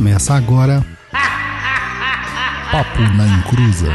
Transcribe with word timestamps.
Começa 0.00 0.32
agora. 0.32 0.82
Papo 2.72 3.00
na 3.18 3.26
Encruza. 3.36 3.92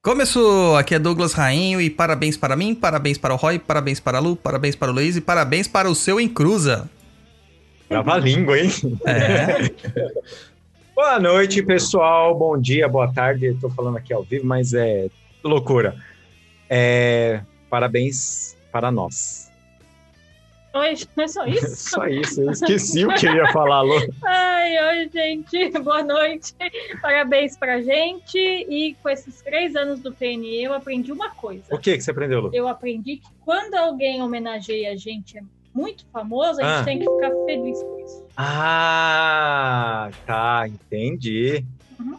Começou! 0.00 0.76
Aqui 0.76 0.94
é 0.94 1.00
Douglas 1.00 1.32
Rainho 1.32 1.80
e 1.80 1.90
parabéns 1.90 2.36
para 2.36 2.54
mim, 2.54 2.72
parabéns 2.72 3.18
para 3.18 3.34
o 3.34 3.36
Roy, 3.36 3.58
parabéns 3.58 3.98
para 3.98 4.18
a 4.18 4.20
Lu, 4.20 4.36
parabéns 4.36 4.76
para 4.76 4.92
o 4.92 4.94
Luiz 4.94 5.16
e 5.16 5.20
parabéns 5.20 5.66
para 5.66 5.90
o 5.90 5.94
seu 5.96 6.20
Encruza. 6.20 6.88
Trava 7.88 8.14
a 8.14 8.18
língua, 8.18 8.56
hein? 8.56 8.70
É. 9.04 9.72
Boa 10.98 11.20
noite, 11.20 11.62
pessoal. 11.62 12.36
Bom 12.36 12.58
dia, 12.60 12.88
boa 12.88 13.06
tarde. 13.14 13.46
Estou 13.46 13.70
falando 13.70 13.98
aqui 13.98 14.12
ao 14.12 14.24
vivo, 14.24 14.44
mas 14.44 14.74
é 14.74 15.08
loucura. 15.44 15.94
É, 16.68 17.40
parabéns 17.70 18.56
para 18.72 18.90
nós. 18.90 19.48
Oi, 20.74 20.94
não 21.16 21.22
é 21.22 21.28
só 21.28 21.46
isso? 21.46 21.76
Só 21.90 22.04
isso. 22.08 22.42
Eu 22.42 22.50
esqueci 22.50 23.06
o 23.06 23.14
que 23.14 23.26
eu 23.28 23.32
ia 23.36 23.46
falar, 23.52 23.82
Lu. 23.82 23.94
Ai, 24.24 24.76
oi, 24.98 25.08
gente. 25.14 25.70
Boa 25.78 26.02
noite. 26.02 26.52
Parabéns 27.00 27.56
pra 27.56 27.80
gente. 27.80 28.36
E 28.36 28.96
com 29.00 29.08
esses 29.08 29.40
três 29.40 29.76
anos 29.76 30.00
do 30.00 30.12
PNE, 30.12 30.64
eu 30.64 30.74
aprendi 30.74 31.12
uma 31.12 31.30
coisa. 31.30 31.62
O 31.70 31.78
que, 31.78 31.96
que 31.96 32.02
você 32.02 32.10
aprendeu, 32.10 32.40
Lu? 32.40 32.50
Eu 32.52 32.66
aprendi 32.66 33.18
que 33.18 33.28
quando 33.44 33.74
alguém 33.74 34.20
homenageia 34.20 34.90
a 34.90 34.96
gente 34.96 35.38
é 35.38 35.42
muito 35.72 36.04
famoso, 36.12 36.60
a 36.60 36.64
gente 36.64 36.82
Ah. 36.82 36.84
tem 36.84 36.98
que 36.98 37.04
ficar 37.08 37.36
feliz 37.44 37.84
por 37.84 38.00
isso. 38.00 38.26
Ah, 38.40 40.12
tá. 40.24 40.68
Entendi. 40.68 41.66
Uhum. 41.98 42.16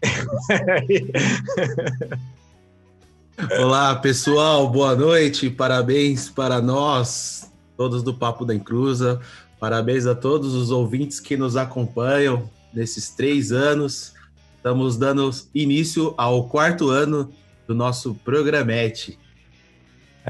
Olá, 3.60 3.94
pessoal, 3.96 4.70
boa 4.70 4.96
noite. 4.96 5.50
Parabéns 5.50 6.30
para 6.30 6.62
nós, 6.62 7.52
todos 7.76 8.02
do 8.02 8.14
Papo 8.14 8.46
da 8.46 8.54
Encruza. 8.54 9.20
Parabéns 9.58 10.06
a 10.06 10.14
todos 10.14 10.54
os 10.54 10.70
ouvintes 10.70 11.20
que 11.20 11.36
nos 11.36 11.58
acompanham 11.58 12.48
nesses 12.72 13.10
três 13.10 13.52
anos. 13.52 14.14
Estamos 14.56 14.96
dando 14.96 15.30
início 15.54 16.14
ao 16.16 16.48
quarto 16.48 16.88
ano 16.88 17.30
do 17.68 17.74
nosso 17.74 18.14
programete. 18.14 19.18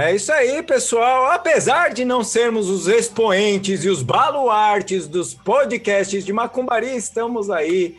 É 0.00 0.14
isso 0.14 0.32
aí, 0.32 0.62
pessoal. 0.62 1.26
Apesar 1.26 1.92
de 1.92 2.06
não 2.06 2.24
sermos 2.24 2.70
os 2.70 2.88
expoentes 2.88 3.84
e 3.84 3.90
os 3.90 4.02
baluartes 4.02 5.06
dos 5.06 5.34
podcasts 5.34 6.24
de 6.24 6.32
Macumbari, 6.32 6.96
estamos 6.96 7.50
aí 7.50 7.98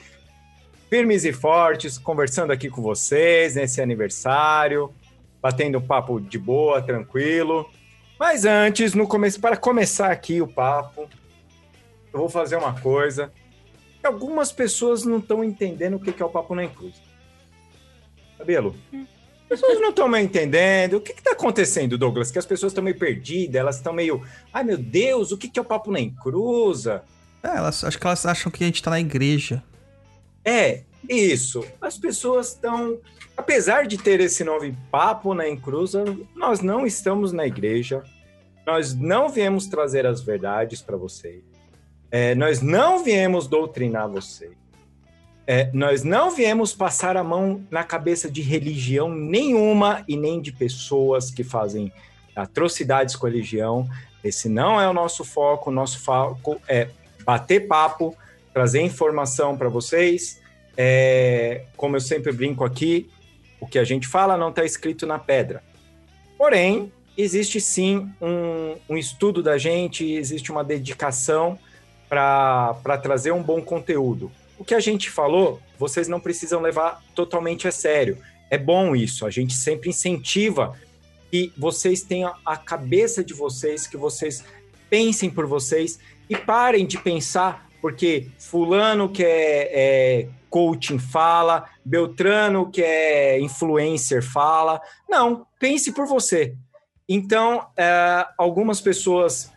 firmes 0.90 1.26
e 1.26 1.32
fortes, 1.32 2.00
conversando 2.00 2.50
aqui 2.50 2.72
com 2.72 2.82
vocês 2.82 3.54
nesse 3.54 3.84
aniversário, 3.84 4.92
batendo 5.40 5.80
papo 5.80 6.20
de 6.20 6.40
boa, 6.40 6.82
tranquilo. 6.82 7.70
Mas 8.20 8.46
antes, 8.46 8.96
no 8.96 9.08
começo, 9.08 9.40
para 9.40 9.56
começar 9.56 10.10
aqui 10.10 10.42
o 10.42 10.48
papo, 10.48 11.08
eu 12.12 12.20
vou 12.20 12.30
fazer 12.30 12.56
uma 12.56 12.82
coisa. 12.82 13.32
Algumas 14.04 14.52
pessoas 14.52 15.06
não 15.06 15.20
estão 15.20 15.44
entendendo 15.44 15.98
o 15.98 16.00
que 16.00 16.20
é 16.20 16.26
o 16.26 16.30
papo 16.30 16.56
na 16.56 16.64
Inclusa. 16.64 17.00
Cabelo? 18.40 18.76
As 18.92 19.21
pessoas 19.52 19.82
não 19.82 19.90
estão 19.90 20.08
meio 20.08 20.24
entendendo. 20.24 20.94
O 20.96 21.02
que 21.02 21.12
está 21.12 21.32
acontecendo, 21.32 21.98
Douglas? 21.98 22.32
Que 22.32 22.40
as 22.40 22.46
pessoas 22.46 22.72
estão 22.72 22.82
meio 22.84 22.98
perdidas, 22.98 23.56
elas 23.56 23.76
estão 23.76 23.92
meio. 23.92 24.24
Ai, 24.54 24.64
meu 24.64 24.78
Deus, 24.78 25.34
o 25.34 25.38
que, 25.38 25.50
que 25.50 25.60
é 25.60 25.62
o 25.62 25.66
papo 25.66 25.92
na 25.92 26.00
encruza? 26.00 27.04
É, 27.44 27.58
elas, 27.58 27.84
acho 27.84 28.00
que 28.00 28.08
elas 28.08 28.26
acham 28.26 28.50
que 28.50 28.64
a 28.64 28.68
gente 28.68 28.82
tá 28.82 28.90
na 28.90 29.00
igreja. 29.00 29.62
É, 30.46 30.84
isso. 31.10 31.66
As 31.82 31.98
pessoas 31.98 32.48
estão. 32.50 32.98
Apesar 33.36 33.88
de 33.88 33.98
ter 33.98 34.22
esse 34.22 34.42
nome 34.44 34.78
papo 34.90 35.34
na 35.34 35.50
encruza, 35.50 36.06
nós 36.34 36.62
não 36.62 36.86
estamos 36.86 37.34
na 37.34 37.46
igreja. 37.46 38.04
Nós 38.66 38.94
não 38.94 39.28
viemos 39.28 39.68
trazer 39.68 40.06
as 40.06 40.22
verdades 40.22 40.82
para 40.82 40.96
vocês. 40.96 41.44
É, 42.10 42.36
nós 42.36 42.62
não 42.62 43.04
viemos 43.04 43.48
doutrinar 43.48 44.08
vocês. 44.08 44.61
É, 45.54 45.70
nós 45.74 46.02
não 46.02 46.32
viemos 46.32 46.72
passar 46.72 47.18
a 47.18 47.24
mão 47.26 47.62
na 47.70 47.84
cabeça 47.84 48.32
de 48.32 48.42
religião 48.42 49.14
nenhuma 49.14 50.02
e 50.08 50.16
nem 50.16 50.40
de 50.40 50.50
pessoas 50.50 51.30
que 51.30 51.44
fazem 51.44 51.92
atrocidades 52.34 53.18
com 53.18 53.28
a 53.28 53.30
religião. 53.30 53.86
Esse 54.24 54.48
não 54.48 54.80
é 54.80 54.88
o 54.88 54.94
nosso 54.94 55.26
foco. 55.26 55.70
O 55.70 55.74
nosso 55.74 56.00
foco 56.00 56.56
é 56.70 56.88
bater 57.26 57.68
papo, 57.68 58.16
trazer 58.54 58.80
informação 58.80 59.58
para 59.58 59.68
vocês. 59.68 60.40
É, 60.78 61.66
como 61.76 61.98
eu 61.98 62.00
sempre 62.00 62.32
brinco 62.32 62.64
aqui, 62.64 63.10
o 63.60 63.68
que 63.68 63.78
a 63.78 63.84
gente 63.84 64.08
fala 64.08 64.38
não 64.38 64.52
está 64.52 64.64
escrito 64.64 65.06
na 65.06 65.20
pedra. 65.20 65.62
Porém, 66.38 66.94
existe 67.18 67.60
sim 67.60 68.10
um, 68.22 68.78
um 68.88 68.98
estudo 68.98 69.44
da 69.44 69.58
gente, 69.58 70.14
existe 70.14 70.50
uma 70.50 70.64
dedicação 70.64 71.60
para 72.08 72.98
trazer 73.04 73.34
um 73.34 73.44
bom 73.44 73.62
conteúdo. 73.62 74.32
O 74.62 74.64
que 74.64 74.76
a 74.76 74.80
gente 74.80 75.10
falou, 75.10 75.60
vocês 75.76 76.08
não 76.08 76.20
precisam 76.20 76.62
levar 76.62 77.04
totalmente 77.16 77.68
a 77.68 77.72
sério. 77.72 78.20
É 78.48 78.60
bom 78.60 78.96
isso, 78.96 79.26
a 79.26 79.32
gente 79.32 79.56
sempre 79.56 79.90
incentiva 79.90 80.78
que 81.32 81.52
vocês 81.58 82.04
tenham 82.04 82.32
a 82.46 82.56
cabeça 82.56 83.24
de 83.24 83.34
vocês, 83.34 83.88
que 83.88 83.98
vocês 83.98 84.44
pensem 84.88 85.32
por 85.32 85.48
vocês 85.48 85.98
e 86.30 86.38
parem 86.38 86.86
de 86.86 87.00
pensar 87.00 87.68
porque 87.82 88.28
fulano 88.38 89.10
que 89.10 89.24
é, 89.26 89.70
é 89.74 90.28
coaching 90.48 91.00
fala, 91.00 91.68
Beltrano 91.84 92.70
que 92.70 92.84
é 92.84 93.40
influencer 93.40 94.22
fala. 94.22 94.80
Não, 95.10 95.48
pense 95.60 95.92
por 95.92 96.06
você. 96.06 96.54
Então, 97.10 97.66
é, 97.76 98.28
algumas 98.38 98.80
pessoas 98.80 99.52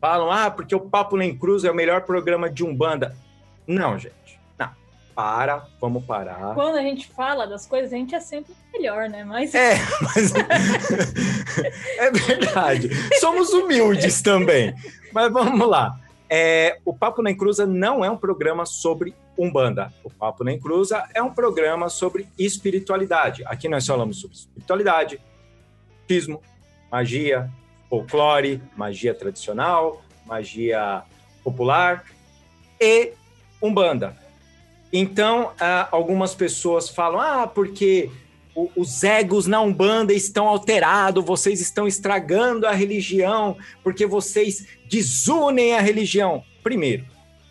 falam, 0.00 0.32
ah, 0.32 0.50
porque 0.50 0.74
o 0.74 0.80
Papo 0.80 1.16
Nem 1.16 1.38
Cruz 1.38 1.62
é 1.62 1.70
o 1.70 1.74
melhor 1.76 2.00
programa 2.00 2.50
de 2.50 2.64
Umbanda. 2.64 3.24
Não, 3.66 3.98
gente. 3.98 4.40
Não. 4.58 4.70
Para, 5.14 5.66
vamos 5.80 6.04
parar. 6.04 6.54
Quando 6.54 6.76
a 6.76 6.82
gente 6.82 7.08
fala 7.08 7.46
das 7.46 7.66
coisas, 7.66 7.92
a 7.92 7.96
gente 7.96 8.14
é 8.14 8.20
sempre 8.20 8.54
melhor, 8.72 9.08
né? 9.08 9.24
Mas 9.24 9.54
É, 9.54 9.76
mas 10.00 10.32
é 11.98 12.10
verdade. 12.10 12.90
Somos 13.18 13.50
humildes 13.50 14.22
também. 14.22 14.74
Mas 15.12 15.32
vamos 15.32 15.68
lá. 15.68 15.98
É, 16.28 16.78
o 16.84 16.92
Papo 16.92 17.22
na 17.22 17.30
Encruza 17.30 17.66
não 17.66 18.04
é 18.04 18.10
um 18.10 18.16
programa 18.16 18.66
sobre 18.66 19.14
Umbanda. 19.38 19.92
O 20.02 20.10
Papo 20.10 20.42
na 20.42 20.52
Encruza 20.52 21.08
é 21.14 21.22
um 21.22 21.32
programa 21.32 21.88
sobre 21.88 22.28
espiritualidade. 22.38 23.44
Aqui 23.46 23.68
nós 23.68 23.86
falamos 23.86 24.20
sobre 24.20 24.36
espiritualidade, 24.36 25.20
tismo, 26.06 26.42
magia, 26.90 27.50
folclore, 27.88 28.60
magia 28.76 29.14
tradicional, 29.14 30.02
magia 30.24 31.02
popular 31.44 32.04
e 32.80 33.12
Umbanda. 33.62 34.16
Então, 34.92 35.52
ah, 35.60 35.88
algumas 35.90 36.34
pessoas 36.34 36.88
falam, 36.88 37.20
ah, 37.20 37.46
porque 37.46 38.10
os 38.74 39.04
egos 39.04 39.46
na 39.46 39.60
Umbanda 39.60 40.14
estão 40.14 40.48
alterados, 40.48 41.22
vocês 41.24 41.60
estão 41.60 41.86
estragando 41.86 42.66
a 42.66 42.72
religião, 42.72 43.58
porque 43.82 44.06
vocês 44.06 44.66
desunem 44.88 45.74
a 45.74 45.80
religião. 45.80 46.42
Primeiro, 46.62 47.04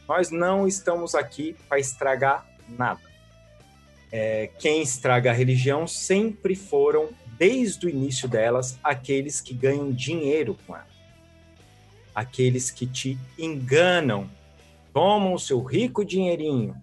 nós 0.07 0.31
não 0.31 0.67
estamos 0.67 1.13
aqui 1.13 1.55
para 1.69 1.79
estragar 1.79 2.45
nada. 2.67 3.01
É, 4.11 4.49
quem 4.59 4.81
estraga 4.81 5.29
a 5.29 5.33
religião 5.33 5.85
sempre 5.85 6.55
foram, 6.55 7.09
desde 7.37 7.85
o 7.85 7.89
início 7.89 8.27
delas, 8.27 8.79
aqueles 8.83 9.41
que 9.41 9.53
ganham 9.53 9.91
dinheiro 9.91 10.57
com 10.65 10.75
ela. 10.75 10.87
Aqueles 12.13 12.71
que 12.71 12.87
te 12.87 13.19
enganam, 13.37 14.29
tomam 14.95 15.35
o 15.35 15.39
seu 15.39 15.61
rico 15.61 16.03
dinheirinho. 16.03 16.81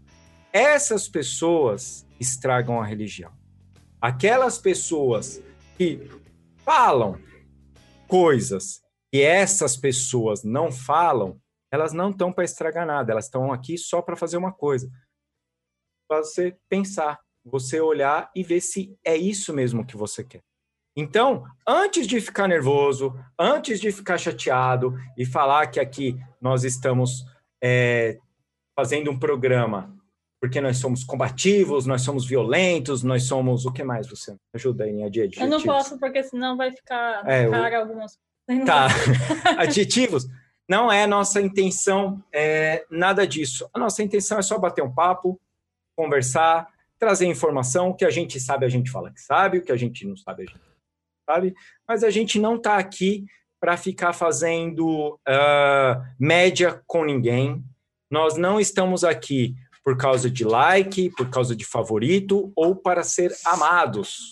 Essas 0.52 1.08
pessoas 1.08 2.06
estragam 2.20 2.78
a 2.78 2.84
religião 2.84 3.32
aquelas 4.02 4.58
pessoas 4.58 5.40
que 5.78 6.10
falam 6.64 7.20
coisas 8.08 8.82
que 9.12 9.22
essas 9.22 9.76
pessoas 9.76 10.42
não 10.42 10.72
falam, 10.72 11.40
elas 11.70 11.92
não 11.92 12.10
estão 12.10 12.32
para 12.32 12.44
estragar 12.44 12.84
nada, 12.84 13.12
elas 13.12 13.26
estão 13.26 13.52
aqui 13.52 13.78
só 13.78 14.02
para 14.02 14.16
fazer 14.16 14.36
uma 14.38 14.52
coisa. 14.52 14.90
Para 16.08 16.24
você 16.24 16.56
pensar, 16.68 17.20
você 17.44 17.80
olhar 17.80 18.30
e 18.34 18.42
ver 18.42 18.60
se 18.60 18.98
é 19.04 19.16
isso 19.16 19.54
mesmo 19.54 19.86
que 19.86 19.96
você 19.96 20.24
quer. 20.24 20.42
Então, 20.96 21.44
antes 21.66 22.06
de 22.06 22.20
ficar 22.20 22.48
nervoso, 22.48 23.14
antes 23.38 23.80
de 23.80 23.92
ficar 23.92 24.18
chateado 24.18 24.94
e 25.16 25.24
falar 25.24 25.68
que 25.68 25.78
aqui 25.78 26.18
nós 26.40 26.64
estamos 26.64 27.24
é, 27.62 28.18
fazendo 28.76 29.10
um 29.10 29.18
programa 29.18 29.94
porque 30.42 30.60
nós 30.60 30.78
somos 30.78 31.04
combativos, 31.04 31.86
nós 31.86 32.02
somos 32.02 32.26
violentos, 32.26 33.04
nós 33.04 33.22
somos. 33.28 33.64
O 33.64 33.70
que 33.70 33.84
mais 33.84 34.08
você 34.08 34.36
ajuda 34.52 34.82
aí 34.82 34.90
em 34.90 35.04
adjetivos? 35.04 35.44
eu 35.44 35.48
não 35.48 35.62
posso, 35.62 35.96
porque 36.00 36.20
senão 36.24 36.56
vai 36.56 36.72
ficar 36.72 37.22
É, 37.24 37.48
cara 37.48 37.78
algumas 37.78 38.18
coisas. 38.44 38.66
Tá. 38.66 38.88
Adjetivos. 39.56 40.26
Não 40.68 40.90
é 40.90 41.06
nossa 41.06 41.40
intenção 41.40 42.20
é, 42.32 42.84
nada 42.90 43.24
disso. 43.24 43.70
A 43.72 43.78
nossa 43.78 44.02
intenção 44.02 44.36
é 44.36 44.42
só 44.42 44.58
bater 44.58 44.82
um 44.82 44.92
papo, 44.92 45.40
conversar, 45.96 46.66
trazer 46.98 47.26
informação. 47.26 47.90
O 47.90 47.94
que 47.94 48.04
a 48.04 48.10
gente 48.10 48.40
sabe, 48.40 48.66
a 48.66 48.68
gente 48.68 48.90
fala 48.90 49.12
que 49.12 49.20
sabe, 49.20 49.58
o 49.58 49.62
que 49.62 49.70
a 49.70 49.76
gente 49.76 50.04
não 50.04 50.16
sabe, 50.16 50.42
a 50.42 50.46
gente 50.46 50.60
sabe. 51.30 51.54
Mas 51.86 52.02
a 52.02 52.10
gente 52.10 52.40
não 52.40 52.56
está 52.56 52.78
aqui 52.78 53.26
para 53.62 53.76
ficar 53.76 54.12
fazendo 54.12 55.14
uh, 55.14 56.04
média 56.18 56.82
com 56.84 57.04
ninguém. 57.04 57.64
Nós 58.10 58.36
não 58.36 58.58
estamos 58.58 59.04
aqui 59.04 59.54
por 59.84 59.96
causa 59.96 60.28
de 60.28 60.42
like, 60.42 61.10
por 61.10 61.30
causa 61.30 61.54
de 61.54 61.64
favorito 61.64 62.52
ou 62.56 62.74
para 62.74 63.04
ser 63.04 63.32
amados. 63.44 64.30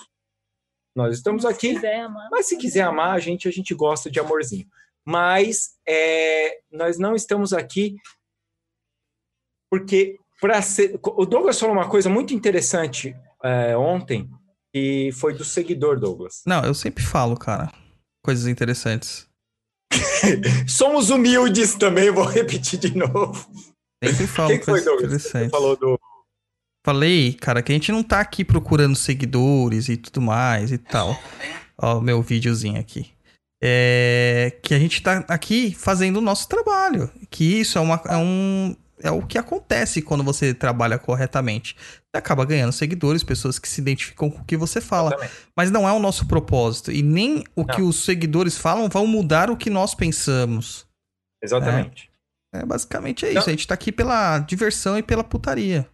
Nós 0.96 1.16
estamos 1.16 1.44
aqui. 1.44 1.78
Se 1.78 1.86
amar, 1.86 2.28
mas 2.28 2.48
se 2.48 2.56
quiser 2.56 2.82
amar 2.82 3.14
a 3.14 3.20
gente, 3.20 3.46
a 3.46 3.52
gente 3.52 3.72
gosta 3.72 4.10
de 4.10 4.18
amorzinho. 4.18 4.66
Mas 5.06 5.76
é, 5.86 6.58
nós 6.68 6.98
não 6.98 7.14
estamos 7.14 7.52
aqui 7.52 7.94
porque 9.70 10.16
para 10.40 10.60
ser. 10.60 10.98
O 11.04 11.24
Douglas 11.24 11.60
falou 11.60 11.76
uma 11.76 11.88
coisa 11.88 12.10
muito 12.10 12.34
interessante 12.34 13.16
é, 13.44 13.76
ontem 13.76 14.28
e 14.74 15.12
foi 15.12 15.34
do 15.34 15.44
seguidor 15.44 16.00
Douglas. 16.00 16.42
Não, 16.44 16.64
eu 16.64 16.74
sempre 16.74 17.04
falo, 17.04 17.36
cara, 17.36 17.72
coisas 18.22 18.46
interessantes. 18.46 19.28
Somos 20.68 21.10
humildes 21.10 21.74
também, 21.74 22.10
vou 22.10 22.24
repetir 22.24 22.78
de 22.78 22.96
novo. 22.96 23.48
Sempre 24.02 24.26
falo 24.26 24.48
Quem 24.48 24.58
que 24.58 24.64
foi, 24.64 24.82
coisas? 24.82 25.00
Você 25.00 25.06
interessantes. 25.06 25.50
falou 25.50 25.76
do. 25.76 25.98
Falei, 26.84 27.34
cara, 27.34 27.62
que 27.62 27.72
a 27.72 27.74
gente 27.74 27.92
não 27.92 28.02
tá 28.02 28.20
aqui 28.20 28.42
procurando 28.44 28.96
seguidores 28.96 29.88
e 29.88 29.96
tudo 29.96 30.22
mais 30.22 30.72
e 30.72 30.78
tal. 30.78 31.18
Ó, 31.76 31.98
o 31.98 32.00
meu 32.00 32.22
videozinho 32.22 32.80
aqui. 32.80 33.10
É, 33.62 34.56
que 34.62 34.72
a 34.72 34.78
gente 34.78 35.02
tá 35.02 35.22
aqui 35.28 35.74
fazendo 35.74 36.16
o 36.16 36.22
nosso 36.22 36.48
trabalho. 36.48 37.10
Que 37.28 37.60
isso 37.60 37.76
é, 37.76 37.80
uma, 37.80 38.00
é 38.06 38.16
um. 38.16 38.74
É 39.02 39.10
o 39.10 39.26
que 39.26 39.38
acontece 39.38 40.02
quando 40.02 40.22
você 40.22 40.52
trabalha 40.52 40.98
corretamente. 40.98 41.74
Você 41.76 42.18
acaba 42.18 42.44
ganhando 42.44 42.72
seguidores, 42.72 43.24
pessoas 43.24 43.58
que 43.58 43.68
se 43.68 43.80
identificam 43.80 44.30
com 44.30 44.40
o 44.40 44.44
que 44.44 44.56
você 44.56 44.80
fala. 44.80 45.16
Mas 45.56 45.70
não 45.70 45.88
é 45.88 45.92
o 45.92 45.98
nosso 45.98 46.26
propósito. 46.26 46.92
E 46.92 47.02
nem 47.02 47.44
o 47.56 47.64
que 47.64 47.80
os 47.80 48.04
seguidores 48.04 48.58
falam 48.58 48.88
vão 48.88 49.06
mudar 49.06 49.50
o 49.50 49.56
que 49.56 49.70
nós 49.70 49.94
pensamos. 49.94 50.86
Exatamente. 51.42 52.10
É, 52.52 52.64
basicamente 52.64 53.24
é 53.24 53.32
Não. 53.32 53.40
isso. 53.40 53.48
A 53.48 53.52
gente 53.52 53.66
tá 53.66 53.74
aqui 53.74 53.92
pela 53.92 54.38
diversão 54.40 54.98
e 54.98 55.02
pela 55.02 55.24
putaria. 55.24 55.88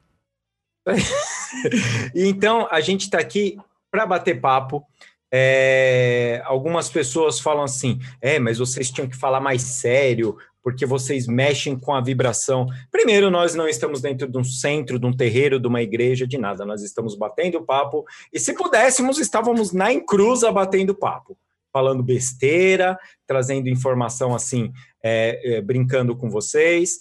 Então 2.14 2.69
a 2.70 2.81
gente 2.81 3.03
está 3.03 3.19
aqui 3.19 3.56
para 3.91 4.05
bater 4.05 4.41
papo. 4.41 4.85
É, 5.32 6.43
algumas 6.44 6.88
pessoas 6.88 7.41
falam 7.41 7.64
assim: 7.64 7.99
é, 8.20 8.38
mas 8.38 8.58
vocês 8.58 8.91
tinham 8.91 9.08
que 9.08 9.17
falar 9.17 9.41
mais 9.41 9.62
sério, 9.62 10.37
porque 10.67 10.85
vocês 10.85 11.29
mexem 11.29 11.79
com 11.79 11.95
a 11.95 12.01
vibração. 12.01 12.67
Primeiro, 12.91 13.31
nós 13.31 13.55
não 13.55 13.69
estamos 13.69 14.01
dentro 14.01 14.27
de 14.27 14.37
um 14.37 14.43
centro, 14.43 14.99
de 14.99 15.07
um 15.07 15.17
terreiro, 15.17 15.61
de 15.61 15.69
uma 15.69 15.81
igreja, 15.81 16.27
de 16.27 16.37
nada. 16.37 16.65
Nós 16.65 16.83
estamos 16.83 17.15
batendo 17.15 17.65
papo. 17.65 18.05
E 18.33 18.41
se 18.41 18.53
pudéssemos, 18.53 19.21
estávamos 19.21 19.73
na 19.73 19.93
encruza 19.93 20.51
batendo 20.51 20.93
papo, 20.93 21.39
falando 21.73 22.03
besteira, 22.03 22.99
trazendo 23.29 23.69
informação 23.69 24.35
assim, 24.35 24.73
é, 25.01 25.59
é, 25.59 25.61
brincando 25.61 26.17
com 26.17 26.29
vocês. 26.29 26.99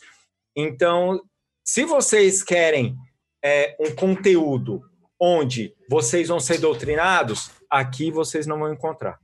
Então, 0.56 1.20
se 1.68 1.86
vocês 1.86 2.44
querem 2.44 2.96
é, 3.44 3.76
um 3.80 3.96
conteúdo 3.96 4.84
onde 5.20 5.74
vocês 5.90 6.28
vão 6.28 6.40
ser 6.40 6.60
doutrinados, 6.60 7.50
aqui 7.68 8.12
vocês 8.12 8.46
não 8.46 8.60
vão 8.60 8.72
encontrar. 8.72 9.20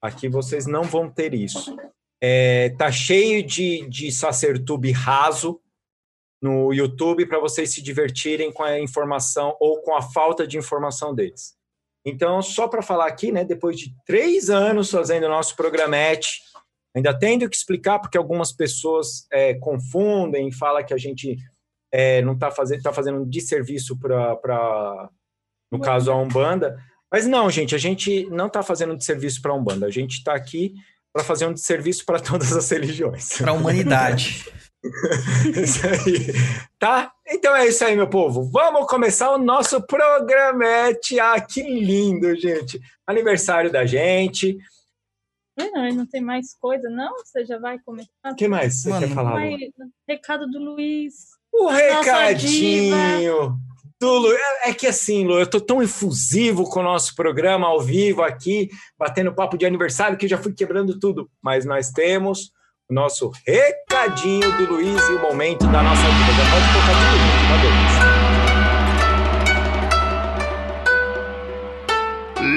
Aqui 0.00 0.28
vocês 0.28 0.64
não 0.64 0.84
vão 0.84 1.10
ter 1.10 1.34
isso. 1.34 1.76
É, 2.20 2.70
tá 2.70 2.90
cheio 2.90 3.42
de, 3.42 3.88
de 3.88 4.10
sacertube 4.10 4.90
raso 4.90 5.60
no 6.40 6.72
YouTube 6.72 7.26
para 7.26 7.40
vocês 7.40 7.72
se 7.72 7.82
divertirem 7.82 8.52
com 8.52 8.62
a 8.62 8.78
informação 8.78 9.56
ou 9.60 9.80
com 9.82 9.94
a 9.94 10.02
falta 10.02 10.46
de 10.46 10.56
informação 10.56 11.14
deles. 11.14 11.56
Então, 12.04 12.40
só 12.40 12.68
para 12.68 12.82
falar 12.82 13.06
aqui, 13.06 13.30
né, 13.32 13.44
depois 13.44 13.78
de 13.78 13.94
três 14.06 14.48
anos 14.48 14.90
fazendo 14.90 15.24
o 15.24 15.28
nosso 15.28 15.54
programete, 15.56 16.40
ainda 16.94 17.16
tendo 17.16 17.48
que 17.48 17.56
explicar 17.56 17.98
porque 17.98 18.16
algumas 18.16 18.52
pessoas 18.52 19.26
é, 19.32 19.54
confundem 19.54 20.48
e 20.48 20.54
falam 20.54 20.84
que 20.84 20.94
a 20.94 20.98
gente 20.98 21.36
é, 21.92 22.22
não 22.22 22.34
está 22.34 22.50
fazendo, 22.50 22.82
tá 22.82 22.92
fazendo 22.92 23.20
um 23.20 23.28
desserviço 23.28 23.98
para, 23.98 25.10
no 25.70 25.80
caso, 25.80 26.10
a 26.10 26.16
Umbanda. 26.16 26.80
Mas 27.10 27.26
não, 27.26 27.50
gente, 27.50 27.74
a 27.74 27.78
gente 27.78 28.26
não 28.30 28.46
está 28.46 28.62
fazendo 28.62 28.92
um 28.92 28.96
desserviço 28.96 29.40
para 29.42 29.52
a 29.52 29.54
Umbanda. 29.54 29.86
A 29.86 29.90
gente 29.90 30.18
está 30.18 30.34
aqui 30.34 30.74
para 31.12 31.24
fazer 31.24 31.46
um 31.46 31.52
desserviço 31.52 32.04
para 32.04 32.20
todas 32.20 32.52
as 32.52 32.68
religiões. 32.70 33.28
Pra 33.38 33.52
humanidade. 33.52 34.44
Isso 35.60 35.86
aí. 35.86 36.32
Tá? 36.78 37.12
Então 37.26 37.54
é 37.54 37.66
isso 37.66 37.84
aí, 37.84 37.96
meu 37.96 38.08
povo. 38.08 38.44
Vamos 38.44 38.86
começar 38.86 39.30
o 39.34 39.38
nosso 39.38 39.82
programete. 39.82 41.18
Ah, 41.18 41.40
que 41.40 41.62
lindo, 41.62 42.34
gente. 42.36 42.80
Aniversário 43.06 43.72
da 43.72 43.84
gente. 43.84 44.56
Não, 45.58 45.88
não 45.92 46.06
tem 46.06 46.20
mais 46.20 46.54
coisa, 46.54 46.88
não? 46.88 47.12
Você 47.18 47.44
já 47.44 47.58
vai 47.58 47.78
começar? 47.80 48.08
O 48.30 48.36
que 48.36 48.46
mais 48.46 48.80
você 48.80 48.90
Mano, 48.90 49.08
quer 49.08 49.14
falar? 49.14 49.32
Vai, 49.32 49.56
recado 50.08 50.46
do 50.46 50.60
Luiz. 50.60 51.14
O 51.52 51.66
recadinho 51.66 53.58
Lu. 54.00 54.32
É, 54.32 54.70
é 54.70 54.74
que 54.74 54.86
assim, 54.86 55.26
Lu, 55.26 55.38
eu 55.38 55.46
tô 55.46 55.60
tão 55.60 55.82
efusivo 55.82 56.64
com 56.64 56.80
o 56.80 56.82
nosso 56.82 57.14
programa 57.14 57.66
ao 57.66 57.80
vivo 57.80 58.22
aqui, 58.22 58.70
batendo 58.96 59.34
papo 59.34 59.58
de 59.58 59.66
aniversário, 59.66 60.16
que 60.16 60.26
eu 60.26 60.30
já 60.30 60.38
fui 60.38 60.52
quebrando 60.52 60.98
tudo. 60.98 61.28
Mas 61.42 61.64
nós 61.64 61.90
temos 61.90 62.52
o 62.88 62.94
nosso 62.94 63.32
recadinho 63.46 64.56
do 64.56 64.74
Luiz 64.74 65.02
e 65.08 65.12
o 65.12 65.22
momento 65.22 65.66
da 65.66 65.82
nossa 65.82 66.02
vida. 66.02 66.32
Já 66.32 66.50
pode 66.50 66.72
colocar 66.72 66.94
tudo 66.94 67.18
junto, 67.18 67.48
tá, 67.48 67.56
Douglas? 67.62 68.18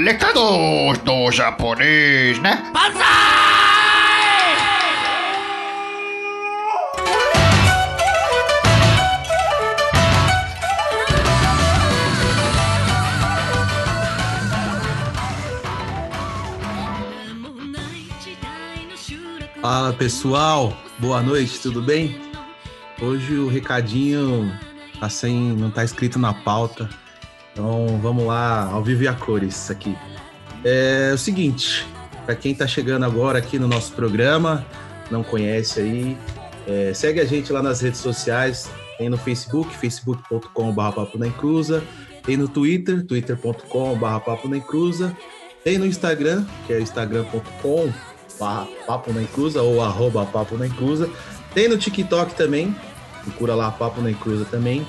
Recados 0.03 0.97
do 0.99 1.31
japonês, 1.31 2.39
né? 2.39 2.71
Fala 19.61 19.93
pessoal, 19.93 20.75
boa 20.97 21.21
noite, 21.21 21.59
tudo 21.59 21.83
bem? 21.83 22.19
Hoje 22.99 23.35
o 23.35 23.47
recadinho 23.47 24.51
sem, 25.07 25.55
não 25.55 25.69
tá 25.69 25.83
escrito 25.83 26.17
na 26.17 26.33
pauta, 26.33 26.89
então 27.53 27.99
vamos 28.01 28.25
lá, 28.25 28.63
ao 28.63 28.83
vivo 28.83 29.03
e 29.03 29.07
a 29.07 29.13
cores 29.13 29.69
aqui. 29.69 29.95
É 30.63 31.11
o 31.13 31.17
seguinte, 31.17 31.87
para 32.25 32.35
quem 32.35 32.55
tá 32.55 32.65
chegando 32.65 33.05
agora 33.05 33.37
aqui 33.37 33.59
no 33.59 33.67
nosso 33.67 33.93
programa, 33.93 34.65
não 35.11 35.21
conhece 35.21 35.79
aí, 35.79 36.17
é, 36.67 36.91
segue 36.95 37.19
a 37.19 37.25
gente 37.25 37.53
lá 37.53 37.61
nas 37.61 37.81
redes 37.81 37.99
sociais, 37.99 38.67
tem 38.97 39.09
no 39.09 39.17
Facebook, 39.17 39.77
facebook.com.br 39.77 40.81
papo 40.95 41.19
tem 42.23 42.35
no 42.35 42.47
Twitter, 42.47 43.05
twitter.com.br 43.05 44.19
papo 44.25 44.49
tem 45.63 45.77
no 45.77 45.85
Instagram, 45.85 46.45
que 46.65 46.73
é 46.73 46.81
instagram.com 46.81 48.10
barra 48.41 48.67
Papo 48.87 49.13
na 49.13 49.21
Encruza 49.21 49.61
ou 49.61 49.83
arroba 49.83 50.25
Papo 50.25 50.57
na 50.57 50.65
Encruza. 50.65 51.07
Tem 51.53 51.67
no 51.67 51.77
TikTok 51.77 52.33
também, 52.33 52.75
procura 53.23 53.53
lá 53.53 53.69
Papo 53.69 54.01
na 54.01 54.09
Encruza 54.09 54.45
também. 54.45 54.85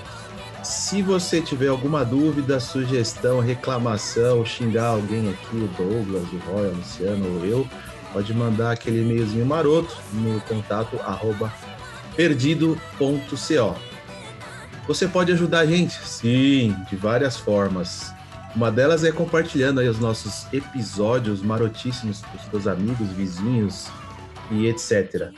Se 0.63 1.03
você 1.03 1.43
tiver 1.43 1.69
alguma 1.69 2.03
dúvida, 2.05 2.59
sugestão, 2.59 3.41
reclamação, 3.41 4.47
xingar 4.47 4.87
alguém 4.87 5.29
aqui, 5.29 5.57
o 5.57 5.69
Douglas, 5.77 6.25
o 6.33 6.39
Roy, 6.51 6.69
o 6.69 6.77
Luciano 6.77 7.39
ou 7.39 7.45
eu, 7.45 7.69
pode 8.13 8.33
mandar 8.33 8.71
aquele 8.73 9.03
e-mailzinho 9.03 9.45
maroto 9.45 9.95
no 10.15 10.41
contato 10.43 10.99
arroba 11.01 11.53
perdido.co. 12.17 13.77
Você 14.87 15.07
pode 15.07 15.33
ajudar 15.33 15.61
a 15.61 15.67
gente? 15.67 15.95
Sim, 16.07 16.75
de 16.89 16.97
várias 16.97 17.37
formas. 17.37 18.15
Uma 18.55 18.71
delas 18.71 19.03
é 19.03 19.11
compartilhando 19.11 19.81
aí 19.81 19.89
os 19.89 19.99
nossos 19.99 20.47
episódios 20.53 21.41
marotíssimos 21.43 22.21
com 22.21 22.39
seus 22.51 22.67
amigos, 22.67 23.09
vizinhos 23.09 23.89
e 24.51 24.67
etc. 24.67 25.31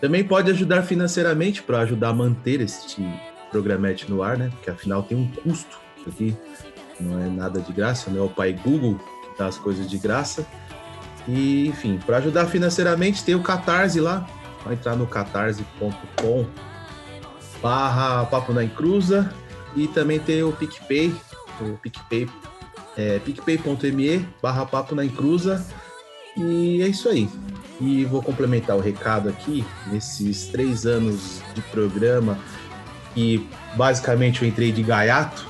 Também 0.00 0.24
pode 0.24 0.50
ajudar 0.50 0.82
financeiramente 0.82 1.62
para 1.62 1.80
ajudar 1.80 2.08
a 2.08 2.14
manter 2.14 2.62
este 2.62 3.02
programete 3.50 4.10
no 4.10 4.22
ar, 4.22 4.38
né? 4.38 4.50
Porque 4.50 4.70
afinal 4.70 5.02
tem 5.02 5.16
um 5.16 5.28
custo. 5.28 5.78
Aqui 6.06 6.36
não 7.00 7.22
é 7.22 7.28
nada 7.28 7.60
de 7.60 7.72
graça, 7.72 8.10
não 8.10 8.20
é 8.20 8.26
o 8.26 8.30
pai 8.30 8.52
Google 8.52 8.98
que 8.98 9.38
dá 9.38 9.46
as 9.46 9.58
coisas 9.58 9.88
de 9.88 9.98
graça. 9.98 10.46
E, 11.28 11.68
enfim, 11.68 11.98
para 12.04 12.18
ajudar 12.18 12.46
financeiramente 12.46 13.24
tem 13.24 13.34
o 13.34 13.42
Catarse 13.42 14.00
lá. 14.00 14.26
Vai 14.64 14.74
entrar 14.74 14.96
no 14.96 15.06
catarse.com 15.06 16.46
barra 17.62 18.26
Papo 18.26 18.52
na 18.52 18.64
Encruza 18.64 19.32
e 19.74 19.88
também 19.88 20.18
tem 20.18 20.42
o 20.42 20.52
PicPay, 20.52 21.14
o 21.60 21.78
PicPay 21.78 22.28
é 22.96 23.18
picpay.me 23.18 24.26
barra 24.42 24.66
papo 24.66 24.94
na 24.94 25.04
encruza 25.04 25.64
e 26.36 26.82
é 26.82 26.88
isso 26.88 27.08
aí. 27.08 27.28
E 27.80 28.04
vou 28.04 28.22
complementar 28.22 28.76
o 28.76 28.80
recado 28.80 29.28
aqui, 29.28 29.64
nesses 29.88 30.46
três 30.46 30.86
anos 30.86 31.42
de 31.54 31.60
programa, 31.62 32.38
que 33.14 33.48
basicamente 33.76 34.42
eu 34.42 34.48
entrei 34.48 34.70
de 34.70 34.82
gaiato, 34.82 35.46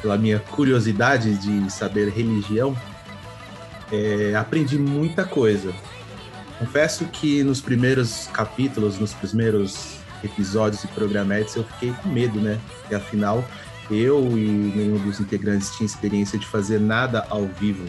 pela 0.00 0.16
minha 0.16 0.38
curiosidade 0.38 1.36
de 1.36 1.70
saber 1.72 2.08
religião, 2.10 2.76
é, 3.90 4.34
aprendi 4.36 4.78
muita 4.78 5.24
coisa. 5.24 5.72
Confesso 6.58 7.04
que 7.06 7.42
nos 7.42 7.60
primeiros 7.60 8.28
capítulos, 8.32 8.98
nos 8.98 9.12
primeiros 9.12 9.98
episódios 10.22 10.84
e 10.84 10.88
programetes, 10.88 11.56
eu 11.56 11.64
fiquei 11.64 11.92
com 12.02 12.08
medo, 12.08 12.40
né? 12.40 12.58
E 12.90 12.94
afinal, 12.94 13.44
eu 13.90 14.36
e 14.36 14.46
nenhum 14.46 14.98
dos 14.98 15.20
integrantes 15.20 15.74
tinha 15.76 15.86
experiência 15.86 16.38
de 16.38 16.46
fazer 16.46 16.80
nada 16.80 17.26
ao 17.30 17.46
vivo. 17.46 17.86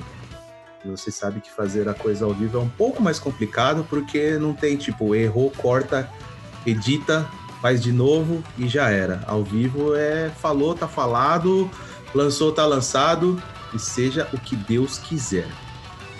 Você 0.85 1.11
sabe 1.11 1.41
que 1.41 1.51
fazer 1.51 1.89
a 1.89 1.93
coisa 1.93 2.25
ao 2.25 2.33
vivo 2.33 2.57
é 2.57 2.61
um 2.61 2.69
pouco 2.69 3.01
mais 3.03 3.19
complicado 3.19 3.85
porque 3.89 4.37
não 4.37 4.53
tem 4.53 4.77
tipo 4.77 5.13
errou, 5.13 5.51
corta, 5.51 6.09
edita, 6.65 7.29
faz 7.61 7.81
de 7.81 7.91
novo 7.91 8.43
e 8.57 8.67
já 8.67 8.89
era. 8.89 9.21
Ao 9.27 9.43
vivo 9.43 9.95
é 9.95 10.29
falou, 10.29 10.73
tá 10.73 10.87
falado, 10.87 11.69
lançou, 12.13 12.51
tá 12.51 12.65
lançado 12.65 13.41
e 13.73 13.79
seja 13.79 14.27
o 14.31 14.39
que 14.39 14.55
Deus 14.55 14.97
quiser. 14.97 15.47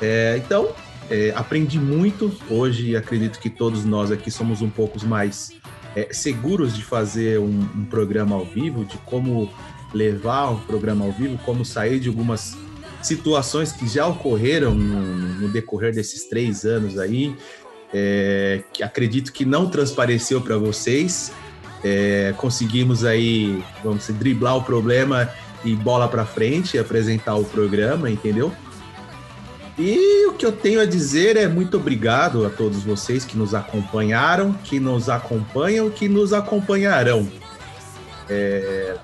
É, 0.02 0.42
então, 0.44 0.70
é, 1.10 1.34
aprendi 1.36 1.80
muito. 1.80 2.32
Hoje 2.50 2.96
acredito 2.96 3.40
que 3.40 3.50
todos 3.50 3.86
nós 3.86 4.12
aqui 4.12 4.30
somos 4.30 4.62
um 4.62 4.70
pouco 4.70 5.04
mais 5.06 5.54
é, 5.96 6.10
seguros 6.12 6.76
de 6.76 6.84
fazer 6.84 7.40
um, 7.40 7.68
um, 7.76 7.86
programa 7.86 8.36
ao 8.36 8.46
vivo, 8.46 8.86
de 8.86 8.98
como 9.00 9.52
levar 9.94 10.52
um 10.52 10.60
programa 10.60 11.06
ao 11.06 11.12
vivo, 11.12 11.38
como 11.46 11.66
sair 11.66 12.00
de 12.00 12.10
algumas 12.10 12.58
situações 13.02 13.72
que 13.72 13.88
já 13.88 14.06
ocorreram 14.08 14.74
no, 14.74 15.02
no 15.42 15.50
decorrer 15.50 15.94
desses 15.94 16.26
três 16.26 16.66
anos 16.66 16.98
aí, 17.00 17.36
é, 17.94 18.64
que 18.72 18.84
acredito 18.84 19.32
que 19.32 19.46
não 19.46 19.70
transpareceu 19.70 20.42
para 20.42 20.58
vocês. 20.58 21.32
É, 21.84 22.34
conseguimos 22.38 23.06
aí, 23.06 23.64
vamos 23.84 24.00
dizer, 24.00 24.14
driblar 24.14 24.58
o 24.58 24.64
problema 24.64 25.30
e 25.64 25.76
bola 25.76 26.08
para 26.08 26.26
frente, 26.26 26.78
apresentar 26.78 27.36
o 27.36 27.46
programa, 27.46 28.10
entendeu? 28.10 28.52
E 29.80 30.26
o 30.26 30.34
que 30.34 30.46
eu 30.46 30.52
tenho 30.52 30.82
a 30.82 30.86
dizer 30.86 31.38
é 31.38 31.48
muito 31.48 31.78
obrigado 31.78 32.46
a 32.46 32.50
todos 32.50 32.84
vocês 32.84 33.24
que 33.24 33.38
nos 33.38 33.56
acompanharam, 33.56 34.52
que 34.52 34.78
nos 34.78 35.08
acompanham, 35.08 35.90
que 35.90 36.10
nos 36.10 36.34
acompanharão. 36.34 37.26
É, 38.30 38.98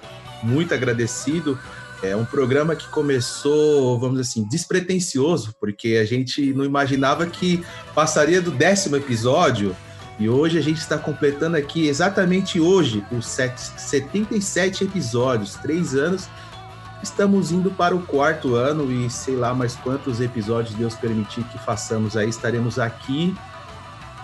muito 0.43 0.73
agradecido. 0.73 1.57
É 2.03 2.13
um 2.13 2.25
programa 2.25 2.75
que 2.75 2.89
começou, 2.89 3.97
vamos 3.97 4.19
dizer 4.19 4.29
assim, 4.29 4.49
despretensioso, 4.49 5.55
porque 5.61 5.95
a 5.95 6.03
gente 6.03 6.53
não 6.53 6.65
imaginava 6.65 7.25
que 7.25 7.63
passaria 7.95 8.41
do 8.41 8.51
décimo 8.51 8.97
episódio. 8.97 9.73
E 10.19 10.27
hoje 10.27 10.57
a 10.57 10.61
gente 10.61 10.79
está 10.79 10.97
completando 10.97 11.55
aqui, 11.55 11.87
exatamente 11.87 12.59
hoje, 12.59 13.01
os 13.13 13.25
77 13.25 14.83
episódios, 14.83 15.55
três 15.55 15.95
anos 15.95 16.27
Estamos 17.03 17.51
indo 17.51 17.69
para 17.71 17.95
o 17.95 18.05
quarto 18.05 18.55
ano 18.55 18.91
e 18.91 19.09
sei 19.09 19.35
lá 19.35 19.53
mais 19.53 19.75
quantos 19.75 20.21
episódios 20.21 20.75
Deus 20.75 20.95
permitir 20.95 21.43
que 21.45 21.57
façamos 21.59 22.17
aí. 22.17 22.29
Estaremos 22.29 22.79
aqui 22.79 23.35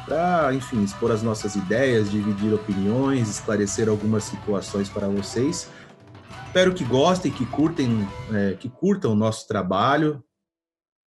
para, 0.06 0.54
enfim, 0.54 0.84
expor 0.84 1.12
as 1.12 1.22
nossas 1.22 1.56
ideias, 1.56 2.10
dividir 2.10 2.54
opiniões, 2.54 3.30
esclarecer 3.30 3.88
algumas 3.88 4.24
situações 4.24 4.90
para 4.90 5.08
vocês. 5.08 5.70
Espero 6.48 6.74
que 6.74 6.84
gostem, 6.84 7.32
que 7.32 7.46
curtem, 7.46 8.08
é, 8.34 8.56
que 8.56 8.70
curtam 8.70 9.14
o 9.14 9.16
nosso 9.16 9.48
trabalho. 9.48 10.24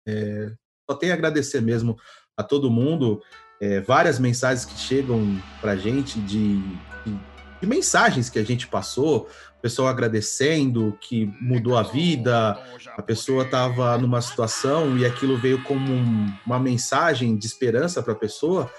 É, 0.07 0.53
só 0.89 0.95
tenho 0.95 1.11
a 1.11 1.15
agradecer 1.15 1.61
mesmo 1.61 1.97
a 2.37 2.43
todo 2.43 2.71
mundo. 2.71 3.21
É, 3.59 3.81
várias 3.81 4.19
mensagens 4.19 4.65
que 4.65 4.77
chegam 4.77 5.41
para 5.59 5.75
gente 5.75 6.19
de, 6.19 6.59
de, 7.05 7.19
de 7.61 7.67
mensagens 7.67 8.29
que 8.29 8.39
a 8.39 8.43
gente 8.43 8.67
passou, 8.67 9.29
pessoa 9.63 9.89
agradecendo 9.89 10.97
que 10.99 11.33
mudou 11.39 11.77
a 11.77 11.83
vida, 11.83 12.59
a 12.97 13.01
pessoa 13.01 13.45
estava 13.45 13.97
numa 13.97 14.21
situação 14.21 14.97
e 14.97 15.05
aquilo 15.05 15.37
veio 15.37 15.63
como 15.63 15.89
um, 15.89 16.33
uma 16.45 16.59
mensagem 16.59 17.37
de 17.37 17.45
esperança 17.45 18.03
para 18.03 18.11
a 18.11 18.15
pessoa, 18.15 18.69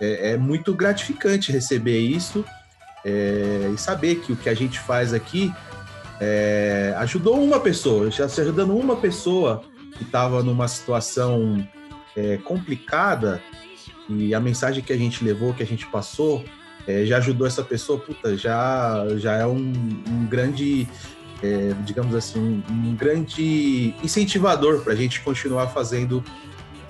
é, 0.00 0.32
é, 0.32 0.36
muito 0.36 0.74
gratificante 0.74 1.52
receber 1.52 2.00
isso 2.00 2.44
é, 3.04 3.70
e 3.72 3.78
saber 3.78 4.16
que 4.16 4.32
o 4.32 4.36
que 4.36 4.48
a 4.48 4.54
gente 4.54 4.80
faz 4.80 5.14
aqui 5.14 5.54
é, 6.20 6.92
ajudou 6.98 7.40
uma 7.40 7.60
pessoa, 7.60 8.10
já 8.10 8.28
se 8.28 8.40
ajudando 8.40 8.76
uma 8.76 8.96
pessoa 8.96 9.62
que 9.96 10.02
estava 10.02 10.42
numa 10.42 10.66
situação 10.66 11.64
é, 12.16 12.38
complicada 12.38 13.40
e 14.08 14.34
a 14.34 14.40
mensagem 14.40 14.82
que 14.82 14.92
a 14.92 14.98
gente 14.98 15.24
levou, 15.24 15.54
que 15.54 15.62
a 15.62 15.66
gente 15.66 15.86
passou, 15.86 16.44
é, 16.86 17.04
já 17.04 17.18
ajudou 17.18 17.46
essa 17.46 17.62
pessoa, 17.62 17.98
puta, 17.98 18.36
já, 18.36 19.04
já 19.16 19.34
é 19.34 19.46
um, 19.46 19.72
um 20.08 20.26
grande, 20.28 20.86
é, 21.42 21.72
digamos 21.84 22.14
assim, 22.14 22.62
um 22.68 22.94
grande 22.94 23.94
incentivador 24.02 24.80
para 24.80 24.92
a 24.92 24.96
gente 24.96 25.20
continuar 25.20 25.68
fazendo 25.68 26.22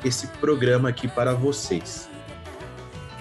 esse 0.04 0.26
programa 0.26 0.88
aqui 0.88 1.08
para 1.08 1.32
vocês. 1.32 2.08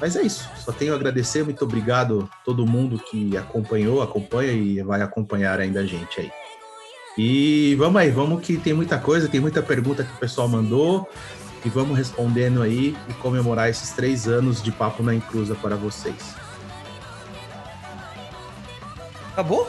Mas 0.02 0.16
é 0.16 0.24
isso, 0.24 0.50
só 0.58 0.72
tenho 0.72 0.94
a 0.94 0.96
agradecer, 0.96 1.44
muito 1.44 1.64
obrigado 1.64 2.30
a 2.30 2.36
todo 2.44 2.66
mundo 2.66 3.00
que 3.00 3.38
acompanhou, 3.38 4.02
acompanha 4.02 4.52
e 4.52 4.82
vai 4.82 5.02
acompanhar 5.02 5.60
ainda 5.60 5.80
a 5.80 5.86
gente 5.86 6.20
aí. 6.20 6.32
E 7.18 7.76
vamos 7.76 8.02
aí, 8.02 8.10
vamos 8.10 8.42
que 8.42 8.58
tem 8.58 8.74
muita 8.74 8.98
coisa, 8.98 9.30
tem 9.30 9.40
muita 9.40 9.62
pergunta 9.62 10.04
que 10.04 10.12
o 10.14 10.18
pessoal 10.18 10.48
mandou 10.48 11.08
e 11.64 11.70
vamos 11.70 11.98
respondendo 11.98 12.62
aí 12.62 12.98
e 13.08 13.14
comemorar 13.14 13.70
esses 13.70 13.92
três 13.92 14.28
anos 14.28 14.62
de 14.62 14.72
Papo 14.72 15.04
na 15.04 15.14
Encruza 15.14 15.56
para 15.56 15.76
vocês. 15.76 16.43
Acabou? 19.34 19.68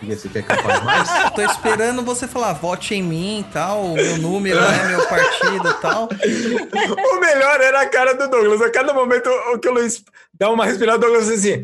E 0.00 0.14
você 0.14 0.28
quer 0.28 0.42
que 0.42 0.52
eu 0.52 0.56
fale 0.56 0.84
mais? 0.84 1.08
Tô 1.34 1.42
esperando 1.42 2.02
você 2.02 2.26
falar, 2.26 2.54
vote 2.54 2.94
em 2.94 3.02
mim 3.02 3.40
e 3.40 3.44
tal, 3.52 3.84
o 3.84 3.94
meu 3.94 4.16
número 4.16 4.58
é 4.58 4.88
meu 4.88 5.06
partido 5.06 5.68
e 5.68 5.74
tal. 5.74 6.08
o 6.08 7.20
melhor 7.20 7.60
era 7.60 7.82
a 7.82 7.88
cara 7.88 8.14
do 8.14 8.26
Douglas. 8.28 8.62
A 8.62 8.70
cada 8.70 8.94
momento 8.94 9.28
o 9.28 9.58
que 9.58 9.68
o 9.68 9.72
Luiz 9.72 10.02
dá 10.32 10.50
uma 10.50 10.64
respirada, 10.64 10.98
o 10.98 11.00
Douglas 11.00 11.28
assim. 11.28 11.62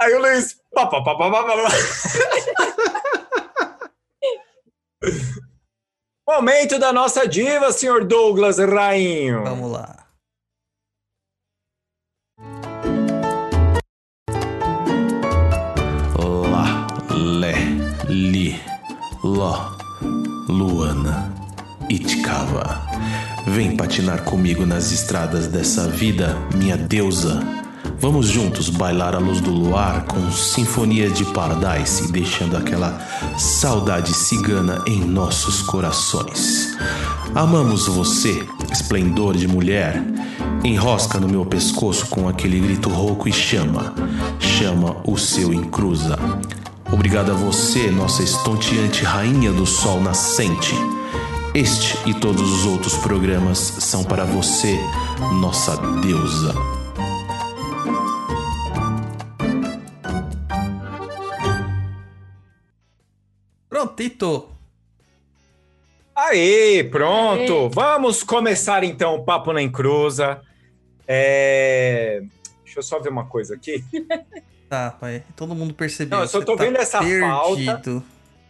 Aí 0.00 0.12
o 0.14 0.20
Luiz. 0.20 0.56
Pá, 0.74 0.86
pá, 0.86 1.02
pá, 1.04 1.14
pá, 1.16 1.30
pá, 1.30 1.44
pá. 1.44 1.68
Momento 6.26 6.78
da 6.78 6.92
nossa 6.92 7.28
diva, 7.28 7.70
senhor 7.70 8.04
Douglas 8.04 8.58
Rainho. 8.58 9.44
Vamos 9.44 9.70
lá. 9.70 10.01
Ló, 19.22 19.70
Luana, 20.48 21.32
Itkava. 21.88 22.82
Vem 23.46 23.76
patinar 23.76 24.24
comigo 24.24 24.66
nas 24.66 24.90
estradas 24.90 25.46
dessa 25.46 25.86
vida, 25.86 26.36
minha 26.56 26.76
deusa. 26.76 27.40
Vamos 28.00 28.26
juntos 28.26 28.68
bailar 28.68 29.14
à 29.14 29.18
luz 29.18 29.40
do 29.40 29.52
luar 29.52 30.06
com 30.06 30.32
sinfonia 30.32 31.08
de 31.08 31.24
Paradise, 31.26 32.10
deixando 32.10 32.56
aquela 32.56 32.98
saudade 33.38 34.12
cigana 34.12 34.82
em 34.88 35.04
nossos 35.04 35.62
corações. 35.62 36.76
Amamos 37.32 37.86
você, 37.86 38.44
esplendor 38.72 39.36
de 39.36 39.46
mulher. 39.46 40.02
Enrosca 40.64 41.20
no 41.20 41.28
meu 41.28 41.46
pescoço 41.46 42.08
com 42.08 42.28
aquele 42.28 42.58
grito 42.58 42.88
rouco 42.88 43.28
e 43.28 43.32
chama, 43.32 43.94
chama 44.40 44.96
o 45.04 45.16
seu 45.16 45.54
encruza. 45.54 46.18
Obrigado 46.92 47.32
a 47.32 47.34
você, 47.34 47.90
nossa 47.90 48.22
estonteante 48.22 49.02
rainha 49.02 49.50
do 49.50 49.64
sol 49.64 49.98
nascente. 49.98 50.74
Este 51.54 51.96
e 52.06 52.12
todos 52.12 52.42
os 52.42 52.66
outros 52.66 52.98
programas 52.98 53.56
são 53.56 54.04
para 54.04 54.24
você, 54.24 54.78
nossa 55.40 55.74
deusa. 56.02 56.54
Prontito! 63.70 64.50
Aí, 66.14 66.84
pronto! 66.84 67.52
Aê. 67.52 67.68
Vamos 67.70 68.22
começar 68.22 68.84
então 68.84 69.14
o 69.14 69.24
Papo 69.24 69.50
na 69.54 69.62
Encruza. 69.62 70.42
É... 71.08 72.22
Deixa 72.62 72.80
eu 72.80 72.82
só 72.82 72.98
ver 73.00 73.08
uma 73.08 73.24
coisa 73.24 73.54
aqui. 73.54 73.82
Tá, 74.72 74.90
pai. 74.90 75.22
Todo 75.36 75.54
mundo 75.54 75.74
percebeu. 75.74 76.16
Não, 76.16 76.24
eu 76.24 76.28
só 76.28 76.40
tô 76.40 76.56
tá 76.56 76.64
vendo 76.64 76.78
essa 76.78 76.98
perdido. 76.98 77.20
falta. 77.28 78.02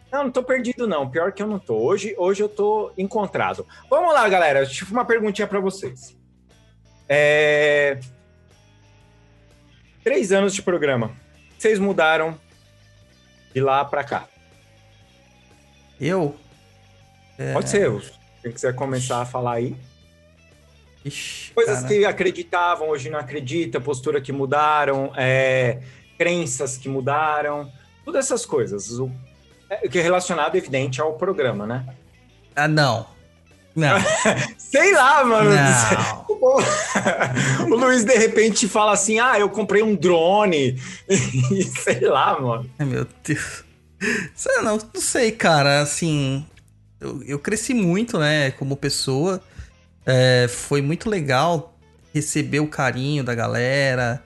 Não, 0.09 0.23
não 0.23 0.31
tô 0.31 0.41
perdido, 0.41 0.87
não. 0.87 1.09
Pior 1.09 1.33
que 1.33 1.43
eu 1.43 1.47
não 1.47 1.59
tô. 1.59 1.75
Hoje, 1.75 2.15
hoje 2.17 2.41
eu 2.41 2.47
tô 2.47 2.93
encontrado. 2.97 3.67
Vamos 3.89 4.13
lá, 4.13 4.29
galera. 4.29 4.63
Deixa 4.63 4.85
eu 4.85 4.89
uma 4.91 5.03
perguntinha 5.03 5.45
para 5.45 5.59
vocês. 5.59 6.15
É... 7.09 7.99
Três 10.01 10.31
anos 10.31 10.53
de 10.53 10.61
programa. 10.61 11.11
Vocês 11.59 11.77
mudaram 11.77 12.39
de 13.53 13.59
lá 13.59 13.83
para 13.83 14.05
cá? 14.05 14.25
Eu? 15.99 16.37
É... 17.37 17.51
Pode 17.51 17.69
ser. 17.69 17.91
Quem 18.41 18.53
quiser 18.53 18.73
começar 18.73 19.23
a 19.23 19.25
falar 19.25 19.55
aí. 19.55 19.75
Ixi, 21.03 21.51
Coisas 21.51 21.81
cara. 21.81 21.87
que 21.89 22.05
acreditavam, 22.05 22.87
hoje 22.87 23.09
não 23.09 23.19
acredita, 23.19 23.81
postura 23.81 24.21
que 24.21 24.31
mudaram, 24.31 25.11
é, 25.17 25.81
crenças 26.17 26.77
que 26.77 26.87
mudaram, 26.89 27.71
todas 28.05 28.25
essas 28.25 28.45
coisas. 28.45 28.99
O 28.99 29.11
É, 29.69 29.87
que 29.87 29.99
é 29.99 30.01
relacionado, 30.01 30.55
evidente, 30.55 31.01
ao 31.01 31.13
programa, 31.13 31.65
né? 31.65 31.85
Ah, 32.55 32.67
não. 32.67 33.07
Não. 33.75 33.97
Sei 34.57 34.93
lá, 34.93 35.23
mano. 35.25 35.49
Não. 35.49 36.25
o 37.71 37.75
Luiz, 37.75 38.03
de 38.03 38.15
repente, 38.15 38.67
fala 38.67 38.93
assim: 38.93 39.19
ah, 39.19 39.39
eu 39.39 39.49
comprei 39.49 39.81
um 39.81 39.95
drone. 39.95 40.79
Sei 41.83 42.01
lá, 42.01 42.39
mano. 42.39 42.69
Ai, 42.77 42.85
meu 42.85 43.07
Deus. 43.23 43.63
Sei 44.35 44.55
não, 44.57 44.77
não 44.77 45.01
sei, 45.01 45.31
cara. 45.31 45.81
Assim, 45.81 46.45
eu, 46.99 47.23
eu 47.23 47.39
cresci 47.39 47.73
muito, 47.73 48.19
né, 48.19 48.51
como 48.51 48.75
pessoa. 48.75 49.41
É, 50.05 50.47
foi 50.49 50.81
muito 50.81 51.09
legal 51.09 51.73
receber 52.13 52.59
o 52.59 52.67
carinho 52.67 53.23
da 53.23 53.33
galera, 53.33 54.23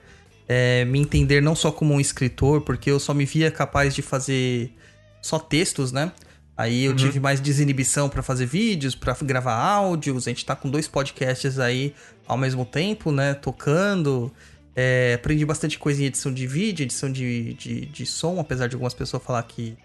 é, 0.48 0.84
me 0.84 0.98
entender 0.98 1.42
não 1.42 1.54
só 1.54 1.70
como 1.70 1.94
um 1.94 2.00
escritor, 2.00 2.62
porque 2.62 2.90
eu 2.90 2.98
só 2.98 3.12
me 3.12 3.24
via 3.24 3.50
capaz 3.50 3.94
de 3.94 4.00
fazer 4.02 4.72
só 5.20 5.38
textos, 5.38 5.92
né? 5.92 6.10
Aí 6.56 6.84
eu 6.86 6.90
Uhum. 6.90 6.96
tive 6.96 7.20
mais 7.20 7.40
desinibição 7.40 8.08
pra 8.08 8.22
fazer 8.22 8.46
vídeos, 8.46 8.94
pra 8.94 9.16
gravar 9.22 9.54
áudios. 9.54 10.26
A 10.26 10.30
gente 10.30 10.44
tá 10.44 10.56
com 10.56 10.68
dois 10.68 10.88
podcasts 10.88 11.58
aí 11.58 11.94
ao 12.26 12.36
mesmo 12.36 12.64
tempo, 12.64 13.12
né? 13.12 13.34
Tocando. 13.34 14.32
É, 14.74 15.14
aprendi 15.14 15.44
bastante 15.44 15.78
coisa 15.78 16.02
em 16.02 16.06
edição 16.06 16.32
de 16.32 16.46
vídeo, 16.46 16.82
edição 16.84 17.10
de, 17.12 17.54
de, 17.54 17.86
de 17.86 18.06
som, 18.06 18.38
apesar 18.40 18.68
de 18.68 18.74
algumas 18.74 18.94
pessoas 18.94 19.22
falar 19.22 19.42
que 19.42 19.76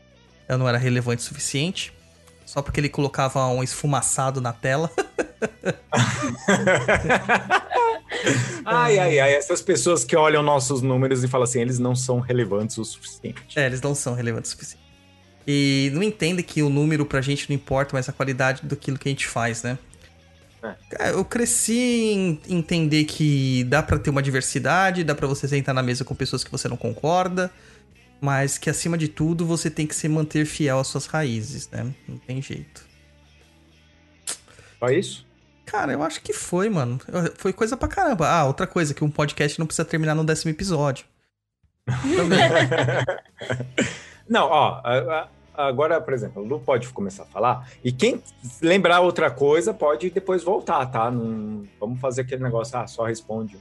eu 0.47 0.57
não 0.57 0.67
era 0.67 0.77
relevante 0.77 1.21
o 1.21 1.25
suficiente. 1.25 1.91
Só 2.45 2.61
porque 2.61 2.79
ele 2.79 2.89
colocava 2.89 3.45
um 3.47 3.63
esfumaçado 3.63 4.41
na 4.41 4.53
tela. 4.53 4.91
ai, 8.65 8.99
ai, 8.99 9.19
ai. 9.19 9.33
Essas 9.33 9.61
pessoas 9.61 10.03
que 10.03 10.15
olham 10.15 10.43
nossos 10.43 10.81
números 10.81 11.23
e 11.23 11.27
falam 11.27 11.43
assim: 11.43 11.61
eles 11.61 11.79
não 11.79 11.95
são 11.95 12.19
relevantes 12.19 12.77
o 12.77 12.85
suficiente. 12.85 13.41
É, 13.55 13.65
eles 13.65 13.81
não 13.81 13.95
são 13.95 14.13
relevantes 14.13 14.51
o 14.51 14.53
suficiente. 14.53 14.83
E 15.45 15.91
não 15.93 16.01
entendem 16.01 16.43
que 16.43 16.61
o 16.61 16.69
número 16.69 17.05
pra 17.05 17.21
gente 17.21 17.49
não 17.49 17.55
importa, 17.55 17.91
mas 17.93 18.07
a 18.07 18.13
qualidade 18.13 18.61
daquilo 18.63 18.97
que 18.97 19.09
a 19.09 19.11
gente 19.11 19.27
faz, 19.27 19.63
né? 19.63 19.77
É. 20.63 20.73
Cara, 20.89 21.09
Eu 21.11 21.25
cresci 21.25 21.75
em 21.75 22.39
entender 22.49 23.03
que 23.03 23.65
dá 23.65 23.83
pra 23.83 23.99
ter 23.99 24.09
uma 24.09 24.21
diversidade, 24.21 25.03
dá 25.03 25.13
pra 25.13 25.27
você 25.27 25.47
sentar 25.47 25.75
na 25.75 25.83
mesa 25.83 26.05
com 26.05 26.15
pessoas 26.15 26.43
que 26.43 26.51
você 26.51 26.69
não 26.69 26.77
concorda, 26.77 27.51
mas 28.23 28.57
que 28.57 28.69
acima 28.69 28.97
de 28.97 29.09
tudo 29.09 29.45
você 29.45 29.69
tem 29.69 29.85
que 29.85 29.93
se 29.93 30.07
manter 30.07 30.45
fiel 30.45 30.79
às 30.79 30.87
suas 30.87 31.07
raízes, 31.07 31.69
né? 31.69 31.93
Não 32.07 32.17
tem 32.17 32.41
jeito. 32.41 32.87
Só 34.79 34.87
isso? 34.87 35.27
Cara, 35.65 35.91
eu 35.91 36.01
acho 36.01 36.21
que 36.21 36.31
foi, 36.31 36.69
mano. 36.69 37.01
Foi 37.35 37.51
coisa 37.51 37.75
pra 37.75 37.89
caramba. 37.89 38.29
Ah, 38.29 38.45
outra 38.45 38.65
coisa, 38.65 38.93
que 38.93 39.03
um 39.03 39.11
podcast 39.11 39.59
não 39.59 39.65
precisa 39.65 39.83
terminar 39.83 40.15
no 40.15 40.23
décimo 40.23 40.51
episódio. 40.51 41.05
Também. 41.85 42.39
Não, 44.29 44.47
ó, 44.47 44.81
agora, 45.53 45.99
por 45.99 46.13
exemplo, 46.13 46.41
o 46.41 46.45
Lu 46.45 46.61
pode 46.61 46.87
começar 46.89 47.23
a 47.23 47.25
falar, 47.25 47.69
e 47.83 47.91
quem 47.91 48.23
lembrar 48.61 49.01
outra 49.01 49.29
coisa 49.29 49.73
pode 49.73 50.09
depois 50.09 50.41
voltar, 50.41 50.85
tá? 50.85 51.11
Não, 51.11 51.67
vamos 51.77 51.99
fazer 51.99 52.21
aquele 52.21 52.41
negócio, 52.41 52.77
ah, 52.77 52.87
só 52.87 53.03
responde. 53.03 53.57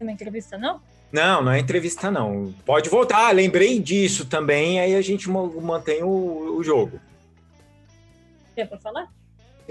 Na 0.00 0.10
entrevista, 0.10 0.58
não? 0.58 0.80
Não, 1.12 1.42
não 1.42 1.52
é 1.52 1.58
entrevista, 1.58 2.10
não. 2.10 2.54
Pode 2.64 2.88
voltar, 2.88 3.34
lembrei 3.34 3.78
disso 3.80 4.26
também, 4.26 4.80
aí 4.80 4.94
a 4.94 5.02
gente 5.02 5.28
mantém 5.28 6.02
o, 6.02 6.56
o 6.56 6.62
jogo. 6.62 7.00
Quer 8.54 8.68
pra 8.68 8.78
falar? 8.78 9.08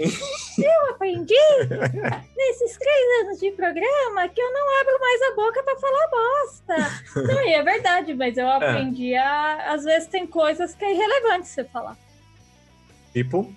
eu 0.00 0.90
aprendi 0.90 1.34
nesses 2.36 2.78
três 2.78 3.22
anos 3.22 3.38
de 3.38 3.50
programa 3.50 4.28
que 4.28 4.40
eu 4.40 4.50
não 4.50 4.80
abro 4.80 4.98
mais 4.98 5.22
a 5.22 5.34
boca 5.34 5.62
pra 5.62 5.76
falar 5.76 6.08
bosta. 6.08 7.32
Não, 7.34 7.42
e 7.42 7.52
é 7.52 7.62
verdade, 7.62 8.14
mas 8.14 8.38
eu 8.38 8.48
aprendi 8.48 9.14
a. 9.14 9.72
Às 9.74 9.84
vezes 9.84 10.08
tem 10.08 10.26
coisas 10.26 10.74
que 10.74 10.84
é 10.84 10.94
irrelevante 10.94 11.48
você 11.48 11.64
falar. 11.64 11.98
Tipo? 13.12 13.52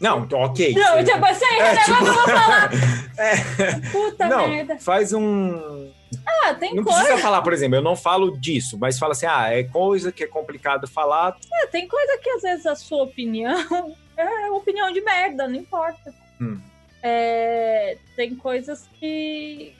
Não, 0.00 0.28
ok. 0.32 0.74
Não, 0.74 0.92
Você- 0.98 1.04
tipo 1.04 1.24
assim, 1.24 1.44
é 1.44 1.48
É, 1.48 1.72
irrelevante, 1.72 1.84
tipo- 1.84 2.04
eu 2.06 2.14
vou 2.14 2.24
falar. 2.24 2.70
É, 3.18 3.90
Puta 3.92 4.28
não, 4.28 4.48
merda. 4.48 4.78
faz 4.78 5.12
um. 5.14 5.90
Ah, 6.26 6.52
tem 6.54 6.74
Não 6.74 6.84
coisa. 6.84 6.98
precisa 7.00 7.22
falar, 7.22 7.40
por 7.40 7.52
exemplo, 7.54 7.76
eu 7.76 7.82
não 7.82 7.96
falo 7.96 8.38
disso, 8.38 8.76
mas 8.78 8.98
fala 8.98 9.12
assim, 9.12 9.24
ah, 9.26 9.50
é 9.50 9.62
coisa 9.64 10.12
que 10.12 10.22
é 10.22 10.26
complicado 10.26 10.86
falar. 10.86 11.34
É, 11.50 11.66
tem 11.68 11.88
coisa 11.88 12.18
que 12.18 12.28
às 12.30 12.42
vezes 12.42 12.66
a 12.66 12.74
sua 12.76 13.04
opinião 13.04 13.56
é 14.18 14.50
opinião 14.50 14.92
de 14.92 15.00
merda, 15.00 15.48
não 15.48 15.54
importa. 15.56 16.12
Hum. 16.40 16.60
É, 17.02 17.96
tem 18.14 18.34
coisas 18.36 18.86
que. 19.00 19.74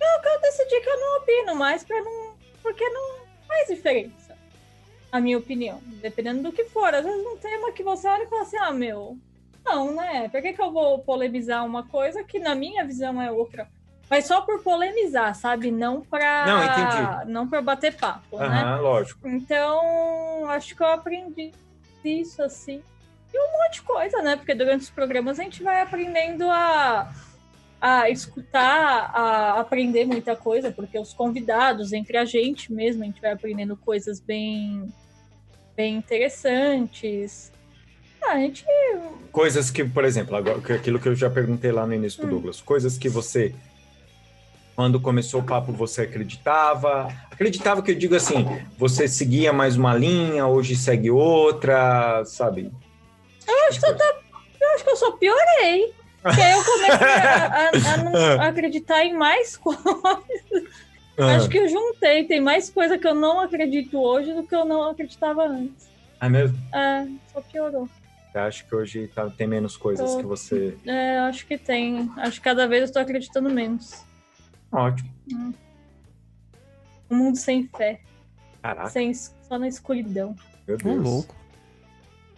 Eu, 0.00 0.20
que 0.22 0.28
eu 0.28 0.40
decidi 0.40 0.80
que 0.80 0.88
eu 0.88 1.00
não 1.00 1.18
opino 1.18 1.54
mais 1.56 1.82
pra 1.82 2.00
não. 2.00 2.34
Porque 2.62 2.88
não 2.90 3.16
faz 3.48 3.68
diferença. 3.68 4.23
A 5.14 5.20
minha 5.20 5.38
opinião. 5.38 5.80
Dependendo 6.02 6.42
do 6.42 6.50
que 6.50 6.64
for. 6.64 6.92
Às 6.92 7.04
vezes 7.04 7.24
um 7.24 7.36
tema 7.36 7.70
que 7.70 7.84
você 7.84 8.08
olha 8.08 8.24
e 8.24 8.26
fala 8.26 8.42
assim, 8.42 8.56
ah, 8.56 8.72
meu. 8.72 9.16
Não, 9.64 9.94
né? 9.94 10.28
Por 10.28 10.42
que, 10.42 10.52
que 10.52 10.60
eu 10.60 10.72
vou 10.72 10.98
polemizar 10.98 11.64
uma 11.64 11.86
coisa 11.86 12.24
que 12.24 12.40
na 12.40 12.52
minha 12.52 12.84
visão 12.84 13.22
é 13.22 13.30
outra? 13.30 13.68
Mas 14.10 14.26
só 14.26 14.40
por 14.40 14.60
polemizar, 14.60 15.32
sabe? 15.36 15.70
Não 15.70 16.00
pra. 16.00 16.44
Não, 16.44 16.64
entendi. 16.64 17.32
Não 17.32 17.48
pra 17.48 17.62
bater 17.62 17.94
papo, 17.96 18.38
né? 18.38 18.44
Aham, 18.44 18.80
lógico. 18.80 19.28
Então, 19.28 20.50
acho 20.50 20.74
que 20.74 20.82
eu 20.82 20.88
aprendi 20.88 21.52
isso, 22.04 22.42
assim. 22.42 22.82
E 23.32 23.38
um 23.38 23.52
monte 23.52 23.74
de 23.74 23.82
coisa, 23.82 24.20
né? 24.20 24.34
Porque 24.34 24.52
durante 24.52 24.80
os 24.80 24.90
programas 24.90 25.38
a 25.38 25.44
gente 25.44 25.62
vai 25.62 25.80
aprendendo 25.80 26.50
a, 26.50 27.08
a 27.80 28.10
escutar, 28.10 29.12
a 29.14 29.60
aprender 29.60 30.06
muita 30.06 30.34
coisa, 30.34 30.72
porque 30.72 30.98
os 30.98 31.14
convidados, 31.14 31.92
entre 31.92 32.16
a 32.16 32.24
gente 32.24 32.72
mesmo, 32.72 33.04
a 33.04 33.06
gente 33.06 33.20
vai 33.20 33.30
aprendendo 33.30 33.76
coisas 33.76 34.20
bem, 34.20 34.92
bem 35.76 35.96
interessantes. 35.96 37.52
Ah, 38.22 38.32
a 38.32 38.38
gente. 38.38 38.64
Coisas 39.30 39.70
que, 39.70 39.84
por 39.84 40.04
exemplo, 40.04 40.34
agora, 40.36 40.58
aquilo 40.74 40.98
que 40.98 41.08
eu 41.08 41.14
já 41.14 41.28
perguntei 41.28 41.70
lá 41.72 41.86
no 41.86 41.92
início 41.94 42.18
pro 42.20 42.28
Hum. 42.28 42.30
Douglas, 42.30 42.60
coisas 42.60 42.96
que 42.96 43.08
você, 43.08 43.54
quando 44.76 45.00
começou 45.00 45.40
o 45.40 45.44
papo, 45.44 45.72
você 45.72 46.02
acreditava. 46.02 47.08
Acreditava 47.30 47.82
que 47.82 47.90
eu 47.90 47.94
digo 47.96 48.14
assim, 48.14 48.46
você 48.78 49.08
seguia 49.08 49.52
mais 49.52 49.76
uma 49.76 49.94
linha, 49.94 50.46
hoje 50.46 50.76
segue 50.76 51.10
outra, 51.10 52.24
sabe? 52.24 52.70
Eu 53.46 53.68
acho 53.68 53.80
que 53.80 53.86
eu, 53.86 53.96
tô- 53.96 54.04
eu 54.60 54.74
acho 54.74 54.84
que 54.84 54.90
eu 54.90 54.96
só 54.96 55.12
piorei. 55.12 55.92
Porque 56.22 56.40
aí 56.40 56.52
eu 56.52 56.64
comecei 56.64 57.06
a, 57.06 57.46
a- 57.46 57.92
a 57.92 57.96
não 57.98 58.40
acreditar 58.48 59.04
em 59.04 59.12
mais 59.14 59.56
coisas. 59.58 59.84
Acho 61.18 61.48
que 61.48 61.58
eu 61.58 61.68
juntei. 61.68 62.24
Tem 62.24 62.40
mais 62.40 62.70
coisa 62.70 62.98
que 62.98 63.06
eu 63.06 63.14
não 63.14 63.40
acredito 63.40 63.98
hoje 64.00 64.32
do 64.32 64.42
que 64.46 64.54
eu 64.54 64.64
não 64.64 64.90
acreditava 64.90 65.46
antes. 65.46 65.88
É 66.20 66.28
mesmo? 66.28 66.56
É, 66.74 67.06
só 67.32 67.40
piorou. 67.40 67.88
Eu 68.34 68.40
acho 68.42 68.66
que 68.66 68.74
hoje 68.74 69.06
tá- 69.08 69.30
tem 69.30 69.46
menos 69.46 69.76
coisas 69.76 70.10
Tô- 70.12 70.18
que 70.18 70.26
você. 70.26 70.76
É, 70.86 71.18
acho 71.20 71.46
que 71.46 71.56
tem. 71.56 72.10
Acho 72.16 72.38
que 72.38 72.44
cada 72.44 72.66
vez 72.66 72.88
eu 72.88 72.92
tô 72.92 72.98
acreditando 72.98 73.48
menos. 73.48 74.02
Ótimo. 74.72 75.08
Um 77.10 77.16
mundo 77.16 77.36
sem 77.36 77.68
fé. 77.76 78.00
Caraca, 78.60 78.88
Sem, 78.90 79.12
só 79.14 79.58
na 79.58 79.68
escuridão. 79.68 80.34
meu 80.66 80.76
Deus. 80.78 81.02
louco. 81.02 81.34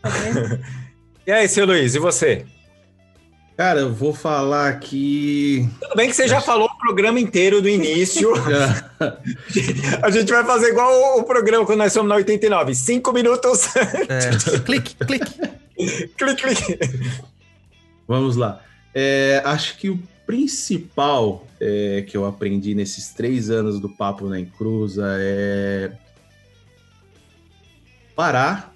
Tá? 0.03 0.11
E 1.27 1.33
aí, 1.33 1.49
seu 1.49 1.67
Luiz, 1.67 1.93
e 1.97 1.99
você? 1.99 2.47
Cara, 3.57 3.81
eu 3.81 3.95
vou 3.95 4.13
falar 4.13 4.69
aqui. 4.69 5.67
Tudo 5.81 5.97
bem 5.97 6.11
que 6.11 6.15
você 6.15 6.29
já 6.29 6.43
falou 6.43 6.67
o 6.67 6.79
programa 6.79 7.19
inteiro 7.19 7.63
do 7.63 7.69
início. 7.69 8.31
A 10.03 10.11
gente 10.11 10.31
vai 10.31 10.45
fazer 10.45 10.69
igual 10.69 10.93
o, 10.93 11.21
o 11.21 11.25
programa 11.25 11.65
quando 11.65 11.79
nós 11.79 11.91
somos 11.91 12.11
na 12.11 12.17
89. 12.17 12.75
Cinco 12.75 13.13
minutos. 13.15 13.69
É, 14.09 14.59
clique, 14.61 14.95
clique. 14.97 15.41
clique, 16.19 16.43
clique. 16.43 16.79
Vamos 18.07 18.37
lá. 18.37 18.61
É, 18.95 19.41
acho 19.45 19.79
que 19.79 19.89
o 19.89 19.99
principal 20.27 21.47
é, 21.59 22.05
que 22.07 22.15
eu 22.17 22.27
aprendi 22.27 22.75
nesses 22.75 23.09
três 23.09 23.49
anos 23.49 23.81
do 23.81 23.89
Papo 23.89 24.29
na 24.29 24.39
Encruza 24.39 25.17
é 25.19 25.93
parar, 28.15 28.75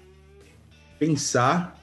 pensar 0.97 1.79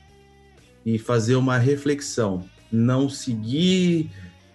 e 0.85 0.99
fazer 0.99 1.37
uma 1.37 1.59
reflexão. 1.59 2.45
Não 2.71 3.09
seguir, 3.09 4.11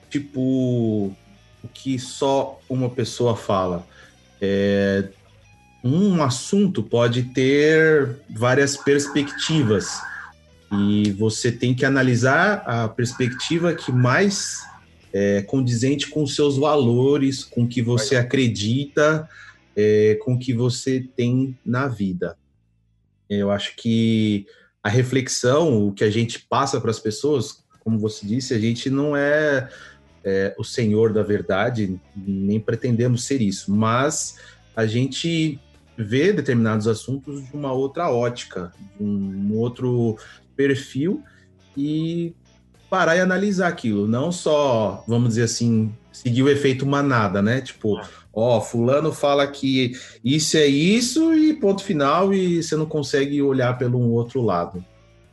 tipo, 0.10 1.16
o 1.64 1.68
que 1.74 1.98
só 1.98 2.60
uma 2.70 2.90
pessoa 2.90 3.36
fala. 3.36 3.88
É, 4.42 5.10
um 5.84 6.22
assunto 6.24 6.84
pode 6.84 7.24
ter 7.24 8.18
várias 8.30 8.78
perspectivas 8.78 10.00
e 10.72 11.12
você 11.12 11.52
tem 11.52 11.74
que 11.74 11.86
analisar 11.86 12.64
a 12.66 12.88
perspectiva 12.88 13.74
que 13.74 13.92
mais 13.92 14.62
é 15.14 15.44
condizente 15.44 16.10
com 16.10 16.26
seus 16.26 16.58
valores, 16.58 17.44
com 17.44 17.64
o 17.64 17.68
que 17.68 17.84
você 17.84 18.16
acredita, 18.16 19.30
é, 19.76 20.18
com 20.24 20.34
o 20.34 20.40
que 20.40 20.54
você 20.54 21.08
tem 21.16 21.56
na 21.64 21.88
vida. 21.88 22.36
Eu 23.30 23.52
acho 23.52 23.76
que 23.76 24.48
a 24.82 24.90
reflexão, 24.90 25.88
o 25.88 25.94
que 25.94 26.04
a 26.04 26.10
gente 26.10 26.40
passa 26.40 26.82
para 26.82 26.90
as 26.90 27.00
pessoas, 27.00 27.63
como 27.84 28.00
você 28.00 28.26
disse, 28.26 28.54
a 28.54 28.60
gente 28.60 28.90
não 28.90 29.16
é, 29.16 29.70
é 30.24 30.56
o 30.58 30.64
senhor 30.64 31.12
da 31.12 31.24
verdade, 31.24 32.00
nem 32.16 32.60
pretendemos 32.60 33.26
ser 33.26 33.42
isso, 33.42 33.74
mas 33.74 34.38
a 34.76 34.86
gente 34.86 35.60
ver 35.98 36.34
determinados 36.34 36.88
assuntos 36.88 37.46
de 37.46 37.54
uma 37.54 37.72
outra 37.72 38.10
ótica, 38.12 38.72
de 38.98 39.04
um 39.04 39.56
outro 39.58 40.18
perfil 40.56 41.22
e 41.78 42.34
parar 42.90 43.18
e 43.18 43.20
analisar 43.20 43.68
aquilo, 43.68 44.08
não 44.08 44.32
só, 44.32 45.04
vamos 45.08 45.30
dizer 45.30 45.44
assim, 45.44 45.92
seguir 46.12 46.44
o 46.44 46.50
efeito 46.50 46.86
manada, 46.86 47.42
né? 47.42 47.60
Tipo, 47.60 48.00
ó, 48.32 48.62
fulano 48.62 49.12
fala 49.12 49.48
que 49.48 49.94
isso 50.24 50.58
é 50.58 50.68
isso 50.68 51.34
e 51.34 51.54
ponto 51.56 51.84
final 51.84 52.34
e 52.34 52.62
você 52.62 52.76
não 52.76 52.86
consegue 52.86 53.42
olhar 53.42 53.78
pelo 53.78 54.00
um 54.00 54.12
outro 54.12 54.42
lado. 54.42 54.86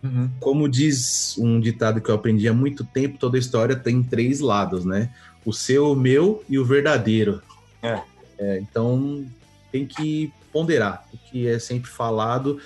Uhum. 0.03 0.31
Como 0.41 0.69
diz 0.69 1.37
um 1.39 1.61
ditado 1.61 2.01
que 2.01 2.11
eu 2.11 2.15
aprendi 2.15 2.49
há 2.49 2.55
muito 2.55 2.85
tempo, 2.85 3.19
toda 3.19 3.39
história 3.39 3.77
tem 3.77 4.03
três 4.03 4.41
lados, 4.41 4.85
né? 4.85 5.11
O 5.45 5.53
seu, 5.53 5.93
o 5.93 5.97
meu 5.97 6.43
e 6.49 6.59
o 6.59 6.65
verdadeiro. 6.65 7.43
É. 7.83 8.01
É, 8.39 8.59
então 8.59 9.25
tem 9.71 9.87
que 9.87 10.33
ponderar. 10.53 11.07
O 11.13 11.19
que 11.19 11.47
é 11.47 11.59
sempre 11.59 11.91
falado 11.91 12.59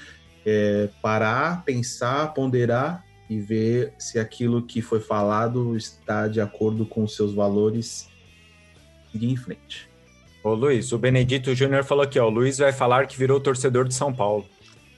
é 0.47 0.89
parar, 1.03 1.65
pensar, 1.65 2.33
ponderar 2.35 3.05
e 3.29 3.41
ver 3.41 3.93
se 3.99 4.19
aquilo 4.19 4.63
que 4.63 4.81
foi 4.81 5.01
falado 5.01 5.77
está 5.77 6.29
de 6.29 6.41
acordo 6.41 6.87
com 6.87 7.03
os 7.05 7.17
seus 7.17 7.35
valores. 7.35 8.09
Seguir 9.11 9.31
em 9.31 9.37
frente. 9.37 9.89
Ô 10.43 10.53
Luiz, 10.55 10.93
o 10.93 10.99
Benedito 10.99 11.55
Júnior 11.55 11.85
falou 11.85 12.05
aqui, 12.05 12.19
ó. 12.19 12.27
O 12.27 12.31
Luiz 12.31 12.59
vai 12.59 12.73
falar 12.73 13.07
que 13.07 13.17
virou 13.17 13.41
torcedor 13.41 13.89
de 13.89 13.95
São 13.95 14.13
Paulo. 14.13 14.47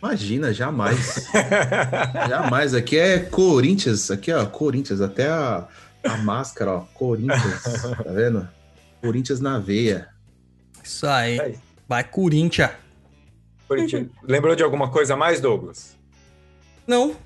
Imagina, 0.02 0.52
jamais. 0.52 1.28
jamais. 2.28 2.74
Aqui 2.74 2.98
é 2.98 3.18
Corinthians. 3.18 4.10
Aqui, 4.10 4.32
ó, 4.32 4.44
Corinthians. 4.46 5.00
Até 5.00 5.28
a, 5.28 5.66
a 6.04 6.16
máscara, 6.18 6.72
ó. 6.72 6.80
Corinthians. 6.94 7.62
Tá 7.62 8.12
vendo? 8.12 8.48
Corinthians 9.00 9.40
na 9.40 9.58
veia. 9.58 10.08
Isso 10.82 11.06
aí. 11.06 11.40
Aí. 11.40 11.58
Vai, 11.88 12.04
Corinthians. 12.04 12.70
Corinthians. 13.66 14.08
Lembrou 14.22 14.54
de 14.54 14.62
alguma 14.62 14.90
coisa 14.90 15.14
a 15.14 15.16
mais, 15.16 15.40
Douglas? 15.40 15.96
Não. 16.86 17.16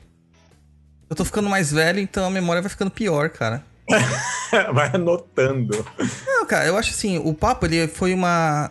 Eu 1.08 1.16
tô 1.16 1.24
ficando 1.24 1.48
mais 1.48 1.72
velho, 1.72 1.98
então 1.98 2.24
a 2.24 2.30
memória 2.30 2.62
vai 2.62 2.70
ficando 2.70 2.90
pior, 2.90 3.30
cara. 3.30 3.64
vai 4.72 4.90
anotando. 4.94 5.84
Não, 6.26 6.46
cara, 6.46 6.66
eu 6.66 6.76
acho 6.76 6.90
assim, 6.90 7.18
o 7.18 7.34
papo 7.34 7.66
ele 7.66 7.88
foi 7.88 8.14
uma, 8.14 8.70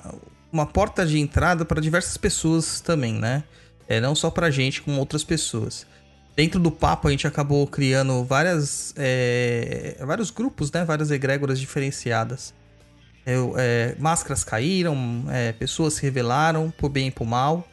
uma 0.52 0.66
porta 0.66 1.06
de 1.06 1.20
entrada 1.20 1.66
para 1.66 1.82
diversas 1.82 2.16
pessoas 2.18 2.80
também, 2.80 3.14
né? 3.14 3.44
É, 3.90 4.00
não 4.00 4.14
só 4.16 4.30
pra 4.30 4.50
gente, 4.52 4.82
como 4.84 5.00
outras 5.00 5.24
pessoas. 5.24 5.86
Dentro 6.36 6.60
do 6.60 6.70
papo 6.72 7.08
a 7.08 7.12
gente 7.12 7.26
acabou 7.28 7.66
criando 7.68 8.24
várias, 8.24 8.94
é, 8.96 9.98
vários 10.06 10.30
grupos, 10.32 10.72
né? 10.72 10.86
Várias 10.86 11.10
egrégoras 11.12 11.60
diferenciadas. 11.60 12.54
Eu, 13.26 13.56
é, 13.58 13.96
máscaras 14.00 14.44
caíram, 14.44 15.26
é, 15.30 15.52
pessoas 15.54 15.96
se 15.96 16.02
revelaram 16.04 16.72
por 16.78 16.88
bem 16.90 17.08
e 17.08 17.12
por 17.12 17.26
mal. 17.26 17.68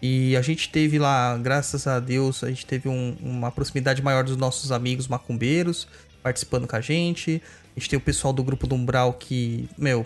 E 0.00 0.36
a 0.36 0.42
gente 0.42 0.68
teve 0.68 0.98
lá, 0.98 1.36
graças 1.38 1.86
a 1.86 1.98
Deus, 2.00 2.44
a 2.44 2.48
gente 2.48 2.66
teve 2.66 2.88
um- 2.88 3.16
uma 3.20 3.50
proximidade 3.50 4.02
maior 4.02 4.24
dos 4.24 4.36
nossos 4.36 4.70
amigos 4.72 5.08
macumbeiros 5.08 5.88
participando 6.22 6.66
com 6.68 6.76
a 6.76 6.80
gente. 6.80 7.42
A 7.74 7.80
gente 7.80 7.88
tem 7.88 7.96
o 7.96 8.02
pessoal 8.02 8.32
do 8.32 8.42
grupo 8.44 8.66
do 8.66 8.74
Umbral 8.74 9.14
que, 9.14 9.68
meu, 9.78 10.04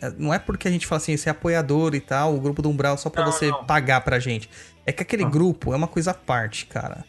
é- 0.00 0.10
não 0.16 0.32
é 0.32 0.38
porque 0.38 0.66
a 0.68 0.70
gente 0.70 0.86
fala 0.86 0.96
assim, 1.00 1.12
esse 1.12 1.28
é 1.28 1.32
apoiador 1.32 1.94
e 1.94 2.00
tal, 2.00 2.34
o 2.34 2.40
grupo 2.40 2.62
do 2.62 2.68
Umbral 2.70 2.96
só 2.98 3.10
pra 3.10 3.24
Não, 3.24 3.32
você 3.32 3.48
não. 3.50 3.64
pagar 3.64 4.00
pra 4.02 4.18
gente. 4.18 4.48
É 4.86 4.92
que 4.92 5.02
aquele 5.02 5.24
Ah. 5.24 5.28
grupo 5.28 5.72
é 5.72 5.76
uma 5.76 5.88
coisa 5.88 6.12
à 6.12 6.14
parte, 6.14 6.66
cara. 6.66 7.04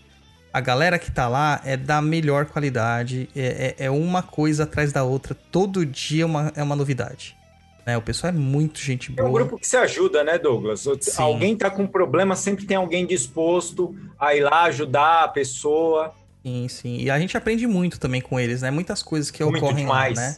A 0.51 0.59
galera 0.59 0.97
que 0.97 1.11
tá 1.11 1.27
lá 1.27 1.61
é 1.63 1.77
da 1.77 2.01
melhor 2.01 2.47
qualidade, 2.47 3.29
é, 3.35 3.75
é- 3.79 3.85
é 3.85 3.91
uma 3.91 4.23
coisa 4.23 4.63
atrás 4.63 4.91
da 4.91 5.03
outra. 5.03 5.35
Todo 5.35 5.85
dia 5.85 6.23
é 6.23 6.25
uma, 6.25 6.51
é 6.55 6.63
uma 6.63 6.75
novidade. 6.75 7.37
Né? 7.85 7.95
O 7.95 8.01
pessoal 8.01 8.33
é 8.33 8.35
muito 8.35 8.79
gente 8.79 9.11
É 9.11 9.15
boa. 9.15 9.29
um 9.29 9.31
grupo 9.31 9.57
que 9.59 9.67
se 9.67 9.77
ajuda, 9.77 10.23
né, 10.23 10.37
Douglas? 10.39 10.81
Sim. 10.81 11.21
Alguém 11.21 11.55
tá 11.55 11.69
com 11.69 11.85
problema, 11.85 12.35
sempre 12.35 12.65
tem 12.65 12.75
alguém 12.75 13.05
disposto 13.05 13.95
a 14.19 14.33
ir 14.35 14.41
lá 14.41 14.63
ajudar 14.63 15.23
a 15.25 15.27
pessoa. 15.27 16.13
Sim, 16.43 16.67
sim. 16.67 16.97
E 16.97 17.09
a 17.11 17.19
gente 17.19 17.37
aprende 17.37 17.67
muito 17.67 17.99
também 17.99 18.19
com 18.21 18.39
eles, 18.39 18.61
né? 18.61 18.71
Muitas 18.71 19.03
coisas 19.03 19.29
que 19.29 19.43
Muito 19.43 19.57
ocorrem 19.63 19.85
lá, 19.85 20.09
demais. 20.09 20.17
né? 20.17 20.37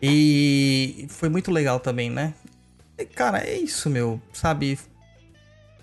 E 0.00 1.06
foi 1.10 1.28
muito 1.28 1.50
legal 1.50 1.80
também, 1.80 2.08
né? 2.10 2.32
Cara, 3.14 3.38
é 3.38 3.56
isso, 3.58 3.90
meu. 3.90 4.20
Sabe? 4.32 4.78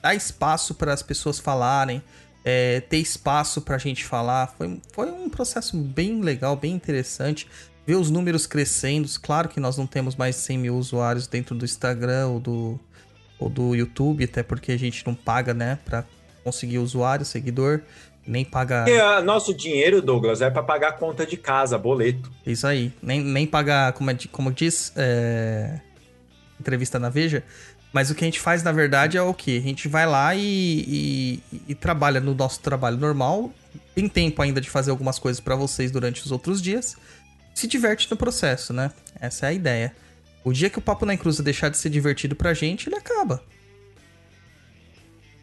Dar 0.06 0.14
espaço 0.14 0.76
para 0.76 0.94
as 0.94 1.02
pessoas 1.02 1.40
falarem, 1.40 2.00
é, 2.44 2.80
ter 2.80 2.98
espaço 2.98 3.60
pra 3.60 3.76
gente 3.80 4.06
falar. 4.06 4.54
Foi, 4.56 4.80
foi 4.94 5.10
um 5.10 5.28
processo 5.28 5.76
bem 5.76 6.22
legal, 6.22 6.56
bem 6.56 6.74
interessante. 6.76 7.48
Ver 7.88 7.96
os 7.96 8.12
números 8.12 8.46
crescendo. 8.46 9.10
Claro 9.20 9.50
que 9.50 9.60
nós 9.60 9.78
não 9.80 9.88
temos 9.88 10.16
mais 10.16 10.36
100 10.36 10.60
mil 10.60 10.76
usuários 10.78 11.26
dentro 11.26 11.56
do 11.56 11.66
Instagram 11.66 12.28
ou 12.28 12.40
do, 12.40 12.80
ou 13.40 13.50
do 13.50 13.74
YouTube, 13.74 14.26
até 14.26 14.44
porque 14.44 14.74
a 14.74 14.78
gente 14.78 15.04
não 15.08 15.16
paga, 15.16 15.56
né? 15.56 15.80
Pra 15.84 16.04
conseguir 16.44 16.78
usuário, 16.78 17.26
seguidor. 17.26 17.82
Nem 18.28 18.46
paga. 18.46 18.86
E 18.88 19.00
a- 19.02 19.24
nosso 19.24 19.56
dinheiro, 19.56 20.04
Douglas, 20.04 20.40
é 20.40 20.52
para 20.52 20.62
pagar 20.62 20.90
a 20.90 20.94
conta 20.94 21.26
de 21.26 21.36
casa, 21.36 21.80
boleto. 21.80 22.32
Isso 22.46 22.68
aí. 22.68 22.94
Nem, 23.02 23.24
nem 23.24 23.48
pagar, 23.48 23.94
como, 23.94 24.12
é, 24.12 24.18
como 24.32 24.52
diz, 24.52 24.94
é, 24.96 25.80
entrevista 26.60 27.00
na 27.00 27.10
Veja. 27.10 27.44
Mas 27.96 28.12
o 28.12 28.16
que 28.16 28.26
a 28.26 28.28
gente 28.28 28.42
faz, 28.42 28.62
na 28.62 28.74
verdade, 28.74 29.16
é 29.16 29.22
o 29.22 29.34
quê? 29.34 29.58
A 29.58 29.66
gente 29.66 29.88
vai 29.88 30.06
lá 30.06 30.36
e, 30.36 30.42
e- 31.50 31.62
e 31.70 31.74
trabalha 31.74 32.20
no 32.20 32.36
nosso 32.36 32.60
trabalho 32.60 32.98
normal. 32.98 33.54
Tem 33.96 34.10
tempo 34.10 34.42
ainda 34.42 34.60
de 34.60 34.70
fazer 34.70 34.92
algumas 34.92 35.18
coisas 35.18 35.40
pra 35.40 35.56
vocês 35.56 35.92
durante 35.92 36.22
os 36.22 36.30
outros 36.30 36.62
dias. 36.62 36.98
Se 37.54 37.66
diverte 37.68 38.12
no 38.12 38.18
processo, 38.18 38.74
né? 38.74 38.92
Essa 39.18 39.46
é 39.46 39.50
a 39.50 39.54
ideia. 39.54 39.96
O 40.44 40.52
dia 40.52 40.70
que 40.70 40.78
o 40.78 40.82
Papo 40.82 41.06
na 41.06 41.14
Encruza 41.14 41.42
deixar 41.42 41.70
de 41.70 41.78
ser 41.78 41.90
divertido 41.90 42.36
pra 42.36 42.54
gente, 42.54 42.90
ele 42.90 42.98
acaba. 42.98 43.42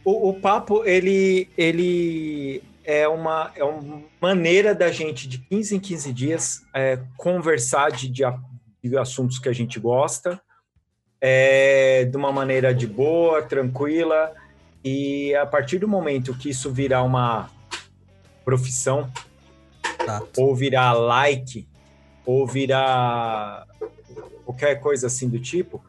O, 0.05 0.29
o 0.29 0.35
papo, 0.35 0.85
ele, 0.85 1.49
ele 1.57 2.63
é, 2.85 3.09
uma, 3.09 3.51
é 3.57 3.65
uma 3.65 4.03
maneira 4.21 4.75
da 4.75 4.93
gente, 4.93 5.27
de 5.27 5.39
15 5.39 5.77
em 5.77 5.81
15 5.81 6.13
dias, 6.13 6.63
é, 6.75 6.99
conversar 7.17 7.91
de, 7.93 8.11
de, 8.11 8.25
de 8.85 8.99
assuntos 8.99 9.39
que 9.39 9.49
a 9.49 9.55
gente 9.55 9.81
gosta, 9.81 10.39
é, 11.25 12.05
de 12.05 12.17
uma 12.17 12.33
maneira 12.33 12.75
de 12.75 12.85
boa, 12.85 13.41
tranquila, 13.41 14.33
e 14.85 15.33
a 15.37 15.47
partir 15.47 15.79
do 15.79 15.87
momento 15.87 16.37
que 16.37 16.51
isso 16.51 16.73
virar 16.73 17.05
uma 17.05 17.49
profissão, 18.45 19.09
ou 20.37 20.53
virar 20.53 20.93
like, 20.95 21.65
ou 22.27 22.45
virar 22.45 23.69
qualquer 24.45 24.81
coisa 24.81 25.07
assim 25.07 25.29
do 25.29 25.39
tipo, 25.39 25.81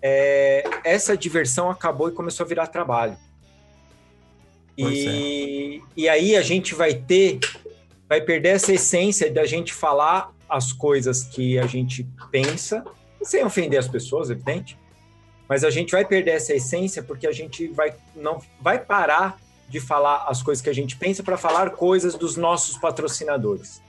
é, 0.00 0.64
essa 0.82 1.14
diversão 1.14 1.70
acabou 1.70 2.08
e 2.08 2.12
começou 2.12 2.44
a 2.44 2.48
virar 2.48 2.68
trabalho. 2.68 3.18
E, 4.78 5.82
e 5.94 6.08
aí 6.08 6.34
a 6.34 6.40
gente 6.40 6.74
vai 6.74 6.94
ter, 6.94 7.40
vai 8.08 8.22
perder 8.22 8.50
essa 8.50 8.72
essência 8.72 9.30
da 9.30 9.44
gente 9.44 9.74
falar 9.74 10.32
as 10.48 10.72
coisas 10.72 11.24
que 11.24 11.58
a 11.58 11.66
gente 11.66 12.08
pensa, 12.30 12.82
sem 13.22 13.44
ofender 13.44 13.78
as 13.78 13.88
pessoas, 13.88 14.30
evidente, 14.30 14.78
mas 15.48 15.64
a 15.64 15.70
gente 15.70 15.92
vai 15.92 16.04
perder 16.04 16.32
essa 16.32 16.54
essência 16.54 17.02
porque 17.02 17.26
a 17.26 17.32
gente 17.32 17.68
vai 17.68 17.94
não 18.14 18.40
vai 18.60 18.78
parar 18.78 19.38
de 19.68 19.80
falar 19.80 20.24
as 20.28 20.42
coisas 20.42 20.62
que 20.62 20.70
a 20.70 20.74
gente 20.74 20.96
pensa 20.96 21.22
para 21.22 21.36
falar 21.36 21.70
coisas 21.70 22.14
dos 22.14 22.36
nossos 22.36 22.78
patrocinadores. 22.78 23.82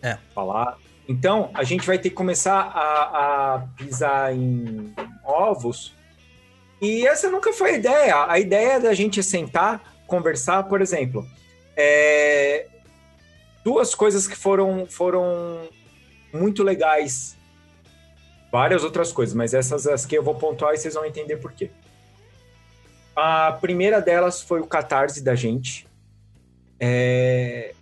É. 0.00 0.18
Falar. 0.34 0.78
Então, 1.08 1.50
a 1.52 1.64
gente 1.64 1.86
vai 1.86 1.98
ter 1.98 2.10
que 2.10 2.14
começar 2.14 2.60
a, 2.60 3.54
a 3.54 3.58
pisar 3.76 4.34
em 4.34 4.94
ovos. 5.24 5.94
E 6.80 7.06
essa 7.06 7.28
nunca 7.30 7.52
foi 7.52 7.70
a 7.70 7.76
ideia. 7.76 8.26
A 8.28 8.38
ideia 8.38 8.80
da 8.80 8.94
gente 8.94 9.22
sentar, 9.22 9.94
conversar, 10.06 10.64
por 10.64 10.80
exemplo. 10.80 11.26
é, 11.76 12.66
duas 13.64 13.94
coisas 13.94 14.26
que 14.26 14.36
foram, 14.36 14.86
foram 14.86 15.68
muito 16.32 16.62
legais. 16.62 17.36
Várias 18.52 18.84
outras 18.84 19.10
coisas, 19.10 19.34
mas 19.34 19.54
essas 19.54 19.86
as 19.86 20.04
que 20.04 20.14
eu 20.14 20.22
vou 20.22 20.34
pontuar 20.34 20.74
e 20.74 20.76
vocês 20.76 20.92
vão 20.92 21.06
entender 21.06 21.38
por 21.38 21.52
quê. 21.52 21.70
A 23.16 23.52
primeira 23.52 23.98
delas 23.98 24.42
foi 24.42 24.60
o 24.60 24.66
catarse 24.66 25.22
da 25.22 25.34
gente. 25.34 25.88
É, 26.78 27.74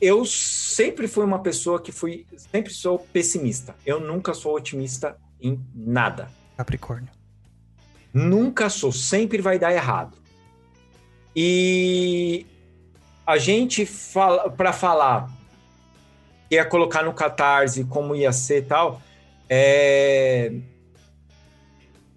Eu 0.00 0.24
sempre 0.26 1.06
fui 1.06 1.24
uma 1.24 1.38
pessoa 1.38 1.80
que 1.80 1.92
fui, 1.92 2.26
sempre 2.36 2.72
sou 2.72 2.98
pessimista. 2.98 3.76
Eu 3.86 4.00
nunca 4.00 4.34
sou 4.34 4.56
otimista 4.56 5.16
em 5.40 5.64
nada. 5.72 6.28
Capricórnio. 6.56 7.10
Nunca 8.12 8.68
sou, 8.68 8.90
sempre 8.90 9.40
vai 9.40 9.60
dar 9.60 9.72
errado. 9.72 10.18
E 11.36 12.44
a 13.24 13.38
gente 13.38 13.86
fala 13.86 14.50
para 14.50 14.72
falar 14.72 15.30
ia 16.50 16.64
colocar 16.64 17.02
no 17.02 17.14
Catarse 17.14 17.84
como 17.84 18.14
ia 18.14 18.32
ser 18.32 18.58
e 18.58 18.66
tal, 18.66 19.00
é... 19.54 20.50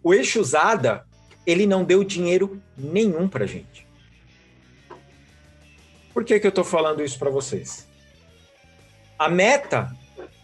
o 0.01 0.13
eixo 0.13 0.39
usada 0.39 1.05
ele 1.45 1.67
não 1.67 1.83
deu 1.83 2.01
dinheiro 2.01 2.61
nenhum 2.77 3.27
pra 3.27 3.45
gente. 3.45 3.85
Por 6.13 6.23
que, 6.23 6.39
que 6.39 6.47
eu 6.47 6.51
tô 6.51 6.63
falando 6.63 7.03
isso 7.03 7.19
para 7.19 7.29
vocês? 7.29 7.85
A 9.19 9.27
meta 9.27 9.93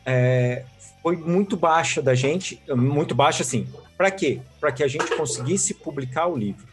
é, 0.06 0.66
foi 1.02 1.16
muito 1.16 1.56
baixa 1.56 2.02
da 2.02 2.14
gente, 2.14 2.62
muito 2.68 3.16
baixa 3.16 3.42
assim, 3.42 3.68
Para 3.98 4.12
quê? 4.12 4.42
Para 4.60 4.74
que 4.74 4.84
a 4.84 4.88
gente 4.88 5.16
conseguisse 5.16 5.74
publicar 5.74 6.28
o 6.28 6.36
livro. 6.36 6.68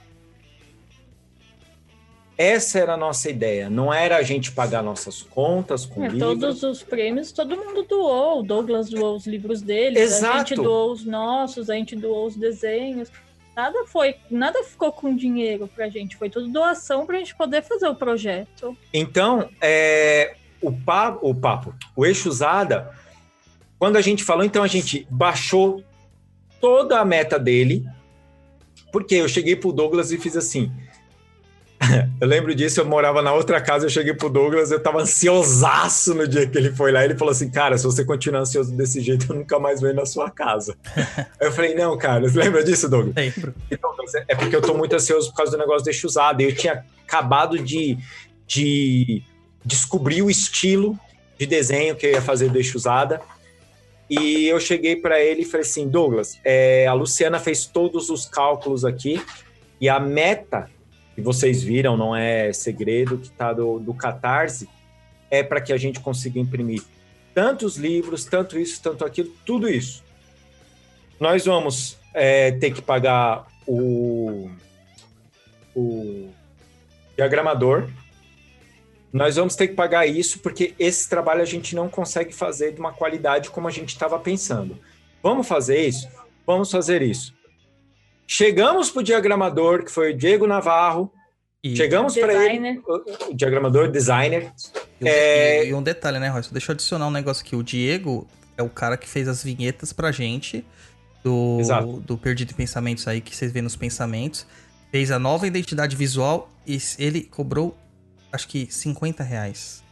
Essa 2.38 2.78
era 2.78 2.94
a 2.94 2.96
nossa 2.96 3.28
ideia. 3.28 3.68
Não 3.68 3.92
era 3.92 4.16
a 4.16 4.22
gente 4.22 4.52
pagar 4.52 4.80
nossas 4.80 5.22
contas 5.22 5.84
com 5.84 6.04
É, 6.04 6.08
livro. 6.08 6.28
todos 6.28 6.62
os 6.62 6.84
prêmios, 6.84 7.32
todo 7.32 7.56
mundo 7.56 7.82
doou. 7.82 8.38
O 8.38 8.42
Douglas 8.44 8.88
doou 8.88 9.16
os 9.16 9.26
livros 9.26 9.60
dele, 9.60 10.00
a 10.00 10.06
gente 10.38 10.54
doou 10.54 10.92
os 10.92 11.04
nossos, 11.04 11.68
a 11.68 11.74
gente 11.74 11.96
doou 11.96 12.26
os 12.26 12.36
desenhos. 12.36 13.10
Nada 13.56 13.84
foi, 13.86 14.14
nada 14.30 14.62
ficou 14.62 14.92
com 14.92 15.16
dinheiro 15.16 15.68
pra 15.74 15.88
gente, 15.88 16.16
foi 16.16 16.30
tudo 16.30 16.46
doação 16.46 17.04
pra 17.04 17.18
gente 17.18 17.34
poder 17.34 17.60
fazer 17.60 17.88
o 17.88 17.94
projeto. 17.96 18.76
Então, 18.94 19.48
é, 19.60 20.36
o, 20.62 20.70
papo, 20.70 21.28
o 21.28 21.34
papo, 21.34 21.74
o 21.96 22.06
eixo 22.06 22.28
usada, 22.28 22.88
quando 23.76 23.96
a 23.96 24.00
gente 24.00 24.22
falou, 24.22 24.44
então 24.44 24.62
a 24.62 24.68
gente 24.68 25.04
baixou 25.10 25.82
toda 26.60 27.00
a 27.00 27.04
meta 27.04 27.36
dele, 27.36 27.84
porque 28.92 29.16
eu 29.16 29.28
cheguei 29.28 29.56
pro 29.56 29.72
Douglas 29.72 30.12
e 30.12 30.18
fiz 30.18 30.36
assim. 30.36 30.70
Eu 32.20 32.26
lembro 32.26 32.54
disso, 32.54 32.80
eu 32.80 32.84
morava 32.84 33.22
na 33.22 33.32
outra 33.32 33.60
casa, 33.60 33.86
eu 33.86 33.90
cheguei 33.90 34.12
pro 34.12 34.28
Douglas, 34.28 34.72
eu 34.72 34.80
tava 34.80 35.00
ansiosaço 35.00 36.14
no 36.14 36.26
dia 36.26 36.46
que 36.46 36.58
ele 36.58 36.72
foi 36.72 36.90
lá. 36.90 37.04
Ele 37.04 37.14
falou 37.14 37.30
assim: 37.30 37.50
Cara, 37.50 37.78
se 37.78 37.84
você 37.84 38.04
continuar 38.04 38.40
ansioso 38.40 38.76
desse 38.76 39.00
jeito, 39.00 39.26
eu 39.30 39.36
nunca 39.36 39.58
mais 39.58 39.80
venho 39.80 39.94
na 39.94 40.04
sua 40.04 40.28
casa. 40.30 40.76
Eu 41.40 41.52
falei: 41.52 41.74
Não, 41.74 41.96
cara, 41.96 42.28
você 42.28 42.38
lembra 42.38 42.64
disso, 42.64 42.88
Douglas? 42.88 43.14
Lembro. 43.14 43.54
Então, 43.70 43.94
é 44.26 44.34
porque 44.34 44.56
eu 44.56 44.62
tô 44.62 44.74
muito 44.74 44.94
ansioso 44.96 45.30
por 45.30 45.36
causa 45.36 45.52
do 45.52 45.58
negócio 45.58 45.84
deixa 45.84 46.06
usado. 46.06 46.40
Eu 46.40 46.54
tinha 46.54 46.84
acabado 47.06 47.58
de, 47.58 47.96
de 48.46 49.22
descobrir 49.64 50.22
o 50.22 50.30
estilo 50.30 50.98
de 51.38 51.46
desenho 51.46 51.94
que 51.94 52.06
eu 52.06 52.10
ia 52.12 52.22
fazer 52.22 52.50
deixa 52.50 52.76
usada. 52.76 53.20
E 54.10 54.46
eu 54.48 54.58
cheguei 54.58 54.96
para 54.96 55.20
ele 55.20 55.42
e 55.42 55.44
falei 55.44 55.66
assim: 55.66 55.88
Douglas, 55.88 56.38
é, 56.44 56.86
a 56.86 56.92
Luciana 56.92 57.38
fez 57.38 57.66
todos 57.66 58.10
os 58.10 58.26
cálculos 58.26 58.84
aqui 58.84 59.22
e 59.80 59.88
a 59.88 60.00
meta 60.00 60.68
que 61.18 61.24
vocês 61.24 61.64
viram, 61.64 61.96
não 61.96 62.14
é 62.14 62.52
segredo, 62.52 63.18
que 63.18 63.28
tá 63.28 63.52
do, 63.52 63.80
do 63.80 63.92
Catarse, 63.92 64.68
é 65.28 65.42
para 65.42 65.60
que 65.60 65.72
a 65.72 65.76
gente 65.76 65.98
consiga 65.98 66.38
imprimir 66.38 66.80
tantos 67.34 67.76
livros, 67.76 68.24
tanto 68.24 68.56
isso, 68.56 68.80
tanto 68.80 69.04
aquilo, 69.04 69.28
tudo 69.44 69.68
isso. 69.68 70.04
Nós 71.18 71.44
vamos 71.44 71.98
é, 72.14 72.52
ter 72.52 72.72
que 72.72 72.80
pagar 72.80 73.48
o, 73.66 74.48
o 75.74 76.30
diagramador. 77.16 77.88
Nós 79.12 79.34
vamos 79.34 79.56
ter 79.56 79.66
que 79.66 79.74
pagar 79.74 80.06
isso 80.06 80.38
porque 80.38 80.72
esse 80.78 81.08
trabalho 81.08 81.42
a 81.42 81.46
gente 81.46 81.74
não 81.74 81.88
consegue 81.88 82.32
fazer 82.32 82.74
de 82.74 82.78
uma 82.78 82.92
qualidade 82.92 83.50
como 83.50 83.66
a 83.66 83.72
gente 83.72 83.88
estava 83.88 84.20
pensando. 84.20 84.78
Vamos 85.20 85.48
fazer 85.48 85.84
isso? 85.84 86.08
Vamos 86.46 86.70
fazer 86.70 87.02
isso. 87.02 87.36
Chegamos 88.30 88.90
para 88.90 89.00
o 89.00 89.02
diagramador, 89.02 89.82
que 89.84 89.90
foi 89.90 90.12
o 90.12 90.16
Diego 90.16 90.46
Navarro. 90.46 91.10
E, 91.64 91.74
Chegamos 91.74 92.14
para 92.14 92.32
ele, 92.34 92.58
Designer. 92.60 92.82
o, 92.86 93.34
diagramador, 93.34 93.90
designer. 93.90 94.52
e 95.00 95.04
um- 95.04 95.08
é- 95.08 95.66
e 95.68 95.74
um 95.74 95.82
detalhe, 95.82 96.18
né, 96.18 96.28
Royce? 96.28 96.52
Deixa 96.52 96.70
eu 96.70 96.74
adicionar 96.74 97.06
um 97.08 97.10
negócio 97.10 97.42
aqui. 97.44 97.56
O 97.56 97.62
Diego 97.62 98.28
é 98.56 98.62
o 98.62 98.68
cara 98.68 98.96
que 98.98 99.08
fez 99.08 99.26
as 99.26 99.42
vinhetas 99.42 99.92
pra 99.92 100.12
gente 100.12 100.64
do, 101.24 101.56
Exato. 101.58 102.00
do 102.00 102.16
Perdido 102.18 102.52
em 102.52 102.54
Pensamentos 102.54 103.08
aí, 103.08 103.20
que 103.22 103.34
vocês 103.34 103.50
vêem 103.50 103.62
nos 103.62 103.74
pensamentos. 103.76 104.46
Fez 104.92 105.10
a 105.10 105.18
nova 105.18 105.46
identidade 105.46 105.96
visual 105.96 106.48
e 106.66 106.78
ele 106.98 107.22
cobrou, 107.22 107.76
acho 108.30 108.46
que 108.46 108.68
50 108.70 109.22
reais. 109.24 109.82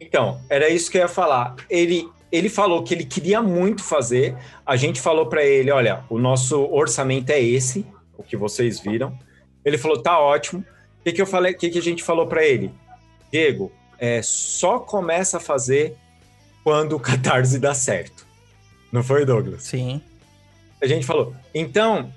Então, 0.00 0.40
era 0.50 0.68
isso 0.68 0.90
que 0.90 0.98
eu 0.98 1.02
ia 1.02 1.08
falar. 1.08 1.56
Ele, 1.70 2.08
ele 2.30 2.48
falou 2.48 2.82
que 2.82 2.94
ele 2.94 3.04
queria 3.04 3.40
muito 3.40 3.82
fazer. 3.82 4.36
A 4.64 4.76
gente 4.76 5.00
falou 5.00 5.26
para 5.26 5.44
ele: 5.44 5.70
olha, 5.70 6.04
o 6.08 6.18
nosso 6.18 6.64
orçamento 6.72 7.30
é 7.30 7.40
esse, 7.40 7.86
o 8.16 8.22
que 8.22 8.36
vocês 8.36 8.80
viram. 8.80 9.16
Ele 9.64 9.78
falou: 9.78 10.02
tá 10.02 10.18
ótimo. 10.18 10.60
O 11.00 11.04
que, 11.04 11.12
que 11.12 11.22
eu 11.22 11.26
falei? 11.26 11.52
O 11.52 11.58
que, 11.58 11.70
que 11.70 11.78
a 11.78 11.82
gente 11.82 12.02
falou 12.02 12.26
para 12.26 12.44
ele? 12.44 12.72
Diego, 13.32 13.70
é, 13.98 14.20
só 14.22 14.78
começa 14.78 15.36
a 15.36 15.40
fazer 15.40 15.96
quando 16.64 16.96
o 16.96 17.00
catarse 17.00 17.58
dá 17.58 17.74
certo. 17.74 18.26
Não 18.90 19.02
foi, 19.02 19.24
Douglas? 19.24 19.62
Sim. 19.62 20.00
a 20.82 20.86
gente 20.86 21.04
falou, 21.04 21.34
então, 21.54 22.12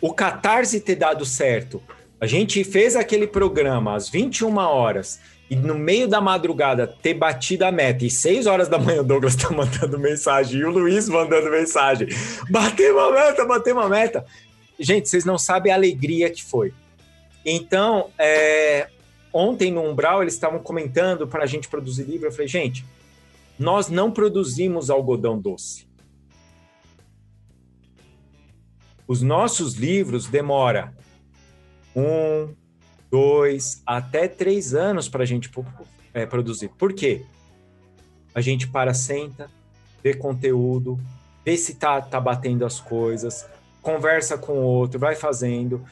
o 0.00 0.12
Catarse 0.12 0.80
ter 0.80 0.96
dado 0.96 1.24
certo, 1.24 1.82
a 2.20 2.26
gente 2.26 2.62
fez 2.62 2.94
aquele 2.94 3.26
programa 3.26 3.94
às 3.94 4.08
21 4.08 4.56
horas 4.58 5.18
e 5.48 5.56
no 5.56 5.74
meio 5.74 6.08
da 6.08 6.20
madrugada 6.20 6.86
ter 6.86 7.14
batido 7.14 7.64
a 7.64 7.72
meta 7.72 8.04
e 8.04 8.10
6 8.10 8.46
horas 8.46 8.68
da 8.68 8.78
manhã 8.78 9.02
o 9.02 9.04
Douglas 9.04 9.36
tá 9.36 9.50
mandando 9.50 9.98
mensagem 9.98 10.60
e 10.60 10.64
o 10.64 10.70
Luiz 10.70 11.08
mandando 11.08 11.50
mensagem, 11.50 12.08
batemos 12.50 13.02
a 13.02 13.10
meta, 13.10 13.44
batemos 13.44 13.84
a 13.84 13.88
meta. 13.88 14.24
Gente, 14.78 15.08
vocês 15.08 15.24
não 15.24 15.38
sabem 15.38 15.70
a 15.70 15.76
alegria 15.76 16.30
que 16.30 16.42
foi. 16.42 16.72
Então, 17.44 18.10
é, 18.18 18.88
ontem 19.32 19.70
no 19.70 19.82
Umbral 19.82 20.22
eles 20.22 20.34
estavam 20.34 20.58
comentando 20.58 21.26
para 21.28 21.44
a 21.44 21.46
gente 21.46 21.68
produzir 21.68 22.04
livro, 22.04 22.26
eu 22.26 22.32
falei, 22.32 22.48
gente, 22.48 22.84
nós 23.58 23.88
não 23.88 24.10
produzimos 24.10 24.90
algodão 24.90 25.38
doce. 25.38 25.86
Os 29.06 29.20
nossos 29.20 29.74
livros 29.74 30.26
demora 30.26 30.94
um, 31.94 32.48
dois, 33.14 33.80
até 33.86 34.26
três 34.26 34.74
anos 34.74 35.08
para 35.08 35.22
a 35.22 35.24
gente 35.24 35.48
é, 36.12 36.26
produzir. 36.26 36.68
Por 36.76 36.92
quê? 36.92 37.22
A 38.34 38.40
gente 38.40 38.66
para, 38.66 38.92
senta, 38.92 39.48
vê 40.02 40.14
conteúdo, 40.14 40.98
vê 41.44 41.56
se 41.56 41.76
tá, 41.76 42.00
tá 42.00 42.18
batendo 42.18 42.66
as 42.66 42.80
coisas, 42.80 43.46
conversa 43.80 44.36
com 44.36 44.54
o 44.54 44.62
outro, 44.62 44.98
vai 44.98 45.14
fazendo. 45.14 45.84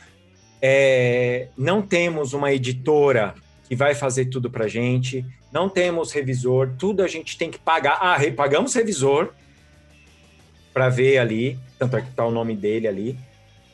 É, 0.60 1.46
não 1.56 1.80
temos 1.80 2.32
uma 2.32 2.52
editora 2.52 3.36
que 3.68 3.76
vai 3.76 3.94
fazer 3.94 4.24
tudo 4.24 4.50
para 4.50 4.66
gente, 4.66 5.24
não 5.52 5.68
temos 5.68 6.10
revisor, 6.10 6.72
tudo 6.76 7.04
a 7.04 7.06
gente 7.06 7.38
tem 7.38 7.52
que 7.52 7.58
pagar. 7.60 7.98
Ah, 8.00 8.18
pagamos 8.36 8.74
revisor 8.74 9.32
para 10.74 10.88
ver 10.88 11.18
ali, 11.18 11.56
tanto 11.78 11.96
é 11.96 12.02
que 12.02 12.10
tá 12.10 12.26
o 12.26 12.32
nome 12.32 12.56
dele 12.56 12.88
ali. 12.88 13.16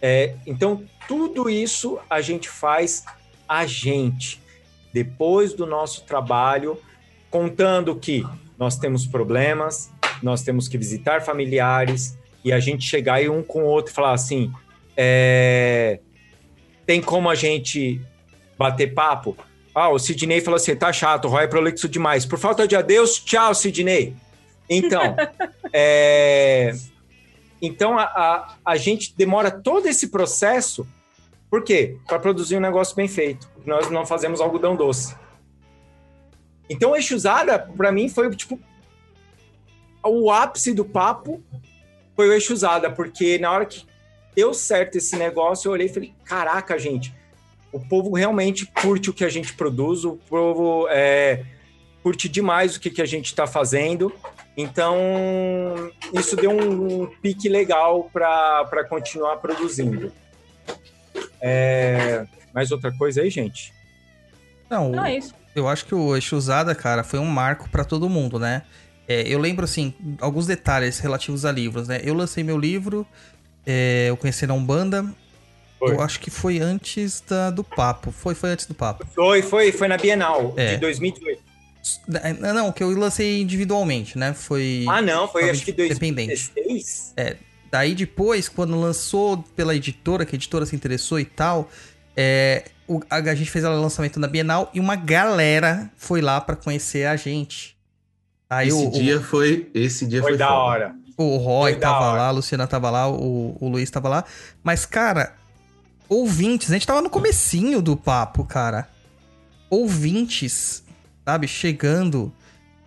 É, 0.02 0.34
então, 0.46 0.84
tudo 1.08 1.48
isso 1.48 1.98
a 2.10 2.20
gente 2.20 2.50
faz 2.50 3.06
a 3.48 3.66
gente, 3.66 4.40
depois 4.92 5.52
do 5.54 5.66
nosso 5.66 6.04
trabalho, 6.04 6.78
contando 7.30 7.96
que 7.96 8.24
nós 8.58 8.76
temos 8.76 9.06
problemas, 9.06 9.90
nós 10.22 10.42
temos 10.42 10.68
que 10.68 10.76
visitar 10.76 11.22
familiares, 11.22 12.18
e 12.44 12.52
a 12.52 12.60
gente 12.60 12.84
chegar 12.84 13.14
aí 13.14 13.28
um 13.28 13.42
com 13.42 13.62
o 13.62 13.66
outro 13.66 13.92
e 13.92 13.94
falar 13.94 14.12
assim: 14.12 14.52
é, 14.96 16.00
tem 16.86 17.00
como 17.00 17.28
a 17.28 17.34
gente 17.34 18.00
bater 18.56 18.94
papo? 18.94 19.36
Ah, 19.74 19.90
o 19.90 19.98
Sidney 19.98 20.40
falou 20.40 20.56
assim: 20.56 20.74
tá 20.74 20.92
chato, 20.92 21.26
o 21.26 21.28
Roy 21.28 21.44
é 21.44 21.46
prolixo 21.46 21.88
demais. 21.88 22.24
Por 22.24 22.38
falta 22.38 22.66
de 22.66 22.74
adeus, 22.74 23.18
tchau, 23.18 23.54
Sidney. 23.54 24.16
Então, 24.68 25.16
é, 25.72 26.74
então 27.60 27.98
a, 27.98 28.04
a, 28.04 28.54
a 28.64 28.76
gente 28.76 29.14
demora 29.16 29.50
todo 29.50 29.86
esse 29.86 30.08
processo, 30.08 30.86
por 31.50 31.64
quê? 31.64 31.96
Para 32.06 32.18
produzir 32.18 32.56
um 32.56 32.60
negócio 32.60 32.94
bem 32.94 33.08
feito. 33.08 33.48
Nós 33.64 33.90
não 33.90 34.04
fazemos 34.04 34.40
algodão 34.40 34.76
doce. 34.76 35.14
Então, 36.68 36.90
o 36.90 36.96
Exusada, 36.96 37.58
para 37.58 37.90
mim, 37.90 38.08
foi 38.08 38.28
tipo 38.34 38.60
o 40.04 40.30
ápice 40.30 40.72
do 40.72 40.84
papo 40.84 41.42
foi 42.14 42.28
o 42.28 42.32
Exusada, 42.32 42.90
porque 42.90 43.38
na 43.38 43.50
hora 43.50 43.66
que 43.66 43.84
deu 44.34 44.52
certo 44.52 44.96
esse 44.96 45.16
negócio, 45.16 45.68
eu 45.68 45.72
olhei 45.72 45.86
e 45.86 45.92
falei: 45.92 46.14
caraca, 46.24 46.78
gente, 46.78 47.14
o 47.72 47.80
povo 47.80 48.14
realmente 48.14 48.66
curte 48.66 49.10
o 49.10 49.12
que 49.14 49.24
a 49.24 49.28
gente 49.28 49.54
produz, 49.54 50.04
o 50.04 50.16
povo 50.28 50.86
é, 50.90 51.44
curte 52.02 52.28
demais 52.28 52.76
o 52.76 52.80
que, 52.80 52.90
que 52.90 53.02
a 53.02 53.06
gente 53.06 53.26
está 53.26 53.46
fazendo. 53.46 54.12
Então, 54.56 54.96
isso 56.12 56.34
deu 56.34 56.50
um, 56.50 57.02
um 57.02 57.06
pique 57.06 57.48
legal 57.48 58.10
para 58.12 58.84
continuar 58.88 59.36
produzindo. 59.36 60.12
É, 61.40 62.26
mais 62.54 62.70
outra 62.70 62.92
coisa 62.92 63.20
aí, 63.22 63.30
gente? 63.30 63.72
Não, 64.70 64.90
Não, 64.90 65.04
é 65.04 65.16
isso. 65.16 65.34
eu 65.54 65.66
acho 65.68 65.86
que 65.86 65.94
o 65.94 66.16
Exusada, 66.16 66.74
cara, 66.74 67.02
foi 67.02 67.18
um 67.18 67.24
marco 67.24 67.68
pra 67.70 67.84
todo 67.84 68.08
mundo, 68.08 68.38
né? 68.38 68.62
É, 69.06 69.22
eu 69.22 69.38
lembro, 69.38 69.64
assim, 69.64 69.94
alguns 70.20 70.46
detalhes 70.46 70.98
relativos 70.98 71.44
a 71.46 71.52
livros, 71.52 71.88
né? 71.88 72.00
Eu 72.04 72.12
lancei 72.12 72.44
meu 72.44 72.58
livro, 72.58 73.06
é, 73.66 74.06
eu 74.10 74.16
conheci 74.18 74.46
na 74.46 74.52
Umbanda, 74.52 75.06
Foi. 75.78 75.92
eu 75.94 76.02
acho 76.02 76.20
que 76.20 76.30
foi 76.30 76.58
antes 76.58 77.22
da, 77.26 77.50
do 77.50 77.64
papo. 77.64 78.10
Foi, 78.10 78.34
foi 78.34 78.50
antes 78.50 78.66
do 78.66 78.74
papo. 78.74 79.06
Foi, 79.14 79.40
foi, 79.40 79.72
foi 79.72 79.88
na 79.88 79.96
Bienal 79.96 80.52
É. 80.56 80.74
de 80.74 80.76
2018. 80.78 81.48
Não, 82.40 82.52
não, 82.52 82.72
que 82.72 82.82
eu 82.82 82.90
lancei 82.90 83.40
individualmente, 83.40 84.18
né? 84.18 84.34
Foi 84.34 84.84
Ah, 84.86 85.00
não, 85.00 85.26
foi 85.26 85.48
acho 85.48 85.64
que 85.64 85.70
independente. 85.70 86.50
2016. 86.54 87.14
Daí 87.70 87.94
depois, 87.94 88.48
quando 88.48 88.78
lançou 88.78 89.38
pela 89.54 89.74
editora, 89.74 90.24
que 90.24 90.34
a 90.34 90.36
editora 90.38 90.64
se 90.66 90.74
interessou 90.74 91.20
e 91.20 91.24
tal, 91.24 91.68
é, 92.16 92.64
o- 92.86 93.00
a, 93.10 93.16
a 93.16 93.34
gente 93.34 93.50
fez 93.50 93.64
o 93.64 93.68
lançamento 93.68 94.18
na 94.18 94.26
Bienal 94.26 94.70
e 94.72 94.80
uma 94.80 94.96
galera 94.96 95.90
foi 95.96 96.20
lá 96.20 96.40
pra 96.40 96.56
conhecer 96.56 97.06
a 97.06 97.14
gente. 97.16 97.76
Aí 98.48 98.68
esse 98.68 98.76
o, 98.76 98.88
o- 98.88 98.92
dia 98.92 99.20
foi. 99.20 99.70
Esse 99.74 100.06
dia 100.06 100.22
Foi 100.22 100.30
foi, 100.32 100.38
da 100.38 100.46
foda. 100.48 100.58
hora. 100.58 100.94
O 101.16 101.36
Roy 101.36 101.72
Foi 101.72 101.80
tava 101.80 102.12
lá, 102.12 102.28
a 102.28 102.30
Luciana 102.30 102.66
tava 102.66 102.88
lá, 102.90 103.08
o, 103.10 103.56
o 103.60 103.68
Luiz 103.68 103.90
tava 103.90 104.08
lá. 104.08 104.24
Mas, 104.62 104.86
cara, 104.86 105.34
ouvintes, 106.08 106.70
a 106.70 106.74
gente 106.74 106.86
tava 106.86 107.02
no 107.02 107.10
comecinho 107.10 107.82
do 107.82 107.96
papo, 107.96 108.44
cara. 108.44 108.88
Ouvintes, 109.68 110.82
sabe, 111.24 111.46
chegando 111.46 112.32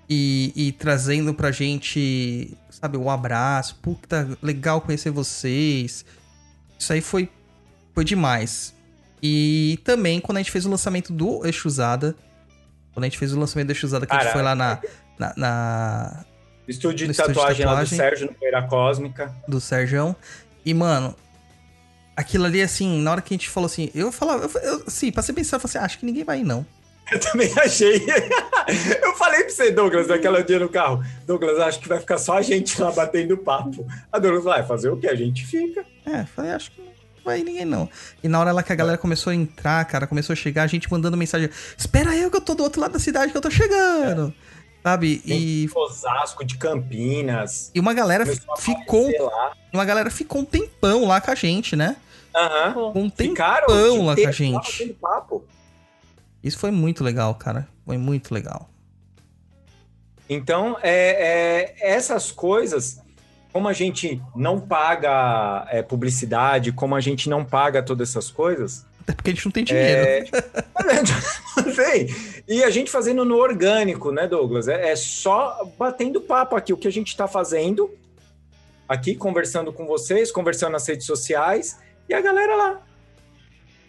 e, 0.10 0.52
e 0.56 0.72
trazendo 0.72 1.34
pra 1.34 1.52
gente, 1.52 2.58
sabe, 2.82 2.98
um 2.98 3.10
abraço. 3.10 3.76
Puta, 3.82 4.28
legal 4.42 4.82
conhecer 4.82 5.12
vocês. 5.12 6.04
Isso 6.78 6.92
aí 6.92 7.00
foi, 7.02 7.30
foi 7.94 8.04
demais. 8.04 8.74
E 9.22 9.80
também 9.84 10.20
quando 10.20 10.38
a 10.38 10.42
gente 10.42 10.52
fez 10.52 10.66
o 10.66 10.70
lançamento 10.70 11.14
do 11.14 11.46
Exusada. 11.46 12.16
Quando 12.94 13.04
a 13.06 13.08
gente 13.08 13.18
fez 13.18 13.32
o 13.34 13.40
lançamento 13.40 13.68
do 13.68 13.72
Exusada, 13.72 14.06
que 14.06 14.12
a 14.12 14.16
gente 14.16 14.34
Caraca. 14.34 14.38
foi 14.38 14.44
lá 14.44 14.56
na, 14.56 14.80
na, 15.18 15.34
na- 15.38 16.26
Estúdio 16.68 17.06
de 17.08 17.12
estúdio 17.12 17.34
de 17.34 17.38
tatuagem 17.40 17.66
lá 17.66 17.72
do 17.72 17.76
tatuagem. 17.78 17.98
Sérgio 17.98 18.28
no 18.28 18.34
Feira 18.34 18.62
Cósmica. 18.68 19.36
do 19.48 19.60
Serjão. 19.62 20.16
E, 20.66 20.74
mano, 20.74 21.16
aquilo 22.16 22.46
ali, 22.46 22.62
assim, 22.62 23.02
na 23.02 23.12
hora 23.12 23.22
que 23.22 23.34
a 23.34 23.38
gente 23.38 23.50
falou 23.50 23.66
assim, 23.66 23.90
eu 23.96 24.12
falava, 24.12 24.44
eu, 24.46 24.62
eu, 24.62 24.84
assim, 24.88 25.12
bem 25.12 25.44
sincero, 25.44 25.58
eu 25.58 25.60
falei 25.60 25.60
assim, 25.66 25.78
ah, 25.80 25.86
acho 25.86 26.00
que 26.00 26.06
ninguém 26.06 26.24
vai 26.24 26.40
ir, 26.42 26.44
não. 26.44 26.66
Eu 27.12 27.20
também 27.20 27.52
achei. 27.60 28.06
Eu 29.04 29.14
falei 29.16 29.42
pra 29.42 29.50
você, 29.50 29.72
Douglas, 29.72 30.08
naquela 30.08 30.44
dia 30.44 30.60
no 30.60 30.70
carro. 30.70 31.04
Douglas, 31.26 31.60
acho 31.60 31.80
que 31.80 31.88
vai 31.90 32.00
ficar 32.00 32.18
só 32.18 32.38
a 32.38 32.42
gente 32.42 32.82
lá 32.82 32.92
batendo 32.92 33.38
papo. 33.38 33.86
A 34.12 34.18
Douglas 34.18 34.44
vai 34.46 34.64
fazer 34.64 34.90
o 34.90 34.98
quê? 34.98 35.08
A 35.10 35.16
gente 35.16 35.46
fica. 35.46 35.86
É, 36.06 36.24
falei, 36.26 36.52
acho 36.52 36.72
que 36.72 36.82
não 36.82 36.92
vai 37.26 37.44
ninguém, 37.44 37.66
não. 37.66 37.90
E 38.24 38.28
na 38.28 38.40
hora 38.40 38.52
lá 38.52 38.64
que 38.64 38.72
a 38.72 38.76
galera 38.76 38.98
começou 38.98 39.32
a 39.32 39.36
entrar, 39.36 39.84
cara, 39.86 40.08
começou 40.08 40.34
a 40.34 40.36
chegar, 40.36 40.64
a 40.64 40.68
gente 40.68 40.90
mandando 40.92 41.18
mensagem, 41.18 41.50
espera 41.78 42.16
eu 42.16 42.32
que 42.32 42.38
eu 42.38 42.42
tô 42.42 42.56
do 42.56 42.64
outro 42.64 42.80
lado 42.82 42.94
da 42.94 43.00
cidade 43.00 43.32
que 43.32 43.38
eu 43.38 43.42
tô 43.42 43.52
chegando. 43.52 44.34
Sabe? 44.84 45.22
E, 45.26 45.68
De 45.68 45.72
Osasco, 45.76 46.44
de 46.44 46.58
Campinas. 46.58 47.70
e 47.76 47.80
uma 47.80 47.94
galera 47.94 48.26
ficou, 48.58 49.08
uma 49.72 49.86
galera 49.86 50.10
ficou 50.10 50.42
um 50.42 50.46
tempão 50.46 51.06
lá 51.06 51.22
com 51.22 51.30
a 51.30 51.36
gente, 51.36 51.76
né? 51.76 51.98
Aham. 52.36 52.74
Pô, 52.74 52.92
Um 52.96 53.12
Ficaram 53.12 53.68
tempão 53.68 54.00
o 54.00 54.06
lá 54.06 54.16
com 54.16 54.28
a 54.28 54.32
gente. 54.32 54.98
papo. 55.00 55.46
Isso 56.44 56.58
foi 56.58 56.72
muito 56.72 57.04
legal, 57.04 57.36
cara. 57.36 57.68
Foi 57.86 57.98
muito 57.98 58.34
legal. 58.34 58.70
Então, 60.30 60.78
é, 60.82 61.76
é, 61.82 61.94
essas 61.94 62.32
coisas, 62.32 63.02
como 63.52 63.68
a 63.68 63.74
gente 63.74 64.22
não 64.34 64.60
paga 64.60 65.68
é, 65.70 65.82
publicidade, 65.82 66.72
como 66.72 66.96
a 66.96 67.02
gente 67.02 67.30
não 67.30 67.44
paga 67.44 67.84
todas 67.84 68.10
essas 68.10 68.32
coisas, 68.32 68.86
Até 69.02 69.14
porque 69.14 69.32
a 69.32 69.34
gente 69.34 69.46
não 69.46 69.52
tem 69.52 69.64
dinheiro. 69.64 70.30
não 71.58 71.74
sei. 71.74 72.16
E 72.48 72.64
a 72.64 72.70
gente 72.70 72.90
fazendo 72.90 73.26
no 73.26 73.36
orgânico, 73.36 74.12
né, 74.12 74.28
Douglas? 74.28 74.68
É, 74.68 74.92
é 74.92 74.96
só 74.96 75.70
batendo 75.78 76.22
papo 76.22 76.56
aqui, 76.56 76.72
o 76.72 76.78
que 76.78 76.88
a 76.88 76.92
gente 76.92 77.10
está 77.10 77.28
fazendo 77.28 77.92
aqui, 78.88 79.16
conversando 79.16 79.74
com 79.74 79.86
vocês, 79.86 80.32
conversando 80.32 80.74
nas 80.74 80.88
redes 80.88 81.06
sociais, 81.06 81.78
e 82.08 82.14
a 82.14 82.22
galera 82.22 82.56
lá. 82.56 82.82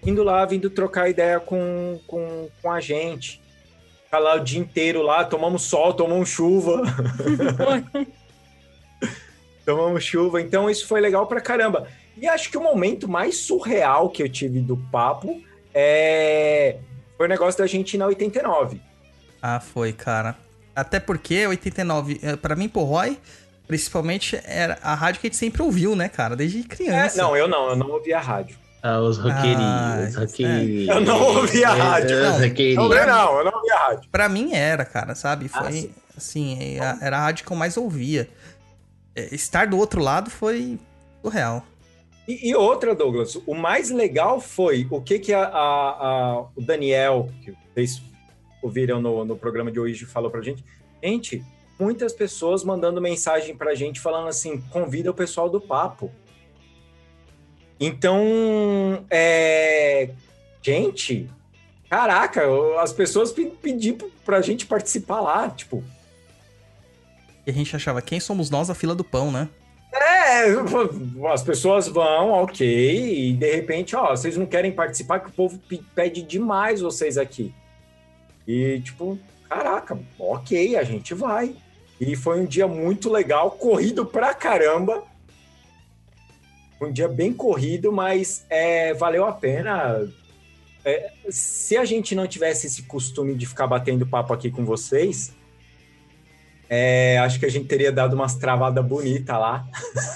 Indo 0.05 0.23
lá, 0.23 0.45
vindo 0.45 0.69
trocar 0.69 1.09
ideia 1.09 1.39
com, 1.39 2.01
com, 2.07 2.49
com 2.61 2.71
a 2.71 2.81
gente. 2.81 3.41
Tá 4.11 4.19
lá 4.19 4.35
o 4.35 4.41
dia 4.41 4.61
inteiro 4.61 5.01
lá, 5.01 5.25
tomamos 5.25 5.63
sol, 5.63 5.95
tomamos 5.95 6.29
chuva. 6.29 6.83
tomamos 9.65 10.05
chuva, 10.05 10.41
então 10.41 10.69
isso 10.69 10.87
foi 10.87 11.01
legal 11.01 11.27
pra 11.27 11.41
caramba. 11.41 11.89
E 12.17 12.29
acho 12.29 12.51
que 12.51 12.59
o 12.59 12.63
momento 12.63 13.09
mais 13.09 13.39
surreal 13.39 14.11
que 14.11 14.23
eu 14.23 14.29
tive 14.29 14.61
do 14.61 14.77
papo 14.77 15.43
é... 15.73 16.77
foi 17.17 17.27
o 17.27 17.29
negócio 17.29 17.59
da 17.59 17.67
gente 17.67 17.95
ir 17.95 17.99
na 17.99 18.07
89. 18.07 18.81
Ah, 19.41 19.61
foi, 19.61 19.93
cara. 19.93 20.37
Até 20.75 21.01
porque 21.01 21.47
89, 21.47 22.21
eh, 22.23 22.37
pra 22.37 22.55
mim, 22.55 22.69
por 22.69 22.85
Roy, 22.85 23.19
principalmente 23.67 24.41
era 24.45 24.79
a 24.83 24.95
rádio 24.95 25.21
que 25.21 25.27
a 25.27 25.31
gente 25.31 25.39
sempre 25.39 25.63
ouviu, 25.63 25.97
né, 25.97 26.09
cara? 26.09 26.37
Desde 26.37 26.61
É, 26.61 26.65
criança. 26.65 27.17
não, 27.23 27.37
eu 27.37 27.49
não, 27.49 27.71
eu 27.71 27.77
não 27.77 27.91
ouvi 27.91 28.13
a 28.13 28.21
rádio. 28.21 28.57
Ah, 28.83 29.01
os 29.01 29.17
roqueirinhos, 29.17 29.59
Ah, 29.61 30.07
os 30.09 30.17
roqueirinhos. 30.17 30.89
Eu 30.89 31.01
não 31.03 31.23
ouvi 31.37 31.65
a 31.65 31.73
rádio, 31.73 32.17
É, 32.17 32.23
não. 32.23 32.35
Os 32.35 32.75
Não, 32.75 32.89
não, 32.89 33.07
não, 33.07 33.39
eu 33.39 33.45
não 33.45 33.53
ouvi 33.55 33.71
a 33.71 33.79
rádio. 33.79 34.11
Pra 34.11 34.29
mim 34.29 34.53
era, 34.55 34.85
cara, 34.85 35.15
sabe? 35.15 35.49
Ah, 35.53 35.63
Foi, 35.63 35.73
sim. 35.73 35.91
assim, 36.17 36.79
a- 36.81 36.99
era 37.01 37.17
a 37.17 37.21
rádio 37.21 37.47
que 37.47 37.53
eu 37.53 37.57
mais 37.57 37.77
ouvia. 37.77 38.29
É, 39.15 39.33
Estar 39.35 39.67
do 39.69 39.79
outro 39.79 40.01
lado 40.03 40.31
foi 40.31 40.79
surreal. 41.23 41.65
E, 42.27 42.51
e 42.51 42.55
outra, 42.57 42.95
Douglas, 42.95 43.37
o 43.47 43.55
mais 43.55 43.91
legal 43.91 44.41
foi 44.41 44.87
o 44.91 45.01
que, 45.01 45.19
que 45.19 45.33
a, 45.33 45.45
a- 45.45 45.49
a- 45.51 46.41
o 46.57 46.61
Daniel, 46.61 47.31
que 47.45 47.55
vocês 47.75 48.03
ouviram 48.63 49.01
no, 49.01 49.25
no 49.25 49.37
programa 49.37 49.71
de 49.71 49.79
hoje, 49.79 50.05
falou 50.07 50.31
pra 50.31 50.41
gente. 50.43 50.65
Gente, 51.03 51.45
muitas 51.79 52.13
pessoas 52.13 52.63
mandando 52.65 53.01
mensagem 53.01 53.57
pra 53.57 53.75
gente 53.75 54.01
falando 54.01 54.29
assim: 54.29 54.61
convida 54.71 55.11
o 55.11 55.15
pessoal 55.15 55.49
do 55.51 55.61
papo. 55.61 56.11
Então, 57.81 59.05
é, 59.11 60.11
gente, 60.63 61.29
caraca, 61.91 62.43
as 62.81 62.93
pessoas 62.93 63.33
pe- 63.33 63.53
pediram 63.61 64.09
pra 64.25 64.41
gente 64.41 64.67
participar 64.67 65.21
lá, 65.21 65.51
tipo, 65.51 65.83
E 67.47 67.51
a 67.51 67.53
gente 67.55 67.75
achava, 67.75 68.01
quem 68.01 68.21
somos 68.21 68.51
nós 68.51 68.71
a 68.71 68.75
fila 68.75 68.95
do 68.95 69.03
pão, 69.03 69.33
né? 69.33 69.49
É, 69.93 70.45
as 71.33 71.43
pessoas 71.43 71.87
vão, 71.89 72.31
ok, 72.31 73.29
e 73.31 73.33
de 73.35 73.53
repente, 73.53 73.95
ó, 73.97 74.11
vocês 74.17 74.37
não 74.37 74.47
querem 74.47 74.71
participar, 74.73 75.19
que 75.21 75.29
o 75.29 75.33
povo 75.33 75.59
pe- 75.69 75.83
pede 75.95 76.23
demais 76.23 76.81
vocês 76.81 77.19
aqui. 77.19 77.53
E 78.47 78.81
tipo, 78.81 79.19
caraca, 79.49 79.99
ok, 80.19 80.77
a 80.77 80.85
gente 80.85 81.13
vai. 81.15 81.55
E 82.01 82.17
foi 82.17 82.41
um 82.41 82.47
dia 82.47 82.67
muito 82.67 83.11
legal, 83.11 83.51
corrido 83.51 84.07
pra 84.07 84.33
caramba. 84.35 85.03
Um 86.87 86.93
dia 86.93 87.09
bem 87.09 87.33
corrido, 87.33 87.93
mas 87.93 88.45
é, 88.51 88.93
valeu 88.95 89.25
a 89.25 89.33
pena. 89.33 90.07
É, 90.85 91.13
se 91.31 91.77
a 91.77 91.85
gente 91.85 92.15
não 92.15 92.27
tivesse 92.27 92.67
esse 92.67 92.83
costume 92.83 93.35
de 93.35 93.47
ficar 93.47 93.67
batendo 93.67 94.07
papo 94.07 94.33
aqui 94.33 94.51
com 94.51 94.65
vocês, 94.65 95.33
é, 96.69 97.19
acho 97.19 97.39
que 97.39 97.47
a 97.47 97.51
gente 97.51 97.67
teria 97.67 97.93
dado 97.93 98.15
umas 98.15 98.35
travadas 98.35 98.85
bonitas 98.85 99.37
lá. 99.37 99.67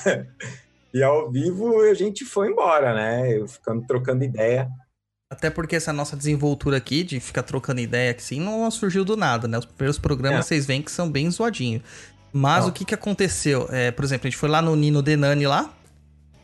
e 0.93 1.03
ao 1.03 1.31
vivo 1.31 1.81
a 1.83 1.95
gente 1.95 2.25
foi 2.25 2.51
embora, 2.51 2.95
né? 2.95 3.37
Eu 3.37 3.47
ficando 3.47 3.87
trocando 3.87 4.25
ideia. 4.25 4.69
Até 5.31 5.51
porque 5.51 5.77
essa 5.77 5.93
nossa 5.93 6.17
desenvoltura 6.17 6.77
aqui, 6.77 7.03
de 7.03 7.21
ficar 7.21 7.43
trocando 7.43 7.81
ideia 7.81 8.15
assim, 8.17 8.41
não 8.41 8.71
surgiu 8.71 9.05
do 9.05 9.17
nada, 9.17 9.47
né? 9.47 9.59
Os 9.59 9.65
primeiros 9.65 9.99
programas 9.99 10.41
É. 10.41 10.43
vocês 10.43 10.67
veem 10.67 10.83
que 10.83 10.91
são 10.91 11.11
bem 11.11 11.31
zoadinhos. 11.31 11.83
Mas 12.33 12.65
Não. 12.65 12.71
o 12.71 12.73
que 12.73 12.85
que 12.85 12.95
aconteceu? 12.95 13.69
É, 13.71 13.91
por 13.91 14.05
exemplo, 14.05 14.27
a 14.27 14.31
gente 14.31 14.39
foi 14.39 14.49
lá 14.49 14.61
no 14.61 14.75
Nino 14.77 15.03
Denani 15.03 15.47
lá, 15.47 15.73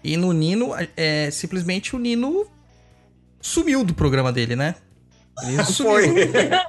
e 0.05 0.17
no 0.17 0.33
Nino, 0.33 0.73
é, 0.97 1.31
simplesmente 1.31 1.95
o 1.95 1.99
Nino 1.99 2.47
sumiu 3.41 3.85
do 3.85 3.95
programa 3.95 4.33
dele, 4.33 4.57
né? 4.57 4.75
Ele 5.45 5.65
sumiu, 5.65 5.93
Foi. 5.93 6.07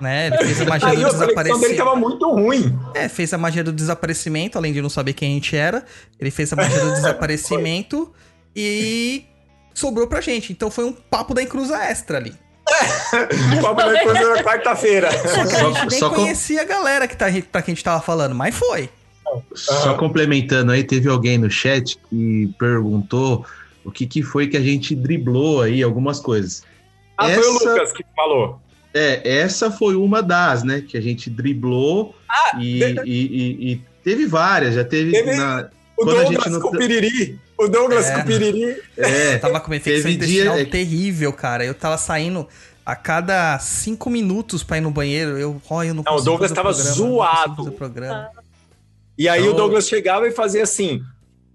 né? 0.01 0.27
Ele 0.27 0.37
fez 0.37 0.61
a 0.61 0.65
magia 0.65 0.87
Aí 0.89 0.95
do 0.97 1.01
a 1.05 1.09
conexão 1.09 1.19
dele 1.19 1.33
desaparecimento. 1.35 1.77
tava 1.77 1.95
muito 1.95 2.31
ruim. 2.31 2.79
É, 2.95 3.09
fez 3.09 3.33
a 3.33 3.37
magia 3.37 3.63
do 3.63 3.71
desaparecimento, 3.73 4.57
além 4.57 4.71
de 4.73 4.81
não 4.81 4.89
saber 4.89 5.13
quem 5.13 5.31
a 5.31 5.33
gente 5.33 5.55
era. 5.55 5.83
Ele 6.19 6.31
fez 6.31 6.51
a 6.53 6.55
magia 6.55 6.79
do 6.79 6.91
desaparecimento 6.93 8.11
e 8.55 9.25
sobrou 9.73 10.07
pra 10.07 10.21
gente. 10.21 10.51
Então 10.53 10.71
foi 10.71 10.85
um 10.85 10.93
papo 10.93 11.33
da 11.33 11.43
encruza 11.43 11.77
extra 11.83 12.17
ali. 12.17 12.33
Papo 13.61 13.75
da 13.83 14.03
coisa 14.03 14.35
na 14.35 14.43
quarta-feira. 14.43 15.11
Só 15.11 15.45
que 15.45 15.55
a 15.55 15.59
Só- 15.59 15.73
gente 15.73 15.89
nem 15.91 15.99
só 15.99 16.09
com- 16.09 16.15
conhecia 16.15 16.61
a 16.61 16.65
galera 16.65 17.07
que 17.07 17.15
tá, 17.17 17.25
pra 17.51 17.61
quem 17.61 17.73
a 17.73 17.75
gente 17.75 17.83
tava 17.83 18.01
falando, 18.01 18.33
mas 18.33 18.55
foi. 18.55 18.89
Só 19.55 19.93
complementando 19.95 20.71
aí, 20.71 20.83
teve 20.83 21.09
alguém 21.09 21.37
no 21.37 21.49
chat 21.49 21.97
que 22.09 22.53
perguntou 22.59 23.45
o 23.83 23.91
que, 23.91 24.05
que 24.05 24.21
foi 24.23 24.47
que 24.47 24.57
a 24.57 24.61
gente 24.61 24.95
driblou 24.95 25.61
aí, 25.61 25.81
algumas 25.83 26.19
coisas. 26.19 26.63
Ah, 27.17 27.29
foi 27.29 27.37
o 27.47 27.55
Essa- 27.57 27.69
Lucas 27.73 27.91
que 27.93 28.05
falou. 28.15 28.59
É, 28.93 29.37
essa 29.39 29.71
foi 29.71 29.95
uma 29.95 30.21
das, 30.21 30.63
né? 30.63 30.81
Que 30.87 30.97
a 30.97 31.01
gente 31.01 31.29
driblou 31.29 32.15
e, 32.59 32.79
verdade. 32.79 33.09
e- 33.09 33.25
e- 33.25 33.71
e 33.73 33.81
teve 34.03 34.25
várias, 34.25 34.75
já 34.75 34.83
teve. 34.83 35.11
Teve- 35.11 35.35
na- 35.35 35.69
O 35.97 36.05
Quando 36.05 36.17
a 36.17 36.23
gente 36.25 36.33
Douglas 36.33 36.53
não 36.53 36.59
com 36.61 36.67
o 36.75 36.77
Piriri. 36.79 37.39
O 37.57 37.67
Douglas 37.67 38.07
É. 38.07 38.15
com 38.15 38.21
o 38.21 38.25
Piriri. 38.25 38.81
é, 38.97 39.37
Tava 39.37 39.59
com 39.59 39.67
uma 39.67 39.75
infecção 39.75 40.11
Teve 40.11 40.25
dia- 40.25 40.45
intestinal 40.45 40.65
terrível, 40.71 41.31
cara. 41.33 41.63
Eu 41.63 41.73
tava 41.75 41.97
saindo 41.97 42.47
a 42.85 42.95
cada 42.95 43.57
cinco 43.59 44.09
minutos 44.09 44.63
pra 44.63 44.77
ir 44.77 44.81
no 44.81 44.89
banheiro. 44.89 45.37
Eu, 45.37 45.61
ó, 45.69 45.83
eu 45.83 45.93
não 45.93 46.03
Não, 46.03 46.15
o 46.15 46.21
Douglas 46.21 46.51
fazer 46.51 46.55
tava 46.55 46.73
programa, 46.73 46.95
zoado. 46.95 47.71
E 49.17 49.27
aí 49.29 49.41
Então- 49.41 49.53
o 49.53 49.57
Douglas 49.57 49.87
chegava 49.87 50.27
e 50.27 50.31
fazia 50.31 50.63
assim. 50.63 51.01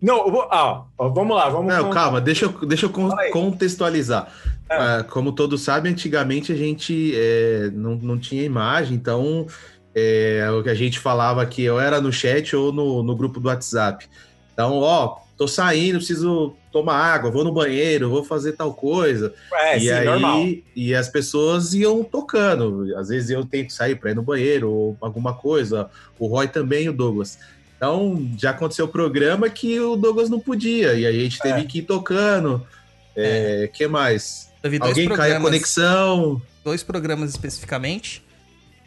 Não, 0.01 0.31
vou- 0.31 0.47
ah, 0.51 0.85
vamos 0.97 1.37
lá, 1.37 1.49
vamos 1.49 1.67
Não, 1.73 1.81
vamos- 1.81 1.95
calma, 1.95 2.21
deixa 2.21 2.45
eu, 2.45 2.53
deixa 2.67 2.87
eu 2.87 2.91
contextualizar. 3.33 4.33
É. 4.71 4.75
Ah, 4.77 5.05
como 5.09 5.33
todos 5.33 5.63
sabem, 5.63 5.91
antigamente 5.93 6.53
a 6.53 6.57
gente 6.57 7.13
é, 7.17 7.71
não, 7.73 7.97
não 7.97 8.19
tinha 8.19 8.45
imagem, 8.45 8.95
então 8.95 9.47
é, 9.95 10.47
o 10.57 10.63
que 10.63 10.69
a 10.69 10.75
gente 10.75 11.01
falava 11.01 11.43
aqui, 11.43 11.63
eu 11.63 11.81
era 11.81 12.01
no 12.01 12.13
chat 12.13 12.55
ou 12.55 12.73
no, 12.73 13.03
no 13.03 13.17
grupo 13.17 13.41
do 13.41 13.49
WhatsApp. 13.49 14.07
Então, 14.53 14.75
ó, 14.79 15.17
tô 15.39 15.47
saindo, 15.47 15.99
preciso 15.99 16.57
tomar 16.73 16.97
água, 16.97 17.31
vou 17.31 17.45
no 17.45 17.53
banheiro, 17.53 18.11
vou 18.11 18.25
fazer 18.25 18.53
tal 18.53 18.75
coisa. 18.75 19.33
É, 19.53 19.77
e 19.77 19.81
sim, 19.83 19.91
aí, 19.91 20.05
normal. 20.05 20.47
e 20.75 20.95
as 20.95 21.09
pessoas 21.09 21.73
iam 21.73 22.03
tocando. 22.03 22.93
Às 22.97 23.09
vezes 23.09 23.31
eu 23.31 23.45
tenho 23.45 23.65
que 23.65 23.73
sair 23.73 23.95
para 23.95 24.11
ir 24.11 24.15
no 24.15 24.23
banheiro 24.23 24.69
ou 24.69 24.97
alguma 25.01 25.33
coisa. 25.33 25.89
O 26.19 26.27
Roy 26.27 26.49
também, 26.49 26.89
o 26.89 26.93
Douglas. 26.93 27.39
Então, 27.77 28.29
já 28.37 28.51
aconteceu 28.51 28.87
o 28.87 28.89
programa 28.89 29.49
que 29.49 29.79
o 29.79 29.95
Douglas 29.95 30.29
não 30.29 30.41
podia, 30.41 30.95
e 30.95 31.07
aí 31.07 31.21
a 31.21 31.23
gente 31.23 31.39
teve 31.39 31.65
que 31.65 31.79
ir 31.79 31.83
tocando. 31.83 32.67
É, 33.15 33.71
que 33.73 33.87
mais? 33.87 34.51
Alguém 34.81 35.09
cai 35.09 35.33
a 35.33 35.41
conexão. 35.41 36.43
dois 36.65 36.83
programas 36.83 37.31
especificamente. 37.31 38.25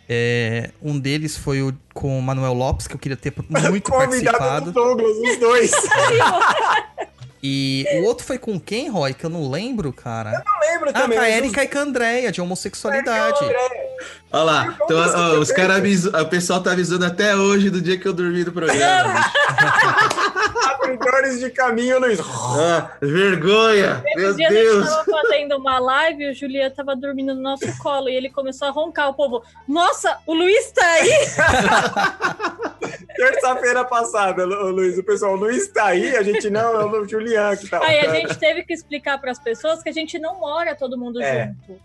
É, 0.09 0.69
um 0.81 0.99
deles 0.99 1.37
foi 1.37 1.61
o 1.61 1.73
com 1.93 2.17
o 2.17 2.21
Manuel 2.21 2.53
Lopes, 2.53 2.87
que 2.87 2.95
eu 2.95 2.99
queria 2.99 3.15
ter 3.17 3.33
muito 3.69 3.89
Convidado 3.91 4.37
participado. 4.37 4.65
do 4.65 4.71
Douglas, 4.71 5.17
os 5.17 5.39
dois. 5.39 5.71
E 7.43 7.87
o 7.95 8.03
outro 8.03 8.23
foi 8.23 8.37
com 8.37 8.59
quem, 8.59 8.87
Roy? 8.87 9.15
Que 9.15 9.25
eu 9.25 9.29
não 9.31 9.49
lembro, 9.49 9.91
cara. 9.91 10.43
Não 10.45 10.59
lembro 10.69 10.89
Ah, 10.91 10.93
também. 10.93 11.17
com 11.17 11.23
a 11.23 11.27
Erika 11.27 11.63
e 11.63 11.67
com 11.67 11.77
a 11.79 11.81
Andrea, 11.81 12.31
de 12.31 12.39
homossexualidade. 12.39 13.39
Olha 14.31 14.43
lá, 14.43 14.77
então, 14.79 14.97
ó, 14.99 15.39
os 15.39 15.51
caras 15.51 15.77
avisam, 15.77 16.21
o 16.21 16.25
pessoal 16.27 16.61
tá 16.61 16.71
avisando 16.71 17.03
até 17.03 17.35
hoje 17.35 17.71
do 17.71 17.81
dia 17.81 17.97
que 17.97 18.07
eu 18.07 18.13
dormi 18.13 18.43
do 18.43 18.51
programa. 18.51 19.25
Abridores 21.01 21.39
de 21.39 21.49
caminho, 21.49 21.99
Luiz. 21.99 22.19
Ah, 22.19 22.91
vergonha! 23.01 24.03
Meu 24.15 24.29
Esse 24.29 24.37
dia 24.37 24.47
a 24.47 24.51
Deus! 24.51 24.85
gente 24.85 24.95
tava 25.05 25.21
fazendo 25.21 25.57
uma 25.57 25.79
live 25.79 26.23
e 26.23 26.31
o 26.31 26.33
Juliano 26.33 26.73
tava 26.75 26.95
dormindo 26.95 27.33
no 27.33 27.41
nosso 27.41 27.65
colo 27.79 28.09
e 28.09 28.15
ele 28.15 28.29
começou 28.29 28.67
a 28.67 28.71
roncar. 28.71 29.09
O 29.09 29.13
povo, 29.13 29.43
nossa, 29.67 30.17
o 30.27 30.33
Luiz 30.33 30.71
tá 30.71 30.85
aí? 30.85 31.11
Terça-feira 33.15 33.83
passada, 33.85 34.45
Lu- 34.45 34.71
Luiz, 34.71 34.97
o 34.97 35.03
pessoal 35.03 35.37
não 35.37 35.49
está 35.49 35.87
aí, 35.87 36.15
a 36.15 36.23
gente 36.23 36.49
não, 36.49 36.79
é 36.81 36.85
o 36.85 37.07
Julian 37.07 37.55
que 37.55 37.69
tá. 37.69 37.79
Aí 37.83 37.99
a 37.99 38.13
gente 38.15 38.35
teve 38.37 38.63
que 38.63 38.73
explicar 38.73 39.19
pras 39.19 39.39
pessoas 39.39 39.81
que 39.83 39.89
a 39.89 39.93
gente 39.93 40.17
não 40.19 40.39
mora 40.39 40.75
todo 40.75 40.97
mundo 40.97 41.21
É. 41.21 41.53
junto. 41.67 41.79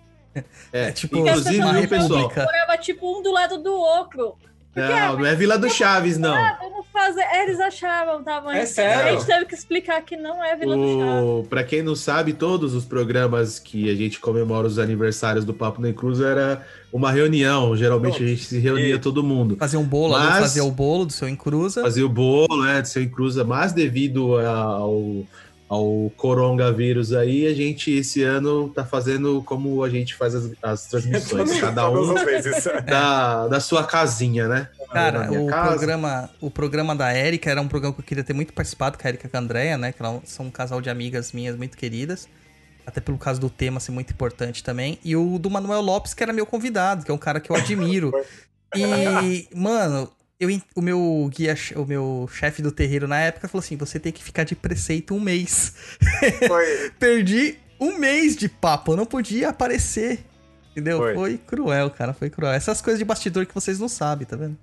É, 0.70 0.92
tipo, 0.92 1.16
inclusive, 1.16 1.86
pessoal? 1.88 2.30
Morava 2.36 2.76
tipo 2.78 3.18
um 3.18 3.22
do 3.22 3.32
lado 3.32 3.56
do 3.58 3.72
outro. 3.74 4.36
Não, 4.76 5.18
não 5.18 5.26
é 5.26 5.34
Vila 5.34 5.58
do 5.58 5.70
Chaves, 5.70 6.18
não. 6.18 6.36
Eu 6.36 6.70
não 6.70 6.84
fazer. 6.92 7.24
Eles 7.42 7.58
achavam, 7.60 8.22
tá? 8.22 8.40
Mas 8.44 8.56
É 8.58 8.66
sério? 8.66 9.08
A 9.08 9.12
gente 9.12 9.26
teve 9.26 9.44
que 9.46 9.54
explicar 9.54 10.02
que 10.02 10.16
não 10.16 10.42
é 10.44 10.54
Vila 10.56 10.76
do 10.76 10.82
Chaves. 11.00 11.24
O, 11.24 11.46
pra 11.48 11.64
quem 11.64 11.82
não 11.82 11.94
sabe, 11.94 12.32
todos 12.32 12.74
os 12.74 12.84
programas 12.84 13.58
que 13.58 13.90
a 13.90 13.94
gente 13.94 14.18
comemora 14.20 14.66
os 14.66 14.78
aniversários 14.78 15.44
do 15.44 15.54
Papo 15.54 15.80
na 15.80 15.92
Cruz 15.92 16.20
era 16.20 16.64
uma 16.92 17.10
reunião. 17.10 17.76
Geralmente 17.76 18.22
a 18.22 18.26
gente 18.26 18.44
se 18.44 18.58
reunia 18.58 18.94
Isso. 18.94 19.00
todo 19.00 19.22
mundo. 19.22 19.56
Fazer 19.56 19.76
um 19.76 19.84
bolo, 19.84 20.12
Mas- 20.12 20.40
fazia 20.40 20.64
o 20.64 20.70
bolo 20.70 21.04
do 21.06 21.12
seu 21.12 21.28
encruza. 21.28 21.82
Fazia 21.82 22.04
o 22.04 22.08
bolo, 22.08 22.62
né, 22.64 22.82
de 22.82 22.88
seu 22.88 23.02
encruza, 23.02 23.44
mas 23.44 23.72
devido 23.72 24.38
ao, 24.38 25.24
ao 25.68 26.12
coronavírus 26.16 27.12
aí, 27.12 27.46
a 27.46 27.54
gente 27.54 27.90
esse 27.90 28.22
ano 28.22 28.68
tá 28.68 28.84
fazendo 28.84 29.42
como 29.44 29.82
a 29.82 29.90
gente 29.90 30.14
faz 30.14 30.34
as, 30.34 30.50
as 30.62 30.86
transmissões, 30.86 31.58
cada 31.60 31.90
um 31.90 32.14
da, 32.86 33.48
da 33.48 33.60
sua 33.60 33.84
casinha, 33.84 34.46
né? 34.46 34.68
Cara, 34.92 35.30
o 35.32 35.46
casa. 35.46 35.70
programa, 35.70 36.30
o 36.40 36.50
programa 36.50 36.94
da 36.94 37.12
Érica 37.12 37.50
era 37.50 37.60
um 37.60 37.66
programa 37.66 37.94
que 37.94 38.00
eu 38.00 38.04
queria 38.04 38.22
ter 38.22 38.32
muito 38.32 38.52
participado, 38.52 38.96
com 38.96 39.06
a 39.06 39.08
Érica 39.08 39.26
e 39.26 39.30
com 39.30 39.36
a 39.36 39.40
Andrea, 39.40 39.76
né? 39.76 39.92
Que 39.92 39.98
são 40.24 40.46
um 40.46 40.50
casal 40.50 40.80
de 40.80 40.88
amigas 40.88 41.32
minhas 41.32 41.56
muito 41.56 41.76
queridas. 41.76 42.28
Até 42.86 43.00
pelo 43.00 43.18
caso 43.18 43.40
do 43.40 43.50
tema 43.50 43.80
ser 43.80 43.90
muito 43.90 44.12
importante 44.12 44.62
também. 44.62 45.00
E 45.04 45.16
o 45.16 45.38
do 45.40 45.50
Manuel 45.50 45.80
Lopes, 45.80 46.14
que 46.14 46.22
era 46.22 46.32
meu 46.32 46.46
convidado, 46.46 47.04
que 47.04 47.10
é 47.10 47.14
um 47.14 47.18
cara 47.18 47.40
que 47.40 47.50
eu 47.50 47.56
admiro. 47.56 48.12
e, 48.76 49.48
mano, 49.52 50.08
eu, 50.38 50.50
o 50.74 50.82
meu 50.82 51.30
guia, 51.34 51.54
o 51.76 51.84
meu 51.84 52.28
chefe 52.30 52.60
do 52.62 52.70
terreiro 52.70 53.08
na 53.08 53.18
época 53.20 53.48
falou 53.48 53.64
assim: 53.64 53.76
você 53.76 53.98
tem 53.98 54.12
que 54.12 54.22
ficar 54.22 54.44
de 54.44 54.54
preceito 54.54 55.14
um 55.14 55.20
mês. 55.20 55.74
Foi. 56.46 56.90
Perdi 56.98 57.58
um 57.80 57.98
mês 57.98 58.36
de 58.36 58.48
papo, 58.48 58.92
eu 58.92 58.96
não 58.96 59.06
podia 59.06 59.48
aparecer. 59.50 60.20
Entendeu? 60.72 60.98
Foi. 60.98 61.14
Foi. 61.14 61.38
cruel, 61.38 61.90
cara, 61.90 62.12
foi 62.12 62.28
cruel. 62.28 62.52
Essas 62.52 62.82
coisas 62.82 62.98
de 62.98 63.04
bastidor 63.04 63.46
que 63.46 63.54
vocês 63.54 63.78
não 63.78 63.88
sabem, 63.88 64.26
tá 64.26 64.36
vendo? 64.36 64.58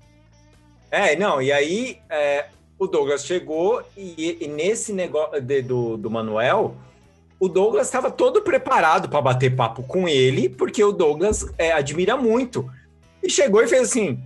É, 0.91 1.15
não, 1.15 1.41
e 1.41 1.51
aí 1.51 1.97
é, 2.07 2.45
o 2.77 2.85
Douglas 2.85 3.25
chegou 3.25 3.81
e, 3.97 4.37
e 4.39 4.47
nesse 4.47 4.93
negócio 4.93 5.41
de- 5.41 5.63
do, 5.63 5.97
do 5.97 6.11
Manuel, 6.11 6.77
o 7.39 7.49
Douglas 7.49 7.87
estava 7.87 8.11
todo 8.11 8.43
preparado 8.43 9.09
para 9.09 9.19
bater 9.23 9.55
papo 9.55 9.81
com 9.81 10.07
ele, 10.07 10.47
porque 10.49 10.83
o 10.83 10.91
Douglas 10.91 11.47
é, 11.57 11.71
admira 11.71 12.15
muito. 12.15 12.71
E 13.23 13.29
chegou 13.29 13.63
e 13.63 13.67
fez 13.67 13.81
assim: 13.89 14.21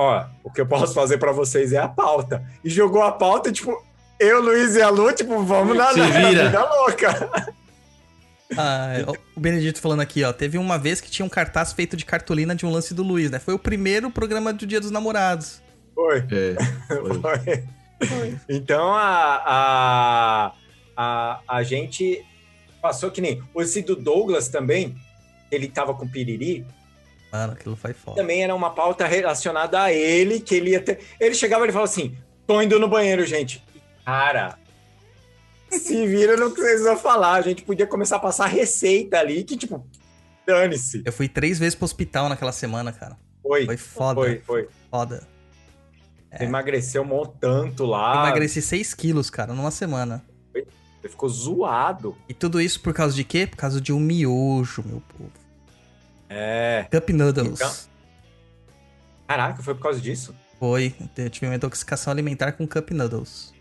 Ó, 0.00 0.24
o 0.44 0.52
que 0.52 0.60
eu 0.60 0.66
posso 0.66 0.94
fazer 0.94 1.18
para 1.18 1.32
vocês 1.32 1.72
é 1.72 1.78
a 1.78 1.88
pauta. 1.88 2.44
E 2.62 2.70
jogou 2.70 3.02
a 3.02 3.10
pauta, 3.10 3.50
tipo, 3.50 3.76
eu, 4.20 4.40
Luiz 4.40 4.76
e 4.76 4.80
a 4.80 4.88
Lu, 4.88 5.12
tipo, 5.12 5.42
vamos 5.42 5.76
na, 5.76 5.92
Se 5.92 5.98
na 5.98 6.06
vira. 6.06 6.44
vida 6.44 6.64
louca. 6.64 7.30
Ah, 8.56 8.90
ó, 9.08 9.14
o 9.36 9.40
Benedito 9.40 9.80
falando 9.80 9.98
aqui, 9.98 10.22
ó. 10.22 10.32
Teve 10.32 10.56
uma 10.56 10.78
vez 10.78 11.00
que 11.00 11.10
tinha 11.10 11.26
um 11.26 11.28
cartaz 11.28 11.72
feito 11.72 11.96
de 11.96 12.04
cartolina 12.04 12.54
de 12.54 12.64
um 12.64 12.70
lance 12.70 12.94
do 12.94 13.02
Luiz, 13.02 13.28
né? 13.28 13.40
Foi 13.40 13.54
o 13.54 13.58
primeiro 13.58 14.08
programa 14.08 14.52
do 14.52 14.64
Dia 14.64 14.80
dos 14.80 14.92
Namorados. 14.92 15.60
Foi. 15.96 16.18
É, 16.30 16.54
foi. 17.20 17.64
Foi. 18.06 18.38
Então 18.48 18.94
a, 18.94 19.42
a, 19.44 20.52
a, 20.96 21.40
a 21.48 21.62
gente 21.64 22.24
passou 22.80 23.10
que 23.10 23.20
nem. 23.20 23.42
Esse 23.56 23.82
do 23.82 23.96
Douglas 23.96 24.46
também, 24.46 24.94
ele 25.50 25.66
tava 25.66 25.92
com 25.92 26.06
piriri, 26.06 26.64
Mano, 27.30 27.52
aquilo 27.52 27.76
foi 27.76 27.92
foda. 27.92 28.16
também 28.16 28.42
era 28.42 28.54
uma 28.54 28.70
pauta 28.70 29.06
relacionada 29.06 29.82
a 29.82 29.92
ele, 29.92 30.40
que 30.40 30.54
ele 30.54 30.70
ia 30.70 30.80
ter. 30.80 30.98
Ele 31.20 31.34
chegava 31.34 31.66
e 31.66 31.72
falava 31.72 31.90
assim: 31.90 32.16
tô 32.46 32.60
indo 32.62 32.78
no 32.78 32.88
banheiro, 32.88 33.26
gente. 33.26 33.62
Cara, 34.04 34.58
se 35.70 36.06
vira 36.06 36.36
no 36.36 36.50
que 36.50 36.60
vocês 36.60 36.82
vão 36.82 36.96
falar. 36.96 37.34
A 37.34 37.42
gente 37.42 37.62
podia 37.62 37.86
começar 37.86 38.16
a 38.16 38.20
passar 38.20 38.46
receita 38.46 39.18
ali, 39.18 39.44
que 39.44 39.56
tipo, 39.56 39.86
dane-se. 40.46 41.02
Eu 41.04 41.12
fui 41.12 41.28
três 41.28 41.58
vezes 41.58 41.74
pro 41.74 41.84
hospital 41.84 42.28
naquela 42.28 42.52
semana, 42.52 42.92
cara. 42.92 43.16
Foi, 43.42 43.66
Foi 43.66 43.76
foda. 43.76 44.20
foi, 44.20 44.40
foi. 44.40 44.68
Foda. 44.90 45.26
Você 46.30 46.44
emagreceu 46.44 47.02
um 47.02 47.24
tanto 47.24 47.86
lá. 47.86 48.26
Emagreci 48.26 48.60
6 48.60 48.92
quilos, 48.94 49.30
cara, 49.30 49.54
numa 49.54 49.70
semana. 49.70 50.22
Você 51.00 51.08
ficou 51.08 51.28
zoado. 51.28 52.16
E 52.28 52.34
tudo 52.34 52.60
isso 52.60 52.80
por 52.80 52.92
causa 52.92 53.14
de 53.14 53.24
quê? 53.24 53.46
Por 53.46 53.56
causa 53.56 53.80
de 53.80 53.92
um 53.92 54.00
miojo, 54.00 54.82
meu 54.84 55.00
povo. 55.16 55.30
É. 56.28 56.86
Cup 56.90 57.08
Noodles. 57.10 57.60
Então- 57.60 57.74
Caraca, 59.26 59.62
foi 59.62 59.74
por 59.74 59.82
causa 59.82 60.00
disso? 60.00 60.34
Foi. 60.58 60.94
Eu 61.16 61.30
tive 61.30 61.46
uma 61.46 61.54
intoxicação 61.54 62.10
alimentar 62.12 62.52
com 62.52 62.66
Cup 62.66 62.90
Noodles. 62.90 63.52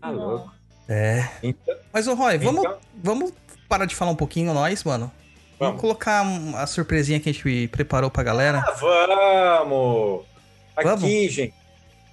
Tá 0.00 0.10
louco. 0.10 0.52
É. 0.88 1.28
Então, 1.42 1.74
Mas, 1.92 2.06
ô 2.06 2.14
Roy, 2.14 2.38
vamos, 2.38 2.60
então- 2.64 2.78
vamos 3.02 3.32
parar 3.68 3.86
de 3.86 3.94
falar 3.94 4.10
um 4.10 4.16
pouquinho 4.16 4.52
nós, 4.54 4.84
mano? 4.84 5.10
Vamos, 5.58 5.58
Vamos. 5.58 5.80
colocar 5.80 6.24
a 6.56 6.66
surpresinha 6.66 7.18
que 7.18 7.30
a 7.30 7.32
gente 7.32 7.68
preparou 7.68 8.10
pra 8.10 8.22
galera. 8.22 8.58
Ah, 8.66 8.72
vamos! 8.72 10.26
Aqui, 10.76 10.88
Vamos? 10.88 11.02
gente. 11.32 11.54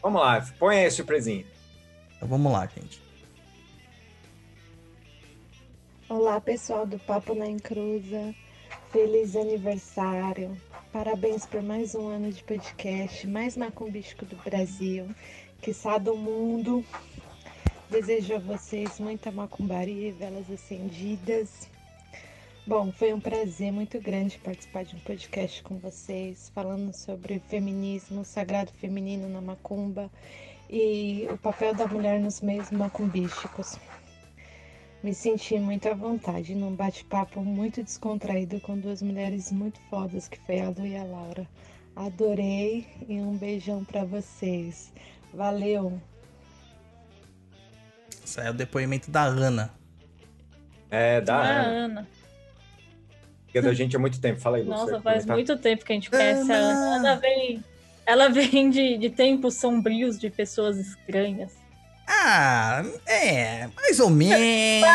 Vamos 0.02 0.22
lá, 0.22 0.46
põe 0.58 0.78
aí 0.80 0.86
a 0.86 0.92
surpresinha. 0.92 1.46
Então 2.16 2.28
vamos 2.28 2.52
lá, 2.52 2.66
gente. 2.68 3.02
Olá, 6.10 6.40
pessoal 6.40 6.86
do 6.86 6.98
Papo 7.00 7.34
na 7.36 7.48
Encruza. 7.48 8.34
Feliz 8.94 9.36
aniversário. 9.36 10.56
Parabéns 10.92 11.48
por 11.48 11.64
mais 11.64 11.96
um 11.96 12.10
ano 12.10 12.32
de 12.32 12.44
podcast, 12.44 13.26
mais 13.26 13.58
macumbístico 13.58 14.24
do 14.24 14.36
Brasil, 14.36 15.10
quiçá 15.60 15.98
do 15.98 16.16
mundo. 16.16 16.86
Desejo 17.90 18.36
a 18.36 18.38
vocês 18.38 19.00
muita 19.00 19.32
macumbaria 19.32 20.10
e 20.10 20.12
velas 20.12 20.46
acendidas. 20.48 21.68
Bom, 22.68 22.92
foi 22.92 23.12
um 23.12 23.20
prazer 23.20 23.72
muito 23.72 24.00
grande 24.00 24.38
participar 24.38 24.84
de 24.84 24.96
um 24.96 25.00
podcast 25.00 25.64
com 25.64 25.80
vocês, 25.80 26.52
falando 26.54 26.94
sobre 26.94 27.42
feminismo, 27.50 28.24
sagrado 28.24 28.72
feminino 28.74 29.28
na 29.28 29.42
macumba 29.42 30.08
e 30.70 31.28
o 31.32 31.38
papel 31.40 31.74
da 31.74 31.88
mulher 31.88 32.20
nos 32.20 32.42
meios 32.42 32.70
macumbísticos. 32.70 33.76
Me 35.04 35.14
senti 35.14 35.60
muito 35.60 35.88
à 35.90 35.94
vontade 35.94 36.56
num 36.56 36.74
bate-papo 36.74 37.42
muito 37.42 37.84
descontraído 37.84 38.60
com 38.62 38.78
duas 38.80 39.02
mulheres 39.02 39.52
muito 39.52 39.80
fodas, 39.90 40.30
que 40.30 40.40
foi 40.46 40.62
a 40.62 40.70
Lu 40.70 40.86
e 40.86 40.96
a 40.96 41.04
Laura. 41.04 41.46
Adorei 41.96 42.88
e 43.08 43.20
um 43.20 43.36
beijão 43.38 43.84
pra 43.84 44.06
vocês. 44.06 44.94
Valeu! 45.34 46.02
Esse 48.24 48.40
é 48.40 48.50
o 48.50 48.54
depoimento 48.54 49.12
da 49.12 49.24
Ana. 49.24 49.74
É, 50.90 51.20
da 51.20 51.36
Ah, 51.36 51.62
Ana. 51.62 51.86
Ana. 51.86 52.08
Porque 53.46 53.62
da 53.62 53.74
gente 53.74 53.96
há 53.96 54.00
muito 54.00 54.20
tempo. 54.22 54.40
Fala 54.40 54.58
aí, 54.58 54.64
Nossa, 54.64 54.86
você 54.86 54.92
faz 55.02 55.26
comentar? 55.26 55.36
muito 55.36 55.58
tempo 55.58 55.86
que 55.86 55.92
a 55.92 55.96
gente 55.96 56.10
conhece 56.10 56.52
a 56.52 56.56
Ana. 56.56 56.96
Ana. 56.96 57.08
Ela 57.10 57.16
vem, 57.20 57.64
ela 58.06 58.30
vem 58.30 58.70
de, 58.70 58.98
de 58.98 59.10
tempos 59.10 59.56
sombrios 59.56 60.18
de 60.18 60.30
pessoas 60.30 60.78
estranhas. 60.78 61.54
Ah, 62.16 62.84
é, 63.08 63.68
mais 63.76 64.00
ou 64.00 64.10
menos. 64.10 64.88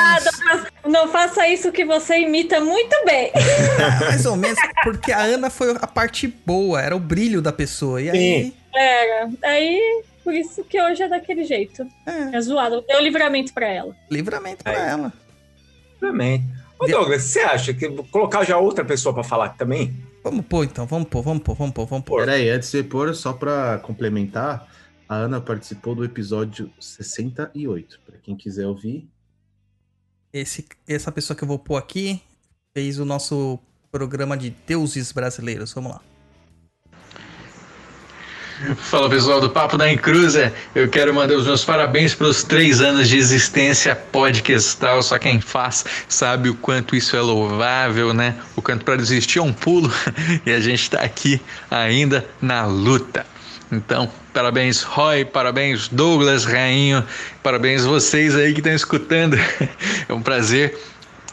Não 0.87 1.09
faça 1.09 1.47
isso 1.49 1.73
que 1.73 1.85
você 1.85 2.21
imita 2.21 2.61
muito 2.61 2.95
bem. 3.05 3.33
mais 4.01 4.25
ou 4.25 4.37
menos, 4.37 4.59
porque 4.85 5.12
a 5.12 5.21
Ana 5.23 5.51
foi 5.51 5.73
a 5.81 5.87
parte 5.87 6.27
boa, 6.47 6.81
era 6.81 6.95
o 6.97 7.01
brilho 7.01 7.43
da 7.43 7.53
pessoa. 7.53 8.01
E 8.01 8.09
aí, 8.11 8.55
Era. 8.75 9.29
Aí, 9.43 10.03
por 10.23 10.33
isso 10.33 10.62
que 10.64 10.81
hoje 10.81 11.03
é 11.03 11.09
daquele 11.09 11.45
jeito. 11.45 11.87
é, 12.07 12.37
É 12.37 12.41
zoado. 12.41 12.83
Deu 12.87 13.01
livramento 13.03 13.53
pra 13.53 13.66
ela. 13.69 13.95
livramento 14.11 14.62
pra 14.62 14.73
Aí. 14.73 14.89
ela. 14.91 15.12
Também. 16.01 16.45
Ô, 16.79 16.87
Douglas, 16.87 17.23
você 17.25 17.41
acha 17.41 17.75
que 17.75 17.89
vou 17.89 18.05
colocar 18.05 18.45
já 18.45 18.57
outra 18.57 18.85
pessoa 18.85 19.12
pra 19.12 19.25
falar 19.25 19.49
também? 19.51 19.93
Vamos 20.23 20.47
pôr 20.47 20.64
então, 20.64 20.87
vamos 20.87 21.09
pôr, 21.09 21.23
vamos 21.23 21.43
pôr, 21.43 21.55
vamos 21.57 21.75
pôr, 21.75 21.87
vamos 21.87 22.05
pôr. 22.05 22.21
Peraí, 22.21 22.49
antes 22.51 22.71
de 22.71 22.83
pôr, 22.85 23.12
só 23.14 23.33
pra 23.33 23.79
complementar, 23.79 24.66
A 25.09 25.17
Ana 25.17 25.41
participou 25.41 25.95
do 25.95 26.05
episódio 26.05 26.71
68. 26.79 27.99
Para 28.05 28.19
quem 28.19 28.37
quiser 28.37 28.67
ouvir, 28.67 29.09
Esse, 30.31 30.67
essa 30.87 31.11
pessoa 31.11 31.35
que 31.35 31.43
eu 31.43 31.49
vou 31.49 31.59
pôr 31.59 31.77
aqui 31.77 32.21
fez 32.75 32.99
o 32.99 33.07
nosso 33.07 33.59
programa 33.91 34.37
de 34.37 34.51
deuses 34.51 35.11
brasileiros. 35.11 35.73
Vamos 35.73 35.93
lá. 35.93 36.03
Fala 38.77 39.09
pessoal 39.09 39.41
do 39.41 39.49
Papo 39.49 39.79
da 39.79 39.91
Encruza, 39.91 40.53
eu 40.75 40.89
quero 40.91 41.15
mandar 41.15 41.37
os 41.37 41.47
meus 41.47 41.65
parabéns 41.65 42.13
pelos 42.13 42.43
três 42.43 42.81
anos 42.81 43.09
de 43.09 43.17
existência 43.17 43.95
podcastal. 43.95 45.01
Só 45.01 45.17
quem 45.17 45.41
faz 45.41 45.85
sabe 46.09 46.51
o 46.51 46.57
quanto 46.57 46.97
isso 46.97 47.17
é 47.17 47.21
louvável, 47.21 48.13
né? 48.13 48.37
O 48.57 48.61
quanto 48.61 48.85
para 48.85 48.97
desistir 48.97 49.39
é 49.39 49.43
um 49.43 49.53
pulo 49.53 49.91
e 50.45 50.51
a 50.51 50.61
gente 50.61 50.83
está 50.83 51.01
aqui 51.01 51.41
ainda 51.71 52.29
na 52.43 52.67
luta. 52.67 53.25
Então, 53.71 54.11
parabéns 54.33 54.83
Roy, 54.83 55.25
parabéns 55.25 55.89
Douglas 55.89 56.45
Rainho, 56.45 57.05
parabéns 57.43 57.85
vocês 57.85 58.35
aí 58.35 58.53
que 58.53 58.61
estão 58.61 58.73
escutando. 58.73 59.37
É 60.09 60.12
um 60.12 60.23
prazer 60.23 60.79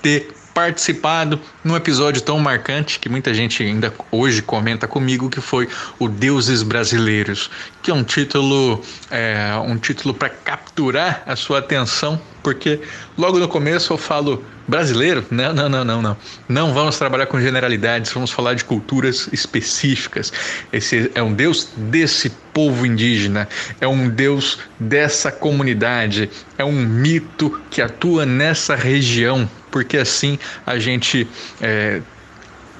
ter 0.01 0.35
participado 0.53 1.39
num 1.63 1.75
episódio 1.75 2.21
tão 2.21 2.39
marcante 2.39 2.97
que 2.99 3.09
muita 3.09 3.33
gente 3.33 3.61
ainda 3.61 3.93
hoje 4.09 4.41
comenta 4.41 4.87
comigo 4.87 5.29
que 5.29 5.41
foi 5.41 5.67
o 5.99 6.07
Deuses 6.07 6.63
Brasileiros, 6.63 7.49
que 7.81 7.91
é 7.91 7.93
um 7.93 8.03
título 8.03 8.81
é, 9.11 9.53
um 9.65 9.77
título 9.77 10.13
para 10.13 10.29
capturar 10.29 11.23
a 11.25 11.35
sua 11.35 11.59
atenção, 11.59 12.21
porque 12.45 12.79
logo 13.17 13.39
no 13.39 13.47
começo 13.47 13.91
eu 13.91 13.97
falo 13.97 14.45
brasileiro, 14.67 15.25
não, 15.31 15.51
não, 15.51 15.67
não, 15.67 15.83
não, 15.83 16.01
não, 16.03 16.17
não 16.47 16.73
vamos 16.75 16.95
trabalhar 16.95 17.25
com 17.25 17.41
generalidades, 17.41 18.11
vamos 18.11 18.29
falar 18.29 18.53
de 18.53 18.63
culturas 18.63 19.27
específicas. 19.33 20.31
Esse 20.71 21.09
é 21.15 21.23
um 21.23 21.33
Deus 21.33 21.69
desse 21.75 22.29
povo 22.53 22.85
indígena, 22.85 23.49
é 23.81 23.87
um 23.87 24.07
Deus 24.07 24.59
dessa 24.79 25.31
comunidade, 25.31 26.29
é 26.55 26.63
um 26.63 26.71
mito 26.71 27.59
que 27.71 27.81
atua 27.81 28.27
nessa 28.27 28.75
região 28.75 29.49
porque 29.71 29.97
assim 29.97 30.39
a 30.65 30.79
gente 30.79 31.27
é, 31.59 32.01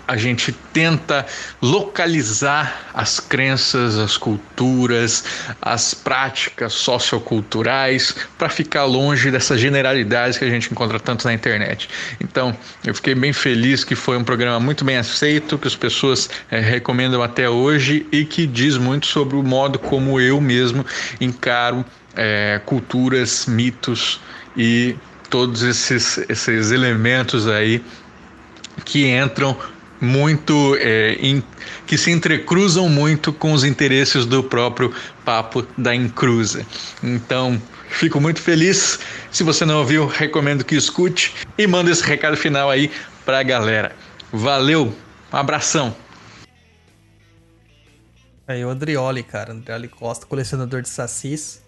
a 0.08 0.18
gente 0.18 0.52
tenta 0.74 1.26
localizar 1.62 2.90
as 2.94 3.20
crenças, 3.20 3.98
as 3.98 4.18
culturas, 4.18 5.24
as 5.62 5.94
práticas 5.94 6.74
socioculturais 6.74 8.16
para 8.38 8.50
ficar 8.50 8.86
longe 8.86 9.32
dessas 9.32 9.60
generalidades 9.60 10.38
que 10.38 10.46
a 10.46 10.50
gente 10.50 10.72
encontra 10.72 11.00
tanto 11.00 11.26
na 11.26 11.34
internet. 11.34 11.90
Então, 12.20 12.56
eu 12.84 12.94
fiquei 12.94 13.16
bem 13.16 13.34
feliz 13.34 13.84
que 13.84 13.96
foi 13.96 14.18
um 14.18 14.24
programa 14.24 14.60
muito 14.60 14.86
bem 14.86 14.98
aceito, 14.98 15.58
que 15.58 15.68
as 15.68 15.76
pessoas 15.76 16.30
é, 16.52 16.60
recomendam 16.60 17.24
até 17.24 17.50
hoje 17.50 18.06
e 18.12 18.26
que 18.26 18.46
diz 18.46 18.78
muito 18.78 19.08
sobre 19.08 19.36
o 19.36 19.44
modo 19.44 19.80
como 19.80 20.20
eu 20.20 20.40
mesmo 20.40 20.86
encaro 21.20 21.84
é, 22.16 22.62
culturas, 22.66 23.46
mitos 23.46 24.20
e 24.56 24.96
todos 25.30 25.64
esses, 25.64 26.18
esses 26.30 26.72
elementos 26.72 27.48
aí 27.48 27.84
que 28.84 29.08
entram 29.08 29.58
muito 30.00 30.76
é, 30.80 31.14
em, 31.20 31.44
que 31.86 31.98
se 31.98 32.12
entrecruzam 32.12 32.90
muito 32.90 33.32
com 33.32 33.54
os 33.54 33.64
interesses 33.64 34.26
do 34.26 34.44
próprio 34.44 34.94
papo 35.24 35.66
da 35.78 35.96
Encruza. 35.96 36.66
Então, 37.04 37.62
fico 37.90 38.20
muito 38.20 38.42
feliz. 38.42 39.00
Se 39.32 39.44
você 39.44 39.66
não 39.66 39.80
ouviu, 39.80 40.06
recomendo 40.06 40.64
que 40.64 40.76
escute 40.76 41.34
e 41.58 41.68
manda 41.68 41.92
esse 41.92 42.04
recado 42.04 42.38
final 42.38 42.70
aí 42.70 42.92
pra 43.24 43.42
galera. 43.44 43.96
Valeu, 44.32 44.94
um 45.32 45.38
abração. 45.38 45.96
Aí 48.48 48.64
o 48.64 48.70
Andrioli, 48.70 49.24
cara, 49.24 49.54
Andrioli 49.54 49.88
Costa, 49.88 50.26
colecionador 50.26 50.82
de 50.82 50.90
sacis. 50.90 51.64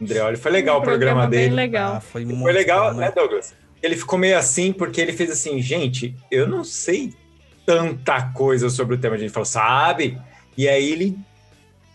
Andreoli, 0.00 0.36
foi 0.36 0.50
legal 0.50 0.78
o 0.78 0.82
programa, 0.82 1.26
dele. 1.26 1.54
legal. 1.54 1.96
Ah, 1.96 2.00
foi, 2.00 2.24
Foi 2.24 2.34
muito 2.34 2.54
legal, 2.54 2.92
bom, 2.92 3.00
né, 3.00 3.12
Douglas? 3.14 3.54
Ele 3.82 3.96
ficou 3.96 4.18
meio 4.18 4.36
assim 4.36 4.72
porque 4.72 5.00
ele 5.00 5.12
fez 5.12 5.30
assim, 5.30 5.60
gente, 5.62 6.14
eu 6.30 6.48
não 6.48 6.64
sei 6.64 7.14
tanta 7.64 8.32
coisa 8.32 8.68
sobre 8.70 8.96
o 8.96 8.98
tema. 8.98 9.16
A 9.16 9.18
gente 9.18 9.32
falou, 9.32 9.46
sabe? 9.46 10.20
E 10.56 10.68
aí 10.68 10.92
ele 10.92 11.18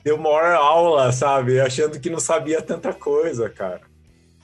deu 0.04 0.18
maior 0.18 0.56
aula, 0.56 1.12
sabe? 1.12 1.60
Achando 1.60 2.00
que 2.00 2.10
não 2.10 2.20
sabia 2.20 2.62
tanta 2.62 2.94
coisa, 2.94 3.50
cara. 3.50 3.82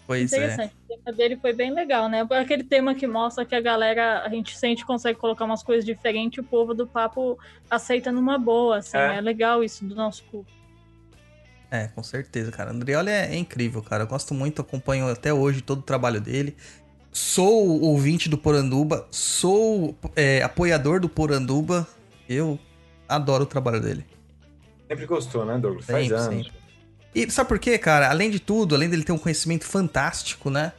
Pois 0.08 0.34
é. 0.34 0.38
Interessante. 0.38 0.74
O 0.90 0.98
tema 0.98 1.16
dele 1.16 1.38
foi 1.38 1.54
bem 1.54 1.72
legal, 1.72 2.10
né? 2.10 2.28
Aquele 2.32 2.64
tema 2.64 2.94
que 2.94 3.08
mostra 3.08 3.46
que 3.46 3.56
a 3.56 3.62
galera, 3.62 4.24
a 4.24 4.30
gente 4.30 4.58
sente, 4.58 4.86
consegue 4.86 5.18
colocar 5.18 5.46
umas 5.46 5.64
coisas 5.64 5.86
diferentes, 5.86 6.40
o 6.40 6.44
povo 6.44 6.74
do 6.74 6.86
papo 6.86 7.40
aceita 7.70 8.12
numa 8.12 8.38
boa, 8.38 8.80
assim. 8.80 8.98
É. 8.98 9.18
É, 9.18 9.22
legal 9.22 9.64
isso 9.64 9.86
do 9.86 9.96
nosso 9.96 10.24
culto. 10.26 10.52
É, 11.70 11.88
com 11.88 12.04
certeza, 12.04 12.52
cara. 12.52 12.72
Andrioli 12.72 13.10
é, 13.10 13.34
é 13.34 13.38
incrível, 13.38 13.82
cara. 13.82 14.04
Eu 14.04 14.08
gosto 14.08 14.34
muito, 14.34 14.62
acompanho 14.62 15.08
até 15.08 15.34
hoje 15.34 15.62
todo 15.62 15.80
o 15.80 15.84
trabalho 15.84 16.20
dele. 16.20 16.58
Sou 17.12 17.82
ouvinte 17.82 18.30
do 18.30 18.38
Poranduba, 18.38 19.06
sou 19.12 19.98
é, 20.16 20.42
apoiador 20.42 21.00
do 21.00 21.10
Poranduba. 21.10 21.88
Eu 22.30 22.58
adoro 23.08 23.44
o 23.44 23.48
trabalho 23.48 23.82
dele. 23.82 24.06
Sempre 24.88 25.06
gostou, 25.06 25.46
né, 25.46 25.58
Douglas? 25.58 25.86
Faz 25.86 26.08
Sempre, 26.08 26.18
anos. 26.22 26.46
sempre. 26.46 26.62
E 27.14 27.30
sabe 27.30 27.50
por 27.50 27.60
quê, 27.60 27.78
cara? 27.78 28.10
Além 28.10 28.30
de 28.30 28.40
tudo, 28.40 28.74
além 28.76 28.90
dele 28.90 29.04
ter 29.04 29.12
um 29.12 29.18
conhecimento 29.18 29.66
fantástico, 29.66 30.50
né? 30.50 30.72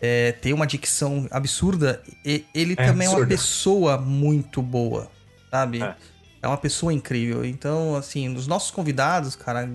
É, 0.00 0.32
ter 0.32 0.52
uma 0.52 0.66
dicção 0.66 1.26
absurda, 1.30 2.02
e- 2.24 2.44
ele 2.54 2.74
É 2.74 2.86
também 2.86 3.06
é 3.06 3.10
uma 3.10 3.16
absurda. 3.16 3.26
pessoa 3.34 3.98
muito 3.98 4.60
boa, 4.62 5.10
sabe? 5.50 5.82
É. 5.82 5.96
É. 6.42 6.46
uma 6.46 6.58
pessoa 6.58 6.92
incrível. 6.92 7.44
Então, 7.44 7.96
assim, 7.96 8.32
os 8.36 8.46
nossos 8.46 8.70
convidados, 8.70 9.34
cara, 9.34 9.68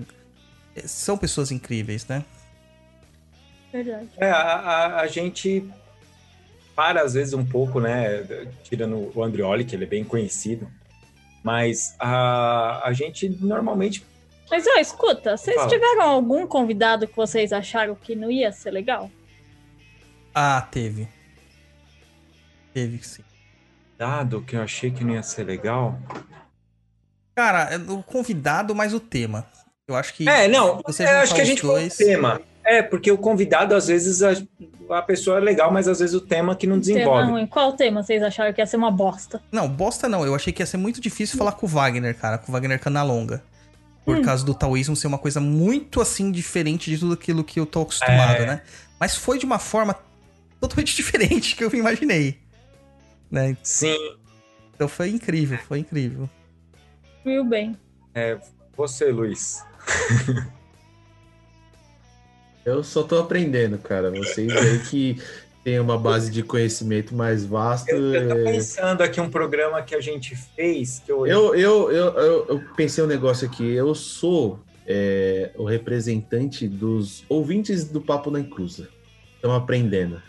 são 0.86 1.18
pessoas 1.18 1.50
incríveis, 1.50 2.06
né? 2.06 2.24
Verdade. 3.72 4.08
É, 4.16 4.30
a, 4.30 4.36
a, 4.36 5.00
a 5.00 5.06
gente 5.08 5.68
para 6.80 7.02
às 7.02 7.12
vezes 7.12 7.34
um 7.34 7.44
pouco, 7.44 7.78
né? 7.78 8.24
Tirando 8.62 9.12
o 9.14 9.22
Andrioli, 9.22 9.66
que 9.66 9.76
ele 9.76 9.84
é 9.84 9.86
bem 9.86 10.02
conhecido. 10.02 10.66
Mas 11.44 11.94
a, 11.98 12.80
a 12.88 12.92
gente 12.94 13.28
normalmente. 13.28 14.02
Mas, 14.50 14.66
ó, 14.66 14.78
escuta, 14.78 15.36
vocês 15.36 15.56
Fala. 15.56 15.68
tiveram 15.68 16.02
algum 16.04 16.46
convidado 16.46 17.06
que 17.06 17.14
vocês 17.14 17.52
acharam 17.52 17.94
que 17.94 18.16
não 18.16 18.30
ia 18.30 18.50
ser 18.50 18.70
legal? 18.70 19.10
Ah, 20.34 20.66
teve. 20.70 21.06
Teve 22.72 23.04
sim. 23.06 23.22
Dado 23.98 24.40
que 24.40 24.56
eu 24.56 24.62
achei 24.62 24.90
que 24.90 25.04
não 25.04 25.12
ia 25.12 25.22
ser 25.22 25.44
legal. 25.44 25.98
Cara, 27.34 27.74
é 27.74 27.76
o 27.76 28.02
convidado 28.02 28.74
mais 28.74 28.94
o 28.94 29.00
tema. 29.00 29.46
Eu 29.86 29.96
acho 29.96 30.14
que. 30.14 30.26
É, 30.26 30.48
não. 30.48 30.80
você 30.86 31.02
é, 31.02 31.18
acho 31.18 31.34
que 31.34 31.42
a 31.42 31.44
gente 31.44 31.60
dois- 31.60 31.92
o 31.92 31.98
tema. 31.98 32.40
É, 32.64 32.82
porque 32.82 33.10
o 33.10 33.18
convidado, 33.18 33.74
às 33.74 33.86
vezes, 33.88 34.22
a, 34.22 34.32
a 34.90 35.02
pessoa 35.02 35.38
é 35.38 35.40
legal, 35.40 35.72
mas 35.72 35.88
às 35.88 35.98
vezes 35.98 36.14
o 36.14 36.20
tema 36.20 36.54
que 36.54 36.66
não 36.66 36.80
Tema 36.80 36.94
desenvolve. 36.94 37.30
ruim. 37.30 37.46
Qual 37.46 37.72
tema 37.72 38.02
vocês 38.02 38.22
acharam 38.22 38.52
que 38.52 38.60
ia 38.60 38.66
ser 38.66 38.76
uma 38.76 38.90
bosta? 38.90 39.42
Não, 39.50 39.68
bosta 39.68 40.08
não. 40.08 40.24
Eu 40.24 40.34
achei 40.34 40.52
que 40.52 40.62
ia 40.62 40.66
ser 40.66 40.76
muito 40.76 41.00
difícil 41.00 41.38
falar 41.38 41.52
com 41.52 41.66
o 41.66 41.68
Wagner, 41.68 42.14
cara. 42.16 42.38
Com 42.38 42.50
o 42.50 42.52
Wagner 42.52 42.78
Canalonga. 42.78 43.42
Por 44.04 44.22
causa 44.22 44.44
do 44.44 44.54
taoísmo 44.54 44.96
ser 44.96 45.06
uma 45.06 45.18
coisa 45.18 45.40
muito, 45.40 46.00
assim, 46.00 46.32
diferente 46.32 46.90
de 46.90 46.98
tudo 46.98 47.14
aquilo 47.14 47.44
que 47.44 47.60
eu 47.60 47.66
tô 47.66 47.82
acostumado, 47.82 48.42
É. 48.42 48.46
né? 48.46 48.62
Mas 48.98 49.14
foi 49.14 49.38
de 49.38 49.44
uma 49.46 49.58
forma 49.58 49.94
totalmente 50.60 50.94
diferente 50.96 51.54
que 51.56 51.64
eu 51.64 51.70
imaginei. 51.74 52.38
Né? 53.30 53.56
Sim, 53.62 53.96
Então 54.74 54.88
foi 54.88 55.10
incrível, 55.10 55.58
foi 55.68 55.78
incrível. 55.80 56.28
Viu 57.24 57.44
bem. 57.44 57.76
você, 58.76 59.06
Luiz. 59.12 59.64
Eu 62.70 62.82
só 62.84 63.02
tô 63.02 63.18
aprendendo, 63.18 63.78
cara. 63.78 64.10
Vocês 64.10 64.50
aí 64.56 64.78
que 64.80 65.20
têm 65.64 65.78
uma 65.78 65.98
base 65.98 66.30
de 66.30 66.42
conhecimento 66.42 67.14
mais 67.14 67.44
vasta. 67.44 67.90
Eu, 67.92 68.14
eu 68.14 68.28
tô 68.28 68.34
é, 68.36 68.44
pensando 68.52 69.02
aqui 69.02 69.20
um 69.20 69.30
programa 69.30 69.82
que 69.82 69.94
a 69.94 70.00
gente 70.00 70.34
fez, 70.56 71.02
que 71.04 71.12
eu, 71.12 71.26
Eu, 71.26 71.54
eu, 71.54 71.90
eu, 71.92 72.06
eu, 72.14 72.46
eu 72.48 72.62
pensei 72.76 73.02
um 73.04 73.06
negócio 73.06 73.46
aqui. 73.46 73.70
Eu 73.72 73.94
sou 73.94 74.60
é, 74.86 75.50
o 75.56 75.64
representante 75.64 76.66
dos 76.66 77.24
ouvintes 77.28 77.84
do 77.84 78.00
Papo 78.00 78.30
na 78.30 78.40
Encruza. 78.40 78.88
Estão 79.36 79.54
aprendendo. 79.54 80.20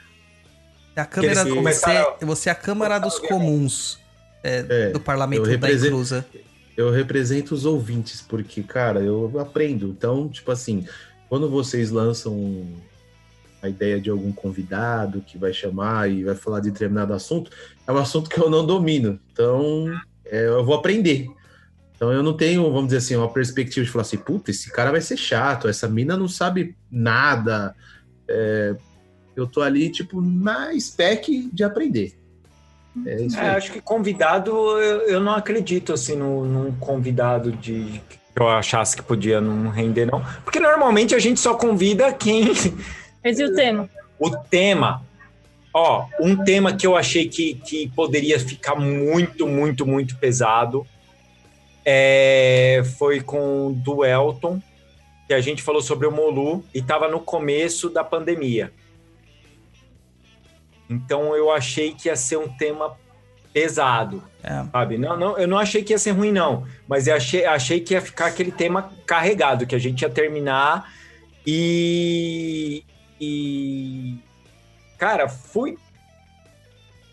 A 0.95 1.05
câmera, 1.05 1.33
eles 1.33 1.43
você, 1.43 1.55
começaram- 1.55 2.15
você 2.21 2.49
é 2.49 2.51
a 2.51 2.55
Câmara 2.55 2.99
dos 2.99 3.17
Comuns 3.17 3.97
é, 4.43 4.65
É, 4.69 4.89
do 4.89 4.99
Parlamento 4.99 5.57
da 5.57 5.71
Inclusa. 5.71 6.25
Eu 6.75 6.89
represento 6.91 7.53
os 7.53 7.65
ouvintes, 7.65 8.21
porque, 8.21 8.63
cara, 8.63 9.01
eu 9.01 9.31
aprendo. 9.39 9.87
Então, 9.87 10.27
tipo 10.29 10.51
assim, 10.51 10.85
quando 11.31 11.49
vocês 11.49 11.91
lançam 11.91 12.67
a 13.61 13.69
ideia 13.69 14.01
de 14.01 14.09
algum 14.09 14.33
convidado 14.33 15.21
que 15.21 15.37
vai 15.37 15.53
chamar 15.53 16.11
e 16.11 16.25
vai 16.25 16.35
falar 16.35 16.59
de 16.59 16.69
determinado 16.69 17.13
assunto, 17.13 17.49
é 17.87 17.91
um 17.93 17.97
assunto 17.97 18.29
que 18.29 18.37
eu 18.37 18.49
não 18.49 18.65
domino. 18.65 19.17
Então, 19.31 19.85
é, 20.25 20.47
eu 20.47 20.65
vou 20.65 20.75
aprender. 20.75 21.29
Então, 21.95 22.11
eu 22.11 22.21
não 22.21 22.35
tenho, 22.35 22.63
vamos 22.63 22.87
dizer 22.87 22.97
assim, 22.97 23.15
uma 23.15 23.31
perspectiva 23.31 23.85
de 23.85 23.89
falar 23.89 24.01
assim, 24.01 24.17
puta, 24.17 24.51
esse 24.51 24.69
cara 24.73 24.91
vai 24.91 24.99
ser 24.99 25.15
chato, 25.15 25.69
essa 25.69 25.87
mina 25.87 26.17
não 26.17 26.27
sabe 26.27 26.75
nada. 26.91 27.73
É, 28.27 28.75
eu 29.33 29.47
tô 29.47 29.61
ali, 29.61 29.89
tipo, 29.89 30.19
na 30.19 30.77
spec 30.77 31.49
de 31.53 31.63
aprender. 31.63 32.13
É 33.05 33.21
isso 33.21 33.39
É, 33.39 33.51
acho 33.51 33.71
que 33.71 33.79
convidado, 33.79 34.51
eu, 34.81 35.03
eu 35.03 35.21
não 35.21 35.31
acredito 35.31 35.93
assim 35.93 36.17
no, 36.17 36.43
num 36.43 36.73
convidado 36.73 37.53
de 37.53 38.01
eu 38.35 38.49
achasse 38.49 38.95
que 38.95 39.03
podia 39.03 39.41
não 39.41 39.69
render, 39.69 40.05
não. 40.05 40.23
Porque 40.43 40.59
normalmente 40.59 41.13
a 41.13 41.19
gente 41.19 41.39
só 41.39 41.55
convida 41.55 42.11
quem. 42.13 42.51
Esse 43.23 43.43
é 43.43 43.45
o 43.45 43.53
tema. 43.53 43.89
O 44.17 44.29
tema. 44.29 45.05
Ó, 45.73 46.05
um 46.19 46.35
tema 46.43 46.75
que 46.75 46.85
eu 46.85 46.97
achei 46.97 47.27
que, 47.27 47.55
que 47.55 47.87
poderia 47.89 48.39
ficar 48.39 48.75
muito, 48.75 49.47
muito, 49.47 49.85
muito 49.85 50.17
pesado 50.17 50.85
é, 51.85 52.83
foi 52.97 53.21
com 53.21 53.67
o 53.67 53.73
do 53.73 54.03
Elton, 54.03 54.61
que 55.27 55.33
a 55.33 55.41
gente 55.41 55.63
falou 55.63 55.81
sobre 55.81 56.07
o 56.07 56.11
Molu 56.11 56.63
e 56.73 56.79
estava 56.79 57.07
no 57.07 57.19
começo 57.19 57.89
da 57.89 58.03
pandemia. 58.03 58.71
Então 60.89 61.35
eu 61.35 61.49
achei 61.49 61.93
que 61.93 62.09
ia 62.09 62.15
ser 62.17 62.37
um 62.37 62.49
tema 62.49 62.97
pesado, 63.53 64.23
É. 64.43 64.63
sabe? 64.71 64.97
Não, 64.97 65.17
não, 65.17 65.37
eu 65.37 65.47
não 65.47 65.57
achei 65.57 65.83
que 65.83 65.93
ia 65.93 65.99
ser 65.99 66.11
ruim, 66.11 66.31
não. 66.31 66.65
Mas 66.87 67.07
eu 67.07 67.15
achei, 67.15 67.45
achei 67.45 67.79
que 67.79 67.93
ia 67.93 68.01
ficar 68.01 68.27
aquele 68.27 68.51
tema 68.51 68.91
carregado, 69.05 69.65
que 69.65 69.75
a 69.75 69.79
gente 69.79 70.01
ia 70.01 70.09
terminar 70.09 70.91
e. 71.45 72.83
E. 73.19 74.17
Cara, 74.97 75.27
foi 75.27 75.77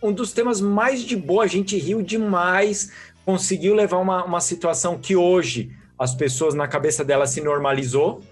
um 0.03 0.13
dos 0.13 0.33
temas 0.33 0.61
mais 0.61 1.03
de 1.03 1.17
boa. 1.17 1.45
A 1.45 1.49
gente 1.49 1.77
riu 1.79 2.03
demais, 2.03 2.93
conseguiu 3.25 3.75
levar 3.75 3.99
uma, 3.99 4.25
uma 4.25 4.41
situação 4.41 4.99
que 4.99 5.17
hoje 5.17 5.71
as 5.99 6.15
pessoas 6.15 6.55
na 6.55 6.69
cabeça 6.69 7.05
delas 7.05 7.31
se 7.31 7.41
normalizou. 7.41 8.23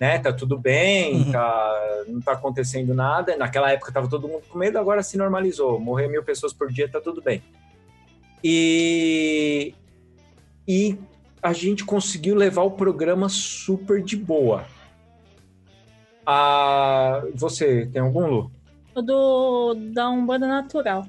Né, 0.00 0.18
tá 0.18 0.32
tudo 0.32 0.58
bem, 0.58 1.22
Uhum. 1.22 1.32
tá, 1.32 2.04
não 2.08 2.20
tá 2.20 2.32
acontecendo 2.32 2.92
nada. 2.92 3.36
Naquela 3.36 3.70
época 3.70 3.92
tava 3.92 4.08
todo 4.08 4.26
mundo 4.28 4.42
com 4.48 4.58
medo, 4.58 4.76
agora 4.78 5.02
se 5.02 5.16
normalizou. 5.16 5.78
Morrer 5.78 6.08
mil 6.08 6.22
pessoas 6.22 6.52
por 6.52 6.70
dia, 6.70 6.88
tá 6.88 7.00
tudo 7.00 7.22
bem. 7.22 7.42
E, 8.42 9.72
e 10.66 10.98
a 11.42 11.52
gente 11.52 11.84
conseguiu 11.84 12.34
levar 12.34 12.62
o 12.62 12.72
programa 12.72 13.28
super 13.28 14.02
de 14.02 14.16
boa. 14.16 14.66
Ah, 16.26 17.22
você 17.34 17.86
tem 17.86 18.02
algum, 18.02 18.26
Lu? 18.26 18.50
O 18.94 19.02
do 19.02 19.74
da 19.92 20.08
Umbanda 20.08 20.46
Natural. 20.46 21.06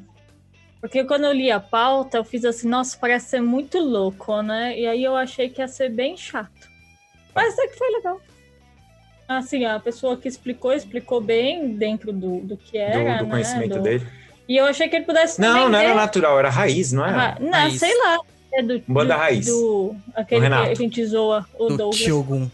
Porque 0.79 1.03
quando 1.03 1.25
eu 1.25 1.31
li 1.33 1.49
a 1.49 1.59
pauta, 1.59 2.17
eu 2.17 2.23
fiz 2.23 2.45
assim, 2.45 2.67
nossa, 2.67 2.97
parece 2.97 3.29
ser 3.29 3.41
muito 3.41 3.79
louco, 3.79 4.41
né? 4.41 4.77
E 4.77 4.85
aí 4.85 5.03
eu 5.03 5.15
achei 5.15 5.49
que 5.49 5.61
ia 5.61 5.67
ser 5.67 5.89
bem 5.89 6.15
chato. 6.15 6.69
Mas 7.33 7.53
até 7.53 7.67
que 7.67 7.77
foi 7.77 7.89
legal. 7.91 8.21
Assim, 9.27 9.65
a 9.65 9.79
pessoa 9.79 10.15
que 10.17 10.27
explicou, 10.27 10.71
explicou 10.73 11.19
bem 11.19 11.75
dentro 11.75 12.13
do, 12.13 12.41
do 12.41 12.55
que 12.57 12.77
era, 12.77 13.13
do, 13.13 13.19
do 13.19 13.23
né? 13.25 13.31
conhecimento 13.31 13.75
Do- 13.77 13.81
dele? 13.81 14.07
E 14.47 14.55
eu 14.57 14.65
achei 14.65 14.87
que 14.87 14.95
ele 14.95 15.05
pudesse 15.05 15.41
Não, 15.41 15.67
não 15.67 15.79
era 15.79 15.95
natural, 15.95 16.37
era 16.37 16.49
raiz, 16.49 16.91
não 16.91 17.03
era? 17.03 17.31
Ah, 17.31 17.37
não, 17.39 17.49
Raiz. 17.51 17.79
sei 17.79 17.97
lá. 17.97 18.19
É 18.53 18.61
do, 18.61 18.79
Banda 18.87 19.15
do, 19.15 19.19
Raiz. 19.19 19.45
Do, 19.47 19.95
aquele 20.13 20.41
Do 20.41 20.43
que 20.47 20.53
Renato. 20.53 20.71
a 20.71 20.75
gente 20.75 21.05
zoa, 21.05 21.45
o 21.57 21.67
Do 21.69 21.77
Douglas. 21.77 21.97
Tiogun. 21.99 22.51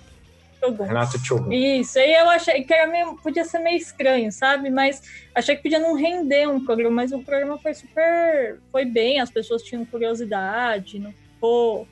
Shogun. 0.63 0.83
Renato 0.85 1.21
Tiogun. 1.21 1.51
Isso, 1.51 1.99
aí 1.99 2.13
eu 2.13 2.29
achei 2.29 2.63
que 2.63 2.73
era 2.73 2.89
meio, 2.89 3.17
podia 3.17 3.43
ser 3.43 3.59
meio 3.59 3.75
estranho, 3.77 4.31
sabe? 4.31 4.69
Mas 4.69 5.01
achei 5.35 5.55
que 5.57 5.63
podia 5.63 5.79
não 5.79 5.95
render 5.95 6.47
um 6.47 6.63
programa, 6.63 6.95
mas 6.95 7.11
o 7.11 7.19
programa 7.19 7.57
foi 7.57 7.73
super. 7.73 8.59
Foi 8.71 8.85
bem, 8.85 9.19
as 9.19 9.29
pessoas 9.29 9.61
tinham 9.61 9.83
curiosidade, 9.83 10.97
não 10.97 11.11
ficou, 11.11 11.85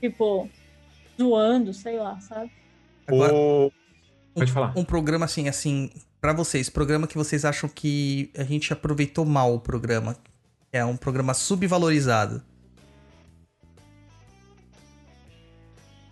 tipo, 0.00 0.50
zoando, 1.20 1.72
sei 1.72 1.96
lá, 1.98 2.18
sabe? 2.20 2.50
Agora, 3.06 3.32
O... 3.34 3.72
um- 4.34 4.40
Pode 4.40 4.52
falar. 4.52 4.72
Um 4.76 4.84
programa 4.84 5.24
assim, 5.26 5.48
assim, 5.48 5.90
pra 6.20 6.32
vocês, 6.32 6.68
programa 6.68 7.06
que 7.06 7.16
vocês 7.16 7.44
acham 7.44 7.68
que 7.68 8.30
a 8.36 8.44
gente 8.44 8.72
aproveitou 8.72 9.24
mal 9.24 9.54
o 9.54 9.60
programa. 9.60 10.16
É 10.72 10.84
um 10.84 10.96
programa 10.96 11.34
subvalorizado. 11.34 12.42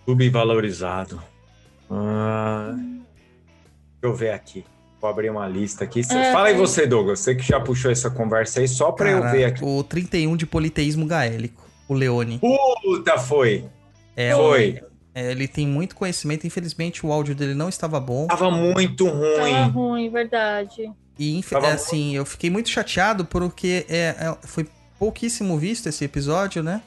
Subvalorizado. 0.07 1.23
Ah, 1.91 2.73
deixa 2.75 4.03
eu 4.03 4.15
ver 4.15 4.31
aqui. 4.33 4.65
Vou 5.01 5.09
abrir 5.09 5.31
uma 5.31 5.49
lista 5.49 5.85
aqui. 5.85 6.01
É, 6.01 6.33
Fala 6.33 6.49
aí 6.49 6.55
é. 6.55 6.57
você, 6.59 6.87
Douglas. 6.87 7.21
Você 7.21 7.35
que 7.35 7.43
já 7.43 7.59
puxou 7.59 7.91
essa 7.91 8.11
conversa 8.11 8.61
aí, 8.61 8.69
só 8.69 8.93
pra 8.93 9.11
eu 9.11 9.23
ver 9.31 9.45
aqui. 9.45 9.65
O 9.65 9.83
31 9.83 10.37
de 10.37 10.47
politeísmo 10.47 11.07
gaélico, 11.07 11.67
o 11.89 11.95
Leone. 11.95 12.39
Puta, 12.39 13.19
foi. 13.19 13.65
É, 14.17 14.35
Foi. 14.35 14.83
É, 15.21 15.31
ele 15.33 15.47
tem 15.49 15.67
muito 15.67 15.95
conhecimento, 15.97 16.47
infelizmente 16.47 17.05
o 17.05 17.13
áudio 17.13 17.35
dele 17.35 17.55
não 17.55 17.69
estava 17.69 17.99
bom. 18.01 18.27
Tava 18.27 18.51
muito 18.51 19.05
Tava 19.07 19.19
ruim. 19.19 19.71
ruim, 19.71 20.11
verdade. 20.11 20.91
E 21.19 21.43
é, 21.53 21.73
assim, 21.73 22.15
eu 22.17 22.25
fiquei 22.25 22.49
muito 22.51 22.69
chateado 22.71 23.25
porque 23.25 23.85
é, 23.89 24.17
é- 24.19 24.37
foi 24.43 24.67
pouquíssimo 24.99 25.59
visto 25.59 25.89
esse 25.89 26.05
episódio, 26.05 26.63
né? 26.63 26.81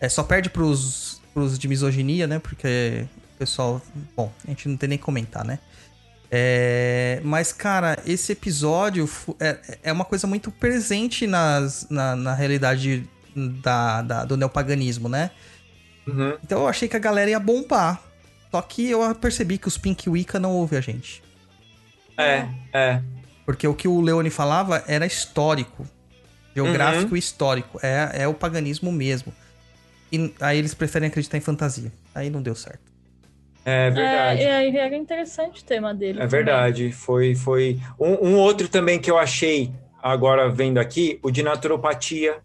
É, 0.00 0.08
só 0.08 0.22
perde 0.22 0.50
pros, 0.50 1.20
pros 1.34 1.58
de 1.58 1.68
misoginia, 1.68 2.26
né? 2.26 2.38
Porque 2.38 3.04
o 3.34 3.38
pessoal. 3.38 3.80
Bom, 4.16 4.32
a 4.44 4.50
gente 4.50 4.68
não 4.68 4.76
tem 4.76 4.88
nem 4.88 4.98
que 4.98 5.04
comentar, 5.04 5.44
né? 5.44 5.58
É, 6.30 7.20
mas, 7.24 7.52
cara, 7.52 7.98
esse 8.06 8.32
episódio 8.32 9.08
é, 9.40 9.78
é 9.84 9.92
uma 9.92 10.04
coisa 10.04 10.26
muito 10.26 10.50
presente 10.50 11.26
nas, 11.26 11.86
na, 11.88 12.14
na 12.14 12.34
realidade 12.34 13.08
da, 13.62 14.02
da- 14.02 14.24
do 14.24 14.36
neopaganismo, 14.36 15.08
né? 15.08 15.30
Uhum. 16.08 16.38
Então 16.42 16.62
eu 16.62 16.68
achei 16.68 16.88
que 16.88 16.96
a 16.96 17.00
galera 17.00 17.30
ia 17.30 17.40
bombar. 17.40 18.02
Só 18.50 18.62
que 18.62 18.90
eu 18.90 19.14
percebi 19.14 19.58
que 19.58 19.68
os 19.68 19.76
Pink 19.76 20.08
Wicca 20.08 20.38
não 20.38 20.52
ouvem 20.52 20.78
a 20.78 20.82
gente. 20.82 21.22
É, 22.16 22.48
é. 22.72 23.02
Porque 23.44 23.68
o 23.68 23.74
que 23.74 23.86
o 23.86 24.00
Leone 24.00 24.30
falava 24.30 24.82
era 24.86 25.06
histórico. 25.06 25.86
Geográfico 26.54 27.14
e 27.14 27.18
histórico. 27.18 27.78
É, 27.82 28.22
é 28.22 28.28
o 28.28 28.34
paganismo 28.34 28.90
mesmo. 28.90 29.32
E 30.10 30.34
aí 30.40 30.58
eles 30.58 30.74
preferem 30.74 31.08
acreditar 31.08 31.36
em 31.36 31.40
fantasia. 31.40 31.92
Aí 32.14 32.30
não 32.30 32.42
deu 32.42 32.54
certo. 32.54 32.88
É 33.64 33.90
verdade. 33.90 34.42
É, 34.42 34.56
aí 34.56 34.76
era 34.76 34.96
interessante 34.96 35.62
o 35.62 35.64
tema 35.64 35.94
dele. 35.94 36.18
É 36.18 36.26
também. 36.26 36.28
verdade, 36.28 36.90
foi, 36.90 37.34
foi 37.34 37.78
um, 38.00 38.28
um 38.28 38.34
outro 38.36 38.66
também 38.66 38.98
que 38.98 39.10
eu 39.10 39.18
achei 39.18 39.70
agora 40.02 40.48
vendo 40.48 40.78
aqui, 40.78 41.18
o 41.22 41.30
de 41.30 41.42
naturopatia, 41.42 42.38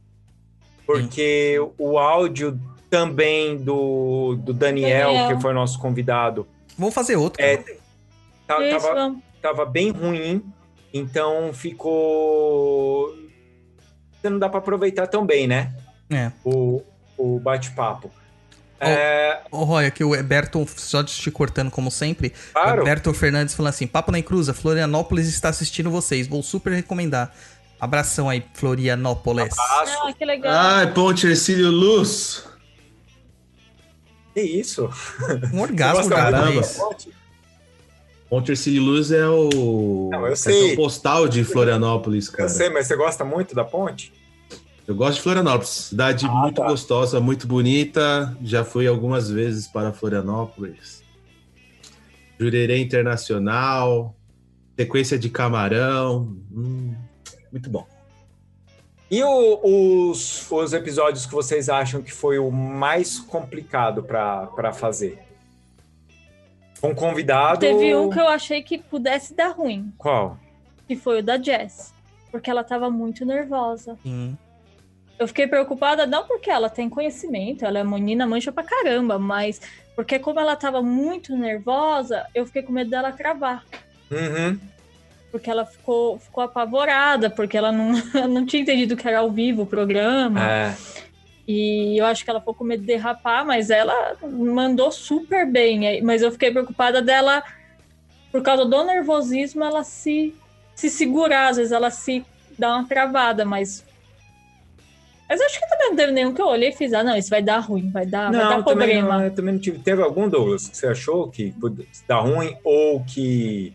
porque 0.85 1.57
o 1.77 1.97
áudio 1.97 2.59
também 2.93 3.57
do, 3.57 4.35
do 4.37 4.53
Daniel, 4.53 5.07
Daniel. 5.07 5.35
que 5.35 5.41
foi 5.41 5.51
nosso 5.51 5.79
convidado, 5.79 6.47
Vamos 6.77 6.93
fazer 6.93 7.15
outro. 7.15 7.41
É, 7.43 7.57
tá- 8.45 8.61
Isso, 8.63 8.79
tava, 8.85 8.93
vamos. 8.93 9.23
tava 9.41 9.65
bem 9.65 9.89
ruim, 9.89 10.43
então 10.93 11.51
ficou 11.53 13.15
não 14.23 14.37
dá 14.37 14.47
para 14.47 14.59
aproveitar 14.59 15.07
tão 15.07 15.25
bem, 15.25 15.47
né? 15.47 15.73
É. 16.11 16.31
O, 16.45 16.83
o 17.17 17.39
bate-papo. 17.39 18.11
É, 18.79 19.39
Ô, 19.49 19.63
Roy, 19.63 19.87
aqui 19.87 20.03
o 20.03 20.23
Berton, 20.23 20.67
só 20.67 21.03
te 21.03 21.31
cortando 21.31 21.71
como 21.71 21.89
sempre. 21.89 22.31
claro. 22.53 22.81
O 22.81 22.85
Berton 22.85 23.13
Fernandes 23.13 23.55
falando 23.55 23.69
assim: 23.71 23.87
Papo 23.87 24.11
na 24.11 24.19
Encruza, 24.19 24.53
Florianópolis 24.53 25.27
está 25.27 25.49
assistindo 25.49 25.89
vocês. 25.89 26.27
Vou 26.27 26.43
super 26.43 26.73
recomendar. 26.73 27.33
Abração 27.79 28.29
aí, 28.29 28.43
Florianópolis. 28.53 29.51
Abraço. 29.57 29.97
Ah, 30.07 30.13
que 30.13 30.23
legal. 30.25 30.53
Ai, 30.53 30.93
Ponte 30.93 31.25
Ercílio 31.27 31.71
Luz. 31.71 32.52
Que 34.33 34.41
isso? 34.41 34.89
Um 35.53 35.59
orgasmo 35.61 36.09
caramba. 36.09 36.61
Ponte 38.29 38.51
Ercílio 38.51 38.81
Luz 38.81 39.11
é 39.11 39.27
o 39.27 40.09
Não, 40.11 40.25
eu 40.25 40.35
sei. 40.35 40.75
postal 40.75 41.27
de 41.27 41.43
Florianópolis, 41.43 42.29
cara. 42.29 42.45
Eu 42.49 42.49
sei, 42.49 42.69
mas 42.69 42.87
você 42.87 42.95
gosta 42.95 43.23
muito 43.23 43.53
da 43.53 43.63
ponte? 43.63 44.11
Eu 44.87 44.95
gosto 44.95 45.15
de 45.17 45.21
Florianópolis, 45.21 45.69
cidade 45.69 46.25
Ah, 46.25 46.31
muito 46.31 46.55
tá. 46.61 46.67
gostosa, 46.67 47.19
muito 47.19 47.45
bonita. 47.47 48.35
Já 48.43 48.65
fui 48.65 48.87
algumas 48.87 49.29
vezes 49.29 49.67
para 49.67 49.93
Florianópolis. 49.93 51.03
Jurerê 52.39 52.79
Internacional, 52.79 54.15
sequência 54.77 55.17
de 55.17 55.29
camarão. 55.29 56.35
Hum, 56.51 56.95
muito 57.51 57.69
bom. 57.69 57.87
E 59.11 59.23
o- 59.23 60.09
os, 60.09 60.49
os 60.51 60.73
episódios 60.73 61.25
que 61.25 61.33
vocês 61.33 61.69
acham 61.69 62.01
que 62.01 62.11
foi 62.11 62.39
o 62.39 62.49
mais 62.51 63.19
complicado 63.19 64.03
para 64.03 64.73
fazer? 64.73 65.19
Um 66.81 66.93
convidado. 66.93 67.59
Teve 67.59 67.95
um 67.95 68.09
que 68.09 68.19
eu 68.19 68.27
achei 68.27 68.61
que 68.61 68.77
pudesse 68.77 69.33
dar 69.33 69.49
ruim, 69.49 69.93
Qual? 69.97 70.37
que 70.87 70.95
foi 70.95 71.19
o 71.19 71.23
da 71.23 71.37
Jess. 71.41 71.93
Porque 72.31 72.49
ela 72.49 72.63
tava 72.63 72.89
muito 72.89 73.23
nervosa. 73.25 73.95
Sim. 74.03 74.35
Eu 75.19 75.27
fiquei 75.27 75.47
preocupada 75.47 76.05
não 76.07 76.25
porque 76.27 76.49
ela 76.49 76.69
tem 76.69 76.89
conhecimento, 76.89 77.63
ela 77.63 77.79
é 77.79 77.83
menina 77.83 78.25
mancha 78.25 78.51
pra 78.51 78.63
caramba, 78.63 79.19
mas 79.19 79.61
porque 79.95 80.17
como 80.17 80.39
ela 80.39 80.55
tava 80.55 80.81
muito 80.81 81.37
nervosa, 81.37 82.25
eu 82.33 82.45
fiquei 82.47 82.63
com 82.63 82.73
medo 82.73 82.89
dela 82.89 83.11
travar. 83.11 83.63
Uhum. 84.11 84.59
Porque 85.33 85.49
ela 85.49 85.65
ficou, 85.65 86.19
ficou 86.19 86.43
apavorada, 86.43 87.27
porque 87.27 87.57
ela 87.57 87.71
não, 87.71 87.93
não 88.29 88.45
tinha 88.45 88.61
entendido 88.61 88.95
que 88.95 89.07
era 89.07 89.17
ao 89.17 89.31
vivo 89.31 89.63
o 89.63 89.65
programa. 89.65 90.39
É. 90.39 90.75
E 91.47 91.97
eu 91.99 92.05
acho 92.05 92.23
que 92.23 92.29
ela 92.29 92.39
ficou 92.39 92.53
com 92.53 92.63
medo 92.63 92.81
de 92.81 92.87
derrapar, 92.87 93.43
mas 93.43 93.71
ela 93.71 94.15
mandou 94.21 94.91
super 94.91 95.49
bem. 95.49 96.03
Mas 96.03 96.21
eu 96.21 96.31
fiquei 96.31 96.51
preocupada 96.51 97.01
dela, 97.01 97.43
por 98.31 98.43
causa 98.43 98.63
do 98.63 98.83
nervosismo, 98.83 99.63
ela 99.63 99.83
se, 99.83 100.35
se 100.75 100.87
segurar, 100.87 101.49
às 101.49 101.57
vezes 101.57 101.71
ela 101.71 101.89
se 101.89 102.23
dá 102.57 102.75
uma 102.75 102.87
travada, 102.87 103.43
mas. 103.43 103.83
Mas 105.27 105.41
acho 105.41 105.59
que 105.59 105.67
também 105.67 105.89
não 105.89 105.95
teve 105.95 106.11
nenhum 106.11 106.31
que 106.31 106.41
eu 106.41 106.45
olhei 106.45 106.69
e 106.69 106.73
fiz, 106.73 106.93
ah, 106.93 107.03
não, 107.03 107.17
isso 107.17 107.31
vai 107.31 107.41
dar 107.41 107.57
ruim, 107.57 107.89
vai 107.89 108.05
dar, 108.05 108.31
vai 108.31 108.39
dar 108.39 108.57
não, 108.57 108.63
também 108.63 108.89
problema. 108.89 109.17
não, 109.17 109.25
eu 109.25 109.33
também 109.33 109.53
não 109.55 109.59
tive. 109.59 109.79
Teve 109.79 110.03
algum, 110.03 110.29
Douglas, 110.29 110.69
que 110.69 110.77
você 110.77 110.85
achou 110.85 111.27
que 111.27 111.53
dar 112.07 112.19
ruim 112.19 112.55
ou 112.63 113.03
que. 113.03 113.73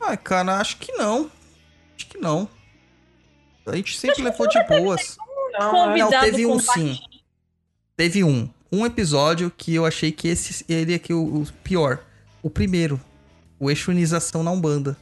Ai, 0.00 0.16
cara, 0.16 0.58
acho 0.58 0.76
que 0.78 0.92
não. 0.92 1.30
Acho 1.96 2.06
que 2.06 2.18
não. 2.18 2.48
A 3.66 3.76
gente 3.76 3.98
sempre 3.98 4.22
levou 4.22 4.48
de 4.48 4.62
boas. 4.64 5.16
Não, 5.52 5.72
Não, 5.72 5.86
Convidado 5.88 6.24
teve 6.24 6.46
um 6.46 6.58
sim. 6.58 6.98
Teve 7.96 8.24
um. 8.24 8.48
Um 8.70 8.84
episódio 8.84 9.50
que 9.54 9.74
eu 9.74 9.84
achei 9.84 10.12
que 10.12 10.28
esse 10.28 10.64
ele 10.68 10.94
é 10.94 10.98
que 10.98 11.12
o, 11.12 11.42
o 11.42 11.46
pior. 11.64 12.00
O 12.42 12.50
primeiro. 12.50 13.00
O 13.58 13.70
Exunização 13.70 14.42
na 14.42 14.50
Umbanda. 14.50 14.96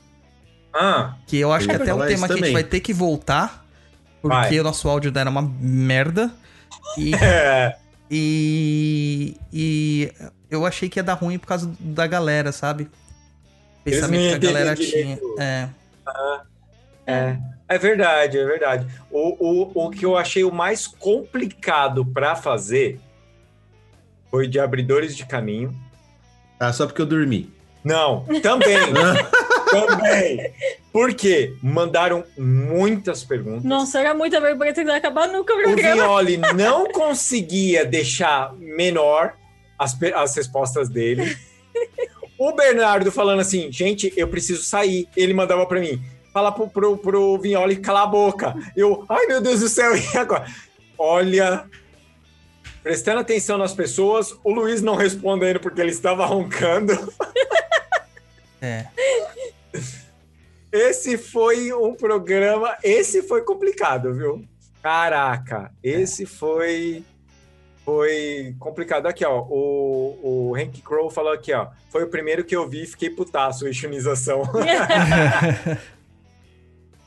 Ah, 0.73 1.17
Que 1.27 1.39
eu 1.39 1.53
acho 1.53 1.67
Eu 1.67 1.77
que 1.77 1.83
até 1.83 1.95
um 1.95 2.07
tema 2.07 2.27
que 2.27 2.35
a 2.35 2.37
gente 2.37 2.53
vai 2.53 2.65
ter 2.65 2.81
que 2.81 2.93
voltar. 2.93 3.65
Porque 4.21 4.37
Vai. 4.37 4.61
o 4.61 4.63
nosso 4.63 4.89
áudio 4.89 5.13
era 5.15 5.31
uma 5.31 5.43
merda. 5.43 6.33
E, 6.99 7.15
é. 7.15 7.77
e, 8.11 9.37
e 9.53 10.13
eu 10.51 10.67
achei 10.67 10.89
que 10.89 10.99
ia 10.99 11.03
dar 11.03 11.15
ruim 11.15 11.39
por 11.39 11.47
causa 11.47 11.71
da 11.79 12.07
galera, 12.07 12.53
sabe? 12.53 12.91
Pensamento 13.91 14.41
que 14.41 14.47
a 14.47 14.53
galera 14.53 14.75
tinha. 14.75 15.19
É. 15.39 15.69
É, 17.07 17.37
é 17.69 17.79
verdade, 17.79 18.37
é 18.39 18.45
verdade. 18.45 18.87
O, 19.11 19.37
o, 19.39 19.87
o 19.87 19.91
que 19.91 20.05
eu 20.05 20.17
achei 20.17 20.43
o 20.43 20.53
mais 20.53 20.87
complicado 20.87 22.05
para 22.05 22.35
fazer 22.35 22.99
foi 24.31 24.49
de 24.49 24.59
abridores 24.59 25.17
de 25.17 25.25
caminho. 25.25 25.75
Ah, 26.59 26.73
só 26.73 26.87
porque 26.87 27.01
eu 27.01 27.07
dormi. 27.07 27.53
Não, 27.85 28.25
também, 28.43 28.77
também. 29.71 30.53
Por 30.93 31.15
quê? 31.15 31.55
Mandaram 31.63 32.25
muitas 32.37 33.23
perguntas. 33.23 33.63
Nossa, 33.63 34.01
era 34.01 34.13
muita 34.15 34.41
vergonha 34.41 34.73
que 34.73 34.81
acabar 34.81 35.29
nunca 35.29 35.55
o 35.55 35.59
O 35.59 35.63
programa. 35.63 36.03
Violi 36.03 36.37
não 36.39 36.91
conseguia 36.91 37.85
deixar 37.85 38.53
menor 38.55 39.35
as, 39.79 39.97
as 40.15 40.35
respostas 40.35 40.89
dele. 40.89 41.37
O 42.39 42.53
Bernardo 42.53 43.11
falando 43.11 43.41
assim, 43.41 43.71
gente, 43.73 44.13
eu 44.17 44.29
preciso 44.29 44.63
sair. 44.63 45.09
Ele 45.17 45.33
mandava 45.33 45.67
pra 45.67 45.81
mim, 45.81 46.03
fala 46.33 46.53
pro, 46.53 46.69
pro, 46.69 46.99
pro 46.99 47.39
Violi 47.39 47.77
calar 47.77 48.05
a 48.05 48.07
boca. 48.07 48.55
Eu, 48.77 49.05
ai 49.09 49.27
meu 49.27 49.41
Deus 49.41 49.61
do 49.61 49.69
céu, 49.69 49.93
e 49.97 50.17
agora? 50.17 50.47
Olha, 50.99 51.65
prestando 52.83 53.21
atenção 53.21 53.57
nas 53.59 53.75
pessoas, 53.75 54.35
o 54.45 54.53
Luiz 54.53 54.83
não 54.83 54.95
respondendo 54.95 55.61
porque 55.61 55.81
ele 55.81 55.91
estava 55.91 56.27
roncando. 56.27 56.93
É. 58.59 58.87
Esse 60.73 61.19
foi 61.19 61.75
um 61.75 61.95
programa, 61.95 62.75
esse 62.83 63.23
foi 63.23 63.43
complicado, 63.43 64.15
viu? 64.15 64.45
Caraca, 64.83 65.71
esse 65.83 66.25
foi 66.25 67.05
foi 67.87 68.55
complicado. 68.59 69.07
Aqui, 69.07 69.25
ó, 69.25 69.47
o, 69.49 70.51
o 70.51 70.57
Hank 70.57 70.83
Crow 70.83 71.09
falou 71.09 71.33
aqui, 71.33 71.53
ó, 71.53 71.69
foi 71.89 72.03
o 72.03 72.09
primeiro 72.09 72.45
que 72.45 72.57
eu 72.57 72.69
vi 72.69 72.83
e 72.83 72.87
fiquei 72.87 73.09
putaço, 73.09 73.69
Ixunização. 73.69 74.43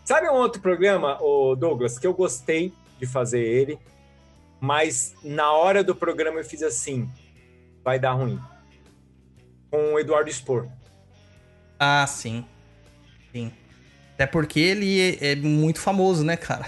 Sabe 0.06 0.30
um 0.30 0.36
outro 0.36 0.62
programa, 0.62 1.22
o 1.22 1.54
Douglas, 1.54 2.00
que 2.00 2.08
eu 2.08 2.14
gostei 2.14 2.74
de 2.98 3.06
fazer 3.06 3.42
ele, 3.42 3.78
mas 4.60 5.14
na 5.22 5.52
hora 5.52 5.84
do 5.84 5.94
programa 5.94 6.40
eu 6.40 6.46
fiz 6.46 6.64
assim, 6.64 7.12
vai 7.84 8.00
dar 8.00 8.14
ruim. 8.14 8.40
Com 9.70 9.94
o 9.94 10.00
Eduardo 10.00 10.32
Spor. 10.32 10.68
Ah, 11.78 12.08
sim. 12.08 12.46
Sim. 13.32 13.52
Até 14.14 14.26
porque 14.26 14.60
ele 14.60 15.18
é, 15.22 15.34
é 15.34 15.36
muito 15.36 15.80
famoso, 15.80 16.24
né, 16.24 16.38
cara? 16.38 16.66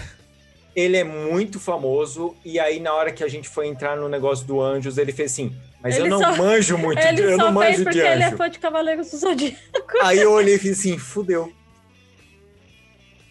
Ele 0.74 0.96
é 0.96 1.04
muito 1.04 1.60
famoso, 1.60 2.34
e 2.44 2.58
aí 2.58 2.80
na 2.80 2.92
hora 2.94 3.12
que 3.12 3.22
a 3.22 3.28
gente 3.28 3.48
foi 3.48 3.66
entrar 3.66 3.96
no 3.96 4.08
negócio 4.08 4.46
do 4.46 4.60
Anjos, 4.60 4.96
ele 4.98 5.12
fez 5.12 5.32
assim, 5.32 5.54
mas 5.82 5.96
Ele 5.96 6.06
eu 6.06 6.10
não 6.10 6.18
só- 6.20 6.36
manjo 6.36 6.78
muito, 6.78 7.00
de- 7.00 7.06
Ele 7.08 7.22
eu 7.24 7.36
não 7.36 7.52
só 7.52 7.60
fez 7.60 7.70
manjo 7.72 7.84
porque 7.84 7.98
de 7.98 8.06
ele 8.06 8.22
é 8.22 8.26
anjo. 8.26 8.36
fã 8.36 8.48
de 8.50 8.58
Cavaleiros 8.58 9.10
do 9.10 9.16
Zodíaco. 9.18 9.58
Aí 10.02 10.18
eu 10.18 10.32
olhei 10.32 10.54
e 10.54 10.58
fiz 10.58 10.78
assim, 10.78 10.96
fudeu. 10.96 11.52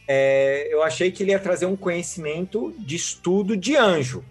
É, 0.08 0.68
eu 0.72 0.84
achei 0.84 1.10
que 1.12 1.24
ele 1.24 1.32
ia 1.32 1.40
trazer 1.40 1.66
um 1.66 1.76
conhecimento 1.78 2.74
de 2.80 2.96
estudo 2.98 3.56
de 3.56 3.76
anjo. 3.78 4.24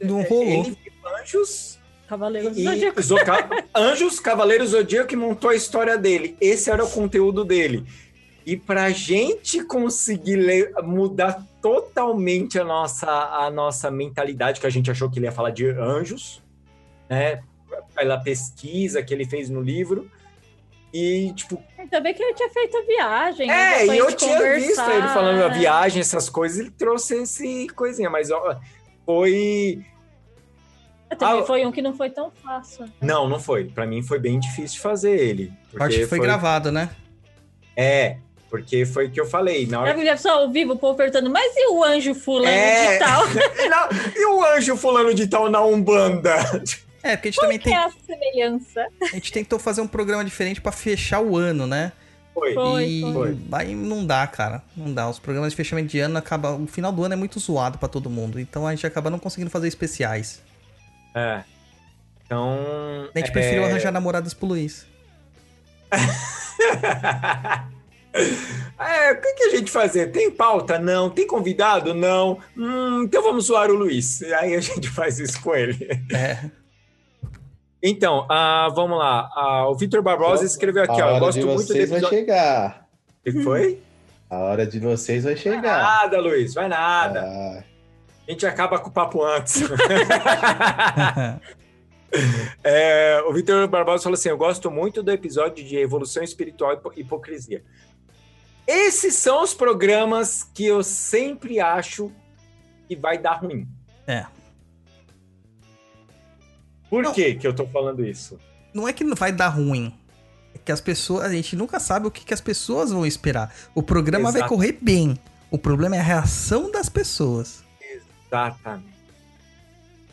Não 0.00 0.22
rolou. 0.22 0.44
Ele 0.64 0.70
viu 0.82 1.16
anjos 1.20 1.78
Cavaleiros 2.08 2.54
do 2.54 2.60
e 2.60 2.64
Zodíaco. 2.64 3.02
Zoca- 3.02 3.64
Anjos, 3.74 4.18
Cavaleiros 4.20 4.70
Zodíaco 4.70 5.08
que 5.08 5.16
montou 5.16 5.50
a 5.50 5.54
história 5.54 5.96
dele. 5.96 6.36
Esse 6.40 6.70
era 6.70 6.84
o 6.84 6.90
conteúdo 6.90 7.44
dele. 7.44 7.84
E 8.46 8.56
pra 8.56 8.90
gente 8.90 9.62
conseguir 9.64 10.36
ler- 10.36 10.72
mudar 10.82 11.44
totalmente 11.60 12.58
a 12.58 12.64
nossa, 12.64 13.06
a 13.10 13.50
nossa 13.50 13.90
mentalidade, 13.90 14.60
que 14.60 14.66
a 14.66 14.70
gente 14.70 14.90
achou 14.90 15.10
que 15.10 15.18
ele 15.18 15.26
ia 15.26 15.32
falar 15.32 15.50
de 15.50 15.66
anjos, 15.68 16.42
né? 17.08 17.42
Pela 17.94 18.18
pesquisa 18.18 19.02
que 19.02 19.12
ele 19.12 19.24
fez 19.26 19.50
no 19.50 19.60
livro. 19.60 20.10
E, 20.92 21.32
tipo, 21.34 21.62
Ainda 21.78 22.00
bem 22.00 22.12
que 22.14 22.22
ele 22.22 22.34
tinha 22.34 22.50
feito 22.50 22.76
a 22.76 22.82
viagem. 22.82 23.48
é, 23.50 23.78
depois 23.80 23.92
e 23.92 23.98
eu 23.98 24.12
tinha 24.16 24.54
visto 24.56 24.80
ele 24.90 25.08
falando 25.08 25.42
a 25.44 25.48
né? 25.48 25.58
viagem, 25.58 26.00
essas 26.00 26.28
coisas, 26.28 26.58
ele 26.58 26.70
trouxe 26.70 27.14
esse 27.22 27.68
coisinha, 27.68 28.10
mas 28.10 28.30
ó, 28.30 28.58
foi. 29.06 29.84
Também 31.18 31.40
Ah, 31.42 31.44
foi 31.44 31.66
um 31.66 31.70
que 31.72 31.82
não 31.82 31.92
foi 31.94 32.08
tão 32.10 32.30
fácil. 32.30 32.86
Não, 33.00 33.28
não 33.28 33.38
foi. 33.38 33.64
Pra 33.66 33.86
mim 33.86 34.02
foi 34.02 34.18
bem 34.18 34.38
difícil 34.40 34.76
de 34.76 34.80
fazer 34.80 35.16
ele. 35.16 35.52
Eu 35.72 35.82
Acho 35.82 35.98
que 35.98 36.06
foi, 36.06 36.18
gravado, 36.20 36.70
né? 36.72 36.90
É, 37.76 38.16
porque 38.50 38.84
foi 38.84 39.06
o 39.06 39.10
que 39.10 39.20
eu 39.20 39.26
falei. 39.26 39.66
Na 39.66 39.80
hora 39.80 39.96
Já 40.04 40.14
vi 40.14 40.20
só 40.20 40.40
ao 40.40 40.50
vivo 40.50 40.72
o 40.72 40.76
povo 40.78 40.96
perguntando, 40.96 41.30
mas 41.30 41.52
e 41.56 41.70
o 41.70 41.84
anjo 41.84 42.14
fulano 42.14 42.48
É. 42.48 42.92
de 42.94 42.98
tal? 42.98 43.24
E, 43.28 43.68
não- 43.70 43.88
e 44.16 44.26
o 44.26 44.44
anjo 44.44 44.76
fulano 44.76 45.14
de 45.14 45.26
tal 45.28 45.48
na 45.48 45.62
Umbanda? 45.64 46.34
É, 47.02 47.16
porque 47.16 47.28
a 47.28 47.30
gente 47.30 47.40
também 47.40 47.58
que 47.58 47.64
tem, 47.64 47.74
é 47.74 47.78
a 47.78 47.90
semelhança? 48.04 48.86
a 49.02 49.06
gente 49.06 49.32
tentou 49.32 49.58
fazer 49.58 49.80
um 49.80 49.86
programa 49.86 50.24
diferente 50.24 50.60
pra 50.60 50.72
fechar 50.72 51.20
o 51.20 51.36
ano, 51.36 51.66
né? 51.66 51.92
Foi. 52.34 52.54
Foi, 52.54 52.84
e 52.84 53.12
foi. 53.12 53.38
aí 53.52 53.74
não 53.74 54.04
dá, 54.06 54.26
cara. 54.26 54.62
Não 54.76 54.92
dá. 54.92 55.08
Os 55.08 55.18
programas 55.18 55.52
de 55.52 55.56
fechamento 55.56 55.88
de 55.88 55.98
ano 56.00 56.16
acaba, 56.18 56.52
o 56.52 56.66
final 56.66 56.92
do 56.92 57.04
ano 57.04 57.14
é 57.14 57.16
muito 57.16 57.38
zoado 57.40 57.78
pra 57.78 57.88
todo 57.88 58.10
mundo, 58.10 58.38
então 58.40 58.66
a 58.66 58.74
gente 58.74 58.86
acaba 58.86 59.10
não 59.10 59.18
conseguindo 59.18 59.50
fazer 59.50 59.68
especiais. 59.68 60.42
É. 61.14 61.42
Então. 62.24 62.58
A 63.14 63.18
gente 63.18 63.28
é... 63.28 63.32
preferiu 63.32 63.64
arranjar 63.64 63.92
namoradas 63.92 64.34
pro 64.34 64.48
Luiz. 64.48 64.86
É, 68.80 69.12
o 69.12 69.20
que, 69.20 69.34
que 69.34 69.42
a 69.42 69.50
gente 69.50 69.70
fazer? 69.70 70.06
Tem 70.10 70.30
pauta? 70.30 70.78
Não. 70.78 71.10
Tem 71.10 71.26
convidado? 71.26 71.92
Não. 71.92 72.38
Hum, 72.56 73.02
então 73.04 73.22
vamos 73.22 73.44
zoar 73.44 73.70
o 73.70 73.74
Luiz. 73.74 74.22
E 74.22 74.32
aí 74.32 74.54
a 74.54 74.60
gente 74.60 74.88
faz 74.90 75.18
isso 75.18 75.38
com 75.42 75.54
ele. 75.54 75.86
É. 76.14 76.38
Então, 77.82 78.26
ah, 78.30 78.68
vamos 78.74 78.98
lá. 78.98 79.28
Ah, 79.34 79.68
o 79.68 79.74
Vitor 79.74 80.00
Barbosa 80.00 80.46
escreveu 80.46 80.82
aqui, 80.84 80.92
a 81.00 81.04
ó. 81.04 81.08
Eu 81.08 81.14
hora 81.16 81.20
gosto 81.20 81.40
de 81.40 81.44
muito 81.44 81.58
do 81.60 81.66
vocês 81.66 81.90
vai 81.90 82.00
chegar. 82.00 82.86
O 83.20 83.22
que 83.32 83.42
foi? 83.42 83.78
A 84.30 84.38
hora 84.38 84.66
de 84.66 84.78
vocês 84.78 85.24
vai 85.24 85.34
Vai 85.34 85.42
chegar. 85.42 85.82
nada, 85.82 86.18
Luiz, 86.18 86.54
vai 86.54 86.68
nada. 86.68 87.20
Ah, 87.22 87.62
A 88.26 88.30
gente 88.30 88.46
acaba 88.46 88.78
com 88.78 88.88
o 88.88 88.92
papo 88.92 89.22
antes. 89.22 89.62
É, 92.64 93.22
o 93.28 93.32
Vitor 93.32 93.68
Barbosa 93.68 94.02
falou 94.02 94.14
assim: 94.14 94.28
Eu 94.30 94.36
gosto 94.36 94.68
muito 94.70 95.00
do 95.02 95.12
episódio 95.12 95.64
de 95.64 95.76
evolução 95.76 96.22
espiritual 96.24 96.72
e 96.72 96.74
hipo- 96.74 96.92
hipocrisia. 96.96 97.62
Esses 98.70 99.14
são 99.16 99.42
os 99.42 99.52
programas 99.52 100.44
que 100.54 100.64
eu 100.64 100.82
sempre 100.82 101.58
acho 101.58 102.12
que 102.88 102.94
vai 102.94 103.18
dar 103.18 103.34
ruim. 103.34 103.66
É. 104.06 104.26
Por 106.88 107.02
Não. 107.02 107.12
que, 107.12 107.34
que 107.34 107.46
eu 107.46 107.54
tô 107.54 107.66
falando 107.66 108.04
isso? 108.04 108.38
não 108.72 108.86
é 108.86 108.92
que 108.92 109.02
não 109.02 109.16
vai 109.16 109.32
dar 109.32 109.48
ruim. 109.48 109.92
É 110.54 110.58
que 110.58 110.70
as 110.70 110.80
pessoas. 110.80 111.24
A 111.24 111.32
gente 111.32 111.56
nunca 111.56 111.80
sabe 111.80 112.06
o 112.06 112.10
que, 112.10 112.24
que 112.24 112.34
as 112.34 112.40
pessoas 112.40 112.90
vão 112.92 113.04
esperar. 113.04 113.52
O 113.74 113.82
programa 113.82 114.30
vai 114.30 114.40
Exato. 114.40 114.54
correr 114.54 114.78
bem. 114.80 115.18
O 115.50 115.58
problema 115.58 115.96
é 115.96 115.98
a 115.98 116.02
reação 116.02 116.70
das 116.70 116.88
pessoas. 116.88 117.64
Exatamente. 117.80 118.89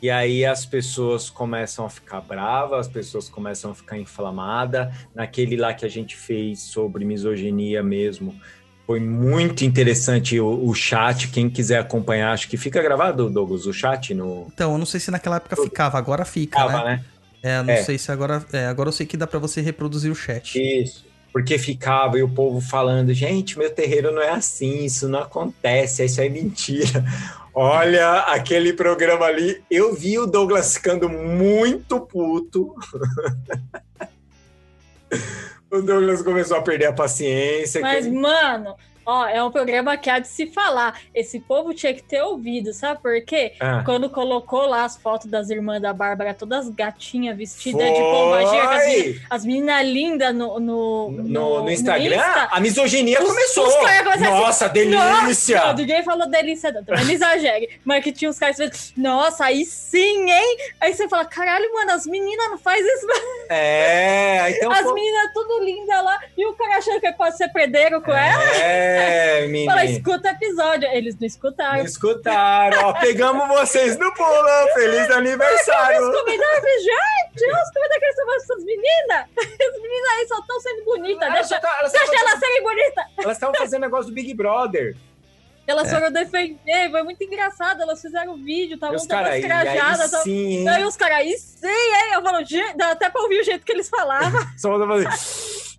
E 0.01 0.09
aí 0.09 0.45
as 0.45 0.65
pessoas 0.65 1.29
começam 1.29 1.85
a 1.85 1.89
ficar 1.89 2.21
bravas, 2.21 2.81
as 2.81 2.87
pessoas 2.87 3.27
começam 3.27 3.71
a 3.71 3.75
ficar 3.75 3.97
inflamadas. 3.97 4.93
Naquele 5.15 5.55
lá 5.55 5.73
que 5.73 5.85
a 5.85 5.89
gente 5.89 6.15
fez 6.15 6.59
sobre 6.59 7.03
misoginia 7.03 7.81
mesmo, 7.81 8.35
foi 8.85 8.99
muito 8.99 9.65
interessante 9.65 10.39
o, 10.39 10.65
o 10.67 10.73
chat. 10.73 11.27
Quem 11.29 11.49
quiser 11.49 11.79
acompanhar, 11.79 12.31
acho 12.31 12.47
que 12.47 12.57
fica 12.57 12.81
gravado, 12.81 13.29
Douglas, 13.29 13.65
o 13.65 13.73
chat 13.73 14.13
no. 14.13 14.47
Então, 14.53 14.71
eu 14.73 14.77
não 14.77 14.85
sei 14.85 14.99
se 14.99 15.11
naquela 15.11 15.37
época 15.37 15.55
ficava, 15.55 15.97
agora 15.97 16.23
fica, 16.23 16.57
Tava, 16.57 16.83
né? 16.83 16.85
né? 16.85 17.05
É, 17.43 17.63
não 17.63 17.73
É. 17.73 17.83
sei 17.83 17.97
se 17.97 18.11
agora. 18.11 18.45
É, 18.53 18.65
agora 18.67 18.89
eu 18.89 18.93
sei 18.93 19.05
que 19.05 19.17
dá 19.17 19.27
pra 19.27 19.39
você 19.39 19.61
reproduzir 19.61 20.11
o 20.11 20.15
chat. 20.15 20.55
Isso. 20.57 21.05
Porque 21.33 21.59
ficava 21.59 22.17
e 22.17 22.23
o 22.23 22.29
povo 22.29 22.59
falando, 22.61 23.13
gente, 23.13 23.59
meu 23.59 23.69
terreiro 23.69 24.11
não 24.11 24.21
é 24.21 24.29
assim, 24.29 24.85
isso 24.85 25.07
não 25.07 25.19
acontece, 25.19 26.03
isso 26.03 26.19
é 26.21 26.29
mentira. 26.29 27.03
Olha, 27.59 28.19
aquele 28.19 28.71
programa 28.71 29.25
ali, 29.25 29.63
eu 29.67 29.91
vi 29.91 30.19
o 30.19 30.27
Douglas 30.27 30.75
ficando 30.75 31.09
muito 31.09 31.99
puto. 31.99 32.75
o 35.71 35.81
Douglas 35.81 36.21
começou 36.21 36.57
a 36.57 36.61
perder 36.61 36.85
a 36.85 36.93
paciência. 36.93 37.81
Mas, 37.81 38.05
mano, 38.05 38.75
Ó, 39.09 39.25
é 39.25 39.41
um 39.41 39.49
programa 39.49 39.95
que 39.95 40.09
há 40.09 40.19
de 40.19 40.27
se 40.27 40.47
falar. 40.47 40.99
Esse 41.15 41.39
povo 41.39 41.73
tinha 41.73 41.93
que 41.93 42.03
ter 42.03 42.21
ouvido, 42.21 42.73
sabe 42.73 43.01
por 43.01 43.21
quê? 43.21 43.53
Ah. 43.57 43.81
Quando 43.85 44.09
colocou 44.09 44.67
lá 44.67 44.83
as 44.83 44.97
fotos 44.97 45.27
das 45.31 45.49
irmãs 45.49 45.81
da 45.81 45.93
Bárbara, 45.93 46.33
todas 46.33 46.67
gatinhas 46.69 47.37
vestidas 47.37 47.87
de 47.87 47.99
pombagira, 48.01 48.63
as 48.69 48.85
meninas, 48.85 49.21
as 49.29 49.45
meninas 49.45 49.85
lindas 49.85 50.35
no 50.35 50.59
no, 50.59 51.09
No, 51.11 51.63
no 51.63 51.71
Instagram, 51.71 52.17
Insta. 52.17 52.47
a 52.51 52.59
misoginia 52.59 53.21
Os- 53.21 53.29
começou. 53.29 53.65
os 53.67 53.75
começaram 53.75 54.11
assim, 54.11 54.23
Nossa, 54.23 54.67
delícia! 54.69 55.65
Não, 55.67 55.73
ninguém 55.73 56.03
falou 56.03 56.27
delícia, 56.29 56.71
não. 56.73 56.83
Também 56.83 57.05
não 57.05 57.11
exagere. 57.13 57.79
Mas 57.85 58.03
que 58.03 58.11
tinha 58.11 58.29
uns 58.29 58.37
caras 58.37 58.57
que 58.57 58.99
nossa, 58.99 59.45
aí 59.45 59.63
sim, 59.63 60.29
hein? 60.29 60.57
Aí 60.81 60.93
você 60.93 61.07
fala, 61.07 61.23
caralho, 61.23 61.71
mano, 61.73 61.91
as 61.91 62.05
meninas 62.05 62.49
não 62.49 62.57
fazem 62.57 62.83
isso. 62.85 63.07
É, 63.49 64.51
então. 64.57 64.69
as 64.71 64.81
pô- 64.81 64.93
meninas 64.93 65.31
tudo 65.33 65.63
lindas 65.63 66.03
lá. 66.03 66.19
E 66.37 66.45
o 66.45 66.53
cara 66.53 66.77
achando 66.77 66.99
que 66.99 67.09
pode 67.13 67.37
ser 67.37 67.47
predeiro 67.49 68.01
com 68.01 68.11
ela. 68.11 68.43
É, 68.97 69.47
menino. 69.47 69.71
Fala, 69.71 69.85
escuta 69.85 70.27
o 70.29 70.31
episódio. 70.31 70.89
Eles 70.89 71.17
não 71.19 71.27
escutaram. 71.27 71.77
Não 71.79 71.85
escutaram, 71.85 72.85
ó. 72.89 72.93
Pegamos 72.99 73.47
vocês 73.47 73.97
no 73.97 74.13
pulo. 74.13 74.67
Feliz 74.73 75.09
aniversário. 75.11 76.01
Os 76.09 76.19
comentários, 76.19 76.83
gente, 76.83 77.45
os 77.51 77.71
comentários 77.71 77.99
que 77.99 78.05
eles 78.05 78.09
estão 78.09 78.25
falando 78.25 78.41
essas 78.41 78.63
meninas. 78.63 79.25
As 79.37 79.81
meninas 79.81 80.09
aí 80.17 80.27
só 80.27 80.39
estão 80.39 80.59
sendo 80.61 80.85
bonitas. 80.85 81.21
Elas 81.27 81.49
Deixa, 81.49 81.59
tá- 81.61 81.77
elas 81.79 81.91
deixa 81.91 82.05
estavam 82.05 82.27
elas 82.29 82.39
serem 82.39 82.63
bonitas. 82.63 83.05
elas 83.17 83.37
estavam 83.37 83.55
fazendo 83.55 83.81
negócio 83.81 84.05
do 84.07 84.13
Big 84.13 84.33
Brother. 84.33 84.95
Elas 85.65 85.91
foram 85.91 86.09
defender, 86.09 86.89
foi 86.91 87.03
muito 87.03 87.21
engraçado. 87.21 87.81
Elas 87.81 88.01
fizeram 88.01 88.37
vídeo, 88.37 88.71
E 88.71 88.75
estavam 88.75 88.95
os 88.95 89.05
caras 89.05 89.41
todas 89.41 89.43
aí, 89.43 89.63
trajadas. 89.65 89.99
aí 90.01 90.09
tavam- 90.11 90.23
sim, 90.23 90.47
hein? 90.59 90.69
Aí 90.69 90.83
os 90.85 90.95
caras, 90.95 91.17
aí 91.17 91.37
sim, 91.37 91.67
hein? 91.67 92.13
Eu 92.13 92.21
falo, 92.23 92.37
dá 92.77 92.91
até 92.91 93.09
pra 93.09 93.21
ouvir 93.21 93.41
o 93.41 93.43
jeito 93.43 93.65
que 93.65 93.71
eles 93.73 93.89
falavam. 93.89 94.39
Só 94.57 94.69
vou 94.77 94.87
fazer. 94.87 95.09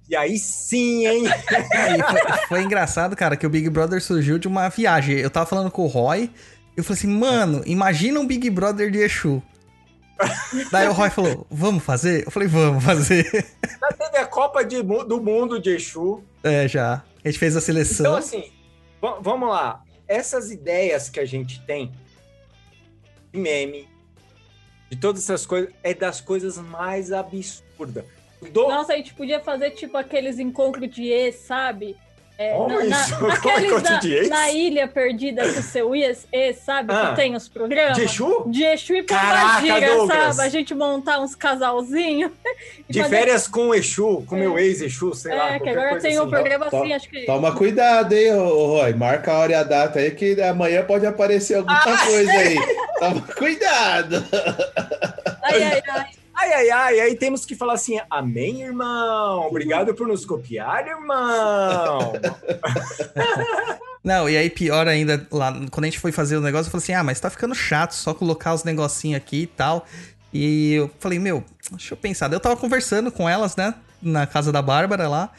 E 0.09 0.17
aí 0.17 0.39
sim, 0.39 1.07
hein? 1.07 1.25
Foi, 1.27 2.47
foi 2.49 2.63
engraçado, 2.63 3.15
cara, 3.15 3.37
que 3.37 3.47
o 3.47 3.51
Big 3.51 3.69
Brother 3.69 4.03
surgiu 4.03 4.39
de 4.39 4.49
uma 4.49 4.69
viagem. 4.69 5.17
Eu 5.19 5.29
tava 5.31 5.45
falando 5.47 5.71
com 5.71 5.83
o 5.83 5.87
Roy, 5.87 6.31
eu 6.77 6.83
falei 6.83 6.99
assim, 6.99 7.09
mano, 7.09 7.63
imagina 7.67 8.19
um 8.19 8.27
Big 8.27 8.49
Brother 8.49 8.91
de 8.91 8.99
Exu. 8.99 9.43
Daí 10.73 10.89
o 10.89 10.93
Roy 10.93 11.11
falou, 11.11 11.47
vamos 11.51 11.85
fazer? 11.85 12.25
Eu 12.27 12.31
falei, 12.31 12.49
vamos 12.49 12.83
fazer. 12.83 13.25
Já 13.81 13.89
teve 13.97 14.17
a 14.17 14.27
Copa 14.27 14.65
de 14.65 14.83
do 14.83 15.21
Mundo 15.21 15.61
de 15.61 15.71
Exu. 15.77 16.23
É, 16.43 16.67
já. 16.67 17.05
A 17.25 17.29
gente 17.29 17.39
fez 17.39 17.55
a 17.57 17.61
seleção. 17.61 18.07
Então, 18.07 18.17
assim, 18.17 18.51
va- 19.01 19.19
vamos 19.21 19.49
lá. 19.51 19.83
Essas 20.09 20.51
ideias 20.51 21.09
que 21.11 21.21
a 21.21 21.25
gente 21.27 21.61
tem 21.67 21.93
de 23.33 23.39
meme, 23.39 23.87
de 24.91 24.97
todas 24.97 25.23
essas 25.23 25.45
coisas, 25.45 25.71
é 25.83 25.93
das 25.93 26.21
coisas 26.21 26.57
mais 26.57 27.13
absurdas. 27.13 28.05
Do... 28.53 28.69
Nossa, 28.69 28.93
a 28.93 28.97
gente 28.97 29.13
podia 29.15 29.41
fazer 29.41 29.71
tipo 29.71 29.97
aqueles 29.97 30.39
encontros 30.39 30.89
de 30.95 31.09
ex, 31.09 31.37
sabe? 31.37 31.97
É, 32.41 32.53
aqueles 33.33 33.65
Encontro 33.65 33.91
na, 33.95 33.99
de 33.99 34.15
ex? 34.15 34.29
na 34.29 34.49
ilha 34.53 34.87
perdida 34.87 35.43
que 35.43 35.59
o 35.59 35.63
seu 35.63 35.93
ex, 35.93 36.25
ex 36.33 36.59
sabe? 36.59 36.93
Ah. 36.95 37.09
Que 37.11 37.17
tem 37.17 37.35
os 37.35 37.49
programas. 37.49 37.97
De 37.97 38.05
Exu? 38.05 38.45
De 38.47 38.63
Exu 38.63 38.95
e 38.95 39.03
Pombagira, 39.03 40.07
sabe? 40.07 40.41
A 40.43 40.49
gente 40.49 40.73
montar 40.73 41.19
uns 41.19 41.35
casalzinhos. 41.35 42.31
De 42.89 43.03
fazer- 43.03 43.17
férias 43.17 43.49
com 43.49 43.71
o 43.71 43.75
Exu, 43.75 44.23
com 44.25 44.37
o 44.37 44.39
meu 44.39 44.57
ex-Exu, 44.57 45.13
sei 45.15 45.35
lá. 45.35 45.55
É, 45.57 45.59
que 45.59 45.69
agora 45.69 45.99
tem 45.99 46.17
um 46.17 46.23
assim. 46.23 46.31
programa 46.31 46.67
Tó- 46.67 46.81
assim, 46.81 46.93
acho 46.93 47.11
que. 47.11 47.27
Toma 47.27 47.55
cuidado, 47.57 48.13
hein, 48.13 48.31
Roy. 48.37 48.93
Marca 48.95 49.33
a 49.33 49.39
hora 49.41 49.53
e 49.53 49.55
a 49.57 49.65
data 49.65 49.99
aí, 49.99 50.13
que 50.13 50.41
amanhã 50.41 50.85
pode 50.85 51.05
aparecer 51.07 51.57
alguma 51.57 51.77
Ah! 51.77 52.07
coisa 52.07 52.31
aí. 52.31 52.57
Toma 53.01 53.21
cuidado. 53.37 54.25
Ai, 55.43 55.63
ai, 55.65 55.83
ai. 55.89 56.07
Ai, 56.41 56.53
ai, 56.53 56.71
ai, 56.71 57.01
aí 57.01 57.17
temos 57.17 57.45
que 57.45 57.57
falar 57.57 57.73
assim, 57.73 57.99
amém, 58.09 58.63
irmão? 58.63 59.41
Obrigado 59.49 59.93
por 59.93 60.07
nos 60.07 60.25
copiar, 60.25 60.87
irmão. 60.87 62.13
Não, 64.05 64.31
e 64.31 64.37
aí 64.37 64.49
pior 64.49 64.87
ainda, 64.87 65.27
lá, 65.33 65.53
quando 65.71 65.85
a 65.85 65.89
gente 65.89 65.99
foi 65.99 66.13
fazer 66.13 66.37
o 66.37 66.41
negócio, 66.41 66.69
eu 66.69 66.71
falei 66.71 66.85
assim, 66.85 66.93
ah, 66.95 67.03
mas 67.03 67.19
tá 67.19 67.29
ficando 67.29 67.55
chato 67.57 67.93
só 67.93 68.15
colocar 68.15 68.55
os 68.55 68.63
negocinhos 68.63 69.17
aqui 69.17 69.43
e 69.43 69.47
tal. 69.49 69.85
E 70.33 70.75
eu 70.75 70.91
falei, 71.01 71.19
meu, 71.19 71.43
deixa 71.73 71.95
eu 71.95 71.99
pensar. 71.99 72.33
Eu 72.33 72.39
tava 72.41 72.57
conversando 72.57 73.11
com 73.11 73.29
elas, 73.29 73.57
né, 73.57 73.75
na 74.01 74.25
casa 74.27 74.53
da 74.53 74.63
Bárbara 74.63 75.09
lá. 75.09 75.31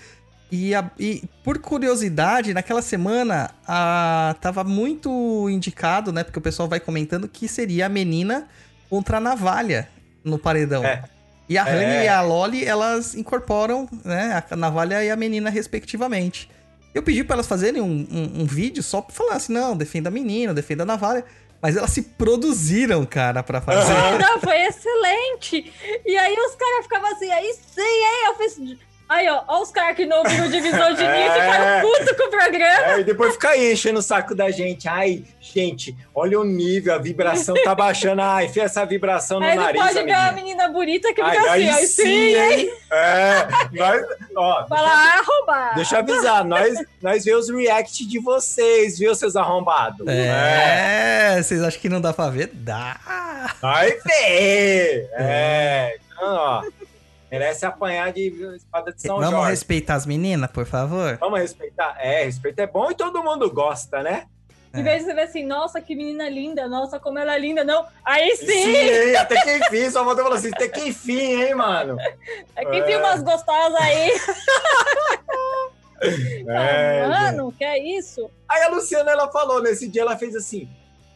E, 0.51 0.75
a- 0.75 0.91
e 0.99 1.23
por 1.43 1.59
curiosidade, 1.59 2.53
naquela 2.53 2.81
semana, 2.81 3.51
a, 3.65 4.35
tava 4.41 4.63
muito 4.65 5.47
indicado, 5.49 6.11
né, 6.11 6.23
porque 6.25 6.39
o 6.39 6.41
pessoal 6.41 6.67
vai 6.67 6.79
comentando 6.81 7.27
que 7.27 7.47
seria 7.47 7.85
a 7.85 7.89
menina 7.89 8.49
contra 8.89 9.17
a 9.17 9.21
navalha 9.21 9.87
no 10.23 10.37
paredão. 10.37 10.83
É. 10.83 11.03
E 11.47 11.57
a 11.57 11.63
Honey 11.63 11.83
É. 11.83 12.05
e 12.05 12.07
a 12.07 12.21
Loli, 12.21 12.63
elas 12.63 13.15
incorporam, 13.15 13.89
né, 14.05 14.43
a 14.49 14.55
navalha 14.55 15.03
e 15.03 15.09
a 15.09 15.15
menina, 15.15 15.49
respectivamente. 15.49 16.49
Eu 16.93 17.01
pedi 17.03 17.23
pra 17.23 17.35
elas 17.35 17.47
fazerem 17.47 17.81
um, 17.81 18.07
um, 18.11 18.41
um 18.41 18.45
vídeo 18.45 18.83
só 18.83 19.01
pra 19.01 19.13
falar 19.15 19.35
assim, 19.35 19.53
não, 19.53 19.75
defenda 19.75 20.09
a 20.09 20.11
menina, 20.11 20.53
defenda 20.53 20.83
a 20.83 20.85
navalha. 20.85 21.23
Mas 21.61 21.75
elas 21.75 21.89
se 21.89 22.01
produziram, 22.03 23.05
cara, 23.05 23.43
pra 23.43 23.59
fazer. 23.61 23.93
Não, 24.17 24.39
foi 24.39 24.61
excelente. 24.61 25.73
E 26.05 26.17
aí 26.17 26.33
os 26.33 26.55
caras 26.55 26.83
ficavam 26.83 27.11
assim, 27.11 27.29
aí 27.31 27.53
sim, 27.53 27.81
hein? 27.81 28.27
Eu 28.27 28.35
fiz. 28.37 28.79
Aí, 29.09 29.27
ó, 29.27 29.41
ó 29.47 29.61
os 29.63 29.71
caras 29.71 29.95
que 29.95 30.05
não 30.05 30.19
ouviram 30.19 30.47
divisão 30.49 30.93
de 30.93 31.01
mim 31.01 31.07
É. 31.07 31.31
ficaram 31.33 31.81
putos 31.81 32.15
com 32.15 32.23
o 32.27 32.29
programa. 32.29 32.85
É, 32.93 32.99
e 32.99 33.03
depois 33.03 33.33
fica 33.33 33.49
aí 33.49 33.73
enchendo 33.73 33.97
o 33.99 34.03
saco 34.03 34.35
da 34.35 34.51
gente. 34.51 34.87
Ai, 34.87 35.23
gente, 35.41 35.95
olha 36.13 36.39
o 36.39 36.43
nível, 36.43 36.93
a 36.93 36.99
vibração 36.99 37.55
tá 37.63 37.73
baixando. 37.73 38.21
Ai, 38.21 38.45
enfia 38.45 38.63
essa 38.63 38.85
vibração 38.85 39.39
no 39.39 39.47
Aí 39.47 39.55
nariz, 39.55 39.81
pode 39.81 40.03
ver 40.03 40.11
uma 40.15 40.31
menina 40.31 40.67
bonita 40.69 41.11
que 41.11 41.21
Ai, 41.21 41.35
fica 41.37 41.49
assim, 41.51 41.59
aí 41.63 41.69
aí 41.69 41.87
sim, 41.87 42.35
hein? 42.35 42.73
É, 42.91 43.47
nós, 43.73 44.05
ó, 44.35 44.67
Fala, 44.67 45.21
roubar. 45.23 45.75
deixa 45.75 45.95
eu 45.95 45.99
avisar, 45.99 46.43
nós, 46.45 46.77
nós 47.01 47.25
vê 47.25 47.33
os 47.33 47.49
react 47.49 48.05
de 48.07 48.19
vocês, 48.19 48.99
viu, 48.99 49.15
seus 49.15 49.35
arrombados? 49.35 50.05
É, 50.07 51.41
vocês 51.41 51.63
acham 51.63 51.79
que 51.81 51.89
não 51.89 51.99
dá 52.01 52.13
pra 52.13 52.29
ver? 52.29 52.51
Dá. 52.53 52.99
Vai 53.61 53.91
ver! 54.05 55.09
É, 55.13 55.97
então, 56.13 56.27
ó, 56.35 56.63
merece 57.31 57.65
apanhar 57.65 58.11
de 58.11 58.27
espada 58.55 58.91
de 58.91 59.01
São 59.01 59.17
Vamos 59.17 59.31
Jorge. 59.31 59.49
respeitar 59.51 59.95
as 59.95 60.05
meninas, 60.05 60.49
por 60.51 60.65
favor? 60.65 61.17
Vamos 61.19 61.39
respeitar? 61.39 61.95
É, 61.99 62.23
respeito 62.23 62.59
é 62.59 62.67
bom 62.67 62.89
e 62.91 62.95
todo 62.95 63.23
mundo 63.23 63.49
gosta, 63.51 64.01
né? 64.03 64.25
Em 64.71 64.83
vez 64.83 64.99
de 64.99 65.05
você 65.05 65.13
ver 65.15 65.21
assim, 65.23 65.43
nossa, 65.43 65.81
que 65.81 65.95
menina 65.95 66.29
linda, 66.29 66.67
nossa, 66.67 66.99
como 66.99 67.17
ela 67.17 67.33
é 67.35 67.39
linda, 67.39 67.63
não. 67.63 67.87
Aí 68.05 68.35
sim, 68.37 68.45
Sim? 68.45 69.15
Até 69.15 69.41
que 69.41 69.57
enfim, 69.57 69.89
só 69.89 70.03
voltou 70.03 70.23
falando 70.23 70.37
assim, 70.37 70.51
até 70.53 70.67
que 70.67 70.89
enfim, 70.89 71.41
hein, 71.41 71.55
mano? 71.55 71.97
é 72.55 72.65
que 72.65 72.75
É. 72.77 72.81
tem 72.83 72.97
umas 72.97 73.23
gostosas 73.23 73.75
aí. 73.81 74.11
É, 76.47 77.05
Mano, 77.07 77.51
que 77.51 77.61
é 77.63 77.77
isso? 77.97 78.31
Aí 78.47 78.61
a 78.63 78.69
Luciana, 78.69 79.11
ela 79.11 79.29
falou, 79.31 79.61
nesse 79.61 79.85
dia 79.87 80.01
ela 80.03 80.15
fez 80.17 80.33
assim, 80.33 80.69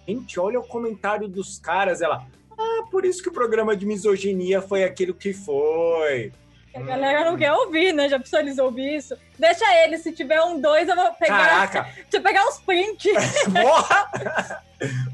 gente, 0.05 0.38
olha 0.39 0.59
o 0.59 0.68
comentário 0.68 1.28
dos 1.30 1.57
caras, 1.57 2.01
ela, 2.01 2.26
ah, 2.58 2.86
por 2.89 3.06
isso 3.06 3.22
que 3.22 3.30
o 3.30 3.34
programa 3.34 3.76
de 3.76 3.86
misoginia 3.86 4.62
foi 4.62 4.84
aquilo 4.84 5.14
que 5.14 5.34
foi. 5.34 6.32
A 6.76 6.82
galera 6.82 7.24
não 7.24 7.38
quer 7.38 7.51
ouvir, 7.51 7.93
né? 7.93 8.10
Já 8.10 8.18
precisa 8.18 8.41
eles 8.41 8.58
ouvir 8.58 8.95
isso. 8.95 9.16
Deixa 9.38 9.64
eles, 9.84 10.01
se 10.01 10.12
tiver 10.12 10.41
um 10.41 10.60
dois, 10.60 10.88
eu 10.88 10.95
vou 10.95 11.14
pegar. 11.14 11.38
Caraca, 11.38 11.82
Deixa 12.01 12.18
eu 12.18 12.22
pegar 12.22 12.45
uns 12.47 12.60
prints 12.60 13.14
morra! 13.47 14.64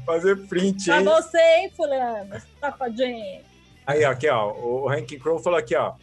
Fazer 0.06 0.36
print, 0.48 0.86
pra 0.86 0.98
hein? 0.98 1.04
você, 1.04 1.38
hein, 1.38 1.72
fulano? 1.76 2.42
Safadinho. 2.58 3.42
Aí, 3.86 4.04
ó, 4.04 4.10
aqui, 4.10 4.28
ó, 4.28 4.52
o 4.52 4.88
Ranking 4.88 5.18
Crow 5.18 5.38
falou 5.38 5.58
aqui, 5.58 5.76
ó, 5.76 5.94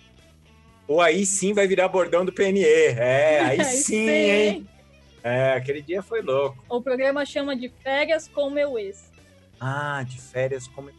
ou 0.87 1.01
aí 1.01 1.25
sim 1.25 1.53
vai 1.53 1.67
virar 1.67 1.87
bordão 1.89 2.23
do 2.23 2.31
PNE. 2.31 2.63
É, 2.63 3.41
aí 3.49 3.63
sim, 3.65 4.09
hein? 4.09 4.67
É, 5.23 5.53
aquele 5.53 5.81
dia 5.81 6.01
foi 6.01 6.21
louco. 6.21 6.63
O 6.69 6.81
programa 6.81 7.25
chama 7.25 7.55
de 7.55 7.69
Férias 7.83 8.27
com 8.27 8.49
Meu 8.49 8.77
Ex. 8.77 9.11
Ah, 9.59 10.03
de 10.07 10.21
férias 10.21 10.67
como 10.67 10.89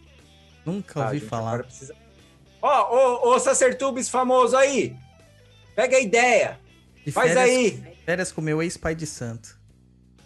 Nunca 0.73 1.03
Ah, 1.03 1.07
ouvi 1.07 1.21
falar. 1.21 1.63
precisa- 1.65 1.95
Ó, 2.61 2.95
ô, 3.29 3.35
ô, 3.35 3.39
Sacertubes 3.39 4.09
famoso 4.09 4.57
aí. 4.57 4.97
Pega 5.77 5.97
a 5.97 6.01
ideia. 6.01 6.59
De 7.05 7.13
Faz 7.13 7.33
férias, 7.33 7.49
aí. 7.49 7.97
Férias 8.05 8.33
com 8.33 8.41
meu 8.41 8.63
ex-pai 8.63 8.95
de 8.95 9.07
santo. 9.07 9.57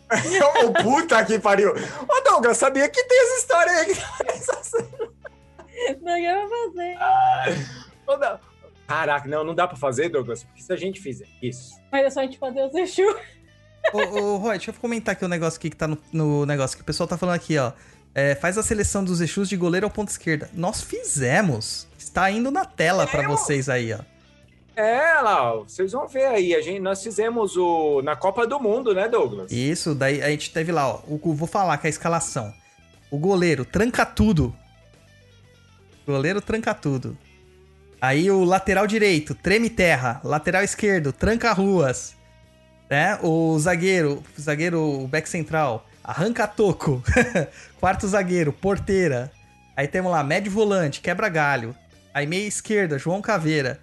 Ô, 0.64 0.72
puta 0.82 1.24
que 1.24 1.38
pariu. 1.38 1.72
Ô, 1.72 2.20
Douglas, 2.22 2.56
sabia 2.58 2.88
que 2.88 3.02
tem 3.04 3.18
essa 3.22 3.38
história 3.38 3.72
aí. 3.72 3.94
Programa 6.02 6.48
fazer. 6.48 6.96
Ô, 8.06 8.16
não. 8.16 8.38
Caraca, 8.86 9.28
não, 9.28 9.44
não 9.44 9.54
dá 9.54 9.66
pra 9.66 9.76
fazer, 9.76 10.08
Douglas. 10.10 10.42
Porque 10.42 10.62
se 10.62 10.72
a 10.72 10.76
gente 10.76 11.00
fizer 11.00 11.26
isso... 11.42 11.74
Mas 11.90 12.04
é 12.06 12.10
só 12.10 12.20
a 12.20 12.24
gente 12.24 12.38
fazer 12.38 12.62
os 12.64 12.74
Exu. 12.74 13.02
Ô, 13.92 13.98
ô, 13.98 14.36
Roy, 14.36 14.58
deixa 14.58 14.70
eu 14.70 14.74
comentar 14.74 15.12
aqui 15.14 15.24
o 15.24 15.28
negócio 15.28 15.58
aqui 15.58 15.70
que 15.70 15.76
tá 15.76 15.88
no, 15.88 15.98
no 16.12 16.44
negócio 16.46 16.76
que 16.76 16.82
o 16.82 16.86
pessoal 16.86 17.08
tá 17.08 17.16
falando 17.16 17.36
aqui, 17.36 17.56
ó. 17.58 17.72
É, 18.14 18.34
faz 18.34 18.58
a 18.58 18.62
seleção 18.62 19.02
dos 19.02 19.20
Exus 19.20 19.48
de 19.48 19.56
goleiro 19.56 19.86
ao 19.86 19.90
ponto 19.90 20.08
esquerda. 20.08 20.50
Nós 20.52 20.82
fizemos. 20.82 21.86
Está 21.98 22.30
indo 22.30 22.50
na 22.50 22.64
tela 22.64 23.06
pra 23.06 23.26
vocês 23.26 23.68
aí, 23.68 23.92
ó. 23.92 24.00
É, 24.74 25.20
lá, 25.20 25.54
ó, 25.54 25.64
vocês 25.64 25.92
vão 25.92 26.08
ver 26.08 26.26
aí. 26.26 26.54
A 26.54 26.60
gente, 26.60 26.80
nós 26.80 27.02
fizemos 27.02 27.56
o 27.56 28.02
na 28.02 28.16
Copa 28.16 28.46
do 28.46 28.58
Mundo, 28.58 28.94
né, 28.94 29.08
Douglas? 29.08 29.50
Isso, 29.50 29.94
daí 29.94 30.22
a 30.22 30.28
gente 30.28 30.52
teve 30.52 30.72
lá, 30.72 30.88
ó. 30.88 31.00
O, 31.06 31.34
vou 31.34 31.48
falar 31.48 31.76
que 31.78 31.86
é 31.86 31.88
a 31.88 31.90
escalação. 31.90 32.52
O 33.10 33.18
goleiro 33.18 33.64
tranca 33.64 34.04
tudo. 34.04 34.54
Goleiro 36.06 36.40
tranca 36.40 36.74
tudo. 36.74 37.16
Aí 38.00 38.30
o 38.30 38.44
lateral 38.44 38.86
direito, 38.86 39.34
treme 39.34 39.70
terra. 39.70 40.20
Lateral 40.24 40.64
esquerdo, 40.64 41.12
tranca 41.12 41.52
ruas. 41.52 42.16
Né? 42.90 43.18
O 43.22 43.58
zagueiro, 43.58 44.22
o 44.36 44.40
zagueiro 44.40 44.80
o 44.80 45.06
back 45.06 45.28
central, 45.28 45.86
arranca 46.02 46.46
toco. 46.46 47.02
Quarto 47.80 48.06
zagueiro, 48.06 48.52
porteira. 48.52 49.30
Aí 49.76 49.88
temos 49.88 50.10
lá, 50.12 50.22
médio 50.22 50.52
volante, 50.52 51.00
quebra 51.00 51.28
galho. 51.28 51.74
Aí 52.12 52.26
meia 52.26 52.46
esquerda, 52.46 52.98
João 52.98 53.22
Caveira. 53.22 53.80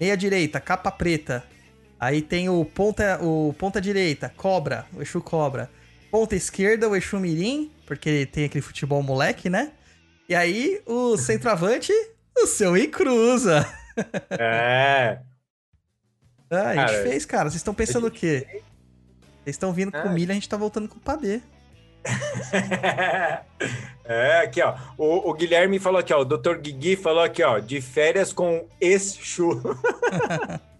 Meia 0.00 0.16
direita, 0.16 0.60
capa 0.60 0.90
preta. 0.90 1.44
Aí 1.98 2.22
tem 2.22 2.48
o 2.48 2.64
ponta, 2.64 3.18
o 3.22 3.54
ponta 3.58 3.80
direita, 3.80 4.32
cobra, 4.36 4.86
o 4.94 5.02
Exu 5.02 5.20
cobra. 5.20 5.70
Ponta 6.10 6.34
esquerda, 6.34 6.88
o 6.88 6.96
Exu 6.96 7.20
mirim, 7.20 7.70
porque 7.86 8.26
tem 8.26 8.46
aquele 8.46 8.62
futebol 8.62 9.02
moleque, 9.02 9.50
né? 9.50 9.72
E 10.28 10.34
aí 10.34 10.80
o 10.86 11.16
centroavante, 11.18 11.92
o 12.36 12.46
seu 12.46 12.76
Icruza. 12.76 13.66
É. 14.30 15.18
Ah, 16.52 16.70
a 16.70 16.74
gente 16.74 16.86
Cara, 16.86 17.02
fez, 17.04 17.24
cara. 17.24 17.44
Vocês 17.44 17.60
estão 17.60 17.72
pensando 17.72 18.08
o 18.08 18.10
quê? 18.10 18.60
Vocês 19.42 19.54
estão 19.56 19.72
vindo 19.72 19.90
com 19.92 20.08
milha, 20.10 20.32
a 20.32 20.34
gente 20.34 20.48
tá 20.48 20.56
voltando 20.56 20.88
com 20.88 20.98
padê. 20.98 21.40
É, 24.04 24.38
aqui, 24.40 24.60
ó. 24.60 24.74
O, 24.98 25.30
o 25.30 25.34
Guilherme 25.34 25.78
falou 25.78 26.00
aqui, 26.00 26.12
ó. 26.12 26.22
O 26.22 26.24
Dr. 26.24 26.56
Guigui 26.56 26.96
falou 26.96 27.22
aqui, 27.22 27.44
ó. 27.44 27.60
De 27.60 27.80
férias 27.80 28.32
com 28.32 28.66
Exu. 28.80 29.62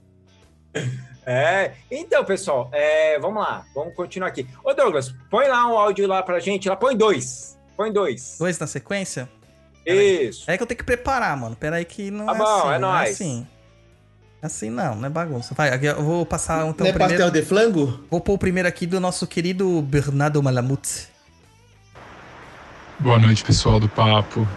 é. 1.25 1.73
Então, 1.89 2.25
pessoal, 2.25 2.69
é, 2.73 3.21
vamos 3.21 3.41
lá. 3.41 3.65
Vamos 3.73 3.95
continuar 3.95 4.29
aqui. 4.29 4.49
Ô, 4.65 4.75
Douglas, 4.75 5.15
põe 5.31 5.47
lá 5.47 5.65
um 5.69 5.79
áudio 5.79 6.09
lá 6.09 6.23
pra 6.25 6.41
gente. 6.41 6.69
Lá, 6.69 6.75
põe 6.75 6.97
dois. 6.97 7.57
Põe 7.77 7.93
dois. 7.93 8.37
Dois 8.39 8.59
na 8.59 8.67
sequência? 8.67 9.29
Isso. 9.87 10.51
É 10.51 10.57
que 10.57 10.63
eu 10.63 10.67
tenho 10.67 10.79
que 10.79 10.85
preparar, 10.85 11.37
mano. 11.37 11.55
Pera 11.55 11.77
aí 11.77 11.85
que 11.85 12.11
não 12.11 12.27
Tá 12.27 12.35
é 12.35 12.39
bom, 12.39 12.45
assim. 12.45 12.69
é 12.69 12.79
não 12.81 12.89
nóis. 12.91 13.09
É 13.09 13.13
assim. 13.13 13.47
Assim 14.43 14.71
não, 14.71 14.97
não 14.97 15.07
é 15.07 15.11
bagunça. 15.11 15.55
Vai, 15.55 15.71
aqui 15.71 15.87
eu 15.87 16.03
vou 16.03 16.25
passar 16.25 16.67
então 16.67 16.85
Não 16.85 16.87
é 16.87 16.93
primeiro. 16.93 17.23
pastel 17.23 17.31
de 17.31 17.43
flango? 17.47 18.01
Vou 18.11 18.21
pôr 18.21 18.35
o 18.35 18.39
primeiro 18.39 18.67
aqui 18.69 18.87
do 18.87 18.99
nosso 18.99 19.27
querido 19.27 19.83
Bernardo 19.83 20.43
Malamute. 20.43 21.09
Boa 22.99 23.19
noite, 23.19 23.45
pessoal 23.45 23.79
do 23.79 23.89
Papo. 23.89 24.49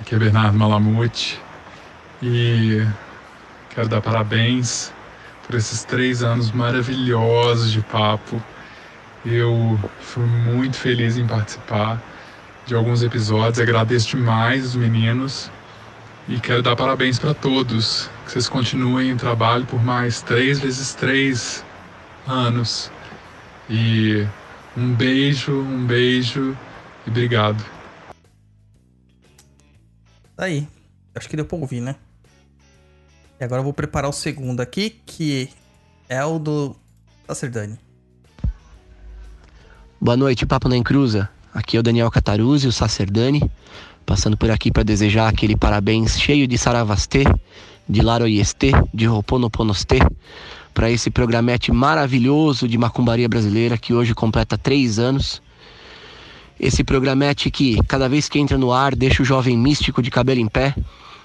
Aqui 0.00 0.14
é 0.16 0.18
Bernardo 0.18 0.58
Malamute 0.58 1.40
e 2.20 2.84
quero 3.70 3.88
dar 3.88 4.00
parabéns 4.00 4.92
por 5.46 5.54
esses 5.54 5.84
três 5.84 6.24
anos 6.24 6.50
maravilhosos 6.50 7.70
de 7.70 7.80
papo. 7.80 8.42
Eu 9.24 9.78
fui 10.00 10.24
muito 10.24 10.76
feliz 10.76 11.16
em 11.16 11.26
participar 11.26 12.02
de 12.66 12.74
alguns 12.74 13.02
episódios, 13.04 13.60
agradeço 13.60 14.16
demais 14.16 14.66
os 14.66 14.74
meninos 14.76 15.48
e 16.28 16.38
quero 16.40 16.62
dar 16.62 16.76
parabéns 16.76 17.18
para 17.18 17.34
todos. 17.34 18.08
Que 18.24 18.32
vocês 18.32 18.48
continuem 18.48 19.10
em 19.10 19.16
trabalho 19.16 19.66
por 19.66 19.82
mais 19.82 20.22
três 20.22 20.60
vezes 20.60 20.94
três 20.94 21.64
anos. 22.26 22.90
E 23.68 24.26
um 24.76 24.94
beijo, 24.94 25.52
um 25.52 25.84
beijo 25.84 26.56
e 27.06 27.10
obrigado. 27.10 27.64
Tá 30.36 30.44
aí. 30.44 30.66
Acho 31.14 31.28
que 31.28 31.36
deu 31.36 31.44
pra 31.44 31.58
ouvir, 31.58 31.80
né? 31.80 31.96
E 33.38 33.44
agora 33.44 33.60
eu 33.60 33.64
vou 33.64 33.72
preparar 33.72 34.08
o 34.08 34.12
segundo 34.12 34.60
aqui, 34.60 35.00
que 35.04 35.50
é 36.08 36.24
o 36.24 36.38
do 36.38 36.76
Sacerdani. 37.26 37.78
Boa 40.00 40.16
noite, 40.16 40.46
Papo 40.46 40.68
na 40.68 40.76
Encruza. 40.76 41.28
Aqui 41.52 41.76
é 41.76 41.80
o 41.80 41.82
Daniel 41.82 42.10
Cataruzzi, 42.10 42.66
o 42.66 42.72
Sacerdani, 42.72 43.50
passando 44.04 44.36
por 44.36 44.50
aqui 44.50 44.70
para 44.70 44.82
desejar 44.82 45.28
aquele 45.28 45.56
parabéns 45.56 46.20
cheio 46.20 46.46
de 46.46 46.58
Saravastê, 46.58 47.24
de 47.88 48.00
Laroiestê, 48.00 48.72
de 48.92 49.06
Roponoponostê, 49.06 49.98
para 50.74 50.90
esse 50.90 51.10
programete 51.10 51.70
maravilhoso 51.70 52.66
de 52.66 52.78
macumbaria 52.78 53.28
brasileira 53.28 53.76
que 53.76 53.92
hoje 53.92 54.14
completa 54.14 54.56
três 54.56 54.98
anos. 54.98 55.42
Esse 56.58 56.84
programete 56.84 57.50
que, 57.50 57.82
cada 57.84 58.08
vez 58.08 58.28
que 58.28 58.38
entra 58.38 58.56
no 58.56 58.72
ar, 58.72 58.94
deixa 58.94 59.22
o 59.22 59.26
jovem 59.26 59.56
místico 59.56 60.02
de 60.02 60.10
cabelo 60.10 60.40
em 60.40 60.48
pé 60.48 60.74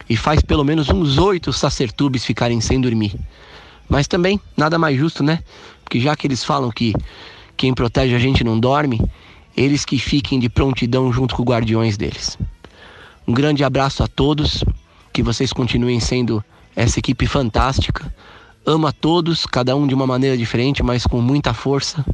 e 0.10 0.16
faz 0.16 0.42
pelo 0.42 0.64
menos 0.64 0.90
uns 0.90 1.18
oito 1.18 1.54
sacertubes 1.54 2.26
ficarem 2.26 2.60
sem 2.60 2.80
dormir. 2.80 3.16
Mas 3.88 4.08
também, 4.08 4.40
nada 4.56 4.78
mais 4.78 4.98
justo, 4.98 5.24
né? 5.24 5.40
Porque 5.84 6.00
já 6.00 6.16
que 6.16 6.28
eles 6.28 6.44
falam 6.44 6.70
que 6.72 6.94
quem 7.56 7.74
protege 7.74 8.16
a 8.16 8.20
gente 8.20 8.44
não 8.44 8.60
dorme, 8.60 9.02
eles 9.56 9.86
que 9.86 9.98
fiquem 9.98 10.40
de 10.40 10.50
prontidão 10.50 11.12
junto 11.12 11.36
com 11.36 11.42
os 11.42 11.48
guardiões 11.48 11.98
deles. 11.98 12.38
Um 13.28 13.34
grande 13.34 13.64
abraço 13.64 14.04
a 14.04 14.08
todos, 14.08 14.64
que 15.12 15.22
vocês 15.22 15.52
continuem 15.52 16.00
sendo 16.00 16.44
essa 16.76 17.00
equipe 17.00 17.28
fantástica. 17.28 18.14
Amo 18.66 18.88
a 18.88 18.92
todos, 18.92 19.46
cada 19.46 19.76
um 19.76 19.86
de 19.86 19.94
uma 19.94 20.08
maneira 20.08 20.38
diferente, 20.38 20.82
mas 20.82 21.06
com 21.06 21.22
muita 21.22 21.54
força, 21.54 22.06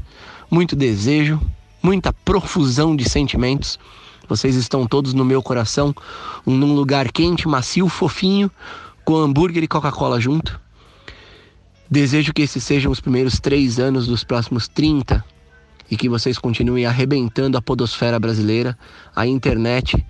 muito 0.50 0.76
desejo, 0.76 1.40
muita 1.82 2.12
profusão 2.12 2.96
de 2.96 3.08
sentimentos. 3.08 3.80
Vocês 4.28 4.56
estão 4.56 4.88
todos 4.88 5.14
no 5.14 5.26
meu 5.26 5.44
coração, 5.44 5.94
um- 6.48 6.56
num 6.56 6.74
lugar 6.74 7.12
quente, 7.12 7.48
macio, 7.48 7.88
fofinho, 7.90 8.50
com 9.04 9.16
hambúrguer 9.18 9.64
e 9.64 9.68
Coca-Cola 9.68 10.20
junto. 10.20 10.60
Desejo 11.92 12.34
que 12.34 12.42
esses 12.42 12.64
sejam 12.64 12.92
os 12.92 13.00
primeiros 13.00 13.40
três 13.40 13.78
anos 13.78 14.08
dos 14.08 14.24
próximos 14.24 14.68
30 14.68 15.24
e 15.92 15.98
que 15.98 16.10
vocês 16.10 16.40
continuem 16.40 16.86
arrebentando 16.86 17.58
a 17.58 17.62
podosfera 17.62 18.20
brasileira, 18.20 18.76
a 19.16 19.28
internet, 19.28 20.04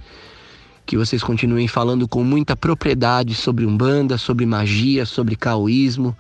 que 0.86 0.98
vocês 0.98 1.24
continuem 1.24 1.68
falando 1.68 2.08
com 2.08 2.24
muita 2.24 2.56
propriedade 2.56 3.36
sobre 3.36 3.66
umbanda, 3.66 4.18
sobre 4.18 4.46
magia, 4.46 5.06
sobre 5.06 5.36
caoísmo, 5.36 6.16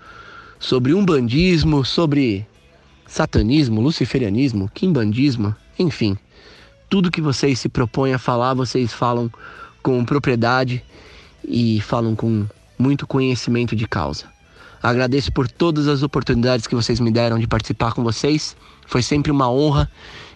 sobre 0.59 0.93
umbandismo, 0.93 1.83
sobre 1.83 2.47
satanismo, 3.05 3.81
luciferianismo, 3.81 4.69
quimbandismo, 4.73 5.55
enfim. 5.77 6.17
Tudo 6.89 7.11
que 7.11 7.21
vocês 7.21 7.59
se 7.59 7.67
propõem 7.67 8.13
a 8.13 8.19
falar, 8.19 8.53
vocês 8.53 8.93
falam 8.93 9.29
com 9.81 10.03
propriedade 10.05 10.83
e 11.45 11.81
falam 11.81 12.15
com 12.15 12.45
muito 12.79 13.05
conhecimento 13.05 13.75
de 13.75 13.87
causa. 13.87 14.25
Agradeço 14.81 15.31
por 15.31 15.47
todas 15.47 15.87
as 15.87 16.03
oportunidades 16.03 16.67
que 16.67 16.75
vocês 16.75 16.99
me 16.99 17.11
deram 17.11 17.39
de 17.39 17.47
participar 17.47 17.93
com 17.93 18.03
vocês. 18.03 18.55
Foi 18.85 19.01
sempre 19.01 19.31
uma 19.31 19.49
honra 19.49 19.89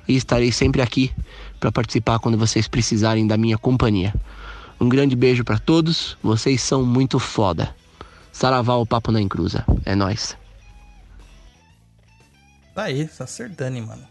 e 0.07 0.15
estarei 0.15 0.51
sempre 0.51 0.81
aqui 0.81 1.11
para 1.59 1.71
participar 1.71 2.19
quando 2.19 2.37
vocês 2.37 2.67
precisarem 2.67 3.27
da 3.27 3.37
minha 3.37 3.57
companhia. 3.57 4.13
Um 4.79 4.87
grande 4.87 5.15
beijo 5.15 5.43
para 5.43 5.59
todos. 5.59 6.17
Vocês 6.21 6.61
são 6.61 6.85
muito 6.85 7.19
foda. 7.19 7.75
Saravá 8.31 8.75
o 8.75 8.85
papo 8.85 9.11
na 9.11 9.19
encruza. 9.19 9.65
É 9.85 9.95
nóis. 9.95 10.37
Tá 12.75 12.83
aí, 12.83 13.07
Sacerdani, 13.07 13.81
mano. 13.81 14.07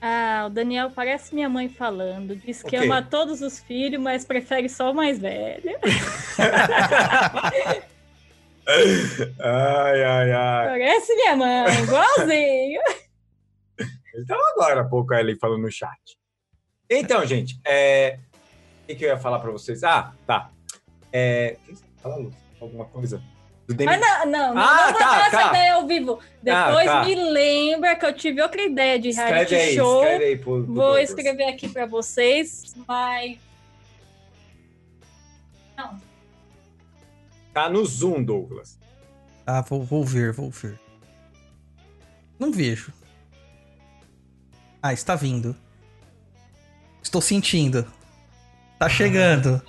Ah, 0.00 0.44
o 0.46 0.50
Daniel 0.50 0.92
parece 0.94 1.34
minha 1.34 1.48
mãe 1.48 1.68
falando. 1.68 2.36
Diz 2.36 2.62
que 2.62 2.76
O 2.76 2.80
quê? 2.80 2.86
ama 2.86 3.02
todos 3.02 3.40
os 3.40 3.58
filhos, 3.60 4.00
mas 4.00 4.24
prefere 4.24 4.68
só 4.68 4.92
o 4.92 4.94
mais 4.94 5.18
velho. 5.18 5.76
Ai, 9.40 10.04
ai, 10.04 10.32
ai. 10.32 10.66
Parece 10.68 11.14
minha 11.14 11.36
mãe, 11.36 11.82
igualzinho. 11.82 12.80
Então, 14.14 14.38
agora 14.52 14.82
há 14.82 14.84
pouco 14.84 15.14
ali 15.14 15.36
falando 15.38 15.62
no 15.62 15.70
chat. 15.70 16.18
Então, 16.90 17.24
gente, 17.26 17.60
é... 17.64 18.18
o 18.82 18.86
que, 18.86 18.94
que 18.96 19.04
eu 19.04 19.08
ia 19.10 19.18
falar 19.18 19.38
pra 19.40 19.50
vocês? 19.50 19.82
Ah, 19.84 20.12
tá. 20.26 20.50
É... 21.12 21.56
Fala, 22.02 22.16
Lu, 22.16 22.32
alguma 22.60 22.84
coisa? 22.86 23.22
Mas 23.84 24.00
não, 24.00 24.26
não, 24.26 24.54
não, 24.54 24.62
Ah, 24.62 24.76
não 24.86 24.92
vou 24.92 24.98
tá, 24.98 25.10
dar 25.18 25.30
tá. 25.30 25.40
essa 25.40 25.48
ideia 25.50 25.74
ao 25.74 25.86
vivo. 25.86 26.18
Depois 26.42 26.86
tá. 26.86 27.04
me 27.04 27.14
lembra 27.14 27.96
que 27.96 28.06
eu 28.06 28.14
tive 28.14 28.40
outra 28.40 28.62
ideia 28.62 28.98
de 28.98 29.10
reality 29.10 29.42
Escreve 29.42 29.56
aí, 29.56 29.74
show. 29.76 30.02
escreve 30.02 30.24
aí 30.24 30.36
pro, 30.38 30.44
pro 30.44 30.64
Vou 30.66 30.74
Douglas. 30.74 31.08
escrever 31.10 31.44
aqui 31.44 31.68
pra 31.68 31.84
vocês, 31.84 32.74
mas. 32.86 33.38
Não, 35.76 36.00
Tá 37.52 37.68
no 37.68 37.84
Zoom, 37.84 38.22
Douglas. 38.22 38.78
Ah, 39.46 39.60
vou, 39.60 39.82
vou 39.82 40.04
ver, 40.04 40.32
vou 40.32 40.50
ver. 40.50 40.78
Não 42.38 42.52
vejo. 42.52 42.92
Ah, 44.82 44.92
está 44.92 45.14
vindo. 45.16 45.54
Estou 47.02 47.20
sentindo. 47.20 47.86
Tá 48.78 48.88
chegando. 48.88 49.60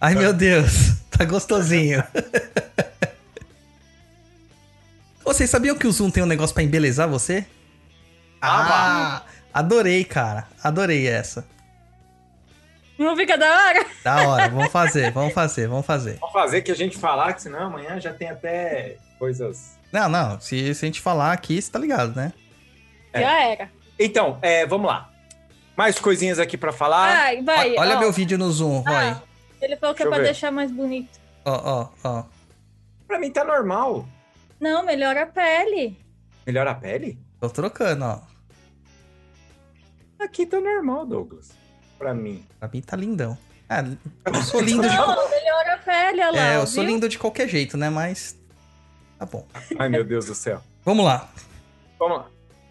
Ai, 0.00 0.14
meu 0.14 0.32
Deus. 0.32 0.96
Tá 1.16 1.24
gostosinho. 1.24 2.04
Vocês 5.24 5.48
sabiam 5.48 5.76
que 5.76 5.86
o 5.86 5.92
Zoom 5.92 6.10
tem 6.10 6.22
um 6.22 6.26
negócio 6.26 6.52
pra 6.52 6.62
embelezar 6.62 7.08
você? 7.08 7.46
Ah, 8.40 9.22
adorei, 9.52 10.04
cara. 10.04 10.46
Adorei 10.62 11.06
essa. 11.08 11.46
não 12.98 13.16
fica 13.16 13.36
da 13.38 13.50
hora? 13.50 13.86
Da 14.04 14.28
hora. 14.28 14.48
Vamos 14.52 14.70
fazer, 14.70 15.10
vamos 15.10 15.32
fazer, 15.32 15.68
vamos 15.68 15.86
fazer. 15.86 16.18
Vamos 16.20 16.32
fazer 16.32 16.62
que 16.62 16.70
a 16.70 16.76
gente 16.76 16.98
falar, 16.98 17.32
que 17.32 17.42
senão 17.42 17.60
amanhã 17.60 17.98
já 17.98 18.12
tem 18.12 18.28
até 18.28 18.98
coisas. 19.18 19.76
Não, 19.90 20.08
não. 20.08 20.38
Se, 20.40 20.74
se 20.74 20.84
a 20.84 20.86
gente 20.86 21.00
falar 21.00 21.32
aqui, 21.32 21.60
você 21.60 21.70
tá 21.70 21.78
ligado, 21.78 22.14
né? 22.14 22.32
É. 23.12 23.20
Já 23.22 23.42
era. 23.42 23.70
Então, 23.98 24.38
é, 24.42 24.66
vamos 24.66 24.86
lá. 24.86 25.10
Mais 25.76 25.98
coisinhas 25.98 26.38
aqui 26.38 26.56
pra 26.56 26.72
falar. 26.72 27.14
Vai, 27.14 27.42
vai. 27.42 27.76
Olha 27.76 27.96
ó. 27.96 28.00
meu 28.00 28.12
vídeo 28.12 28.38
no 28.38 28.50
Zoom, 28.50 28.78
Roy. 28.80 28.94
Ah, 28.94 29.22
ele 29.60 29.76
falou 29.76 29.94
que 29.94 30.02
Deixa 30.02 30.08
é 30.08 30.10
pra 30.14 30.18
ver. 30.18 30.24
deixar 30.24 30.50
mais 30.50 30.70
bonito. 30.70 31.20
Ó, 31.44 31.52
ó, 31.52 31.88
ó. 32.02 32.24
Pra 33.06 33.18
mim 33.18 33.30
tá 33.30 33.44
normal. 33.44 34.08
Não, 34.58 34.84
melhora 34.84 35.24
a 35.24 35.26
pele. 35.26 35.98
Melhora 36.46 36.70
a 36.70 36.74
pele? 36.74 37.18
Tô 37.38 37.50
trocando, 37.50 38.04
ó. 38.04 38.20
Aqui 40.18 40.46
tá 40.46 40.58
normal, 40.60 41.04
Douglas. 41.04 41.50
Pra 41.98 42.14
mim. 42.14 42.44
Pra 42.58 42.68
mim 42.72 42.80
tá 42.80 42.96
lindão. 42.96 43.36
Ah, 43.68 43.84
eu 44.26 44.42
sou 44.42 44.60
lindo 44.60 44.88
de. 44.88 44.96
Não, 44.96 45.28
melhora 45.30 45.74
a 45.74 45.78
pele, 45.78 46.20
olha 46.22 46.30
lá. 46.30 46.52
É, 46.52 46.56
eu 46.56 46.66
sou 46.66 46.82
viu? 46.82 46.92
lindo 46.92 47.08
de 47.08 47.18
qualquer 47.18 47.48
jeito, 47.48 47.76
né? 47.76 47.90
Mas. 47.90 48.38
Tá 49.18 49.26
bom. 49.26 49.46
Ai, 49.78 49.88
meu 49.88 50.04
Deus 50.04 50.26
do 50.26 50.34
céu. 50.34 50.62
Vamos 50.84 51.04
lá. 51.04 51.28
Vamos 51.98 52.18
lá. 52.18 52.26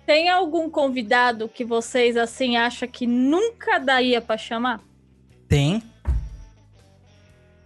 Tem 0.05 0.29
algum 0.29 0.69
convidado 0.69 1.49
que 1.49 1.65
vocês, 1.65 2.15
assim, 2.15 2.57
acham 2.57 2.87
que 2.87 3.07
nunca 3.07 3.79
daria 3.79 4.21
pra 4.21 4.37
chamar? 4.37 4.79
Tem. 5.47 5.81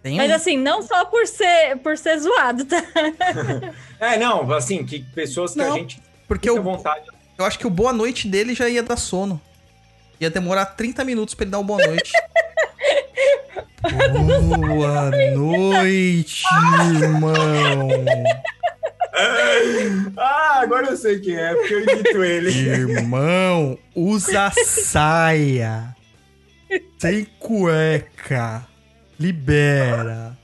Tem 0.02 0.16
Mas 0.16 0.32
um. 0.32 0.36
assim, 0.36 0.58
não 0.58 0.82
só 0.82 1.04
por 1.06 1.28
ser, 1.28 1.78
por 1.84 1.98
ser 1.98 2.18
zoado, 2.20 2.64
tá? 2.66 2.82
É, 4.00 4.18
não, 4.18 4.50
assim, 4.54 4.86
que 4.86 5.00
pessoas 5.14 5.52
que 5.52 5.58
Não, 5.58 5.74
a 5.74 5.78
gente 5.78 6.02
Porque 6.26 6.50
eu, 6.50 6.64
vontade. 6.64 7.06
eu 7.38 7.44
acho 7.44 7.60
que 7.60 7.68
o 7.68 7.70
boa 7.70 7.92
noite 7.92 8.30
dele 8.30 8.54
já 8.56 8.70
ia 8.70 8.82
dar 8.82 8.96
sono. 8.96 9.42
Ia 10.22 10.30
demorar 10.30 10.66
30 10.68 11.04
minutos 11.04 11.34
pra 11.36 11.44
ele 11.44 11.52
dar 11.52 11.60
um 11.60 11.66
boa 11.66 11.86
noite. 11.86 12.14
boa 13.82 15.12
noite, 15.36 16.44
irmão. 17.02 17.34
Ah, 20.18 20.60
agora 20.62 20.88
eu 20.90 20.98
sei 20.98 21.20
quem 21.20 21.36
é, 21.36 21.54
porque 21.56 21.74
eu 21.74 21.80
imito 21.82 22.24
ele. 22.24 22.50
Irmão, 22.52 23.78
usa 23.96 24.52
saia. 24.64 25.96
Sem 26.98 27.26
cueca. 27.40 28.66
Libera. 29.20 30.38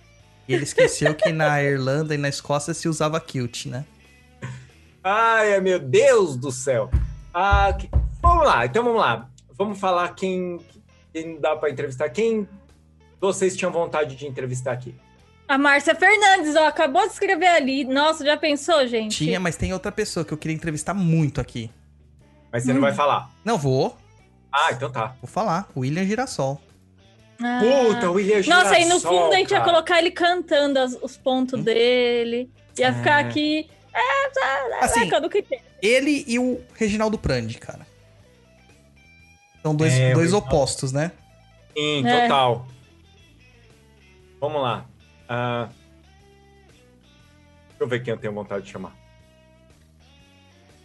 E 0.48 0.54
ele 0.54 0.64
esqueceu 0.64 1.14
que 1.16 1.32
na 1.32 1.62
Irlanda 1.62 2.14
e 2.14 2.18
na 2.18 2.30
Escócia 2.30 2.74
se 2.74 2.88
usava 2.88 3.20
kilt, 3.20 3.66
né? 3.66 3.86
Ai, 5.04 5.60
meu 5.62 5.80
Deus 5.80 6.36
do 6.36 6.52
céu. 6.52 6.90
Ah, 7.34 7.74
que- 7.78 7.90
Vamos 8.22 8.46
lá, 8.46 8.66
então 8.66 8.84
vamos 8.84 9.00
lá. 9.00 9.30
Vamos 9.58 9.80
falar 9.80 10.10
quem, 10.16 10.60
quem 11.14 11.40
dá 11.40 11.56
pra 11.56 11.70
entrevistar. 11.70 12.10
Quem 12.10 12.48
vocês 13.22 13.56
tinham 13.56 13.72
vontade 13.72 14.16
de 14.16 14.26
entrevistar 14.28 14.72
aqui? 14.72 14.96
A 15.48 15.58
Márcia 15.58 15.94
Fernandes, 15.94 16.56
ó, 16.56 16.66
acabou 16.68 17.06
de 17.06 17.14
escrever 17.14 17.48
ali. 17.48 17.84
Nossa, 17.86 18.26
já 18.26 18.36
pensou, 18.36 18.86
gente? 18.88 19.18
Tinha, 19.18 19.40
mas 19.40 19.56
tem 19.56 19.74
outra 19.74 19.92
pessoa 19.92 20.26
que 20.26 20.34
eu 20.34 20.38
queria 20.38 20.56
entrevistar 20.56 20.94
muito 20.94 21.40
aqui. 21.40 21.70
Mas 22.52 22.64
você 22.64 22.74
não 22.74 22.82
vai 22.82 22.94
falar. 22.94 23.30
Não, 23.44 23.58
vou. 23.58 23.96
Ah, 24.52 24.70
então 24.72 24.92
tá. 24.92 25.16
Vou 25.22 25.30
falar. 25.30 25.70
William 25.78 26.06
Girassol. 26.06 26.60
Ah. 27.44 27.60
Puta, 27.60 28.10
o 28.10 28.14
William 28.14 28.42
Nossa, 28.48 28.72
aí 28.76 28.86
no 28.86 28.98
Girassol, 28.98 29.24
fundo 29.24 29.34
a 29.34 29.38
gente 29.38 29.52
ia 29.52 29.60
cara. 29.60 29.70
colocar 29.72 30.00
ele 30.00 30.12
cantando 30.12 30.80
as- 30.80 30.98
os 31.02 31.18
pontos 31.18 31.64
dele. 31.64 32.50
Ia 32.80 32.94
ficar 32.94 33.24
É. 33.24 33.28
aqui. 33.28 33.70
É, 33.94 34.30
tá, 34.30 34.70
tá, 34.80 34.86
Assim, 34.86 35.08
do 35.10 35.30
que 35.30 35.42
tem. 35.44 35.62
Ele 35.82 36.24
e 36.28 36.40
o 36.40 36.60
Reginaldo 36.74 37.18
Prandi, 37.18 37.58
cara. 37.60 37.86
São 39.62 39.76
dois, 39.76 39.94
É, 39.94 40.14
dois 40.14 40.34
opostos, 40.34 40.92
né? 40.92 41.12
Sim, 41.78 42.06
É. 42.08 42.22
total. 42.24 42.68
Vamos 44.40 44.62
lá. 44.62 44.86
Ah, 45.28 45.70
Deixa 47.76 47.84
eu 47.84 47.88
ver 47.90 48.04
quem 48.04 48.14
eu 48.14 48.18
tenho 48.18 48.34
vontade 48.34 48.66
de 48.66 48.72
chamar. 48.72 48.96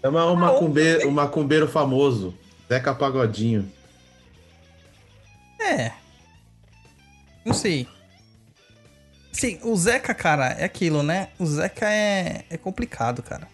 Chama 0.00 0.24
o 0.26 0.34
macumbeiro, 0.36 1.08
o 1.08 1.12
macumbeiro 1.12 1.68
famoso, 1.68 2.34
Zeca 2.68 2.92
Pagodinho. 2.92 3.70
É. 5.60 5.92
Não 7.44 7.54
sei. 7.54 7.86
Sim, 9.32 9.60
o 9.62 9.76
Zeca, 9.76 10.12
cara, 10.14 10.48
é 10.48 10.64
aquilo, 10.64 11.02
né? 11.02 11.30
O 11.38 11.46
Zeca 11.46 11.88
é, 11.88 12.44
é 12.50 12.56
complicado, 12.56 13.22
cara. 13.22 13.46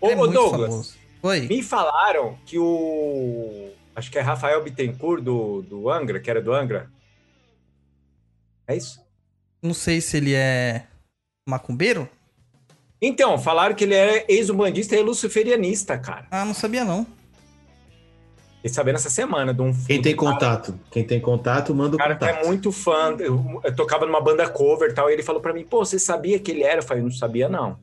Ô, 0.00 0.06
Ele 0.06 0.14
é 0.14 0.16
ô, 0.16 0.18
muito 0.20 0.32
Douglas, 0.32 0.70
famoso. 0.70 0.94
Oi. 1.22 1.40
me 1.42 1.62
falaram 1.62 2.38
que 2.46 2.58
o. 2.58 3.70
Acho 3.94 4.10
que 4.10 4.18
é 4.18 4.22
Rafael 4.22 4.62
Bittencourt 4.64 5.22
do, 5.22 5.60
do 5.62 5.90
Angra, 5.90 6.18
que 6.18 6.30
era 6.30 6.40
do 6.40 6.54
Angra. 6.54 6.90
É 8.66 8.74
isso? 8.76 9.04
Não 9.62 9.72
sei 9.74 10.00
se 10.00 10.16
ele 10.16 10.34
é 10.34 10.84
macumbeiro. 11.48 12.08
Então, 13.00 13.38
falaram 13.38 13.74
que 13.74 13.84
ele 13.84 13.94
era 13.94 14.24
ex-umbandista 14.28 14.94
e 14.96 15.02
luciferianista, 15.02 15.98
cara. 15.98 16.26
Ah, 16.30 16.44
não 16.44 16.54
sabia 16.54 16.84
não. 16.84 17.06
Fiquei 18.56 18.70
sabendo 18.72 18.94
essa 18.94 19.10
semana 19.10 19.52
de 19.52 19.60
um. 19.60 19.72
Quem 19.86 20.00
tem 20.00 20.14
contato? 20.14 20.78
Quem 20.90 21.04
tem 21.04 21.20
contato, 21.20 21.74
manda 21.74 21.96
o 21.96 21.98
cara 21.98 22.14
que 22.14 22.24
contato. 22.24 22.44
é 22.44 22.46
muito 22.46 22.70
fã. 22.70 23.16
Eu, 23.18 23.60
eu 23.64 23.74
tocava 23.74 24.06
numa 24.06 24.20
banda 24.20 24.48
cover 24.48 24.90
e 24.90 24.94
tal. 24.94 25.10
E 25.10 25.14
ele 25.14 25.22
falou 25.22 25.40
pra 25.40 25.52
mim: 25.52 25.64
pô, 25.64 25.84
você 25.84 25.98
sabia 25.98 26.38
que 26.38 26.52
ele 26.52 26.62
era? 26.62 26.78
Eu 26.78 26.84
falei: 26.84 27.02
não 27.02 27.10
sabia, 27.10 27.48
não. 27.48 27.76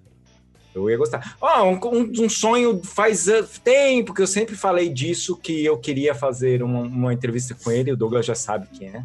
Eu 0.73 0.89
ia 0.89 0.95
gostar. 0.97 1.35
Ó, 1.41 1.63
um, 1.65 1.73
um- 1.83 2.23
um 2.25 2.29
sonho 2.29 2.81
faz 2.81 3.27
tempo 3.61 4.13
que 4.13 4.21
eu 4.21 4.27
sempre 4.27 4.55
falei 4.55 4.87
disso, 4.87 5.35
que 5.35 5.65
eu 5.65 5.77
queria 5.77 6.15
fazer 6.15 6.63
uma, 6.63 6.79
uma 6.81 7.13
entrevista 7.13 7.53
com 7.61 7.69
ele. 7.71 7.91
O 7.91 7.97
Douglas 7.97 8.25
já 8.25 8.35
sabe 8.35 8.67
quem 8.67 8.87
é. 8.87 9.03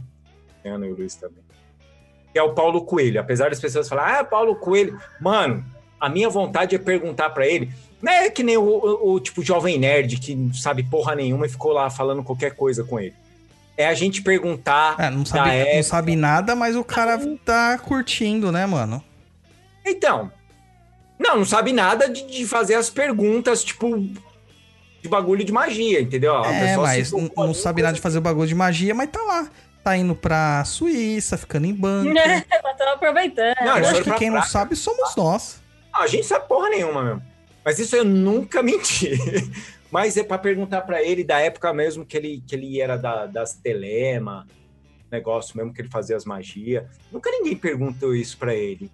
Ana 0.64 0.86
e 0.86 0.92
o 0.92 0.94
Luiz 0.96 1.16
também. 1.16 1.42
Que 2.35 2.39
é 2.39 2.43
o 2.43 2.53
Paulo 2.53 2.82
Coelho. 2.85 3.18
Apesar 3.18 3.49
das 3.49 3.61
pessoas 3.61 3.89
falarem, 3.89 4.16
ah, 4.18 4.24
Paulo 4.24 4.57
Coelho. 4.57 5.01
Mano, 5.20 5.64
a 5.99 6.09
minha 6.11 6.28
vontade 6.28 6.74
é 6.74 6.78
perguntar 6.78 7.30
pra 7.30 7.47
ele. 7.47 7.70
Não 8.03 8.12
é 8.12 8.28
que 8.28 8.43
nem 8.43 8.59
o, 8.59 8.62
o- 8.62 9.12
o 9.14 9.20
tipo 9.20 9.43
jovem 9.43 9.78
nerd 9.78 10.18
que 10.18 10.35
não 10.35 10.53
sabe 10.53 10.82
porra 10.82 11.14
nenhuma 11.14 11.47
e 11.47 11.49
ficou 11.49 11.72
lá 11.72 11.89
falando 11.89 12.22
qualquer 12.22 12.55
coisa 12.57 12.85
com 12.85 13.01
ele. 13.01 13.14
É 13.76 13.87
a 13.87 13.95
gente 13.95 14.20
perguntar. 14.20 14.95
Ah, 14.99 15.11
não 15.11 15.24
sabe, 15.24 15.51
época. 15.51 15.76
não 15.76 15.82
sabe 15.82 16.16
nada, 16.16 16.55
mas 16.55 16.76
o 16.76 16.85
cara 16.85 17.18
tá 17.45 17.78
curtindo, 17.78 18.53
né, 18.53 18.66
mano? 18.66 19.03
Então. 19.87 20.30
Não, 21.18 21.37
não 21.39 21.45
sabe 21.45 21.72
nada 21.72 22.09
de, 22.09 22.26
de 22.26 22.45
fazer 22.47 22.74
as 22.74 22.91
perguntas, 22.91 23.62
tipo, 23.62 23.97
de 25.01 25.09
bagulho 25.09 25.45
de 25.45 25.53
magia, 25.53 26.01
entendeu? 26.01 26.37
A 26.37 26.53
É, 26.53 26.76
mas 26.76 27.12
não, 27.12 27.30
não 27.37 27.55
sabe 27.55 27.82
nada 27.82 27.95
de 27.95 28.01
fazer 28.01 28.18
o 28.18 28.20
bagulho 28.20 28.49
de 28.49 28.55
magia, 28.55 28.95
mas 28.95 29.09
tá 29.11 29.22
lá. 29.22 29.49
Tá 29.85 29.99
indo 29.99 30.16
pra 30.16 30.64
Suíça, 30.64 31.37
ficando 31.37 31.66
em 31.66 31.74
banco. 31.74 32.09
Mas 32.16 32.76
tava 32.78 32.95
aproveitando. 32.95 33.55
Não, 33.61 33.78
Eu 33.78 33.89
acho 33.89 34.03
que 34.03 34.14
quem 34.14 34.30
não 34.30 34.43
sabe 34.43 34.74
somos 34.74 35.14
nós. 35.14 35.62
Não, 35.93 36.01
a 36.01 36.07
gente 36.07 36.26
sabe 36.26 36.49
porra 36.49 36.70
nenhuma 36.70 37.05
mesmo. 37.05 37.22
Mas 37.62 37.78
isso 37.78 37.95
eu 37.95 38.03
nunca 38.03 38.62
menti. 38.64 39.11
Mas 39.91 40.16
é 40.16 40.24
pra 40.24 40.39
perguntar 40.39 40.80
pra 40.80 41.03
ele 41.03 41.22
da 41.22 41.39
época 41.39 41.70
mesmo 41.74 42.05
que 42.07 42.16
ele, 42.16 42.43
que 42.47 42.55
ele 42.55 42.80
era 42.80 42.97
da, 42.97 43.26
das 43.26 43.57
telema, 43.57 44.47
negócio 45.12 45.55
mesmo 45.55 45.72
que 45.72 45.82
ele 45.82 45.91
fazia 45.91 46.16
as 46.16 46.24
magias. 46.24 46.87
Nunca 47.12 47.30
ninguém 47.30 47.55
perguntou 47.55 48.14
isso 48.14 48.39
pra 48.39 48.55
ele. 48.55 48.91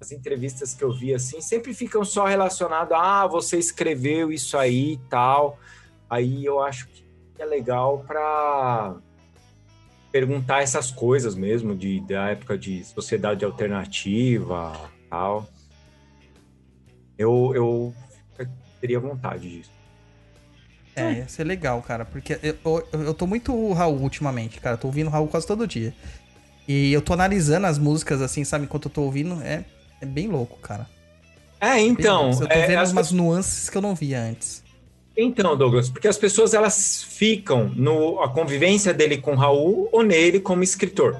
As 0.00 0.10
entrevistas 0.10 0.74
que 0.74 0.82
eu 0.82 0.92
vi 0.92 1.14
assim 1.14 1.40
sempre 1.40 1.72
ficam 1.72 2.04
só 2.04 2.24
relacionadas 2.24 2.98
a 2.98 3.22
ah, 3.22 3.26
você 3.28 3.56
escreveu 3.56 4.32
isso 4.32 4.58
aí 4.58 4.94
e 4.94 5.00
tal. 5.08 5.60
Aí 6.08 6.44
eu 6.44 6.60
acho 6.60 6.88
que 6.88 7.04
é 7.38 7.44
legal 7.44 8.04
pra 8.06 8.96
perguntar 10.10 10.62
essas 10.62 10.90
coisas 10.90 11.34
mesmo 11.34 11.74
de 11.74 12.00
da 12.00 12.30
época 12.30 12.58
de 12.58 12.84
sociedade 12.84 13.44
alternativa, 13.44 14.72
tal. 15.08 15.48
Eu 17.16 17.52
eu 17.54 17.94
teria 18.80 18.98
vontade 18.98 19.48
disso. 19.48 19.70
É, 20.96 21.12
ia 21.12 21.28
ser 21.28 21.44
legal, 21.44 21.80
cara, 21.82 22.04
porque 22.04 22.38
eu, 22.42 22.56
eu, 22.92 23.02
eu 23.02 23.14
tô 23.14 23.26
muito 23.26 23.72
Raul 23.72 24.00
ultimamente, 24.00 24.60
cara. 24.60 24.74
Eu 24.74 24.78
tô 24.78 24.88
ouvindo 24.88 25.08
Raul 25.08 25.28
quase 25.28 25.46
todo 25.46 25.66
dia. 25.66 25.94
E 26.66 26.92
eu 26.92 27.00
tô 27.00 27.12
analisando 27.12 27.66
as 27.66 27.78
músicas, 27.78 28.20
assim, 28.20 28.44
sabe, 28.44 28.64
enquanto 28.64 28.86
eu 28.86 28.90
tô 28.90 29.02
ouvindo, 29.02 29.40
é, 29.42 29.64
é 30.00 30.06
bem 30.06 30.28
louco, 30.28 30.58
cara. 30.58 30.86
É, 31.60 31.78
então. 31.80 32.30
Eu 32.30 32.48
tô 32.48 32.54
é, 32.54 32.66
vendo 32.66 32.78
as 32.78 32.92
umas 32.92 33.12
nuances 33.12 33.68
que 33.68 33.76
eu 33.76 33.82
não 33.82 33.94
via 33.94 34.20
antes. 34.20 34.62
Então, 35.16 35.56
Douglas, 35.56 35.90
porque 35.90 36.08
as 36.08 36.16
pessoas 36.16 36.54
elas 36.54 37.02
ficam 37.02 37.70
no 37.74 38.20
a 38.20 38.28
convivência 38.28 38.94
dele 38.94 39.18
com 39.18 39.32
o 39.32 39.36
Raul 39.36 39.88
ou 39.92 40.02
nele 40.02 40.40
como 40.40 40.62
escritor. 40.62 41.16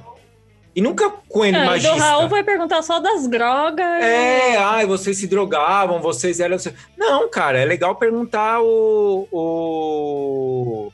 E 0.75 0.81
nunca 0.81 1.11
com 1.29 1.45
ele 1.45 1.59
do 1.59 1.65
magista. 1.65 1.97
Raul 1.97 2.29
vai 2.29 2.45
perguntar 2.45 2.83
só 2.83 3.01
das 3.01 3.29
drogas. 3.29 3.85
É, 3.85 4.57
ai, 4.57 4.87
vocês 4.87 5.19
se 5.19 5.27
drogavam, 5.27 6.01
vocês 6.01 6.39
eram. 6.39 6.57
Não, 6.97 7.29
cara, 7.29 7.59
é 7.59 7.65
legal 7.65 7.97
perguntar 7.97 8.63
o. 8.63 9.27
o... 9.33 10.93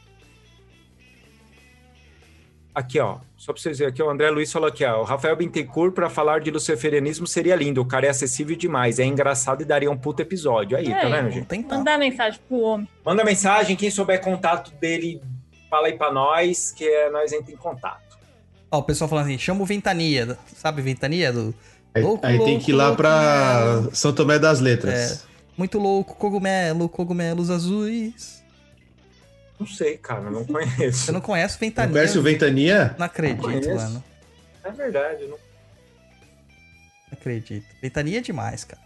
Aqui, 2.74 2.98
ó. 2.98 3.18
Só 3.46 3.52
pra 3.52 3.62
vocês 3.62 3.78
verem 3.78 3.92
aqui, 3.92 4.02
o 4.02 4.10
André 4.10 4.28
Luiz 4.28 4.50
falou 4.50 4.66
aqui, 4.68 4.84
ó. 4.84 5.02
O 5.02 5.04
Rafael 5.04 5.36
Bittencourt, 5.36 5.94
pra 5.94 6.10
falar 6.10 6.40
de 6.40 6.50
luciferianismo, 6.50 7.28
seria 7.28 7.54
lindo. 7.54 7.80
O 7.80 7.84
cara 7.86 8.04
é 8.06 8.08
acessível 8.08 8.56
demais. 8.56 8.98
É 8.98 9.04
engraçado 9.04 9.62
e 9.62 9.64
daria 9.64 9.88
um 9.88 9.96
puto 9.96 10.20
episódio. 10.20 10.76
Aí, 10.76 10.90
É, 10.90 11.00
tá 11.00 11.08
vendo, 11.08 11.22
Vou 11.22 11.30
gente? 11.30 11.46
tentar. 11.46 11.78
Mandar 11.78 11.96
mensagem 11.96 12.40
pro 12.48 12.58
homem. 12.58 12.88
Manda 13.04 13.22
mensagem, 13.24 13.76
quem 13.76 13.88
souber 13.88 14.20
contato 14.20 14.72
dele, 14.80 15.22
fala 15.70 15.86
aí 15.86 15.92
pra 15.96 16.10
nós, 16.12 16.72
que 16.72 16.84
é, 16.88 17.08
nós 17.08 17.32
entra 17.32 17.52
em 17.52 17.56
contato. 17.56 18.18
Ó, 18.68 18.78
o 18.78 18.82
pessoal 18.82 19.08
falando 19.08 19.26
assim, 19.26 19.38
chama 19.38 19.62
o 19.62 19.64
Ventania, 19.64 20.36
sabe 20.56 20.82
Ventania? 20.82 21.32
Do... 21.32 21.54
Aí, 21.94 22.02
Louco, 22.02 22.26
aí 22.26 22.38
tem 22.38 22.48
louco, 22.48 22.64
que 22.64 22.72
ir 22.72 22.74
lá 22.74 22.86
louco, 22.88 22.96
pra 22.96 23.74
louco. 23.76 23.94
São 23.96 24.12
Tomé 24.12 24.40
das 24.40 24.58
Letras. 24.58 25.24
Muito 25.56 25.78
louco, 25.78 26.16
cogumelo, 26.16 26.88
cogumelos 26.88 27.48
azuis. 27.48 28.42
Não 29.58 29.66
sei, 29.66 29.96
cara, 29.96 30.30
não 30.30 30.44
conheço. 30.44 30.98
Você 31.06 31.12
não 31.12 31.20
conhece 31.20 31.54
o 31.56 31.60
Não 31.60 31.68
Ventania? 31.68 31.92
conhece 31.92 32.18
o 32.18 32.22
Ventania? 32.22 32.94
Não 32.98 33.06
acredito, 33.06 33.42
Conheço. 33.42 33.74
mano. 33.74 34.04
É 34.64 34.70
verdade, 34.70 35.22
não. 35.24 35.30
Não 35.38 35.38
acredito. 37.12 37.66
Ventania 37.80 38.18
é 38.18 38.20
demais, 38.20 38.64
cara. 38.64 38.82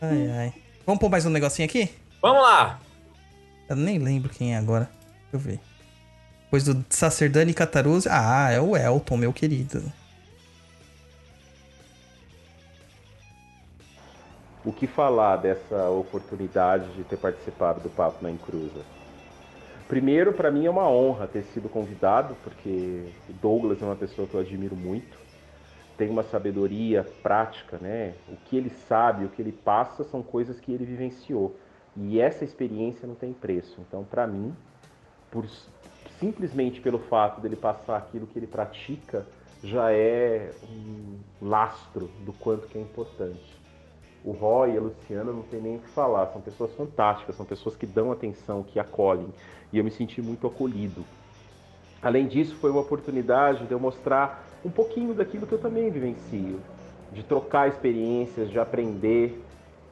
Ai, 0.00 0.30
ai. 0.30 0.52
Vamos 0.84 1.00
pôr 1.00 1.08
mais 1.08 1.24
um 1.24 1.30
negocinho 1.30 1.66
aqui? 1.66 1.90
Vamos 2.20 2.42
lá! 2.42 2.80
Eu 3.68 3.76
nem 3.76 3.98
lembro 3.98 4.28
quem 4.30 4.54
é 4.54 4.58
agora. 4.58 4.90
Deixa 5.30 5.34
eu 5.34 5.38
ver. 5.38 5.60
Depois 6.44 6.64
do 6.64 6.84
Sacerdani 6.90 7.54
Cataruzzi. 7.54 8.08
Ah, 8.10 8.50
é 8.50 8.60
o 8.60 8.76
Elton, 8.76 9.16
meu 9.16 9.32
querido. 9.32 9.92
O 14.64 14.72
que 14.72 14.86
falar 14.86 15.36
dessa 15.36 15.88
oportunidade 15.90 16.90
de 16.94 17.04
ter 17.04 17.16
participado 17.18 17.80
do 17.80 17.90
Papo 17.90 18.22
na 18.22 18.30
Encruza? 18.30 18.82
Primeiro, 19.94 20.32
para 20.32 20.50
mim 20.50 20.66
é 20.66 20.70
uma 20.70 20.90
honra 20.90 21.28
ter 21.28 21.44
sido 21.44 21.68
convidado, 21.68 22.36
porque 22.42 23.04
o 23.28 23.32
Douglas 23.34 23.80
é 23.80 23.84
uma 23.84 23.94
pessoa 23.94 24.26
que 24.26 24.34
eu 24.34 24.40
admiro 24.40 24.74
muito. 24.74 25.16
Tem 25.96 26.10
uma 26.10 26.24
sabedoria 26.24 27.06
prática, 27.22 27.78
né? 27.78 28.14
O 28.28 28.34
que 28.34 28.56
ele 28.56 28.70
sabe, 28.70 29.24
o 29.24 29.28
que 29.28 29.40
ele 29.40 29.52
passa 29.52 30.02
são 30.02 30.20
coisas 30.20 30.58
que 30.58 30.72
ele 30.72 30.84
vivenciou. 30.84 31.54
E 31.96 32.20
essa 32.20 32.44
experiência 32.44 33.06
não 33.06 33.14
tem 33.14 33.32
preço. 33.32 33.80
Então, 33.86 34.02
para 34.02 34.26
mim, 34.26 34.52
por 35.30 35.46
simplesmente 36.18 36.80
pelo 36.80 36.98
fato 36.98 37.40
dele 37.40 37.54
passar 37.54 37.96
aquilo 37.98 38.26
que 38.26 38.36
ele 38.36 38.48
pratica, 38.48 39.24
já 39.62 39.92
é 39.92 40.50
um 40.68 41.20
lastro 41.40 42.10
do 42.24 42.32
quanto 42.32 42.66
que 42.66 42.76
é 42.76 42.80
importante. 42.80 43.53
O 44.24 44.32
Roy 44.32 44.72
e 44.72 44.78
a 44.78 44.80
Luciana 44.80 45.30
não 45.30 45.42
tem 45.42 45.60
nem 45.60 45.76
o 45.76 45.80
que 45.80 45.88
falar, 45.90 46.28
são 46.28 46.40
pessoas 46.40 46.72
fantásticas, 46.74 47.36
são 47.36 47.44
pessoas 47.44 47.76
que 47.76 47.84
dão 47.84 48.10
atenção, 48.10 48.62
que 48.62 48.80
acolhem, 48.80 49.28
e 49.70 49.76
eu 49.76 49.84
me 49.84 49.90
senti 49.90 50.22
muito 50.22 50.46
acolhido. 50.46 51.04
Além 52.00 52.26
disso, 52.26 52.56
foi 52.56 52.70
uma 52.70 52.80
oportunidade 52.80 53.66
de 53.66 53.72
eu 53.72 53.78
mostrar 53.78 54.42
um 54.64 54.70
pouquinho 54.70 55.12
daquilo 55.12 55.46
que 55.46 55.52
eu 55.52 55.58
também 55.58 55.90
vivencio, 55.90 56.58
de 57.12 57.22
trocar 57.22 57.68
experiências, 57.68 58.50
de 58.50 58.58
aprender. 58.58 59.42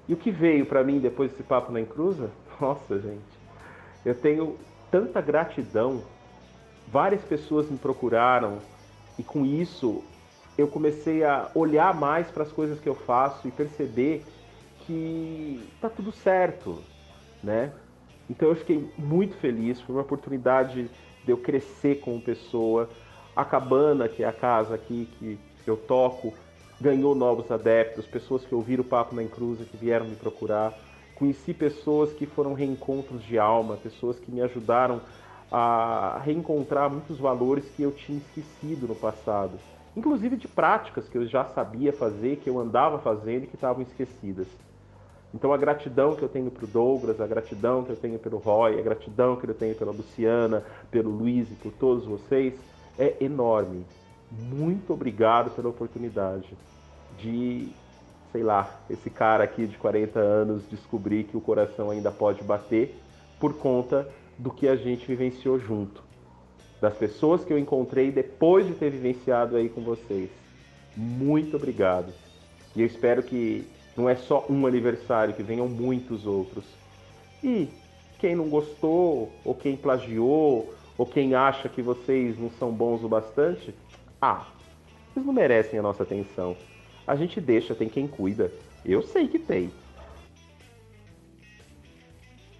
E 0.08 0.14
o 0.14 0.16
que 0.16 0.30
veio 0.30 0.64
para 0.64 0.82
mim 0.82 0.98
depois 0.98 1.30
desse 1.30 1.42
papo 1.42 1.70
na 1.70 1.80
Encruza? 1.80 2.30
Nossa, 2.58 2.98
gente, 2.98 3.20
eu 4.04 4.14
tenho 4.14 4.56
tanta 4.90 5.20
gratidão. 5.20 6.02
Várias 6.88 7.22
pessoas 7.22 7.70
me 7.70 7.76
procuraram 7.76 8.58
e 9.18 9.22
com 9.22 9.44
isso 9.44 10.02
eu 10.56 10.68
comecei 10.68 11.24
a 11.24 11.50
olhar 11.54 11.94
mais 11.94 12.30
para 12.30 12.42
as 12.42 12.52
coisas 12.52 12.78
que 12.78 12.88
eu 12.88 12.94
faço 12.94 13.48
e 13.48 13.50
perceber 13.50 14.24
que 14.86 15.62
tá 15.80 15.88
tudo 15.88 16.12
certo, 16.12 16.78
né? 17.42 17.72
Então 18.28 18.48
eu 18.48 18.56
fiquei 18.56 18.90
muito 18.98 19.34
feliz, 19.36 19.80
foi 19.80 19.94
uma 19.94 20.02
oportunidade 20.02 20.90
de 21.24 21.30
eu 21.30 21.36
crescer 21.36 22.00
como 22.00 22.20
pessoa. 22.20 22.88
A 23.34 23.44
cabana, 23.44 24.08
que 24.08 24.22
é 24.22 24.26
a 24.26 24.32
casa 24.32 24.74
aqui 24.74 25.08
que 25.18 25.38
eu 25.66 25.76
toco, 25.76 26.34
ganhou 26.80 27.14
novos 27.14 27.50
adeptos, 27.50 28.06
pessoas 28.06 28.44
que 28.44 28.54
ouviram 28.54 28.82
o 28.82 28.86
papo 28.86 29.14
na 29.14 29.22
Encruza, 29.22 29.64
que 29.64 29.76
vieram 29.76 30.06
me 30.06 30.16
procurar. 30.16 30.74
Conheci 31.14 31.54
pessoas 31.54 32.12
que 32.12 32.26
foram 32.26 32.52
reencontros 32.52 33.22
de 33.22 33.38
alma, 33.38 33.76
pessoas 33.76 34.18
que 34.18 34.30
me 34.30 34.42
ajudaram 34.42 35.00
a 35.50 36.20
reencontrar 36.24 36.90
muitos 36.90 37.18
valores 37.18 37.64
que 37.76 37.82
eu 37.82 37.92
tinha 37.92 38.18
esquecido 38.18 38.88
no 38.88 38.94
passado 38.94 39.58
inclusive 39.96 40.36
de 40.36 40.48
práticas 40.48 41.08
que 41.08 41.16
eu 41.16 41.26
já 41.26 41.44
sabia 41.44 41.92
fazer, 41.92 42.36
que 42.36 42.48
eu 42.48 42.58
andava 42.58 42.98
fazendo 42.98 43.44
e 43.44 43.46
que 43.46 43.54
estavam 43.54 43.82
esquecidas. 43.82 44.46
Então 45.34 45.52
a 45.52 45.56
gratidão 45.56 46.14
que 46.14 46.22
eu 46.22 46.28
tenho 46.28 46.50
para 46.50 46.64
o 46.64 46.68
Douglas, 46.68 47.20
a 47.20 47.26
gratidão 47.26 47.84
que 47.84 47.90
eu 47.90 47.96
tenho 47.96 48.18
pelo 48.18 48.38
Roy, 48.38 48.78
a 48.78 48.82
gratidão 48.82 49.36
que 49.36 49.48
eu 49.48 49.54
tenho 49.54 49.74
pela 49.74 49.92
Luciana, 49.92 50.62
pelo 50.90 51.10
Luiz 51.10 51.50
e 51.50 51.54
por 51.54 51.72
todos 51.72 52.04
vocês 52.04 52.54
é 52.98 53.16
enorme. 53.20 53.84
Muito 54.30 54.92
obrigado 54.92 55.50
pela 55.50 55.68
oportunidade 55.68 56.56
de, 57.18 57.68
sei 58.30 58.42
lá, 58.42 58.80
esse 58.90 59.08
cara 59.08 59.44
aqui 59.44 59.66
de 59.66 59.76
40 59.78 60.18
anos 60.18 60.68
descobrir 60.68 61.24
que 61.24 61.36
o 61.36 61.40
coração 61.40 61.90
ainda 61.90 62.10
pode 62.10 62.42
bater 62.42 62.98
por 63.40 63.54
conta 63.54 64.08
do 64.38 64.50
que 64.50 64.68
a 64.68 64.76
gente 64.76 65.06
vivenciou 65.06 65.58
junto 65.58 66.11
das 66.82 66.94
pessoas 66.94 67.44
que 67.44 67.52
eu 67.52 67.58
encontrei 67.58 68.10
depois 68.10 68.66
de 68.66 68.74
ter 68.74 68.90
vivenciado 68.90 69.54
aí 69.54 69.68
com 69.68 69.82
vocês. 69.82 70.28
Muito 70.96 71.56
obrigado. 71.56 72.12
E 72.74 72.80
eu 72.80 72.86
espero 72.86 73.22
que 73.22 73.64
não 73.96 74.08
é 74.08 74.16
só 74.16 74.44
um 74.50 74.66
aniversário, 74.66 75.32
que 75.32 75.44
venham 75.44 75.68
muitos 75.68 76.26
outros. 76.26 76.64
E 77.42 77.68
quem 78.18 78.34
não 78.34 78.48
gostou, 78.48 79.30
ou 79.44 79.54
quem 79.54 79.76
plagiou, 79.76 80.74
ou 80.98 81.06
quem 81.06 81.36
acha 81.36 81.68
que 81.68 81.80
vocês 81.80 82.36
não 82.36 82.50
são 82.50 82.72
bons 82.72 83.04
o 83.04 83.08
bastante, 83.08 83.72
ah, 84.20 84.48
vocês 85.14 85.24
não 85.24 85.32
merecem 85.32 85.78
a 85.78 85.82
nossa 85.82 86.02
atenção. 86.02 86.56
A 87.06 87.14
gente 87.14 87.40
deixa, 87.40 87.76
tem 87.76 87.88
quem 87.88 88.08
cuida. 88.08 88.52
Eu 88.84 89.02
sei 89.02 89.28
que 89.28 89.38
tem. 89.38 89.70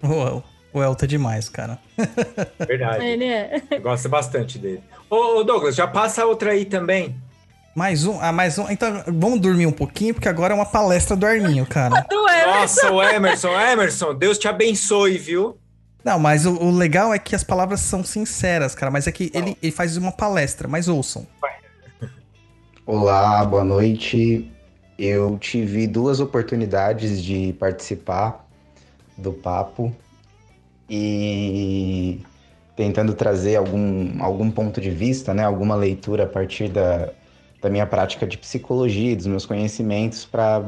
Uau. 0.05 0.45
O 0.73 0.83
Elton 0.83 1.05
é 1.05 1.09
demais, 1.09 1.49
cara. 1.49 1.79
Verdade. 2.67 3.05
Ele 3.05 3.27
é. 3.27 3.63
Eu 3.71 3.81
gosto 3.83 4.09
bastante 4.09 4.59
dele. 4.59 4.83
Ô, 5.11 5.45
Douglas, 5.45 5.75
já 5.75 5.87
passa 5.87 6.25
outra 6.25 6.53
aí 6.53 6.65
também. 6.65 7.15
Mais 7.75 8.07
um? 8.07 8.19
Ah, 8.21 8.33
mais 8.33 8.59
um. 8.59 8.71
Então, 8.71 9.03
vamos 9.07 9.41
dormir 9.41 9.67
um 9.67 9.73
pouquinho, 9.73 10.15
porque 10.15 10.29
agora 10.29 10.55
é 10.55 10.57
uma 10.57 10.67
palestra 10.67 11.15
do 11.15 11.27
Arminho, 11.27 11.67
cara. 11.67 12.05
Do 12.09 12.29
Emerson. 12.29 12.47
Nossa, 12.47 12.93
o 12.93 13.03
Emerson, 13.03 13.61
Emerson, 13.61 14.15
Deus 14.15 14.39
te 14.39 14.49
abençoe, 14.49 15.19
viu? 15.19 15.59
Não, 16.05 16.19
mas 16.19 16.47
o, 16.47 16.55
o 16.55 16.71
legal 16.71 17.15
é 17.15 17.19
que 17.19 17.35
as 17.35 17.45
palavras 17.45 17.81
são 17.81 18.03
sinceras, 18.03 18.75
cara. 18.75 18.91
Mas 18.91 19.07
é 19.07 19.13
que 19.13 19.31
ele, 19.35 19.57
ele 19.63 19.73
faz 19.73 19.97
uma 19.97 20.13
palestra, 20.13 20.67
mas 20.69 20.89
ouçam. 20.89 21.27
Olá, 22.87 23.45
boa 23.45 23.65
noite. 23.65 24.51
Eu 24.99 25.39
tive 25.39 25.87
duas 25.87 26.21
oportunidades 26.21 27.23
de 27.23 27.55
participar 27.55 28.47
do 29.17 29.33
papo 29.33 29.95
e 30.89 32.21
tentando 32.77 33.15
trazer 33.15 33.57
algum, 33.57 34.23
algum 34.23 34.51
ponto 34.51 34.81
de 34.81 34.91
vista, 34.91 35.35
né, 35.35 35.45
alguma 35.45 35.75
leitura 35.75 36.25
a 36.25 36.27
partir 36.27 36.69
da, 36.69 37.11
da 37.61 37.69
minha 37.71 37.87
prática 37.87 38.27
de 38.27 38.39
psicologia, 38.39 39.15
dos 39.15 39.27
meus 39.27 39.47
conhecimentos, 39.47 40.25
para 40.25 40.65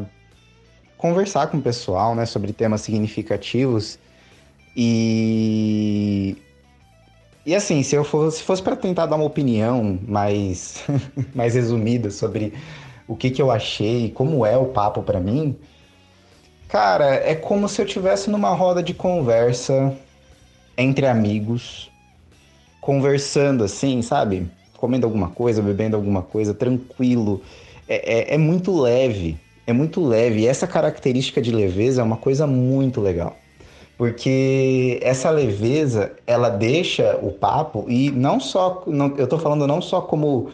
conversar 0.97 1.49
com 1.49 1.59
o 1.59 1.63
pessoal 1.63 2.15
né, 2.15 2.27
sobre 2.27 2.53
temas 2.53 2.83
significativos. 2.83 3.99
E, 4.77 6.37
e 7.45 7.55
assim, 7.55 7.83
se 7.83 7.95
eu 7.97 8.05
fosse, 8.05 8.39
se 8.39 8.45
fosse 8.45 8.63
para 8.63 8.77
tentar 8.77 9.07
dar 9.07 9.17
uma 9.17 9.25
opinião 9.25 9.99
mais, 10.07 10.85
mais 11.35 11.55
resumida 11.55 12.11
sobre 12.11 12.53
o 13.09 13.17
que, 13.17 13.31
que 13.31 13.41
eu 13.41 13.51
achei, 13.51 14.11
como 14.11 14.45
é 14.47 14.57
o 14.57 14.67
papo 14.67 15.03
para 15.03 15.21
mim, 15.21 15.57
cara, 16.69 17.15
é 17.15 17.35
como 17.35 17.69
se 17.69 17.81
eu 17.81 17.87
tivesse 17.87 18.31
numa 18.31 18.51
roda 18.51 18.83
de 18.83 18.95
conversa 18.95 19.95
entre 20.77 21.07
amigos, 21.07 21.91
conversando 22.81 23.65
assim, 23.65 24.03
sabe? 24.03 24.47
Comendo 24.77 25.07
alguma 25.07 25.29
coisa, 25.29 25.63
bebendo 25.63 25.97
alguma 25.97 26.23
coisa, 26.23 26.53
tranquilo. 26.53 27.41
É, 27.89 28.33
é, 28.33 28.35
é 28.35 28.39
muito 28.39 28.79
leve, 28.79 29.39
é 29.67 29.73
muito 29.73 30.05
leve. 30.05 30.41
E 30.41 30.47
essa 30.47 30.67
característica 30.67 31.41
de 31.41 31.51
leveza 31.51 32.01
é 32.01 32.05
uma 32.05 32.17
coisa 32.17 32.47
muito 32.47 33.01
legal. 33.01 33.37
Porque 33.97 34.99
essa 35.03 35.31
leveza, 35.31 36.13
ela 36.27 36.49
deixa 36.49 37.17
o 37.23 37.31
papo, 37.31 37.87
e 37.89 38.11
não 38.11 38.41
só, 38.41 38.83
não, 38.87 39.17
eu 39.17 39.27
tô 39.27 39.39
falando 39.39 39.67
não 39.69 39.81
só 39.81 40.01
como 40.01 40.51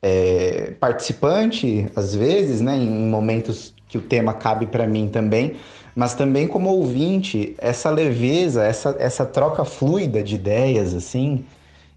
é, 0.00 0.72
participante, 0.78 1.90
às 1.96 2.14
vezes, 2.14 2.60
né, 2.60 2.76
em 2.76 3.08
momentos 3.08 3.74
que 3.88 3.98
o 3.98 4.00
tema 4.00 4.32
cabe 4.32 4.66
para 4.66 4.86
mim 4.86 5.08
também, 5.08 5.56
mas 5.96 6.14
também 6.14 6.46
como 6.46 6.68
ouvinte, 6.68 7.54
essa 7.56 7.88
leveza, 7.88 8.62
essa, 8.62 8.94
essa 8.98 9.24
troca 9.24 9.64
fluida 9.64 10.22
de 10.22 10.34
ideias, 10.34 10.92
assim, 10.94 11.42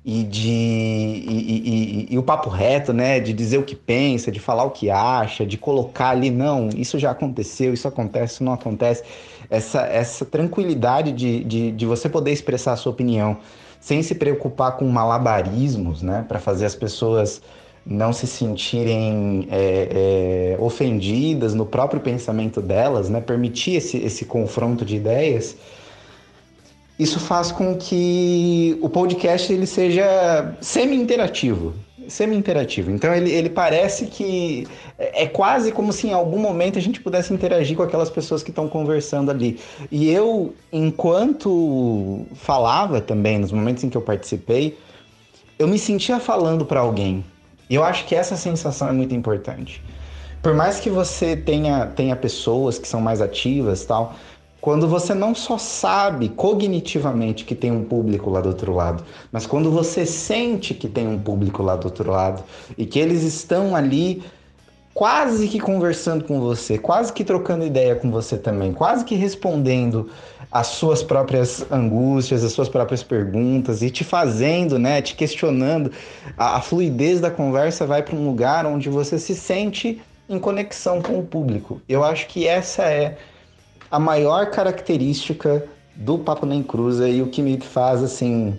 e 0.05 0.23
de 0.23 0.49
e, 0.49 2.07
e, 2.09 2.13
e, 2.13 2.17
o 2.17 2.23
papo 2.23 2.49
reto, 2.49 2.93
né? 2.93 3.19
De 3.19 3.33
dizer 3.33 3.57
o 3.57 3.63
que 3.63 3.75
pensa, 3.75 4.31
de 4.31 4.39
falar 4.39 4.63
o 4.63 4.71
que 4.71 4.89
acha, 4.89 5.45
de 5.45 5.57
colocar 5.57 6.11
ali, 6.11 6.31
não, 6.31 6.69
isso 6.69 6.97
já 6.97 7.11
aconteceu, 7.11 7.73
isso 7.73 7.89
acontece, 7.89 8.35
isso 8.35 8.43
não 8.45 8.53
acontece. 8.53 9.03
Essa, 9.49 9.81
essa 9.81 10.23
tranquilidade 10.23 11.11
de, 11.11 11.43
de, 11.43 11.71
de 11.73 11.85
você 11.85 12.07
poder 12.07 12.31
expressar 12.31 12.71
a 12.73 12.75
sua 12.77 12.93
opinião 12.93 13.37
sem 13.81 14.01
se 14.01 14.15
preocupar 14.15 14.77
com 14.77 14.87
malabarismos, 14.87 16.01
né? 16.01 16.23
Para 16.25 16.39
fazer 16.39 16.65
as 16.65 16.75
pessoas 16.75 17.41
não 17.89 18.13
se 18.13 18.27
sentirem 18.27 19.47
é, 19.49 20.55
é, 20.55 20.63
ofendidas 20.63 21.55
no 21.55 21.65
próprio 21.65 21.99
pensamento 21.99 22.61
delas, 22.61 23.09
né? 23.09 23.19
permitir 23.19 23.77
esse, 23.77 23.97
esse 23.97 24.25
confronto 24.25 24.85
de 24.85 24.95
ideias, 24.95 25.57
isso 26.99 27.19
faz 27.19 27.51
com 27.51 27.75
que 27.75 28.77
o 28.79 28.89
podcast 28.89 29.51
ele 29.51 29.65
seja 29.65 30.53
semi-interativo. 30.61 31.73
Semi-interativo. 32.07 32.91
Então 32.91 33.13
ele, 33.13 33.31
ele 33.31 33.49
parece 33.49 34.05
que 34.05 34.67
é 34.97 35.25
quase 35.25 35.71
como 35.71 35.91
se 35.91 36.07
em 36.07 36.13
algum 36.13 36.39
momento 36.39 36.77
a 36.77 36.81
gente 36.81 36.99
pudesse 37.01 37.33
interagir 37.33 37.75
com 37.75 37.83
aquelas 37.83 38.09
pessoas 38.09 38.43
que 38.43 38.51
estão 38.51 38.67
conversando 38.67 39.31
ali. 39.31 39.59
E 39.91 40.11
eu, 40.11 40.53
enquanto 40.71 42.25
falava 42.35 43.01
também, 43.01 43.39
nos 43.39 43.51
momentos 43.51 43.83
em 43.83 43.89
que 43.89 43.97
eu 43.97 44.01
participei, 44.01 44.77
eu 45.57 45.67
me 45.67 45.79
sentia 45.79 46.19
falando 46.19 46.65
para 46.65 46.79
alguém, 46.81 47.23
e 47.69 47.75
eu 47.75 47.83
acho 47.83 48.05
que 48.05 48.15
essa 48.15 48.35
sensação 48.35 48.89
é 48.89 48.91
muito 48.91 49.13
importante. 49.13 49.81
por 50.41 50.53
mais 50.53 50.79
que 50.79 50.89
você 50.89 51.35
tenha, 51.35 51.87
tenha 51.87 52.15
pessoas 52.15 52.79
que 52.79 52.87
são 52.87 53.01
mais 53.01 53.21
ativas 53.21 53.83
tal, 53.85 54.15
quando 54.61 54.87
você 54.87 55.13
não 55.13 55.33
só 55.33 55.57
sabe 55.57 56.29
cognitivamente 56.29 57.45
que 57.45 57.55
tem 57.55 57.71
um 57.71 57.83
público 57.83 58.29
lá 58.29 58.41
do 58.41 58.49
outro 58.49 58.73
lado, 58.73 59.03
mas 59.31 59.45
quando 59.45 59.71
você 59.71 60.05
sente 60.05 60.73
que 60.73 60.87
tem 60.87 61.07
um 61.07 61.19
público 61.19 61.63
lá 61.63 61.75
do 61.75 61.85
outro 61.85 62.11
lado 62.11 62.43
e 62.77 62.85
que 62.85 62.99
eles 62.99 63.23
estão 63.23 63.75
ali 63.75 64.21
quase 64.93 65.47
que 65.47 65.59
conversando 65.59 66.25
com 66.25 66.41
você, 66.41 66.77
quase 66.77 67.13
que 67.13 67.23
trocando 67.23 67.65
ideia 67.65 67.95
com 67.95 68.11
você 68.11 68.37
também, 68.37 68.73
quase 68.73 69.05
que 69.05 69.15
respondendo 69.15 70.09
as 70.51 70.67
suas 70.67 71.03
próprias 71.03 71.65
angústias, 71.71 72.43
as 72.43 72.51
suas 72.51 72.67
próprias 72.67 73.03
perguntas 73.03 73.81
e 73.81 73.89
te 73.91 74.03
fazendo, 74.03 74.79
né, 74.79 75.01
te 75.01 75.15
questionando, 75.15 75.91
a, 76.37 76.57
a 76.57 76.61
fluidez 76.61 77.21
da 77.21 77.29
conversa 77.29 77.85
vai 77.85 78.01
para 78.01 78.15
um 78.15 78.25
lugar 78.25 78.65
onde 78.65 78.89
você 78.89 79.19
se 79.19 79.35
sente 79.35 80.01
em 80.27 80.39
conexão 80.39 81.01
com 81.01 81.19
o 81.19 81.23
público. 81.23 81.81
Eu 81.87 82.03
acho 82.03 82.27
que 82.27 82.47
essa 82.47 82.83
é 82.83 83.17
a 83.91 83.99
maior 83.99 84.49
característica 84.51 85.65
do 85.95 86.17
Papo 86.17 86.45
Nem 86.45 86.63
Cruza 86.63 87.07
e 87.09 87.21
o 87.21 87.27
que 87.27 87.41
me 87.41 87.59
faz 87.59 88.03
assim 88.03 88.57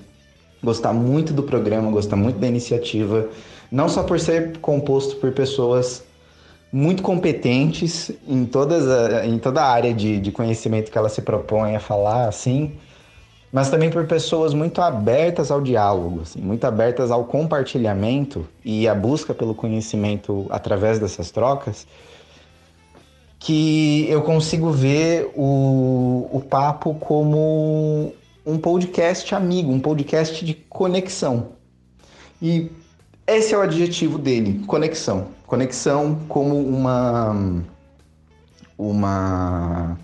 gostar 0.62 0.92
muito 0.92 1.32
do 1.32 1.42
programa, 1.42 1.90
gostar 1.90 2.16
muito 2.16 2.38
da 2.38 2.46
iniciativa, 2.46 3.28
não 3.70 3.88
só 3.88 4.02
por 4.02 4.20
ser 4.20 4.58
composto 4.58 5.16
por 5.16 5.32
pessoas 5.32 6.04
muito 6.72 7.02
competentes 7.02 8.10
em, 8.28 8.44
todas 8.44 8.88
a, 8.88 9.26
em 9.26 9.38
toda 9.38 9.60
a 9.60 9.68
área 9.68 9.92
de, 9.92 10.20
de 10.20 10.30
conhecimento 10.30 10.90
que 10.90 10.96
ela 10.96 11.08
se 11.08 11.22
propõe 11.22 11.74
a 11.74 11.80
falar, 11.80 12.28
assim, 12.28 12.72
mas 13.52 13.68
também 13.68 13.90
por 13.90 14.06
pessoas 14.06 14.54
muito 14.54 14.80
abertas 14.80 15.50
ao 15.50 15.60
diálogo, 15.60 16.20
assim, 16.22 16.40
muito 16.40 16.64
abertas 16.64 17.10
ao 17.10 17.24
compartilhamento 17.24 18.46
e 18.64 18.86
à 18.86 18.94
busca 18.94 19.34
pelo 19.34 19.54
conhecimento 19.54 20.46
através 20.50 21.00
dessas 21.00 21.30
trocas, 21.30 21.86
que 23.38 24.06
eu 24.08 24.22
consigo 24.22 24.70
ver 24.70 25.30
o, 25.34 26.28
o 26.30 26.40
papo 26.48 26.94
como 26.94 28.12
um 28.46 28.58
podcast 28.58 29.34
amigo, 29.34 29.72
um 29.72 29.80
podcast 29.80 30.44
de 30.44 30.54
conexão. 30.54 31.48
E 32.40 32.70
esse 33.36 33.54
é 33.54 33.58
o 33.58 33.60
adjetivo 33.60 34.18
dele, 34.18 34.62
conexão. 34.66 35.28
Conexão 35.46 36.18
como 36.28 36.58
uma 36.58 37.62
uma 38.78 39.98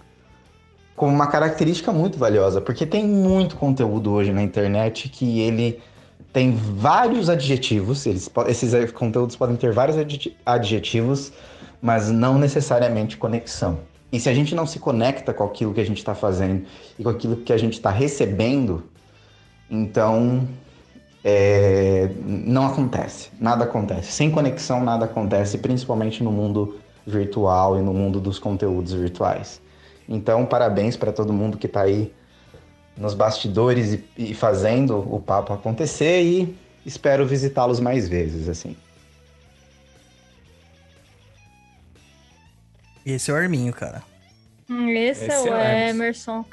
como 0.95 1.13
uma 1.13 1.27
característica 1.27 1.93
muito 1.93 2.19
valiosa, 2.19 2.61
porque 2.61 2.87
tem 2.87 3.07
muito 3.07 3.57
conteúdo 3.57 4.13
hoje 4.13 4.33
na 4.33 4.43
internet 4.43 5.09
que 5.09 5.41
ele 5.41 5.81
tem 6.33 6.53
vários 6.53 7.31
adjetivos, 7.31 8.05
eles, 8.07 8.31
esses 8.49 8.93
conteúdos 8.93 9.37
podem 9.37 9.57
ter 9.57 9.73
vários 9.73 9.97
adjetivos, 10.45 11.33
mas 11.81 12.11
não 12.11 12.39
necessariamente 12.39 13.17
conexão. 13.17 13.81
E 14.13 14.21
se 14.21 14.29
a 14.29 14.35
gente 14.35 14.55
não 14.55 14.67
se 14.67 14.79
conecta 14.79 15.33
com 15.33 15.45
aquilo 15.45 15.75
que 15.75 15.81
a 15.81 15.85
gente 15.85 15.99
está 15.99 16.15
fazendo 16.15 16.65
e 16.99 17.03
com 17.03 17.11
aquilo 17.11 17.37
que 17.37 17.53
a 17.53 17.57
gente 17.57 17.75
está 17.75 17.91
recebendo, 17.91 18.85
então 19.71 20.47
é, 21.29 22.09
não 22.25 22.67
acontece, 22.67 23.31
nada 23.41 23.65
acontece. 23.65 24.13
Sem 24.13 24.31
conexão, 24.31 24.85
nada 24.85 25.07
acontece, 25.07 25.59
principalmente 25.59 26.23
no 26.23 26.31
mundo 26.31 26.79
virtual 27.05 27.77
e 27.77 27.83
no 27.83 27.93
mundo 27.93 28.21
dos 28.21 28.39
conteúdos 28.39 28.93
virtuais. 28.93 29.61
Então, 30.09 30.47
parabéns 30.47 30.97
para 30.97 31.11
todo 31.11 31.33
mundo 31.33 31.59
que 31.59 31.67
está 31.67 31.81
aí 31.81 32.15
nos 32.97 33.13
bastidores 33.13 33.95
e, 33.95 34.05
e, 34.17 34.35
fazendo 34.35 34.99
o 35.13 35.21
papo 35.21 35.53
acontecer 35.53 36.23
e 36.23 36.57
espero 36.87 37.27
visitá-los 37.27 37.81
mais 37.81 38.09
vezes, 38.09 38.49
assim. 38.49 38.77
Esse 43.05 43.33
é 43.33 43.35
o 43.35 43.37
Arminho, 43.37 43.73
cara. 43.73 44.01
Hum, 44.71 44.89
esse, 44.91 45.25
esse, 45.25 45.49
é 45.49 45.53
o 45.53 45.57
é 45.57 45.91
Emerson. 45.91 46.45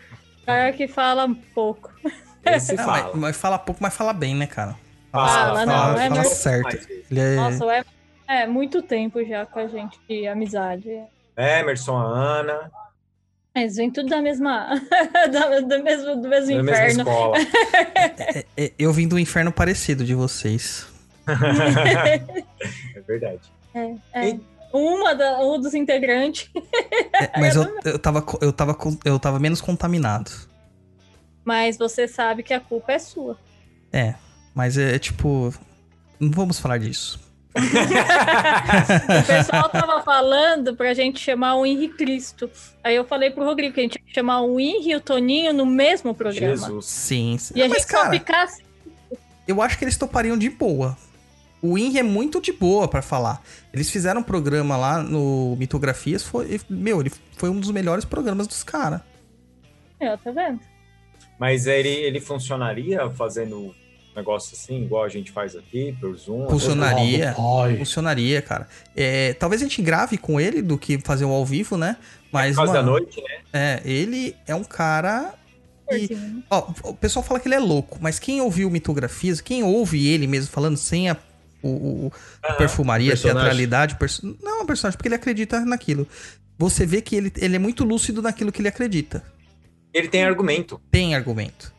Cara 0.47 0.73
que 0.73 0.87
fala 0.87 1.29
pouco. 1.53 1.93
Esse 2.45 2.75
fala. 2.77 3.03
Mas, 3.03 3.15
mas, 3.15 3.37
fala 3.37 3.59
pouco, 3.59 3.81
mas 3.81 3.95
fala 3.95 4.13
bem, 4.13 4.35
né, 4.35 4.47
cara? 4.47 4.75
Fala, 5.11 5.27
fala, 5.27 5.65
não, 5.65 5.73
fala, 5.73 6.09
fala 6.09 6.23
certo. 6.25 6.89
Ele 7.09 7.19
é... 7.19 7.35
Nossa, 7.35 7.65
o 7.65 7.71
Emerson 7.71 7.89
é 8.27 8.47
muito 8.47 8.81
tempo 8.81 9.23
já 9.23 9.45
com 9.45 9.59
a 9.59 9.67
gente 9.67 9.99
de 10.07 10.27
amizade. 10.27 10.89
Emerson, 11.37 11.97
a 11.97 12.03
Ana. 12.03 12.71
Mas 13.55 13.75
vem 13.75 13.91
tudo 13.91 14.09
da 14.09 14.21
mesma. 14.21 14.69
do, 15.67 15.83
mesmo, 15.83 16.15
do 16.15 16.27
mesmo 16.27 16.55
da 16.55 16.61
inferno. 16.61 16.63
Mesma 16.63 17.03
escola. 17.03 17.37
é, 17.95 18.45
é, 18.57 18.71
eu 18.79 18.91
vim 18.91 19.07
do 19.07 19.19
inferno 19.19 19.51
parecido 19.51 20.03
de 20.03 20.15
vocês. 20.15 20.87
é 22.95 23.01
verdade. 23.01 23.41
É, 23.75 23.95
é. 24.13 24.39
Uma 24.73 25.13
da, 25.13 25.39
um 25.39 25.61
dos 25.61 25.75
integrantes. 25.75 26.49
É, 27.13 27.39
mas 27.39 27.53
eu, 27.55 27.63
eu, 27.85 27.99
tava, 27.99 28.25
eu, 28.41 28.51
tava, 28.51 28.75
eu 29.05 29.19
tava 29.19 29.39
menos 29.39 29.61
contaminado. 29.61 30.31
Mas 31.43 31.77
você 31.77 32.07
sabe 32.07 32.43
que 32.43 32.53
a 32.53 32.59
culpa 32.59 32.93
é 32.93 32.99
sua. 32.99 33.37
É, 33.91 34.15
mas 34.53 34.77
é, 34.77 34.95
é 34.95 34.99
tipo. 34.99 35.53
Não 36.19 36.31
vamos 36.31 36.59
falar 36.59 36.77
disso. 36.77 37.19
o 37.55 39.27
pessoal 39.27 39.69
tava 39.69 40.01
falando 40.01 40.75
pra 40.75 40.93
gente 40.93 41.19
chamar 41.19 41.55
o 41.55 41.65
Henri 41.65 41.89
Cristo. 41.89 42.49
Aí 42.83 42.95
eu 42.95 43.05
falei 43.05 43.29
pro 43.29 43.43
Rodrigo 43.43 43.75
que 43.75 43.79
a 43.79 43.83
gente 43.83 43.95
ia 43.95 44.13
chamar 44.13 44.41
o 44.41 44.59
Henri 44.59 44.91
e 44.91 44.95
o 44.95 45.01
Toninho 45.01 45.53
no 45.53 45.65
mesmo 45.65 46.15
programa. 46.15 46.55
Jesus. 46.55 46.85
Sim, 46.85 47.37
sim. 47.37 47.53
E 47.55 47.61
a 47.61 47.67
gente 47.67 47.85
cara, 47.85 48.05
só 48.05 48.11
ficasse. 48.11 48.63
Eu 49.47 49.61
acho 49.61 49.77
que 49.77 49.83
eles 49.83 49.97
topariam 49.97 50.37
de 50.37 50.49
boa. 50.49 50.97
O 51.61 51.77
Henry 51.77 51.99
é 51.99 52.03
muito 52.03 52.41
de 52.41 52.51
boa 52.51 52.87
para 52.87 53.01
falar. 53.01 53.41
Eles 53.71 53.89
fizeram 53.89 54.21
um 54.21 54.23
programa 54.23 54.75
lá 54.75 55.01
no 55.01 55.55
Mitografias, 55.57 56.23
foi, 56.23 56.59
meu, 56.69 56.99
ele 56.99 57.11
foi 57.37 57.49
um 57.49 57.59
dos 57.59 57.71
melhores 57.71 58.03
programas 58.03 58.47
dos 58.47 58.63
caras. 58.63 58.99
É, 59.99 60.17
tá 60.17 60.31
vendo? 60.31 60.59
Mas 61.43 61.67
ele, 61.67 61.89
ele 61.89 62.21
funcionaria 62.21 63.09
fazendo 63.09 63.75
negócio 64.15 64.55
assim, 64.55 64.81
igual 64.81 65.03
a 65.03 65.09
gente 65.09 65.29
faz 65.29 65.57
aqui, 65.57 65.93
por 65.99 66.15
Zoom? 66.15 66.47
Funcionaria. 66.47 67.35
Funcionaria, 67.77 68.41
cara. 68.41 68.65
É, 68.95 69.33
talvez 69.33 69.61
a 69.61 69.65
gente 69.65 69.81
grave 69.81 70.17
com 70.17 70.39
ele 70.39 70.61
do 70.61 70.77
que 70.77 70.97
fazer 70.99 71.25
um 71.25 71.31
ao 71.31 71.45
vivo, 71.45 71.75
né? 71.75 71.97
Mas, 72.31 72.57
é 72.57 72.61
por 72.61 72.71
da 72.71 72.81
noite, 72.81 73.21
né? 73.21 73.41
É, 73.51 73.81
ele 73.83 74.33
é 74.47 74.55
um 74.55 74.63
cara. 74.63 75.33
E, 75.91 76.17
ó, 76.49 76.71
o 76.85 76.93
pessoal 76.93 77.21
fala 77.21 77.41
que 77.41 77.49
ele 77.49 77.55
é 77.55 77.59
louco, 77.59 77.97
mas 77.99 78.19
quem 78.19 78.39
ouviu 78.39 78.69
mitografias, 78.69 79.41
quem 79.41 79.65
ouve 79.65 80.07
ele 80.07 80.27
mesmo 80.27 80.49
falando 80.49 80.77
sem 80.77 81.09
a, 81.09 81.17
o, 81.61 81.67
o 82.07 82.11
a 82.41 82.53
perfumaria, 82.53 83.15
a 83.15 83.17
teatralidade, 83.17 83.95
perso... 83.95 84.33
não 84.41 84.59
é 84.59 84.63
um 84.63 84.65
personagem, 84.65 84.95
porque 84.95 85.09
ele 85.09 85.15
acredita 85.15 85.59
naquilo. 85.65 86.07
Você 86.57 86.85
vê 86.85 87.01
que 87.01 87.17
ele, 87.17 87.33
ele 87.35 87.57
é 87.57 87.59
muito 87.59 87.83
lúcido 87.83 88.21
naquilo 88.21 88.49
que 88.49 88.61
ele 88.61 88.69
acredita. 88.69 89.21
Ele 89.93 90.07
tem 90.07 90.23
argumento. 90.23 90.81
Tem 90.89 91.15
argumento. 91.15 91.73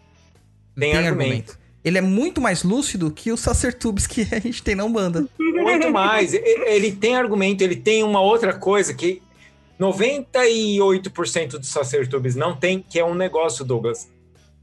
Tem, 0.74 0.92
tem 0.92 0.96
argumento. 0.96 1.30
argumento 1.30 1.64
ele 1.84 1.98
é 1.98 2.00
muito 2.00 2.40
mais 2.40 2.62
lúcido 2.62 3.10
que 3.10 3.30
os 3.30 3.40
Sacertubes 3.40 4.06
que 4.06 4.22
a 4.32 4.40
gente 4.40 4.62
tem 4.62 4.74
na 4.74 4.84
Umbanda. 4.84 5.28
Muito 5.38 5.90
mais. 5.92 6.32
Ele 6.32 6.90
tem 6.90 7.14
argumento, 7.14 7.62
ele 7.62 7.76
tem 7.76 8.02
uma 8.02 8.20
outra 8.20 8.54
coisa 8.54 8.94
que 8.94 9.22
98% 9.78 11.58
dos 11.58 11.68
Sacertubes 11.68 12.34
não 12.34 12.56
tem, 12.56 12.80
que 12.80 12.98
é 12.98 13.04
um 13.04 13.14
negócio, 13.14 13.64
Douglas. 13.64 14.10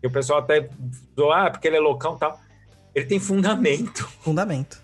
Que 0.01 0.07
o 0.07 0.11
pessoal 0.11 0.39
até 0.39 0.67
zoa, 1.15 1.45
ah, 1.45 1.51
porque 1.51 1.67
ele 1.67 1.77
é 1.77 1.79
loucão 1.79 2.15
e 2.15 2.19
tal. 2.19 2.41
Ele 2.95 3.05
tem 3.05 3.19
fundamento. 3.19 4.09
Fundamento. 4.21 4.83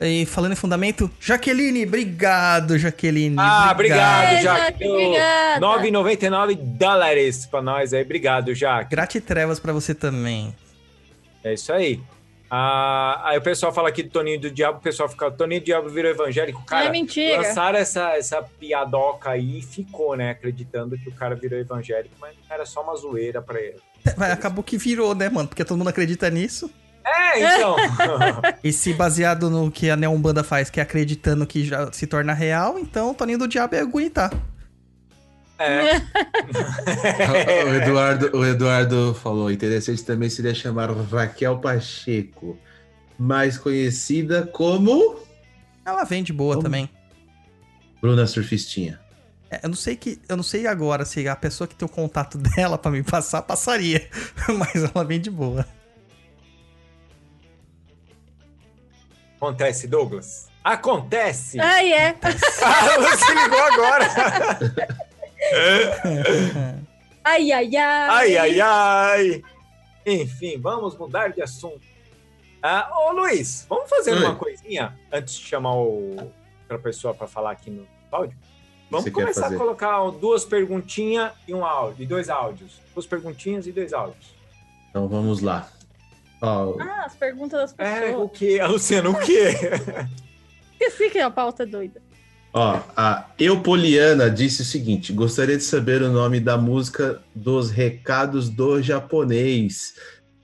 E 0.00 0.24
falando 0.24 0.52
em 0.52 0.56
fundamento, 0.56 1.10
Jaqueline, 1.20 1.84
obrigado, 1.84 2.78
Jaqueline. 2.78 3.36
Ah, 3.38 3.70
obrigado, 3.70 4.32
obrigado 4.32 4.58
Jaqueline. 4.58 5.16
9,99 5.60 6.56
dólares 6.56 7.44
pra 7.44 7.60
nós 7.60 7.92
aí. 7.92 8.02
Obrigado, 8.02 8.54
Jaque. 8.54 8.90
Gratitrevas 8.90 9.60
pra 9.60 9.74
você 9.74 9.94
também. 9.94 10.54
É 11.44 11.52
isso 11.52 11.70
aí. 11.70 12.00
Ah, 12.50 13.20
aí 13.26 13.38
o 13.38 13.42
pessoal 13.42 13.72
fala 13.72 13.90
aqui 13.90 14.02
do 14.02 14.10
Toninho 14.10 14.40
do 14.40 14.50
Diabo, 14.50 14.78
o 14.78 14.80
pessoal 14.80 15.08
fica, 15.08 15.30
Toninho 15.30 15.60
do 15.60 15.64
Diabo 15.64 15.88
virou 15.88 16.10
evangélico. 16.10 16.64
Cara, 16.64 16.86
é 16.86 16.90
mentira. 16.90 17.36
lançaram 17.36 17.78
essa, 17.78 18.16
essa 18.16 18.42
piadoca 18.42 19.30
aí 19.30 19.58
e 19.58 19.62
ficou, 19.62 20.16
né? 20.16 20.30
Acreditando 20.30 20.98
que 20.98 21.08
o 21.10 21.12
cara 21.12 21.36
virou 21.36 21.60
evangélico, 21.60 22.14
mas 22.20 22.34
era 22.48 22.66
só 22.66 22.82
uma 22.82 22.96
zoeira 22.96 23.40
pra 23.40 23.60
ele. 23.60 23.76
Mas 24.16 24.32
acabou 24.32 24.64
que 24.64 24.76
virou, 24.76 25.14
né, 25.14 25.28
mano? 25.28 25.46
Porque 25.46 25.64
todo 25.64 25.78
mundo 25.78 25.88
acredita 25.88 26.28
nisso. 26.28 26.70
É, 27.10 27.56
então. 27.56 27.76
e 28.62 28.72
se 28.72 28.92
baseado 28.94 29.50
no 29.50 29.70
que 29.70 29.90
a 29.90 29.96
Neombanda 29.96 30.44
faz, 30.44 30.70
que 30.70 30.78
é 30.78 30.82
acreditando 30.82 31.46
que 31.46 31.64
já 31.64 31.90
se 31.92 32.06
torna 32.06 32.32
real, 32.32 32.78
então 32.78 33.10
o 33.10 33.14
Toninho 33.14 33.38
do 33.38 33.48
Diabo 33.48 33.74
é 33.74 33.80
aguentar. 33.80 34.30
É. 35.58 35.96
o, 37.68 37.74
Eduardo, 37.74 38.36
o 38.36 38.46
Eduardo 38.46 39.14
falou: 39.14 39.50
interessante 39.50 40.02
também 40.02 40.30
seria 40.30 40.54
chamar 40.54 40.90
Raquel 40.90 41.58
Pacheco, 41.58 42.56
mais 43.18 43.58
conhecida 43.58 44.46
como. 44.46 45.20
Ela 45.84 46.04
vem 46.04 46.22
de 46.22 46.32
boa 46.32 46.54
como? 46.54 46.64
também. 46.64 46.88
Bruna 48.00 48.26
Surfistinha. 48.26 48.98
É, 49.50 49.60
eu 49.64 49.68
não 49.68 49.76
sei 49.76 49.96
que 49.96 50.18
eu 50.28 50.36
não 50.36 50.44
sei 50.44 50.66
agora 50.66 51.04
se 51.04 51.28
a 51.28 51.36
pessoa 51.36 51.68
que 51.68 51.74
tem 51.74 51.84
o 51.84 51.90
contato 51.90 52.38
dela 52.56 52.78
para 52.78 52.90
me 52.90 53.02
passar 53.02 53.42
passaria, 53.42 54.08
mas 54.56 54.84
ela 54.84 55.04
vem 55.04 55.20
de 55.20 55.30
boa. 55.30 55.66
Acontece, 59.40 59.88
Douglas. 59.88 60.50
Acontece! 60.62 61.58
Ah, 61.58 61.82
é. 61.82 62.14
Ah, 62.62 62.98
você 62.98 63.34
ligou 63.34 63.58
agora! 63.58 64.04
Ai, 67.24 67.52
ai, 67.52 67.76
ai. 67.76 68.08
Ai, 68.08 68.36
ai, 68.36 68.60
ai! 68.60 69.42
Enfim, 70.06 70.58
vamos 70.58 70.96
mudar 70.96 71.32
de 71.32 71.42
assunto. 71.42 71.80
Ah, 72.62 72.90
ô 72.92 73.12
Luiz, 73.12 73.66
vamos 73.68 73.88
fazer 73.88 74.12
Oi. 74.12 74.18
uma 74.18 74.36
coisinha 74.36 74.98
antes 75.12 75.34
de 75.34 75.46
chamar 75.46 75.74
o, 75.74 76.16
outra 76.62 76.78
pessoa 76.78 77.14
para 77.14 77.26
falar 77.26 77.52
aqui 77.52 77.70
no 77.70 77.86
áudio? 78.10 78.36
Vamos 78.90 79.08
começar 79.10 79.46
a 79.46 79.56
colocar 79.56 80.10
duas 80.10 80.44
perguntinhas 80.44 81.32
e 81.46 81.54
um 81.54 81.64
áudio, 81.64 82.02
e 82.02 82.06
dois 82.06 82.28
áudios. 82.28 82.80
Duas 82.92 83.06
perguntinhas 83.06 83.66
e 83.66 83.72
dois 83.72 83.92
áudios. 83.92 84.34
Então 84.90 85.08
vamos 85.08 85.40
lá. 85.40 85.68
Ah, 86.42 87.04
as 87.04 87.14
perguntas 87.16 87.60
das 87.60 87.74
É, 87.78 88.16
o 88.16 88.28
pessoas. 88.28 88.30
que, 88.30 88.62
Luciano, 88.64 89.10
o 89.12 89.18
quê? 89.18 89.50
Esqueci 90.80 91.10
que 91.10 91.18
é 91.18 91.22
a 91.22 91.30
pauta 91.30 91.66
doida. 91.66 92.00
ó, 92.52 92.80
a 92.96 93.30
Eupoliana 93.38 94.30
disse 94.30 94.62
o 94.62 94.64
seguinte: 94.64 95.12
gostaria 95.12 95.56
de 95.56 95.64
saber 95.64 96.02
o 96.02 96.10
nome 96.10 96.40
da 96.40 96.56
música 96.56 97.22
dos 97.34 97.70
recados 97.70 98.48
do 98.48 98.80
japonês. 98.82 99.94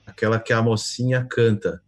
Aquela 0.05 0.39
que 0.39 0.53
a 0.53 0.61
mocinha 0.61 1.25
canta. 1.29 1.81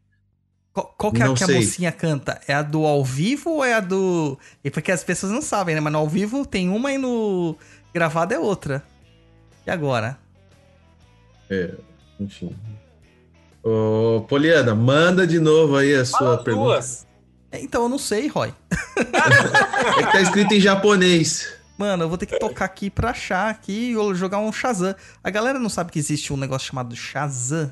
Qual, 0.74 0.94
qual 0.98 1.12
que 1.14 1.22
é 1.22 1.26
a 1.26 1.34
que 1.34 1.44
a 1.44 1.48
sei. 1.48 1.56
mocinha 1.58 1.92
canta? 1.92 2.42
É 2.48 2.54
a 2.54 2.62
do 2.62 2.86
ao 2.86 3.04
vivo 3.04 3.52
ou 3.52 3.64
é 3.66 3.74
a 3.76 3.80
do. 3.80 4.38
E 4.64 4.70
porque 4.72 4.92
as 4.92 5.04
pessoas 5.04 5.32
não 5.32 5.42
sabem, 5.42 5.76
né? 5.76 5.82
Mas 5.82 5.94
no 5.94 6.00
ao 6.00 6.08
vivo 6.10 6.46
tem 6.46 6.70
uma 6.70 6.92
e 6.92 6.98
no 6.98 7.56
gravado 7.94 8.34
é 8.34 8.40
outra. 8.40 8.84
E 9.66 9.72
agora? 9.72 10.18
É, 11.50 11.74
enfim. 12.20 12.56
Ô, 13.64 14.22
Poliana, 14.28 14.74
manda 14.74 15.28
de 15.28 15.40
novo 15.40 15.76
aí 15.76 15.94
a 15.94 16.06
sua 16.06 16.18
Fala 16.20 16.44
pergunta. 16.44 16.66
duas. 16.66 17.08
Então 17.52 17.84
eu 17.84 17.90
não 17.90 17.98
sei, 17.98 18.28
Roy. 18.28 18.54
É 19.00 20.04
que 20.04 20.12
tá 20.12 20.22
escrito 20.22 20.54
em 20.54 20.60
japonês. 20.60 21.54
Mano, 21.78 22.04
eu 22.04 22.10
vou 22.10 22.18
ter 22.18 22.26
que 22.26 22.38
tocar 22.38 22.66
aqui 22.66 22.90
pra 22.90 23.12
achar 23.12 23.50
aqui 23.50 23.96
ou 23.96 24.14
jogar 24.14 24.40
um 24.40 24.52
Shazam. 24.52 24.94
A 25.24 25.30
galera 25.30 25.58
não 25.58 25.70
sabe 25.70 25.92
que 25.92 25.98
existe 26.00 26.32
um 26.34 26.38
negócio 26.38 26.68
chamado 26.68 26.96
Shazam. 26.96 27.72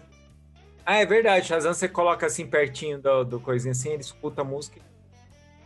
Ah, 0.85 0.95
é 0.95 1.05
verdade. 1.05 1.47
Shazam 1.47 1.73
você 1.73 1.87
coloca 1.89 2.25
assim 2.25 2.45
pertinho 2.47 2.97
do, 3.01 3.23
do 3.25 3.39
coisinha 3.39 3.73
assim, 3.73 3.89
ele 3.89 4.01
escuta 4.01 4.41
a 4.41 4.43
música. 4.45 4.79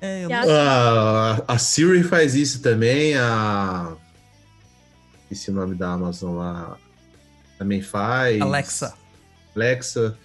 É, 0.02 0.24
eu 0.26 0.30
E 0.30 0.34
não... 0.34 0.50
a- 0.50 1.44
A, 1.48 1.54
a 1.54 1.58
Siri 1.60 2.02
faz 2.04 2.34
isso 2.36 2.62
também, 2.62 3.16
a. 3.16 3.94
Esse 5.32 5.52
nome 5.52 5.76
da 5.76 5.92
Amazon 5.94 6.38
lá 6.38 6.76
também 7.60 7.82
faz. 7.82 8.42
Alexa. 8.42 8.94
Alexa. 9.56 10.18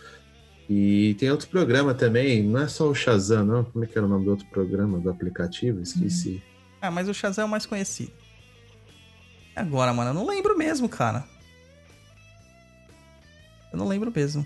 E 0.68 1.14
tem 1.18 1.30
outro 1.30 1.48
programa 1.48 1.94
também, 1.94 2.42
não 2.42 2.60
é 2.60 2.66
só 2.68 2.88
o 2.88 2.94
Shazam, 2.94 3.44
não. 3.44 3.64
Como 3.64 3.84
é 3.84 3.86
que 3.86 3.96
era 3.96 4.06
o 4.06 4.10
nome 4.10 4.24
do 4.24 4.32
outro 4.32 4.46
programa, 4.46 4.98
do 4.98 5.08
aplicativo? 5.08 5.80
Esqueci. 5.80 6.42
Ah, 6.82 6.90
mas 6.90 7.08
o 7.08 7.14
Shazam 7.14 7.42
é 7.42 7.46
o 7.46 7.50
mais 7.50 7.64
conhecido. 7.66 8.10
E 9.56 9.60
Agora, 9.60 9.92
mano, 9.92 10.10
eu 10.10 10.14
não 10.14 10.26
lembro 10.26 10.56
mesmo, 10.58 10.88
cara. 10.88 11.24
Eu 13.72 13.78
não 13.78 13.86
lembro 13.86 14.12
mesmo. 14.14 14.44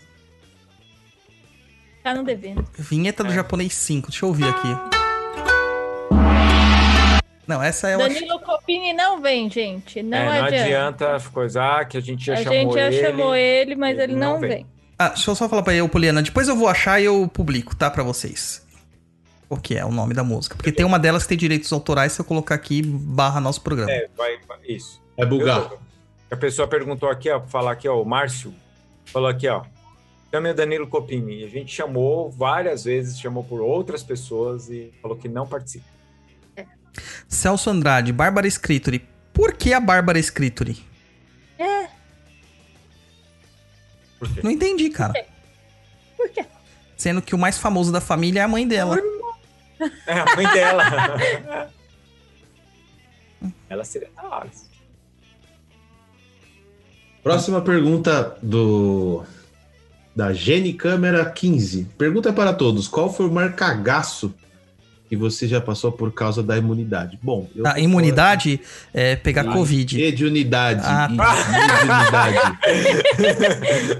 Tá 2.02 2.14
no 2.14 2.22
devendo. 2.24 2.64
Vinheta 2.78 3.24
do 3.24 3.30
É. 3.30 3.34
japonês 3.34 3.72
5, 3.74 4.08
deixa 4.10 4.24
eu 4.24 4.28
ouvir 4.28 4.44
aqui. 4.44 4.99
Não, 7.50 7.62
essa 7.62 7.88
é. 7.88 7.96
Danilo 7.96 8.38
Copini 8.40 8.92
não 8.92 9.20
vem, 9.20 9.50
gente. 9.50 10.02
Não, 10.02 10.16
é, 10.16 10.24
não 10.24 10.44
adianta. 10.46 10.64
adianta 11.06 11.30
coisar 11.32 11.86
que 11.88 11.96
a 11.96 12.00
gente 12.00 12.24
já 12.24 12.34
A 12.34 12.36
chamou 12.36 12.52
gente 12.62 12.74
já 12.74 12.86
ele. 12.86 13.00
chamou 13.06 13.34
ele, 13.34 13.74
mas 13.74 13.98
ele 13.98 14.12
ele 14.12 14.14
não, 14.20 14.32
não 14.34 14.40
vem. 14.40 14.50
vem. 14.50 14.66
Ah, 14.98 15.08
deixa 15.08 15.30
eu 15.30 15.34
só 15.34 15.48
falar 15.48 15.62
pra 15.62 15.74
eu, 15.74 15.88
Poliana. 15.88 16.22
Depois 16.22 16.46
eu 16.48 16.54
vou 16.56 16.68
achar 16.68 17.00
e 17.00 17.04
eu 17.06 17.28
publico, 17.32 17.74
tá? 17.74 17.90
Pra 17.90 18.02
vocês. 18.02 18.66
O 19.48 19.56
que 19.56 19.76
é 19.76 19.84
o 19.84 19.90
nome 19.90 20.14
da 20.14 20.22
música. 20.22 20.54
Porque 20.54 20.70
tem 20.70 20.86
uma 20.86 20.98
delas 20.98 21.24
que 21.24 21.30
tem 21.30 21.38
direitos 21.38 21.72
autorais, 21.72 22.12
se 22.12 22.20
eu 22.20 22.24
colocar 22.24 22.54
aqui, 22.54 22.82
barra 22.82 23.40
nosso 23.40 23.60
programa. 23.62 23.90
É, 23.90 24.06
vai, 24.16 24.38
vai- 24.46 24.58
isso. 24.68 25.02
É 25.16 25.26
bugar. 25.26 25.58
Eu- 25.72 25.78
A 26.30 26.36
pessoa 26.36 26.68
perguntou 26.68 27.08
aqui, 27.08 27.28
ó, 27.28 27.40
falar 27.40 27.72
aqui, 27.72 27.88
ó, 27.88 28.00
o 28.00 28.04
Márcio 28.04 28.54
falou 29.06 29.28
aqui, 29.28 29.48
ó. 29.48 29.64
Chame 30.32 30.50
o 30.50 30.54
Danilo 30.54 30.86
Copini. 30.86 31.42
A 31.42 31.48
gente 31.48 31.74
chamou 31.74 32.30
várias 32.30 32.84
vezes, 32.84 33.18
chamou 33.18 33.42
por 33.42 33.60
outras 33.60 34.04
pessoas 34.04 34.68
e 34.70 34.92
falou 35.02 35.16
que 35.16 35.28
não 35.28 35.44
participa. 35.44 35.84
Celso 37.28 37.70
Andrade, 37.70 38.12
Bárbara 38.12 38.46
Scritori. 38.48 39.06
Por 39.32 39.52
que 39.54 39.72
a 39.72 39.80
Bárbara 39.80 40.18
Scritori? 40.20 40.84
É, 41.58 41.88
Por 44.18 44.28
quê? 44.34 44.40
Não 44.42 44.50
entendi, 44.50 44.90
cara. 44.90 45.14
por 46.16 46.28
quê? 46.30 46.44
Sendo 46.96 47.22
que 47.22 47.34
o 47.34 47.38
mais 47.38 47.56
famoso 47.58 47.90
da 47.90 48.00
família 48.00 48.40
é 48.40 48.42
a 48.42 48.48
mãe 48.48 48.66
dela. 48.68 48.98
É 50.06 50.12
a 50.12 50.36
mãe 50.36 50.46
dela. 50.52 50.84
Ela 53.70 53.84
seria 53.84 54.10
da 54.14 54.22
hora. 54.28 54.50
Próxima 57.22 57.60
pergunta 57.62 58.36
do 58.42 59.24
da 60.14 60.32
Gene 60.32 60.72
Câmera 60.74 61.24
15. 61.30 61.84
Pergunta 61.96 62.32
para 62.32 62.52
todos: 62.52 62.88
qual 62.88 63.12
foi 63.12 63.26
o 63.26 63.32
maior 63.32 63.52
cagaço 63.52 64.34
que 65.10 65.16
você 65.16 65.48
já 65.48 65.60
passou 65.60 65.90
por 65.90 66.12
causa 66.12 66.40
da 66.40 66.56
imunidade? 66.56 67.18
Bom, 67.20 67.50
eu 67.56 67.66
A 67.66 67.80
imunidade 67.80 68.60
é 68.94 69.16
pegar 69.16 69.42
Covid. 69.42 69.96
Ah, 69.96 69.98
e- 70.00 70.08
e 70.08 70.12
de 70.12 70.24
unidade. 70.24 70.80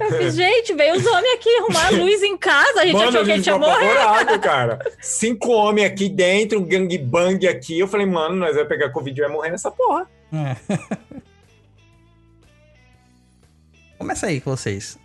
Eu 0.00 0.18
fiz, 0.18 0.36
gente, 0.36 0.72
veio 0.72 0.94
os 0.94 1.04
homens 1.04 1.34
aqui 1.34 1.48
arrumar 1.58 1.86
a 1.88 1.90
luz 1.90 2.22
em 2.22 2.38
casa. 2.38 2.82
A 2.82 2.84
gente 2.86 2.94
Mano, 2.94 3.08
achou 3.08 3.24
que 3.24 3.32
a 3.32 3.36
gente 3.36 3.46
ia 3.48 3.58
morrer. 3.58 4.38
cara. 4.38 4.78
Cinco 5.00 5.50
homens 5.50 5.86
aqui 5.90 6.08
dentro, 6.08 6.60
um 6.60 6.64
gangbang 6.64 7.44
aqui. 7.48 7.76
Eu 7.76 7.88
falei, 7.88 8.06
mano, 8.06 8.36
nós 8.36 8.54
vamos 8.54 8.68
pegar 8.68 8.90
Covid 8.90 9.18
e 9.20 9.24
vai 9.24 9.32
morrer 9.32 9.50
nessa 9.50 9.68
porra. 9.72 10.06
É. 10.32 10.56
Começa 13.98 14.28
aí 14.28 14.40
com 14.40 14.50
vocês. 14.56 14.96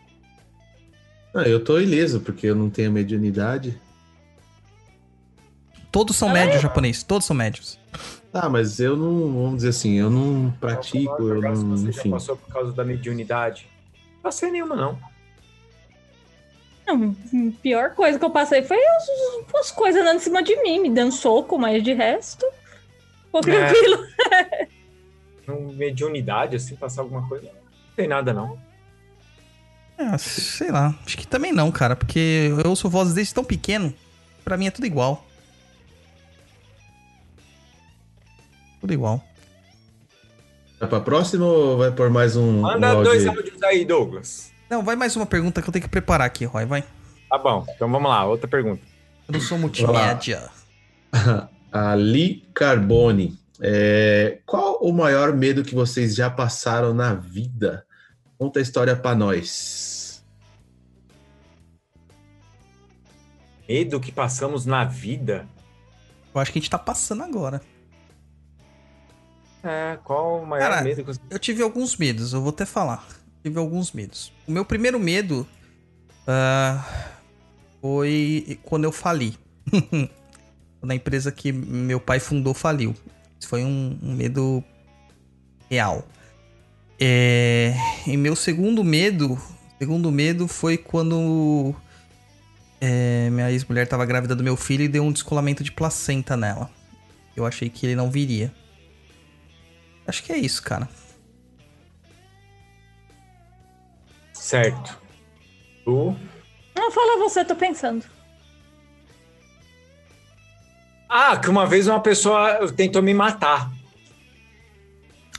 Ah, 1.34 1.50
eu 1.50 1.64
tô 1.64 1.80
ileso, 1.80 2.22
porque 2.22 2.46
eu 2.46 2.56
não 2.56 2.70
tenho 2.70 2.92
mediunidade. 2.92 3.76
Todos 5.96 6.18
são 6.18 6.28
médios 6.28 6.62
japoneses, 6.62 7.04
todos 7.04 7.26
são 7.26 7.34
médios. 7.34 7.80
Tá, 8.30 8.50
mas 8.50 8.82
eu 8.82 8.98
não, 8.98 9.32
vamos 9.32 9.56
dizer 9.56 9.70
assim, 9.70 9.94
eu 9.94 10.10
não 10.10 10.52
pratico, 10.60 11.24
eu 11.24 11.42
não, 11.42 11.78
você 11.78 11.90
já 11.90 12.04
passou 12.10 12.36
por 12.36 12.52
causa 12.52 12.74
da 12.74 12.84
mediunidade. 12.84 13.66
Não 14.16 14.20
passei 14.22 14.52
nenhuma, 14.52 14.76
não. 14.76 15.00
Não, 16.86 17.16
a 17.16 17.62
pior 17.62 17.92
coisa 17.96 18.20
que 18.20 18.26
eu 18.26 18.30
passei 18.30 18.62
foi 18.62 18.78
as, 18.78 19.08
as 19.58 19.72
coisas 19.72 20.02
andando 20.02 20.18
em 20.18 20.20
cima 20.20 20.44
de 20.44 20.62
mim, 20.62 20.82
me 20.82 20.90
dando 20.90 21.14
soco, 21.14 21.58
mas 21.58 21.82
de 21.82 21.94
resto, 21.94 22.46
ficou 23.24 23.40
É. 23.40 23.44
tranquilo. 23.44 24.06
Não, 25.48 25.62
mediunidade, 25.72 26.58
assim, 26.58 26.76
passar 26.76 27.04
alguma 27.04 27.26
coisa. 27.30 27.46
Não 27.46 27.96
tem 27.96 28.08
nada, 28.08 28.34
não. 28.34 28.60
Ah, 29.98 30.18
sei 30.18 30.72
lá, 30.72 30.94
acho 31.06 31.16
que 31.16 31.26
também 31.26 31.54
não, 31.54 31.72
cara, 31.72 31.96
porque 31.96 32.52
eu 32.64 32.70
ouço 32.72 32.90
vozes 32.90 33.14
desde 33.14 33.34
tão 33.34 33.46
pequeno, 33.46 33.94
pra 34.44 34.58
mim 34.58 34.66
é 34.66 34.72
tudo 34.72 34.88
igual. 34.88 35.24
Tudo 38.86 38.94
igual. 38.94 39.20
Vai 40.80 40.88
pra 40.88 41.00
próxima 41.00 41.44
ou 41.44 41.76
vai 41.80 41.92
por 41.92 42.08
mais 42.12 42.36
um, 42.36 42.60
um 42.60 42.62
Manda 42.62 42.90
áudio 42.90 43.04
dois 43.04 43.26
áudios 43.26 43.64
aí, 43.64 43.84
Douglas. 43.84 44.52
Não, 44.70 44.84
vai 44.84 44.96
mais 44.96 45.16
uma 45.16 45.26
pergunta 45.26 45.60
que 45.60 45.68
eu 45.68 45.74
tenho 45.74 45.82
que 45.82 45.90
preparar 45.90 46.28
aqui, 46.28 46.46
Roy, 46.46 46.66
vai. 46.66 46.84
Tá 47.28 47.40
bom, 47.40 47.66
então 47.68 47.90
vamos 47.90 48.08
lá, 48.08 48.24
outra 48.26 48.48
pergunta. 48.48 48.84
Eu 49.28 49.34
não 49.34 49.42
sou 49.42 49.58
multimédia. 49.58 50.52
Ali 51.74 52.48
Carbone. 52.54 53.40
É, 53.60 54.38
qual 54.46 54.78
o 54.80 54.94
maior 54.94 55.34
medo 55.34 55.64
que 55.64 55.74
vocês 55.74 56.14
já 56.14 56.30
passaram 56.30 56.94
na 56.94 57.16
vida? 57.16 57.88
Conta 58.38 58.60
a 58.60 58.62
história 58.62 58.96
pra 58.96 59.16
nós. 59.16 60.24
Medo 63.68 64.00
que 64.00 64.12
passamos 64.12 64.64
na 64.64 64.84
vida? 64.84 65.48
Eu 66.36 66.40
acho 66.40 66.52
que 66.52 66.60
a 66.60 66.62
gente 66.62 66.70
tá 66.70 66.78
passando 66.78 67.24
agora. 67.24 67.60
É, 69.66 69.98
qual 70.04 70.44
o 70.44 70.46
maior 70.46 70.70
Cara, 70.70 70.84
medo 70.84 70.98
que 70.98 71.14
você... 71.14 71.20
Eu 71.28 71.40
tive 71.40 71.64
alguns 71.64 71.98
medos, 71.98 72.34
eu 72.34 72.42
vou 72.42 72.52
até 72.52 72.66
falar. 72.66 73.04
Tive 73.42 73.58
alguns 73.58 73.92
medos. 73.92 74.32
O 74.48 74.52
meu 74.52 74.64
primeiro 74.64 75.00
medo 75.00 75.48
ah, 76.28 76.86
foi 77.82 78.60
quando 78.64 78.84
eu 78.84 78.92
fali. 78.92 79.36
quando 80.80 80.92
a 80.92 80.96
empresa 80.96 81.32
que 81.32 81.52
meu 81.52 82.00
pai 82.00 82.20
fundou 82.20 82.54
faliu. 82.54 82.96
Isso 83.40 83.50
foi 83.50 83.64
um, 83.64 83.98
um 84.04 84.14
medo 84.14 84.64
real. 85.68 86.08
É, 87.00 87.74
e 88.06 88.16
meu 88.16 88.36
segundo 88.36 88.84
medo, 88.84 89.38
segundo 89.80 90.12
medo 90.12 90.48
foi 90.48 90.78
quando 90.78 91.76
é, 92.80 93.30
minha 93.32 93.52
ex-mulher 93.52 93.84
estava 93.84 94.06
grávida 94.06 94.36
do 94.36 94.44
meu 94.44 94.56
filho 94.56 94.84
e 94.84 94.88
deu 94.88 95.04
um 95.04 95.12
descolamento 95.12 95.64
de 95.64 95.72
placenta 95.72 96.38
nela. 96.38 96.70
Eu 97.36 97.46
achei 97.46 97.68
que 97.70 97.86
ele 97.86 97.96
não 97.96 98.12
viria. 98.12 98.54
Acho 100.08 100.24
que 100.24 100.32
é 100.32 100.38
isso, 100.38 100.62
cara. 100.62 100.88
Certo. 104.34 104.98
Tu? 105.84 106.16
Não, 106.76 106.92
fala 106.92 107.18
você, 107.18 107.44
tô 107.44 107.56
pensando. 107.56 108.06
Ah, 111.10 111.38
que 111.38 111.50
uma 111.50 111.66
vez 111.66 111.88
uma 111.88 112.00
pessoa 112.00 112.72
tentou 112.72 113.02
me 113.02 113.14
matar. 113.14 113.72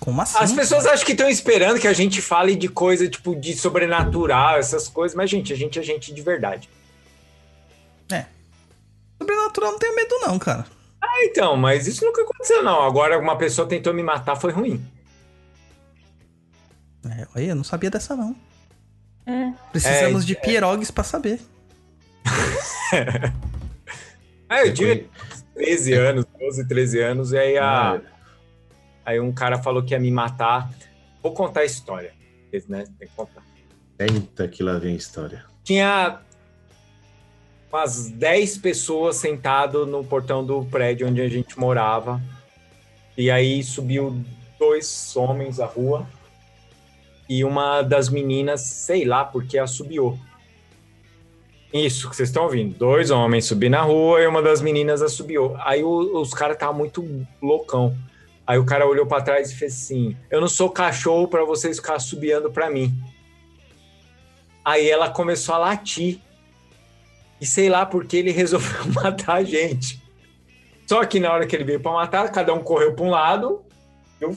Como 0.01 0.20
assim? 0.20 0.38
As 0.38 0.52
pessoas 0.52 0.86
acham 0.86 1.05
que 1.05 1.12
estão 1.12 1.28
esperando 1.28 1.80
que 1.80 1.88
a 1.88 1.93
gente 1.93 2.20
fale 2.22 2.55
de 2.56 2.68
coisa 2.68 3.09
tipo 3.09 3.34
de 3.34 3.55
sobrenatural, 3.56 4.59
essas 4.59 4.88
coisas, 4.88 5.16
mas 5.16 5.30
gente, 5.30 5.52
a 5.52 5.56
gente 5.56 5.78
é 5.78 5.82
gente 5.82 6.12
de 6.12 6.22
verdade. 6.22 6.68
Sobrenatural 9.18 9.72
não 9.72 9.78
tenho 9.78 9.97
medo, 9.97 10.18
não, 10.20 10.38
cara. 10.38 10.66
Ah, 11.06 11.24
então, 11.24 11.56
mas 11.56 11.86
isso 11.86 12.04
nunca 12.04 12.22
aconteceu, 12.22 12.62
não. 12.62 12.82
Agora 12.82 13.18
uma 13.18 13.36
pessoa 13.38 13.68
tentou 13.68 13.94
me 13.94 14.02
matar, 14.02 14.36
foi 14.36 14.52
ruim. 14.52 14.84
É, 17.08 17.26
olha, 17.34 17.44
eu 17.44 17.54
não 17.54 17.64
sabia 17.64 17.90
dessa, 17.90 18.16
não. 18.16 18.34
É. 19.24 19.52
Precisamos 19.70 20.24
É, 20.24 20.26
de 20.26 20.34
pierogues 20.36 20.90
pra 20.90 21.04
saber. 21.04 21.40
Ah, 24.48 24.64
eu 24.64 24.72
tinha 24.72 25.04
13 25.54 25.92
anos, 25.94 26.24
12, 26.38 26.68
13 26.68 27.00
anos, 27.00 27.32
e 27.32 27.36
aí, 27.38 27.58
a, 27.58 28.00
aí 29.04 29.18
um 29.18 29.32
cara 29.32 29.60
falou 29.60 29.82
que 29.82 29.92
ia 29.92 29.98
me 29.98 30.08
matar. 30.08 30.70
Vou 31.20 31.32
contar 31.34 31.62
a 31.62 31.64
história, 31.64 32.12
né? 32.68 32.84
Tem 32.96 33.08
que 33.08 33.14
contar. 33.16 33.42
Eita, 33.98 34.46
que 34.46 34.62
lá 34.62 34.78
vem 34.78 34.94
a 34.94 34.96
história. 34.96 35.44
Tinha 35.64 36.20
umas 37.72 38.09
10 38.10 38.59
pessoas 38.59 39.16
sentado 39.16 39.86
no 39.86 40.05
portão 40.05 40.44
do 40.44 40.64
prédio 40.64 41.09
onde 41.09 41.20
a 41.20 41.28
gente 41.28 41.59
morava. 41.59 42.20
E 43.16 43.30
aí 43.30 43.62
subiu 43.62 44.22
dois 44.59 45.14
homens 45.16 45.60
à 45.60 45.66
rua. 45.66 46.06
E 47.28 47.44
uma 47.44 47.82
das 47.82 48.09
meninas, 48.09 48.60
sei 48.62 49.05
lá 49.05 49.24
porque, 49.24 49.59
assobiou. 49.59 50.18
Isso 51.72 52.09
que 52.09 52.16
vocês 52.16 52.28
estão 52.28 52.44
ouvindo. 52.44 52.76
Dois 52.78 53.10
homens 53.10 53.44
subindo 53.47 53.72
na 53.72 53.82
rua 53.82 54.20
e 54.22 54.26
uma 54.26 54.40
das 54.40 54.60
meninas 54.60 55.02
assobiou. 55.02 55.56
Aí 55.60 55.82
o- 55.82 56.20
os 56.20 56.32
caras 56.32 56.55
estavam 56.56 56.76
muito 56.76 57.26
loucão. 57.43 57.97
Aí 58.47 58.59
o 58.59 58.64
cara 58.64 58.86
olhou 58.86 59.05
pra 59.06 59.20
trás 59.20 59.51
e 59.51 59.56
fez 59.56 59.74
assim: 59.74 60.16
Eu 60.30 60.40
não 60.40 60.48
sou 60.48 60.70
cachorro 60.70 61.26
pra 61.26 61.44
vocês 61.44 61.76
ficar 61.78 61.97
assobiando 61.97 62.51
pra 62.51 62.70
mim. 62.70 62.94
Aí 64.64 64.88
ela 64.88 65.10
começou 65.10 65.55
a 65.56 65.59
latir. 65.59 66.20
E 67.40 67.46
sei 67.46 67.68
lá 67.68 67.84
porque 67.84 68.16
ele 68.16 68.30
resolveu 68.32 68.92
matar 68.92 69.36
a 69.36 69.44
gente. 69.44 70.02
Só 70.86 71.04
que 71.04 71.18
na 71.18 71.32
hora 71.32 71.46
que 71.46 71.56
ele 71.56 71.64
veio 71.64 71.80
pra 71.80 71.92
matar, 71.92 72.30
cada 72.30 72.54
um 72.54 72.60
correu 72.60 72.94
pra 72.94 73.04
um 73.04 73.10
lado. 73.10 73.64
Eu 74.20 74.36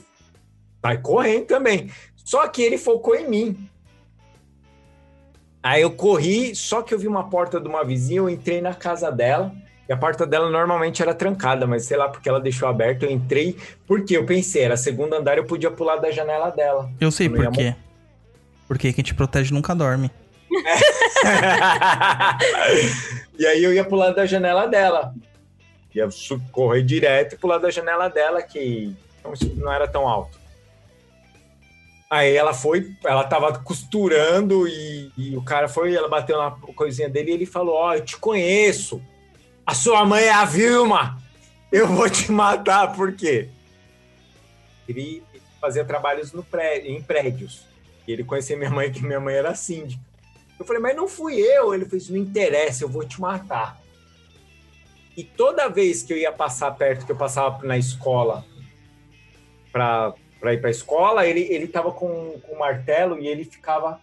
vai 0.82 0.98
correndo 0.98 1.46
também. 1.46 1.90
Só 2.16 2.46
que 2.48 2.62
ele 2.62 2.78
focou 2.78 3.14
em 3.14 3.28
mim. 3.28 3.68
Aí 5.62 5.82
eu 5.82 5.90
corri, 5.90 6.54
só 6.54 6.80
que 6.80 6.94
eu 6.94 6.98
vi 6.98 7.06
uma 7.06 7.28
porta 7.28 7.60
de 7.60 7.68
uma 7.68 7.84
vizinha, 7.84 8.18
eu 8.18 8.30
entrei 8.30 8.60
na 8.62 8.72
casa 8.72 9.10
dela. 9.12 9.52
E 9.88 9.92
a 9.92 9.96
porta 9.96 10.26
dela 10.26 10.48
normalmente 10.48 11.02
era 11.02 11.12
trancada, 11.12 11.66
mas 11.66 11.84
sei 11.84 11.96
lá 11.96 12.08
porque 12.08 12.28
ela 12.28 12.40
deixou 12.40 12.68
aberta, 12.68 13.04
eu 13.04 13.10
entrei. 13.10 13.56
Porque 13.86 14.16
eu 14.16 14.24
pensei, 14.24 14.62
era 14.62 14.76
segundo 14.76 15.14
andar, 15.14 15.36
eu 15.36 15.44
podia 15.44 15.70
pular 15.70 15.96
da 15.96 16.10
janela 16.10 16.50
dela. 16.50 16.90
Eu 17.00 17.10
sei 17.10 17.28
por 17.28 17.50
quê. 17.50 17.74
Porque 18.66 18.92
quem 18.92 19.04
te 19.04 19.14
protege 19.14 19.52
nunca 19.52 19.74
dorme. 19.74 20.10
e 23.38 23.46
aí 23.46 23.62
eu 23.62 23.72
ia 23.72 23.84
pular 23.84 24.10
da 24.10 24.26
janela 24.26 24.66
dela. 24.66 25.14
Ia 25.94 26.08
correr 26.52 26.82
direto 26.82 27.34
e 27.34 27.38
pular 27.38 27.58
da 27.58 27.70
janela 27.70 28.08
dela, 28.08 28.42
que 28.42 28.96
não, 29.56 29.72
era 29.72 29.86
tão 29.86 30.08
alto. 30.08 30.40
Aí 32.08 32.34
ela 32.34 32.52
foi, 32.52 32.92
ela 33.04 33.22
tava 33.24 33.56
costurando 33.60 34.66
e, 34.66 35.12
e 35.16 35.36
o 35.36 35.42
cara 35.42 35.68
foi, 35.68 35.94
ela 35.94 36.08
bateu 36.08 36.38
na 36.38 36.50
coisinha 36.74 37.08
dele 37.08 37.30
e 37.30 37.34
ele 37.34 37.46
falou: 37.46 37.76
Ó, 37.76 37.94
eu 37.94 38.04
te 38.04 38.16
conheço. 38.16 39.00
A 39.64 39.74
sua 39.74 40.04
mãe 40.04 40.24
é 40.24 40.32
a 40.32 40.44
Vilma. 40.44 41.18
Eu 41.70 41.86
vou 41.86 42.10
te 42.10 42.32
matar, 42.32 42.92
por 42.94 43.12
quê? 43.12 43.48
Ele 44.88 45.22
fazia 45.60 45.84
trabalhos 45.84 46.32
no 46.32 46.42
prédio, 46.42 46.90
em 46.90 47.00
prédios. 47.00 47.64
E 48.08 48.12
ele 48.12 48.24
conhecia 48.24 48.56
minha 48.56 48.70
mãe, 48.70 48.90
que 48.90 49.04
minha 49.04 49.20
mãe 49.20 49.36
era 49.36 49.54
síndica. 49.54 50.09
Eu 50.60 50.64
falei, 50.66 50.80
mas 50.82 50.94
não 50.94 51.08
fui 51.08 51.40
eu. 51.40 51.72
Ele 51.74 51.86
fez, 51.86 52.10
não 52.10 52.18
interessa, 52.18 52.84
eu 52.84 52.88
vou 52.88 53.02
te 53.04 53.18
matar. 53.18 53.80
E 55.16 55.24
toda 55.24 55.68
vez 55.68 56.02
que 56.02 56.12
eu 56.12 56.18
ia 56.18 56.30
passar 56.30 56.70
perto, 56.72 57.06
que 57.06 57.12
eu 57.12 57.16
passava 57.16 57.64
na 57.66 57.78
escola 57.78 58.44
pra, 59.72 60.12
pra 60.38 60.52
ir 60.52 60.60
pra 60.60 60.70
escola, 60.70 61.26
ele, 61.26 61.40
ele 61.50 61.66
tava 61.66 61.90
com, 61.92 62.38
com 62.42 62.54
um 62.54 62.58
martelo 62.58 63.18
e 63.18 63.26
ele 63.26 63.44
ficava. 63.44 63.98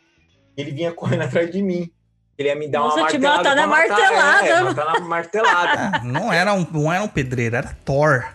Ele 0.57 0.71
vinha 0.71 0.91
correndo 0.91 1.21
atrás 1.23 1.51
de 1.51 1.61
mim. 1.61 1.91
Ele 2.37 2.49
ia 2.49 2.55
me 2.55 2.67
dar 2.67 2.79
Nossa, 2.79 2.97
uma 3.01 3.07
te 3.07 3.17
martelada. 3.19 3.37
matar 3.37 3.55
na 3.55 3.67
pra 3.67 3.77
matar, 3.77 4.11
martelada. 4.11 4.47
É, 4.47 4.63
matar 4.63 4.85
na 4.85 4.99
martelada. 5.07 5.99
Não, 6.03 6.33
era 6.33 6.53
um, 6.53 6.65
não 6.71 6.91
era 6.93 7.03
um 7.03 7.07
pedreiro, 7.07 7.55
era 7.55 7.75
Thor. 7.85 8.27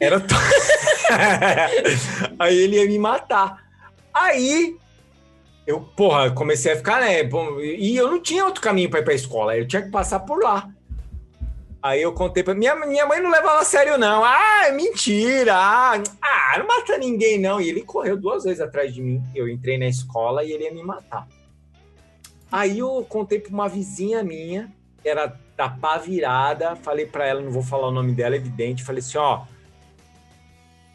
Era 0.00 0.18
to- 0.20 0.34
Aí 2.38 2.58
ele 2.58 2.76
ia 2.76 2.86
me 2.86 2.98
matar. 2.98 3.62
Aí 4.12 4.76
eu, 5.66 5.80
porra, 5.80 6.30
comecei 6.30 6.72
a 6.72 6.76
ficar, 6.76 7.00
né? 7.00 7.22
E 7.62 7.96
eu 7.96 8.10
não 8.10 8.20
tinha 8.20 8.44
outro 8.44 8.60
caminho 8.60 8.90
pra 8.90 9.00
ir 9.00 9.04
pra 9.04 9.14
escola, 9.14 9.56
eu 9.56 9.66
tinha 9.66 9.82
que 9.82 9.90
passar 9.90 10.20
por 10.20 10.42
lá. 10.42 10.68
Aí 11.82 12.00
eu 12.00 12.12
contei 12.12 12.44
pra 12.44 12.54
minha, 12.54 12.76
minha 12.76 13.04
mãe 13.06 13.20
não 13.20 13.30
levava 13.30 13.60
a 13.60 13.64
sério, 13.64 13.98
não. 13.98 14.24
Ah, 14.24 14.70
mentira! 14.72 15.54
Ah, 15.56 16.00
ah, 16.22 16.58
não 16.58 16.66
mata 16.66 16.96
ninguém, 16.96 17.40
não. 17.40 17.60
E 17.60 17.68
ele 17.68 17.82
correu 17.82 18.16
duas 18.16 18.44
vezes 18.44 18.60
atrás 18.60 18.94
de 18.94 19.02
mim. 19.02 19.20
Eu 19.34 19.48
entrei 19.48 19.76
na 19.76 19.86
escola 19.86 20.44
e 20.44 20.52
ele 20.52 20.64
ia 20.64 20.72
me 20.72 20.82
matar. 20.82 21.26
Aí 22.52 22.78
eu 22.78 23.04
contei 23.08 23.40
pra 23.40 23.50
uma 23.50 23.68
vizinha 23.68 24.22
minha, 24.22 24.72
era 25.04 25.36
da 25.56 25.68
pá 25.68 25.96
virada, 25.96 26.76
falei 26.76 27.06
pra 27.06 27.26
ela, 27.26 27.40
não 27.40 27.50
vou 27.50 27.62
falar 27.62 27.88
o 27.88 27.92
nome 27.92 28.12
dela, 28.12 28.36
evidente, 28.36 28.84
falei 28.84 29.00
assim, 29.00 29.18
ó, 29.18 29.44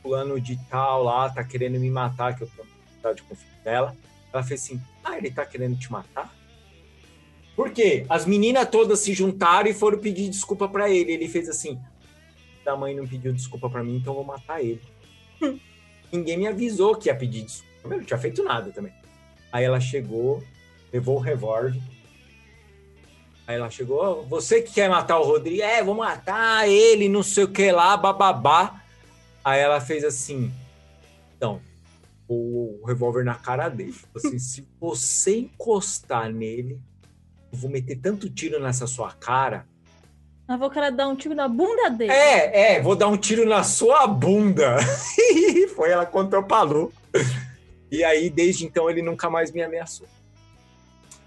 fulano 0.01 0.39
de 0.39 0.57
tal 0.69 1.03
lá 1.03 1.29
tá 1.29 1.43
querendo 1.43 1.79
me 1.79 1.89
matar, 1.89 2.35
que 2.35 2.43
eu 2.43 2.49
tô 3.01 3.13
de 3.13 3.23
conflito 3.23 3.63
dela. 3.63 3.95
Ela 4.37 4.45
fez 4.45 4.61
assim: 4.63 4.79
Ah, 5.03 5.17
ele 5.17 5.31
tá 5.31 5.43
querendo 5.45 5.77
te 5.77 5.91
matar? 5.91 6.31
Por 7.55 7.71
quê? 7.71 8.05
As 8.07 8.23
meninas 8.25 8.69
todas 8.69 8.99
se 8.99 9.13
juntaram 9.13 9.67
e 9.67 9.73
foram 9.73 9.97
pedir 9.97 10.29
desculpa 10.29 10.67
pra 10.67 10.89
ele. 10.89 11.11
Ele 11.11 11.27
fez 11.27 11.49
assim: 11.49 11.79
Da 12.63 12.77
mãe 12.77 12.95
não 12.95 13.07
pediu 13.07 13.33
desculpa 13.33 13.67
pra 13.67 13.83
mim, 13.83 13.97
então 13.97 14.13
vou 14.13 14.23
matar 14.23 14.63
ele. 14.63 14.81
Ninguém 16.11 16.37
me 16.37 16.47
avisou 16.47 16.95
que 16.95 17.09
ia 17.09 17.15
pedir 17.15 17.43
desculpa. 17.43 17.67
Eu 17.83 17.97
não 17.97 18.03
tinha 18.03 18.19
feito 18.19 18.43
nada 18.43 18.71
também. 18.71 18.93
Aí 19.51 19.63
ela 19.63 19.79
chegou, 19.79 20.43
levou 20.93 21.15
o 21.15 21.21
revólver. 21.21 21.75
Aí 23.47 23.55
ela 23.55 23.71
chegou, 23.71 23.97
"Ó, 24.03 24.21
você 24.21 24.61
que 24.61 24.73
quer 24.73 24.89
matar 24.89 25.17
o 25.17 25.23
Rodrigo? 25.23 25.63
É, 25.63 25.81
vou 25.81 25.95
matar 25.95 26.69
ele, 26.69 27.09
não 27.09 27.23
sei 27.23 27.45
o 27.45 27.51
que 27.51 27.71
lá, 27.71 27.97
bababá. 27.97 28.83
Aí 29.43 29.59
ela 29.61 29.79
fez 29.79 30.03
assim, 30.03 30.51
então, 31.35 31.61
o 32.27 32.83
revólver 32.85 33.23
na 33.23 33.35
cara 33.35 33.69
dele. 33.69 33.93
Falou 33.93 34.11
Assim, 34.15 34.39
se 34.39 34.67
você 34.79 35.39
encostar 35.39 36.31
nele, 36.31 36.79
eu 37.51 37.57
vou 37.57 37.69
meter 37.69 37.97
tanto 37.97 38.29
tiro 38.29 38.61
nessa 38.61 38.85
sua 38.87 39.11
cara. 39.13 39.65
Eu 40.49 40.57
vou 40.57 40.69
querer 40.69 40.91
dar 40.91 41.07
um 41.09 41.15
tiro 41.15 41.35
na 41.35 41.47
bunda 41.47 41.89
dele. 41.89 42.11
É, 42.11 42.75
é, 42.75 42.81
vou 42.81 42.95
dar 42.95 43.07
um 43.07 43.17
tiro 43.17 43.47
na 43.47 43.63
sua 43.63 44.07
bunda. 44.07 44.77
Foi, 45.75 45.89
ela 45.89 46.05
contou 46.05 46.41
pra 46.41 46.61
Lu. 46.61 46.93
E 47.91 48.03
aí, 48.03 48.29
desde 48.29 48.65
então, 48.65 48.89
ele 48.89 49.01
nunca 49.01 49.29
mais 49.29 49.51
me 49.51 49.61
ameaçou. 49.61 50.07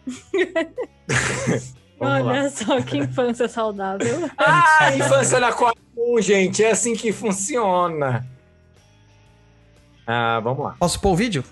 Vamos 1.99 2.25
lá. 2.25 2.33
Olha 2.33 2.51
só 2.51 2.81
que 2.81 2.97
infância 2.97 3.47
saudável. 3.47 4.31
Ah, 4.39 4.91
infância 4.97 5.39
na 5.39 5.53
comum, 5.53 6.19
gente. 6.21 6.65
É 6.65 6.71
assim 6.71 6.95
que 6.95 7.13
funciona. 7.13 8.27
Ah, 10.13 10.41
vamos 10.41 10.65
lá. 10.65 10.75
Posso 10.77 10.99
pôr 10.99 11.13
o 11.13 11.17
vídeo? 11.17 11.45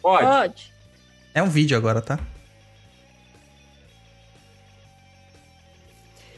Pode. 0.00 0.24
Pode. 0.24 0.72
É 1.34 1.42
um 1.42 1.50
vídeo 1.50 1.76
agora, 1.76 2.00
tá? 2.00 2.18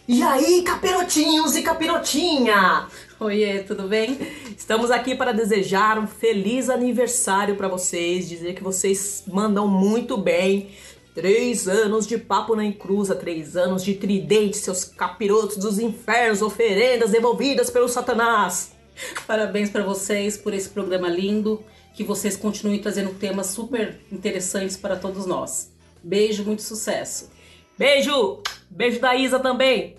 E 0.09 0.25
aí, 0.25 0.63
capirotinhos 0.63 1.55
e 1.55 1.63
capirotinha! 1.63 2.89
Oiê, 3.21 3.61
tudo 3.61 3.87
bem? 3.87 4.19
Estamos 4.59 4.91
aqui 4.91 5.15
para 5.15 5.31
desejar 5.31 6.01
um 6.01 6.07
feliz 6.09 6.69
aniversário 6.69 7.55
para 7.55 7.69
vocês, 7.69 8.29
dizer 8.29 8.55
que 8.55 8.63
vocês 8.65 9.23
mandam 9.29 9.69
muito 9.69 10.17
bem. 10.17 10.73
Três 11.15 11.69
anos 11.69 12.09
de 12.09 12.19
papo 12.19 12.57
na 12.57 12.65
encruza, 12.65 13.15
três 13.15 13.57
anos 13.57 13.85
de 13.85 13.95
tridente, 13.95 14.57
seus 14.57 14.83
capirotos 14.83 15.59
dos 15.59 15.79
infernos, 15.79 16.43
oferendas 16.43 17.13
devolvidas 17.13 17.71
pelo 17.71 17.89
Satanás. 17.89 18.80
Parabéns 19.27 19.71
para 19.71 19.83
vocês 19.83 20.37
por 20.37 20.53
esse 20.55 20.69
programa 20.69 21.09
lindo. 21.09 21.63
Que 21.95 22.05
vocês 22.05 22.37
continuem 22.37 22.81
trazendo 22.81 23.13
temas 23.15 23.49
super 23.49 24.01
interessantes 24.13 24.77
para 24.77 24.97
todos 24.97 25.27
nós. 25.27 25.71
Beijo, 26.03 26.45
muito 26.45 26.63
sucesso. 26.63 27.31
Beijo! 27.77 28.43
Beijo 28.71 29.01
da 29.01 29.15
Isa 29.17 29.39
também! 29.41 29.97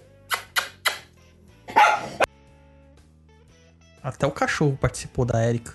Até 4.01 4.25
o 4.25 4.31
cachorro 4.31 4.77
participou 4.79 5.25
da 5.25 5.39
Érica. 5.41 5.73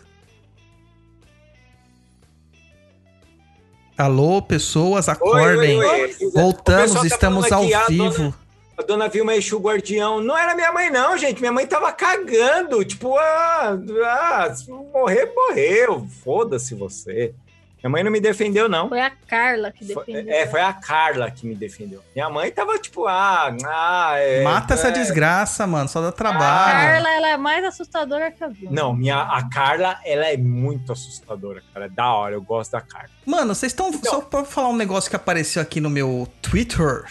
Alô, 3.97 4.43
pessoas, 4.43 5.09
acordem. 5.09 5.79
oi, 5.79 5.85
oi. 5.87 6.17
O 6.23 6.31
Voltamos, 6.33 7.01
tá 7.01 7.07
estamos 7.07 7.53
ao 7.53 7.63
aqui, 7.63 7.75
a 7.75 7.87
vivo. 7.87 8.11
dona- 8.11 8.35
A 8.79 8.83
dona 8.83 9.09
Vilma 9.09 9.35
Exu 9.35 9.59
Guardião. 9.59 10.21
Não 10.21 10.37
era 10.37 10.55
minha 10.55 10.71
mãe, 10.73 10.91
não, 10.91 11.17
gente. 11.17 11.41
Minha 11.41 11.53
mãe 11.53 11.67
tava 11.67 11.91
cagando. 11.93 12.85
Tipo, 12.85 13.17
ah, 13.17 13.79
ah 14.05 14.55
se 14.55 14.71
morrer, 14.71 15.33
morreu. 15.35 16.07
Foda-se 16.23 16.75
você. 16.75 17.35
Minha 17.83 17.91
mãe 17.91 18.03
não 18.03 18.11
me 18.11 18.21
defendeu, 18.21 18.69
não. 18.69 18.89
Foi 18.89 19.01
a 19.01 19.11
Carla 19.11 19.71
que 19.71 19.85
defendeu. 19.85 20.25
Foi, 20.25 20.33
é, 20.33 20.47
foi 20.47 20.61
a 20.61 20.73
Carla 20.73 21.31
que 21.31 21.47
me 21.47 21.55
defendeu. 21.55 22.03
Minha 22.15 22.29
mãe 22.29 22.51
tava 22.51 22.77
tipo, 22.79 23.07
ah, 23.07 23.55
ah 23.65 24.15
é, 24.19 24.43
Mata 24.43 24.75
essa 24.75 24.89
é. 24.89 24.91
desgraça, 24.91 25.67
mano. 25.67 25.89
Só 25.89 26.01
dá 26.01 26.09
A 26.09 26.13
trabalho. 26.13 26.73
Carla, 26.73 27.09
ela 27.09 27.29
é 27.29 27.37
mais 27.37 27.65
assustadora 27.65 28.31
que 28.31 28.43
a 28.43 28.49
Vilma. 28.49 28.75
Não, 28.75 28.93
minha, 28.93 29.21
a 29.23 29.49
Carla, 29.49 30.01
ela 30.05 30.27
é 30.27 30.37
muito 30.37 30.91
assustadora, 30.91 31.63
cara. 31.73 31.87
É 31.87 31.89
da 31.89 32.13
hora, 32.13 32.35
eu 32.35 32.43
gosto 32.43 32.73
da 32.73 32.81
Carla. 32.81 33.09
Mano, 33.25 33.55
vocês 33.55 33.71
estão. 33.71 33.93
Só 34.03 34.21
pra 34.21 34.45
falar 34.45 34.69
um 34.69 34.77
negócio 34.77 35.09
que 35.09 35.17
apareceu 35.17 35.63
aqui 35.63 35.81
no 35.81 35.89
meu 35.89 36.27
Twitter. 36.43 37.05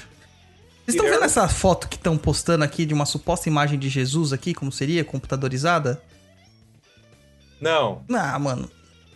Vocês 0.86 0.96
estão 0.96 1.10
vendo 1.10 1.24
essa 1.24 1.48
foto 1.50 1.90
que 1.90 1.96
estão 1.96 2.16
postando 2.16 2.64
aqui 2.64 2.86
de 2.86 2.94
uma 2.94 3.08
suposta 3.08 3.50
imagem 3.50 3.80
de 3.80 3.90
Jesus 3.90 4.32
aqui, 4.32 4.54
como 4.54 4.72
seria, 4.72 5.04
computadorizada? 5.04 6.00
Não. 7.60 8.06
Ah, 8.14 8.38
mano. 8.38 8.70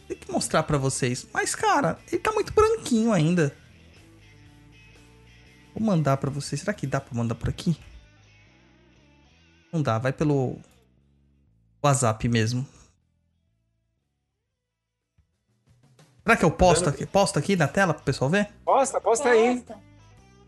Tem 0.08 0.18
que 0.18 0.32
mostrar 0.32 0.64
pra 0.64 0.80
vocês. 0.80 1.28
Mas, 1.32 1.54
cara, 1.54 2.00
ele 2.08 2.18
tá 2.20 2.32
muito 2.32 2.52
branquinho 2.52 3.14
ainda. 3.14 3.56
Vou 5.76 5.86
mandar 5.86 6.18
pra 6.18 6.32
vocês. 6.32 6.62
Será 6.62 6.74
que 6.74 6.88
dá 6.88 7.00
pra 7.00 7.16
mandar 7.16 7.36
por 7.36 7.50
aqui? 7.50 7.78
Não 9.72 9.84
dá, 9.84 10.00
vai 10.00 10.12
pelo 10.12 10.58
WhatsApp 11.84 12.28
mesmo. 12.28 12.68
Será 16.24 16.36
que 16.36 16.46
eu 16.46 16.52
posto 16.52 16.90
aqui, 16.90 17.06
posto 17.06 17.38
aqui 17.38 17.56
na 17.56 17.68
tela 17.68 17.94
pro 17.94 18.04
pessoal 18.04 18.32
ver? 18.32 18.50
Posta, 18.66 19.00
posta 19.00 19.30
aí. 19.30 19.64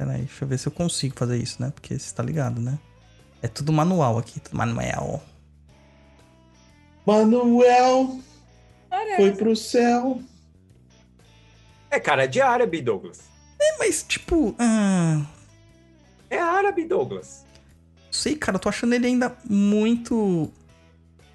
Pera 0.02 0.14
aí, 0.14 0.22
deixa 0.24 0.44
eu 0.44 0.48
ver 0.48 0.58
se 0.58 0.68
eu 0.68 0.72
consigo 0.72 1.14
fazer 1.16 1.38
isso, 1.38 1.62
né? 1.62 1.70
Porque 1.70 1.98
você 2.00 2.12
tá 2.16 2.24
ligado, 2.24 2.60
né? 2.60 2.80
É 3.40 3.48
tudo 3.48 3.72
manual 3.72 4.18
aqui, 4.18 4.40
tudo 4.40 4.58
manual. 4.58 5.24
Manuel 7.06 8.20
foi 9.16 9.32
pro 9.34 9.56
céu. 9.56 10.20
É 11.92 12.00
cara 12.00 12.26
de 12.26 12.42
árabe, 12.42 12.82
Douglas. 12.82 13.20
É, 13.62 13.78
mas 13.78 14.02
tipo. 14.02 14.56
ah, 14.58 15.22
É 16.32 16.40
árabe, 16.40 16.84
Douglas. 16.86 17.46
sei, 18.10 18.36
cara, 18.36 18.56
eu 18.56 18.60
tô 18.60 18.70
achando 18.70 18.94
ele 18.96 19.06
ainda 19.06 19.38
muito. 19.48 20.52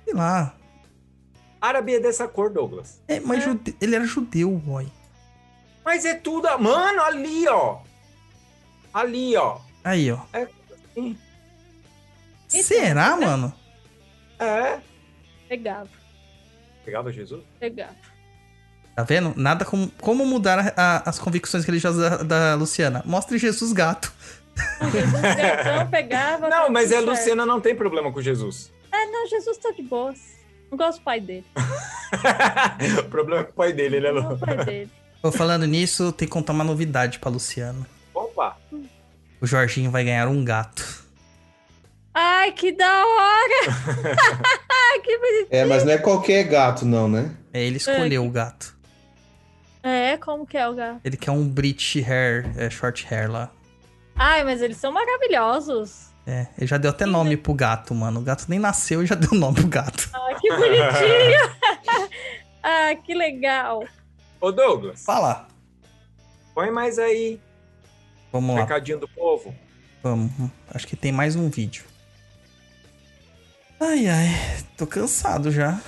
Sei 0.05 0.13
lá. 0.13 0.57
Árabe 1.61 1.95
é 1.95 2.01
dessa 2.01 2.27
cor, 2.27 2.51
Douglas. 2.51 3.01
É, 3.07 3.21
mas 3.21 3.45
jude- 3.45 3.77
ele 3.81 3.95
era 3.95 4.05
judeu, 4.05 4.51
boy. 4.59 4.89
Mas 5.85 6.05
é 6.05 6.15
tudo. 6.15 6.49
Mano, 6.59 7.01
ali, 7.03 7.47
ó. 7.47 7.86
Ali, 9.01 9.37
ó. 9.37 9.59
Aí, 9.85 10.11
ó. 10.11 10.19
É 10.33 10.49
assim. 10.89 11.19
Será, 12.49 13.15
mano? 13.17 13.53
É. 14.39 14.79
Pegava, 15.49 15.89
Pegava 16.85 17.13
Jesus? 17.13 17.43
pegava. 17.61 17.95
Tá 18.95 19.03
vendo? 19.03 19.35
Nada 19.37 19.65
como, 19.67 19.89
como 20.01 20.25
mudar 20.25 20.59
a- 20.59 20.73
a- 20.77 21.03
as 21.11 21.19
convicções 21.19 21.65
religiosas 21.67 22.01
da, 22.11 22.23
da 22.23 22.55
Luciana. 22.55 23.03
Mostre 23.05 23.37
Jesus 23.37 23.73
gato. 23.73 24.11
Gatão 24.81 25.91
pegava. 25.91 26.49
Não, 26.49 26.71
mas 26.71 26.87
a 26.91 26.97
certo. 26.97 27.11
Luciana 27.11 27.45
não 27.45 27.61
tem 27.61 27.75
problema 27.77 28.11
com 28.11 28.23
Jesus. 28.23 28.73
É, 28.91 29.05
não, 29.11 29.27
Jesus 29.29 29.59
tá 29.59 29.71
de 29.73 29.83
boas. 29.83 30.19
Não 30.71 30.79
gosto 30.79 30.99
do 31.01 31.05
pai 31.05 31.21
dele. 31.21 31.45
o 33.01 33.11
problema 33.11 33.43
é 33.43 33.45
com 33.45 33.51
o 33.51 33.55
pai 33.55 33.73
dele, 33.75 34.01
né, 34.01 34.11
Não 34.11 34.23
Lu? 34.23 34.29
gosto 34.31 34.41
do 34.41 34.47
pai 34.47 34.65
dele. 34.65 34.91
Tô 35.21 35.31
falando 35.31 35.67
nisso, 35.67 36.11
tem 36.13 36.27
que 36.27 36.33
contar 36.33 36.55
uma 36.55 36.65
novidade 36.65 37.19
pra 37.19 37.31
Luciana. 37.31 37.87
Opa! 38.37 38.59
O 39.41 39.47
Jorginho 39.47 39.91
vai 39.91 40.05
ganhar 40.05 40.29
um 40.29 40.45
gato. 40.45 41.07
Ai, 42.13 42.53
que 42.53 42.71
da 42.71 43.07
hora! 43.07 43.65
que 45.03 45.19
bonitinho. 45.19 45.49
É, 45.51 45.65
mas 45.65 45.85
não 45.85 45.93
é 45.93 45.99
qualquer 45.99 46.45
gato, 46.45 46.85
não, 46.85 47.09
né? 47.09 47.35
É, 47.53 47.63
ele 47.63 47.79
escolheu 47.79 48.27
o 48.27 48.31
gato. 48.31 48.77
É, 49.83 50.19
como 50.19 50.47
que 50.47 50.59
é 50.59 50.69
o 50.69 50.75
gato? 50.75 51.01
Ele 51.03 51.17
quer 51.17 51.31
um 51.31 51.49
British 51.49 51.97
hair, 51.97 52.51
é, 52.59 52.69
short 52.69 53.07
hair 53.11 53.31
lá. 53.31 53.51
Ai, 54.15 54.45
mas 54.45 54.61
eles 54.61 54.77
são 54.77 54.93
maravilhosos. 54.93 56.11
É, 56.27 56.49
ele 56.59 56.67
já 56.67 56.77
deu 56.77 56.91
até 56.91 57.07
nome 57.07 57.39
pro 57.39 57.55
gato, 57.55 57.95
mano. 57.95 58.21
O 58.21 58.23
gato 58.23 58.45
nem 58.49 58.59
nasceu 58.59 59.03
e 59.03 59.07
já 59.07 59.15
deu 59.15 59.33
nome 59.33 59.57
pro 59.57 59.69
gato. 59.69 60.11
Ai, 60.13 60.35
que 60.41 60.51
bonitinho! 60.51 62.11
ah, 62.63 62.95
que 63.03 63.15
legal. 63.15 63.85
Ô, 64.41 64.53
Douglas. 64.53 65.03
Fala. 65.05 65.49
Põe 66.55 66.71
mais 66.71 66.99
aí. 66.99 67.41
Vamos 68.33 68.55
lá. 68.55 68.63
Recadinho 68.63 69.01
do 69.01 69.09
povo. 69.09 69.55
Vamos. 70.03 70.31
Acho 70.69 70.87
que 70.87 70.97
tem 70.97 71.13
mais 71.13 71.37
um 71.37 71.49
vídeo. 71.49 71.85
Ai, 73.81 74.07
ai. 74.09 74.29
Tô 74.77 74.87
cansado 74.87 75.51
já. 75.51 75.81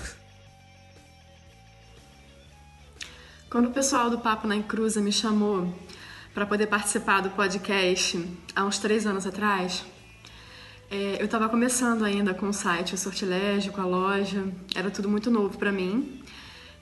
Quando 3.50 3.68
o 3.68 3.72
pessoal 3.72 4.10
do 4.10 4.18
Papo 4.18 4.46
na 4.46 4.56
Encruza 4.56 5.00
me 5.00 5.10
chamou 5.10 5.72
para 6.34 6.44
poder 6.44 6.66
participar 6.66 7.22
do 7.22 7.30
podcast 7.30 8.22
há 8.54 8.64
uns 8.64 8.78
três 8.78 9.06
anos 9.06 9.26
atrás, 9.26 9.84
é, 10.90 11.16
eu 11.18 11.24
estava 11.24 11.48
começando 11.48 12.04
ainda 12.04 12.34
com 12.34 12.48
o 12.48 12.52
site, 12.52 12.94
o 12.94 12.98
sortilégio, 12.98 13.72
com 13.72 13.80
a 13.80 13.86
loja, 13.86 14.44
era 14.74 14.90
tudo 14.90 15.08
muito 15.08 15.30
novo 15.30 15.56
para 15.56 15.72
mim. 15.72 16.22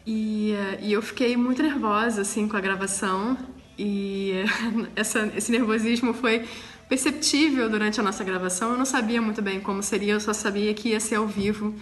E, 0.04 0.52
é, 0.52 0.78
e 0.80 0.92
eu 0.92 1.02
fiquei 1.02 1.36
muito 1.36 1.62
nervosa 1.62 2.22
assim 2.22 2.48
com 2.48 2.56
a 2.56 2.60
gravação 2.60 3.36
e 3.78 4.32
essa, 4.96 5.30
esse 5.36 5.50
nervosismo 5.50 6.12
foi 6.12 6.44
perceptível 6.88 7.68
durante 7.68 8.00
a 8.00 8.02
nossa 8.02 8.22
gravação. 8.22 8.70
Eu 8.72 8.78
não 8.78 8.84
sabia 8.84 9.20
muito 9.20 9.42
bem 9.42 9.60
como 9.60 9.82
seria, 9.82 10.14
eu 10.14 10.20
só 10.20 10.32
sabia 10.32 10.72
que 10.74 10.90
ia 10.90 11.00
ser 11.00 11.16
ao 11.16 11.26
vivo 11.26 11.74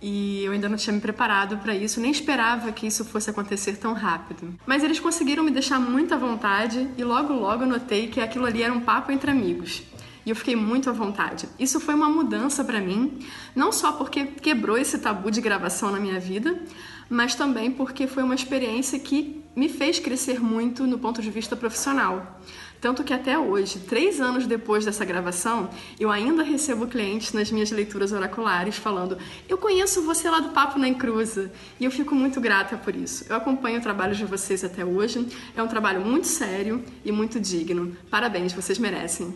e 0.00 0.44
eu 0.44 0.52
ainda 0.52 0.68
não 0.68 0.76
tinha 0.76 0.94
me 0.94 1.00
preparado 1.00 1.58
para 1.58 1.74
isso, 1.74 2.00
nem 2.00 2.10
esperava 2.10 2.70
que 2.70 2.86
isso 2.86 3.04
fosse 3.04 3.30
acontecer 3.30 3.76
tão 3.76 3.92
rápido. 3.92 4.54
Mas 4.64 4.84
eles 4.84 5.00
conseguiram 5.00 5.42
me 5.42 5.50
deixar 5.50 5.80
muito 5.80 6.14
à 6.14 6.16
vontade 6.16 6.88
e 6.96 7.04
logo 7.04 7.32
logo 7.32 7.66
notei 7.66 8.06
que 8.06 8.20
aquilo 8.20 8.46
ali 8.46 8.62
era 8.62 8.72
um 8.72 8.80
papo 8.80 9.10
entre 9.10 9.30
amigos. 9.30 9.82
E 10.24 10.30
eu 10.30 10.36
fiquei 10.36 10.54
muito 10.54 10.90
à 10.90 10.92
vontade. 10.92 11.48
Isso 11.58 11.80
foi 11.80 11.94
uma 11.94 12.08
mudança 12.08 12.62
para 12.62 12.80
mim, 12.80 13.18
não 13.56 13.72
só 13.72 13.92
porque 13.92 14.26
quebrou 14.26 14.76
esse 14.76 14.98
tabu 14.98 15.30
de 15.30 15.40
gravação 15.40 15.90
na 15.90 15.98
minha 15.98 16.20
vida, 16.20 16.60
mas 17.08 17.34
também 17.34 17.70
porque 17.70 18.06
foi 18.06 18.22
uma 18.22 18.34
experiência 18.34 18.98
que 18.98 19.42
me 19.56 19.68
fez 19.68 19.98
crescer 19.98 20.40
muito 20.40 20.86
no 20.86 20.98
ponto 20.98 21.20
de 21.20 21.30
vista 21.30 21.56
profissional. 21.56 22.40
Tanto 22.80 23.02
que 23.02 23.12
até 23.12 23.36
hoje, 23.36 23.80
três 23.80 24.20
anos 24.20 24.46
depois 24.46 24.84
dessa 24.84 25.04
gravação, 25.04 25.68
eu 25.98 26.12
ainda 26.12 26.44
recebo 26.44 26.86
clientes 26.86 27.32
nas 27.32 27.50
minhas 27.50 27.72
leituras 27.72 28.12
oraculares 28.12 28.76
falando: 28.76 29.18
Eu 29.48 29.58
conheço 29.58 30.02
você 30.02 30.30
lá 30.30 30.38
do 30.38 30.50
Papo 30.50 30.78
na 30.78 30.88
Encruza. 30.88 31.50
E 31.80 31.84
eu 31.84 31.90
fico 31.90 32.14
muito 32.14 32.40
grata 32.40 32.76
por 32.76 32.94
isso. 32.94 33.24
Eu 33.28 33.34
acompanho 33.34 33.80
o 33.80 33.82
trabalho 33.82 34.14
de 34.14 34.24
vocês 34.24 34.62
até 34.62 34.84
hoje. 34.84 35.26
É 35.56 35.62
um 35.62 35.66
trabalho 35.66 36.00
muito 36.02 36.28
sério 36.28 36.84
e 37.04 37.10
muito 37.10 37.40
digno. 37.40 37.96
Parabéns, 38.08 38.52
vocês 38.52 38.78
merecem. 38.78 39.34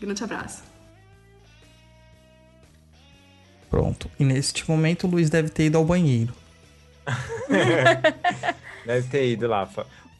Grande 0.00 0.24
abraço. 0.24 0.62
Pronto. 3.70 4.10
E 4.18 4.24
neste 4.24 4.68
momento 4.70 5.06
o 5.06 5.10
Luiz 5.10 5.28
deve 5.28 5.50
ter 5.50 5.66
ido 5.66 5.76
ao 5.76 5.84
banheiro. 5.84 6.32
Deve 8.86 9.08
ter 9.08 9.30
ido 9.30 9.46
lá. 9.48 9.68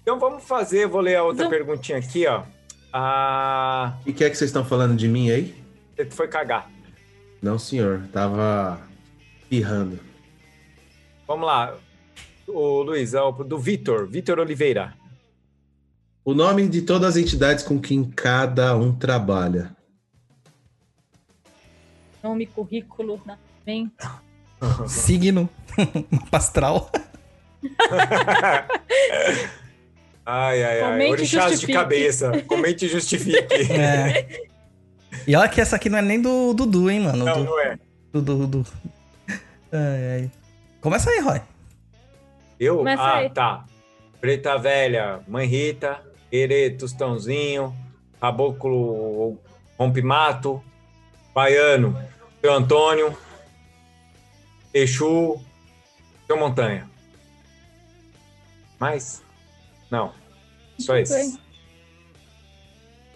Então 0.02 0.18
vamos 0.18 0.44
fazer, 0.44 0.86
vou 0.86 1.00
ler 1.00 1.16
a 1.16 1.22
outra 1.24 1.48
perguntinha 1.48 1.98
aqui, 1.98 2.26
ó. 2.26 2.42
Ah, 2.92 3.94
E 4.06 4.10
o 4.10 4.14
que 4.14 4.24
é 4.24 4.30
que 4.30 4.36
vocês 4.36 4.50
estão 4.50 4.64
falando 4.64 4.96
de 4.96 5.08
mim 5.08 5.30
aí? 5.30 5.54
você 5.96 6.04
foi 6.10 6.28
cagar. 6.28 6.70
Não, 7.42 7.58
senhor. 7.58 8.02
Tava 8.12 8.80
pirrando. 9.48 9.98
Vamos 11.26 11.46
lá. 11.46 11.76
O 12.46 12.82
Luiz, 12.82 13.14
é 13.14 13.20
o 13.20 13.32
do 13.32 13.58
Vitor, 13.58 14.06
Vitor 14.06 14.38
Oliveira. 14.38 14.94
O 16.24 16.34
nome 16.34 16.68
de 16.68 16.82
todas 16.82 17.10
as 17.10 17.16
entidades 17.16 17.64
com 17.64 17.78
quem 17.80 18.04
cada 18.04 18.76
um 18.76 18.94
trabalha. 18.94 19.74
Nome, 22.22 22.46
currículo, 22.46 23.20
nascimento. 23.26 24.23
Signo. 24.88 25.48
Mapa 26.10 26.36
astral. 26.36 26.90
Ai, 30.26 30.62
ai, 30.64 30.80
ai. 30.80 30.90
Comente 30.90 31.08
e 31.08 31.12
Orixás 31.12 31.44
de 31.44 31.50
justifique. 31.52 31.72
cabeça. 31.78 32.42
Comente 32.46 32.86
e 32.86 32.88
justifique. 32.88 33.54
É. 33.72 34.42
E 35.26 35.36
olha 35.36 35.48
que 35.48 35.60
essa 35.60 35.76
aqui 35.76 35.88
não 35.88 35.98
é 35.98 36.02
nem 36.02 36.20
do 36.20 36.52
Dudu, 36.52 36.90
hein, 36.90 37.00
mano? 37.00 37.24
Não, 37.24 37.38
do, 37.38 37.44
não 37.44 37.60
é. 37.60 37.78
Do, 38.12 38.20
do, 38.20 38.46
do- 38.48 38.66
Ai, 39.72 40.12
ai. 40.22 40.30
Começa 40.80 41.08
aí, 41.08 41.20
Roy. 41.20 41.40
Eu? 42.58 42.78
Começa 42.78 43.02
ah, 43.02 43.16
aí. 43.18 43.30
tá. 43.30 43.64
Preta 44.20 44.58
Velha, 44.58 45.20
Mãe 45.28 45.46
Rita, 45.46 46.00
Herê 46.32 46.70
Tostãozinho, 46.70 47.74
Caboclo 48.20 49.38
Rompimato, 49.78 50.62
Baiano, 51.34 51.96
Seu 52.40 52.52
Antônio, 52.52 53.16
Exu, 54.74 55.40
Seu 56.26 56.36
Montanha. 56.36 56.90
Mais? 58.80 59.22
Não. 59.90 60.12
Só 60.78 60.94
Muito 60.94 61.04
esses. 61.04 61.32
bem. 61.32 61.40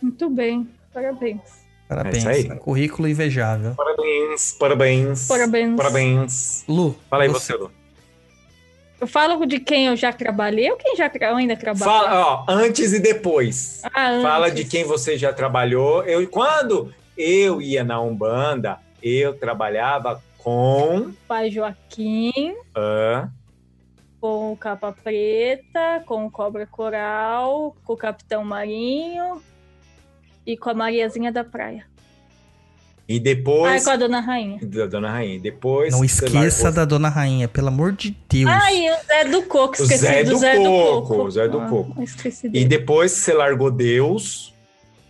Muito 0.01 0.30
bem. 0.30 0.68
Parabéns. 0.94 1.40
Parabéns. 1.89 2.24
É 2.26 2.39
isso 2.39 2.52
aí. 2.52 2.59
Currículo 2.59 3.09
invejável. 3.09 3.74
Parabéns, 3.74 4.52
parabéns. 4.52 5.26
Parabéns. 5.26 5.76
Parabéns. 5.76 6.64
Lu, 6.68 6.97
Fala 7.10 7.24
aí 7.24 7.28
você- 7.28 7.52
você, 7.52 7.59
Lu. 7.59 7.72
Eu 9.01 9.06
falo 9.06 9.47
de 9.47 9.60
quem 9.60 9.86
eu 9.86 9.97
já 9.97 10.12
trabalhei 10.12 10.70
ou 10.72 10.76
quem 10.76 10.97
já 10.97 11.09
tra... 11.09 11.35
ainda 11.36 11.56
trabalho? 11.56 11.85
Fala, 11.85 12.20
ó, 12.26 12.44
antes 12.48 12.93
e 12.93 12.98
depois. 12.98 13.80
Ah, 13.94 14.09
antes. 14.09 14.22
Fala 14.22 14.51
de 14.51 14.64
quem 14.64 14.85
você 14.85 15.16
já 15.16 15.32
trabalhou. 15.32 16.02
Eu, 16.02 16.26
quando 16.28 16.93
eu 17.16 17.62
ia 17.62 17.85
na 17.85 18.01
Umbanda, 18.01 18.80
eu 19.01 19.35
trabalhava 19.39 20.20
com. 20.52 21.12
Pai 21.26 21.50
Joaquim, 21.50 22.54
ah, 22.74 23.28
com 24.20 24.52
o 24.52 24.56
Capa 24.56 24.92
Preta, 24.92 26.02
com 26.06 26.26
o 26.26 26.30
Cobra 26.30 26.66
Coral, 26.66 27.76
com 27.84 27.92
o 27.92 27.96
Capitão 27.96 28.44
Marinho 28.44 29.40
e 30.46 30.56
com 30.56 30.70
a 30.70 30.74
Mariazinha 30.74 31.30
da 31.30 31.44
Praia. 31.44 31.84
e 33.10 33.16
Ah, 33.16 33.20
depois. 33.22 33.82
e 33.82 33.84
com 33.84 33.90
a 33.90 33.96
Dona 33.96 34.20
Rainha. 34.20 34.58
Da 34.62 34.86
Dona 34.86 35.10
Rainha. 35.10 35.40
Depois. 35.40 35.92
Não 35.92 36.04
esqueça 36.04 36.64
largou- 36.64 36.72
da 36.72 36.84
Dona 36.84 37.08
Rainha, 37.08 37.48
pelo 37.48 37.68
amor 37.68 37.92
de 37.92 38.14
Deus. 38.28 38.50
Ah, 38.50 38.70
e 38.72 38.90
o 38.90 38.96
Zé 39.06 39.24
do 39.24 39.42
Coco, 39.44 39.74
esqueci 39.74 39.96
Zé 39.98 40.24
do 40.24 40.32
do 40.32 40.36
Zé 40.38 40.58
do 40.58 40.64
Coco, 41.02 41.30
Zé 41.30 41.48
do 41.48 41.60
Ah, 41.60 41.68
Coco. 41.68 42.02
Esqueci 42.02 42.46
E 42.48 42.50
dele. 42.50 42.64
depois 42.66 43.14
que 43.14 43.20
você 43.20 43.32
largou 43.32 43.70
Deus. 43.70 44.54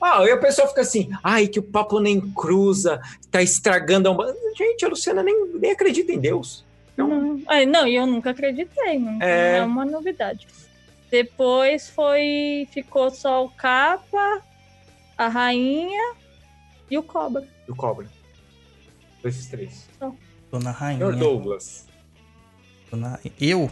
Ah, 0.01 0.21
aí 0.21 0.31
a 0.31 0.37
pessoa 0.37 0.69
fica 0.69 0.81
assim, 0.83 1.09
ai, 1.25 1.49
que 1.49 1.59
o 1.59 1.63
papo 1.63 1.99
nem 2.01 2.21
cruza, 2.33 3.01
tá 3.31 3.43
estragando 3.43 4.09
a 4.09 4.13
Umbanda. 4.13 4.37
Gente, 4.57 4.85
a 4.85 4.89
Luciana 4.89 5.23
nem, 5.23 5.47
nem 5.55 5.71
acredita 5.73 6.13
em 6.13 6.19
Deus. 6.21 6.65
Não, 6.97 7.41
é, 7.49 7.65
não, 7.67 7.87
e 7.87 7.95
eu 7.97 8.07
nunca 8.07 8.31
acreditei, 8.31 8.99
não 8.99 9.21
É. 9.23 9.59
é 9.59 9.63
uma 9.63 9.85
novidade. 9.85 10.47
Depois 11.11 11.89
foi. 11.89 12.69
Ficou 12.71 13.11
só 13.11 13.45
o 13.45 13.49
Capa, 13.51 14.43
a 15.17 15.29
Rainha 15.29 16.15
e 16.91 16.99
o 16.99 17.03
Cobra. 17.03 17.47
E 17.67 17.71
o 17.71 17.75
Cobra. 17.77 18.07
Esses 19.25 19.47
três. 19.47 19.89
Dona 20.51 20.71
Rainha. 20.71 20.99
Senhor 20.99 21.17
Douglas. 21.17 21.87
Dona- 22.91 23.19
Eu? 23.41 23.71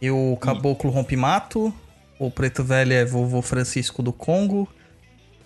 Eu, 0.00 0.36
Caboclo 0.40 0.90
Rompimato. 0.90 1.72
O 2.18 2.30
Preto 2.30 2.62
Velho 2.62 2.92
é 2.92 3.04
vovô 3.04 3.40
Francisco 3.42 4.02
do 4.02 4.12
Congo. 4.12 4.68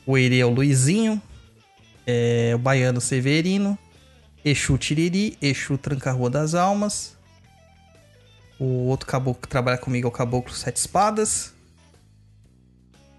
O 0.07 0.19
Eri 0.19 0.41
é 0.41 0.47
o 0.47 0.51
Luizinho. 0.51 1.21
É, 2.07 2.53
o 2.55 2.59
Baiano 2.59 3.01
Severino. 3.01 3.79
Exu 4.45 4.77
Tiriri. 4.77 5.37
Exu 5.41 5.79
Tranca-Rua 5.79 6.31
das 6.31 6.55
Almas. 6.55 7.17
O 8.59 8.87
outro 8.87 9.07
caboclo 9.07 9.43
que 9.43 9.49
trabalha 9.49 9.79
comigo 9.79 10.07
é 10.07 10.09
o 10.09 10.13
Caboclo 10.13 10.53
Sete 10.55 10.77
Espadas. 10.77 11.53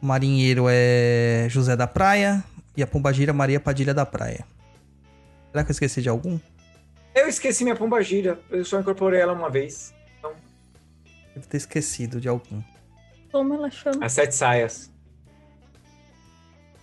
O 0.02 0.06
marinheiro 0.06 0.66
é 0.70 1.48
José 1.49 1.76
da 1.76 1.88
Praia. 1.88 2.44
E 2.78 2.84
a 2.84 2.88
pombagira 2.88 3.32
Maria 3.34 3.60
Padilha 3.60 3.94
da 3.94 4.06
Praia. 4.06 4.45
Será 5.52 5.64
que 5.64 5.72
eu 5.72 5.74
esqueci 5.74 6.02
de 6.02 6.10
algum? 6.10 6.38
Eu 7.16 7.28
esqueci 7.28 7.64
minha 7.64 7.76
pombagira. 7.76 8.38
Eu 8.52 8.66
só 8.66 8.80
incorporei 8.80 9.22
ela 9.22 9.32
uma 9.34 9.49
vez. 9.49 9.94
Então, 10.20 10.34
Devo 11.34 11.48
ter 11.48 11.57
esquecido 11.57 12.20
de 12.20 12.28
algum. 12.28 12.62
Como 13.32 13.53
ela 13.53 13.72
chama? 13.72 14.06
as 14.06 14.12
sete 14.12 14.36
saias. 14.36 14.91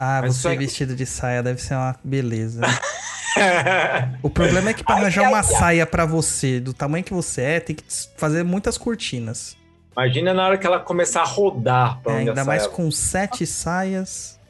Ah, 0.04 0.18
Mas 0.22 0.34
você 0.34 0.42
só- 0.48 0.56
vestido 0.56 0.96
de 0.96 1.06
saia 1.06 1.44
deve 1.44 1.62
ser 1.62 1.74
uma 1.74 1.94
beleza. 2.02 2.60
o 4.20 4.28
problema 4.28 4.70
é 4.70 4.74
que 4.74 4.82
pra 4.82 4.96
arranjar 4.96 5.28
uma 5.28 5.44
saia 5.44 5.86
pra 5.86 6.04
você, 6.04 6.58
do 6.58 6.74
tamanho 6.74 7.04
que 7.04 7.12
você 7.14 7.40
é, 7.42 7.60
tem 7.60 7.76
que 7.76 7.84
fazer 8.16 8.42
muitas 8.42 8.76
cortinas. 8.76 9.56
Imagina 9.96 10.34
na 10.34 10.44
hora 10.44 10.58
que 10.58 10.66
ela 10.66 10.80
começar 10.80 11.22
a 11.22 11.24
rodar 11.24 12.00
pra 12.02 12.14
É, 12.14 12.16
onde 12.16 12.28
ainda 12.30 12.42
a 12.42 12.44
mais 12.44 12.62
saia- 12.62 12.74
com 12.74 12.90
sete 12.90 13.46
saias. 13.46 14.40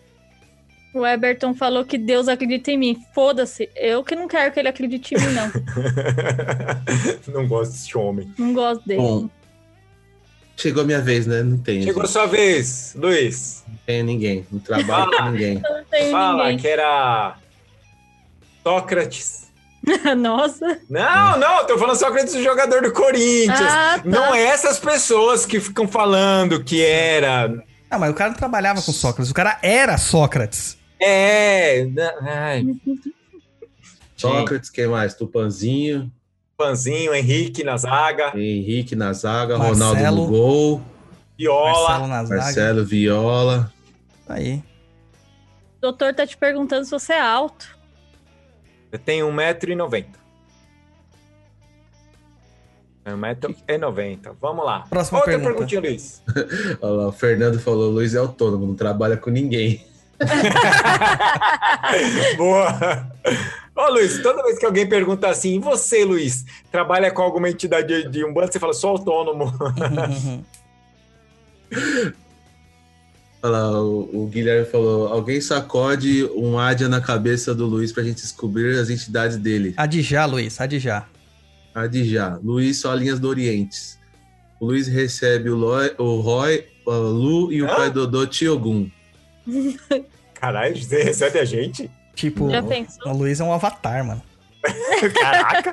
O 0.94 1.06
Eberton 1.06 1.54
falou 1.54 1.84
que 1.84 1.98
Deus 1.98 2.28
acredita 2.28 2.70
em 2.70 2.78
mim. 2.78 3.02
Foda-se. 3.14 3.68
Eu 3.76 4.02
que 4.02 4.14
não 4.14 4.28
quero 4.28 4.52
que 4.52 4.58
ele 4.60 4.68
acredite 4.68 5.14
em 5.14 5.18
mim, 5.20 5.32
não. 5.34 5.52
Não 7.34 7.46
gosto 7.48 7.72
desse 7.72 7.96
homem. 7.96 8.32
Não 8.38 8.52
gosto 8.54 8.86
dele. 8.86 9.00
Bom, 9.00 9.28
chegou 10.56 10.82
a 10.82 10.86
minha 10.86 11.00
vez, 11.00 11.26
né? 11.26 11.42
Não 11.42 11.58
tem. 11.58 11.82
Chegou 11.82 12.02
a 12.02 12.06
sua 12.06 12.26
vez, 12.26 12.94
Luiz. 12.96 13.62
Não 13.68 13.78
tem 13.86 14.02
ninguém. 14.02 14.46
Não 14.50 14.58
trabalho 14.60 15.10
com 15.10 15.22
ninguém. 15.30 15.54
Não 15.60 16.10
Fala 16.10 16.44
ninguém. 16.44 16.58
que 16.58 16.68
era 16.68 17.36
Sócrates. 18.62 19.42
Nossa. 20.16 20.78
Não, 20.88 21.38
não, 21.38 21.66
tô 21.66 21.76
falando 21.76 21.96
Sócrates, 21.98 22.34
o 22.34 22.42
jogador 22.42 22.82
do 22.82 22.92
Corinthians. 22.92 23.60
Ah, 23.60 23.98
tá. 23.98 24.02
Não 24.08 24.32
é 24.34 24.42
essas 24.44 24.78
pessoas 24.78 25.44
que 25.44 25.58
ficam 25.58 25.88
falando 25.88 26.62
que 26.62 26.80
era. 26.84 27.52
Ah, 27.90 27.98
mas 27.98 28.10
o 28.10 28.14
cara 28.14 28.30
não 28.30 28.36
trabalhava 28.38 28.80
com 28.80 28.92
Sócrates, 28.92 29.30
o 29.30 29.34
cara 29.34 29.58
era 29.62 29.98
Sócrates. 29.98 30.78
É. 31.00 31.84
na- 31.86 32.14
Ai, 32.22 32.64
Sócrates, 34.16 34.70
quem 34.70 34.86
mais? 34.86 35.14
Tupanzinho, 35.14 36.10
Panzinho, 36.62 37.14
Henrique 37.14 37.64
na 37.64 37.76
zaga, 37.76 38.32
Henrique 38.34 38.94
na 38.94 39.12
zaga, 39.12 39.58
Marcelo. 39.58 39.94
Ronaldo 39.94 40.16
no 40.16 40.26
gol, 40.28 40.82
Viola. 41.36 41.88
Marcelo 41.88 42.06
na 42.06 42.24
zaga. 42.24 42.42
Marcelo 42.42 42.84
Viola. 42.84 43.72
Aí. 44.28 44.62
O 45.78 45.80
doutor 45.80 46.14
tá 46.14 46.26
te 46.26 46.36
perguntando 46.36 46.84
se 46.84 46.90
você 46.90 47.14
é 47.14 47.20
alto. 47.20 47.76
Eu 48.92 48.98
tenho 48.98 49.26
1,90m. 49.28 50.06
1,90m. 53.04 54.36
Vamos 54.40 54.64
lá. 54.64 54.86
Próxima 54.88 55.18
Outra 55.18 55.32
pergunta. 55.32 55.52
perguntinha, 55.52 55.80
Luiz. 55.80 56.22
Olha 56.80 56.92
lá, 56.92 57.08
o 57.08 57.12
Fernando 57.12 57.58
falou: 57.58 57.90
Luiz 57.90 58.14
é 58.14 58.18
autônomo, 58.18 58.66
não 58.66 58.74
trabalha 58.76 59.16
com 59.16 59.30
ninguém. 59.30 59.84
Boa. 62.36 63.10
Ô, 63.74 63.88
Luiz, 63.90 64.20
toda 64.22 64.42
vez 64.42 64.58
que 64.58 64.66
alguém 64.66 64.86
pergunta 64.88 65.28
assim, 65.28 65.56
e 65.56 65.58
você, 65.58 66.04
Luiz, 66.04 66.44
trabalha 66.70 67.10
com 67.10 67.22
alguma 67.22 67.48
entidade 67.48 68.04
de, 68.04 68.08
de 68.08 68.24
Umbanda, 68.24 68.52
você 68.52 68.58
fala, 68.58 68.74
sou 68.74 68.90
autônomo. 68.90 69.52
Olha 73.42 73.52
lá, 73.52 73.82
o, 73.82 74.22
o 74.22 74.26
Guilherme 74.28 74.66
falou: 74.66 75.08
alguém 75.08 75.40
sacode 75.40 76.24
um 76.36 76.58
Adia 76.58 76.88
na 76.88 77.00
cabeça 77.00 77.52
do 77.52 77.66
Luiz 77.66 77.90
pra 77.90 78.04
gente 78.04 78.22
descobrir 78.22 78.78
as 78.78 78.88
entidades 78.88 79.36
dele. 79.36 79.74
Adijá, 79.76 80.24
Luiz, 80.26 80.60
Adijá. 80.60 81.08
Adijá, 81.74 82.38
Luiz 82.42 82.78
só 82.78 82.94
linhas 82.94 83.18
do 83.18 83.28
Orientes. 83.28 83.98
O 84.60 84.66
Luiz 84.66 84.86
recebe 84.86 85.50
o, 85.50 85.56
Loi, 85.56 85.92
o 85.98 86.20
Roy, 86.20 86.64
o 86.86 86.92
Lu 86.92 87.52
e 87.52 87.62
o 87.62 87.66
Hã? 87.66 87.74
pai 87.74 87.90
Dodô 87.90 88.26
Tiogun. 88.26 88.88
Caralho, 90.34 90.76
você 90.76 91.02
recebe 91.02 91.38
a 91.38 91.44
gente? 91.44 91.90
Tipo, 92.14 92.50
Já 92.50 92.62
pensou? 92.62 93.12
o 93.12 93.16
Luiz 93.16 93.40
é 93.40 93.44
um 93.44 93.52
avatar, 93.52 94.04
mano. 94.04 94.22
Caraca. 95.20 95.72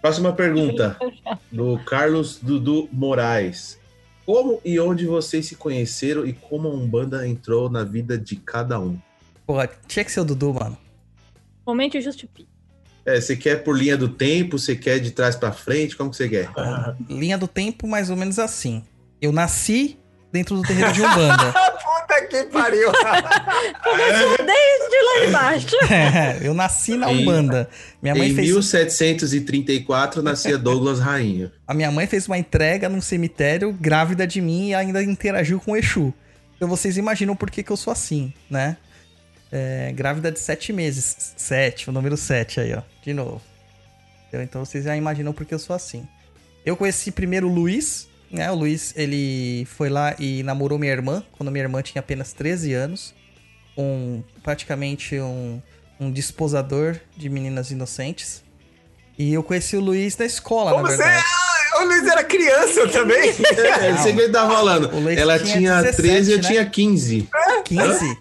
Próxima 0.00 0.32
pergunta, 0.32 0.98
do 1.50 1.78
Carlos 1.84 2.38
Dudu 2.40 2.88
Moraes. 2.92 3.78
Como 4.26 4.60
e 4.64 4.78
onde 4.80 5.06
vocês 5.06 5.46
se 5.46 5.56
conheceram 5.56 6.26
e 6.26 6.32
como 6.32 6.68
a 6.68 6.70
Umbanda 6.70 7.26
entrou 7.26 7.68
na 7.70 7.84
vida 7.84 8.16
de 8.18 8.36
cada 8.36 8.80
um? 8.80 8.98
Pô, 9.46 9.54
tinha 9.86 10.04
que 10.04 10.10
ser 10.12 10.20
o 10.20 10.24
Dudu, 10.24 10.54
mano. 10.54 10.76
Momente 11.66 12.00
justifique. 12.00 12.48
É, 13.04 13.20
você 13.20 13.36
quer 13.36 13.62
por 13.62 13.76
linha 13.76 13.96
do 13.98 14.08
tempo? 14.08 14.58
Você 14.58 14.74
quer 14.74 14.98
de 14.98 15.10
trás 15.10 15.36
pra 15.36 15.52
frente? 15.52 15.94
Como 15.96 16.10
que 16.10 16.16
você 16.16 16.28
quer? 16.28 16.50
Linha 17.08 17.36
do 17.36 17.46
tempo, 17.46 17.86
mais 17.86 18.08
ou 18.08 18.16
menos 18.16 18.38
assim. 18.38 18.82
Eu 19.20 19.30
nasci 19.30 19.98
dentro 20.34 20.56
do 20.56 20.62
terreiro 20.62 20.92
de 20.92 21.00
Umbanda. 21.00 21.52
Puta 21.80 22.26
que 22.28 22.42
pariu. 22.46 22.90
Começou 23.84 24.36
desde 24.38 25.02
lá 25.04 25.26
embaixo. 25.28 25.76
É, 25.94 26.40
eu 26.42 26.52
nasci 26.52 26.96
na 26.96 27.08
Umbanda. 27.08 27.68
Minha 28.02 28.16
mãe 28.16 28.30
em 28.30 28.34
fez 28.34 28.48
1734 28.48 30.22
nascia 30.22 30.58
Douglas 30.58 30.98
Rainha. 30.98 31.52
A 31.68 31.72
minha 31.72 31.90
mãe 31.92 32.06
fez 32.06 32.26
uma 32.26 32.36
entrega 32.36 32.88
num 32.88 33.00
cemitério 33.00 33.72
grávida 33.72 34.26
de 34.26 34.40
mim 34.40 34.70
e 34.70 34.74
ainda 34.74 35.02
interagiu 35.02 35.60
com 35.60 35.72
o 35.72 35.76
Exu. 35.76 36.12
Então 36.56 36.68
vocês 36.68 36.96
imaginam 36.96 37.36
por 37.36 37.48
que, 37.50 37.62
que 37.62 37.70
eu 37.70 37.76
sou 37.76 37.92
assim, 37.92 38.32
né? 38.50 38.76
É, 39.52 39.92
grávida 39.92 40.32
de 40.32 40.40
sete 40.40 40.72
meses. 40.72 41.34
Sete, 41.36 41.88
o 41.88 41.92
número 41.92 42.16
sete 42.16 42.58
aí, 42.58 42.74
ó. 42.74 42.82
De 43.04 43.14
novo. 43.14 43.40
Então 44.32 44.64
vocês 44.64 44.82
já 44.82 44.96
imaginam 44.96 45.32
por 45.32 45.46
que 45.46 45.54
eu 45.54 45.60
sou 45.60 45.76
assim. 45.76 46.08
Eu 46.66 46.76
conheci 46.76 47.12
primeiro 47.12 47.48
o 47.48 47.54
Luiz, 47.54 48.08
né? 48.34 48.50
O 48.50 48.54
Luiz, 48.54 48.92
ele 48.96 49.64
foi 49.66 49.88
lá 49.88 50.14
e 50.18 50.42
namorou 50.42 50.78
minha 50.78 50.92
irmã, 50.92 51.22
quando 51.32 51.50
minha 51.50 51.64
irmã 51.64 51.80
tinha 51.82 52.00
apenas 52.00 52.32
13 52.32 52.72
anos. 52.74 53.14
Um, 53.76 54.22
praticamente 54.42 55.18
um, 55.18 55.60
um 55.98 56.10
desposador 56.10 56.96
de 57.16 57.28
meninas 57.28 57.70
inocentes. 57.70 58.42
E 59.18 59.32
eu 59.32 59.42
conheci 59.42 59.76
o 59.76 59.80
Luiz 59.80 60.16
na 60.16 60.24
escola, 60.24 60.72
Como 60.72 60.82
na 60.84 60.90
você? 60.90 60.96
verdade. 60.96 61.24
Ah, 61.74 61.82
o 61.82 61.84
Luiz 61.86 62.06
era 62.06 62.24
criança 62.24 62.88
também. 62.88 63.32
É, 63.80 63.92
não 63.92 64.02
sei 64.02 64.12
o 64.12 64.16
que 64.16 64.22
ele 64.22 64.32
tá 64.32 64.48
falando. 64.48 64.92
O 64.94 65.00
Luiz 65.00 65.18
Ela 65.18 65.38
tinha 65.38 65.56
tinha 65.58 65.82
17, 65.82 65.96
13 66.02 66.30
e 66.30 66.34
eu 66.34 66.38
né? 66.42 66.48
tinha 66.48 66.66
15. 66.66 67.28
15? 67.64 68.18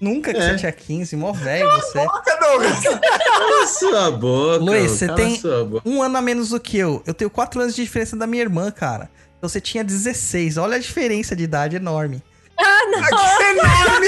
Nunca 0.00 0.32
que 0.34 0.40
É. 0.40 0.50
você 0.50 0.56
tinha 0.56 0.72
15, 0.72 1.16
mó 1.16 1.32
velho 1.32 1.68
você. 1.70 1.98
Boca, 1.98 2.36
Douglas. 2.40 2.80
Cala 2.82 3.66
sua 3.66 4.10
boca. 4.10 4.64
Luiz, 4.64 4.90
você 4.90 5.06
cala 5.06 5.16
tem 5.16 5.40
um 5.84 6.02
ano 6.02 6.18
a 6.18 6.22
menos 6.22 6.50
do 6.50 6.60
que 6.60 6.76
eu. 6.76 7.02
Eu 7.06 7.14
tenho 7.14 7.30
4 7.30 7.60
anos 7.60 7.74
de 7.74 7.82
diferença 7.82 8.16
da 8.16 8.26
minha 8.26 8.42
irmã, 8.42 8.70
cara. 8.70 9.08
Então 9.38 9.48
você 9.48 9.60
tinha 9.60 9.84
16. 9.84 10.56
Olha 10.56 10.76
a 10.76 10.78
diferença 10.78 11.34
de 11.36 11.44
idade 11.44 11.76
enorme. 11.76 12.22
Ah, 12.58 12.86
não. 12.90 13.02
Que 13.02 13.42
enorme. 13.44 14.06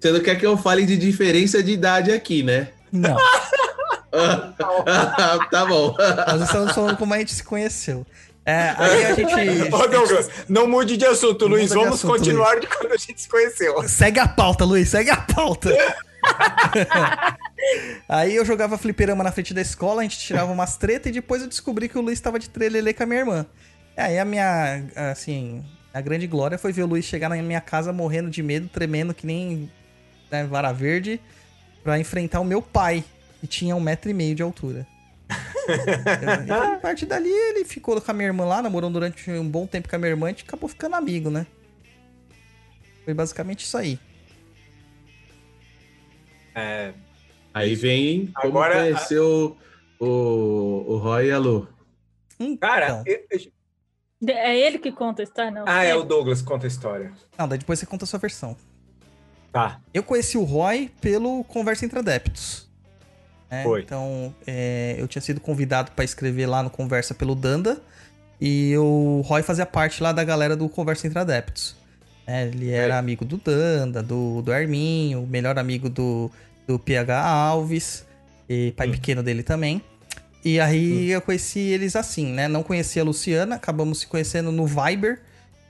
Você 0.00 0.12
não 0.12 0.20
quer 0.20 0.36
que 0.36 0.46
eu 0.46 0.56
fale 0.56 0.86
de 0.86 0.96
diferença 0.96 1.62
de 1.62 1.72
idade 1.72 2.12
aqui, 2.12 2.42
né? 2.42 2.68
Não. 2.92 3.16
tá 5.50 5.66
bom. 5.66 5.94
Nós 6.28 6.42
estamos 6.42 6.72
falando 6.72 6.96
como 6.96 7.14
a 7.14 7.18
gente 7.18 7.32
se 7.34 7.42
conheceu. 7.44 8.06
É, 8.46 8.74
aí 8.78 9.04
a 9.06 9.14
gente. 9.14 9.74
Ô, 9.74 9.86
Douglas, 9.88 10.30
não 10.48 10.66
mude 10.66 10.96
de 10.96 11.04
assunto, 11.04 11.46
Não 11.48 11.56
Luiz. 11.56 11.68
de 11.68 11.74
Vamos 11.74 11.94
assunto, 11.96 12.12
continuar 12.12 12.52
Luiz. 12.52 12.60
de 12.62 12.66
quando 12.68 12.92
a 12.92 12.96
gente 12.96 13.20
se 13.20 13.28
conheceu. 13.28 13.86
Segue 13.86 14.20
a 14.20 14.26
pauta, 14.28 14.64
Luiz, 14.64 14.88
segue 14.88 15.10
a 15.10 15.16
pauta. 15.18 15.70
Aí 18.08 18.34
eu 18.34 18.44
jogava 18.44 18.78
fliperama 18.78 19.24
na 19.24 19.32
frente 19.32 19.52
da 19.52 19.60
escola, 19.60 20.00
a 20.00 20.04
gente 20.04 20.18
tirava 20.18 20.50
umas 20.52 20.76
treta 20.76 21.08
e 21.08 21.12
depois 21.12 21.42
eu 21.42 21.48
descobri 21.48 21.88
que 21.88 21.98
o 21.98 22.00
Luiz 22.00 22.20
tava 22.20 22.38
de 22.38 22.48
trelelê 22.48 22.92
com 22.92 23.02
a 23.02 23.06
minha 23.06 23.20
irmã. 23.20 23.46
Aí 23.96 24.18
a 24.18 24.24
minha, 24.24 24.84
assim, 25.10 25.64
a 25.92 26.00
grande 26.00 26.26
glória 26.26 26.56
foi 26.56 26.72
ver 26.72 26.84
o 26.84 26.86
Luiz 26.86 27.04
chegar 27.04 27.28
na 27.28 27.36
minha 27.36 27.60
casa 27.60 27.92
morrendo 27.92 28.30
de 28.30 28.42
medo, 28.42 28.68
tremendo 28.68 29.12
que 29.12 29.26
nem 29.26 29.70
né, 30.30 30.44
vara 30.44 30.72
verde, 30.72 31.20
pra 31.82 31.98
enfrentar 31.98 32.40
o 32.40 32.44
meu 32.44 32.62
pai, 32.62 33.04
que 33.40 33.46
tinha 33.46 33.74
um 33.74 33.80
metro 33.80 34.10
e 34.10 34.14
meio 34.14 34.34
de 34.34 34.42
altura. 34.42 34.86
E 36.46 36.50
a 36.50 36.78
partir 36.78 37.04
dali 37.04 37.28
ele 37.28 37.62
ficou 37.62 38.00
com 38.00 38.10
a 38.10 38.14
minha 38.14 38.28
irmã 38.28 38.46
lá, 38.46 38.62
namorou 38.62 38.88
durante 38.88 39.30
um 39.30 39.46
bom 39.46 39.66
tempo 39.66 39.86
com 39.86 39.96
a 39.96 39.98
minha 39.98 40.08
irmã 40.08 40.26
e 40.26 40.28
a 40.28 40.32
gente 40.32 40.44
acabou 40.44 40.66
ficando 40.66 40.96
amigo, 40.96 41.28
né? 41.28 41.46
Foi 43.04 43.12
basicamente 43.12 43.64
isso 43.64 43.76
aí. 43.76 43.98
É, 46.54 46.94
Aí 47.58 47.74
vem 47.74 48.26
como 48.28 48.48
Agora- 48.48 48.74
conheceu 48.76 49.56
o, 50.00 50.06
o 50.88 50.96
Roy 50.98 51.26
e 51.28 51.32
a 51.32 51.38
Lu. 51.38 51.68
Cara, 52.60 53.02
eu- 53.06 53.18
É 54.28 54.58
ele 54.58 54.78
que 54.78 54.90
conta 54.92 55.22
a 55.22 55.24
história, 55.24 55.50
não? 55.50 55.64
ah, 55.66 55.84
é 55.84 55.94
o 55.94 56.02
Douglas 56.02 56.40
que 56.42 56.46
conta 56.48 56.66
a 56.66 56.68
história. 56.68 57.12
Não, 57.36 57.46
daí 57.48 57.58
depois 57.58 57.78
você 57.78 57.86
conta 57.86 58.04
a 58.04 58.08
sua 58.08 58.18
versão. 58.18 58.56
Tá. 59.52 59.80
Eu 59.94 60.02
conheci 60.02 60.36
o 60.36 60.44
Roy 60.44 60.90
pelo 61.00 61.42
Conversa 61.44 61.84
entre 61.84 61.98
Adeptos. 61.98 62.68
né? 63.50 63.62
Foi. 63.62 63.80
Então, 63.80 64.34
é, 64.46 64.96
eu 64.98 65.08
tinha 65.08 65.22
sido 65.22 65.40
convidado 65.40 65.92
pra 65.92 66.04
escrever 66.04 66.46
lá 66.46 66.62
no 66.62 66.68
Conversa 66.70 67.14
pelo 67.14 67.34
Danda. 67.34 67.80
E 68.40 68.76
o 68.76 69.20
Roy 69.24 69.42
fazia 69.42 69.64
parte 69.66 70.02
lá 70.02 70.12
da 70.12 70.22
galera 70.22 70.54
do 70.56 70.68
Conversa 70.68 71.06
entre 71.06 71.18
Adeptos. 71.18 71.74
né? 72.26 72.48
ele 72.48 72.70
era 72.70 72.98
amigo 72.98 73.24
do 73.24 73.36
Danda, 73.38 74.02
do, 74.02 74.42
do 74.42 74.52
Arminho, 74.52 75.26
melhor 75.26 75.58
amigo 75.58 75.88
do, 75.88 76.30
do 76.68 76.78
PH 76.78 77.18
Alves, 77.18 78.06
e 78.46 78.72
pai 78.76 78.90
pequeno 78.90 79.22
dele 79.22 79.42
também. 79.42 79.82
E 80.44 80.60
aí 80.60 81.10
eu 81.10 81.22
conheci 81.22 81.60
eles 81.60 81.96
assim, 81.96 82.26
né? 82.26 82.46
Não 82.46 82.62
conhecia 82.62 83.02
a 83.02 83.04
Luciana, 83.04 83.56
acabamos 83.56 84.00
se 84.00 84.06
conhecendo 84.06 84.52
no 84.52 84.66
Viber, 84.66 85.20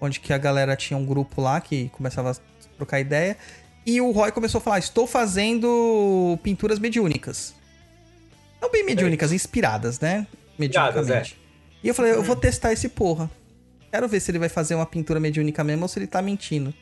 onde 0.00 0.18
que 0.18 0.32
a 0.32 0.38
galera 0.38 0.76
tinha 0.76 0.98
um 0.98 1.06
grupo 1.06 1.40
lá 1.40 1.60
que 1.60 1.88
começava 1.90 2.32
a 2.32 2.36
trocar 2.76 3.00
ideia. 3.00 3.36
E 3.86 4.00
o 4.00 4.10
Roy 4.10 4.32
começou 4.32 4.58
a 4.58 4.60
falar: 4.60 4.78
estou 4.80 5.06
fazendo 5.06 6.38
pinturas 6.42 6.80
mediúnicas. 6.80 7.54
Não 8.60 8.70
bem 8.70 8.84
mediúnicas, 8.84 9.32
inspiradas, 9.32 10.00
né? 10.00 10.26
Inspiradas, 10.58 11.06
Mediunicamente. 11.06 11.38
E 11.82 11.88
eu 11.88 11.94
falei, 11.94 12.12
eu 12.12 12.24
vou 12.24 12.34
testar 12.34 12.72
esse 12.72 12.88
porra. 12.88 13.30
Quero 13.90 14.08
ver 14.08 14.18
se 14.18 14.32
ele 14.32 14.38
vai 14.38 14.48
fazer 14.48 14.74
uma 14.74 14.84
pintura 14.84 15.20
mediúnica 15.20 15.62
mesmo 15.62 15.82
ou 15.82 15.88
se 15.88 15.98
ele 15.98 16.08
tá 16.08 16.20
mentindo. 16.20 16.74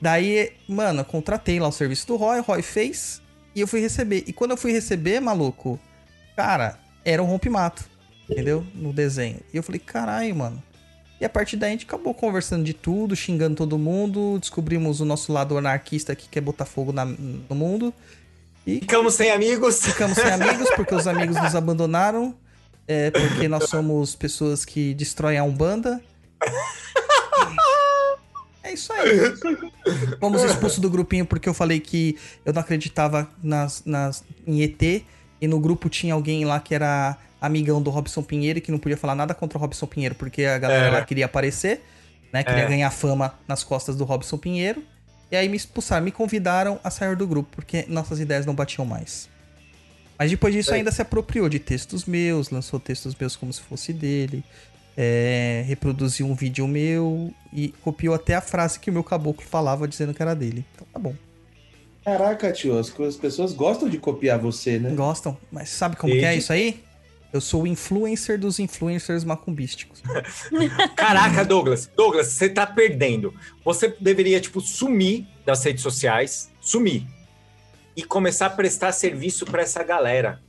Daí, 0.00 0.52
mano, 0.68 1.00
eu 1.00 1.04
contratei 1.04 1.58
lá 1.58 1.68
o 1.68 1.72
serviço 1.72 2.06
do 2.06 2.16
Roy, 2.16 2.38
o 2.38 2.42
Roy 2.42 2.62
fez 2.62 3.20
e 3.54 3.60
eu 3.60 3.66
fui 3.66 3.80
receber. 3.80 4.24
E 4.26 4.32
quando 4.32 4.52
eu 4.52 4.56
fui 4.56 4.72
receber, 4.72 5.20
maluco, 5.20 5.78
cara, 6.36 6.78
era 7.04 7.22
um 7.22 7.26
rompimato, 7.26 7.84
entendeu? 8.28 8.64
No 8.74 8.92
desenho. 8.92 9.40
E 9.52 9.56
eu 9.56 9.62
falei, 9.62 9.78
caralho, 9.78 10.34
mano. 10.36 10.62
E 11.20 11.24
a 11.24 11.28
partir 11.28 11.56
daí 11.56 11.68
a 11.70 11.72
gente 11.72 11.84
acabou 11.84 12.14
conversando 12.14 12.64
de 12.64 12.72
tudo, 12.72 13.14
xingando 13.14 13.54
todo 13.56 13.76
mundo, 13.78 14.38
descobrimos 14.40 15.00
o 15.00 15.04
nosso 15.04 15.32
lado 15.32 15.58
anarquista 15.58 16.16
que 16.16 16.28
quer 16.28 16.40
botar 16.40 16.64
fogo 16.64 16.92
na- 16.92 17.04
no 17.04 17.54
mundo. 17.54 17.92
E 18.66 18.80
Ficamos 18.80 19.14
sem 19.14 19.30
amigos. 19.30 19.80
Ficamos 19.84 20.16
sem 20.16 20.30
amigos 20.30 20.68
porque 20.76 20.94
os 20.94 21.06
amigos 21.06 21.36
nos 21.36 21.54
abandonaram. 21.54 22.34
É, 22.88 23.10
porque 23.10 23.46
nós 23.48 23.68
somos 23.68 24.14
pessoas 24.16 24.64
que 24.64 24.94
destroem 24.94 25.38
a 25.38 25.44
Umbanda. 25.44 26.00
É 28.70 28.74
isso 28.74 28.92
aí. 28.92 29.08
Fomos 30.20 30.42
expulsos 30.44 30.78
do 30.78 30.88
grupinho 30.88 31.26
porque 31.26 31.48
eu 31.48 31.54
falei 31.54 31.80
que 31.80 32.16
eu 32.44 32.52
não 32.52 32.60
acreditava 32.60 33.28
nas, 33.42 33.82
nas, 33.84 34.22
em 34.46 34.62
ET. 34.62 34.80
E 35.40 35.46
no 35.48 35.58
grupo 35.58 35.88
tinha 35.88 36.14
alguém 36.14 36.44
lá 36.44 36.60
que 36.60 36.74
era 36.74 37.16
amigão 37.40 37.80
do 37.82 37.90
Robson 37.90 38.22
Pinheiro 38.22 38.58
e 38.58 38.62
que 38.62 38.70
não 38.70 38.78
podia 38.78 38.96
falar 38.96 39.14
nada 39.14 39.34
contra 39.34 39.56
o 39.56 39.60
Robson 39.60 39.86
Pinheiro 39.86 40.14
porque 40.14 40.44
a 40.44 40.58
galera 40.58 40.86
É. 40.86 40.90
lá 40.90 41.02
queria 41.04 41.24
aparecer, 41.24 41.80
né? 42.32 42.44
Queria 42.44 42.64
É. 42.64 42.68
ganhar 42.68 42.90
fama 42.90 43.34
nas 43.48 43.64
costas 43.64 43.96
do 43.96 44.04
Robson 44.04 44.36
Pinheiro. 44.36 44.82
E 45.32 45.36
aí 45.36 45.48
me 45.48 45.56
expulsaram, 45.56 46.04
me 46.04 46.10
convidaram 46.12 46.78
a 46.84 46.90
sair 46.90 47.16
do 47.16 47.26
grupo 47.26 47.48
porque 47.52 47.86
nossas 47.88 48.20
ideias 48.20 48.44
não 48.44 48.54
batiam 48.54 48.84
mais. 48.84 49.28
Mas 50.18 50.30
depois 50.30 50.52
disso 50.52 50.74
ainda 50.74 50.92
se 50.92 51.00
apropriou 51.00 51.48
de 51.48 51.58
textos 51.58 52.04
meus, 52.04 52.50
lançou 52.50 52.78
textos 52.78 53.14
meus 53.18 53.36
como 53.36 53.50
se 53.52 53.60
fosse 53.62 53.90
dele, 53.92 54.44
é, 54.96 55.64
reproduziu 55.66 56.26
um 56.26 56.34
vídeo 56.34 56.66
meu 56.66 57.32
e 57.52 57.68
copiou 57.82 58.14
até 58.14 58.34
a 58.34 58.40
frase 58.40 58.78
que 58.78 58.90
o 58.90 58.92
meu 58.92 59.04
caboclo 59.04 59.44
falava 59.44 59.86
dizendo 59.86 60.14
que 60.14 60.22
era 60.22 60.34
dele. 60.34 60.64
Então 60.74 60.86
tá 60.92 60.98
bom. 60.98 61.14
Caraca, 62.04 62.50
tio, 62.52 62.78
as, 62.78 62.98
as 63.00 63.16
pessoas 63.16 63.52
gostam 63.52 63.88
de 63.88 63.98
copiar 63.98 64.38
você, 64.38 64.78
né? 64.78 64.90
Gostam, 64.90 65.36
mas 65.50 65.68
sabe 65.68 65.96
como 65.96 66.12
que 66.12 66.24
é 66.24 66.34
isso 66.34 66.52
aí? 66.52 66.82
Eu 67.32 67.40
sou 67.40 67.62
o 67.62 67.66
influencer 67.66 68.38
dos 68.38 68.58
influencers 68.58 69.22
macumbísticos. 69.22 70.02
Caraca, 70.96 71.44
Douglas. 71.44 71.88
Douglas, 71.94 72.26
você 72.26 72.48
tá 72.48 72.66
perdendo. 72.66 73.32
Você 73.64 73.94
deveria, 74.00 74.40
tipo, 74.40 74.60
sumir 74.60 75.26
das 75.46 75.62
redes 75.62 75.82
sociais, 75.82 76.50
sumir. 76.60 77.06
E 77.96 78.02
começar 78.02 78.46
a 78.46 78.50
prestar 78.50 78.90
serviço 78.90 79.44
pra 79.46 79.62
essa 79.62 79.82
galera. 79.84 80.40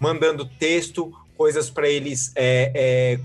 Mandando 0.00 0.44
texto, 0.44 1.12
coisas 1.36 1.70
pra 1.70 1.88
eles. 1.88 2.32
É, 2.34 2.72
é, 2.74 3.20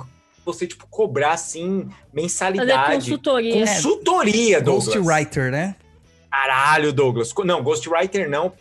você, 0.54 0.68
tipo, 0.68 0.88
cobrar, 0.88 1.34
assim, 1.34 1.88
mensalidade. 2.14 2.72
Fazer 2.72 2.96
consultoria. 2.96 3.66
Consultoria, 3.66 4.62
Douglas. 4.62 4.86
Ghostwriter, 4.96 5.52
né? 5.52 5.76
Caralho, 6.32 6.94
Douglas. 6.94 7.34
Não, 7.46 7.64
Ghostwriter 7.64 8.30
não, 8.30 8.54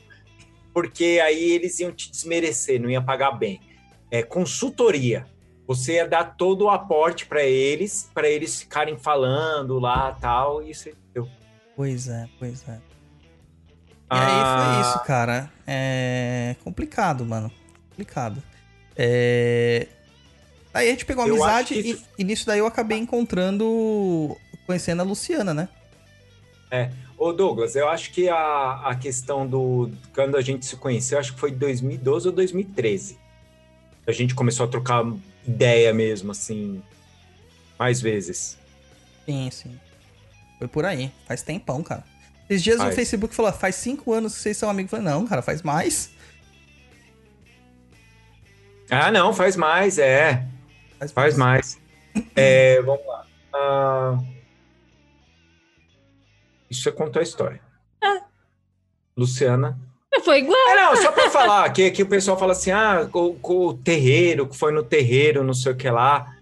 porque 0.72 1.20
aí 1.22 1.50
eles 1.50 1.78
iam 1.80 1.92
te 1.92 2.10
desmerecer, 2.10 2.80
não 2.80 2.88
ia 2.90 3.00
pagar 3.02 3.32
bem. 3.32 3.60
É 4.10 4.22
consultoria. 4.22 5.26
Você 5.66 5.94
ia 5.94 6.08
dar 6.08 6.24
todo 6.36 6.62
o 6.64 6.70
aporte 6.70 7.26
pra 7.26 7.42
eles, 7.44 8.10
pra 8.14 8.26
eles 8.28 8.60
ficarem 8.60 8.96
falando 8.96 9.78
lá 9.78 10.16
tal, 10.18 10.62
e 10.62 10.70
isso 10.70 10.88
deu. 11.12 11.28
Pois 11.76 12.08
é, 12.08 12.26
pois 12.38 12.66
é. 12.68 12.72
E 12.72 12.80
Ah. 14.08 14.70
aí 14.70 14.82
foi 14.82 14.88
isso, 14.90 15.04
cara. 15.04 15.52
É 15.66 16.56
complicado, 16.64 17.24
mano. 17.26 17.52
Complicado. 17.90 18.42
É... 18.96 19.86
Aí 20.72 20.88
a 20.88 20.90
gente 20.90 21.04
pegou 21.04 21.26
Eu 21.26 21.34
amizade 21.34 21.74
acho 21.74 21.82
que 21.82 21.90
e, 21.90 22.22
e 22.22 22.24
nisso 22.24 22.46
daí 22.46 22.58
eu 22.58 22.66
acabei 22.66 22.98
encontrando, 22.98 24.36
conhecendo 24.66 25.00
a 25.00 25.04
Luciana, 25.04 25.54
né? 25.54 25.68
É. 26.70 26.90
Ô, 27.16 27.32
Douglas, 27.32 27.74
eu 27.74 27.88
acho 27.88 28.12
que 28.12 28.28
a, 28.28 28.82
a 28.84 28.94
questão 28.94 29.46
do. 29.46 29.90
Quando 30.14 30.36
a 30.36 30.40
gente 30.40 30.64
se 30.66 30.76
conheceu, 30.76 31.18
acho 31.18 31.34
que 31.34 31.40
foi 31.40 31.50
2012 31.50 32.28
ou 32.28 32.34
2013. 32.34 33.18
A 34.06 34.12
gente 34.12 34.34
começou 34.34 34.66
a 34.66 34.68
trocar 34.68 35.04
ideia 35.46 35.92
mesmo, 35.92 36.30
assim, 36.30 36.82
mais 37.78 38.00
vezes. 38.00 38.56
Sim, 39.26 39.50
sim. 39.50 39.80
Foi 40.58 40.68
por 40.68 40.84
aí. 40.84 41.12
Faz 41.26 41.42
tempão, 41.42 41.82
cara. 41.82 42.04
Esses 42.48 42.62
dias 42.62 42.78
Faz. 42.78 42.92
o 42.92 42.96
Facebook 42.96 43.34
falou, 43.34 43.52
faz 43.52 43.74
cinco 43.74 44.12
anos 44.12 44.34
que 44.34 44.40
vocês 44.40 44.56
são 44.56 44.70
amigos. 44.70 44.92
Eu 44.92 44.98
falei, 44.98 45.12
não, 45.12 45.26
cara, 45.26 45.42
faz 45.42 45.62
mais. 45.62 46.10
Ah, 48.90 49.10
não, 49.10 49.34
faz 49.34 49.54
mais, 49.54 49.98
é. 49.98 50.46
Faz, 51.12 51.36
mais. 51.36 51.78
É, 52.34 52.80
vamos 52.82 53.06
lá. 53.06 53.24
Ah, 53.54 54.18
isso 56.70 56.82
você 56.82 56.92
contou 56.92 57.20
a 57.20 57.22
história. 57.22 57.60
Luciana. 59.16 59.78
Foi 60.24 60.38
igual. 60.38 60.68
É, 60.68 60.76
não, 60.76 60.96
só 60.96 61.12
pra 61.12 61.30
falar, 61.30 61.70
que, 61.72 61.90
que 61.90 62.02
o 62.02 62.06
pessoal 62.06 62.38
fala 62.38 62.52
assim, 62.52 62.70
ah, 62.70 63.08
o, 63.12 63.36
o 63.42 63.74
terreiro, 63.74 64.46
que 64.46 64.56
foi 64.56 64.72
no 64.72 64.82
terreiro, 64.82 65.42
não 65.44 65.54
sei 65.54 65.72
o 65.72 65.76
que 65.76 65.90
lá. 65.90 66.34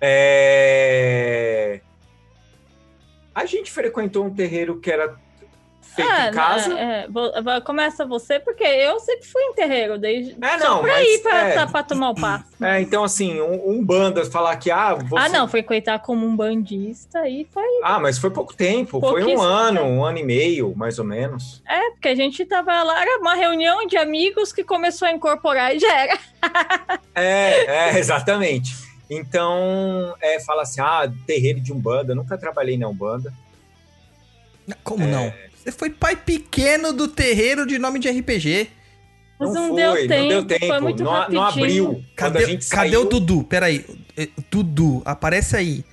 É... 0.00 1.80
A 3.34 3.44
gente 3.44 3.70
frequentou 3.70 4.24
um 4.24 4.34
terreiro 4.34 4.80
que 4.80 4.90
era 4.90 5.16
feito 6.02 6.10
Ah, 6.10 6.28
em 6.28 6.32
casa. 6.32 6.78
É, 6.78 7.08
é, 7.56 7.60
começa 7.60 8.06
você, 8.06 8.38
porque 8.40 8.64
eu 8.64 8.98
sempre 9.00 9.26
fui 9.26 9.42
em 9.42 9.54
terreiro, 9.54 9.98
desde 9.98 10.36
É, 10.40 10.58
só 10.58 10.68
não, 10.68 10.82
pra 10.82 10.92
mas, 10.92 11.08
ir 11.08 11.18
pra, 11.22 11.48
é. 11.48 11.66
pra 11.66 11.82
tomar 11.82 12.10
o 12.10 12.14
passo. 12.14 12.44
É, 12.60 12.80
então, 12.80 13.04
assim, 13.04 13.40
um, 13.40 13.70
um 13.70 13.84
banda 13.84 14.24
falar 14.24 14.56
que, 14.56 14.70
ah, 14.70 14.94
você... 14.94 15.26
Ah, 15.26 15.28
não, 15.28 15.48
frequentar 15.48 15.98
como 16.00 16.26
um 16.26 16.34
bandista 16.36 17.20
aí 17.20 17.46
foi. 17.52 17.64
Ah, 17.82 17.98
mas 17.98 18.18
foi 18.18 18.30
pouco 18.30 18.54
tempo, 18.54 19.00
foi 19.00 19.24
um 19.24 19.40
ano, 19.40 19.80
tempo. 19.80 19.90
um 19.90 20.04
ano 20.04 20.18
e 20.18 20.24
meio, 20.24 20.74
mais 20.76 20.98
ou 20.98 21.04
menos. 21.04 21.62
É, 21.68 21.90
porque 21.90 22.08
a 22.08 22.14
gente 22.14 22.44
tava 22.44 22.82
lá, 22.82 23.00
era 23.00 23.18
uma 23.20 23.34
reunião 23.34 23.86
de 23.86 23.96
amigos 23.96 24.52
que 24.52 24.64
começou 24.64 25.06
a 25.08 25.12
incorporar 25.12 25.74
e 25.74 25.78
já 25.78 25.96
era. 25.96 26.18
É, 27.14 27.88
é, 27.90 27.98
exatamente. 27.98 28.72
Então, 29.10 30.14
é, 30.20 30.38
fala 30.38 30.62
assim, 30.62 30.80
ah, 30.80 31.10
terreiro 31.26 31.60
de 31.60 31.72
Umbanda. 31.72 32.14
Nunca 32.14 32.36
trabalhei 32.38 32.76
na 32.78 32.86
Umbanda. 32.88 33.32
Como 34.84 35.06
não? 35.06 35.32
Você 35.68 35.72
foi 35.72 35.90
pai 35.90 36.16
pequeno 36.16 36.94
do 36.94 37.06
terreiro 37.06 37.66
de 37.66 37.78
nome 37.78 37.98
de 37.98 38.08
RPG. 38.08 38.70
Mas 39.38 39.52
Não 39.52 39.68
não, 39.68 39.68
foi, 39.68 39.76
deu 39.76 39.90
não 39.90 40.08
tempo, 40.08 40.28
deu 40.28 40.44
tempo, 40.46 40.66
foi 40.66 40.80
muito 40.80 41.04
não- 41.04 41.28
não 41.28 41.42
abriu. 41.42 42.04
Cadê, 42.16 42.40
cadê 42.46 42.60
saiu- 42.62 43.02
o 43.02 43.04
Dudu? 43.04 43.44
Peraí. 43.44 43.84
Eh, 44.16 44.30
Dudu, 44.50 45.02
aparece 45.04 45.56
aí. 45.56 45.84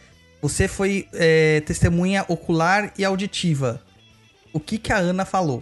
Você 0.41 0.69
foi 0.69 1.10
eh, 1.14 1.61
testemunha 1.65 2.23
ocular 2.30 2.93
e 2.97 3.03
auditiva. 3.03 3.81
O 4.53 4.61
que 4.61 4.77
que 4.77 4.93
a 4.93 4.97
Ana 4.97 5.26
falou? 5.26 5.61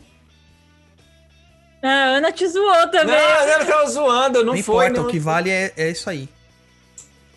A 1.82 1.88
Ana 1.88 2.32
te 2.32 2.48
zoou 2.48 2.88
também. 2.92 3.08
Não, 3.08 3.16
a 3.16 3.38
Ana 3.56 3.66
tava 3.66 3.90
zoando, 3.90 4.44
não, 4.46 4.54
Não 4.54 4.62
foi. 4.64 4.86
importa, 4.86 5.02
não- 5.02 5.08
o 5.10 5.12
que 5.12 5.18
vale 5.20 5.50
é, 5.50 5.74
é 5.76 5.90
isso 5.90 6.08
aí. 6.08 6.30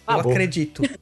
Ah, 0.06 0.18
Eu 0.18 0.22
bom. 0.24 0.30
acredito. 0.30 0.82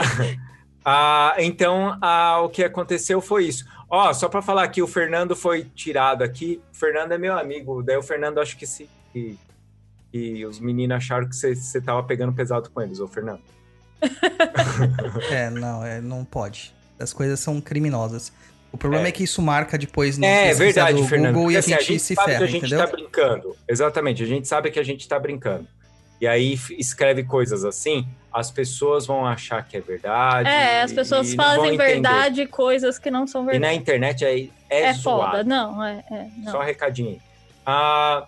Ah, 0.86 1.34
então, 1.38 1.96
ah, 2.02 2.42
o 2.42 2.50
que 2.50 2.62
aconteceu 2.62 3.18
foi 3.22 3.46
isso. 3.46 3.64
Ó, 3.94 4.12
só 4.12 4.28
pra 4.28 4.42
falar 4.42 4.64
aqui, 4.64 4.82
o 4.82 4.86
Fernando 4.86 5.36
foi 5.36 5.64
tirado 5.64 6.22
aqui. 6.22 6.60
O 6.72 6.76
Fernando 6.76 7.12
é 7.12 7.18
meu 7.18 7.38
amigo. 7.38 7.82
Daí 7.82 7.96
o 7.96 8.02
Fernando, 8.02 8.40
acho 8.40 8.56
que 8.56 8.66
se. 8.66 8.88
Que, 9.12 9.38
que 10.10 10.44
os 10.46 10.58
meninos 10.58 10.96
acharam 10.96 11.28
que 11.28 11.36
você- 11.36 11.80
tava 11.80 12.02
pegando 12.02 12.32
pesado 12.32 12.68
com 12.70 12.80
eles, 12.82 12.98
ô 13.00 13.06
Fernando. 13.06 13.40
É, 15.30 15.50
não, 15.50 15.84
é, 15.84 16.00
não 16.00 16.24
pode. 16.24 16.74
As 16.98 17.12
coisas 17.12 17.40
são 17.40 17.60
criminosas. 17.60 18.32
O 18.72 18.76
problema 18.76 19.06
é, 19.06 19.08
É. 19.08 19.12
que 19.12 19.22
isso 19.24 19.40
marca 19.40 19.78
depois 19.78 20.18
no 20.18 20.24
É 20.24 20.52
verdade, 20.52 21.00
do 21.00 21.06
Fernando. 21.06 21.34
Google 21.34 21.52
Porque, 21.52 21.54
e 21.54 21.56
a 21.56 21.60
assim, 21.60 21.70
gente, 21.70 21.80
a 21.80 21.84
gente 21.84 22.02
se 22.02 22.14
sabe 22.14 22.26
ferra, 22.26 22.38
que 22.38 22.44
a 22.44 22.46
gente 22.48 22.66
entendeu? 22.66 22.78
tá 22.86 22.92
brincando. 22.92 23.56
Exatamente, 23.68 24.22
a 24.22 24.26
gente 24.26 24.48
sabe 24.48 24.70
que 24.70 24.78
a 24.78 24.82
gente 24.82 25.06
tá 25.08 25.18
brincando. 25.18 25.68
E 26.20 26.26
aí 26.26 26.58
escreve 26.78 27.24
coisas 27.24 27.64
assim, 27.64 28.06
as 28.32 28.50
pessoas 28.50 29.06
vão 29.06 29.26
achar 29.26 29.66
que 29.66 29.76
é 29.76 29.80
verdade. 29.80 30.48
É, 30.48 30.82
as 30.82 30.92
pessoas 30.92 31.34
fazem 31.34 31.76
verdade 31.76 32.46
coisas 32.46 32.98
que 32.98 33.10
não 33.10 33.26
são 33.26 33.42
E 33.42 33.44
na 33.46 33.50
verdade. 33.52 33.76
internet 33.76 34.24
é, 34.24 34.40
é, 34.70 34.82
É, 34.86 34.92
zoado. 34.92 35.30
foda, 35.32 35.44
não, 35.44 35.84
é, 35.84 36.04
é, 36.10 36.26
não. 36.38 36.52
Só 36.52 36.60
um 36.60 36.64
recadinho 36.64 37.10
aí. 37.10 37.20
Ah, 37.66 38.26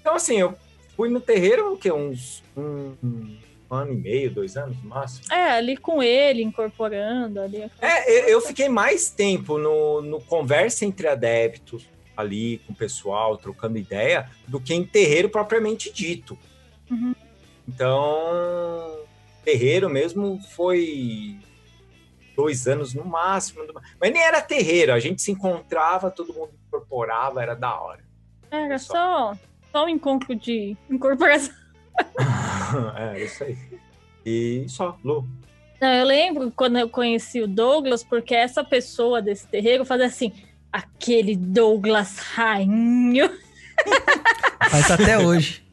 então, 0.00 0.14
assim, 0.14 0.38
eu 0.38 0.54
fui 0.96 1.08
no 1.08 1.20
terreiro, 1.20 1.74
o 1.74 1.76
quê? 1.78 1.92
Uns 1.92 2.42
um, 2.56 2.94
um 3.02 3.36
ano 3.70 3.92
e 3.92 3.96
meio, 3.96 4.30
dois 4.30 4.56
anos 4.56 4.76
no 4.82 4.88
máximo. 4.88 5.24
É, 5.32 5.50
ali 5.52 5.76
com 5.76 6.02
ele, 6.02 6.42
incorporando 6.42 7.40
ali. 7.40 7.70
É, 7.80 8.10
eu, 8.10 8.28
eu 8.28 8.40
fiquei 8.40 8.68
mais 8.68 9.10
tempo 9.10 9.58
no, 9.58 10.00
no 10.02 10.20
conversa 10.20 10.84
entre 10.84 11.06
adeptos, 11.06 11.86
ali 12.16 12.58
com 12.66 12.72
o 12.72 12.76
pessoal, 12.76 13.36
trocando 13.36 13.78
ideia, 13.78 14.28
do 14.46 14.58
que 14.60 14.74
em 14.74 14.84
terreiro 14.84 15.28
propriamente 15.28 15.92
dito. 15.92 16.36
Uhum. 16.90 17.14
Então, 17.66 19.00
terreiro 19.44 19.90
mesmo 19.90 20.40
foi 20.54 21.38
dois 22.36 22.66
anos 22.66 22.94
no 22.94 23.04
máximo. 23.04 23.64
Mas 24.00 24.12
nem 24.12 24.22
era 24.22 24.40
terreiro, 24.40 24.92
a 24.92 25.00
gente 25.00 25.20
se 25.20 25.32
encontrava, 25.32 26.10
todo 26.10 26.32
mundo 26.32 26.52
incorporava, 26.66 27.42
era 27.42 27.54
da 27.54 27.80
hora. 27.80 28.04
Era 28.50 28.78
só, 28.78 29.36
só 29.70 29.84
um 29.84 29.88
encontro 29.88 30.34
de 30.34 30.76
incorporação. 30.88 31.54
é, 32.96 33.24
isso 33.24 33.44
aí. 33.44 33.56
E 34.24 34.66
só, 34.68 34.98
Lu. 35.04 35.26
Não, 35.80 35.88
eu 35.88 36.04
lembro 36.04 36.52
quando 36.54 36.78
eu 36.78 36.88
conheci 36.88 37.40
o 37.40 37.46
Douglas, 37.46 38.02
porque 38.02 38.34
essa 38.34 38.64
pessoa 38.64 39.22
desse 39.22 39.46
terreiro 39.46 39.84
fazia 39.84 40.06
assim, 40.06 40.32
aquele 40.72 41.36
Douglas 41.36 42.18
Rainho. 42.18 43.30
Mas 44.72 44.90
até 44.90 45.18
hoje. 45.24 45.64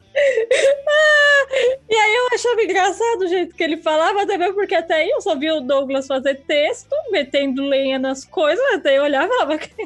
E 1.88 1.94
aí 1.94 2.14
eu 2.14 2.28
achava 2.32 2.62
engraçado 2.62 3.22
o 3.22 3.28
jeito 3.28 3.54
que 3.54 3.62
ele 3.62 3.76
falava, 3.76 4.26
também 4.26 4.52
porque 4.52 4.74
até 4.74 4.94
aí 4.94 5.10
eu 5.10 5.20
só 5.20 5.36
via 5.36 5.54
o 5.54 5.60
Douglas 5.60 6.06
fazer 6.06 6.42
texto, 6.46 6.94
metendo 7.10 7.62
lenha 7.62 7.98
nas 7.98 8.24
coisas, 8.24 8.64
até 8.74 8.98
eu 8.98 9.02
olhava 9.02 9.26
e 9.26 9.36
falava. 9.36 9.60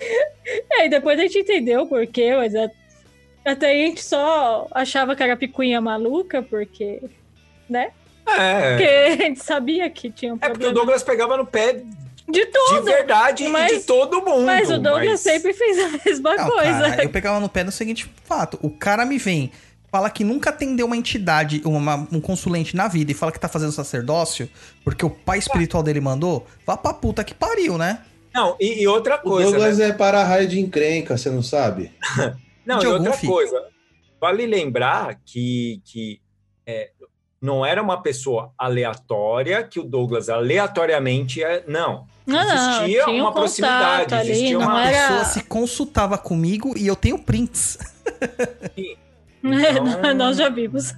e 0.00 0.74
aí 0.74 0.88
depois 0.88 1.18
a 1.18 1.22
gente 1.22 1.38
entendeu 1.38 1.82
o 1.82 1.86
porquê, 1.86 2.34
mas 2.36 2.54
até 3.44 3.68
aí 3.68 3.84
a 3.84 3.86
gente 3.86 4.04
só 4.04 4.68
achava 4.70 5.16
que 5.16 5.22
era 5.22 5.36
picuinha 5.36 5.80
maluca, 5.80 6.42
porque. 6.42 7.02
né? 7.68 7.92
É. 8.26 8.70
Porque 8.70 8.84
a 8.84 9.16
gente 9.26 9.42
sabia 9.42 9.90
que 9.90 10.10
tinha 10.10 10.32
um 10.32 10.36
É 10.36 10.40
porque 10.40 10.52
o 10.52 10.58
problema. 10.58 10.74
Douglas 10.74 11.02
pegava 11.02 11.36
no 11.36 11.46
pé 11.46 11.82
de 12.30 12.46
tudo. 12.46 12.74
de 12.76 12.80
verdade 12.90 13.44
e 13.44 13.66
de 13.66 13.80
todo 13.84 14.24
mundo. 14.24 14.46
Mas 14.46 14.70
o 14.70 14.78
Douglas 14.78 15.06
mas- 15.10 15.20
sempre 15.20 15.52
fez 15.52 15.78
a 15.78 15.88
mesma 16.04 16.36
Não, 16.36 16.50
coisa. 16.50 16.90
cara, 16.90 17.04
eu 17.04 17.10
pegava 17.10 17.40
no 17.40 17.48
pé 17.48 17.64
no 17.64 17.72
seguinte 17.72 18.10
fato: 18.24 18.58
o 18.62 18.70
cara 18.70 19.04
me 19.04 19.18
vem, 19.18 19.50
fala 19.90 20.08
que 20.10 20.22
nunca 20.24 20.50
atendeu 20.50 20.86
uma 20.86 20.96
entidade, 20.96 21.60
uma- 21.64 22.06
um 22.12 22.20
consulente 22.20 22.76
na 22.76 22.86
vida 22.88 23.10
e 23.10 23.14
fala 23.14 23.32
que 23.32 23.40
tá 23.40 23.48
fazendo 23.48 23.72
sacerdócio 23.72 24.48
porque 24.84 25.04
o 25.04 25.10
pai 25.10 25.38
espiritual 25.38 25.82
dele 25.82 26.00
mandou, 26.00 26.46
vá 26.66 26.76
pra 26.76 26.92
puta 26.94 27.24
que 27.24 27.34
pariu, 27.34 27.76
né? 27.76 28.02
Não, 28.32 28.56
e, 28.60 28.82
e 28.82 28.86
outra 28.86 29.16
O 29.16 29.18
coisa. 29.22 29.50
Douglas 29.50 29.78
né? 29.78 29.88
é 29.88 29.92
para-raio 29.92 30.46
de 30.46 30.60
encrenca, 30.60 31.16
você 31.18 31.28
não 31.30 31.42
sabe? 31.42 31.92
Não, 32.64 32.78
de 32.78 32.84
e 32.84 32.88
outra 32.88 33.12
filho. 33.14 33.32
coisa. 33.32 33.64
Vale 34.20 34.46
lembrar 34.46 35.18
que, 35.26 35.80
que 35.84 36.20
é, 36.64 36.90
não 37.42 37.66
era 37.66 37.82
uma 37.82 38.00
pessoa 38.02 38.52
aleatória, 38.56 39.64
que 39.64 39.80
o 39.80 39.82
Douglas 39.82 40.28
aleatoriamente 40.28 41.42
é. 41.42 41.64
Não. 41.66 42.06
Não, 42.30 42.44
não, 42.46 42.72
existia 42.84 43.04
tinha 43.04 43.16
um 43.16 43.20
uma 43.26 43.32
proximidade, 43.32 44.04
contato 44.04 44.20
ali, 44.20 44.30
existia 44.30 44.58
não 44.58 44.66
uma 44.66 44.80
A 44.80 44.90
era- 44.90 45.08
pessoa 45.08 45.24
se 45.24 45.44
consultava 45.44 46.18
comigo 46.18 46.74
e 46.76 46.86
eu 46.86 46.96
tenho 46.96 47.18
prints. 47.18 47.78
Então- 49.42 50.14
Nós 50.14 50.36
já 50.36 50.48
vimos. 50.48 50.94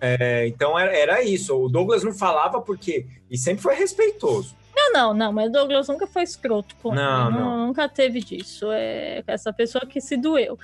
É, 0.00 0.46
então 0.46 0.78
era, 0.78 0.96
era 0.96 1.22
isso. 1.22 1.54
O 1.56 1.68
Douglas 1.68 2.02
não 2.02 2.12
falava 2.12 2.60
porque. 2.60 3.06
E 3.30 3.36
sempre 3.36 3.62
foi 3.62 3.74
respeitoso. 3.74 4.54
Não, 4.74 4.92
não, 4.92 5.14
não, 5.14 5.32
mas 5.32 5.48
o 5.48 5.52
Douglas 5.52 5.88
nunca 5.88 6.06
foi 6.06 6.22
escroto 6.22 6.74
com 6.82 6.94
Não, 6.94 7.28
ele. 7.28 7.38
não. 7.38 7.66
Nunca 7.66 7.88
teve 7.88 8.20
disso. 8.20 8.66
É 8.72 9.22
essa 9.26 9.52
pessoa 9.52 9.86
que 9.86 10.00
se 10.00 10.16
doeu. 10.16 10.58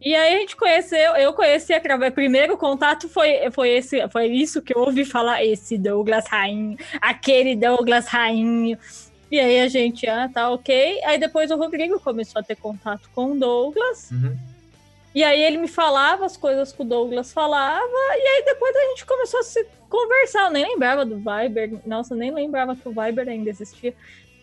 E 0.00 0.14
aí 0.14 0.36
a 0.36 0.38
gente 0.40 0.54
conheceu, 0.56 1.16
eu 1.16 1.32
conheci 1.32 1.72
através. 1.72 2.12
Primeiro 2.12 2.56
contato 2.56 3.08
foi, 3.08 3.50
foi, 3.50 3.70
esse, 3.70 4.06
foi 4.08 4.26
isso 4.26 4.60
que 4.62 4.76
eu 4.76 4.82
ouvi 4.82 5.04
falar, 5.06 5.42
esse 5.42 5.78
Douglas 5.78 6.26
Rainho, 6.28 6.76
aquele 7.00 7.56
Douglas 7.56 8.06
Rainho. 8.06 8.78
E 9.30 9.40
aí 9.40 9.60
a 9.60 9.68
gente, 9.68 10.06
ah, 10.06 10.30
tá 10.32 10.50
ok. 10.50 11.00
Aí 11.04 11.18
depois 11.18 11.50
o 11.50 11.56
Rodrigo 11.56 11.98
começou 11.98 12.40
a 12.40 12.42
ter 12.42 12.56
contato 12.56 13.10
com 13.14 13.32
o 13.32 13.38
Douglas. 13.38 14.10
E 15.14 15.24
aí 15.24 15.42
ele 15.42 15.56
me 15.56 15.68
falava 15.68 16.26
as 16.26 16.36
coisas 16.36 16.72
que 16.72 16.82
o 16.82 16.84
Douglas 16.84 17.32
falava, 17.32 17.86
e 18.18 18.26
aí 18.26 18.44
depois 18.44 18.76
a 18.76 18.80
gente 18.90 19.06
começou 19.06 19.40
a 19.40 19.42
se 19.42 19.66
conversar. 19.88 20.44
Eu 20.44 20.50
nem 20.50 20.64
lembrava 20.68 21.06
do 21.06 21.16
Viber. 21.16 21.80
Nossa, 21.86 22.14
eu 22.14 22.18
nem 22.18 22.30
lembrava 22.30 22.76
que 22.76 22.86
o 22.86 22.92
Viber 22.92 23.28
ainda 23.28 23.48
existia. 23.48 23.94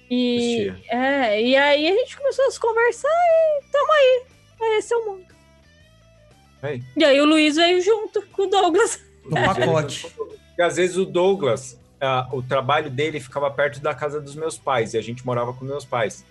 E, 0.09 0.67
Existia. 0.67 0.83
é, 0.89 1.41
e 1.41 1.55
aí 1.55 1.87
a 1.87 1.95
gente 1.95 2.17
começou 2.17 2.45
a 2.45 2.51
se 2.51 2.59
conversar 2.59 3.07
e 3.07 3.71
tamo 3.71 3.91
aí. 3.93 4.23
Esse 4.77 4.93
é 4.93 4.97
o 4.97 5.05
mundo. 5.05 5.25
Aí. 6.61 6.81
E 6.95 7.03
aí 7.03 7.21
o 7.21 7.25
Luiz 7.25 7.55
veio 7.55 7.81
junto 7.81 8.21
com 8.27 8.43
o 8.43 8.47
Douglas. 8.47 8.99
No 9.25 9.31
pacote. 9.31 10.07
Porque 10.15 10.61
às 10.61 10.75
vezes 10.77 10.97
o 10.97 11.05
Douglas, 11.05 11.79
o 12.31 12.41
trabalho 12.41 12.89
dele 12.89 13.19
ficava 13.19 13.49
perto 13.51 13.79
da 13.81 13.93
casa 13.93 14.19
dos 14.21 14.35
meus 14.35 14.57
pais, 14.57 14.93
e 14.93 14.97
a 14.97 15.01
gente 15.01 15.25
morava 15.25 15.53
com 15.53 15.63
meus 15.65 15.85
pais. 15.85 16.25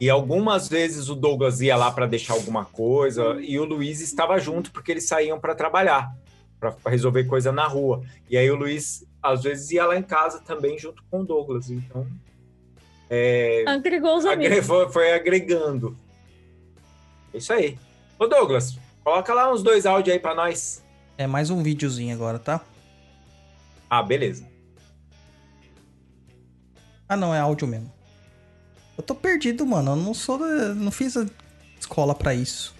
E 0.00 0.08
algumas 0.08 0.68
vezes 0.68 1.08
o 1.08 1.14
Douglas 1.14 1.60
ia 1.60 1.76
lá 1.76 1.90
para 1.90 2.06
deixar 2.06 2.32
alguma 2.34 2.64
coisa, 2.64 3.36
e 3.40 3.58
o 3.58 3.64
Luiz 3.64 4.00
estava 4.00 4.38
junto 4.38 4.70
porque 4.72 4.90
eles 4.92 5.06
saíam 5.06 5.38
para 5.38 5.54
trabalhar, 5.54 6.10
para 6.58 6.74
resolver 6.86 7.24
coisa 7.24 7.52
na 7.52 7.66
rua. 7.66 8.02
E 8.28 8.36
aí 8.36 8.50
o 8.50 8.56
Luiz, 8.56 9.04
às 9.22 9.42
vezes, 9.42 9.70
ia 9.70 9.84
lá 9.84 9.96
em 9.96 10.02
casa 10.02 10.40
também 10.40 10.78
junto 10.78 11.02
com 11.10 11.20
o 11.20 11.24
Douglas. 11.24 11.68
Então, 11.70 12.06
é, 13.10 13.64
Agregou 13.66 14.16
os 14.16 14.24
agre- 14.24 14.46
amigos. 14.46 14.66
foi, 14.66 14.88
foi 14.90 15.12
agregando. 15.12 15.94
É 17.34 17.38
Isso 17.38 17.52
aí. 17.52 17.76
Ô 18.18 18.26
Douglas, 18.26 18.78
coloca 19.04 19.34
lá 19.34 19.52
uns 19.52 19.62
dois 19.62 19.84
áudios 19.84 20.14
aí 20.14 20.20
para 20.20 20.34
nós. 20.34 20.82
É 21.18 21.26
mais 21.26 21.50
um 21.50 21.62
videozinho 21.62 22.14
agora, 22.14 22.38
tá? 22.38 22.60
Ah, 23.90 24.02
beleza. 24.02 24.46
Ah, 27.08 27.16
não, 27.16 27.34
é 27.34 27.40
áudio 27.40 27.66
mesmo. 27.66 27.92
Eu 28.96 29.02
tô 29.02 29.14
perdido, 29.14 29.66
mano. 29.66 29.92
Eu 29.92 29.96
não 29.96 30.14
sou. 30.14 30.38
da- 30.38 30.74
Não 30.74 30.92
fiz 30.92 31.16
a 31.16 31.26
escola 31.78 32.14
pra 32.14 32.32
isso. 32.34 32.74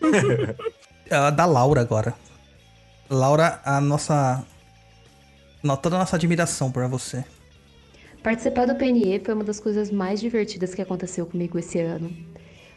é 1.08 1.14
a 1.14 1.30
da 1.30 1.46
Laura 1.46 1.80
agora. 1.80 2.14
Laura, 3.08 3.60
a 3.64 3.80
nossa. 3.80 4.44
no- 5.62 5.76
Toda 5.76 5.96
a 5.96 5.98
nossa 6.00 6.16
admiração 6.16 6.72
por 6.72 6.86
você. 6.88 7.24
Participar 8.22 8.66
do 8.66 8.74
PNE 8.74 9.20
foi 9.24 9.34
uma 9.34 9.44
das 9.44 9.60
coisas 9.60 9.90
mais 9.90 10.18
divertidas 10.20 10.74
que 10.74 10.82
aconteceu 10.82 11.24
comigo 11.24 11.58
esse 11.58 11.78
ano. 11.78 12.12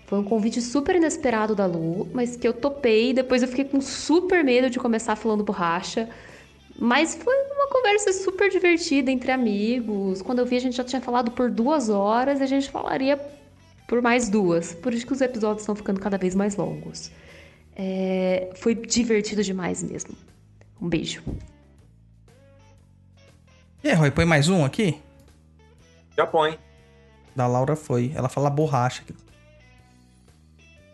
Foi 0.05 0.19
um 0.19 0.23
convite 0.23 0.61
super 0.61 0.95
inesperado 0.95 1.55
da 1.55 1.65
Lu, 1.65 2.07
mas 2.13 2.35
que 2.35 2.47
eu 2.47 2.53
topei. 2.53 3.13
Depois 3.13 3.41
eu 3.41 3.47
fiquei 3.47 3.65
com 3.65 3.81
super 3.81 4.43
medo 4.43 4.69
de 4.69 4.77
começar 4.77 5.15
falando 5.15 5.43
borracha. 5.43 6.07
Mas 6.84 7.14
foi 7.14 7.36
uma 7.52 7.68
conversa 7.68 8.12
super 8.12 8.49
divertida 8.49 9.12
entre 9.12 9.32
amigos. 9.32 10.24
Quando 10.24 10.40
eu 10.40 10.48
vi, 10.48 10.56
a 10.56 10.60
gente 10.60 10.76
já 10.76 10.84
tinha 10.84 10.99
falado 10.99 11.30
por 11.30 11.52
duas 11.52 11.90
horas 11.90 12.40
e 12.40 12.44
a 12.44 12.48
gente 12.48 12.72
falaria 12.72 13.24
por 13.88 14.02
mais 14.02 14.28
duas. 14.28 14.74
Por 14.74 14.91
isso 14.91 15.06
que 15.06 15.14
os 15.14 15.22
episódios 15.22 15.62
estão 15.62 15.76
ficando 15.76 15.99
cada 15.99 16.18
vez 16.18 16.34
mais 16.34 16.56
longos. 16.56 17.12
É, 17.76 18.49
Foi 18.56 18.74
divertido 18.74 19.44
demais 19.44 19.84
mesmo. 19.84 20.16
Um 20.82 20.90
beijo. 20.90 21.22
E 23.84 23.90
aí, 23.90 23.94
Roy, 23.94 24.10
põe 24.10 24.26
mais 24.26 24.49
um 24.49 24.66
aqui? 24.66 24.99
Já 26.18 26.26
põe. 26.26 26.58
Da 27.36 27.45
Laura 27.45 27.76
foi. 27.76 28.12
Ela 28.16 28.28
fala 28.28 28.49
borracha. 28.49 29.03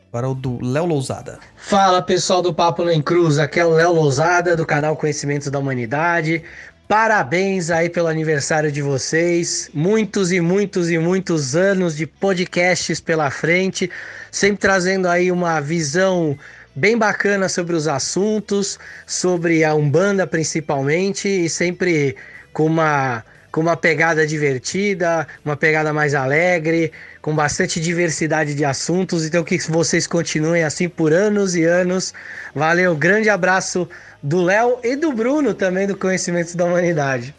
Agora 0.10 0.30
o 0.30 0.36
do 0.36 0.64
Léo 0.64 0.86
Lousada. 0.86 1.38
Fala 1.58 2.02
pessoal 2.02 2.42
do 2.42 2.54
Papo 2.54 2.84
na 2.84 3.02
Cruz, 3.02 3.38
aqui 3.38 3.60
é 3.60 3.66
o 3.66 3.72
Léo 3.72 3.94
Lousada 3.94 4.56
do 4.56 4.66
canal 4.66 4.96
Conhecimentos 4.96 5.50
da 5.50 5.60
Humanidade. 5.60 6.42
Parabéns 6.88 7.70
aí 7.70 7.90
pelo 7.90 8.08
aniversário 8.08 8.72
de 8.72 8.82
vocês. 8.82 9.70
Muitos 9.74 10.32
e 10.32 10.40
muitos 10.40 10.90
e 10.90 10.98
muitos 10.98 11.58
anos 11.58 11.98
de 11.98 12.08
podcasts 12.08 13.02
pela 13.02 13.30
frente, 13.30 13.92
sempre 14.32 14.62
trazendo 14.62 15.10
aí 15.10 15.30
uma 15.30 15.60
visão 15.60 16.38
bem 16.74 16.98
bacana 16.98 17.50
sobre 17.50 17.76
os 17.76 17.90
assuntos, 17.90 18.80
sobre 19.06 19.66
a 19.66 19.76
Umbanda 19.76 20.26
principalmente 20.26 21.28
e 21.28 21.50
sempre 21.50 22.16
com 22.54 22.66
uma 22.66 23.26
com 23.58 23.62
uma 23.62 23.76
pegada 23.76 24.28
divertida, 24.28 25.28
uma 25.44 25.58
pegada 25.58 25.92
mais 25.92 26.14
alegre, 26.14 26.92
com 27.24 27.34
bastante 27.34 27.82
diversidade 27.82 28.54
de 28.54 28.64
assuntos. 28.64 29.26
Então 29.26 29.44
que 29.44 29.58
vocês 29.58 30.06
continuem 30.06 30.64
assim 30.64 30.88
por 30.88 31.12
anos 31.12 31.56
e 31.56 31.64
anos. 31.64 32.14
Valeu, 32.54 32.96
grande 32.96 33.32
abraço 33.32 33.90
do 34.22 34.44
Léo 34.44 34.78
e 34.84 34.96
do 34.96 35.12
Bruno 35.12 35.56
também 35.56 35.88
do 35.88 35.98
Conhecimentos 35.98 36.54
da 36.54 36.66
Humanidade. 36.66 37.34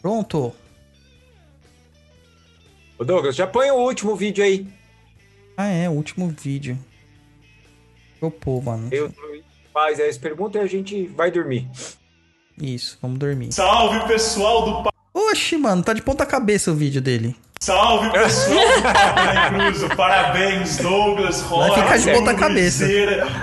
Pronto. 0.00 0.54
Ô 2.98 3.04
Douglas, 3.04 3.36
já 3.36 3.46
põe 3.46 3.70
o 3.70 3.80
último 3.80 4.16
vídeo 4.16 4.42
aí. 4.42 4.66
Ah, 5.58 5.68
é, 5.68 5.90
o 5.90 5.92
último 5.92 6.26
vídeo. 6.28 6.78
Ô, 8.18 8.30
pô, 8.30 8.62
mano. 8.62 8.88
Eu 8.90 9.12
faz 9.74 10.00
as 10.00 10.16
perguntas 10.16 10.62
e 10.62 10.64
a 10.64 10.66
gente 10.66 11.06
vai 11.08 11.30
dormir. 11.30 11.68
Isso, 12.60 12.98
vamos 13.00 13.18
dormir. 13.18 13.52
Salve 13.52 14.00
pessoal 14.06 14.64
do 14.64 14.72
Papo. 14.82 14.94
Oxi, 15.14 15.56
mano, 15.56 15.82
tá 15.82 15.92
de 15.92 16.02
ponta 16.02 16.24
cabeça 16.24 16.70
o 16.70 16.74
vídeo 16.74 17.00
dele. 17.00 17.34
Salve 17.60 18.10
pessoal 18.12 18.56
do 18.56 19.56
Cruz. 19.56 19.94
Parabéns, 19.96 20.76
Douglas, 20.78 21.40
Rosa. 21.42 21.68
Vai 21.70 21.82
ficar 21.82 21.96
de 21.98 22.18
ponta 22.18 22.34
cabeça. 22.34 22.86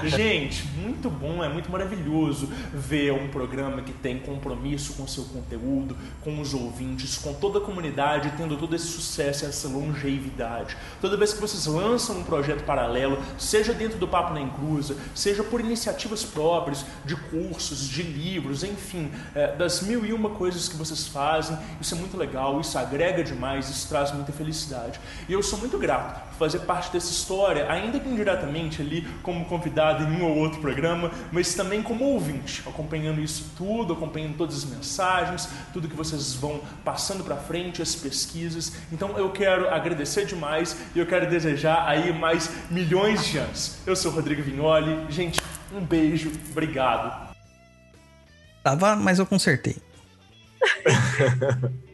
Gente, 0.03 0.63
muito 1.05 1.09
bom, 1.09 1.43
é 1.43 1.49
muito 1.49 1.71
maravilhoso 1.71 2.49
ver 2.73 3.11
um 3.13 3.27
programa 3.27 3.81
que 3.81 3.93
tem 3.93 4.17
compromisso 4.19 4.93
com 4.93 5.07
seu 5.07 5.23
conteúdo, 5.25 5.95
com 6.23 6.39
os 6.39 6.53
ouvintes, 6.53 7.17
com 7.17 7.33
toda 7.33 7.59
a 7.59 7.61
comunidade, 7.61 8.33
tendo 8.35 8.57
todo 8.57 8.75
esse 8.75 8.87
sucesso, 8.87 9.45
essa 9.45 9.67
longevidade. 9.67 10.75
Toda 10.99 11.15
vez 11.15 11.33
que 11.33 11.41
vocês 11.41 11.67
lançam 11.67 12.17
um 12.17 12.23
projeto 12.23 12.63
paralelo, 12.63 13.19
seja 13.37 13.73
dentro 13.73 13.99
do 13.99 14.07
Papo 14.07 14.33
na 14.33 14.41
Encruza, 14.41 14.95
seja 15.13 15.43
por 15.43 15.59
iniciativas 15.59 16.23
próprias, 16.23 16.85
de 17.03 17.15
cursos, 17.15 17.87
de 17.87 18.01
livros, 18.01 18.63
enfim, 18.63 19.11
é, 19.35 19.55
das 19.55 19.81
mil 19.81 20.05
e 20.05 20.13
uma 20.13 20.31
coisas 20.31 20.67
que 20.67 20.75
vocês 20.75 21.07
fazem, 21.07 21.57
isso 21.79 21.93
é 21.93 21.97
muito 21.97 22.17
legal, 22.17 22.59
isso 22.59 22.77
agrega 22.77 23.23
demais, 23.23 23.69
isso 23.69 23.87
traz 23.87 24.11
muita 24.11 24.31
felicidade. 24.31 24.99
E 25.29 25.33
eu 25.33 25.43
sou 25.43 25.59
muito 25.59 25.77
grato 25.77 26.29
por 26.29 26.37
fazer 26.37 26.59
parte 26.59 26.91
dessa 26.91 27.11
história, 27.11 27.69
ainda 27.69 27.99
que 27.99 28.09
indiretamente 28.09 28.81
ali 28.81 29.07
como 29.21 29.45
convidado 29.45 30.03
em 30.03 30.21
um 30.21 30.25
ou 30.25 30.37
outro 30.37 30.59
programa, 30.59 30.94
mas 31.31 31.53
também 31.53 31.81
como 31.81 32.05
ouvinte, 32.05 32.63
acompanhando 32.67 33.21
isso 33.21 33.51
tudo, 33.57 33.93
acompanhando 33.93 34.37
todas 34.37 34.55
as 34.55 34.65
mensagens, 34.65 35.49
tudo 35.73 35.87
que 35.87 35.95
vocês 35.95 36.33
vão 36.33 36.61
passando 36.83 37.23
para 37.23 37.35
frente, 37.35 37.81
as 37.81 37.95
pesquisas. 37.95 38.73
Então 38.91 39.17
eu 39.17 39.31
quero 39.31 39.69
agradecer 39.69 40.25
demais 40.25 40.77
e 40.95 40.99
eu 40.99 41.05
quero 41.05 41.29
desejar 41.29 41.87
aí 41.87 42.11
mais 42.11 42.49
milhões 42.69 43.25
de 43.25 43.37
anos. 43.37 43.77
Eu 43.85 43.95
sou 43.95 44.11
o 44.11 44.15
Rodrigo 44.15 44.41
Vignoli. 44.41 45.05
Gente, 45.09 45.39
um 45.73 45.81
beijo, 45.81 46.31
obrigado. 46.51 47.33
Tava, 48.63 48.95
mas 48.95 49.19
eu 49.19 49.25
consertei. 49.25 49.77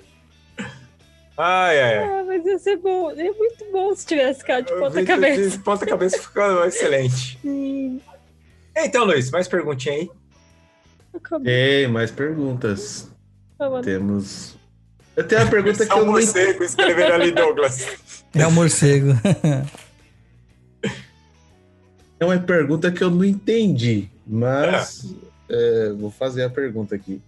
Ai, 1.44 1.82
ai. 1.82 1.98
Ah, 2.04 2.24
mas 2.24 2.46
ia 2.46 2.60
ser 2.60 2.78
bom. 2.78 3.10
É 3.10 3.32
muito 3.32 3.66
bom 3.72 3.96
se 3.96 4.06
tivesse 4.06 4.42
ficado 4.42 4.66
de 4.66 4.74
ponta 4.74 5.04
cabeça. 5.04 5.50
De 5.50 5.64
ponta 5.64 5.86
cabeça 5.88 6.20
ficou 6.20 6.66
excelente. 6.66 7.40
Então, 8.86 9.06
Luiz, 9.06 9.30
mais 9.32 9.48
perguntinha 9.48 9.96
aí? 9.96 10.10
Ei, 11.46 11.88
mais 11.88 12.12
perguntas. 12.12 13.10
Temos. 13.84 14.56
Eu 15.16 15.28
tenho 15.28 15.42
uma 15.42 15.50
pergunta 15.50 15.86
que 15.86 15.92
eu 15.92 16.06
não 16.06 16.14
morcego 16.14 16.64
escreveram 16.64 17.16
ali, 17.16 17.32
Douglas. 17.32 17.88
É 18.34 18.48
o 18.48 18.52
morcego. 18.52 19.10
É 22.20 22.26
uma 22.26 22.38
pergunta 22.38 22.92
que 22.92 23.04
eu 23.04 23.10
não 23.10 23.26
entendi, 23.26 24.08
mas 24.28 25.12
é, 25.50 25.92
vou 25.94 26.12
fazer 26.12 26.44
a 26.44 26.52
pergunta 26.52 26.94
aqui. 26.94 27.20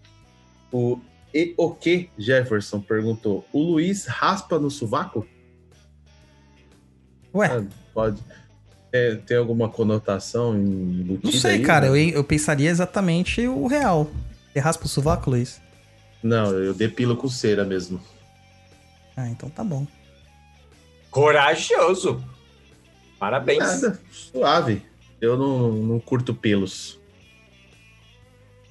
O 0.72 1.00
e 1.34 1.56
o 1.58 1.72
que 1.72 2.10
Jefferson 2.18 2.80
perguntou: 2.80 3.44
o 3.52 3.60
Luiz 3.60 4.06
raspa 4.06 4.60
no 4.60 4.70
sovaco? 4.70 5.28
Ué? 7.34 7.48
Ah, 7.48 7.66
pode. 7.92 8.22
É, 8.94 9.15
tem 9.15 9.36
alguma 9.38 9.68
conotação 9.68 10.56
embutida 10.56 11.32
Não 11.32 11.32
sei, 11.41 11.52
aí, 11.53 11.61
cara. 11.64 11.90
né? 11.90 11.98
Eu, 11.99 12.10
eu 12.10 12.24
pensaria 12.24 12.70
exatamente 12.70 13.45
o 13.48 13.65
real. 13.65 14.07
Você 14.53 14.60
raspa 14.60 14.86
o 14.86 14.88
sovaco, 14.88 15.32
Luiz? 15.32 15.60
Não, 16.22 16.52
eu 16.52 16.76
depilo 16.76 17.18
com 17.18 17.28
cera 17.28 17.65
mesmo. 17.65 17.99
Ah, 19.18 19.28
então 19.30 19.49
tá 19.49 19.64
bom. 19.64 19.88
Corajoso. 21.10 22.24
Parabéns. 23.20 23.60
Nada, 23.82 23.99
suave. 24.11 24.82
Eu 25.20 25.38
não, 25.38 25.72
não 25.72 25.99
curto 25.99 26.34
pelos. 26.34 26.99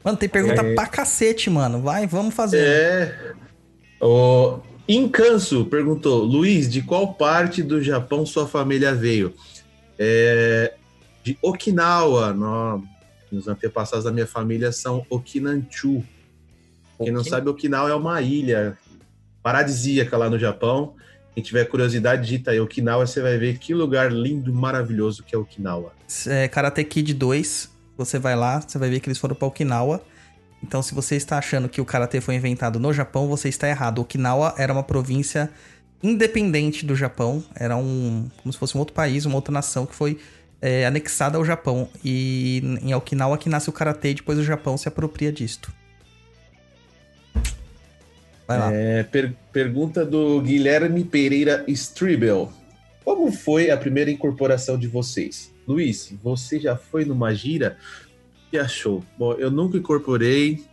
Mano, 0.04 0.16
tem 0.16 0.28
pergunta 0.28 0.62
É. 0.62 0.74
pra 0.74 0.86
cacete, 0.86 1.48
mano. 1.50 1.80
Vai, 1.80 2.06
vamos 2.06 2.34
fazer. 2.34 2.58
É. 2.64 3.32
O 4.00 4.60
Incanso 4.88 5.64
perguntou: 5.66 6.22
Luiz, 6.24 6.70
de 6.70 6.82
qual 6.82 7.14
parte 7.14 7.62
do 7.62 7.82
Japão 7.82 8.24
sua 8.26 8.46
família 8.46 8.94
veio? 8.94 9.34
É, 10.04 10.74
de 11.22 11.38
Okinawa. 11.40 12.32
No, 12.32 12.82
os 13.30 13.46
antepassados 13.46 14.04
da 14.04 14.10
minha 14.10 14.26
família 14.26 14.72
são 14.72 15.06
Okinanchu. 15.08 16.02
Quem 16.98 17.12
não 17.12 17.22
sabe, 17.22 17.48
Okinawa 17.48 17.90
é 17.90 17.94
uma 17.94 18.20
ilha 18.20 18.76
paradisíaca 19.42 20.16
lá 20.16 20.28
no 20.28 20.38
Japão. 20.38 20.94
Quem 21.34 21.42
tiver 21.42 21.64
curiosidade, 21.66 22.22
digita 22.22 22.50
aí 22.50 22.60
Okinawa, 22.60 23.06
você 23.06 23.22
vai 23.22 23.38
ver 23.38 23.58
que 23.58 23.72
lugar 23.72 24.12
lindo, 24.12 24.52
maravilhoso 24.52 25.22
que 25.22 25.34
é 25.34 25.38
Okinawa. 25.38 25.92
É, 26.26 26.46
Karate 26.48 26.84
Kid 26.84 27.14
2, 27.14 27.70
você 27.96 28.18
vai 28.18 28.36
lá, 28.36 28.60
você 28.60 28.78
vai 28.78 28.90
ver 28.90 29.00
que 29.00 29.08
eles 29.08 29.18
foram 29.18 29.34
pra 29.34 29.48
Okinawa. 29.48 30.02
Então, 30.62 30.82
se 30.82 30.94
você 30.94 31.16
está 31.16 31.38
achando 31.38 31.68
que 31.68 31.80
o 31.80 31.84
karatê 31.84 32.20
foi 32.20 32.34
inventado 32.34 32.78
no 32.78 32.92
Japão, 32.92 33.26
você 33.28 33.48
está 33.48 33.68
errado. 33.68 34.00
Okinawa 34.00 34.54
era 34.58 34.72
uma 34.72 34.82
província 34.82 35.50
independente 36.02 36.84
do 36.84 36.96
Japão, 36.96 37.42
era 37.54 37.76
um 37.76 38.28
como 38.42 38.52
se 38.52 38.58
fosse 38.58 38.76
um 38.76 38.80
outro 38.80 38.94
país, 38.94 39.24
uma 39.24 39.36
outra 39.36 39.52
nação 39.52 39.86
que 39.86 39.94
foi 39.94 40.18
é, 40.60 40.86
anexada 40.86 41.38
ao 41.38 41.44
Japão. 41.44 41.88
E 42.04 42.62
em 42.82 42.94
Okinawa 42.94 43.38
que 43.38 43.48
nasce 43.48 43.68
o 43.68 43.72
karatê 43.72 44.10
e 44.10 44.14
depois 44.14 44.38
o 44.38 44.44
Japão 44.44 44.76
se 44.76 44.88
apropria 44.88 45.32
disto. 45.32 45.72
Vai 48.46 48.58
lá. 48.58 48.72
É, 48.72 49.02
per- 49.04 49.34
pergunta 49.52 50.04
do 50.04 50.40
Guilherme 50.40 51.04
Pereira 51.04 51.64
Stribel. 51.68 52.52
Como 53.04 53.32
foi 53.32 53.70
a 53.70 53.76
primeira 53.76 54.10
incorporação 54.10 54.78
de 54.78 54.86
vocês? 54.86 55.52
Luiz, 55.66 56.12
você 56.22 56.58
já 56.58 56.76
foi 56.76 57.04
numa 57.04 57.34
gira? 57.34 57.76
O 58.46 58.50
que 58.50 58.58
achou? 58.58 59.02
Bom, 59.18 59.32
eu 59.34 59.50
nunca 59.50 59.78
incorporei 59.78 60.64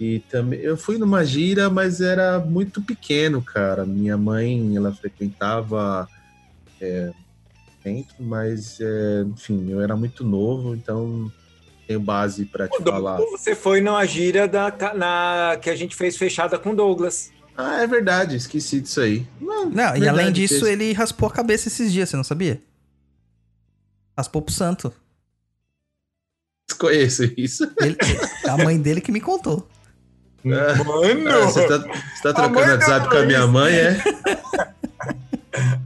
e 0.00 0.20
também 0.30 0.60
eu 0.60 0.76
fui 0.76 0.96
numa 0.98 1.24
gira, 1.24 1.68
mas 1.68 2.00
era 2.00 2.38
muito 2.38 2.80
pequeno, 2.82 3.42
cara. 3.42 3.84
Minha 3.84 4.16
mãe, 4.16 4.76
ela 4.76 4.92
frequentava 4.94 6.08
é, 6.80 7.10
centro, 7.82 8.14
mas 8.20 8.78
é, 8.80 9.22
enfim, 9.26 9.70
eu 9.70 9.80
era 9.80 9.96
muito 9.96 10.24
novo, 10.24 10.74
então 10.74 11.30
tenho 11.86 12.00
base 12.00 12.44
para 12.44 12.68
te 12.68 12.82
falar. 12.82 13.16
Você 13.16 13.54
foi 13.54 13.80
numa 13.80 14.04
gira 14.06 14.46
da, 14.46 14.70
na, 14.94 15.58
que 15.60 15.70
a 15.70 15.74
gente 15.76 15.96
fez 15.96 16.16
fechada 16.16 16.58
com 16.58 16.70
o 16.70 16.76
Douglas. 16.76 17.32
Ah, 17.56 17.82
é 17.82 17.86
verdade, 17.88 18.36
esqueci 18.36 18.80
disso 18.80 19.00
aí. 19.00 19.26
Não, 19.40 19.68
Não, 19.70 19.82
e 19.96 20.00
verdade, 20.00 20.08
além 20.08 20.32
disso, 20.32 20.60
fez- 20.60 20.66
ele 20.68 20.92
raspou 20.92 21.28
a 21.28 21.32
cabeça 21.32 21.66
esses 21.66 21.92
dias, 21.92 22.08
você 22.08 22.16
não 22.16 22.22
sabia? 22.22 22.62
Raspou 24.16 24.42
pro 24.42 24.54
santo. 24.54 24.92
Desconheço 26.68 27.24
isso. 27.36 27.64
Ele- 27.80 27.96
a 28.48 28.56
mãe 28.56 28.78
dele 28.80 29.00
que 29.00 29.10
me 29.10 29.20
contou. 29.20 29.66
Mano! 30.44 31.28
Ah, 31.28 31.46
você 31.46 31.66
tá, 31.66 31.78
você 31.78 32.22
tá 32.22 32.30
A 32.30 32.34
trocando 32.34 32.70
WhatsApp 32.70 33.08
com 33.08 33.16
a 33.16 33.26
minha 33.26 33.46
mãe, 33.46 33.74
é? 33.74 33.96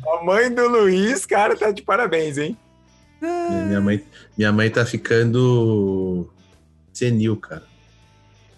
A 0.07 0.24
mãe 0.24 0.53
do 0.53 0.69
Luiz, 0.69 1.24
cara, 1.24 1.57
tá 1.57 1.70
de 1.70 1.83
parabéns, 1.83 2.39
hein? 2.39 2.57
Minha 3.20 3.81
mãe, 3.81 4.05
minha 4.37 4.53
mãe 4.53 4.69
tá 4.69 4.85
ficando 4.85 6.29
senil, 6.93 7.37
cara. 7.37 7.62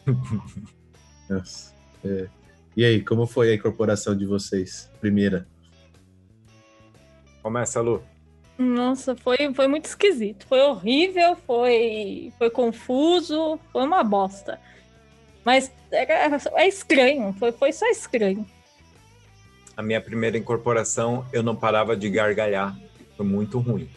Nossa, 1.28 1.72
é. 2.04 2.28
E 2.76 2.84
aí, 2.84 3.00
como 3.00 3.26
foi 3.26 3.52
a 3.52 3.54
incorporação 3.54 4.16
de 4.16 4.26
vocês? 4.26 4.90
Primeira. 5.00 5.46
Começa, 7.42 7.80
Lu. 7.80 8.02
Nossa, 8.58 9.14
foi, 9.16 9.52
foi 9.54 9.68
muito 9.68 9.84
esquisito. 9.84 10.46
Foi 10.46 10.60
horrível, 10.60 11.36
foi, 11.46 12.32
foi 12.38 12.50
confuso, 12.50 13.58
foi 13.72 13.84
uma 13.84 14.02
bosta. 14.02 14.58
Mas 15.44 15.70
é, 15.96 16.30
é 16.54 16.68
estranho, 16.68 17.34
foi, 17.38 17.52
foi 17.52 17.72
só 17.72 17.86
estranho. 17.86 18.46
A 19.76 19.82
minha 19.82 20.00
primeira 20.00 20.38
incorporação, 20.38 21.26
eu 21.32 21.42
não 21.42 21.56
parava 21.56 21.96
de 21.96 22.08
gargalhar. 22.08 22.76
Foi 23.16 23.26
muito 23.26 23.58
ruim. 23.58 23.88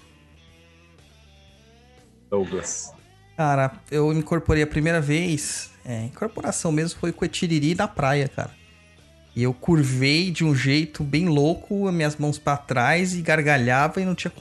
Douglas. 2.30 2.94
Cara, 3.36 3.72
eu 3.92 4.08
me 4.10 4.20
incorporei 4.20 4.64
a 4.64 4.68
primeira 4.68 5.00
vez. 5.00 5.72
É, 5.86 6.06
incorporação 6.06 6.72
mesmo 6.72 7.00
foi 7.00 7.12
com 7.12 7.24
o 7.24 7.26
Etiriri 7.26 7.76
na 7.76 7.88
praia, 7.88 8.28
cara. 8.28 8.57
E 9.38 9.44
eu 9.44 9.54
curvei 9.54 10.32
de 10.32 10.44
um 10.44 10.56
jeito 10.56 11.04
bem 11.04 11.28
louco, 11.28 11.88
as 11.88 11.94
minhas 11.94 12.16
mãos 12.16 12.40
para 12.40 12.58
trás 12.58 13.14
e 13.14 13.22
gargalhava 13.22 14.02
e 14.02 14.04
não 14.04 14.16
tinha, 14.16 14.34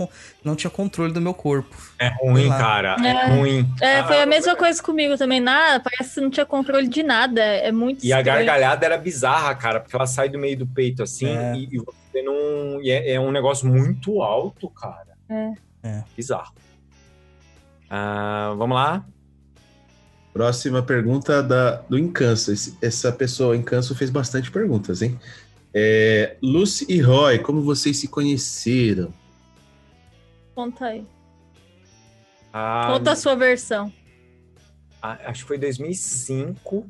não 0.43 0.57
tinha 0.57 0.71
controle 0.71 1.13
do 1.13 1.21
meu 1.21 1.35
corpo. 1.35 1.77
É 1.99 2.09
ruim, 2.09 2.49
cara. 2.49 2.97
É, 3.05 3.09
é, 3.09 3.27
ruim. 3.27 3.75
É, 3.79 4.03
foi 4.05 4.23
a 4.23 4.25
mesma 4.25 4.57
coisa 4.57 4.83
comigo 4.83 5.19
também. 5.19 5.39
Nada, 5.39 5.81
parece 5.85 6.15
que 6.15 6.21
não 6.23 6.31
tinha 6.31 6.47
controle 6.47 6.89
de 6.89 7.03
nada. 7.03 7.43
É 7.43 7.71
muito 7.71 8.07
E 8.07 8.09
estranho. 8.09 8.21
a 8.21 8.23
gargalhada 8.23 8.87
era 8.87 8.97
bizarra, 8.97 9.55
cara, 9.55 9.81
porque 9.81 9.95
ela 9.95 10.07
sai 10.07 10.31
do 10.31 10.39
meio 10.39 10.57
do 10.57 10.67
peito 10.67 11.03
assim 11.03 11.29
é. 11.29 11.55
e, 11.55 11.69
e, 11.73 11.79
você 11.79 12.23
não. 12.23 12.81
E 12.81 12.91
é, 12.91 13.13
é, 13.13 13.21
um 13.21 13.31
negócio 13.31 13.69
muito 13.69 14.23
alto, 14.23 14.71
cara. 14.71 15.13
É. 15.29 15.53
é. 15.83 16.05
Bizarro. 16.17 16.55
Uh, 17.91 18.57
vamos 18.57 18.75
lá. 18.75 19.05
Próxima 20.37 20.83
pergunta 20.83 21.43
da, 21.43 21.77
do 21.89 21.99
Encanso. 21.99 22.53
Esse, 22.53 22.77
essa 22.83 23.11
pessoa, 23.11 23.57
Encanso, 23.57 23.95
fez 23.95 24.11
bastante 24.11 24.51
perguntas, 24.51 25.01
hein? 25.01 25.19
É, 25.73 26.37
Lucy 26.43 26.85
e 26.91 27.01
Roy, 27.01 27.39
como 27.39 27.63
vocês 27.63 27.97
se 27.97 28.07
conheceram? 28.07 29.15
Conta 30.55 30.89
aí. 30.89 31.07
Ah, 32.53 32.89
Conta 32.93 33.13
a 33.13 33.17
sua 33.17 33.35
versão. 33.35 33.91
Acho 35.01 35.45
que 35.45 35.49
foi 35.49 35.57
2005. 35.57 36.87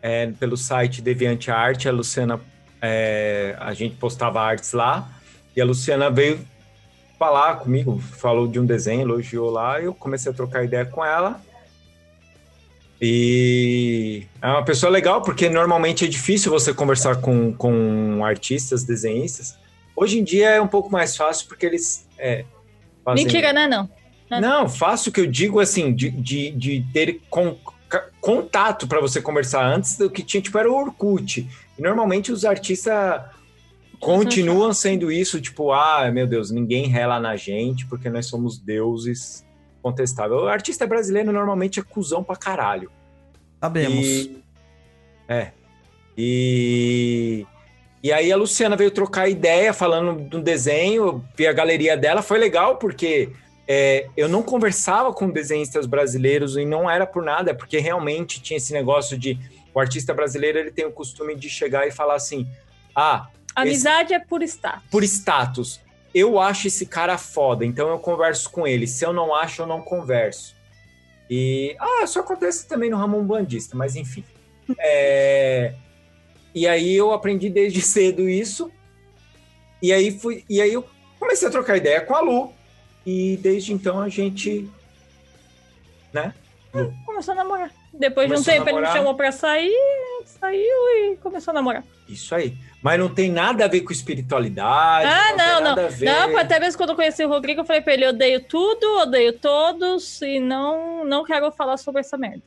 É, 0.00 0.28
pelo 0.38 0.56
site 0.56 1.02
Deviante 1.02 1.50
Arte, 1.50 1.88
a 1.88 1.92
Luciana, 1.92 2.40
é, 2.80 3.56
a 3.58 3.74
gente 3.74 3.96
postava 3.96 4.40
artes 4.40 4.72
lá, 4.72 5.10
e 5.56 5.60
a 5.60 5.64
Luciana 5.64 6.10
veio 6.10 6.46
falar 7.18 7.56
comigo, 7.56 7.98
falou 7.98 8.46
de 8.46 8.60
um 8.60 8.66
desenho, 8.66 9.02
elogiou 9.02 9.50
lá, 9.50 9.80
eu 9.80 9.92
comecei 9.92 10.30
a 10.30 10.34
trocar 10.34 10.62
ideia 10.62 10.84
com 10.84 11.04
ela. 11.04 11.42
E 13.00 14.26
é 14.40 14.46
uma 14.46 14.64
pessoa 14.64 14.90
legal, 14.90 15.22
porque 15.22 15.48
normalmente 15.48 16.04
é 16.04 16.08
difícil 16.08 16.50
você 16.50 16.72
conversar 16.72 17.20
com, 17.20 17.52
com 17.52 18.24
artistas, 18.24 18.84
desenhistas. 18.84 19.58
Hoje 19.96 20.18
em 20.18 20.24
dia 20.24 20.50
é 20.50 20.60
um 20.60 20.68
pouco 20.68 20.90
mais 20.90 21.16
fácil, 21.16 21.48
porque 21.48 21.66
eles. 21.66 22.08
É, 22.18 22.44
fazem... 23.04 23.24
Mentira, 23.24 23.52
né? 23.52 23.66
Não. 23.66 23.88
Não, 24.30 24.40
não 24.40 24.68
fácil 24.68 25.12
que 25.12 25.20
eu 25.20 25.26
digo 25.26 25.60
assim, 25.60 25.94
de, 25.94 26.10
de, 26.10 26.50
de 26.50 26.86
ter 26.92 27.20
con, 27.28 27.56
contato 28.20 28.86
para 28.86 29.00
você 29.00 29.20
conversar 29.20 29.64
antes 29.64 29.96
do 29.96 30.10
que 30.10 30.22
tinha, 30.22 30.40
tipo, 30.40 30.58
era 30.58 30.70
o 30.70 30.74
Orkut. 30.74 31.46
E 31.78 31.82
normalmente 31.82 32.32
os 32.32 32.44
artistas 32.44 33.20
continuam 34.00 34.72
sendo 34.72 35.10
isso, 35.10 35.40
tipo, 35.40 35.72
ah, 35.72 36.10
meu 36.12 36.26
Deus, 36.26 36.50
ninguém 36.50 36.88
rela 36.88 37.20
na 37.20 37.36
gente 37.36 37.86
porque 37.86 38.08
nós 38.08 38.26
somos 38.26 38.58
deuses 38.58 39.43
contestável. 39.84 40.38
O 40.38 40.48
artista 40.48 40.86
brasileiro 40.86 41.30
normalmente 41.30 41.78
é 41.78 41.82
cuzão 41.82 42.24
pra 42.24 42.36
caralho. 42.36 42.90
Sabemos. 43.60 44.06
E... 44.06 44.42
É. 45.28 45.50
E... 46.16 47.46
E 48.02 48.12
aí 48.12 48.32
a 48.32 48.36
Luciana 48.36 48.76
veio 48.76 48.90
trocar 48.90 49.28
ideia 49.28 49.72
falando 49.72 50.28
do 50.28 50.40
desenho, 50.40 51.24
vi 51.34 51.46
a 51.46 51.52
galeria 51.54 51.96
dela, 51.96 52.20
foi 52.20 52.38
legal 52.38 52.76
porque 52.76 53.30
é, 53.66 54.08
eu 54.14 54.28
não 54.28 54.42
conversava 54.42 55.10
com 55.10 55.30
desenhistas 55.30 55.86
brasileiros 55.86 56.54
e 56.58 56.66
não 56.66 56.90
era 56.90 57.06
por 57.06 57.22
nada, 57.22 57.52
é 57.52 57.54
porque 57.54 57.78
realmente 57.78 58.42
tinha 58.42 58.58
esse 58.58 58.74
negócio 58.74 59.16
de 59.16 59.38
o 59.72 59.80
artista 59.80 60.12
brasileiro 60.12 60.58
ele 60.58 60.70
tem 60.70 60.84
o 60.84 60.92
costume 60.92 61.34
de 61.34 61.48
chegar 61.48 61.88
e 61.88 61.90
falar 61.90 62.16
assim, 62.16 62.46
ah, 62.94 63.28
amizade 63.56 64.12
esse... 64.12 64.22
é 64.22 64.26
por 64.26 64.42
status. 64.42 64.82
Por 64.90 65.02
status 65.02 65.80
eu 66.14 66.38
acho 66.38 66.68
esse 66.68 66.86
cara 66.86 67.18
foda, 67.18 67.64
então 67.64 67.88
eu 67.88 67.98
converso 67.98 68.48
com 68.50 68.66
ele. 68.66 68.86
Se 68.86 69.04
eu 69.04 69.12
não 69.12 69.34
acho, 69.34 69.62
eu 69.62 69.66
não 69.66 69.82
converso. 69.82 70.54
E. 71.28 71.74
Ah, 71.80 72.04
isso 72.04 72.18
acontece 72.20 72.68
também 72.68 72.90
no 72.90 72.96
Ramon 72.96 73.24
Bandista, 73.24 73.76
mas 73.76 73.96
enfim. 73.96 74.24
É, 74.78 75.74
e 76.54 76.68
aí 76.68 76.94
eu 76.94 77.12
aprendi 77.12 77.50
desde 77.50 77.80
cedo 77.82 78.28
isso. 78.28 78.70
E 79.82 79.92
aí 79.92 80.16
fui. 80.16 80.44
E 80.48 80.60
aí 80.60 80.72
eu 80.72 80.86
comecei 81.18 81.48
a 81.48 81.50
trocar 81.50 81.76
ideia 81.76 82.00
com 82.00 82.14
a 82.14 82.20
Lu. 82.20 82.52
E 83.04 83.36
desde 83.38 83.72
então 83.72 84.00
a 84.00 84.08
gente. 84.08 84.70
Né? 86.12 86.32
É, 86.72 86.90
começou 87.04 87.32
a 87.32 87.36
namorar. 87.36 87.70
Depois 87.92 88.26
começou 88.26 88.52
de 88.52 88.60
um 88.60 88.64
tempo 88.64 88.78
ele 88.78 88.86
me 88.86 88.92
chamou 88.92 89.14
pra 89.14 89.30
sair, 89.30 89.72
saiu 90.24 91.12
e 91.12 91.16
começou 91.16 91.50
a 91.52 91.54
namorar. 91.54 91.84
Isso 92.08 92.34
aí. 92.34 92.56
Mas 92.84 93.00
não 93.00 93.08
tem 93.08 93.32
nada 93.32 93.64
a 93.64 93.68
ver 93.68 93.80
com 93.80 93.94
espiritualidade. 93.94 95.08
Ah, 95.08 95.34
não, 95.34 95.60
não. 95.62 95.74
Não, 95.74 96.32
não 96.32 96.38
até 96.38 96.60
mesmo 96.60 96.76
quando 96.76 96.90
eu 96.90 96.96
conheci 96.96 97.24
o 97.24 97.28
Rodrigo, 97.30 97.62
eu 97.62 97.64
falei 97.64 97.80
pra 97.80 97.94
ele: 97.94 98.06
odeio 98.06 98.40
tudo, 98.42 98.84
odeio 98.98 99.32
todos 99.32 100.20
e 100.20 100.38
não, 100.38 101.02
não 101.02 101.24
quero 101.24 101.50
falar 101.50 101.78
sobre 101.78 102.02
essa 102.02 102.18
merda. 102.18 102.42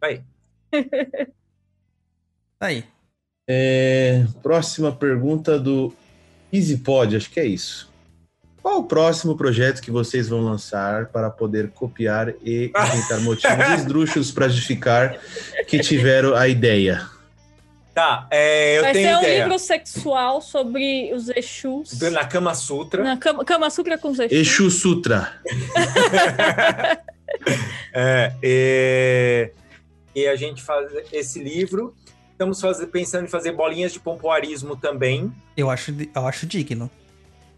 Aí. 0.00 0.22
aí. 2.58 2.84
É, 3.46 4.24
próxima 4.42 4.90
pergunta 4.90 5.58
do 5.58 5.92
EasyPod, 6.50 7.18
acho 7.18 7.30
que 7.30 7.38
é 7.38 7.44
isso. 7.44 7.92
Qual 8.62 8.78
o 8.78 8.84
próximo 8.84 9.36
projeto 9.36 9.82
que 9.82 9.90
vocês 9.90 10.30
vão 10.30 10.40
lançar 10.40 11.08
para 11.08 11.28
poder 11.28 11.72
copiar 11.72 12.30
e 12.42 12.72
inventar 12.74 13.20
motivos 13.20 13.68
esdrúxulos 13.80 14.32
para 14.32 14.48
justificar 14.48 15.18
que 15.68 15.78
tiveram 15.80 16.34
a 16.34 16.48
ideia? 16.48 17.06
Tá, 17.96 18.28
é, 18.30 18.76
eu 18.76 18.82
Vai 18.82 18.92
tenho 18.92 19.08
ser 19.08 19.16
um 19.16 19.20
ideia. 19.20 19.44
livro 19.44 19.58
sexual 19.58 20.42
sobre 20.42 21.14
os 21.14 21.30
Exus. 21.30 21.98
Na 21.98 22.26
Kama 22.26 22.54
Sutra. 22.54 23.02
Na 23.02 23.16
Kama, 23.16 23.42
Kama 23.42 23.70
Sutra 23.70 23.96
com 23.96 24.10
os 24.10 24.18
Exus. 24.18 24.36
Exu 24.36 24.70
Sutra. 24.70 25.40
é, 27.94 28.34
e, 28.42 29.50
e, 30.14 30.26
a 30.26 30.36
gente 30.36 30.62
faz 30.62 30.92
esse 31.10 31.42
livro. 31.42 31.96
Estamos 32.32 32.60
fazer, 32.60 32.88
pensando 32.88 33.24
em 33.24 33.28
fazer 33.28 33.52
bolinhas 33.52 33.94
de 33.94 34.00
pompoarismo 34.00 34.76
também. 34.76 35.32
Eu 35.56 35.70
acho, 35.70 35.90
eu 36.14 36.26
acho 36.26 36.44
digno. 36.44 36.90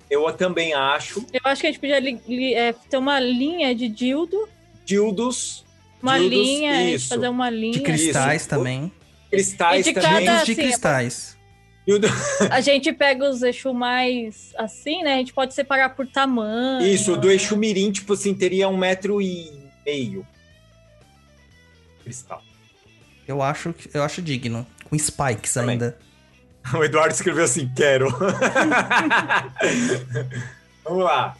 Eu 0.09 0.33
também 0.35 0.73
acho. 0.73 1.27
Eu 1.33 1.41
acho 1.47 1.63
que 1.63 1.67
a 1.67 1.71
gente 1.73 1.81
podia 1.81 1.99
li, 1.99 2.21
li, 2.29 2.55
é, 2.55 2.73
ter 2.73 2.97
uma 2.97 3.19
linha 3.19 3.75
de 3.75 3.89
dildo. 3.89 4.49
Dildos. 4.85 5.65
Uma 6.01 6.17
dildos, 6.17 6.39
linha, 6.39 6.91
isso. 6.95 7.09
fazer 7.09 7.29
uma 7.29 7.51
linha. 7.51 7.73
De 7.73 7.81
cristais 7.81 8.43
isso. 8.43 8.49
também 8.49 8.93
cristais 9.31 9.85
de 9.85 9.93
também. 9.93 10.27
Cada, 10.27 10.45
de 10.45 10.55
cristais. 10.55 11.39
A 12.51 12.61
gente 12.61 12.93
pega 12.93 13.29
os 13.29 13.43
Exu 13.43 13.73
mais 13.73 14.53
assim, 14.59 15.03
né? 15.03 15.15
A 15.15 15.19
gente 15.19 15.33
pode 15.33 15.55
separar 15.55 15.89
por 15.91 16.07
tamanho. 16.07 16.87
Isso, 16.87 17.17
do 17.17 17.31
Exu 17.31 17.57
Mirim, 17.57 17.91
tipo 17.91 18.13
assim, 18.13 18.35
teria 18.35 18.69
um 18.69 18.77
metro 18.77 19.23
e 19.23 19.51
meio. 19.87 20.27
Cristal. 22.03 22.43
Eu 23.27 23.41
acho, 23.43 23.75
eu 23.95 24.03
acho 24.03 24.21
digno. 24.21 24.67
Com 24.85 24.99
spikes 24.99 25.55
também. 25.55 25.73
ainda. 25.73 25.97
O 26.75 26.85
Eduardo 26.85 27.15
escreveu 27.15 27.45
assim, 27.45 27.71
quero. 27.75 28.11
Vamos 30.85 31.03
lá. 31.03 31.35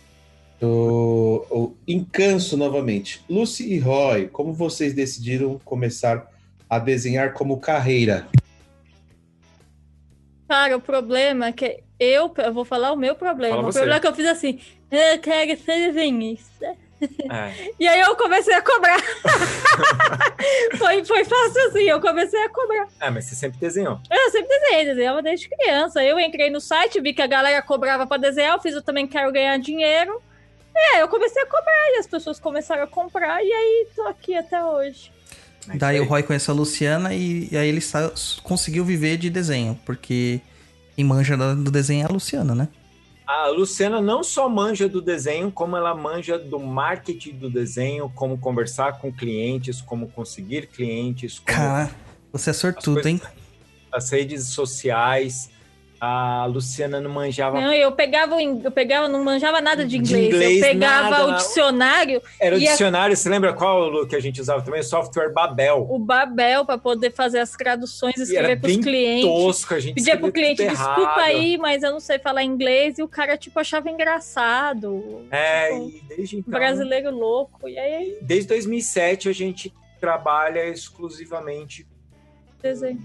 O, 0.63 1.45
o 1.51 1.77
Encanso 1.87 2.57
novamente. 2.57 3.23
Lucy 3.29 3.75
e 3.75 3.79
Roy, 3.79 4.29
como 4.29 4.55
vocês 4.55 4.95
decidiram 4.95 5.61
começar 5.65 6.27
a 6.69 6.79
desenhar 6.79 7.33
como 7.33 7.61
carreira? 7.61 8.27
Cara, 10.49 10.77
o 10.77 10.81
problema 10.81 11.49
é 11.49 11.53
que 11.53 11.83
eu, 12.01 12.33
eu 12.39 12.53
vou 12.53 12.65
falar 12.65 12.93
o 12.93 12.97
meu 12.97 13.15
problema. 13.15 13.57
Fala 13.57 13.69
o 13.69 13.73
você. 13.73 13.81
problema 13.81 13.99
é 13.99 14.01
que 14.01 14.07
eu 14.07 14.15
fiz 14.15 14.27
assim, 14.27 14.61
eu 14.91 15.19
quero 15.19 15.61
ser 15.61 15.93
desenhista. 15.93 16.67
É. 16.67 16.79
E 17.79 17.87
aí 17.87 18.01
eu 18.01 18.17
comecei 18.17 18.55
a 18.55 18.63
cobrar. 18.63 18.99
foi, 20.77 21.05
foi 21.05 21.25
fácil 21.25 21.69
assim, 21.69 21.83
eu 21.83 22.01
comecei 22.01 22.43
a 22.43 22.49
cobrar. 22.49 22.89
Ah, 22.99 23.11
mas 23.11 23.27
você 23.27 23.37
sempre 23.37 23.59
desenhou. 23.59 24.01
Eu 24.11 24.31
sempre 24.31 24.49
desenhei, 24.49 24.85
desenhava 24.85 25.23
desde 25.23 25.49
criança. 25.49 26.03
Eu 26.03 26.19
entrei 26.19 26.51
no 26.51 26.61
site, 26.61 27.01
vi 27.01 27.13
que 27.13 27.23
a 27.23 27.27
galera 27.27 27.63
cobrava 27.63 28.05
para 28.05 28.21
desenhar, 28.21 28.55
eu 28.55 28.61
fiz, 28.61 28.75
eu 28.75 28.83
também 28.83 29.07
quero 29.07 29.31
ganhar 29.31 29.57
dinheiro. 29.59 30.21
É, 30.75 31.03
eu 31.03 31.09
comecei 31.09 31.43
a 31.43 31.47
cobrar 31.47 31.91
e 31.95 31.99
as 31.99 32.07
pessoas 32.07 32.41
começaram 32.41 32.83
a 32.83 32.87
comprar 32.87 33.45
e 33.45 33.53
aí 33.53 33.89
tô 33.95 34.03
aqui 34.03 34.35
até 34.35 34.65
hoje. 34.65 35.13
É 35.69 35.77
Daí 35.77 36.01
o 36.01 36.05
Roy 36.05 36.23
conhece 36.23 36.51
a 36.51 36.55
Luciana 36.55 37.15
e, 37.15 37.49
e 37.51 37.57
aí 37.57 37.69
ele 37.69 37.81
sa- 37.81 38.13
conseguiu 38.43 38.85
viver 38.85 39.17
de 39.17 39.29
desenho, 39.29 39.79
porque 39.85 40.41
quem 40.97 41.05
manja 41.05 41.37
do 41.37 41.71
desenho 41.71 42.03
é 42.03 42.09
a 42.09 42.13
Luciana, 42.13 42.55
né? 42.55 42.69
A 43.27 43.49
Luciana 43.49 44.01
não 44.01 44.25
só 44.25 44.49
manja 44.49 44.89
do 44.89 45.03
desenho, 45.03 45.53
como 45.53 45.77
ela 45.77 45.95
manja 45.95 46.39
do 46.39 46.59
marketing 46.59 47.33
do 47.33 47.51
desenho, 47.51 48.11
como 48.15 48.39
conversar 48.39 48.99
com 48.99 49.13
clientes, 49.13 49.83
como 49.83 50.09
conseguir 50.09 50.67
clientes. 50.67 51.39
Como 51.39 51.57
Cara, 51.59 51.91
você 52.33 52.51
é 52.51 52.53
sortudo, 52.55 53.03
coisas, 53.03 53.13
hein? 53.13 53.21
As 53.93 54.11
redes 54.11 54.47
sociais. 54.47 55.51
A 56.01 56.47
Luciana 56.47 57.01
não 57.01 57.11
manjava. 57.11 57.61
Não, 57.61 57.73
eu 57.73 57.91
pegava, 57.91 58.37
o 58.37 58.41
eu 58.41 58.71
pegava, 58.71 59.09
não 59.09 59.25
manjava 59.25 59.61
nada 59.61 59.85
de 59.85 59.97
inglês. 59.97 60.27
inglês, 60.27 60.57
eu 60.63 60.69
pegava 60.69 61.11
nada, 61.11 61.27
o 61.27 61.37
dicionário. 61.37 62.23
Era 62.41 62.55
o 62.55 62.59
e 62.59 62.69
a- 62.69 62.71
dicionário, 62.71 63.17
você 63.17 63.29
lembra 63.29 63.53
qual 63.53 63.89
Lu, 63.89 64.07
que 64.07 64.15
a 64.15 64.21
gente 64.21 64.41
usava 64.41 64.63
também? 64.63 64.81
O 64.81 64.85
software 64.85 65.33
Babel. 65.33 65.87
o 65.91 65.99
Babel 65.99 66.65
para 66.65 66.79
poder 66.79 67.13
fazer 67.13 67.41
as 67.41 67.51
traduções, 67.51 68.17
E 68.17 68.23
escrever 68.23 68.61
para 68.61 68.71
os 68.71 68.77
clientes. 68.77 69.25
tosco, 69.29 69.75
a 69.75 69.81
gente 69.81 69.95
Pedia 69.97 70.17
pro 70.17 70.29
escrevia 70.29 70.55
cliente, 70.57 70.73
desculpa 70.77 71.01
errado." 71.01 71.19
aí, 71.21 71.59
mas 71.59 71.83
eu 71.83 71.91
não 71.91 72.01
sei 72.01 72.19
falar 72.21 72.45
inglês. 72.45 72.99
E 72.99 73.03
o 73.03 73.09
cara, 73.09 73.37
tipo, 73.37 73.59
achava 73.59 73.91
engraçado. 73.91 75.27
É, 75.33 75.69
Tipo, 75.73 75.89
e 75.89 76.03
desde 76.17 76.37
então. 76.39 76.53
Brasileiro 76.53 77.11
louco. 77.11 77.69
E 77.69 77.77
aí, 77.79 78.17
Desde 78.23 78.47
2007 78.49 79.29
a 79.29 79.33
gente 79.33 79.75
trabalha 80.01 80.65
exclusivamente. 80.69 81.85
desenho. 82.63 83.01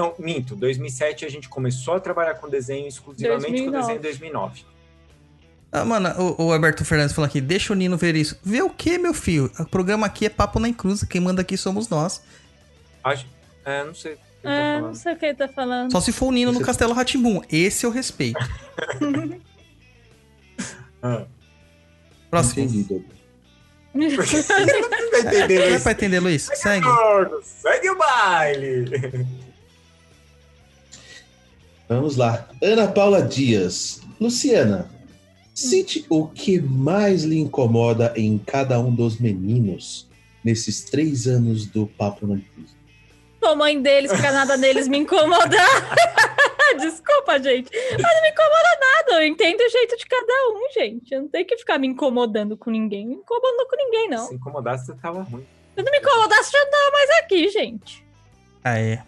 Não, 0.00 0.14
minto. 0.18 0.54
2007 0.56 1.24
a 1.24 1.28
gente 1.30 1.48
começou 1.48 1.94
a 1.94 2.00
trabalhar 2.00 2.34
com 2.34 2.48
desenho 2.48 2.86
exclusivamente 2.86 3.46
com 3.64 3.70
2009. 3.70 3.80
desenho 3.80 3.98
em 3.98 4.02
2009. 4.02 4.64
Ah, 5.70 5.84
mano, 5.84 6.08
o, 6.38 6.46
o 6.46 6.52
Alberto 6.52 6.84
Fernandes 6.84 7.14
falou 7.14 7.26
aqui, 7.26 7.40
deixa 7.40 7.72
o 7.72 7.76
Nino 7.76 7.96
ver 7.96 8.14
isso. 8.16 8.38
Ver 8.42 8.62
o 8.62 8.70
quê, 8.70 8.96
meu 8.96 9.12
filho? 9.12 9.50
O 9.58 9.66
programa 9.66 10.06
aqui 10.06 10.24
é 10.26 10.30
Papo 10.30 10.58
na 10.58 10.68
Encruza, 10.68 11.06
quem 11.06 11.20
manda 11.20 11.42
aqui 11.42 11.56
somos 11.58 11.88
nós. 11.88 12.22
Acho, 13.04 13.26
é, 13.64 13.84
não 13.84 13.94
sei. 13.94 14.12
que 14.16 14.18
tá 14.42 14.48
Ah, 14.50 14.54
falando. 14.78 14.86
não 14.86 14.94
sei 14.94 15.12
o 15.12 15.16
que 15.16 15.26
ele 15.26 15.34
tá 15.34 15.48
falando. 15.48 15.92
Só 15.92 16.00
se 16.00 16.10
for 16.12 16.26
o 16.26 16.32
Nino 16.32 16.52
no 16.52 16.60
Castelo 16.60 16.92
Ratimbum. 16.94 17.42
Esse 17.50 17.84
eu 17.84 17.90
respeito. 17.90 18.38
Ah. 21.02 21.26
Próximo. 22.30 22.64
Entendi, 22.64 22.82
Douglas. 22.82 23.18
Vai 25.12 25.20
entender, 25.20 25.60
É, 25.60 25.66
é 25.66 25.70
Luiz. 25.70 25.86
entender, 25.86 26.20
Luiz? 26.20 26.50
Segue. 26.54 26.86
Segue 27.42 27.90
o 27.90 27.96
baile. 27.96 29.26
Vamos 31.88 32.16
lá. 32.16 32.46
Ana 32.62 32.86
Paula 32.86 33.22
Dias. 33.22 34.02
Luciana, 34.20 34.90
cite 35.54 36.04
o 36.10 36.26
que 36.26 36.60
mais 36.60 37.22
lhe 37.22 37.38
incomoda 37.38 38.12
em 38.16 38.36
cada 38.36 38.78
um 38.78 38.94
dos 38.94 39.18
meninos 39.18 40.08
nesses 40.44 40.84
três 40.84 41.26
anos 41.26 41.66
do 41.66 41.86
Papo 41.86 42.26
na 42.26 42.38
Cruz. 42.38 42.76
Sou 43.42 43.56
mãe 43.56 43.80
deles, 43.80 44.12
pra 44.12 44.32
nada 44.32 44.58
deles 44.58 44.88
me 44.88 44.98
incomodar. 44.98 45.96
Desculpa, 46.78 47.38
gente. 47.38 47.70
Mas 47.72 48.14
não 48.14 48.22
me 48.22 48.30
incomoda 48.30 48.78
nada. 48.80 49.22
Eu 49.22 49.26
entendo 49.26 49.60
o 49.60 49.70
jeito 49.70 49.96
de 49.96 50.04
cada 50.04 50.32
um, 50.50 50.72
gente. 50.74 51.14
Eu 51.14 51.22
não 51.22 51.28
tenho 51.28 51.46
que 51.46 51.56
ficar 51.56 51.78
me 51.78 51.86
incomodando 51.86 52.56
com 52.56 52.70
ninguém. 52.70 53.06
Me 53.06 53.14
incomodando 53.14 53.66
com 53.68 53.76
ninguém, 53.76 54.08
não. 54.10 54.26
Se 54.26 54.34
incomodasse, 54.34 54.86
você 54.86 54.94
tava 54.94 55.22
ruim. 55.22 55.46
Se 55.74 55.82
não 55.82 55.90
me 55.90 55.98
incomodasse, 55.98 56.52
já 56.52 56.58
não 56.58 56.70
tava 56.70 56.90
mais 56.90 57.10
aqui, 57.22 57.48
gente. 57.48 58.04
Ah, 58.62 58.78
é. 58.78 59.02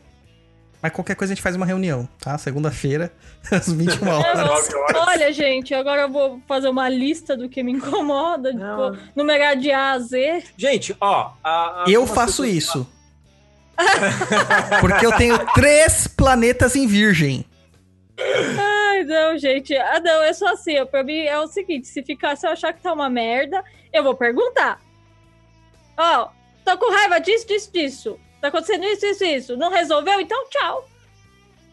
Mas 0.82 0.92
qualquer 0.92 1.14
coisa 1.14 1.32
a 1.32 1.34
gente 1.34 1.42
faz 1.42 1.54
uma 1.56 1.66
reunião, 1.66 2.08
tá? 2.18 2.38
Segunda-feira, 2.38 3.12
às 3.52 3.70
21 3.70 4.06
Eu 4.08 4.12
horas. 4.16 4.68
Olha, 4.94 5.32
gente, 5.32 5.74
agora 5.74 6.02
eu 6.02 6.08
vou 6.10 6.40
fazer 6.48 6.68
uma 6.68 6.88
lista 6.88 7.36
do 7.36 7.48
que 7.48 7.62
me 7.62 7.72
incomoda. 7.72 8.50
Tipo, 8.50 8.96
numerar 9.14 9.56
de 9.56 9.70
A 9.70 9.92
a 9.92 9.98
Z. 9.98 10.44
Gente, 10.56 10.96
ó. 11.00 11.32
a- 11.44 11.82
a- 11.82 11.84
Eu 11.86 12.06
faço 12.06 12.44
isso. 12.46 12.86
Porque 14.80 15.04
eu 15.06 15.12
tenho 15.16 15.38
três 15.54 16.06
planetas 16.06 16.76
em 16.76 16.86
virgem. 16.86 17.44
Ai, 18.18 19.04
não, 19.04 19.38
gente. 19.38 19.74
Ah, 19.76 20.00
não, 20.00 20.22
é 20.22 20.32
só 20.32 20.48
assim. 20.52 20.78
ó, 20.78 20.84
Pra 20.86 21.02
mim 21.02 21.18
é 21.20 21.38
o 21.38 21.46
seguinte: 21.46 21.88
se 21.88 22.02
ficar, 22.02 22.36
se 22.36 22.46
eu 22.46 22.50
achar 22.52 22.72
que 22.72 22.82
tá 22.82 22.92
uma 22.92 23.08
merda, 23.08 23.62
eu 23.92 24.02
vou 24.02 24.14
perguntar. 24.14 24.78
Ó, 25.96 26.28
tô 26.64 26.76
com 26.78 26.92
raiva 26.92 27.18
disso, 27.20 27.46
disso, 27.46 27.70
disso. 27.72 28.18
Tá 28.40 28.48
acontecendo 28.48 28.84
isso, 28.84 29.06
isso, 29.06 29.24
isso. 29.24 29.56
Não 29.56 29.70
resolveu? 29.70 30.20
Então 30.20 30.48
tchau. 30.48 30.88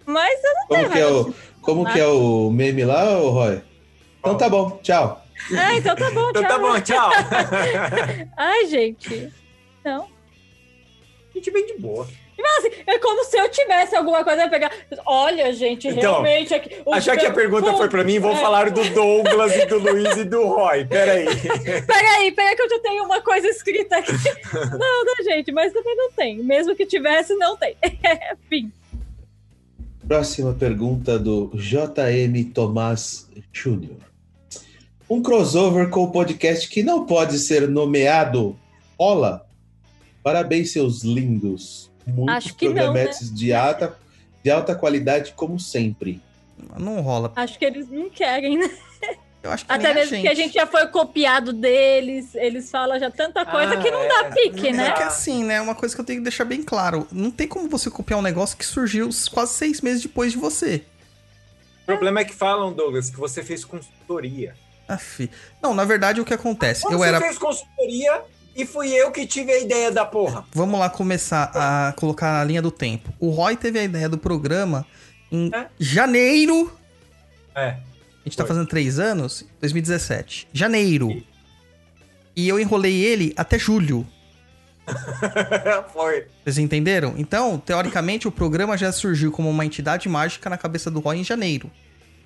Mas 0.06 0.40
eu 0.44 0.54
não 0.54 0.68
tenho 0.68 0.84
Como 0.84 0.94
que 0.94 1.00
é 1.00 1.08
o, 1.08 1.34
como 1.62 1.86
que 1.94 2.00
é 2.00 2.08
o 2.08 2.50
meme 2.50 2.86
lá, 2.86 3.18
ô 3.20 3.30
Roy? 3.30 3.62
Então 4.20 4.38
tá 4.38 4.50
bom, 4.50 4.80
tchau. 4.82 5.24
Ah, 5.58 5.76
então 5.76 5.96
tá 5.96 6.10
bom, 6.12 6.30
Então 6.30 6.42
tchau. 6.42 6.50
tá 6.52 6.60
bom, 6.60 6.80
tchau. 6.82 7.10
Ai, 8.36 8.66
gente. 8.68 9.32
Não. 9.84 10.04
A 10.04 11.34
gente 11.38 11.52
vem 11.52 11.66
de 11.68 11.78
boa. 11.78 12.08
Mas, 12.38 12.66
assim, 12.66 12.76
é 12.86 13.00
como 13.00 13.24
se 13.24 13.38
eu 13.38 13.50
tivesse 13.50 13.96
alguma 13.96 14.24
coisa 14.24 14.44
a 14.44 14.50
pegar. 14.50 14.72
Olha, 15.06 15.52
gente, 15.54 15.88
Então, 15.88 16.22
realmente 16.22 16.54
aqui. 16.54 16.76
o 16.86 16.94
Achar 16.94 17.18
que 17.18 17.26
a 17.26 17.34
não 17.62 17.78
foi 17.78 17.90
pra 17.90 18.04
mim, 18.04 18.20
vou 18.20 18.32
É. 18.34 18.36
falar 18.38 18.70
do 18.70 18.84
Douglas 18.90 19.56
e 19.56 19.66
do 19.66 19.80
Luiz 19.80 20.18
e 20.18 20.24
do 20.24 20.46
Roy. 20.48 20.86
Peraí. 20.86 21.26
Peraí, 21.88 22.32
peraí, 22.32 22.56
que 22.56 22.62
eu 22.62 22.70
já 22.70 22.80
tenho 22.80 23.04
uma 23.04 23.22
coisa 23.22 23.48
escrita 23.48 23.98
aqui. 23.98 24.12
Não, 24.78 25.06
não, 25.06 25.24
gente, 25.24 25.52
mas 25.52 25.74
também 25.74 25.96
não 25.96 26.12
tem. 26.12 26.38
Mesmo 26.44 26.76
que 26.76 26.86
tivesse, 26.86 27.34
não 27.36 27.58
tem. 27.58 27.76
Fim. 28.50 28.72
Próxima 30.08 30.54
pergunta 30.54 31.18
do 31.20 31.52
JM 31.56 32.52
Tomás 32.54 33.30
Júnior. 33.52 33.98
Um 35.10 35.22
crossover 35.22 35.90
com 35.90 36.04
o 36.04 36.12
podcast 36.12 36.68
que 36.70 36.84
não 36.84 37.06
pode 37.06 37.40
ser 37.40 37.68
nomeado 37.68 38.58
rola? 39.00 39.46
Parabéns, 40.24 40.72
seus 40.74 41.04
lindos. 41.04 41.90
Muitos 42.08 42.36
Acho 42.36 42.56
que 42.56 42.68
não, 42.68 42.74
programetes 42.74 43.34
de, 43.34 43.54
alta, 43.54 43.98
de 44.44 44.50
alta 44.50 44.74
qualidade, 44.74 45.34
como 45.36 45.60
sempre. 45.60 46.22
Não 46.78 47.02
rola. 47.02 47.32
Acho 47.36 47.60
que 47.60 47.66
eles 47.66 47.90
não 47.90 48.10
querem, 48.10 48.58
né? 48.58 48.70
Eu 49.44 49.52
acho 49.52 49.66
que 49.66 49.72
Até 49.72 49.94
mesmo 49.94 50.10
gente. 50.10 50.22
que 50.24 50.28
a 50.28 50.34
gente 50.34 50.54
já 50.54 50.66
foi 50.66 50.88
copiado 50.88 51.54
deles, 51.54 52.34
eles 52.36 52.72
falam 52.72 53.00
já 53.00 53.12
tanta 53.12 53.46
coisa 53.46 53.74
Ah, 53.76 53.78
que 53.78 53.92
não 53.92 54.08
dá 54.08 54.32
pique, 54.32 54.72
né? 54.72 54.88
É 54.88 54.92
que 54.92 55.04
assim, 55.04 55.44
né? 55.44 55.62
Uma 55.62 55.76
coisa 55.76 55.94
que 55.94 56.02
eu 56.02 56.06
tenho 56.06 56.20
que 56.20 56.24
deixar 56.24 56.44
bem 56.44 56.64
claro. 56.64 57.08
Não 57.12 57.30
tem 57.30 57.48
como 57.48 57.70
você 57.70 57.90
copiar 57.90 58.20
um 58.20 58.24
negócio 58.24 58.58
que 58.58 58.66
surgiu 58.66 59.10
quase 59.32 59.54
seis 59.54 59.80
meses 59.82 60.02
depois 60.02 60.32
de 60.32 60.38
você. 60.38 60.84
O 61.84 61.86
problema 61.86 62.20
é 62.22 62.26
que 62.26 62.34
falam, 62.34 62.74
Douglas, 62.74 63.10
que 63.10 63.18
você 63.18 63.44
fez 63.44 63.64
consultoria. 63.64 64.56
Aff. 64.88 65.30
Não, 65.62 65.74
na 65.74 65.86
verdade, 65.86 66.20
o 66.20 66.26
que 66.26 66.34
acontece? 66.34 66.82
Você 66.82 66.94
eu 66.94 67.04
era. 67.04 67.20
fez 67.22 67.38
consultoria 67.38 68.22
e 68.58 68.66
fui 68.66 68.92
eu 68.92 69.12
que 69.12 69.28
tive 69.28 69.52
a 69.52 69.60
ideia 69.60 69.92
da 69.92 70.04
porra. 70.04 70.44
Vamos 70.52 70.80
lá 70.80 70.90
começar 70.90 71.52
a 71.54 71.94
colocar 71.94 72.42
a 72.42 72.44
linha 72.44 72.60
do 72.60 72.72
tempo. 72.72 73.14
O 73.20 73.30
Roy 73.30 73.56
teve 73.56 73.78
a 73.78 73.84
ideia 73.84 74.10
do 74.10 74.18
programa 74.18 74.84
em 75.32 75.52
janeiro. 75.80 76.74
É. 77.56 77.68
A 77.68 77.80
gente 78.26 78.36
tá 78.36 78.48
fazendo 78.48 78.66
três 78.66 78.98
anos, 78.98 79.46
2017. 79.62 80.48
Janeiro. 80.52 81.24
E 82.36 82.50
eu 82.50 82.60
enrolei 82.60 82.96
ele 82.96 83.32
até 83.38 83.60
julho. 83.60 84.06
Foi. 85.94 86.26
Vocês 86.44 86.58
entenderam? 86.58 87.14
Então, 87.16 87.60
teoricamente, 87.60 88.28
o 88.28 88.32
programa 88.32 88.76
já 88.76 88.92
surgiu 88.92 89.32
como 89.32 89.50
uma 89.52 89.66
entidade 89.66 90.10
mágica 90.10 90.50
na 90.50 90.58
cabeça 90.58 90.90
do 90.90 91.00
Roy 91.00 91.18
em 91.18 91.24
janeiro. 91.24 91.70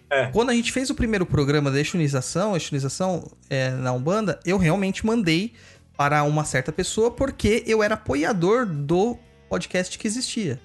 É. 0.09 0.27
Quando 0.27 0.49
a 0.49 0.53
gente 0.53 0.71
fez 0.71 0.89
o 0.89 0.95
primeiro 0.95 1.25
programa 1.25 1.71
da 1.71 1.79
Extunização, 1.79 2.55
Extunização 2.55 3.31
é, 3.49 3.69
na 3.69 3.93
Umbanda, 3.93 4.39
eu 4.45 4.57
realmente 4.57 5.05
mandei 5.05 5.53
para 6.01 6.23
uma 6.23 6.43
certa 6.43 6.71
pessoa 6.71 7.11
porque 7.11 7.63
eu 7.67 7.83
era 7.83 7.93
apoiador 7.93 8.65
do 8.65 9.19
podcast 9.47 9.99
que 9.99 10.07
existia. 10.07 10.59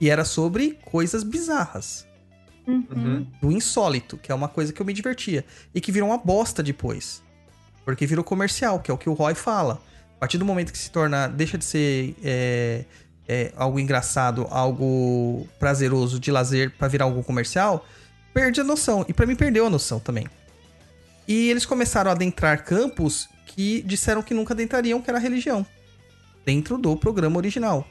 E 0.00 0.10
era 0.10 0.24
sobre 0.24 0.76
coisas 0.84 1.22
bizarras. 1.22 2.04
Uhum. 2.66 3.24
Do 3.40 3.52
insólito, 3.52 4.18
que 4.18 4.32
é 4.32 4.34
uma 4.34 4.48
coisa 4.48 4.72
que 4.72 4.82
eu 4.82 4.84
me 4.84 4.92
divertia. 4.92 5.44
E 5.72 5.80
que 5.80 5.92
virou 5.92 6.08
uma 6.08 6.18
bosta 6.18 6.60
depois. 6.60 7.22
Porque 7.84 8.04
virou 8.04 8.24
comercial, 8.24 8.80
que 8.80 8.90
é 8.90 8.94
o 8.94 8.98
que 8.98 9.08
o 9.08 9.12
Roy 9.12 9.36
fala. 9.36 9.80
A 10.16 10.18
partir 10.18 10.38
do 10.38 10.44
momento 10.44 10.72
que 10.72 10.78
se 10.78 10.90
torna. 10.90 11.28
deixa 11.28 11.56
de 11.56 11.64
ser 11.64 12.16
é, 12.24 12.84
é, 13.28 13.52
algo 13.54 13.78
engraçado, 13.78 14.44
algo 14.50 15.46
prazeroso 15.60 16.18
de 16.18 16.32
lazer 16.32 16.72
para 16.76 16.88
virar 16.88 17.04
algo 17.04 17.22
comercial, 17.22 17.86
perde 18.32 18.60
a 18.60 18.64
noção. 18.64 19.06
E 19.08 19.12
para 19.12 19.24
mim 19.24 19.36
perdeu 19.36 19.66
a 19.66 19.70
noção 19.70 20.00
também. 20.00 20.26
E 21.28 21.48
eles 21.48 21.64
começaram 21.64 22.10
a 22.10 22.14
adentrar 22.14 22.64
campos 22.64 23.28
que 23.54 23.82
disseram 23.82 24.22
que 24.22 24.34
nunca 24.34 24.52
adentrariam, 24.52 25.00
que 25.00 25.08
era 25.08 25.18
a 25.18 25.22
religião. 25.22 25.64
Dentro 26.44 26.76
do 26.76 26.96
programa 26.96 27.36
original. 27.36 27.86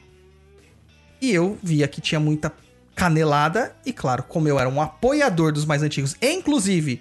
E 1.20 1.30
eu 1.30 1.58
via 1.62 1.88
que 1.88 2.00
tinha 2.00 2.20
muita 2.20 2.52
canelada. 2.94 3.74
E 3.84 3.92
claro, 3.92 4.22
como 4.24 4.46
eu 4.46 4.60
era 4.60 4.68
um 4.68 4.80
apoiador 4.80 5.52
dos 5.52 5.64
mais 5.64 5.82
antigos, 5.82 6.14
e, 6.20 6.32
inclusive 6.32 7.00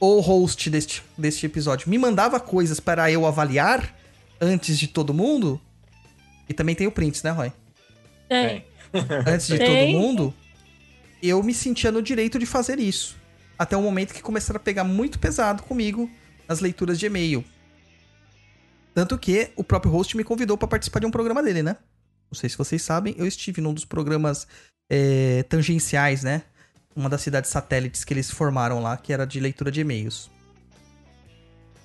o 0.00 0.18
host 0.20 0.70
deste, 0.70 1.02
deste 1.16 1.44
episódio 1.44 1.88
me 1.88 1.98
mandava 1.98 2.40
coisas 2.40 2.80
para 2.80 3.10
eu 3.12 3.26
avaliar 3.26 3.94
antes 4.40 4.78
de 4.78 4.88
todo 4.88 5.14
mundo. 5.14 5.60
E 6.48 6.54
também 6.54 6.74
tem 6.74 6.86
o 6.86 6.90
prints, 6.90 7.22
né, 7.22 7.30
Roy? 7.30 7.52
Tem. 8.28 8.64
Antes 9.24 9.46
de 9.46 9.56
Tem. 9.56 9.68
todo 9.68 10.00
mundo, 10.00 10.34
eu 11.22 11.40
me 11.44 11.54
sentia 11.54 11.92
no 11.92 12.02
direito 12.02 12.40
de 12.40 12.46
fazer 12.46 12.80
isso. 12.80 13.16
Até 13.56 13.76
o 13.76 13.82
momento 13.82 14.12
que 14.12 14.20
começaram 14.20 14.56
a 14.56 14.60
pegar 14.60 14.82
muito 14.82 15.16
pesado 15.20 15.62
comigo 15.62 16.10
nas 16.48 16.58
leituras 16.58 16.98
de 16.98 17.06
e-mail. 17.06 17.44
Tanto 19.00 19.16
que 19.16 19.50
o 19.56 19.64
próprio 19.64 19.90
host 19.90 20.14
me 20.14 20.22
convidou 20.22 20.58
para 20.58 20.68
participar 20.68 21.00
de 21.00 21.06
um 21.06 21.10
programa 21.10 21.42
dele, 21.42 21.62
né? 21.62 21.78
Não 22.30 22.38
sei 22.38 22.50
se 22.50 22.58
vocês 22.58 22.82
sabem, 22.82 23.14
eu 23.16 23.26
estive 23.26 23.58
num 23.58 23.72
dos 23.72 23.86
programas 23.86 24.46
é, 24.90 25.42
tangenciais, 25.44 26.22
né? 26.22 26.42
Uma 26.94 27.08
das 27.08 27.22
cidades 27.22 27.50
satélites 27.50 28.04
que 28.04 28.12
eles 28.12 28.30
formaram 28.30 28.82
lá, 28.82 28.98
que 28.98 29.10
era 29.10 29.26
de 29.26 29.40
leitura 29.40 29.72
de 29.72 29.80
e-mails. 29.80 30.30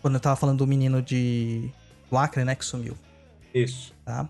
Quando 0.01 0.15
eu 0.15 0.19
tava 0.19 0.35
falando 0.35 0.57
do 0.57 0.67
menino 0.67 1.01
de. 1.01 1.71
do 2.11 2.17
Acre, 2.17 2.43
né? 2.43 2.53
Que 2.53 2.65
sumiu. 2.65 2.97
Isso. 3.53 3.93
Tá? 4.03 4.27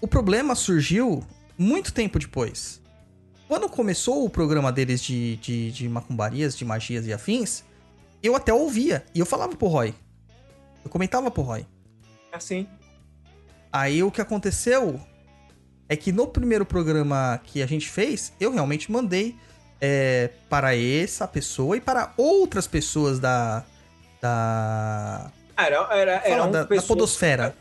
O 0.00 0.06
problema 0.06 0.54
surgiu 0.54 1.26
muito 1.58 1.92
tempo 1.92 2.20
depois. 2.20 2.80
Quando 3.48 3.68
começou 3.68 4.24
o 4.24 4.30
programa 4.30 4.70
deles 4.70 5.02
de, 5.02 5.38
de, 5.38 5.72
de 5.72 5.88
macumbarias, 5.88 6.56
de 6.56 6.64
magias 6.64 7.04
e 7.04 7.12
afins, 7.12 7.64
eu 8.22 8.36
até 8.36 8.54
ouvia. 8.54 9.04
E 9.12 9.18
eu 9.18 9.26
falava 9.26 9.56
pro 9.56 9.66
Roy. 9.66 9.92
Eu 10.84 10.90
comentava 10.90 11.30
pro 11.30 11.42
Roy. 11.42 11.66
Assim. 12.32 12.68
Aí 13.72 14.02
o 14.02 14.10
que 14.10 14.20
aconteceu 14.20 15.00
é 15.88 15.96
que 15.96 16.12
no 16.12 16.26
primeiro 16.26 16.64
programa 16.66 17.40
que 17.44 17.62
a 17.62 17.66
gente 17.66 17.88
fez, 17.88 18.32
eu 18.38 18.52
realmente 18.52 18.90
mandei 18.92 19.36
é, 19.80 20.30
para 20.48 20.76
essa 20.76 21.26
pessoa 21.26 21.76
e 21.76 21.80
para 21.80 22.12
outras 22.16 22.66
pessoas 22.66 23.18
da. 23.18 23.64
Da. 24.20 25.30
Era, 25.56 25.76
era, 25.92 26.12
era 26.12 26.20
Fala, 26.38 26.52
da, 26.52 26.60
da 26.62 26.66
pessoa- 26.66 26.88
Podosfera. 26.88 27.56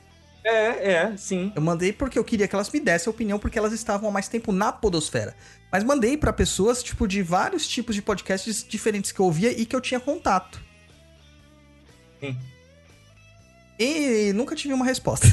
É, 0.46 0.92
é, 0.94 1.18
sim. 1.18 1.54
Eu 1.56 1.62
mandei 1.62 1.94
porque 1.94 2.20
eu 2.20 2.24
queria 2.24 2.48
que 2.50 2.56
elas 2.56 2.70
me 2.70 2.80
dessem 2.80 3.10
a 3.10 3.14
opinião, 3.14 3.40
porque 3.40 3.58
elas 3.58 3.72
estavam 3.72 4.10
há 4.10 4.12
mais 4.12 4.28
tempo 4.28 4.52
na 4.52 4.74
Podosfera. 4.74 5.34
Mas 5.72 5.84
mandei 5.86 6.18
pra 6.18 6.34
pessoas, 6.34 6.84
tipo, 6.84 7.08
de 7.08 7.24
vários 7.24 7.66
tipos 7.68 7.96
de 7.96 8.02
podcasts 8.02 8.64
diferentes 8.68 9.12
que 9.12 9.20
eu 9.20 9.26
ouvia 9.26 9.52
e 9.58 9.66
que 9.66 9.76
eu 9.76 9.80
tinha 9.82 10.00
contato. 10.00 10.62
Sim. 12.20 12.38
E 13.80 14.32
nunca 14.34 14.56
tive 14.56 14.74
uma 14.74 14.86
resposta. 14.86 15.28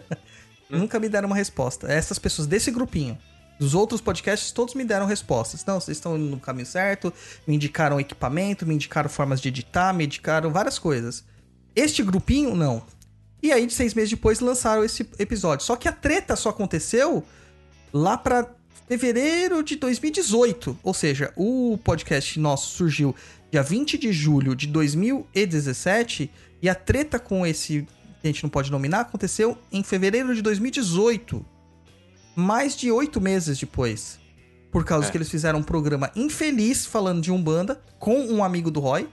nunca 0.68 0.98
me 0.98 1.08
deram 1.08 1.26
uma 1.26 1.36
resposta. 1.36 1.90
Essas 1.90 2.18
pessoas 2.18 2.46
desse 2.46 2.70
grupinho. 2.70 3.18
Dos 3.58 3.74
outros 3.74 4.00
podcasts, 4.00 4.50
todos 4.50 4.74
me 4.74 4.84
deram 4.84 5.06
respostas. 5.06 5.64
Não, 5.64 5.78
vocês 5.78 5.96
estão 5.96 6.16
indo 6.16 6.30
no 6.30 6.40
caminho 6.40 6.66
certo, 6.66 7.12
me 7.46 7.54
indicaram 7.54 8.00
equipamento, 8.00 8.66
me 8.66 8.74
indicaram 8.74 9.08
formas 9.08 9.40
de 9.40 9.48
editar, 9.48 9.92
me 9.92 10.04
indicaram 10.04 10.50
várias 10.50 10.78
coisas. 10.78 11.24
Este 11.74 12.02
grupinho, 12.02 12.56
não. 12.56 12.82
E 13.42 13.52
aí, 13.52 13.68
seis 13.70 13.94
meses 13.94 14.10
depois, 14.10 14.40
lançaram 14.40 14.84
esse 14.84 15.08
episódio. 15.18 15.64
Só 15.64 15.76
que 15.76 15.88
a 15.88 15.92
treta 15.92 16.34
só 16.36 16.50
aconteceu 16.50 17.24
lá 17.92 18.16
pra 18.16 18.48
fevereiro 18.88 19.62
de 19.62 19.76
2018. 19.76 20.78
Ou 20.82 20.94
seja, 20.94 21.32
o 21.36 21.78
podcast 21.82 22.38
nosso 22.38 22.74
surgiu 22.76 23.14
dia 23.52 23.62
20 23.62 23.98
de 23.98 24.10
julho 24.14 24.56
de 24.56 24.66
2017 24.66 26.30
e 26.62 26.68
a 26.70 26.74
treta 26.74 27.18
com 27.18 27.46
esse 27.46 27.86
que 28.22 28.26
a 28.26 28.26
gente 28.28 28.42
não 28.42 28.48
pode 28.48 28.72
nominar 28.72 29.00
aconteceu 29.00 29.58
em 29.70 29.82
fevereiro 29.82 30.34
de 30.34 30.40
2018. 30.40 31.44
Mais 32.34 32.74
de 32.74 32.90
oito 32.90 33.20
meses 33.20 33.58
depois. 33.58 34.18
Por 34.70 34.86
causa 34.86 35.08
É. 35.08 35.10
que 35.10 35.18
eles 35.18 35.28
fizeram 35.28 35.58
um 35.58 35.62
programa 35.62 36.10
infeliz 36.16 36.86
falando 36.86 37.20
de 37.20 37.30
Umbanda 37.30 37.78
com 37.98 38.18
um 38.24 38.42
amigo 38.42 38.70
do 38.70 38.80
Roy, 38.80 39.06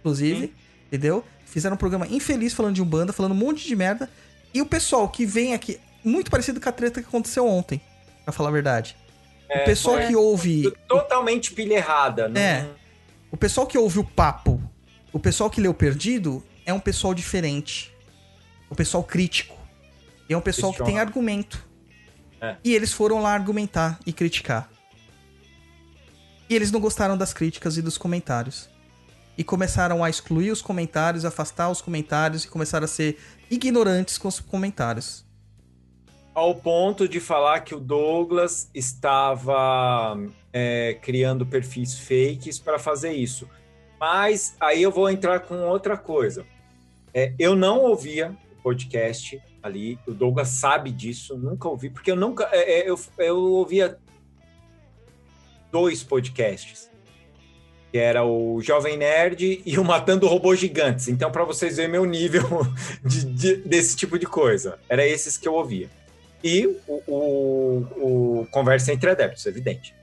inclusive, 0.00 0.52
entendeu? 0.88 1.24
Fizeram 1.46 1.74
um 1.74 1.78
programa 1.78 2.06
infeliz 2.06 2.52
falando 2.52 2.74
de 2.74 2.82
Umbanda, 2.82 3.10
falando 3.10 3.32
um 3.32 3.36
monte 3.36 3.66
de 3.66 3.74
merda. 3.74 4.10
E 4.52 4.60
o 4.60 4.66
pessoal 4.66 5.08
que 5.08 5.24
vem 5.24 5.54
aqui, 5.54 5.80
muito 6.04 6.30
parecido 6.30 6.60
com 6.60 6.68
a 6.68 6.72
treta 6.72 7.00
que 7.00 7.08
aconteceu 7.08 7.46
ontem, 7.48 7.80
pra 8.22 8.32
falar 8.34 8.50
a 8.50 8.52
verdade. 8.52 8.94
É, 9.48 9.62
o 9.62 9.64
pessoal 9.64 9.98
que 10.06 10.14
ouve. 10.14 10.70
Totalmente 10.86 11.54
pilha 11.54 11.76
errada. 11.76 12.28
Não... 12.28 12.38
É. 12.38 12.68
O 13.32 13.36
pessoal 13.36 13.66
que 13.66 13.78
ouve 13.78 13.98
o 13.98 14.04
papo, 14.04 14.62
o 15.10 15.18
pessoal 15.18 15.48
que 15.48 15.58
lê 15.58 15.66
o 15.66 15.72
perdido, 15.72 16.44
é 16.66 16.72
um 16.72 16.78
pessoal 16.78 17.14
diferente. 17.14 17.90
O 18.68 18.74
pessoal 18.74 19.02
crítico. 19.02 19.56
E 20.28 20.34
é 20.34 20.36
um 20.36 20.40
pessoal 20.42 20.70
que 20.70 20.78
tem 20.78 20.86
Questiona. 20.86 21.08
argumento. 21.08 21.66
É. 22.38 22.56
E 22.62 22.74
eles 22.74 22.92
foram 22.92 23.22
lá 23.22 23.32
argumentar 23.32 23.98
e 24.04 24.12
criticar. 24.12 24.70
E 26.48 26.54
eles 26.54 26.70
não 26.70 26.78
gostaram 26.78 27.16
das 27.16 27.32
críticas 27.32 27.78
e 27.78 27.82
dos 27.82 27.96
comentários. 27.96 28.68
E 29.38 29.42
começaram 29.42 30.04
a 30.04 30.10
excluir 30.10 30.50
os 30.50 30.60
comentários, 30.60 31.24
afastar 31.24 31.70
os 31.70 31.80
comentários 31.80 32.44
e 32.44 32.48
começaram 32.48 32.84
a 32.84 32.88
ser 32.88 33.18
ignorantes 33.50 34.18
com 34.18 34.28
os 34.28 34.40
comentários. 34.40 35.24
Ao 36.34 36.54
ponto 36.54 37.06
de 37.06 37.20
falar 37.20 37.60
que 37.60 37.74
o 37.74 37.80
Douglas 37.80 38.70
estava 38.74 40.18
é, 40.52 40.96
criando 41.02 41.44
perfis 41.44 41.98
fakes 41.98 42.58
para 42.58 42.78
fazer 42.78 43.12
isso. 43.12 43.48
Mas 44.00 44.56
aí 44.58 44.82
eu 44.82 44.90
vou 44.90 45.10
entrar 45.10 45.40
com 45.40 45.60
outra 45.68 45.96
coisa. 45.96 46.44
É, 47.12 47.34
eu 47.38 47.54
não 47.54 47.80
ouvia 47.80 48.34
o 48.58 48.62
podcast 48.62 49.40
ali, 49.62 49.98
o 50.08 50.12
Douglas 50.12 50.48
sabe 50.48 50.90
disso, 50.90 51.36
nunca 51.36 51.68
ouvi, 51.68 51.90
porque 51.90 52.10
eu 52.10 52.16
nunca. 52.16 52.48
é, 52.50 52.80
é, 52.80 52.90
eu, 52.90 52.98
eu 53.18 53.36
ouvia 53.38 53.98
dois 55.70 56.02
podcasts. 56.02 56.90
Que 57.90 57.98
era 57.98 58.24
o 58.24 58.58
Jovem 58.62 58.96
Nerd 58.96 59.62
e 59.66 59.78
o 59.78 59.84
Matando 59.84 60.26
Robôs 60.26 60.58
Gigantes. 60.58 61.08
Então, 61.08 61.30
para 61.30 61.44
vocês 61.44 61.76
verem 61.76 61.92
meu 61.92 62.06
nível 62.06 62.42
de- 63.04 63.26
de- 63.26 63.56
desse 63.56 63.94
tipo 63.94 64.18
de 64.18 64.24
coisa, 64.24 64.78
era 64.88 65.06
esses 65.06 65.36
que 65.36 65.46
eu 65.46 65.52
ouvia. 65.52 65.90
E 66.42 66.66
o, 66.66 67.02
o- 67.06 68.40
o 68.42 68.46
Conversa 68.50 68.92
entre 68.92 69.10
Adeptos, 69.10 69.46
evidente. 69.46 69.94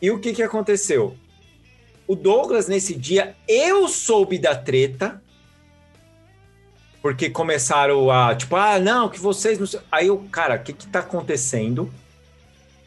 E 0.00 0.10
o 0.10 0.18
que, 0.18 0.32
que 0.32 0.42
aconteceu? 0.42 1.16
O 2.06 2.14
Douglas, 2.16 2.68
nesse 2.68 2.94
dia, 2.94 3.36
eu 3.46 3.86
soube 3.88 4.38
da 4.38 4.54
treta, 4.56 5.22
porque 7.02 7.28
começaram 7.30 8.10
a, 8.10 8.34
tipo, 8.34 8.56
ah, 8.56 8.78
não, 8.78 9.08
que 9.08 9.20
vocês 9.20 9.58
não. 9.58 9.66
Aí 9.92 10.06
eu, 10.06 10.18
cara, 10.32 10.56
o 10.56 10.62
que 10.62 10.72
que 10.72 10.86
tá 10.86 11.00
acontecendo? 11.00 11.92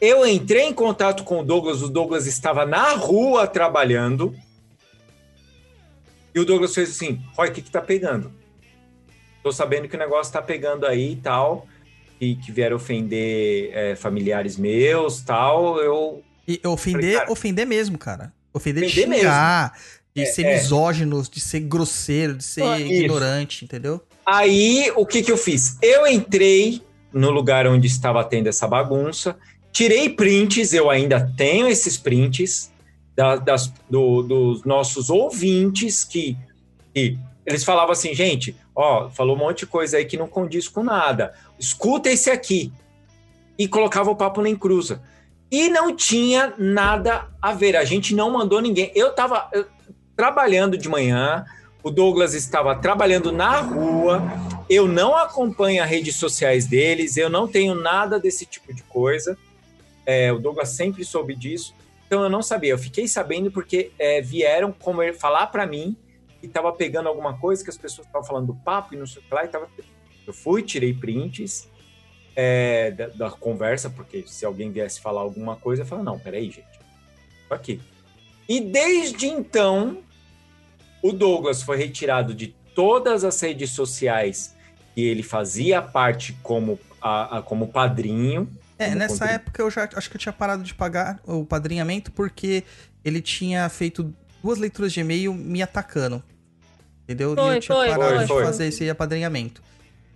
Eu 0.00 0.26
entrei 0.26 0.64
em 0.64 0.74
contato 0.74 1.22
com 1.22 1.38
o 1.40 1.44
Douglas, 1.44 1.80
o 1.82 1.88
Douglas 1.88 2.26
estava 2.26 2.66
na 2.66 2.94
rua 2.94 3.46
trabalhando. 3.46 4.34
E 6.34 6.40
o 6.40 6.44
Douglas 6.44 6.74
fez 6.74 6.90
assim: 6.90 7.22
Roy, 7.36 7.48
o 7.50 7.52
que 7.52 7.62
que 7.62 7.70
tá 7.70 7.80
pegando? 7.80 8.32
Tô 9.44 9.52
sabendo 9.52 9.88
que 9.88 9.94
o 9.94 9.98
negócio 9.98 10.32
tá 10.32 10.42
pegando 10.42 10.86
aí 10.86 11.12
e 11.12 11.16
tal, 11.16 11.66
e 12.22 12.36
que 12.36 12.52
vieram 12.52 12.76
ofender 12.76 13.70
é, 13.72 13.96
familiares 13.96 14.56
meus 14.56 15.20
tal. 15.22 15.78
Eu. 15.80 16.22
E 16.46 16.60
ofender, 16.64 17.24
ofender 17.28 17.66
mesmo, 17.66 17.98
cara. 17.98 18.32
Ofender 18.54 18.84
de 18.86 19.00
Ofender 19.00 19.18
xingar, 19.18 19.72
de 20.14 20.22
É, 20.22 20.26
ser 20.26 20.42
é. 20.46 20.54
misógino, 20.54 21.20
de 21.28 21.40
ser 21.40 21.60
grosseiro, 21.60 22.36
de 22.36 22.44
ser 22.44 22.62
Ah, 22.62 22.78
isso. 22.78 22.92
ignorante, 22.92 23.64
entendeu? 23.64 24.00
Aí, 24.24 24.92
o 24.94 25.04
que 25.04 25.20
que 25.22 25.32
eu 25.32 25.36
fiz? 25.36 25.76
Eu 25.82 26.06
entrei 26.06 26.80
no 27.12 27.30
lugar 27.30 27.66
onde 27.66 27.88
estava 27.88 28.22
tendo 28.22 28.46
essa 28.46 28.68
bagunça, 28.68 29.36
tirei 29.72 30.08
prints, 30.08 30.72
eu 30.72 30.88
ainda 30.90 31.28
tenho 31.36 31.66
esses 31.66 31.96
prints 31.98 32.70
da- 33.16 33.36
das- 33.36 33.72
do- 33.90 34.22
dos 34.22 34.64
nossos 34.64 35.10
ouvintes 35.10 36.04
que, 36.04 36.36
que 36.94 37.18
eles 37.44 37.64
falavam 37.64 37.90
assim, 37.92 38.14
gente, 38.14 38.54
ó, 38.74 39.08
falou 39.10 39.36
um 39.36 39.38
monte 39.38 39.60
de 39.60 39.66
coisa 39.66 39.96
aí 39.96 40.04
que 40.04 40.16
não 40.16 40.26
condiz 40.28 40.68
com 40.68 40.82
nada. 40.82 41.34
Escuta 41.58 42.10
esse 42.10 42.30
aqui. 42.30 42.72
E 43.58 43.68
colocava 43.68 44.10
o 44.10 44.16
papo 44.16 44.40
nem 44.40 44.56
cruza. 44.56 45.02
E 45.50 45.68
não 45.68 45.94
tinha 45.94 46.54
nada 46.58 47.28
a 47.40 47.52
ver. 47.52 47.76
A 47.76 47.84
gente 47.84 48.14
não 48.14 48.30
mandou 48.30 48.60
ninguém. 48.60 48.90
Eu 48.94 49.12
tava 49.12 49.48
eu- 49.52 49.66
trabalhando 50.16 50.78
de 50.78 50.88
manhã, 50.88 51.44
o 51.82 51.90
Douglas 51.90 52.34
estava 52.34 52.74
trabalhando 52.74 53.30
na 53.30 53.60
rua. 53.60 54.22
Eu 54.68 54.88
não 54.88 55.16
acompanho 55.16 55.82
as 55.82 55.88
redes 55.90 56.16
sociais 56.16 56.66
deles, 56.66 57.16
eu 57.16 57.28
não 57.28 57.46
tenho 57.46 57.74
nada 57.74 58.18
desse 58.18 58.46
tipo 58.46 58.72
de 58.72 58.82
coisa. 58.84 59.36
É, 60.06 60.32
o 60.32 60.38
Douglas 60.38 60.70
sempre 60.70 61.04
soube 61.04 61.34
disso, 61.34 61.74
então 62.06 62.22
eu 62.22 62.30
não 62.30 62.42
sabia. 62.42 62.70
Eu 62.72 62.78
fiquei 62.78 63.06
sabendo 63.06 63.50
porque 63.50 63.92
é, 63.98 64.20
vieram 64.20 64.72
comer, 64.72 65.14
falar 65.14 65.46
para 65.48 65.66
mim 65.66 65.96
que 66.42 66.46
estava 66.48 66.72
pegando 66.72 67.08
alguma 67.08 67.38
coisa, 67.38 67.62
que 67.62 67.70
as 67.70 67.78
pessoas 67.78 68.06
estavam 68.06 68.26
falando 68.26 68.48
do 68.48 68.54
papo 68.54 68.94
e 68.94 68.96
não 68.98 69.06
sei 69.06 69.22
o 69.22 69.24
que 69.24 69.32
lá. 69.32 69.44
E 69.44 69.48
tava... 69.48 69.68
Eu 70.26 70.32
fui, 70.32 70.62
tirei 70.62 70.92
prints 70.92 71.68
é, 72.36 72.90
da, 72.90 73.06
da 73.08 73.30
conversa, 73.30 73.88
porque 73.88 74.24
se 74.26 74.44
alguém 74.44 74.70
viesse 74.70 75.00
falar 75.00 75.20
alguma 75.20 75.56
coisa, 75.56 75.82
eu 75.82 75.86
falava, 75.86 76.04
não, 76.10 76.18
peraí, 76.18 76.46
gente. 76.50 76.66
Tô 77.48 77.54
aqui. 77.54 77.80
E 78.48 78.60
desde 78.60 79.26
então, 79.26 79.98
o 81.02 81.12
Douglas 81.12 81.62
foi 81.62 81.76
retirado 81.76 82.34
de 82.34 82.48
todas 82.74 83.24
as 83.24 83.40
redes 83.40 83.70
sociais 83.70 84.54
que 84.94 85.00
ele 85.00 85.22
fazia 85.22 85.80
parte 85.80 86.32
como, 86.42 86.78
a, 87.00 87.38
a- 87.38 87.42
como 87.42 87.68
padrinho. 87.68 88.48
É, 88.78 88.86
como 88.86 88.98
nessa 88.98 89.14
contribu- 89.14 89.34
época 89.34 89.62
eu 89.62 89.70
já 89.70 89.88
acho 89.94 90.10
que 90.10 90.16
eu 90.16 90.20
tinha 90.20 90.32
parado 90.32 90.62
de 90.62 90.74
pagar 90.74 91.20
o 91.24 91.44
padrinhamento 91.44 92.10
porque 92.12 92.64
ele 93.04 93.20
tinha 93.20 93.68
feito 93.68 94.14
duas 94.42 94.58
leituras 94.58 94.92
de 94.92 95.00
e-mail 95.00 95.32
me 95.34 95.62
atacando. 95.62 96.22
Entendeu? 97.04 97.32
e 97.32 97.36
Foi, 97.36 97.56
eu 97.56 97.60
tinha 97.60 97.76
foi, 97.76 97.88
parado 97.88 98.14
foi, 98.14 98.18
de 98.18 98.26
foi. 98.26 98.44
fazer 98.44 98.66
esse 98.66 98.88
apadrinhamento. 98.88 99.62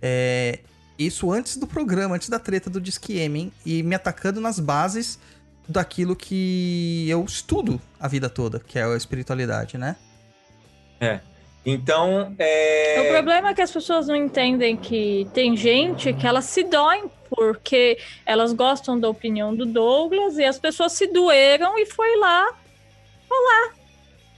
É, 0.01 0.59
isso 0.97 1.31
antes 1.31 1.57
do 1.57 1.67
programa, 1.67 2.15
antes 2.15 2.29
da 2.29 2.39
treta 2.39 2.69
do 2.69 2.81
Disque 2.81 3.17
M, 3.17 3.39
hein? 3.39 3.51
E 3.65 3.83
me 3.83 3.95
atacando 3.95 4.41
nas 4.41 4.59
bases 4.59 5.19
daquilo 5.67 6.15
que 6.15 7.07
eu 7.09 7.23
estudo 7.25 7.81
a 7.99 8.07
vida 8.07 8.29
toda, 8.29 8.59
que 8.59 8.79
é 8.79 8.83
a 8.83 8.95
espiritualidade, 8.95 9.77
né? 9.77 9.95
É. 10.99 11.19
Então, 11.65 12.33
é... 12.39 13.01
O 13.01 13.13
problema 13.13 13.49
é 13.49 13.53
que 13.53 13.61
as 13.61 13.69
pessoas 13.69 14.07
não 14.07 14.15
entendem 14.15 14.77
que 14.77 15.27
tem 15.33 15.55
gente 15.57 16.13
que 16.13 16.25
elas 16.25 16.45
se 16.45 16.63
doem 16.63 17.11
porque 17.29 17.99
elas 18.25 18.53
gostam 18.53 18.97
da 18.97 19.09
opinião 19.09 19.53
do 19.53 19.65
Douglas 19.65 20.37
e 20.37 20.45
as 20.45 20.57
pessoas 20.57 20.93
se 20.93 21.07
doeram 21.07 21.77
e 21.77 21.85
foi 21.85 22.15
lá 22.17 22.47
falar. 23.27 23.76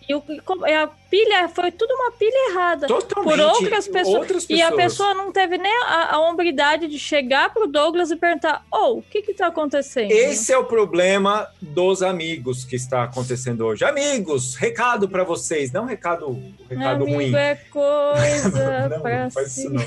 E, 0.09 0.15
o, 0.15 0.23
a 0.65 0.87
pilha 1.09 1.47
foi 1.49 1.71
tudo 1.71 1.93
uma 1.93 2.11
pilha 2.13 2.49
errada. 2.49 2.87
Totalmente. 2.87 3.29
Por 3.37 3.39
outras 3.39 3.87
pessoas. 3.87 4.15
Outras 4.17 4.49
E 4.49 4.59
a 4.59 4.71
pessoas. 4.71 4.83
pessoa 4.83 5.13
não 5.13 5.31
teve 5.31 5.59
nem 5.59 5.71
a, 5.83 6.15
a 6.15 6.19
hombridade 6.19 6.87
de 6.87 6.97
chegar 6.97 7.53
pro 7.53 7.67
Douglas 7.67 8.09
e 8.09 8.15
perguntar: 8.15 8.65
Oh, 8.71 8.93
o 8.97 9.01
que 9.03 9.21
que 9.21 9.35
tá 9.35 9.45
acontecendo? 9.47 10.09
Esse 10.11 10.51
é 10.51 10.57
o 10.57 10.65
problema 10.65 11.47
dos 11.61 12.01
amigos 12.01 12.65
que 12.65 12.75
está 12.75 13.03
acontecendo 13.03 13.63
hoje. 13.63 13.85
Amigos, 13.85 14.55
recado 14.55 15.07
para 15.07 15.23
vocês, 15.23 15.71
não 15.71 15.85
recado, 15.85 16.41
recado 16.67 17.03
Amigo 17.03 17.13
ruim. 17.17 17.35
é 17.35 17.53
coisa 17.69 18.89
Não, 18.89 19.01
pra 19.01 19.23
não 19.25 19.31
faz 19.31 19.51
si. 19.51 19.59
isso 19.61 19.69
não. 19.69 19.85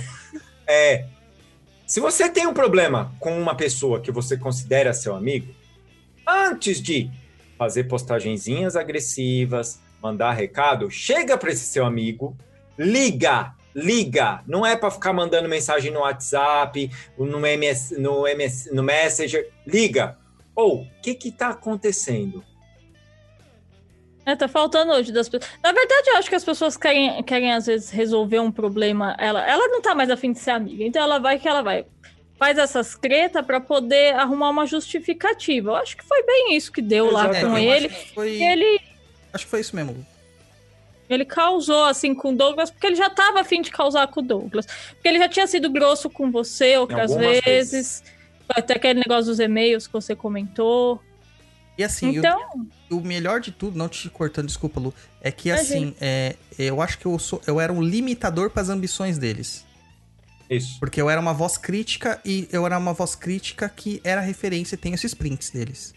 É, 0.68 1.04
se 1.84 1.98
você 1.98 2.28
tem 2.28 2.46
um 2.46 2.54
problema 2.54 3.12
com 3.18 3.36
uma 3.36 3.56
pessoa 3.56 4.00
que 4.00 4.12
você 4.12 4.36
considera 4.36 4.92
seu 4.94 5.16
amigo, 5.16 5.52
antes 6.26 6.80
de 6.80 7.10
fazer 7.58 7.84
postagenzinhas 7.84 8.76
agressivas, 8.76 9.80
mandar 10.02 10.32
recado, 10.32 10.90
chega 10.90 11.38
para 11.38 11.50
esse 11.52 11.64
seu 11.66 11.86
amigo, 11.86 12.36
liga, 12.76 13.54
liga. 13.74 14.40
Não 14.46 14.66
é 14.66 14.74
para 14.76 14.90
ficar 14.90 15.12
mandando 15.12 15.48
mensagem 15.48 15.92
no 15.92 16.00
WhatsApp, 16.00 16.90
no 17.16 17.46
MS, 17.46 17.98
no 18.00 18.26
MS, 18.26 18.74
no 18.74 18.82
Messenger. 18.82 19.48
Liga. 19.66 20.18
Ou, 20.54 20.82
o 20.82 20.88
que 21.02 21.14
que 21.14 21.30
tá 21.30 21.48
acontecendo? 21.50 22.44
É, 24.24 24.36
tá 24.36 24.46
faltando 24.46 24.92
hoje 24.92 25.10
das 25.12 25.28
pessoas. 25.28 25.50
Na 25.62 25.72
verdade, 25.72 26.10
eu 26.10 26.16
acho 26.16 26.28
que 26.28 26.34
as 26.34 26.44
pessoas 26.44 26.76
querem, 26.76 27.22
querem 27.24 27.52
às 27.52 27.66
vezes, 27.66 27.90
resolver 27.90 28.38
um 28.38 28.52
problema. 28.52 29.16
Ela, 29.18 29.44
ela 29.48 29.66
não 29.68 29.80
tá 29.82 29.94
mais 29.94 30.10
afim 30.10 30.32
de 30.32 30.38
ser 30.38 30.50
amiga, 30.52 30.84
então 30.84 31.02
ela 31.02 31.18
vai 31.18 31.38
que 31.38 31.48
ela 31.48 31.62
vai. 31.62 31.84
Faz 32.38 32.56
essas 32.58 32.96
tretas 32.96 33.44
pra 33.44 33.60
poder 33.60 34.14
arrumar 34.14 34.50
uma 34.50 34.66
justificativa. 34.66 35.70
Eu 35.70 35.76
acho 35.76 35.96
que 35.96 36.04
foi 36.04 36.22
bem 36.24 36.56
isso 36.56 36.70
que 36.72 36.82
deu 36.82 37.10
lá 37.10 37.30
Exatamente. 37.30 37.46
com 37.50 37.56
É, 37.56 37.76
ele. 37.76 37.88
foi- 37.88 38.36
Que 38.36 38.42
ele, 38.44 38.80
Acho 39.32 39.44
que 39.44 39.50
foi 39.50 39.60
isso 39.60 39.74
mesmo. 39.74 40.06
ele 41.08 41.24
causou 41.24 41.84
assim 41.84 42.14
com 42.14 42.32
o 42.32 42.36
Douglas, 42.36 42.70
porque 42.70 42.86
ele 42.86 42.96
já 42.96 43.10
tava 43.10 43.40
afim 43.40 43.60
de 43.62 43.70
causar 43.70 44.06
com 44.08 44.20
o 44.20 44.22
Douglas. 44.22 44.66
Porque 44.66 45.08
ele 45.08 45.18
já 45.18 45.28
tinha 45.28 45.46
sido 45.46 45.70
grosso 45.70 46.08
com 46.08 46.30
você 46.30 46.76
outras 46.78 47.10
algumas 47.10 47.40
vezes. 47.40 48.02
Até 48.48 48.74
aquele 48.74 49.00
negócio 49.00 49.26
dos 49.26 49.38
e-mails 49.40 49.86
que 49.86 49.92
você 49.92 50.14
comentou. 50.14 51.00
E 51.78 51.82
assim, 51.84 52.16
Então- 52.16 52.38
o, 52.90 52.96
o 52.96 53.00
melhor 53.00 53.40
de 53.40 53.50
tudo, 53.50 53.78
não 53.78 53.88
te 53.88 54.08
cortando, 54.10 54.46
desculpa, 54.46 54.78
Lu, 54.78 54.92
é 55.22 55.30
que 55.30 55.50
assim, 55.50 55.94
é, 56.00 56.36
eu 56.58 56.82
acho 56.82 56.98
que 56.98 57.06
eu, 57.06 57.18
sou, 57.18 57.40
eu 57.46 57.58
era 57.58 57.72
um 57.72 57.80
limitador 57.82 58.50
para 58.50 58.60
as 58.62 58.68
ambições 58.68 59.16
deles. 59.16 59.64
Isso. 60.50 60.78
Porque 60.78 61.00
eu 61.00 61.08
era 61.08 61.18
uma 61.18 61.32
voz 61.32 61.56
crítica 61.56 62.20
e 62.26 62.46
eu 62.52 62.66
era 62.66 62.76
uma 62.76 62.92
voz 62.92 63.14
crítica 63.14 63.70
que 63.70 64.00
era 64.04 64.20
referência, 64.20 64.76
tem 64.76 64.92
esses 64.92 65.14
prints 65.14 65.48
deles. 65.48 65.94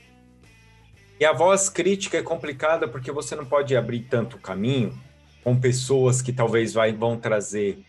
E 1.20 1.26
a 1.26 1.32
voz 1.32 1.70
crítica 1.70 2.18
é 2.18 2.22
complicada 2.22 2.88
porque 2.88 3.12
você 3.12 3.36
não 3.36 3.46
pode 3.46 3.76
abrir 3.76 4.02
tanto 4.02 4.38
caminho 4.38 4.98
com 5.44 5.56
pessoas 5.60 6.22
que 6.22 6.34
talvez 6.34 6.74
vai, 6.74 6.92
vão 6.92 7.18
trazer 7.18 7.80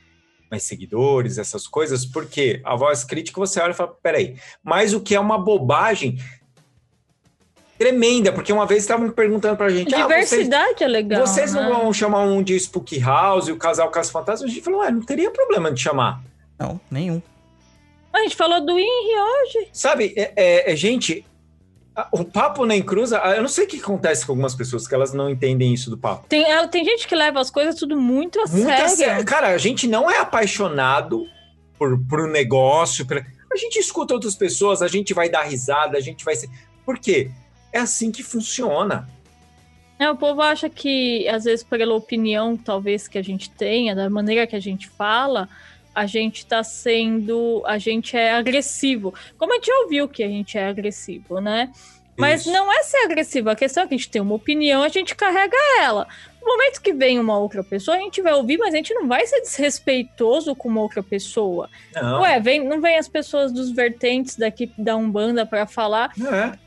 mais 0.51 0.63
seguidores, 0.63 1.39
essas 1.39 1.67
coisas, 1.67 2.07
porque 2.07 2.61
a 2.65 2.77
voz 2.77 3.03
crítica 3.03 3.41
você 3.41 3.61
olha 3.61 3.73
e 3.73 3.75
fala, 3.75 3.97
peraí, 4.01 4.37
mas 4.63 4.95
o 4.95 5.01
que 5.01 5.15
é 5.15 5.21
uma 5.21 5.39
bobagem 5.39 6.19
tremenda, 7.79 8.33
porque 8.33 8.53
uma 8.53 8.65
vez 8.67 8.83
estavam 8.83 9.11
perguntando 9.11 9.57
pra 9.57 9.69
gente, 9.69 9.95
ah, 9.95 10.07
vocês, 10.07 10.31
Diversidade 10.31 10.85
é 10.85 10.89
legal. 10.89 11.27
vocês 11.27 11.53
não 11.53 11.63
né? 11.63 11.69
vão 11.71 11.93
chamar 11.93 12.23
um 12.23 12.43
de 12.43 12.55
Spook 12.59 12.99
House 13.01 13.49
e 13.49 13.53
o 13.53 13.57
casal 13.57 13.91
Caso 13.91 14.13
Fantasma? 14.13 14.47
A 14.47 14.49
gente 14.49 14.63
falou, 14.63 14.81
ué, 14.81 14.91
não 14.91 15.03
teria 15.03 15.31
problema 15.31 15.71
de 15.73 15.81
chamar. 15.81 16.23
Não, 16.59 16.81
nenhum. 16.91 17.21
A 18.13 18.21
gente 18.21 18.35
falou 18.37 18.65
do 18.65 18.79
Henry 18.79 19.15
hoje. 19.15 19.69
Sabe, 19.73 20.15
é, 20.17 20.33
é- 20.37 20.73
é, 20.73 20.77
gente, 20.77 21.25
o 22.13 22.25
papo 22.25 22.65
nem 22.67 22.83
cruza. 22.83 23.19
Eu 23.19 23.43
não 23.43 23.49
sei 23.49 23.65
o 23.65 23.69
que 23.69 23.79
acontece 23.79 24.25
com 24.27 24.33
algumas 24.33 24.55
pessoas 24.55 24.87
que 24.87 24.95
elas 24.95 25.13
não 25.13 25.31
entendem 25.31 25.73
isso 25.73 25.89
do 25.91 25.97
papo. 25.99 26.27
Tem, 26.29 26.45
ela- 26.45 26.69
tem 26.69 26.85
gente 26.85 27.07
que 27.09 27.15
leva 27.15 27.41
as 27.41 27.51
coisas 27.51 27.75
tudo 27.75 27.97
muito 27.99 28.41
a 28.41 28.47
sério. 28.47 29.25
Cara, 29.25 29.49
a 29.49 29.59
gente 29.59 29.87
não 29.87 30.11
é 30.11 30.19
apaixonado 30.19 31.27
por, 31.79 31.99
por 32.09 32.21
um 32.21 32.31
negócio. 32.31 33.07
A 33.53 33.57
gente 33.57 33.79
escuta 33.79 34.15
outras 34.15 34.35
pessoas, 34.35 34.83
a 34.83 34.89
gente 34.89 35.15
vai 35.15 35.29
dar 35.29 35.43
risada, 35.45 35.97
a 35.97 36.01
gente 36.01 36.25
vai 36.25 36.35
ser. 36.37 36.49
Por 36.85 36.99
quê? 36.99 37.31
É 37.73 37.79
assim 37.79 38.11
que 38.11 38.23
funciona. 38.23 39.09
É, 39.99 40.11
o 40.11 40.17
povo 40.17 40.43
acha 40.43 40.69
que, 40.69 41.27
às 41.29 41.45
vezes, 41.45 41.65
pela 41.65 41.95
opinião, 41.95 42.55
talvez, 42.57 43.09
que 43.09 43.17
a 43.17 43.23
gente 43.23 43.49
tenha, 43.51 43.95
da 43.95 44.11
maneira 44.11 44.47
que 44.47 44.55
a 44.55 44.61
gente 44.61 44.89
fala, 44.89 45.49
a 45.97 46.05
gente 46.05 46.45
tá 46.45 46.63
sendo. 46.63 47.63
A 47.65 47.79
gente 47.79 48.15
é 48.15 48.33
agressivo. 48.33 49.15
Como 49.39 49.53
a 49.53 49.57
gente 49.57 49.69
já 49.69 49.79
ouviu 49.81 50.07
que 50.07 50.23
a 50.23 50.29
gente 50.29 50.59
é 50.59 50.69
agressivo, 50.69 51.41
né? 51.41 51.73
Mas 52.19 52.43
Isso. 52.43 52.53
não 52.53 52.71
é 52.71 52.83
ser 52.83 52.99
agressivo, 52.99 53.51
a 53.51 53.57
questão 53.57 53.83
é 53.83 53.87
que 53.87 53.95
a 53.95 53.97
gente 53.97 54.11
tem 54.11 54.23
uma 54.23 54.35
opinião, 54.35 54.83
a 54.83 54.89
gente 54.89 55.15
carrega 55.15 55.57
ela. 55.83 56.09
No 56.41 56.49
momento 56.49 56.81
que 56.81 56.93
vem 56.93 57.19
uma 57.19 57.39
outra 57.39 57.63
pessoa, 57.63 57.97
a 57.97 58.01
gente 58.01 58.23
vai 58.23 58.33
ouvir, 58.33 58.57
mas 58.57 58.73
a 58.73 58.77
gente 58.79 58.95
não 58.95 59.07
vai 59.07 59.27
ser 59.27 59.41
desrespeitoso 59.43 60.55
com 60.55 60.69
uma 60.69 60.81
outra 60.81 61.03
pessoa. 61.03 61.69
Não. 61.95 62.23
Ué, 62.23 62.41
vem, 62.41 62.65
não 62.65 62.81
vem 62.81 62.97
as 62.97 63.09
pessoas 63.09 63.53
dos 63.53 63.71
vertentes 63.71 64.37
daqui 64.37 64.73
da 64.79 64.97
Umbanda 64.97 65.45
pra 65.45 65.67
falar. 65.67 66.13
É. 66.19 66.59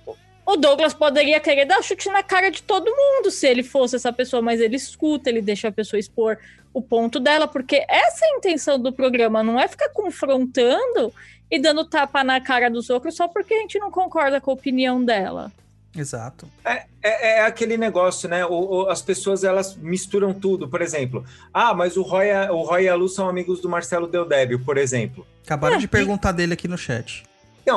O 0.51 0.57
Douglas 0.57 0.95
poderia 0.95 1.39
querer 1.39 1.65
dar 1.65 1.79
chute 1.83 2.09
na 2.09 2.23
cara 2.23 2.49
de 2.49 2.63
todo 2.63 2.89
mundo 2.89 3.29
se 3.29 3.45
ele 3.47 3.61
fosse 3.61 3.95
essa 3.97 4.11
pessoa, 4.11 4.41
mas 4.41 4.59
ele 4.59 4.75
escuta, 4.75 5.29
ele 5.29 5.43
deixa 5.43 5.67
a 5.67 5.71
pessoa 5.71 5.99
expor 5.99 6.39
o 6.73 6.81
ponto 6.81 7.19
dela, 7.19 7.47
porque 7.47 7.85
essa 7.87 8.25
é 8.25 8.29
a 8.33 8.37
intenção 8.37 8.79
do 8.79 8.91
programa, 8.91 9.43
não 9.43 9.59
é 9.59 9.67
ficar 9.67 9.89
confrontando 9.89 11.13
e 11.51 11.59
dando 11.59 11.85
tapa 11.85 12.23
na 12.23 12.41
cara 12.41 12.69
dos 12.69 12.89
outros 12.89 13.15
só 13.15 13.27
porque 13.27 13.53
a 13.53 13.59
gente 13.59 13.77
não 13.77 13.91
concorda 13.91 14.41
com 14.41 14.49
a 14.49 14.53
opinião 14.55 15.03
dela. 15.03 15.51
Exato. 15.95 16.47
É, 16.65 16.83
é, 17.01 17.37
é 17.39 17.41
aquele 17.45 17.77
negócio, 17.77 18.29
né? 18.29 18.45
O- 18.45 18.83
o- 18.83 18.89
as 18.89 19.01
pessoas 19.01 19.43
elas 19.43 19.75
misturam 19.75 20.33
tudo. 20.33 20.67
Por 20.67 20.81
exemplo, 20.81 21.25
ah, 21.53 21.73
mas 21.73 21.97
o 21.97 22.03
Roy, 22.03 22.27
o 22.51 22.61
Roy 22.63 22.83
e 22.83 22.89
a 22.89 22.95
Lu 22.95 23.09
são 23.09 23.27
amigos 23.27 23.59
do 23.59 23.67
Marcelo 23.67 24.07
Deldébio, 24.07 24.59
por 24.63 24.77
exemplo. 24.77 25.25
Acabaram 25.45 25.77
de 25.77 25.87
perguntar 25.87 26.31
dele 26.31 26.53
aqui 26.53 26.67
no 26.67 26.77
chat. 26.77 27.23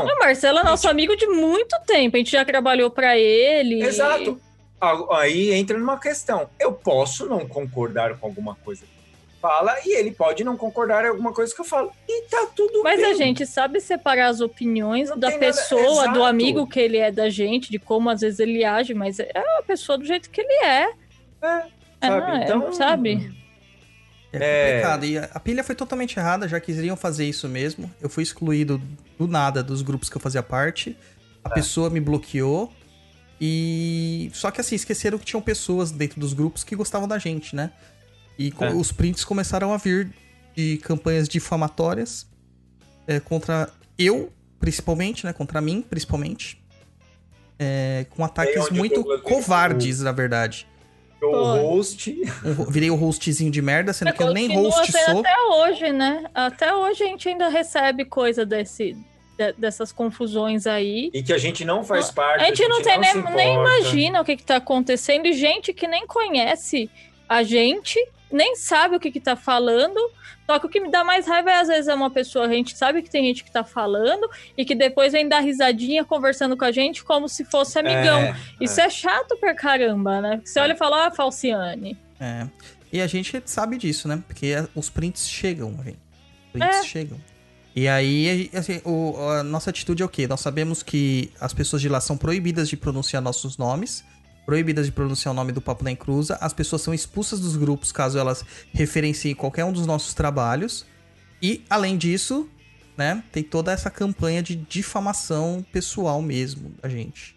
Então, 0.01 0.17
o 0.17 0.19
Marcelo 0.19 0.59
é 0.59 0.65
nosso 0.65 0.89
amigo 0.89 1.17
de 1.17 1.27
muito 1.27 1.77
tempo, 1.87 2.17
a 2.17 2.19
gente 2.19 2.31
já 2.33 2.45
trabalhou 2.45 2.91
pra 2.91 3.17
ele. 3.19 3.83
Exato. 3.83 4.41
Aí 5.11 5.53
entra 5.53 5.79
numa 5.79 5.99
questão. 5.99 6.49
Eu 6.59 6.73
posso 6.73 7.27
não 7.27 7.47
concordar 7.47 8.17
com 8.19 8.27
alguma 8.27 8.55
coisa 8.57 8.81
que 8.83 8.91
ele 8.91 9.37
fala 9.41 9.77
e 9.85 9.97
ele 9.97 10.11
pode 10.11 10.43
não 10.43 10.57
concordar 10.57 11.03
com 11.05 11.09
alguma 11.11 11.33
coisa 11.33 11.55
que 11.55 11.61
eu 11.61 11.65
falo. 11.65 11.93
E 12.09 12.23
tá 12.29 12.49
tudo 12.55 12.83
Mas 12.83 13.01
bem. 13.01 13.11
a 13.11 13.15
gente 13.15 13.47
sabe 13.47 13.81
separar 13.81 14.27
as 14.29 14.41
opiniões 14.41 15.09
da 15.11 15.29
tem 15.29 15.39
nada- 15.39 15.39
pessoa, 15.39 16.09
do 16.09 16.25
amigo 16.25 16.67
que 16.67 16.81
ele 16.81 16.97
é 16.99 17.13
da 17.13 17.29
gente, 17.31 17.71
de 17.71 17.79
como 17.79 18.11
às 18.11 18.23
vezes 18.23 18.41
ele 18.41 18.65
age, 18.65 18.93
mas 18.93 19.21
é 19.21 19.31
a 19.59 19.63
pessoa 19.63 19.97
do 19.97 20.05
jeito 20.05 20.29
que 20.31 20.41
ele 20.41 20.65
é. 20.65 20.91
É, 21.43 21.47
É, 22.01 22.09
sabe? 22.09 22.21
não, 22.21 22.37
é, 22.37 22.45
Então- 22.45 22.73
sabe? 22.73 23.33
É 24.33 24.71
complicado. 24.71 25.05
E 25.05 25.19
a- 25.19 25.41
pilha 25.41 25.63
foi 25.65 25.75
totalmente 25.75 26.19
errada, 26.19 26.49
já 26.49 26.59
queriam 26.61 26.97
fazer 26.97 27.27
isso 27.29 27.49
mesmo. 27.49 27.91
Eu 28.01 28.09
fui 28.09 28.23
excluído 28.23 28.81
do 29.19 29.27
nada 29.29 29.63
dos 29.63 29.83
grupos 29.83 30.09
que 30.09 30.17
eu 30.17 30.21
fazia 30.21 30.43
parte. 30.43 30.97
A 31.45 31.51
É. 31.51 31.55
pessoa 31.55 31.91
me 31.91 32.01
bloqueou. 32.01 32.73
E. 33.41 34.31
Só 34.33 34.51
que 34.51 34.61
assim, 34.61 34.75
esqueceram 34.77 35.19
que 35.19 35.25
tinham 35.25 35.43
pessoas 35.43 35.91
dentro 35.91 36.21
dos 36.21 36.33
grupos 36.33 36.63
que 36.65 36.77
gostavam 36.77 37.09
da 37.09 37.19
gente, 37.19 37.55
né? 37.57 37.73
E 38.39 38.53
É. 38.61 38.71
os 38.73 38.93
prints 38.93 39.25
começaram 39.25 39.73
a 39.73 39.77
vir 39.77 40.11
de 40.57 40.79
campanhas 40.79 41.29
difamatórias 41.29 42.27
é, 43.07 43.19
contra 43.19 43.69
eu, 43.99 44.33
principalmente, 44.61 45.27
né? 45.27 45.33
Contra 45.33 45.61
mim, 45.61 45.83
principalmente. 45.83 46.63
É, 47.59 48.07
com 48.11 48.25
ataques 48.25 48.71
muito 48.71 49.05
covardes, 49.23 50.01
na 50.01 50.13
verdade. 50.13 50.67
O 51.25 51.31
Foi. 51.31 51.61
host. 51.61 52.23
Eu 52.45 52.55
virei 52.71 52.91
o 52.91 52.95
hostzinho 52.97 53.51
de 53.51 53.63
merda, 53.63 53.93
sendo 53.93 54.13
que 54.13 54.23
eu 54.23 54.33
nem 54.33 54.53
host 54.55 54.91
sou. 54.91 55.21
até 55.21 55.35
hoje, 55.55 55.93
né? 55.93 56.25
Até 56.35 56.75
hoje 56.75 57.05
a 57.05 57.07
gente 57.07 57.29
ainda 57.29 57.49
recebe 57.49 58.05
coisa 58.05 58.45
desse, 58.45 58.97
de- 59.39 59.53
dessas 59.59 59.93
confusões 59.93 60.67
aí. 60.67 61.11
E 61.15 61.23
que 61.23 61.33
a 61.33 61.39
gente 61.39 61.65
não 61.65 61.85
faz 61.85 62.11
parte. 62.11 62.43
A 62.43 62.49
gente 62.49 62.67
não 62.69 62.83
tem 62.83 62.99
nem, 62.99 63.13
se 63.13 63.19
nem 63.23 63.53
importa. 63.55 63.79
imagina 63.79 64.21
o 64.21 64.25
que, 64.25 64.37
que 64.37 64.45
tá 64.45 64.57
acontecendo. 64.57 65.27
E 65.27 65.33
gente 65.33 65.73
que 65.73 65.87
nem 65.87 66.07
conhece 66.07 66.91
a 67.29 67.43
gente, 67.43 67.99
nem 68.33 68.57
sabe 68.57 68.97
o 68.97 69.01
que, 69.01 69.11
que 69.11 69.21
tá 69.21 69.37
falando. 69.37 69.99
Só 70.47 70.59
que 70.59 70.67
o 70.67 70.69
que 70.69 70.81
me 70.81 70.91
dá 70.91 71.05
mais 71.05 71.27
raiva 71.27 71.51
é, 71.51 71.61
às 71.61 71.69
vezes, 71.69 71.87
é 71.89 71.95
uma 71.95 72.11
pessoa, 72.11 72.47
a 72.47 72.49
gente 72.49 72.77
sabe 72.77 73.01
que 73.03 73.09
tem 73.09 73.25
gente 73.25 73.45
que 73.45 73.51
tá 73.51 73.63
falando 73.63 74.29
e 74.59 74.65
que 74.65 74.75
depois 74.75 75.13
vem 75.13 75.29
dar 75.29 75.39
risadinha 75.41 76.05
conversando 76.05 76.57
com 76.57 76.65
a 76.65 76.73
gente 76.73 77.05
como 77.05 77.29
se 77.29 77.45
fosse 77.45 77.79
amigão. 77.79 78.19
É, 78.19 78.37
Isso 78.61 78.81
é. 78.81 78.91
chato 78.91 79.37
pra 79.39 79.55
caramba, 79.55 80.21
né? 80.21 80.37
Porque 80.37 80.49
você 80.49 80.59
olha 80.61 80.73
e 80.73 80.77
fala, 80.77 81.07
ah, 81.07 81.11
Falciane. 81.11 81.97
É. 82.19 82.47
E 82.93 83.01
a 83.01 83.07
gente 83.07 83.41
sabe 83.47 83.79
disso, 83.79 84.09
né? 84.09 84.23
Porque 84.27 84.53
os 84.75 84.91
prints 84.91 85.29
chegam, 85.29 85.73
gente. 85.85 85.99
Prints 86.53 86.77
É. 86.79 86.83
chegam. 86.85 87.19
E 87.75 87.89
aí, 87.89 88.51
assim, 88.53 88.83
o- 88.85 89.17
a 89.31 89.43
nossa 89.43 89.71
atitude 89.71 90.03
é 90.03 90.07
o 90.07 90.09
quê? 90.09 90.27
Nós 90.27 90.41
sabemos 90.41 90.83
que 90.83 91.33
as 91.41 91.55
pessoas 91.55 91.81
de 91.81 91.89
lá 91.89 92.01
são 92.01 92.19
proibidas 92.19 92.69
de 92.69 92.77
pronunciar 92.77 93.23
nossos 93.23 93.57
nomes, 93.57 94.05
proibidas 94.45 94.87
de 94.87 94.93
pronunciar 94.93 95.33
o 95.33 95.37
nome 95.37 95.53
do 95.53 95.61
Papo 95.61 95.85
na 95.85 95.91
Encruza. 95.91 96.37
As 96.41 96.53
pessoas 96.53 96.83
são 96.83 96.93
expulsas 96.93 97.41
dos 97.41 97.57
grupos 97.57 97.93
caso 97.93 98.19
elas 98.19 98.45
referenciem 98.73 99.35
qualquer 99.35 99.65
um 99.65 99.73
dos 99.73 99.87
nossos 99.87 100.15
trabalhos. 100.15 100.85
E, 101.41 101.65
além 101.71 101.97
disso, 101.97 102.49
né, 102.97 103.23
tem 103.33 103.43
toda 103.43 103.73
essa 103.73 103.91
campanha 103.91 104.43
de 104.43 104.55
difamação 104.57 105.65
pessoal 105.73 106.21
mesmo 106.23 106.73
da 106.83 106.89
gente. 106.89 107.37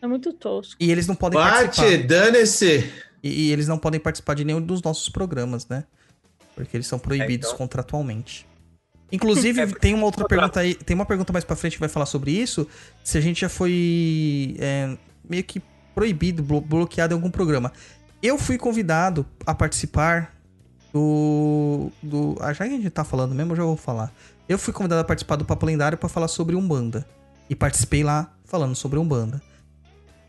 É 0.00 0.06
muito 0.06 0.32
tosco. 0.32 0.76
E 0.80 0.90
eles 0.90 1.06
não 1.06 1.14
podem 1.14 1.38
Bate, 1.38 1.76
participar. 1.80 2.06
dane-se. 2.06 2.92
E, 3.22 3.46
e 3.48 3.52
eles 3.52 3.66
não 3.66 3.78
podem 3.78 3.98
participar 3.98 4.34
de 4.34 4.44
nenhum 4.44 4.60
dos 4.60 4.80
nossos 4.82 5.08
programas, 5.08 5.66
né? 5.68 5.84
Porque 6.54 6.76
eles 6.76 6.86
são 6.86 6.98
proibidos 6.98 7.48
É, 7.48 7.50
então- 7.50 7.58
contratualmente. 7.58 8.46
Inclusive, 9.10 9.60
É, 9.62 9.66
tem 9.66 9.94
uma 9.94 10.04
outra 10.04 10.24
pergunta 10.26 10.60
aí, 10.60 10.74
tem 10.74 10.94
uma 10.94 11.06
pergunta 11.06 11.32
mais 11.32 11.44
pra 11.44 11.56
frente 11.56 11.72
que 11.74 11.80
vai 11.80 11.88
falar 11.88 12.06
sobre 12.06 12.30
isso, 12.30 12.66
se 13.02 13.16
a 13.18 13.20
gente 13.20 13.40
já 13.40 13.48
foi 13.48 14.54
é, 14.58 14.96
meio 15.28 15.42
que 15.42 15.60
proibido, 15.98 16.44
blo- 16.44 16.60
bloqueado 16.60 17.12
em 17.12 17.16
algum 17.16 17.28
programa. 17.30 17.72
Eu 18.22 18.38
fui 18.38 18.56
convidado 18.56 19.26
a 19.44 19.52
participar 19.52 20.32
do. 20.92 21.90
do 22.00 22.36
ah, 22.40 22.52
já 22.52 22.66
que 22.68 22.74
a 22.74 22.76
gente 22.76 22.90
tá 22.90 23.02
falando 23.02 23.34
mesmo, 23.34 23.52
eu 23.52 23.56
já 23.56 23.62
vou 23.64 23.76
falar. 23.76 24.12
Eu 24.48 24.58
fui 24.58 24.72
convidado 24.72 25.00
a 25.00 25.04
participar 25.04 25.34
do 25.36 25.44
Papo 25.44 25.66
Lendário 25.66 25.98
pra 25.98 26.08
falar 26.08 26.28
sobre 26.28 26.54
Umbanda. 26.54 27.04
E 27.50 27.54
participei 27.56 28.04
lá 28.04 28.32
falando 28.44 28.76
sobre 28.76 28.98
Umbanda. 28.98 29.42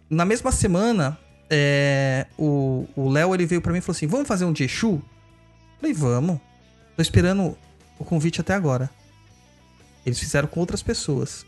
Na 0.09 0.25
mesma 0.25 0.51
semana, 0.51 1.17
é, 1.49 2.25
o 2.95 3.09
Léo 3.09 3.35
ele 3.35 3.45
veio 3.45 3.61
pra 3.61 3.71
mim 3.71 3.77
e 3.77 3.81
falou 3.81 3.95
assim: 3.95 4.07
Vamos 4.07 4.27
fazer 4.27 4.45
um 4.45 4.51
de? 4.53 4.67
Falei, 4.67 5.93
vamos. 5.93 6.39
Tô 6.95 7.01
esperando 7.01 7.55
o 7.99 8.03
convite 8.03 8.41
até 8.41 8.55
agora. 8.55 8.89
Eles 10.03 10.17
fizeram 10.19 10.47
com 10.47 10.59
outras 10.59 10.81
pessoas. 10.81 11.45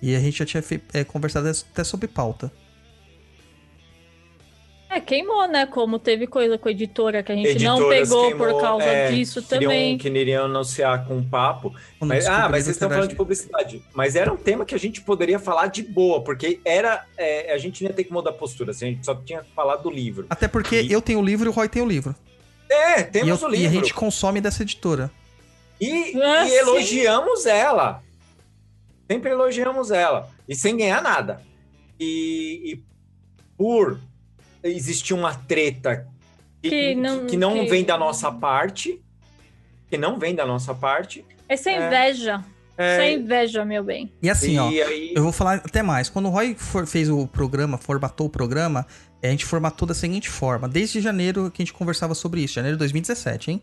E 0.00 0.16
a 0.16 0.20
gente 0.20 0.38
já 0.38 0.46
tinha 0.46 0.64
é, 0.94 1.04
conversado 1.04 1.46
até 1.48 1.84
sobre 1.84 2.08
pauta. 2.08 2.50
É, 4.98 5.00
queimou, 5.00 5.46
né? 5.48 5.66
Como 5.66 5.98
teve 5.98 6.26
coisa 6.26 6.58
com 6.58 6.68
a 6.68 6.70
editora 6.70 7.22
que 7.22 7.32
a 7.32 7.34
gente 7.34 7.62
não 7.64 7.76
Editoras 7.76 8.08
pegou 8.08 8.26
queimou, 8.28 8.46
por 8.54 8.60
causa 8.60 8.84
é, 8.84 9.10
disso 9.12 9.42
queriam- 9.42 9.70
também. 9.70 9.98
Que 9.98 10.08
iriam 10.08 10.44
anunciar 10.44 11.06
com 11.06 11.16
um 11.16 11.24
papo. 11.28 11.74
Mas, 12.00 12.24
descobri 12.24 12.42
ah, 12.42 12.48
mas 12.48 12.64
vocês 12.64 12.76
estão 12.76 12.88
falando 12.90 13.08
de 13.08 13.14
publicidade. 13.16 13.82
Mas 13.94 14.16
era 14.16 14.32
um 14.32 14.36
tema 14.36 14.64
que 14.64 14.74
a 14.74 14.78
gente 14.78 15.00
poderia 15.00 15.38
falar 15.38 15.66
de 15.68 15.82
boa, 15.82 16.22
porque 16.22 16.60
era. 16.64 17.04
é, 17.16 17.52
a 17.52 17.58
gente 17.58 17.82
não 17.82 17.90
ia 17.90 17.94
ter 17.96 18.04
que 18.04 18.12
mudar 18.12 18.30
a 18.30 18.34
postura, 18.34 18.70
assim, 18.72 18.86
a 18.86 18.88
gente 18.90 19.04
só 19.04 19.14
tinha 19.14 19.40
que 19.42 19.50
falar 19.54 19.76
do 19.76 19.90
livro. 19.90 20.26
Até 20.30 20.48
porque 20.48 20.86
eu 20.90 21.00
tenho 21.00 21.20
o 21.20 21.24
livro 21.24 21.46
e 21.46 21.50
o 21.50 21.52
Roy 21.52 21.68
tem 21.68 21.82
o 21.82 21.86
livro. 21.86 22.14
É, 22.70 23.00
E, 23.00 23.04
temos 23.04 23.40
eu- 23.42 23.48
o 23.48 23.54
e 23.54 23.56
livro. 23.58 23.70
a 23.70 23.72
gente 23.80 23.94
consome 23.94 24.40
dessa 24.40 24.62
editora. 24.62 25.10
E, 25.80 26.20
Ah, 26.20 26.44
e 26.44 26.50
sim. 26.50 26.54
elogiamos 26.56 27.46
ela. 27.46 28.02
Sempre 29.10 29.30
elogiamos 29.30 29.90
ela. 29.90 30.28
E 30.48 30.54
sem 30.54 30.76
ganhar 30.76 31.00
nada. 31.00 31.40
E, 31.98 32.72
e 32.74 32.82
por 33.56 33.98
existir 34.62 35.14
uma 35.14 35.34
treta 35.34 36.06
que, 36.62 36.70
Que 36.70 36.94
não- 36.94 37.26
que 37.26 37.36
não 37.36 37.54
que- 37.64 37.70
vem 37.70 37.84
da 37.84 37.96
nossa 37.96 38.30
parte, 38.32 39.00
que 39.90 39.96
não 39.96 40.18
vem 40.18 40.34
da 40.34 40.44
nossa 40.46 40.74
parte. 40.74 41.24
Essa 41.48 41.70
É. 41.70 41.86
inveja. 41.86 42.44
É. 42.76 42.94
Essa 42.94 43.06
inveja, 43.20 43.64
meu 43.64 43.82
bem. 43.82 44.12
E 44.22 44.30
assim, 44.30 44.52
E 44.54 44.58
ó, 44.58 44.68
aí- 44.68 45.12
eu 45.14 45.22
vou 45.22 45.32
falar 45.32 45.54
até 45.56 45.82
mais. 45.82 46.08
Quando 46.08 46.26
o 46.26 46.30
Roy 46.30 46.54
for- 46.54 46.86
fez 46.86 47.08
o 47.08 47.26
programa, 47.26 47.76
formatou 47.78 48.26
o 48.28 48.30
programa, 48.30 48.86
a 49.22 49.26
gente 49.26 49.44
formatou 49.44 49.86
da 49.88 49.94
seguinte 49.94 50.28
forma. 50.28 50.68
Desde 50.68 51.00
janeiro 51.00 51.50
que 51.50 51.60
a 51.60 51.64
gente 51.64 51.72
conversava 51.72 52.14
sobre 52.14 52.40
isso, 52.42 52.54
janeiro 52.54 52.76
de 52.76 52.78
2017, 52.78 53.50
hein? 53.50 53.62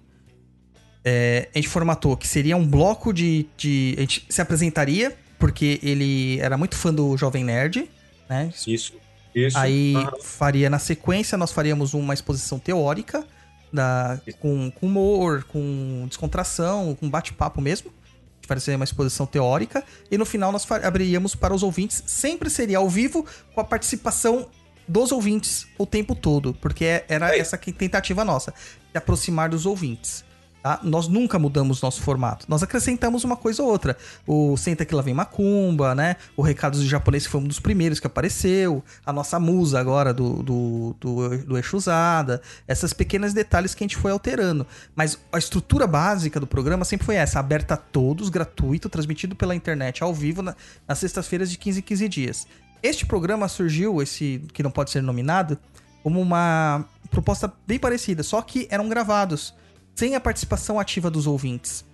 É, 1.03 1.47
a 1.53 1.57
gente 1.57 1.67
formatou 1.69 2.17
que 2.17 2.27
seria 2.27 2.57
um 2.57 2.65
bloco 2.67 3.13
de, 3.13 3.45
de. 3.55 3.93
A 3.97 4.01
gente 4.01 4.25
se 4.27 4.41
apresentaria, 4.41 5.15
porque 5.37 5.79
ele 5.83 6.39
era 6.39 6.57
muito 6.57 6.75
fã 6.75 6.93
do 6.93 7.15
Jovem 7.15 7.43
Nerd, 7.43 7.89
né? 8.27 8.49
Isso. 8.67 8.93
Isso. 9.35 9.57
Aí 9.57 9.93
Aham. 9.95 10.11
faria 10.21 10.69
na 10.69 10.79
sequência, 10.79 11.37
nós 11.37 11.51
faríamos 11.51 11.93
uma 11.93 12.13
exposição 12.13 12.57
teórica, 12.57 13.25
da, 13.73 14.19
com, 14.39 14.71
com 14.71 14.87
humor, 14.87 15.43
com 15.43 16.05
descontração, 16.07 16.95
com 16.95 17.09
bate-papo 17.09 17.59
mesmo. 17.59 17.89
A 17.89 18.35
gente 18.53 18.63
faria 18.63 18.77
uma 18.77 18.85
exposição 18.85 19.25
teórica. 19.25 19.83
E 20.09 20.17
no 20.17 20.25
final 20.25 20.51
nós 20.51 20.65
abriríamos 20.71 21.35
para 21.35 21.53
os 21.53 21.61
ouvintes. 21.63 22.01
Sempre 22.07 22.49
seria 22.49 22.77
ao 22.77 22.89
vivo, 22.89 23.25
com 23.53 23.59
a 23.59 23.63
participação 23.65 24.47
dos 24.87 25.11
ouvintes 25.11 25.67
o 25.77 25.85
tempo 25.85 26.15
todo. 26.15 26.53
Porque 26.61 26.85
é- 26.85 27.05
era 27.09 27.35
essa 27.37 27.57
que- 27.57 27.73
tentativa 27.73 28.23
nossa, 28.23 28.53
de 28.93 28.97
aproximar 28.97 29.49
dos 29.49 29.65
ouvintes. 29.65 30.23
Tá? 30.65 30.79
Nós 30.81 31.07
nunca 31.07 31.37
mudamos 31.37 31.79
nosso 31.79 32.01
formato. 32.01 32.47
Nós 32.49 32.63
acrescentamos 32.63 33.23
uma 33.23 33.37
coisa 33.37 33.61
ou 33.61 33.69
outra. 33.69 33.95
O 34.25 34.57
Senta 34.57 34.83
que 34.83 34.95
lá 34.95 35.03
vem 35.03 35.13
Macumba, 35.13 35.93
né? 35.93 36.15
O 36.35 36.41
Recados 36.41 36.79
do 36.79 36.87
Japonês 36.87 37.27
foi 37.27 37.39
um 37.39 37.43
dos 37.43 37.59
primeiros 37.59 37.99
que 37.99 38.07
apareceu. 38.07 38.83
A 39.05 39.13
nossa 39.13 39.39
musa 39.39 39.79
agora 39.79 40.11
do, 40.11 40.41
do, 40.41 40.95
do, 40.99 41.37
do 41.37 41.57
Exusada. 41.59 42.41
Essas 42.67 42.93
pequenos 42.93 43.31
detalhes 43.31 43.75
que 43.75 43.83
a 43.83 43.85
gente 43.85 43.95
foi 43.95 44.11
alterando. 44.11 44.65
Mas 44.95 45.19
a 45.31 45.37
estrutura 45.37 45.85
básica 45.85 46.39
do 46.39 46.47
programa 46.47 46.83
sempre 46.83 47.05
foi 47.05 47.13
essa. 47.13 47.37
Aberta 47.39 47.75
a 47.75 47.77
todos, 47.77 48.29
gratuito, 48.29 48.89
transmitido 48.89 49.35
pela 49.35 49.53
internet 49.53 50.01
ao 50.01 50.15
vivo 50.15 50.41
na- 50.41 50.55
nas 50.87 50.97
sextas-feiras 50.97 51.51
de 51.51 51.59
15 51.59 51.77
em 51.81 51.83
15 51.83 52.09
dias. 52.09 52.47
Este 52.81 53.05
programa 53.05 53.47
surgiu, 53.47 54.01
esse 54.01 54.41
que 54.51 54.63
não 54.63 54.71
pode 54.71 54.89
ser 54.89 55.03
nominado, 55.03 55.59
como 56.01 56.19
uma 56.19 56.83
proposta 57.11 57.53
bem 57.67 57.77
parecida, 57.77 58.23
só 58.23 58.41
que 58.41 58.67
eram 58.71 58.89
gravados, 58.89 59.53
sem 59.95 60.13
a 60.15 60.19
participação 60.19 60.79
ativa 60.79 61.09
dos 61.09 61.25
ouvintes. 61.25 61.85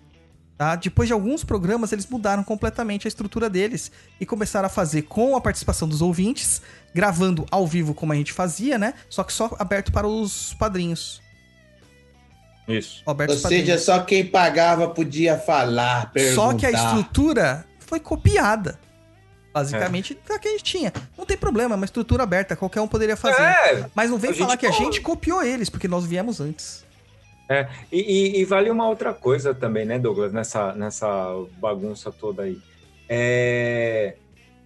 Tá? 0.58 0.76
Depois 0.76 1.08
de 1.08 1.14
alguns 1.14 1.44
programas, 1.44 1.92
eles 1.92 2.06
mudaram 2.06 2.44
completamente 2.44 3.08
a 3.08 3.10
estrutura 3.10 3.50
deles 3.50 3.92
e 4.20 4.26
começaram 4.26 4.68
a 4.68 4.70
fazer 4.70 5.04
com 5.04 5.36
a 5.36 5.42
participação 5.42 5.88
dos 5.88 6.02
ouvintes, 6.02 6.62
gravando 6.94 7.46
ao 7.50 7.66
vivo 7.66 7.94
como 7.94 8.14
a 8.14 8.16
gente 8.16 8.34
fazia, 8.34 8.78
né? 8.78 8.94
Só 9.10 9.24
que 9.24 9.34
só 9.34 9.56
aberto 9.58 9.92
para 9.92 10.08
os 10.08 10.54
padrinhos. 10.56 11.22
Isso. 12.68 13.02
Ou 13.08 13.16
padrinhos. 13.16 13.42
seja, 13.42 13.78
só 13.80 14.02
quem 14.02 14.26
pagava 14.26 14.88
podia 14.88 15.38
falar, 15.38 16.12
perguntar. 16.12 16.36
Só 16.36 16.54
que 16.54 16.66
a 16.66 16.72
estrutura 16.72 17.66
foi 17.80 18.00
copiada. 18.00 18.80
Basicamente, 19.52 20.18
da 20.30 20.40
que 20.40 20.48
a 20.48 20.52
gente 20.52 20.64
tinha. 20.64 20.94
Não 21.18 21.26
tem 21.26 21.36
problema, 21.36 21.74
é 21.74 21.78
uma 21.78 21.86
estrutura 21.86 22.24
aberta, 22.24 22.56
qualquer 22.56 22.82
um 22.82 22.88
poderia 22.88 23.18
fazer. 23.18 23.42
É, 23.42 23.90
Mas 23.94 24.10
não 24.10 24.18
vem 24.18 24.32
falar 24.32 24.56
que 24.56 24.66
a 24.66 24.72
gente 24.72 25.02
copiou 25.02 25.44
eles, 25.44 25.70
porque 25.70 25.88
nós 25.88 26.06
viemos 26.06 26.40
antes. 26.40 26.86
É, 27.52 27.68
e, 27.92 28.40
e- 28.42 28.46
vale 28.46 28.70
uma 28.70 28.88
outra 28.88 29.14
coisa 29.14 29.54
também, 29.54 29.86
né, 29.86 30.00
Douglas, 30.00 30.32
nessa, 30.32 30.74
nessa 30.74 31.08
bagunça 31.60 32.12
toda 32.12 32.44
aí. 32.44 32.58
É, 33.10 34.16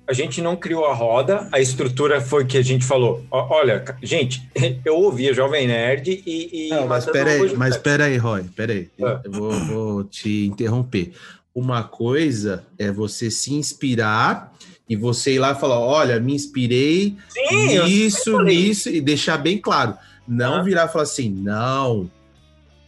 a 0.08 0.14
gente 0.14 0.40
não 0.40 0.56
criou 0.56 0.86
a 0.86 0.94
roda, 0.94 1.50
a 1.52 1.60
estrutura 1.60 2.22
foi 2.22 2.46
que 2.46 2.58
a 2.58 2.62
gente 2.62 2.86
falou. 2.86 3.26
olha, 3.32 3.84
gente, 4.04 4.48
eu 4.86 4.98
ouvia 4.98 5.34
Jovem 5.34 5.66
Nerd 5.68 6.22
e. 6.26 6.68
e 6.68 6.70
Não, 6.70 6.88
mas 6.88 7.06
Matando 7.08 7.12
pera 7.14 7.32
aí, 7.32 7.40
Robô 7.40 7.54
mas 7.58 7.68
Gigante. 7.70 7.84
pera 7.84 8.04
aí, 8.06 8.18
Roy, 8.18 8.44
pera 8.56 8.74
aí. 8.74 8.90
Ah. 9.02 9.22
Eu 9.24 9.32
vou, 9.32 9.52
vou 9.52 10.04
te 10.04 10.46
interromper. 10.46 11.14
Uma 11.56 11.84
coisa 11.84 12.66
é 12.78 12.92
você 12.92 13.32
se 13.32 13.54
inspirar 13.54 14.54
e 14.88 14.96
você 14.96 15.34
ir 15.36 15.40
lá 15.40 15.54
e 15.54 15.56
falar, 15.60 15.80
olha, 15.80 16.20
me 16.20 16.36
inspirei 16.36 17.16
Sim, 17.30 17.80
nisso, 17.86 18.40
nisso, 18.44 18.90
e 18.90 19.02
deixar 19.02 19.38
bem 19.38 19.58
claro. 19.58 19.96
Não 20.28 20.56
Ah. 20.56 20.62
virar 20.62 20.86
e 20.86 20.92
falar 20.92 21.04
assim, 21.04 21.30
não. 21.30 22.12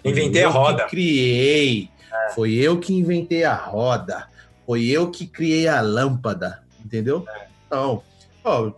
Inventei 0.03 0.43
a 0.43 0.45
eu 0.45 0.51
que 0.51 0.57
roda." 0.57 0.85
criei. 0.85 1.89
É. 2.11 2.29
Foi 2.33 2.53
eu 2.53 2.79
que 2.79 2.93
inventei 2.93 3.43
a 3.43 3.53
roda. 3.55 4.27
Foi 4.65 4.85
eu 4.85 5.09
que 5.11 5.25
criei 5.27 5.67
a 5.67 5.81
lâmpada. 5.81 6.63
Entendeu? 6.83 7.25
É. 7.29 7.47
Não. 7.71 8.01
Ó, 8.43 8.71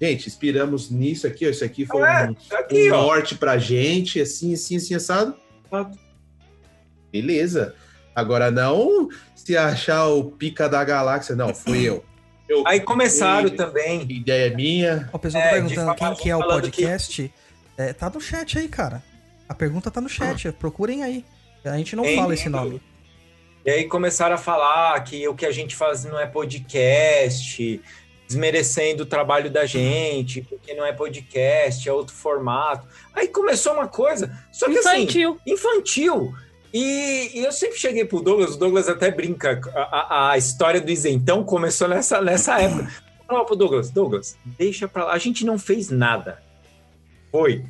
gente, 0.00 0.26
inspiramos 0.26 0.90
nisso 0.90 1.26
aqui, 1.26 1.46
ó. 1.46 1.50
Isso 1.50 1.64
aqui 1.64 1.84
foi 1.86 2.02
É, 2.02 2.30
um, 2.30 2.36
aqui, 2.56 2.86
um 2.92 2.96
norte 2.96 3.34
pra 3.34 3.58
gente, 3.58 4.20
assim, 4.20 4.54
assim, 4.54 4.76
assim, 4.76 4.94
assado. 4.94 5.34
Beleza. 7.10 7.74
Agora 8.14 8.50
não 8.50 9.08
se 9.34 9.56
achar 9.56 10.06
o 10.08 10.24
pica 10.30 10.68
da 10.68 10.82
galáxia. 10.84 11.34
Não, 11.34 11.54
fui 11.54 11.82
eu. 11.88 12.04
eu 12.48 12.62
Aí 12.66 12.80
começaram 12.80 13.42
criei, 13.50 13.56
também. 13.56 14.02
Ideia 14.10 14.54
minha. 14.54 15.08
O 15.12 15.18
pessoal 15.18 15.42
É, 15.42 15.46
tá 15.46 15.52
perguntando 15.54 15.94
quem 15.94 16.14
que 16.14 16.30
é 16.30 16.36
o 16.36 16.40
falando 16.40 16.70
que- 16.70 16.82
podcast. 16.82 17.34
É, 17.76 17.92
tá 17.92 18.10
no 18.10 18.20
chat 18.20 18.58
aí, 18.58 18.68
cara. 18.68 19.02
A 19.52 19.54
pergunta 19.54 19.90
tá 19.90 20.00
no 20.00 20.08
chat, 20.08 20.50
procurem 20.52 21.02
aí. 21.02 21.24
A 21.62 21.76
gente 21.76 21.94
não 21.94 22.06
Hein? 22.06 22.16
fala 22.16 22.32
esse 22.32 22.48
nome. 22.48 22.80
E 23.66 23.70
aí 23.70 23.84
começaram 23.84 24.34
a 24.34 24.38
falar 24.38 24.98
que 25.04 25.28
o 25.28 25.34
que 25.34 25.44
a 25.44 25.52
gente 25.52 25.76
faz 25.76 26.04
não 26.06 26.18
é 26.18 26.26
podcast, 26.26 27.78
desmerecendo 28.26 29.02
o 29.02 29.06
trabalho 29.06 29.50
da 29.50 29.66
gente, 29.66 30.40
porque 30.40 30.72
não 30.74 30.86
é 30.86 30.92
podcast, 30.94 31.86
é 31.86 31.92
outro 31.92 32.14
formato. 32.14 32.88
Aí 33.14 33.28
começou 33.28 33.74
uma 33.74 33.86
coisa, 33.86 34.34
só 34.50 34.66
que 34.66 34.72
Infantil. 34.78 35.32
assim, 35.42 35.52
infantil. 35.52 36.34
E, 36.72 37.30
e 37.38 37.44
eu 37.44 37.52
sempre 37.52 37.78
cheguei 37.78 38.06
pro 38.06 38.22
Douglas, 38.22 38.54
o 38.54 38.58
Douglas 38.58 38.88
até 38.88 39.10
brinca, 39.10 39.60
a, 39.74 39.80
a- 39.80 40.30
a 40.32 40.38
história 40.38 40.80
do 40.80 40.90
isentão 40.90 41.44
começou 41.44 41.86
nessa, 41.88 42.22
nessa 42.22 42.58
época. 42.58 42.84
Eu 43.20 43.26
falava 43.26 43.44
pro 43.44 43.54
Douglas, 43.56 43.90
Douglas, 43.90 44.38
deixa 44.58 44.88
pra 44.88 45.04
lá, 45.04 45.12
a 45.12 45.18
gente 45.18 45.44
não 45.44 45.58
fez 45.58 45.90
nada. 45.90 46.42
Foi 47.30 47.64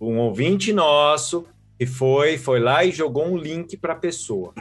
um 0.00 0.18
ouvinte 0.18 0.72
nosso 0.72 1.46
que 1.78 1.86
foi, 1.86 2.38
foi 2.38 2.60
lá 2.60 2.84
e 2.84 2.92
jogou 2.92 3.26
um 3.26 3.36
link 3.36 3.76
para 3.76 3.92
a 3.92 3.96
pessoa. 3.96 4.54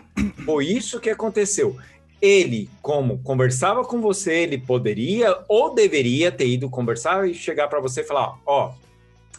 Foi 0.45 0.65
isso 0.65 0.99
que 0.99 1.09
aconteceu. 1.09 1.77
Ele, 2.21 2.69
como 2.81 3.21
conversava 3.23 3.83
com 3.83 3.99
você, 4.01 4.41
ele 4.41 4.57
poderia 4.57 5.37
ou 5.47 5.73
deveria 5.73 6.31
ter 6.31 6.47
ido 6.47 6.69
conversar 6.69 7.27
e 7.27 7.33
chegar 7.33 7.67
para 7.67 7.79
você 7.79 8.01
e 8.01 8.03
falar: 8.03 8.37
Ó, 8.45 8.73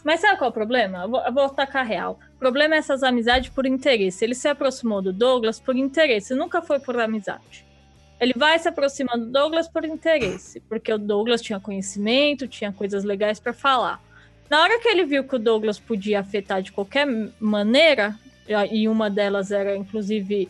Mas 0.03 0.19
sabe 0.19 0.37
qual 0.37 0.49
é 0.49 0.51
o 0.51 0.53
problema? 0.53 1.03
Eu 1.03 1.09
vou, 1.09 1.21
eu 1.21 1.33
vou 1.33 1.49
tacar 1.49 1.85
real. 1.85 2.19
O 2.35 2.39
problema 2.39 2.75
é 2.75 2.77
essas 2.77 3.03
amizades 3.03 3.49
por 3.49 3.65
interesse. 3.65 4.23
Ele 4.23 4.35
se 4.35 4.47
aproximou 4.47 5.01
do 5.01 5.13
Douglas 5.13 5.59
por 5.59 5.75
interesse, 5.75 6.35
nunca 6.35 6.61
foi 6.61 6.79
por 6.79 6.99
amizade. 6.99 7.65
Ele 8.19 8.33
vai 8.35 8.57
se 8.59 8.67
aproximando 8.69 9.25
do 9.25 9.31
Douglas 9.31 9.67
por 9.67 9.83
interesse, 9.83 10.61
porque 10.61 10.93
o 10.93 10.97
Douglas 10.97 11.41
tinha 11.41 11.59
conhecimento, 11.59 12.47
tinha 12.47 12.71
coisas 12.71 13.03
legais 13.03 13.39
para 13.39 13.53
falar. 13.53 14.01
Na 14.53 14.61
hora 14.61 14.79
que 14.79 14.87
ele 14.87 15.03
viu 15.03 15.23
que 15.23 15.35
o 15.35 15.39
Douglas 15.39 15.79
podia 15.79 16.19
afetar 16.19 16.61
de 16.61 16.71
qualquer 16.71 17.07
maneira, 17.39 18.15
e 18.71 18.87
uma 18.87 19.09
delas 19.09 19.51
era, 19.51 19.75
inclusive, 19.75 20.47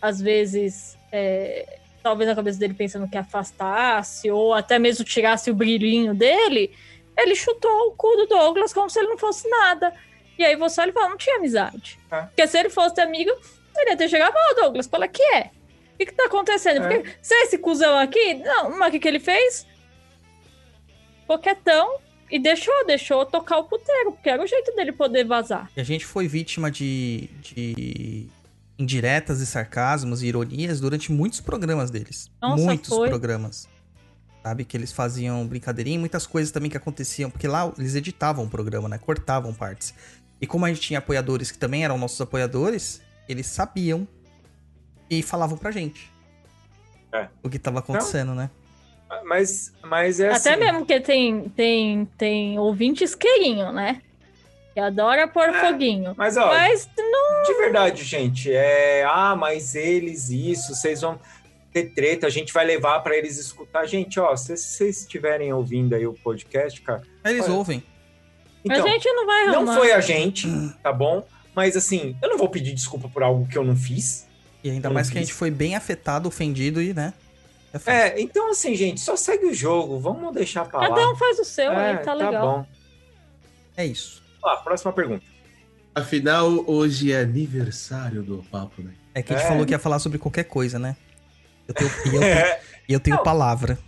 às 0.00 0.22
vezes, 0.22 0.96
é, 1.12 1.78
talvez 2.02 2.30
a 2.30 2.34
cabeça 2.34 2.58
dele 2.58 2.72
pensando 2.72 3.06
que 3.06 3.18
afastasse, 3.18 4.30
ou 4.30 4.54
até 4.54 4.78
mesmo 4.78 5.04
tirasse 5.04 5.50
o 5.50 5.54
brilhinho 5.54 6.14
dele, 6.14 6.74
ele 7.14 7.34
chutou 7.34 7.88
o 7.88 7.92
cu 7.92 8.16
do 8.16 8.26
Douglas 8.26 8.72
como 8.72 8.88
se 8.88 8.98
ele 8.98 9.08
não 9.08 9.18
fosse 9.18 9.46
nada. 9.46 9.92
E 10.38 10.44
aí 10.46 10.56
você 10.56 10.80
olha 10.80 10.88
e 10.88 10.94
fala, 10.94 11.10
não 11.10 11.18
tinha 11.18 11.36
amizade. 11.36 11.98
É. 12.10 12.22
Porque 12.22 12.46
se 12.46 12.58
ele 12.58 12.70
fosse 12.70 13.02
amigo, 13.02 13.32
ele 13.76 13.90
ia 13.90 13.96
ter 13.98 14.08
chegado, 14.08 14.34
ô 14.34 14.62
Douglas, 14.62 14.86
fala 14.86 15.06
que 15.06 15.22
é. 15.22 15.50
O 15.92 15.98
que, 15.98 16.06
que 16.06 16.14
tá 16.14 16.24
acontecendo? 16.24 16.86
É. 16.86 16.88
Porque 16.88 17.16
você 17.20 17.34
é 17.34 17.42
esse 17.42 17.58
cuzão 17.58 17.98
aqui? 17.98 18.32
Não, 18.32 18.78
mas 18.78 18.88
o 18.88 18.92
que, 18.92 18.98
que 18.98 19.08
ele 19.08 19.20
fez? 19.20 19.66
Coquetão 21.26 22.00
e 22.32 22.38
deixou, 22.38 22.74
deixou 22.86 23.26
tocar 23.26 23.58
o 23.58 23.64
puteiro, 23.64 24.12
porque 24.12 24.30
era 24.30 24.42
o 24.42 24.46
jeito 24.46 24.74
dele 24.74 24.90
poder 24.90 25.22
vazar. 25.24 25.70
E 25.76 25.80
a 25.82 25.84
gente 25.84 26.06
foi 26.06 26.26
vítima 26.26 26.70
de, 26.70 27.28
de 27.42 28.26
indiretas 28.78 29.42
e 29.42 29.46
sarcasmos 29.46 30.22
e 30.22 30.28
ironias 30.28 30.80
durante 30.80 31.12
muitos 31.12 31.42
programas 31.42 31.90
deles. 31.90 32.30
Nossa, 32.40 32.64
muitos 32.64 32.88
foi. 32.88 33.10
programas. 33.10 33.68
Sabe? 34.42 34.64
Que 34.64 34.78
eles 34.78 34.92
faziam 34.92 35.46
brincadeirinha 35.46 35.96
e 35.96 36.00
muitas 36.00 36.26
coisas 36.26 36.50
também 36.50 36.70
que 36.70 36.76
aconteciam. 36.76 37.30
Porque 37.30 37.46
lá 37.46 37.70
eles 37.76 37.94
editavam 37.94 38.46
o 38.46 38.48
programa, 38.48 38.88
né? 38.88 38.96
Cortavam 38.96 39.52
partes. 39.52 39.92
E 40.40 40.46
como 40.46 40.64
a 40.64 40.68
gente 40.68 40.80
tinha 40.80 41.00
apoiadores 41.00 41.52
que 41.52 41.58
também 41.58 41.84
eram 41.84 41.98
nossos 41.98 42.20
apoiadores, 42.20 43.02
eles 43.28 43.46
sabiam 43.46 44.08
e 45.10 45.22
falavam 45.22 45.58
pra 45.58 45.70
gente 45.70 46.10
É. 47.12 47.28
o 47.42 47.50
que 47.50 47.58
tava 47.58 47.80
acontecendo, 47.80 48.34
né? 48.34 48.50
Mas, 49.24 49.72
mas 49.82 50.20
é 50.20 50.28
Até 50.32 50.50
assim. 50.52 50.60
mesmo 50.60 50.86
que 50.86 51.00
tem, 51.00 51.48
tem, 51.50 52.04
tem 52.16 52.58
ouvinte 52.58 53.04
isqueirinho, 53.04 53.72
né? 53.72 54.00
Que 54.74 54.80
adora 54.80 55.28
pôr 55.28 55.52
foguinho. 55.52 56.14
Mas, 56.16 56.36
ó, 56.36 56.46
Mas 56.46 56.88
não. 56.96 57.42
De 57.42 57.54
verdade, 57.54 58.02
gente, 58.04 58.50
é. 58.50 59.04
Ah, 59.06 59.36
mas 59.36 59.74
eles, 59.74 60.30
isso, 60.30 60.74
vocês 60.74 61.02
vão 61.02 61.20
ter 61.72 61.90
treta, 61.94 62.26
a 62.26 62.30
gente 62.30 62.52
vai 62.52 62.64
levar 62.64 63.00
pra 63.00 63.16
eles 63.16 63.38
escutar. 63.38 63.86
Gente, 63.86 64.18
ó, 64.18 64.34
se 64.36 64.56
vocês 64.56 65.00
estiverem 65.00 65.52
ouvindo 65.52 65.94
aí 65.94 66.06
o 66.06 66.14
podcast, 66.14 66.80
cara. 66.80 67.02
Eles 67.24 67.44
olha, 67.44 67.52
ouvem. 67.54 67.82
Então, 68.64 68.86
a 68.86 68.88
gente 68.88 69.12
não 69.12 69.26
vai 69.26 69.46
não 69.46 69.54
arrumar. 69.56 69.74
foi 69.74 69.92
a 69.92 70.00
gente, 70.00 70.48
tá 70.82 70.92
bom? 70.92 71.26
Mas 71.54 71.76
assim, 71.76 72.16
eu 72.22 72.28
não 72.30 72.38
vou 72.38 72.48
pedir 72.48 72.72
desculpa 72.72 73.08
por 73.08 73.22
algo 73.22 73.46
que 73.46 73.58
eu 73.58 73.64
não 73.64 73.76
fiz. 73.76 74.26
E 74.64 74.70
ainda 74.70 74.88
mais 74.88 75.08
não 75.08 75.12
que 75.12 75.18
a 75.18 75.20
fiz. 75.20 75.28
gente 75.28 75.36
foi 75.36 75.50
bem 75.50 75.74
afetado, 75.74 76.28
ofendido 76.28 76.80
e, 76.80 76.94
né? 76.94 77.12
É, 77.86 78.20
então 78.20 78.50
assim, 78.50 78.74
gente, 78.74 79.00
só 79.00 79.16
segue 79.16 79.46
o 79.46 79.54
jogo, 79.54 79.98
vamos 79.98 80.34
deixar 80.34 80.66
pra 80.66 80.80
lá. 80.80 80.88
Cada 80.88 81.08
um 81.10 81.16
faz 81.16 81.38
o 81.38 81.44
seu, 81.44 81.72
é, 81.72 81.92
aí 81.92 81.98
tá 82.04 82.12
legal. 82.12 82.46
bom. 82.58 82.66
É 83.76 83.86
isso. 83.86 84.22
Ó, 84.42 84.56
próxima 84.56 84.92
pergunta. 84.92 85.24
Afinal, 85.94 86.48
hoje 86.66 87.12
é 87.12 87.20
aniversário 87.20 88.22
do 88.22 88.42
papo, 88.50 88.82
né? 88.82 88.92
É 89.14 89.22
que 89.22 89.32
a 89.32 89.36
gente 89.36 89.46
É. 89.46 89.48
falou 89.48 89.64
que 89.66 89.72
ia 89.72 89.78
falar 89.78 89.98
sobre 89.98 90.18
qualquer 90.18 90.44
coisa, 90.44 90.78
né? 90.78 90.96
Eu 91.68 91.74
tenho, 91.74 91.90
e 92.12 92.16
eu, 92.16 92.22
É. 92.22 92.60
e 92.88 92.92
eu 92.92 93.00
tenho 93.00 93.16
Não. 93.16 93.22
palavra. 93.22 93.78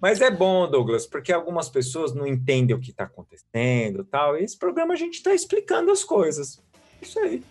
Mas 0.00 0.20
é 0.20 0.30
bom, 0.30 0.68
Douglas, 0.70 1.06
porque 1.06 1.32
algumas 1.32 1.68
pessoas 1.68 2.14
não 2.14 2.26
entendem 2.26 2.74
o 2.74 2.80
que 2.80 2.92
tá 2.92 3.04
acontecendo 3.04 4.02
e 4.02 4.04
tal. 4.04 4.36
E 4.36 4.44
esse 4.44 4.56
programa 4.56 4.94
a 4.94 4.96
gente 4.96 5.22
tá 5.22 5.34
explicando 5.34 5.90
as 5.90 6.04
coisas. 6.04 6.62
Isso 7.02 7.18
aí. 7.18 7.42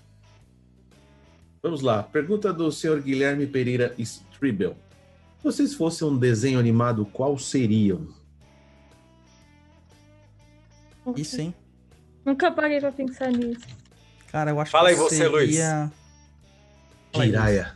Vamos 1.61 1.81
lá. 1.81 2.03
Pergunta 2.03 2.53
do 2.53 2.71
senhor 2.71 3.01
Guilherme 3.01 3.45
Pereira 3.45 3.93
Stribel. 3.97 4.75
Se 5.37 5.43
vocês 5.43 5.73
fossem 5.73 6.07
um 6.07 6.17
desenho 6.17 6.59
animado, 6.59 7.05
qual 7.05 7.37
seriam? 7.37 8.07
Isso, 11.15 11.39
hein? 11.39 11.53
Nunca 12.25 12.51
parei 12.51 12.79
pra 12.79 12.91
pensar 12.91 13.31
nisso. 13.31 13.65
Cara, 14.31 14.51
eu 14.51 14.59
acho 14.59 14.71
Fala 14.71 14.89
que 14.89 14.95
aí 14.95 14.99
você, 14.99 15.27
Luiz. 15.27 15.55
seria... 15.55 15.91
Aí, 17.13 17.27
Jiraya. 17.27 17.75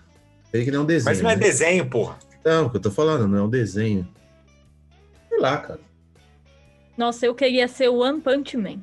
Sei 0.52 0.66
que 0.66 0.72
não 0.72 0.82
é 0.82 0.84
um 0.84 0.86
desenho. 0.86 1.16
Mas 1.16 1.22
não 1.22 1.30
é 1.30 1.36
né? 1.36 1.42
desenho, 1.42 1.90
porra. 1.90 2.20
Não, 2.44 2.66
o 2.66 2.70
que 2.70 2.78
eu 2.78 2.82
tô 2.82 2.92
falando, 2.92 3.28
não 3.28 3.38
é 3.38 3.42
um 3.44 3.50
desenho. 3.50 4.08
Sei 5.30 5.40
lá, 5.40 5.58
cara. 5.58 5.80
Nossa, 6.98 7.26
eu 7.26 7.34
queria 7.34 7.68
ser 7.68 7.90
o 7.90 8.00
One 8.00 8.20
Punch 8.20 8.58
Man. 8.58 8.80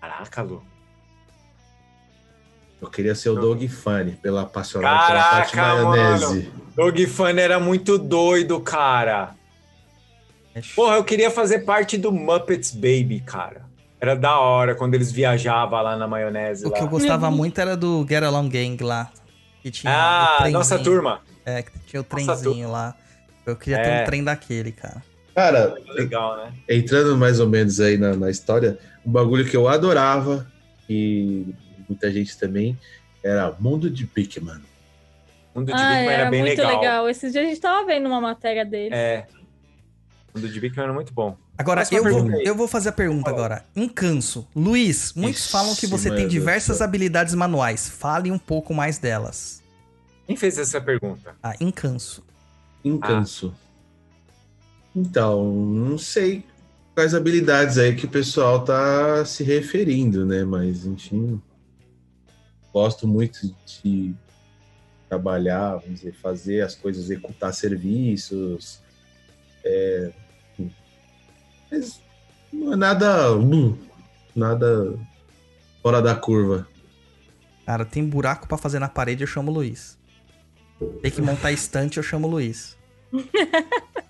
Caraca, 0.00 0.42
Lu. 0.42 0.64
Eu 2.84 2.90
queria 2.90 3.14
ser 3.14 3.30
o 3.30 3.34
Dog 3.34 3.66
Funny, 3.68 4.12
pela 4.22 4.42
apaixonada 4.42 5.06
pela 5.06 5.22
parte 5.30 5.56
maionese. 5.56 6.24
mano. 6.26 6.52
Dog 6.76 7.06
Funny 7.06 7.40
era 7.40 7.58
muito 7.58 7.98
doido, 7.98 8.60
cara. 8.60 9.34
Porra, 10.76 10.96
eu 10.96 11.04
queria 11.04 11.30
fazer 11.30 11.60
parte 11.60 11.96
do 11.98 12.12
Muppets 12.12 12.70
Baby, 12.72 13.20
cara. 13.24 13.62
Era 14.00 14.14
da 14.14 14.38
hora 14.38 14.74
quando 14.74 14.94
eles 14.94 15.10
viajavam 15.10 15.82
lá 15.82 15.96
na 15.96 16.06
maionese. 16.06 16.66
O 16.66 16.70
lá. 16.70 16.76
que 16.76 16.82
eu 16.82 16.88
gostava 16.88 17.30
muito 17.30 17.58
era 17.60 17.76
do 17.76 18.06
Get 18.08 18.22
Along 18.22 18.48
Gang 18.48 18.82
lá. 18.84 19.10
Que 19.62 19.70
tinha 19.70 19.92
Ah, 19.92 20.48
nossa 20.50 20.78
turma. 20.78 21.20
É, 21.46 21.62
que 21.62 21.70
tinha 21.86 22.02
o 22.02 22.06
Nossa 22.18 22.42
trenzinho 22.42 22.70
lá. 22.70 22.94
Eu 23.46 23.56
queria 23.56 23.82
ter 23.82 23.88
É. 23.88 24.02
um 24.02 24.04
trem 24.06 24.22
daquele, 24.22 24.72
cara. 24.72 25.02
Cara, 25.34 25.74
Legal, 25.94 26.36
né? 26.36 26.52
entrando 26.68 27.16
mais 27.16 27.40
ou 27.40 27.48
menos 27.48 27.80
aí 27.80 27.96
na, 27.98 28.14
na 28.14 28.30
história, 28.30 28.78
um 29.04 29.10
bagulho 29.10 29.44
que 29.44 29.56
eu 29.56 29.66
adorava, 29.68 30.46
e 30.88 31.52
muita 31.88 32.10
gente 32.10 32.36
também, 32.38 32.78
era 33.22 33.54
Mundo 33.58 33.88
de 33.90 34.06
Pikmin. 34.06 34.60
Mundo 35.54 35.66
de 35.66 35.72
Ah, 35.72 35.76
Big 35.76 36.04
Man 36.04 36.12
era 36.12 36.12
era 36.22 36.30
bem 36.30 36.40
muito 36.42 36.58
legal. 36.58 36.80
legal. 36.80 37.08
Esses 37.08 37.32
dias 37.32 37.44
a 37.44 37.48
gente 37.48 37.60
tava 37.60 37.86
vendo 37.86 38.06
uma 38.06 38.20
matéria 38.20 38.64
dele. 38.64 38.94
É. 38.94 39.26
Mundo 40.34 40.48
de 40.48 40.60
Big 40.60 40.76
Man 40.76 40.82
era 40.84 40.92
muito 40.92 41.12
bom. 41.12 41.36
Agora, 41.56 41.84
eu 41.92 42.02
vou, 42.02 42.28
aí. 42.32 42.44
eu 42.44 42.54
vou 42.56 42.66
fazer 42.66 42.88
a 42.88 42.92
pergunta 42.92 43.30
agora. 43.30 43.64
Encanso. 43.76 44.48
Luiz, 44.56 45.12
muitos 45.14 45.42
Ixi, 45.42 45.52
falam 45.52 45.74
que 45.76 45.86
você 45.86 46.10
tem 46.10 46.26
diversas 46.26 46.82
habilidades 46.82 47.34
manuais. 47.34 47.88
Fale 47.88 48.32
um 48.32 48.38
pouco 48.38 48.74
mais 48.74 48.98
delas. 48.98 49.62
Quem 50.26 50.34
fez 50.36 50.58
essa 50.58 50.80
pergunta? 50.80 51.36
Ah, 51.40 51.54
encanso. 51.60 52.24
Encanso. 52.84 53.54
Então, 54.96 55.44
não 55.44 55.96
sei 55.98 56.44
quais 56.94 57.14
habilidades 57.14 57.78
aí 57.78 57.94
que 57.94 58.06
o 58.06 58.08
pessoal 58.08 58.64
tá 58.64 59.24
se 59.24 59.44
referindo, 59.44 60.24
né? 60.26 60.44
Mas, 60.44 60.84
enfim, 60.86 61.40
gosto 62.74 63.06
muito 63.06 63.54
de 63.64 64.12
trabalhar, 65.08 65.76
vamos 65.76 66.00
dizer, 66.00 66.12
fazer 66.14 66.62
as 66.62 66.74
coisas, 66.74 67.04
executar 67.04 67.54
serviços. 67.54 68.80
É, 69.64 70.10
mas 71.70 72.02
não 72.52 72.72
é 72.72 72.76
nada, 72.76 73.32
hum, 73.36 73.78
nada 74.34 74.98
fora 75.80 76.02
da 76.02 76.16
curva. 76.16 76.66
Cara, 77.64 77.84
tem 77.84 78.04
buraco 78.04 78.48
pra 78.48 78.58
fazer 78.58 78.80
na 78.80 78.88
parede, 78.88 79.22
eu 79.22 79.28
chamo 79.28 79.52
o 79.52 79.54
Luiz. 79.54 79.96
Tem 81.00 81.12
que 81.12 81.22
montar 81.22 81.52
estante, 81.52 81.98
eu 81.98 82.02
chamo 82.02 82.26
o 82.26 82.30
Luiz. 82.30 82.76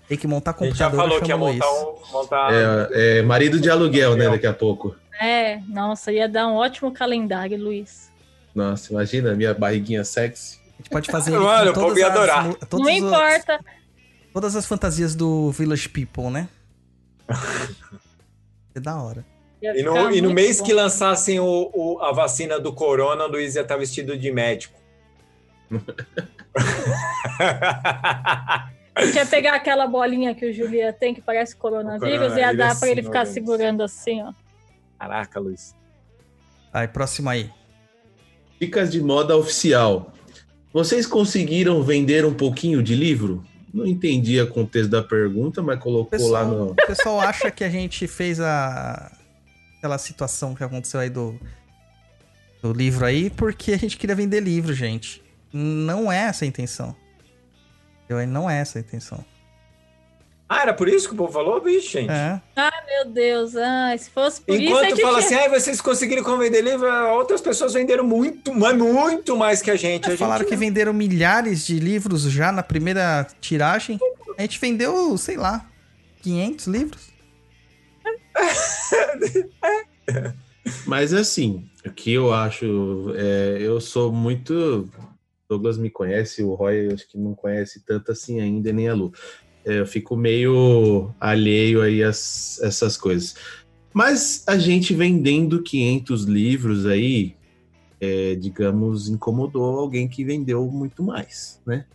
Tem 0.07 0.17
que 0.19 0.27
montar 0.27 0.55
A 0.59 0.65
gente 0.65 0.77
já 0.77 0.85
computador, 0.85 0.97
falou 0.97 1.17
eu 1.17 1.23
que 1.23 1.31
ia 1.31 1.33
chamo 1.33 1.45
o 1.45 1.47
Luiz. 1.47 1.59
montar 1.59 1.71
um. 1.71 2.11
Montar... 2.11 2.53
É, 2.91 3.19
é 3.19 3.21
marido 3.23 3.59
de 3.59 3.69
aluguel, 3.69 4.15
né? 4.15 4.29
Daqui 4.29 4.45
a 4.45 4.53
pouco. 4.53 4.95
É, 5.19 5.59
nossa, 5.67 6.11
ia 6.11 6.29
dar 6.29 6.47
um 6.47 6.55
ótimo 6.55 6.91
calendário, 6.91 7.57
Luiz. 7.57 8.11
Nossa, 8.55 8.91
imagina 8.93 9.35
minha 9.35 9.53
barriguinha 9.53 10.03
sexy. 10.05 10.59
A 10.73 10.77
gente 10.77 10.89
pode 10.89 11.11
fazer 11.11 11.31
Mano, 11.37 11.71
o 11.71 11.73
povo 11.73 11.97
ia 11.99 12.07
as 12.07 12.11
adorar. 12.13 12.53
todas 12.69 12.85
Não 12.87 12.91
as- 12.93 12.97
importa. 12.97 13.59
Todas 14.33 14.55
as 14.55 14.65
fantasias 14.65 15.13
do 15.15 15.51
Village 15.51 15.89
People, 15.89 16.29
né? 16.29 16.47
É 18.73 18.79
da 18.79 19.01
hora. 19.01 19.25
E 19.61 19.81
no, 19.81 20.11
e 20.11 20.19
no 20.21 20.33
mês 20.33 20.59
bom. 20.59 20.65
que 20.65 20.73
lançassem 20.73 21.39
o, 21.39 21.71
o- 21.73 21.99
a 22.01 22.11
vacina 22.11 22.59
do 22.59 22.73
corona, 22.73 23.23
o 23.23 23.27
Luiz 23.29 23.55
ia 23.55 23.61
estar 23.61 23.77
vestido 23.77 24.17
de 24.17 24.29
médico. 24.33 24.77
A 28.93 29.05
gente 29.05 29.15
ia 29.15 29.25
pegar 29.25 29.55
aquela 29.55 29.87
bolinha 29.87 30.33
que 30.35 30.45
o 30.45 30.53
Julia 30.53 30.93
tem, 30.93 31.13
que 31.13 31.21
parece 31.21 31.55
coronavírus, 31.55 32.35
e 32.35 32.39
ia 32.39 32.53
dar 32.53 32.77
pra 32.77 32.89
ele 32.89 32.99
assim, 33.01 33.07
ficar 33.09 33.25
segurando 33.25 33.81
assim, 33.83 34.21
ó. 34.23 34.33
Caraca, 34.99 35.39
Luiz. 35.39 35.75
Aí, 36.73 36.87
próximo 36.87 37.29
aí. 37.29 37.49
Dicas 38.59 38.91
de 38.91 39.01
moda 39.01 39.35
oficial. 39.35 40.13
Vocês 40.73 41.05
conseguiram 41.05 41.81
vender 41.81 42.25
um 42.25 42.33
pouquinho 42.33 42.83
de 42.83 42.95
livro? 42.95 43.43
Não 43.73 43.85
entendi 43.85 44.39
o 44.39 44.47
contexto 44.47 44.89
da 44.89 45.03
pergunta, 45.03 45.61
mas 45.61 45.79
colocou 45.79 46.29
lá 46.29 46.45
no. 46.45 46.71
O 46.71 46.75
pessoal 46.75 47.19
acha 47.19 47.51
que 47.51 47.63
a 47.63 47.69
gente 47.69 48.07
fez 48.07 48.39
a 48.39 49.11
aquela 49.77 49.97
situação 49.97 50.55
que 50.55 50.63
aconteceu 50.63 50.99
aí 50.99 51.09
do 51.09 51.39
do 52.61 52.73
livro 52.73 53.05
aí 53.05 53.29
porque 53.29 53.73
a 53.73 53.77
gente 53.77 53.97
queria 53.97 54.15
vender 54.15 54.39
livro, 54.39 54.73
gente. 54.73 55.21
Não 55.53 56.11
é 56.11 56.19
essa 56.23 56.45
a 56.45 56.47
intenção. 56.47 56.95
Eu 58.09 58.25
não 58.27 58.49
é 58.49 58.59
essa 58.59 58.79
a 58.79 58.81
intenção. 58.81 59.23
Ah, 60.47 60.61
era 60.61 60.73
por 60.75 60.87
isso 60.87 61.07
que 61.07 61.15
o 61.15 61.17
povo 61.17 61.33
falou, 61.33 61.59
bicho, 61.59 61.89
gente? 61.91 62.11
É. 62.11 62.39
Ah, 62.55 62.71
meu 62.87 63.11
Deus. 63.11 63.55
Ah, 63.55 63.95
se 63.97 64.09
fosse 64.11 64.41
por 64.41 64.53
isso, 64.53 64.61
a 64.61 64.65
Enquanto 64.65 64.89
gente 64.89 65.01
fala 65.01 65.17
tinha- 65.23 65.39
assim, 65.39 65.47
ah, 65.47 65.59
vocês 65.59 65.81
conseguiram 65.81 66.37
vender 66.37 66.61
livro, 66.61 66.87
outras 67.13 67.41
pessoas 67.41 67.73
venderam 67.73 68.03
muito, 68.03 68.53
mas 68.53 68.77
muito 68.77 69.35
mais 69.35 69.61
que 69.63 69.71
a 69.71 69.75
gente. 69.75 70.11
A 70.11 70.15
Falaram 70.15 70.41
gente 70.43 70.49
que 70.49 70.55
venderam 70.55 70.93
milhares 70.93 71.65
de 71.65 71.79
livros 71.79 72.21
já 72.23 72.51
na 72.51 72.61
primeira 72.61 73.25
tiragem. 73.41 73.97
A 74.37 74.41
gente 74.43 74.59
vendeu, 74.59 75.17
sei 75.17 75.35
lá, 75.35 75.65
500 76.21 76.67
livros. 76.67 77.01
Mas 80.85 81.13
assim, 81.13 81.67
o 81.85 81.91
que 81.91 82.13
eu 82.13 82.33
acho, 82.33 83.13
é, 83.15 83.57
eu 83.59 83.79
sou 83.81 84.11
muito. 84.11 84.89
Douglas 85.47 85.77
me 85.77 85.91
conhece, 85.91 86.43
o 86.43 86.55
Roy 86.55 86.91
acho 86.91 87.07
que 87.07 87.17
não 87.19 87.35
conhece 87.35 87.79
tanto 87.85 88.11
assim 88.11 88.39
ainda, 88.41 88.73
nem 88.73 88.89
a 88.89 88.93
Lu. 88.95 89.13
É, 89.65 89.79
eu 89.79 89.85
fico 89.85 90.15
meio 90.15 91.11
alheio 91.19 91.81
aí 91.81 92.03
a 92.03 92.09
essas 92.09 92.95
coisas. 92.95 93.35
Mas 93.93 94.43
a 94.45 94.57
gente 94.57 94.93
vendendo 94.93 95.63
500 95.63 96.23
livros 96.25 96.85
aí, 96.85 97.35
é, 97.99 98.35
digamos, 98.35 99.07
incomodou 99.09 99.79
alguém 99.79 100.07
que 100.07 100.23
vendeu 100.23 100.65
muito 100.67 101.01
mais, 101.01 101.61
né? 101.65 101.85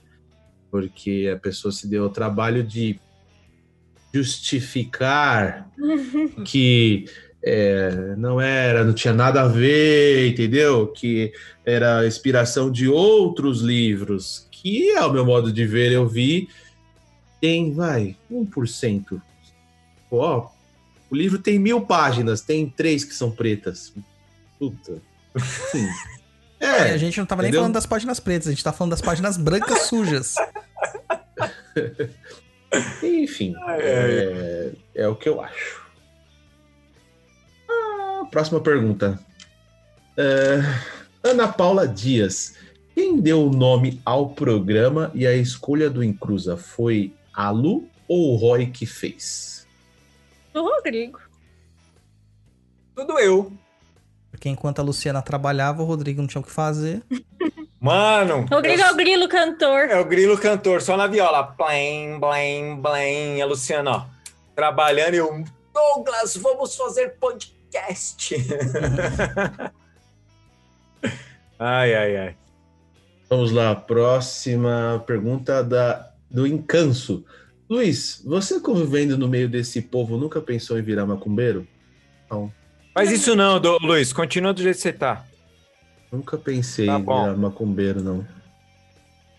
Porque 0.71 1.31
a 1.33 1.39
pessoa 1.39 1.71
se 1.71 1.87
deu 1.87 2.05
o 2.05 2.11
trabalho 2.11 2.65
de 2.65 2.99
justificar 4.13 5.71
que 6.45 7.05
é, 7.43 8.15
não 8.17 8.41
era, 8.41 8.85
não 8.85 8.93
tinha 8.93 9.15
nada 9.15 9.43
a 9.43 9.49
ver, 9.49 10.29
entendeu? 10.29 10.89
Que 10.89 11.33
era 11.65 12.07
inspiração 12.07 12.71
de 12.71 12.89
outros 12.89 13.61
livros, 13.61 14.49
que, 14.51 14.93
ao 14.97 15.13
meu 15.13 15.25
modo 15.25 15.53
de 15.53 15.65
ver, 15.67 15.93
eu 15.93 16.07
vi, 16.07 16.49
tem, 17.41 17.73
vai, 17.73 18.17
1%. 18.31 19.21
Ó, 20.11 20.51
o 21.11 21.15
livro 21.15 21.39
tem 21.39 21.59
mil 21.59 21.81
páginas, 21.83 22.41
tem 22.41 22.69
três 22.69 23.05
que 23.05 23.15
são 23.15 23.31
pretas. 23.31 23.93
Puta. 24.59 25.01
Sim. 25.71 25.89
É, 26.63 26.93
a 26.93 26.99
gente 26.99 27.17
não 27.17 27.25
tava 27.25 27.41
nem 27.41 27.49
entendeu? 27.49 27.63
falando 27.63 27.73
das 27.73 27.87
páginas 27.87 28.21
pretas, 28.21 28.47
a 28.47 28.51
gente 28.51 28.63
tá 28.63 28.71
falando 28.71 28.91
das 28.91 29.01
páginas 29.01 29.39
brancas 29.39 29.85
sujas. 29.85 30.35
Enfim, 33.03 33.55
é, 33.79 34.71
é 34.95 35.09
o 35.09 35.17
que 35.17 35.31
eu 35.31 35.41
acho. 35.41 35.81
Ah, 37.67 38.27
próxima 38.31 38.61
pergunta. 38.61 39.19
É, 40.19 40.61
Ana 41.25 41.49
Paula 41.49 41.89
Dias. 41.89 42.57
Quem 42.95 43.19
deu 43.19 43.47
o 43.47 43.51
nome 43.51 43.99
ao 44.05 44.29
programa 44.29 45.11
e 45.15 45.27
a 45.27 45.35
escolha 45.35 45.89
do 45.89 46.05
Encruza? 46.05 46.59
Foi 46.59 47.15
a 47.47 47.51
Lu 47.51 47.89
ou 48.07 48.35
o 48.35 48.37
Roy 48.37 48.67
que 48.67 48.85
fez? 48.85 49.67
Do 50.53 50.63
Rodrigo. 50.63 51.21
Tudo 52.95 53.19
eu. 53.19 53.53
Porque 54.31 54.49
enquanto 54.49 54.81
a 54.81 54.83
Luciana 54.83 55.23
trabalhava, 55.23 55.83
o 55.83 55.87
Rodrigo 55.87 56.21
não 56.21 56.29
tinha 56.29 56.41
o 56.41 56.45
que 56.45 56.51
fazer. 56.51 57.03
Mano. 57.81 58.45
Rodrigo 58.51 58.83
é 58.83 58.93
o 58.93 58.97
grilo 58.97 59.27
cantor. 59.27 59.89
É 59.89 59.99
o 59.99 60.05
grilo 60.05 60.37
cantor, 60.37 60.83
só 60.83 60.99
na 60.99 61.07
viola. 61.07 61.43
Blém, 61.43 62.21
blém, 62.21 62.77
blém. 62.77 63.41
A 63.41 63.47
Luciana, 63.47 63.91
ó. 63.91 64.05
Trabalhando 64.55 65.15
e 65.15 65.17
eu. 65.17 65.45
Douglas, 65.73 66.37
vamos 66.37 66.77
fazer 66.77 67.17
podcast. 67.19 68.35
ai, 71.59 71.95
ai, 71.95 72.17
ai. 72.17 72.37
Vamos 73.31 73.53
lá, 73.53 73.75
próxima 73.77 75.03
pergunta 75.07 75.63
da, 75.63 76.10
do 76.31 76.47
Encanso. 76.47 77.25
Luiz, 77.69 78.23
você 78.25 78.59
convivendo 78.61 79.17
no 79.17 79.29
meio 79.29 79.49
desse 79.49 79.81
povo 79.83 80.17
nunca 80.17 80.41
pensou 80.41 80.79
em 80.79 80.83
virar 80.83 81.07
macumbeiro? 81.07 81.67
Não. 82.31 82.53
Faz 82.95 83.11
isso 83.13 83.35
não, 83.37 83.61
do, 83.61 83.79
Luiz. 83.79 84.13
Continua 84.13 84.53
do 84.53 84.63
jeito 84.63 84.77
que 84.77 84.83
você 84.83 84.93
tá. 84.93 85.25
Nunca 86.11 86.37
pensei 86.37 86.87
Tá 86.87 86.99
em 86.99 87.03
virar 87.03 87.37
macumbeiro, 87.37 88.03
não. 88.03 88.27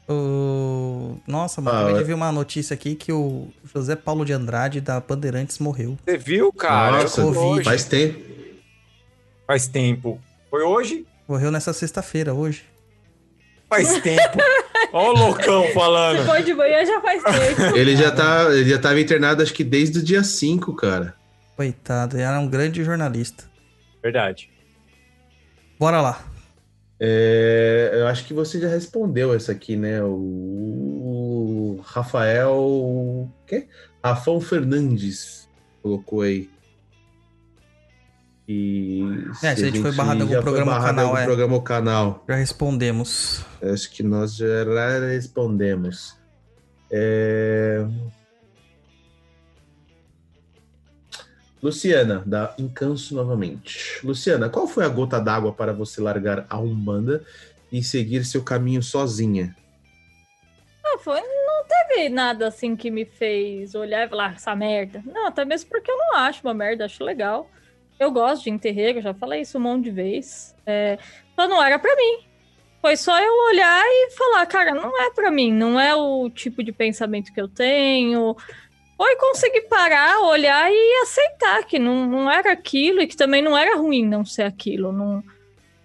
O... 0.09 1.17
Nossa, 1.27 1.61
mano, 1.61 1.75
Ah, 1.77 1.79
acabei 1.81 1.95
de 1.95 2.01
eu- 2.01 2.07
ver 2.07 2.13
uma 2.13 2.31
notícia 2.31 2.73
aqui 2.73 2.95
que 2.95 3.11
o 3.13 3.47
José 3.73 3.95
Paulo 3.95 4.25
de 4.25 4.33
Andrade 4.33 4.81
da 4.81 4.99
Bandeirantes 4.99 5.59
morreu. 5.59 5.97
Você 6.05 6.17
viu, 6.17 6.51
cara? 6.51 7.01
Nossa, 7.03 7.21
Eu- 7.21 7.27
hoje. 7.37 7.63
faz 7.63 7.83
tempo. 7.85 8.19
Faz 9.47 9.67
tempo. 9.67 10.19
Foi 10.49 10.63
hoje? 10.63 11.05
Morreu 11.27 11.51
nessa 11.51 11.71
sexta-feira, 11.73 12.33
hoje. 12.33 12.63
Faz 13.69 14.01
tempo. 14.01 14.37
Ó 14.93 15.09
o 15.09 15.13
loucão 15.13 15.67
falando. 15.73 16.19
Se 16.19 16.25
for 16.25 16.41
de 16.41 16.53
manhã 16.53 16.85
já 16.85 17.01
faz 17.01 17.23
tempo. 17.23 17.77
Ele 17.77 17.95
já, 17.95 18.11
tá, 18.11 18.53
ele 18.53 18.69
já 18.69 18.77
tava 18.79 18.99
internado 18.99 19.41
acho 19.41 19.53
que 19.53 19.63
desde 19.63 19.99
o 19.99 20.03
dia 20.03 20.23
5, 20.23 20.75
cara. 20.75 21.15
Coitado, 21.55 22.17
ele 22.17 22.23
era 22.23 22.39
um 22.39 22.47
grande 22.47 22.83
jornalista. 22.83 23.45
Verdade. 24.01 24.49
Bora 25.79 26.01
lá. 26.01 26.23
É, 26.99 27.91
eu 27.93 28.07
acho 28.07 28.25
que 28.25 28.33
você 28.33 28.59
já 28.59 28.67
respondeu 28.67 29.33
essa 29.33 29.51
aqui, 29.51 29.75
né? 29.75 30.03
O, 30.03 31.77
o 31.77 31.81
Rafael. 31.83 32.53
O 32.53 33.31
quê? 33.47 33.67
Rafão 34.03 34.39
Fernandes 34.39 35.49
colocou 35.81 36.21
aí. 36.21 36.49
E 38.51 39.01
É, 39.41 39.55
se 39.55 39.63
a 39.63 39.65
gente 39.67 39.79
foi 39.81 39.93
barrado 39.93 40.19
em 40.19 40.21
algum 40.23 40.33
já 40.33 40.41
foi 40.41 40.51
programa 40.51 40.75
ou 40.75 40.83
canal, 40.83 41.17
é. 41.17 41.23
programa 41.23 41.53
ou 41.53 41.61
canal. 41.61 42.25
Já 42.27 42.35
respondemos. 42.35 43.45
Acho 43.61 43.89
que 43.89 44.03
nós 44.03 44.35
já 44.35 44.45
respondemos. 45.07 46.17
É... 46.91 47.85
Luciana, 51.63 52.23
da 52.25 52.53
Encanso 52.57 53.15
novamente. 53.15 54.05
Luciana, 54.05 54.49
qual 54.49 54.67
foi 54.67 54.83
a 54.83 54.89
gota 54.89 55.19
d'água 55.19 55.53
para 55.53 55.71
você 55.71 56.01
largar 56.01 56.45
a 56.49 56.59
Umbanda 56.59 57.23
e 57.71 57.81
seguir 57.83 58.25
seu 58.25 58.43
caminho 58.43 58.83
sozinha? 58.83 59.55
Não, 60.83 60.97
foi, 60.99 61.21
não 61.21 61.63
teve 61.67 62.09
nada 62.09 62.47
assim 62.47 62.75
que 62.75 62.91
me 62.91 63.05
fez 63.05 63.75
olhar 63.75 64.05
e 64.05 64.09
falar, 64.09 64.31
"Ah, 64.31 64.33
essa 64.33 64.55
merda. 64.55 65.01
Não, 65.05 65.27
até 65.27 65.45
mesmo 65.45 65.69
porque 65.69 65.89
eu 65.89 65.97
não 65.97 66.15
acho 66.15 66.41
uma 66.45 66.53
merda, 66.53 66.85
acho 66.85 67.03
legal. 67.03 67.49
Eu 68.01 68.09
gosto 68.09 68.45
de 68.45 68.49
enterreiro, 68.49 68.99
já 68.99 69.13
falei 69.13 69.41
isso 69.41 69.59
um 69.59 69.61
monte 69.61 69.83
de 69.83 69.91
vez. 69.91 70.55
É, 70.65 70.97
só 71.35 71.47
não 71.47 71.63
era 71.63 71.77
pra 71.77 71.95
mim. 71.95 72.25
Foi 72.81 72.97
só 72.97 73.15
eu 73.21 73.31
olhar 73.49 73.83
e 73.85 74.09
falar, 74.17 74.43
cara, 74.47 74.73
não 74.73 74.99
é 75.03 75.11
pra 75.11 75.29
mim, 75.29 75.53
não 75.53 75.79
é 75.79 75.93
o 75.93 76.27
tipo 76.31 76.63
de 76.63 76.71
pensamento 76.71 77.31
que 77.31 77.39
eu 77.39 77.47
tenho. 77.47 78.35
Foi 78.97 79.15
conseguir 79.17 79.67
parar, 79.69 80.19
olhar 80.21 80.67
e 80.71 81.01
aceitar 81.03 81.63
que 81.65 81.77
não, 81.77 82.07
não 82.07 82.31
era 82.31 82.51
aquilo 82.51 83.01
e 83.03 83.07
que 83.07 83.15
também 83.15 83.43
não 83.43 83.55
era 83.55 83.77
ruim 83.77 84.03
não 84.03 84.25
ser 84.25 84.43
aquilo. 84.45 84.91
Não, 84.91 85.23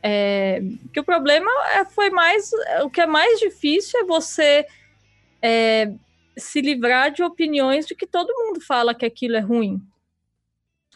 é, 0.02 0.62
que 0.94 1.00
o 1.00 1.04
problema 1.04 1.50
é- 1.74 1.84
foi 1.84 2.08
mais. 2.08 2.50
O 2.82 2.88
que 2.88 3.02
é 3.02 3.06
mais 3.06 3.38
difícil 3.40 4.00
é 4.00 4.04
você 4.04 4.64
é, 5.42 5.92
se 6.34 6.62
livrar 6.62 7.10
de 7.10 7.22
opiniões 7.22 7.84
de 7.84 7.94
que 7.94 8.06
todo 8.06 8.32
mundo 8.32 8.58
fala 8.58 8.94
que 8.94 9.04
aquilo 9.04 9.36
é 9.36 9.40
ruim. 9.40 9.82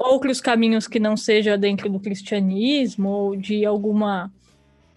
Outros 0.00 0.40
caminhos 0.40 0.88
que 0.88 0.98
não 0.98 1.14
seja 1.14 1.58
dentro 1.58 1.90
do 1.90 2.00
cristianismo 2.00 3.08
ou 3.10 3.36
de 3.36 3.66
alguma 3.66 4.32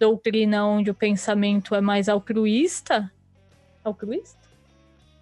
doutrina 0.00 0.66
onde 0.66 0.90
o 0.90 0.94
pensamento 0.94 1.74
é 1.74 1.80
mais 1.80 2.08
altruísta. 2.08 3.12
Altruísta? 3.84 4.38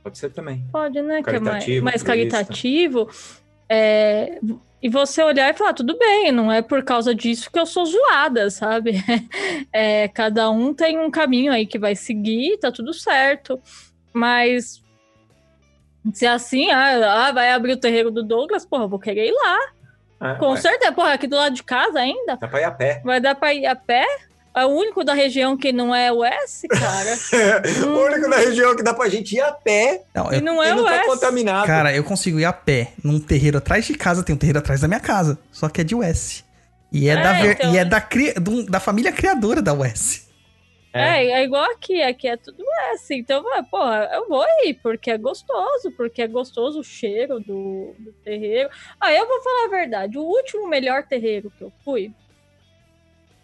Pode 0.03 0.19
ser 0.19 0.31
também. 0.31 0.65
Pode, 0.71 1.03
né? 1.03 1.21
Que 1.21 1.31
é 1.31 1.41
mais, 1.41 1.45
Caritativo, 1.45 1.85
mais 1.85 2.01
altruísta. 2.01 2.37
caritativo. 2.37 3.11
É, 3.69 4.39
e 4.81 4.89
você 4.89 5.23
olhar 5.23 5.53
e 5.53 5.57
falar, 5.57 5.73
tudo 5.73 5.97
bem, 5.99 6.31
não 6.31 6.51
é 6.51 6.63
por 6.63 6.83
causa 6.85 7.15
disso 7.15 7.51
que 7.51 7.59
eu 7.59 7.67
sou 7.67 7.85
zoada, 7.85 8.51
sabe? 8.51 8.93
É, 9.75 10.07
cada 10.09 10.51
um 10.51 10.75
tem 10.75 10.99
um 10.99 11.11
caminho 11.11 11.51
aí 11.51 11.67
que 11.67 11.79
vai 11.79 11.97
seguir, 11.97 12.59
tá 12.59 12.71
tudo 12.71 12.93
certo. 12.93 13.59
Mas 14.13 14.83
se 16.13 16.27
é 16.27 16.31
assim, 16.31 16.71
ah, 16.71 17.27
ah, 17.29 17.33
vai 17.33 17.53
abrir 17.53 17.73
o 17.73 17.77
terreiro 17.77 18.11
do 18.11 18.23
Douglas, 18.23 18.65
porra, 18.65 18.85
eu 18.85 18.89
vou 18.89 18.99
querer 18.99 19.27
ir 19.29 19.33
lá. 19.33 19.59
É, 20.33 20.35
Com 20.39 20.51
ué. 20.53 20.61
certeza, 20.61 20.93
porra, 20.93 21.13
aqui 21.15 21.27
do 21.27 21.37
lado 21.37 21.55
de 21.55 21.63
casa 21.63 21.99
ainda. 21.99 22.37
Dá 22.37 22.47
pra 22.49 22.61
ir 22.61 22.65
a 22.65 22.71
pé. 22.71 23.01
Vai 23.05 23.21
dar 23.21 23.35
pra 23.35 23.53
ir 23.53 23.67
a 23.67 23.75
pé? 23.75 24.05
É 24.55 24.67
o 24.67 24.69
único 24.69 25.03
da 25.03 25.15
região 25.15 25.57
que 25.57 25.73
não 25.73 25.95
é 25.95 26.13
o 26.13 26.23
S, 26.23 26.69
cara. 26.69 27.17
o 27.89 28.05
único 28.07 28.29
da 28.29 28.37
região 28.37 28.77
que 28.77 28.83
dá 28.83 28.93
pra 28.93 29.09
gente 29.09 29.35
ir 29.35 29.41
a 29.41 29.51
pé. 29.51 30.03
Não, 30.15 30.31
E 30.31 30.37
eu- 30.37 30.43
não 30.43 30.63
é 30.63 30.71
e 30.71 30.75
não 30.75 30.83
o 30.83 30.85
tá 30.87 30.97
S. 30.97 31.07
contaminado. 31.07 31.67
Cara, 31.67 31.95
eu 31.95 32.05
consigo 32.05 32.39
ir 32.39 32.45
a 32.45 32.53
pé 32.53 32.93
num 33.03 33.19
terreiro 33.19 33.57
atrás 33.59 33.87
de 33.87 33.95
casa, 33.95 34.23
tem 34.23 34.35
um 34.35 34.39
terreiro 34.39 34.59
atrás 34.59 34.81
da 34.83 34.87
minha 34.89 35.01
casa, 35.01 35.39
só 35.51 35.69
que 35.71 35.81
é 35.81 35.85
de 35.85 35.95
US. 35.95 36.45
E 36.93 37.09
é, 37.09 37.13
É, 37.15 37.23
da, 37.23 37.47
então. 37.47 37.73
e 37.75 37.79
é 37.79 37.85
da, 37.87 38.01
cri- 38.03 38.35
do- 38.35 38.67
da 38.67 38.79
família 38.79 39.11
criadora 39.11 39.63
da 39.63 39.73
US. 39.73 40.29
É. 40.93 41.27
é 41.27 41.45
igual 41.45 41.65
aqui, 41.71 42.03
aqui 42.03 42.29
é 42.29 42.37
tudo 42.37 42.63
S. 42.93 43.15
Então, 43.15 43.43
vai, 43.43 43.63
porra, 43.63 44.11
eu 44.13 44.29
vou 44.29 44.45
ir, 44.65 44.75
porque 44.75 45.11
é 45.11 45.17
gostoso, 45.17 45.91
porque 45.97 46.23
é 46.23 46.29
gostoso 46.29 46.81
o 46.81 46.85
cheiro 46.85 47.41
do, 47.41 47.95
do 47.99 48.13
terreiro. 48.25 48.69
Ah, 49.01 49.13
eu 49.13 49.27
vou 49.27 49.43
falar 49.43 49.65
a 49.65 49.71
verdade, 49.71 50.19
o 50.19 50.23
último 50.23 50.69
melhor 50.69 51.05
terreiro 51.05 51.51
que 51.57 51.63
eu 51.65 51.73
fui 51.85 52.13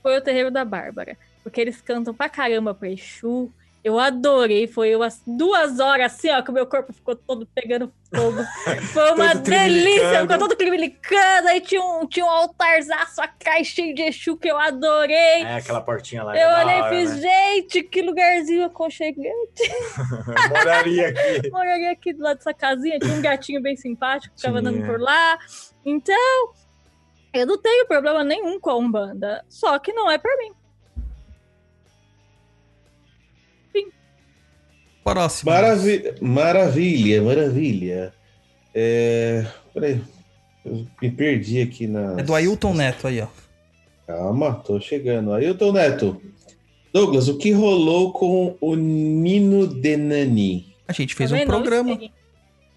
foi 0.03 0.19
o 0.19 0.21
terreiro 0.21 0.51
da 0.51 0.65
Bárbara. 0.65 1.17
Porque 1.43 1.61
eles 1.61 1.81
cantam 1.81 2.15
pra 2.15 2.29
caramba 2.29 2.75
pra 2.75 2.91
Exu. 2.91 3.53
Eu 3.89 3.99
adorei, 3.99 4.67
foi 4.67 4.95
umas 4.95 5.23
duas 5.27 5.81
horas 5.81 6.13
assim, 6.13 6.29
ó, 6.29 6.43
que 6.43 6.51
o 6.51 6.53
meu 6.53 6.67
corpo 6.67 6.93
ficou 6.93 7.17
todo 7.17 7.49
pegando 7.55 7.91
fogo. 8.15 8.45
Foi 8.93 9.13
uma 9.13 9.35
delícia, 9.35 10.21
ficou 10.21 10.39
todo 10.39 10.55
crimilicando. 10.55 11.49
Aí 11.49 11.59
tinha 11.63 11.83
um, 11.83 12.07
tinha 12.07 12.27
um 12.27 12.29
altarzaço 12.29 13.19
atrás 13.23 13.67
cheio 13.67 13.95
de 13.95 14.03
Exu 14.03 14.37
que 14.37 14.47
eu 14.47 14.59
adorei. 14.59 15.43
É, 15.43 15.55
aquela 15.55 15.81
portinha 15.81 16.23
lá. 16.23 16.37
Eu 16.37 16.51
olhei 16.67 16.81
e 16.81 16.89
fiz, 16.91 17.17
né? 17.17 17.23
gente, 17.23 17.83
que 17.83 18.03
lugarzinho 18.03 18.67
aconchegante. 18.67 19.73
Moraria 20.51 21.09
aqui. 21.09 21.49
Moraria 21.51 21.91
aqui 21.91 22.13
do 22.13 22.23
lado 22.23 22.37
dessa 22.37 22.53
casinha, 22.53 22.99
tinha 22.99 23.15
um 23.15 23.23
gatinho 23.23 23.63
bem 23.63 23.75
simpático 23.75 24.35
que 24.35 24.43
ficava 24.43 24.61
Tinha. 24.61 24.71
andando 24.71 24.87
por 24.87 25.01
lá. 25.01 25.39
Então, 25.83 26.53
Eu 27.33 27.47
não 27.47 27.57
tenho 27.57 27.87
problema 27.87 28.23
nenhum 28.23 28.61
com 28.61 28.69
a 28.69 28.77
Umbanda, 28.77 29.43
só 29.49 29.79
que 29.79 29.95
não 29.95 30.11
é 30.11 30.19
pra 30.19 30.37
mim. 30.37 30.58
Próximo. 35.13 35.51
Maravi 35.51 36.15
maravilha, 36.21 37.23
maravilha. 37.23 38.15
É... 38.75 39.47
Peraí, 39.73 40.01
eu 40.65 40.87
me 41.01 41.11
perdi 41.11 41.61
aqui 41.63 41.87
na. 41.87 42.21
É 42.21 42.23
do 42.23 42.35
Ailton 42.35 42.75
Neto 42.75 43.07
aí, 43.07 43.21
ó. 43.21 43.27
Calma, 44.07 44.55
tô 44.55 44.81
chegando. 44.81 45.33
Ailton 45.33 45.73
Neto. 45.73 46.21
Douglas, 46.93 47.29
o 47.29 47.37
que 47.37 47.53
rolou 47.53 48.13
com 48.13 48.57
o 48.61 48.75
Nino 48.75 49.67
Denani? 49.67 50.75
A 50.87 50.93
gente 50.93 51.15
fez 51.15 51.31
Tá 51.31 51.37
um 51.37 51.47
programa. 51.47 51.99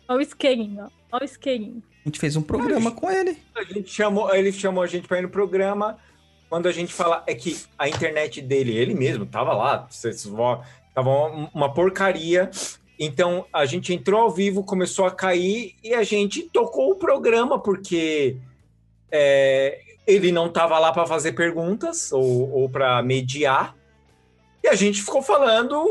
Olha 0.07 0.17
o 0.19 0.21
isqueirinho, 0.21 0.83
ó. 0.83 0.89
Olha 1.13 1.21
o 1.21 1.25
isqueirinho. 1.25 1.81
A 2.05 2.09
gente 2.09 2.19
fez 2.19 2.35
um 2.35 2.41
programa 2.41 2.91
com 2.91 3.09
ele. 3.09 3.37
A 3.55 3.63
gente 3.63 3.89
chamou, 3.89 4.33
ele 4.35 4.51
chamou 4.51 4.83
a 4.83 4.87
gente 4.87 5.07
para 5.07 5.19
ir 5.19 5.21
no 5.21 5.29
programa. 5.29 5.97
Quando 6.49 6.67
a 6.67 6.71
gente 6.73 6.91
fala 6.91 7.23
é 7.25 7.33
que 7.33 7.55
a 7.79 7.87
internet 7.87 8.41
dele, 8.41 8.75
ele 8.75 8.93
mesmo 8.93 9.25
tava 9.25 9.53
lá, 9.53 9.87
vocês 9.89 10.25
vão- 10.25 10.61
tava 10.93 11.09
uma, 11.09 11.49
uma 11.53 11.73
porcaria. 11.73 12.49
Então 12.99 13.45
a 13.51 13.65
gente 13.65 13.93
entrou 13.93 14.21
ao 14.21 14.31
vivo, 14.31 14.63
começou 14.63 15.05
a 15.05 15.11
cair 15.11 15.75
e 15.83 15.93
a 15.93 16.03
gente 16.03 16.43
tocou 16.43 16.91
o 16.91 16.95
programa 16.95 17.59
porque 17.59 18.37
é, 19.11 19.81
ele 20.05 20.31
não 20.31 20.49
tava 20.49 20.77
lá 20.77 20.91
para 20.91 21.05
fazer 21.05 21.33
perguntas 21.33 22.11
ou, 22.11 22.51
ou 22.51 22.69
para 22.69 23.01
mediar. 23.01 23.75
E 24.63 24.67
a 24.67 24.75
gente 24.75 25.01
ficou 25.01 25.21
falando 25.21 25.83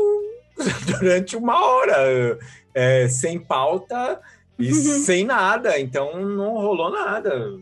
durante 0.87 1.35
uma 1.35 1.65
hora, 1.65 2.39
é, 2.73 3.07
sem 3.09 3.39
pauta 3.39 4.21
e 4.57 4.73
sem 4.73 5.25
nada. 5.25 5.79
Então 5.79 6.25
não 6.25 6.53
rolou 6.53 6.89
nada. 6.89 7.59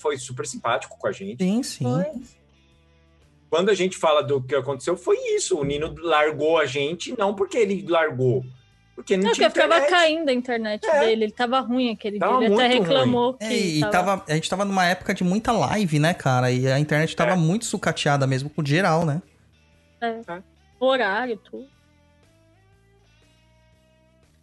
Foi 0.00 0.16
super 0.16 0.46
simpático 0.46 0.96
com 0.98 1.06
a 1.06 1.12
gente. 1.12 1.42
Sim, 1.42 1.62
sim. 1.62 2.24
Quando 3.54 3.68
a 3.70 3.74
gente 3.74 3.96
fala 3.96 4.20
do 4.20 4.42
que 4.42 4.52
aconteceu, 4.52 4.96
foi 4.96 5.16
isso. 5.36 5.56
O 5.56 5.62
Nino 5.62 5.94
largou 6.00 6.58
a 6.58 6.66
gente, 6.66 7.14
não 7.16 7.32
porque 7.36 7.56
ele 7.56 7.86
largou, 7.88 8.44
porque 8.96 9.16
não 9.16 9.26
Não, 9.26 9.32
tinha 9.32 9.48
porque 9.48 9.62
ficava 9.62 9.78
internet. 9.84 9.90
caindo 10.02 10.28
a 10.28 10.32
internet 10.32 10.80
dele. 10.90 11.24
Ele 11.26 11.30
tava 11.30 11.60
ruim 11.60 11.92
aquele 11.92 12.18
Tava 12.18 12.38
dia. 12.38 12.46
Ele 12.48 12.54
até 12.56 12.68
muito 12.68 12.82
reclamou 12.88 13.34
que. 13.34 13.44
É, 13.44 13.52
e 13.56 13.80
tava- 13.82 13.92
tava, 13.92 14.24
a 14.28 14.34
gente 14.34 14.50
tava 14.50 14.64
numa 14.64 14.84
época 14.86 15.14
de 15.14 15.22
muita 15.22 15.52
live, 15.52 16.00
né, 16.00 16.12
cara? 16.12 16.50
E 16.50 16.66
a 16.66 16.80
internet 16.80 17.14
tava 17.14 17.36
muito 17.36 17.64
sucateada 17.64 18.26
mesmo 18.26 18.50
com 18.50 18.64
geral, 18.64 19.06
né? 19.06 19.22
É. 20.00 20.20
Horário, 20.80 21.36
tudo. 21.36 21.68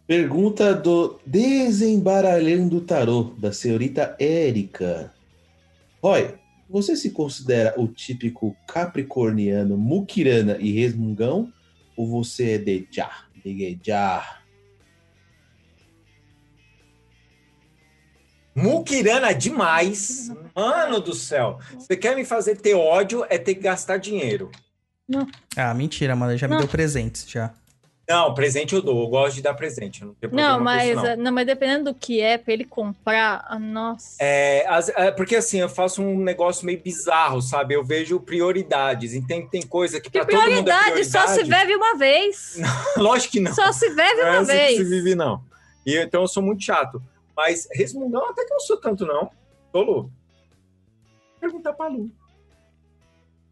Pergunta 0.06 0.74
do 0.74 1.20
Desembaralhando 1.26 2.80
Tarô, 2.80 3.34
da 3.36 3.52
senhorita 3.52 4.16
Érica. 4.18 5.12
Roy, 6.02 6.34
você 6.72 6.96
se 6.96 7.10
considera 7.10 7.74
o 7.78 7.86
típico 7.86 8.56
capricorniano, 8.66 9.76
muquirana 9.76 10.56
e 10.58 10.72
resmungão? 10.72 11.52
Ou 11.94 12.08
você 12.08 12.52
é 12.52 12.58
de 12.58 12.88
já, 12.90 13.10
de 13.44 13.78
já? 13.84 14.40
Mukirana 18.54 19.34
demais. 19.34 20.30
Mano 20.54 21.00
do 21.00 21.14
céu. 21.14 21.58
Você 21.74 21.96
quer 21.96 22.16
me 22.16 22.24
fazer 22.24 22.56
ter 22.56 22.74
ódio, 22.74 23.24
é 23.28 23.38
ter 23.38 23.54
que 23.54 23.60
gastar 23.62 23.98
dinheiro. 23.98 24.50
Ah, 25.56 25.74
mentira, 25.74 26.16
mano. 26.16 26.32
Ele 26.32 26.38
já 26.38 26.48
me 26.48 26.54
Não. 26.54 26.60
deu 26.60 26.68
presentes, 26.68 27.28
já. 27.28 27.54
Não, 28.08 28.34
presente 28.34 28.74
eu 28.74 28.82
dou. 28.82 29.02
Eu 29.04 29.08
gosto 29.08 29.36
de 29.36 29.42
dar 29.42 29.54
presente. 29.54 30.04
Não, 30.04 30.14
Não, 30.32 30.60
mas, 30.60 30.88
isso, 30.90 31.02
não. 31.02 31.16
não, 31.16 31.32
mas 31.32 31.46
dependendo 31.46 31.92
do 31.92 31.94
que 31.98 32.20
é, 32.20 32.36
pra 32.36 32.52
ele 32.52 32.64
comprar, 32.64 33.44
ah, 33.48 33.58
nossa. 33.58 34.16
É, 34.20 34.66
as- 34.68 34.88
é, 34.90 35.10
porque 35.12 35.36
assim, 35.36 35.60
eu 35.60 35.68
faço 35.68 36.02
um 36.02 36.18
negócio 36.18 36.66
meio 36.66 36.80
bizarro, 36.82 37.40
sabe? 37.40 37.74
Eu 37.74 37.84
vejo 37.84 38.18
prioridades. 38.20 39.14
E 39.14 39.24
tem, 39.26 39.46
tem 39.48 39.62
coisa 39.62 40.00
que 40.00 40.10
pra 40.10 40.24
todo 40.26 40.32
mundo 40.34 40.42
é 40.42 40.46
Prioridade 40.62 41.04
só 41.04 41.26
se 41.28 41.44
bebe 41.44 41.74
uma 41.76 41.96
vez. 41.96 42.58
Lógico 42.98 43.32
que 43.32 43.40
não. 43.40 43.54
Só 43.54 43.72
se 43.72 43.88
bebe 43.94 44.20
Não 44.20 44.26
é 44.28 44.30
uma 44.32 44.40
assim 44.40 44.46
que 44.52 44.58
vez. 44.58 44.76
se 44.78 44.84
vive, 44.84 45.14
não. 45.14 45.42
E 45.86 45.96
então 45.96 46.22
eu 46.22 46.28
sou 46.28 46.42
muito 46.42 46.62
chato. 46.62 47.00
Mas 47.36 47.66
resmungão 47.72 48.28
até 48.28 48.44
que 48.44 48.52
eu 48.52 48.56
não 48.56 48.60
sou 48.60 48.76
tanto, 48.78 49.06
não. 49.06 49.30
Tolo. 49.72 50.10
Perguntar 51.40 51.72
pra 51.72 51.86
Lu. 51.88 52.10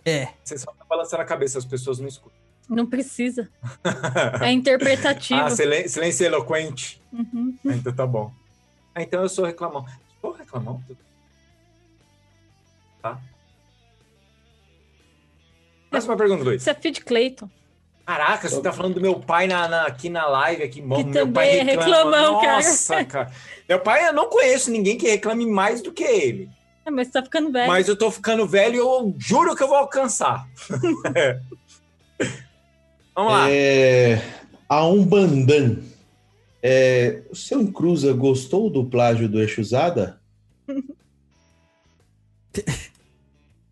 É. 0.04 0.28
Você 0.44 0.58
só 0.58 0.72
tá 0.72 0.84
balançando 0.88 1.22
a 1.22 1.26
cabeça, 1.26 1.56
as 1.58 1.64
pessoas 1.64 1.98
não 1.98 2.08
escutam. 2.08 2.39
Não 2.70 2.86
precisa. 2.86 3.49
É 4.40 4.50
interpretativo. 4.52 5.40
ah, 5.40 5.50
silen- 5.50 5.89
silêncio 5.89 6.24
eloquente. 6.24 7.02
Uhum. 7.12 7.57
Ah, 7.66 7.73
Então 7.74 7.92
tá 7.92 8.07
bom. 8.07 8.32
Ah, 8.94 9.02
então 9.02 9.20
eu 9.23 9.28
sou 9.28 9.44
reclamão. 9.44 9.84
Sou 10.20 10.32
reclamão? 10.32 10.82
Tá. 13.02 13.18
Próxima 15.90 16.16
pergunta, 16.16 16.44
Luiz. 16.44 16.62
Isso 16.62 16.70
é 16.70 16.74
Clayton. 16.74 17.50
Caraca, 18.07 18.49
você 18.49 18.60
tá 18.62 18.73
falando 18.73 18.94
do 18.94 19.00
meu 19.00 19.20
pai 19.20 19.47
na, 19.47 19.68
na- 19.68 19.86
aqui 19.86 20.08
na 20.08 20.26
live, 20.26 20.62
aqui, 20.62 20.81
Que 20.81 20.86
meu 20.86 21.05
também 21.05 21.32
pai 21.32 21.58
é 21.58 21.62
reclama. 21.62 22.16
reclamão, 22.16 22.40
cara. 22.40 22.57
Nossa, 22.57 23.05
cara. 23.05 23.32
Meu 23.68 23.81
pai, 23.81 24.08
eu 24.08 24.12
não 24.12 24.28
conheço 24.28 24.70
ninguém 24.70 24.97
que 24.99 25.08
reclame 25.08 25.47
mais 25.47 25.81
do 25.82 25.92
que 25.92 26.02
ele. 26.05 26.49
É, 26.84 26.90
mas 26.90 27.08
tá 27.10 27.23
ficando 27.23 27.52
velho. 27.52 27.68
Mas 27.68 27.89
eu 27.89 27.97
tô 27.97 28.10
ficando 28.10 28.47
velho 28.47 28.74
e 28.74 28.78
eu 28.78 29.15
juro 29.18 29.55
que 29.55 29.62
eu 29.62 29.68
vou 29.68 29.76
alcançar. 29.76 30.47
Vamos 33.14 33.32
lá. 33.32 33.50
É, 33.50 34.22
a 34.68 34.86
Umbandan. 34.86 35.78
É, 36.62 37.22
o 37.30 37.36
seu 37.36 37.60
Encruza 37.60 38.12
gostou 38.12 38.68
do 38.68 38.84
plágio 38.84 39.28
do 39.28 39.40
Exusada? 39.40 40.20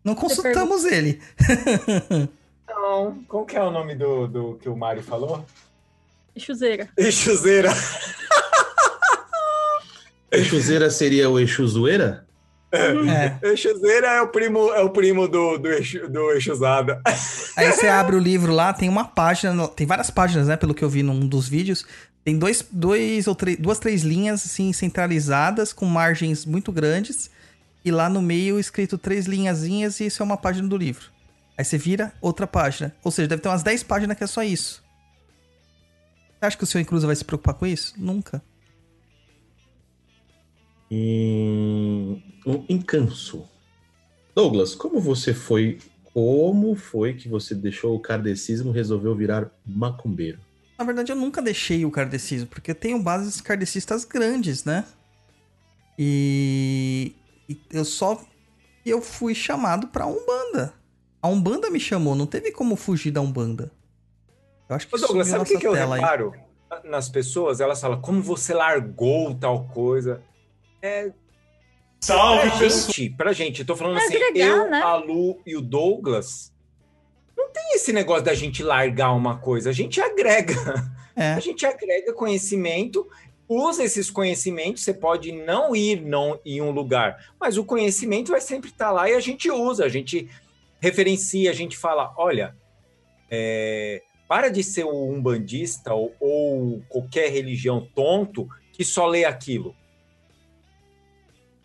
Não 0.03 0.15
consultamos 0.15 0.85
ele. 0.85 1.21
Não, 2.67 3.23
qual 3.27 3.45
que 3.45 3.55
é 3.55 3.61
o 3.61 3.71
nome 3.71 3.95
do, 3.95 4.27
do 4.27 4.55
que 4.55 4.69
o 4.69 4.75
Mário 4.75 5.03
falou? 5.03 5.45
Chuzeira. 6.37 6.89
Exuzeira. 6.97 7.71
Exuzeira 10.31 10.89
seria 10.89 11.29
o 11.29 11.39
Exuzoeira? 11.39 12.25
É. 12.71 13.37
Exuzeira 13.51 14.07
é 14.07 14.21
o 14.21 14.27
primo, 14.27 14.71
é 14.71 14.81
o 14.81 14.89
primo 14.89 15.27
do, 15.27 15.57
do, 15.57 15.67
Exu, 15.67 16.07
do 16.07 16.31
Exusada. 16.31 17.01
Aí 17.57 17.71
você 17.71 17.87
abre 17.87 18.15
o 18.15 18.19
livro 18.19 18.53
lá, 18.53 18.73
tem 18.73 18.87
uma 18.87 19.05
página, 19.05 19.67
tem 19.69 19.87
várias 19.87 20.09
páginas, 20.09 20.47
né? 20.47 20.55
Pelo 20.55 20.73
que 20.73 20.83
eu 20.83 20.89
vi 20.89 21.03
num 21.03 21.27
dos 21.27 21.47
vídeos. 21.47 21.85
Tem 22.23 22.37
dois, 22.37 22.65
dois 22.71 23.27
ou 23.27 23.35
três, 23.35 23.57
duas, 23.57 23.79
três 23.79 24.03
linhas 24.03 24.45
assim 24.45 24.71
centralizadas 24.73 25.73
com 25.73 25.85
margens 25.85 26.45
muito 26.45 26.71
grandes 26.71 27.31
e 27.83 27.91
lá 27.91 28.09
no 28.09 28.21
meio 28.21 28.59
escrito 28.59 28.97
três 28.97 29.25
linhazinhas 29.25 29.99
e 29.99 30.05
isso 30.05 30.21
é 30.21 30.25
uma 30.25 30.37
página 30.37 30.67
do 30.67 30.77
livro. 30.77 31.05
Aí 31.57 31.65
você 31.65 31.77
vira 31.77 32.13
outra 32.21 32.45
página, 32.45 32.95
ou 33.03 33.11
seja, 33.11 33.27
deve 33.27 33.41
ter 33.41 33.49
umas 33.49 33.63
10 33.63 33.83
páginas 33.83 34.17
que 34.17 34.23
é 34.23 34.27
só 34.27 34.43
isso. 34.43 34.83
Você 36.39 36.45
acha 36.45 36.57
que 36.57 36.63
o 36.63 36.67
seu 36.67 36.79
Inclusa 36.79 37.07
vai 37.07 37.15
se 37.15 37.25
preocupar 37.25 37.53
com 37.53 37.65
isso? 37.65 37.93
Nunca. 37.97 38.41
Hum, 40.91 42.21
um 42.49 42.65
encanso. 42.69 43.47
Douglas, 44.35 44.75
como 44.75 44.99
você 44.99 45.33
foi? 45.33 45.79
Como 46.13 46.75
foi 46.75 47.13
que 47.13 47.27
você 47.27 47.53
deixou 47.53 47.95
o 47.95 47.99
kardecismo 47.99 48.71
e 48.71 48.73
resolveu 48.73 49.15
virar 49.15 49.51
macumbeiro? 49.65 50.39
Na 50.77 50.85
verdade, 50.85 51.11
eu 51.11 51.15
nunca 51.15 51.41
deixei 51.41 51.85
o 51.85 51.91
kardecismo, 51.91 52.47
porque 52.47 52.71
eu 52.71 52.75
tenho 52.75 53.01
bases 53.01 53.41
kardecistas 53.41 54.05
grandes, 54.05 54.63
né? 54.63 54.85
E, 55.97 57.13
e 57.49 57.59
eu 57.71 57.83
só 57.83 58.23
eu 58.85 59.01
fui 59.01 59.35
chamado 59.35 59.87
pra 59.87 60.05
Umbanda. 60.05 60.73
A 61.21 61.27
Umbanda 61.27 61.69
me 61.69 61.79
chamou, 61.79 62.15
não 62.15 62.25
teve 62.25 62.51
como 62.51 62.75
fugir 62.75 63.11
da 63.11 63.21
Umbanda. 63.21 63.71
Eu 64.69 64.75
acho 64.75 64.87
que 64.87 64.95
Ô, 64.95 64.99
Douglas, 64.99 65.27
sabe 65.27 65.43
o 65.43 65.47
que, 65.47 65.57
que 65.57 65.67
eu 65.67 65.73
tela 65.73 65.95
aí. 65.95 66.01
reparo 66.01 66.33
nas 66.85 67.09
pessoas? 67.09 67.59
Elas 67.59 67.81
falam, 67.81 67.99
como 67.99 68.21
você 68.21 68.53
largou 68.53 69.35
tal 69.35 69.67
coisa? 69.67 70.21
É. 70.81 71.11
Salve, 71.99 72.49
pra 72.49 72.59
pessoal. 72.59 72.93
gente, 72.93 73.09
pra 73.11 73.33
gente, 73.33 73.59
eu 73.59 73.65
tô 73.65 73.75
falando 73.75 73.99
É 73.99 74.03
assim, 74.05 74.15
agregar, 74.15 74.47
eu, 74.47 74.69
né? 74.69 74.81
a 74.81 74.95
Lu 74.95 75.39
e 75.45 75.55
o 75.55 75.61
Douglas, 75.61 76.53
não 77.37 77.49
tem 77.49 77.73
esse 77.73 77.91
negócio 77.91 78.23
da 78.23 78.33
gente 78.33 78.63
largar 78.63 79.11
uma 79.13 79.37
coisa, 79.37 79.69
a 79.69 79.73
gente 79.73 79.99
agrega. 80.01 80.53
É. 81.15 81.33
A 81.33 81.39
gente 81.41 81.65
agrega 81.65 82.13
conhecimento, 82.13 83.05
usa 83.47 83.83
esses 83.83 84.09
conhecimentos, 84.09 84.83
você 84.83 84.93
pode 84.93 85.33
não 85.33 85.75
ir 85.75 86.01
não 86.01 86.39
em 86.45 86.61
um 86.61 86.71
lugar, 86.71 87.33
mas 87.37 87.57
o 87.57 87.65
conhecimento 87.65 88.31
vai 88.31 88.39
sempre 88.39 88.69
estar 88.69 88.89
lá 88.91 89.09
e 89.09 89.15
a 89.15 89.19
gente 89.19 89.51
usa, 89.51 89.83
a 89.83 89.89
gente 89.89 90.29
referencia, 90.79 91.49
a 91.51 91.53
gente 91.53 91.77
fala, 91.77 92.13
olha, 92.17 92.55
é, 93.29 94.01
para 94.29 94.47
de 94.49 94.63
ser 94.63 94.85
um 94.85 95.11
umbandista 95.11 95.93
ou, 95.93 96.15
ou 96.21 96.81
qualquer 96.87 97.29
religião 97.31 97.85
tonto 97.93 98.47
que 98.71 98.85
só 98.85 99.05
lê 99.05 99.25
aquilo. 99.25 99.75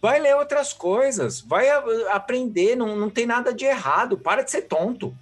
Vai 0.05 0.21
ler 0.21 0.37
outras 0.37 0.75
coisas, 0.75 1.41
vai 1.41 1.67
aprender, 2.13 2.77
não, 2.77 2.95
não 2.95 3.09
tem 3.09 3.25
nada 3.25 3.55
de 3.55 3.65
errado, 3.65 4.19
para 4.19 4.43
de 4.43 4.51
ser 4.51 4.63
tonto, 4.63 5.17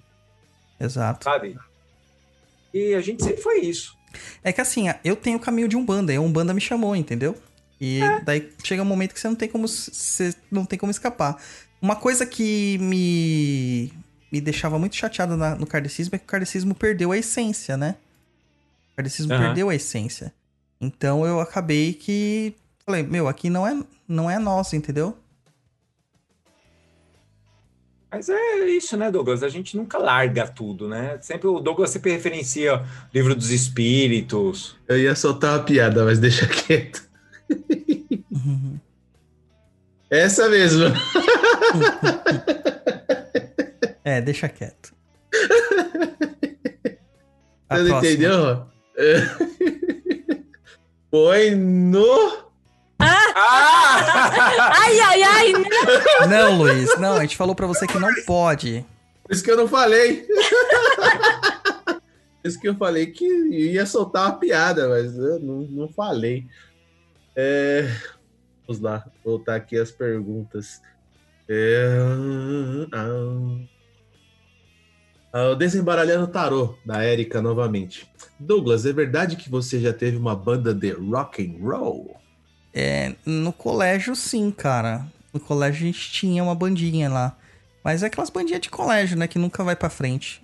Exato. 0.77 1.23
sabe? 1.23 1.57
E 2.73 2.93
a 2.93 2.99
gente 2.99 3.23
sempre 3.23 3.41
foi 3.41 3.61
isso. 3.61 3.95
É 4.43 4.51
que 4.51 4.59
assim, 4.59 4.87
eu 5.01 5.15
tenho 5.15 5.37
o 5.37 5.39
caminho 5.39 5.69
de 5.69 5.77
Umbanda, 5.77 6.11
e 6.11 6.17
a 6.17 6.21
Umbanda 6.21 6.53
me 6.53 6.59
chamou, 6.59 6.97
entendeu? 6.97 7.33
E 7.79 8.01
daí 8.25 8.51
chega 8.61 8.81
um 8.81 8.85
momento 8.85 9.13
que 9.13 9.21
você 9.21 9.27
não 9.29 9.35
tem 9.35 9.47
como 9.47 9.67
você 9.69 10.35
não 10.51 10.65
tem 10.65 10.77
como 10.77 10.91
escapar. 10.91 11.41
Uma 11.81 11.95
coisa 11.95 12.25
que 12.25 12.77
me 12.79 13.89
me 14.31 14.41
deixava 14.41 14.77
muito 14.77 14.95
chateado 14.97 15.37
na- 15.37 15.55
no 15.55 15.65
kardecismo 15.65 16.15
é 16.15 16.17
que 16.17 16.25
o 16.25 16.27
kardecismo 16.27 16.75
perdeu 16.75 17.11
a 17.13 17.17
essência, 17.17 17.77
né? 17.77 17.95
O 18.91 18.95
kardecismo 18.97 19.31
Aham. 19.33 19.43
perdeu 19.45 19.69
a 19.69 19.75
essência. 19.75 20.33
Então 20.81 21.25
eu 21.25 21.39
acabei 21.39 21.93
que 21.93 22.53
falei, 22.85 23.03
meu, 23.03 23.27
aqui 23.27 23.49
não 23.49 23.65
é 23.67 23.79
não 24.07 24.29
é 24.29 24.37
nosso, 24.39 24.75
entendeu? 24.75 25.17
Mas 28.11 28.29
é 28.29 28.67
isso, 28.67 28.95
né, 28.95 29.09
Douglas? 29.09 29.41
A 29.41 29.49
gente 29.49 29.75
nunca 29.75 29.97
larga 29.97 30.47
tudo, 30.47 30.87
né? 30.87 31.17
Sempre 31.19 31.47
o 31.47 31.59
Douglas 31.59 31.89
sempre 31.89 32.11
referencia 32.11 32.75
o 32.77 32.85
livro 33.11 33.33
dos 33.33 33.49
espíritos. 33.49 34.77
Eu 34.87 34.99
ia 34.99 35.15
soltar 35.15 35.57
uma 35.57 35.63
piada, 35.65 36.05
mas 36.05 36.19
deixa 36.19 36.45
quieto. 36.47 37.03
Essa 40.09 40.47
mesmo. 40.49 40.85
É, 44.05 44.19
deixa 44.19 44.49
quieto. 44.49 44.93
A 47.69 47.77
Você 47.77 47.83
não 47.83 47.87
próxima. 47.89 48.11
entendeu? 48.11 48.65
É. 48.97 49.15
Foi 51.09 51.51
no. 51.55 52.43
Ai, 53.35 54.99
ai, 54.99 55.23
ai! 55.23 55.53
não. 56.21 56.27
Não, 56.27 56.57
Luiz, 56.57 56.97
não, 56.99 57.15
a 57.15 57.21
gente 57.21 57.37
falou 57.37 57.55
pra 57.55 57.67
você 57.67 57.87
que 57.87 57.99
não 57.99 58.13
pode. 58.25 58.85
Por 59.23 59.31
isso 59.31 59.43
que 59.43 59.51
eu 59.51 59.57
não 59.57 59.67
falei. 59.67 60.25
Por 62.41 62.49
isso 62.49 62.59
que 62.59 62.67
eu 62.67 62.75
falei 62.75 63.07
que 63.07 63.25
ia 63.25 63.85
soltar 63.85 64.25
uma 64.25 64.37
piada, 64.37 64.89
mas 64.89 65.17
eu 65.17 65.39
não, 65.39 65.61
não 65.61 65.87
falei. 65.87 66.45
É, 67.35 67.89
Vamos 68.67 68.81
lá, 68.81 69.05
voltar 69.23 69.55
aqui 69.55 69.77
as 69.77 69.91
perguntas. 69.91 70.81
É... 71.49 71.97
ah, 72.93 73.59
ah, 75.33 75.49
o 75.49 75.55
Desembaralhando 75.55 76.27
Tarô, 76.27 76.77
da 76.85 77.03
Érica, 77.03 77.41
novamente. 77.41 78.09
Douglas, 78.39 78.85
é 78.85 78.93
verdade 78.93 79.35
que 79.35 79.49
você 79.49 79.79
já 79.79 79.91
teve 79.91 80.15
uma 80.15 80.35
banda 80.35 80.73
de 80.73 80.91
rock 80.91 81.43
and 81.43 81.61
roll? 81.61 82.15
É, 82.73 83.13
no 83.25 83.53
colégio, 83.53 84.15
sim, 84.15 84.49
cara. 84.51 85.05
No 85.31 85.39
colégio 85.39 85.83
a 85.83 85.85
gente 85.85 86.11
tinha 86.11 86.43
uma 86.43 86.55
bandinha 86.55 87.09
lá. 87.09 87.37
Mas 87.83 88.01
é 88.01 88.07
aquelas 88.07 88.29
bandinhas 88.29 88.61
de 88.61 88.69
colégio, 88.69 89.17
né? 89.17 89.27
Que 89.27 89.37
nunca 89.37 89.63
vai 89.63 89.75
pra 89.75 89.89
frente. 89.89 90.43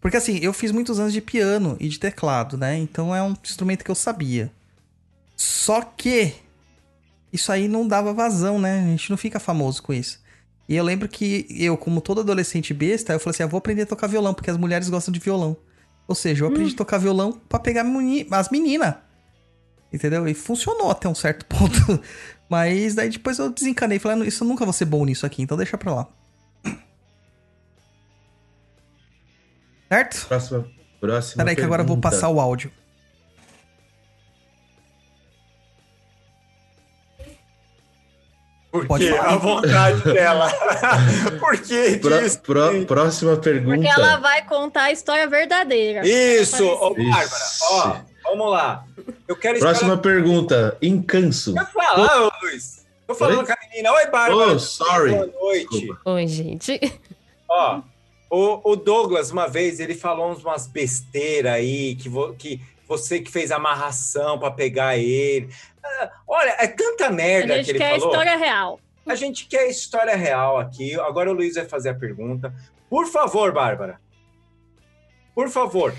Porque 0.00 0.16
assim, 0.16 0.38
eu 0.40 0.52
fiz 0.52 0.70
muitos 0.70 1.00
anos 1.00 1.12
de 1.12 1.20
piano 1.20 1.76
e 1.80 1.88
de 1.88 1.98
teclado, 1.98 2.56
né? 2.56 2.78
Então 2.78 3.14
é 3.14 3.22
um 3.22 3.34
instrumento 3.42 3.84
que 3.84 3.90
eu 3.90 3.94
sabia. 3.94 4.52
Só 5.36 5.82
que 5.82 6.34
isso 7.32 7.50
aí 7.50 7.68
não 7.68 7.86
dava 7.86 8.12
vazão, 8.12 8.58
né? 8.58 8.84
A 8.84 8.86
gente 8.88 9.10
não 9.10 9.16
fica 9.16 9.40
famoso 9.40 9.82
com 9.82 9.92
isso. 9.92 10.20
E 10.68 10.76
eu 10.76 10.84
lembro 10.84 11.08
que 11.08 11.46
eu, 11.50 11.76
como 11.76 12.00
todo 12.00 12.20
adolescente 12.20 12.72
besta, 12.72 13.12
eu 13.12 13.20
falei 13.20 13.34
assim: 13.34 13.42
ah, 13.42 13.46
vou 13.46 13.58
aprender 13.58 13.82
a 13.82 13.86
tocar 13.86 14.06
violão, 14.06 14.32
porque 14.32 14.50
as 14.50 14.56
mulheres 14.56 14.88
gostam 14.88 15.12
de 15.12 15.20
violão. 15.20 15.56
Ou 16.08 16.14
seja, 16.14 16.44
eu 16.44 16.48
aprendi 16.48 16.72
a 16.72 16.76
tocar 16.76 16.98
violão 16.98 17.32
pra 17.32 17.58
pegar 17.58 17.84
as 18.30 18.48
meninas. 18.48 18.94
Entendeu? 19.92 20.26
E 20.28 20.34
funcionou 20.34 20.90
até 20.90 21.08
um 21.08 21.14
certo 21.14 21.44
ponto. 21.46 22.00
Mas 22.48 22.94
daí 22.94 23.08
depois 23.08 23.38
eu 23.38 23.50
desencanei. 23.50 23.98
Falei, 23.98 24.22
"Ah, 24.22 24.26
isso 24.26 24.44
eu 24.44 24.48
nunca 24.48 24.64
vou 24.64 24.72
ser 24.72 24.84
bom 24.84 25.04
nisso 25.04 25.24
aqui, 25.26 25.42
então 25.42 25.56
deixa 25.56 25.76
pra 25.78 25.94
lá. 25.94 26.06
Certo? 29.88 30.26
Próxima, 30.26 30.68
próxima 31.00 31.44
Peraí 31.44 31.54
que 31.56 31.62
agora 31.62 31.82
eu 31.82 31.86
vou 31.86 31.98
passar 31.98 32.28
o 32.28 32.40
áudio. 32.40 32.72
Por 38.70 38.86
Pode 38.86 39.06
quê? 39.06 39.14
falar. 39.14 39.32
A 39.32 39.36
vontade 39.36 40.02
dela. 40.02 40.52
Por 41.40 41.56
que 41.58 41.96
Pró- 41.98 42.18
disso? 42.20 42.40
pró- 42.40 42.84
próxima 42.86 43.36
pergunta. 43.36 43.76
Porque 43.76 43.88
ela 43.88 44.16
vai 44.18 44.44
contar 44.44 44.84
a 44.84 44.92
história 44.92 45.26
verdadeira. 45.28 46.06
Isso! 46.06 46.62
Ô. 46.66 46.94
Bárbara, 46.94 47.44
ó, 47.70 47.96
vamos 48.26 48.50
lá. 48.50 48.84
Eu 49.26 49.36
quero 49.36 49.58
Próxima 49.58 49.96
pergunta. 49.96 50.76
Incanso. 50.82 51.54
Quer 51.54 51.66
falar, 51.72 52.26
ô, 52.26 52.30
Luiz? 52.42 52.84
Tô 53.06 53.14
falando 53.14 53.38
Oi? 53.38 53.46
com 53.46 53.52
a 53.52 53.56
menina. 53.70 53.92
Oi, 53.92 54.06
Bárbara. 54.06 54.52
Oh, 54.52 54.58
sorry. 54.58 55.12
Boa 55.12 55.26
noite. 55.26 55.88
Oi, 56.04 56.26
gente. 56.26 56.80
Ó, 57.48 57.80
o, 58.28 58.72
o 58.72 58.76
Douglas, 58.76 59.30
uma 59.30 59.46
vez, 59.46 59.78
ele 59.78 59.94
falou 59.94 60.34
umas 60.34 60.66
besteiras 60.66 61.52
aí, 61.52 61.94
que, 61.94 62.08
vo- 62.08 62.34
que 62.34 62.60
você 62.88 63.20
que 63.20 63.30
fez 63.30 63.52
amarração 63.52 64.38
pra 64.38 64.50
pegar 64.50 64.96
ele. 64.96 65.48
Ah, 65.84 66.10
olha, 66.26 66.56
é 66.58 66.66
tanta 66.66 67.06
A 67.06 67.10
merda 67.10 67.54
que 67.54 67.58
gente 67.62 67.70
ele 67.70 67.78
quer 67.78 67.92
a 67.94 67.98
falou. 68.00 68.08
história 68.12 68.36
real. 68.36 68.80
A 69.06 69.14
gente 69.14 69.46
quer 69.46 69.60
a 69.60 69.68
história 69.68 70.16
real 70.16 70.58
aqui. 70.58 70.98
Agora 70.98 71.30
o 71.30 71.34
Luiz 71.34 71.54
vai 71.54 71.64
fazer 71.64 71.90
a 71.90 71.94
pergunta. 71.94 72.52
Por 72.90 73.06
favor, 73.06 73.52
Bárbara. 73.52 74.00
Por 75.32 75.48
favor. 75.48 75.94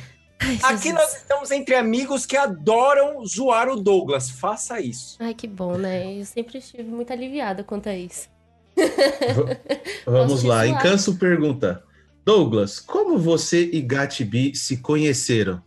Aqui 0.64 0.94
nós 0.94 1.16
estamos 1.16 1.52
entre 1.52 1.76
amigos 1.76 2.26
que 2.26 2.38
adoram 2.38 3.26
zoar 3.26 3.70
o 3.70 3.76
Douglas. 3.76 4.30
Faça 4.30 4.80
isso. 4.80 5.18
Ai, 5.20 5.34
que 5.34 5.48
bom, 5.48 5.78
né? 5.78 6.20
Eu 6.20 6.26
sempre 6.26 6.60
estive 6.60 6.84
muito 6.84 7.12
aliviada 7.12 7.64
quanto 7.64 7.90
a 7.90 7.96
isso. 7.96 8.30
Vamos 10.06 10.44
lá. 10.44 10.66
zoar? 10.66 10.68
Incanso 10.68 11.18
pergunta. 11.18 11.84
Douglas, 12.24 12.80
como 12.80 13.18
você 13.18 13.70
e 13.72 13.82
Gatibi 13.82 14.56
se 14.56 14.78
conheceram? 14.78 15.62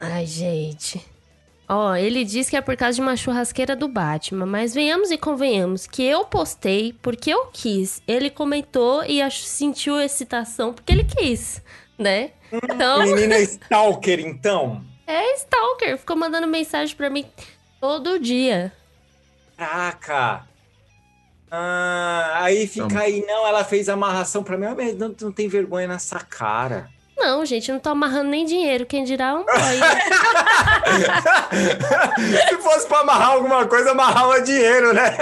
Ai, 0.00 0.26
gente. 0.26 1.04
Ó, 1.68 1.94
ele 1.96 2.24
diz 2.24 2.48
que 2.48 2.56
é 2.56 2.60
por 2.60 2.76
causa 2.76 2.94
de 2.96 3.00
uma 3.00 3.16
churrasqueira 3.16 3.74
do 3.74 3.88
Batman, 3.88 4.46
mas 4.46 4.72
venhamos 4.72 5.10
e 5.10 5.18
convenhamos 5.18 5.86
que 5.86 6.02
eu 6.02 6.24
postei 6.24 6.94
porque 7.02 7.30
eu 7.30 7.46
quis. 7.52 8.00
Ele 8.06 8.30
comentou 8.30 9.02
e 9.04 9.28
sentiu 9.30 10.00
excitação 10.00 10.72
porque 10.72 10.92
ele 10.92 11.04
quis, 11.04 11.60
né? 11.98 12.30
Então, 12.52 13.02
Menina 13.02 13.38
Stalker, 13.38 14.20
então. 14.20 14.82
é 15.06 15.34
stalker, 15.36 15.98
ficou 15.98 16.16
mandando 16.16 16.46
mensagem 16.46 16.94
pra 16.96 17.10
mim 17.10 17.26
todo 17.80 18.18
dia. 18.18 18.72
Caraca. 19.56 20.42
Ah, 21.50 22.32
aí 22.42 22.66
fica 22.66 23.00
aí, 23.00 23.24
não, 23.26 23.46
ela 23.46 23.64
fez 23.64 23.88
amarração 23.88 24.42
pra 24.42 24.56
mim, 24.58 24.66
mas 24.76 24.96
não, 24.96 25.14
não 25.20 25.32
tem 25.32 25.48
vergonha 25.48 25.86
nessa 25.88 26.18
cara. 26.20 26.90
Não, 27.16 27.46
gente, 27.46 27.72
não 27.72 27.78
tô 27.78 27.88
amarrando 27.90 28.28
nem 28.28 28.44
dinheiro, 28.44 28.84
quem 28.84 29.02
dirá 29.04 29.34
um 29.34 29.44
boy. 29.46 29.54
Se 32.48 32.56
fosse 32.58 32.86
pra 32.86 33.00
amarrar 33.00 33.30
alguma 33.30 33.66
coisa, 33.66 33.92
amarrava 33.92 34.40
dinheiro, 34.42 34.92
né? 34.92 35.16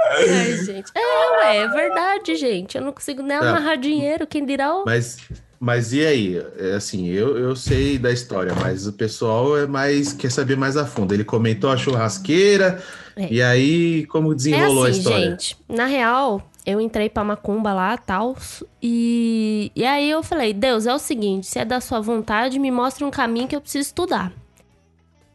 Ai, 0.00 0.56
gente. 0.64 0.90
É, 0.94 1.36
ué, 1.40 1.56
é 1.58 1.68
verdade, 1.68 2.36
gente. 2.36 2.76
Eu 2.78 2.84
não 2.84 2.92
consigo 2.92 3.22
nem 3.22 3.38
Tá. 3.38 3.48
amarrar 3.50 3.76
dinheiro, 3.78 4.26
quem 4.26 4.44
dirá 4.46 4.74
o. 4.74 4.84
Mas, 4.84 5.18
mas 5.58 5.92
e 5.92 6.06
aí? 6.06 6.42
É 6.58 6.74
assim, 6.74 7.08
eu, 7.08 7.36
eu 7.36 7.56
sei 7.56 7.98
da 7.98 8.10
história, 8.12 8.54
mas 8.54 8.86
o 8.86 8.92
pessoal 8.92 9.56
é 9.58 9.66
mais 9.66 10.12
quer 10.12 10.30
saber 10.30 10.56
mais 10.56 10.76
a 10.76 10.86
fundo. 10.86 11.12
Ele 11.12 11.24
comentou 11.24 11.68
a 11.70 11.76
churrasqueira, 11.76 12.82
É. 13.16 13.28
e 13.32 13.42
aí 13.42 14.06
como 14.06 14.34
desenrolou 14.34 14.84
é 14.84 14.88
a 14.88 14.90
assim, 14.90 14.98
história? 15.00 15.30
gente. 15.30 15.56
Na 15.68 15.86
real, 15.86 16.48
eu 16.64 16.80
entrei 16.80 17.08
pra 17.10 17.24
Macumba 17.24 17.72
lá, 17.74 17.96
tal, 17.98 18.36
e 18.80 19.72
e 19.74 19.84
aí 19.84 20.08
eu 20.08 20.22
falei: 20.22 20.52
"Deus, 20.54 20.86
é 20.86 20.94
o 20.94 20.98
seguinte, 20.98 21.46
se 21.48 21.58
é 21.58 21.64
da 21.64 21.80
sua 21.80 22.00
vontade, 22.00 22.58
me 22.58 22.70
mostra 22.70 23.04
um 23.04 23.10
caminho 23.10 23.48
que 23.48 23.56
eu 23.56 23.60
preciso 23.60 23.88
estudar". 23.88 24.32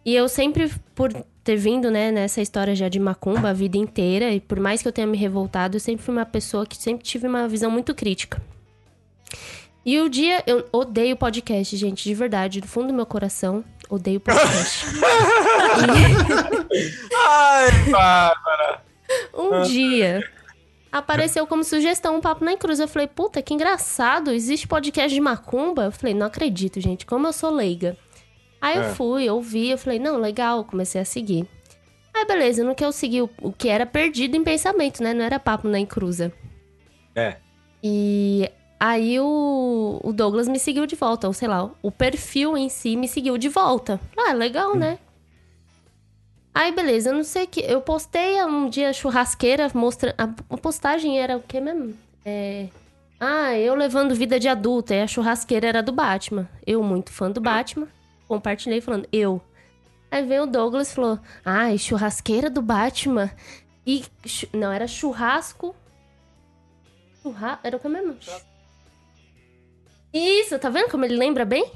E 0.06 0.16
eu 0.16 0.28
sempre 0.30 0.72
por 0.96 1.14
ter 1.44 1.58
vindo, 1.58 1.92
né, 1.92 2.12
nessa 2.12 2.42
história 2.42 2.74
já 2.74 2.88
de 2.88 3.00
Macumba 3.00 3.50
a 3.50 3.54
vida 3.54 3.78
inteira, 3.78 4.32
e 4.32 4.40
por 4.40 4.60
mais 4.60 4.82
que 4.82 4.88
eu 4.88 4.92
tenha 4.92 5.06
me 5.06 5.18
revoltado, 5.18 5.76
eu 5.76 5.80
sempre 5.80 6.04
fui 6.04 6.14
uma 6.14 6.26
pessoa 6.26 6.66
que 6.66 6.78
sempre 6.78 7.04
tive 7.04 7.28
uma 7.28 7.48
visão 7.48 7.70
muito 7.70 7.94
crítica. 7.94 8.42
E 9.86 10.00
o 10.00 10.08
dia, 10.08 10.42
eu 10.48 10.66
odeio 10.72 11.18
podcast, 11.18 11.76
gente, 11.76 12.06
de 12.06 12.14
verdade, 12.14 12.62
do 12.62 12.68
fundo 12.68 12.88
do 12.88 12.94
meu 12.94 13.06
coração, 13.06 13.66
odeio 13.90 14.20
podcast. 14.20 14.86
Ai, 17.18 17.70
Bárbara. 17.92 18.82
Um 19.34 19.62
dia 19.64 20.24
apareceu 20.92 21.46
como 21.46 21.64
sugestão 21.64 22.16
um 22.16 22.22
papo 22.22 22.46
na 22.46 22.56
cruz. 22.56 22.80
Eu 22.80 22.88
falei, 22.88 23.08
puta, 23.08 23.42
que 23.42 23.54
engraçado. 23.54 24.32
Existe 24.32 24.68
podcast 24.68 25.14
de 25.14 25.20
macumba? 25.20 25.86
Eu 25.86 25.92
falei, 25.92 26.14
não 26.14 26.28
acredito, 26.28 26.80
gente. 26.80 27.06
Como 27.06 27.28
eu 27.28 27.34
sou 27.34 27.52
leiga. 27.52 27.98
Aí 28.64 28.78
É. 28.78 28.80
eu 28.80 28.96
fui, 28.96 29.30
ouvi, 29.30 29.70
eu 29.72 29.78
falei, 29.78 30.00
não, 30.00 30.16
legal, 30.18 30.64
comecei 30.64 31.02
a 31.02 31.06
seguir. 31.06 31.46
Aí 32.16 32.26
beleza, 32.26 32.64
no 32.64 32.74
que 32.74 32.86
eu 32.86 32.94
segui 32.94 33.22
o, 33.22 33.30
o 33.42 33.52
que 33.52 33.68
era 33.68 33.86
perdido 33.86 34.38
em 34.38 34.44
pensamento, 34.44 35.04
né? 35.04 35.14
Não 35.14 35.26
era 35.26 35.38
papo 35.38 35.68
na 35.68 35.78
encruza. 35.80 36.32
É. 37.14 37.36
E 37.84 38.50
aí 38.80 39.20
o, 39.20 40.00
o 40.02 40.14
Douglas 40.14 40.48
me 40.48 40.58
seguiu 40.60 40.86
de 40.86 40.96
volta, 40.96 41.28
ou 41.28 41.34
sei 41.34 41.50
lá, 41.50 41.70
o 41.82 41.92
perfil 41.92 42.56
em 42.58 42.70
si 42.70 42.96
me 42.96 43.08
seguiu 43.08 43.38
de 43.38 43.50
volta. 43.50 44.00
Ah, 44.18 44.32
legal, 44.32 44.76
né? 44.78 44.98
Aí, 46.56 46.72
beleza, 46.72 47.10
eu 47.10 47.16
não 47.16 47.24
sei 47.24 47.44
o 47.46 47.48
que. 47.48 47.62
Eu 47.62 47.82
postei 47.82 48.42
um 48.46 48.70
dia 48.70 48.94
churrasqueira, 48.94 49.70
mostra. 49.74 50.14
A 50.18 50.30
a 50.54 50.58
postagem 50.58 51.20
era 51.20 51.36
o 51.36 51.42
que 51.42 51.60
mesmo? 51.60 51.96
É. 52.24 52.68
Ah, 53.20 53.58
eu 53.58 53.74
levando 53.74 54.14
vida 54.14 54.40
de 54.40 54.48
adulta. 54.48 54.94
E 54.94 55.02
a 55.02 55.08
churrasqueira 55.08 55.68
era 55.68 55.82
do 55.82 55.92
Batman. 55.92 56.48
Eu, 56.66 56.84
muito 56.84 57.12
fã 57.12 57.32
do 57.32 57.42
Batman, 57.42 57.88
compartilhei 58.34 58.82
falando, 58.82 59.08
eu. 59.12 59.42
Aí 60.10 60.26
veio 60.26 60.44
o 60.44 60.48
Douglas 60.48 60.92
e 60.92 60.96
falou: 60.96 61.20
Ai, 61.44 61.78
churrasqueira 61.78 62.50
do 62.50 62.62
Batman. 62.62 63.32
E. 63.86 64.04
Não, 64.54 64.72
era 64.72 64.88
churrasco. 64.88 65.76
Churra... 67.22 67.60
Era 67.64 67.78
o 67.78 67.80
que 67.80 67.88
mesmo? 67.88 68.16
Isso, 70.14 70.60
tá 70.60 70.70
vendo 70.70 70.92
como 70.92 71.06
ele 71.06 71.16
lembra 71.16 71.46
bem? 71.46 71.72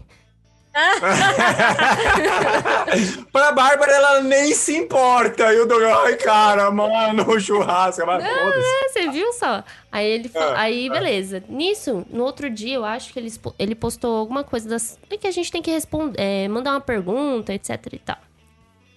pra 3.31 3.51
Bárbara, 3.51 3.91
ela 3.91 4.21
nem 4.21 4.53
se 4.53 4.75
importa. 4.75 5.53
E 5.53 5.59
o 5.59 5.65
Douglas, 5.65 5.97
ai, 6.05 6.15
cara, 6.15 6.69
mano, 6.71 7.39
churrasco. 7.39 8.05
Mas 8.05 8.23
foda-se. 8.23 8.59
É, 8.59 8.89
você 8.89 9.09
viu 9.09 9.31
só? 9.33 9.63
Aí 9.91 10.05
ele 10.05 10.29
fa- 10.29 10.39
Ah, 10.39 10.61
aí 10.61 10.87
ah. 10.89 10.93
beleza. 10.93 11.43
Nisso, 11.49 12.05
no 12.09 12.23
outro 12.23 12.49
dia, 12.49 12.75
eu 12.75 12.85
acho 12.85 13.13
que 13.13 13.19
ele, 13.19 13.31
ele 13.57 13.75
postou 13.75 14.17
alguma 14.17 14.43
coisa 14.43 14.69
das 14.69 14.99
é 15.09 15.17
que 15.17 15.27
a 15.27 15.31
gente 15.31 15.51
tem 15.51 15.61
que 15.61 15.71
responder, 15.71 16.19
é, 16.19 16.47
mandar 16.47 16.71
uma 16.71 16.81
pergunta, 16.81 17.53
etc 17.53 17.71
e 17.93 17.99
tal. 17.99 18.17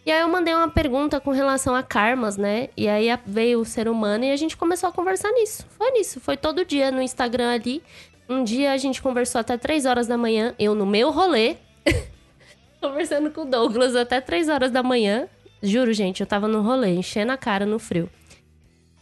E 0.04 0.10
aí 0.10 0.20
eu 0.22 0.28
mandei 0.28 0.54
uma 0.54 0.68
pergunta 0.68 1.20
com 1.20 1.30
relação 1.30 1.74
a 1.74 1.82
karmas, 1.82 2.36
né? 2.36 2.68
E 2.76 2.88
aí 2.88 3.06
veio 3.26 3.60
o 3.60 3.64
ser 3.64 3.86
humano 3.86 4.24
e 4.24 4.32
a 4.32 4.36
gente 4.36 4.56
começou 4.56 4.88
a 4.88 4.92
conversar 4.92 5.30
nisso. 5.32 5.66
Foi 5.76 5.90
nisso, 5.90 6.20
foi 6.20 6.36
todo 6.36 6.64
dia 6.64 6.90
no 6.90 7.02
Instagram 7.02 7.52
ali. 7.52 7.82
Um 8.28 8.42
dia 8.42 8.72
a 8.72 8.76
gente 8.76 9.02
conversou 9.02 9.40
até 9.40 9.58
3 9.58 9.84
horas 9.86 10.06
da 10.06 10.16
manhã, 10.16 10.54
eu 10.58 10.74
no 10.74 10.86
meu 10.86 11.10
rolê, 11.10 11.56
conversando 12.80 13.30
com 13.30 13.42
o 13.42 13.44
Douglas 13.44 13.94
até 13.96 14.20
3 14.20 14.48
horas 14.48 14.70
da 14.70 14.82
manhã. 14.82 15.28
Juro, 15.62 15.92
gente, 15.92 16.20
eu 16.20 16.26
tava 16.26 16.48
no 16.48 16.62
rolê, 16.62 16.94
enchendo 16.94 17.32
a 17.32 17.36
cara 17.36 17.66
no 17.66 17.78
frio. 17.78 18.08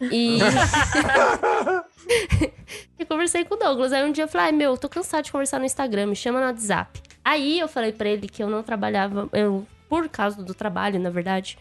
E. 0.01 0.39
e 2.99 3.05
conversei 3.05 3.45
com 3.45 3.55
o 3.55 3.59
Douglas. 3.59 3.93
Aí 3.93 4.05
um 4.05 4.13
dia 4.13 4.25
eu 4.25 4.29
falei, 4.29 4.49
ai 4.49 4.53
meu, 4.53 4.77
tô 4.77 4.89
cansado 4.89 5.25
de 5.25 5.33
conversar 5.33 5.59
no 5.59 5.65
Instagram, 5.65 6.07
me 6.07 6.17
chama 6.17 6.41
no 6.41 6.47
WhatsApp. 6.47 7.01
Aí 7.25 7.59
eu 7.59 7.69
falei 7.69 7.93
pra 7.93 8.09
ele 8.09 8.29
que 8.29 8.43
eu 8.43 8.49
não 8.49 8.63
trabalhava, 8.63 9.29
eu, 9.33 9.67
por 9.89 10.09
causa 10.09 10.43
do 10.43 10.55
trabalho, 10.55 10.99
na 10.99 11.11
verdade, 11.11 11.59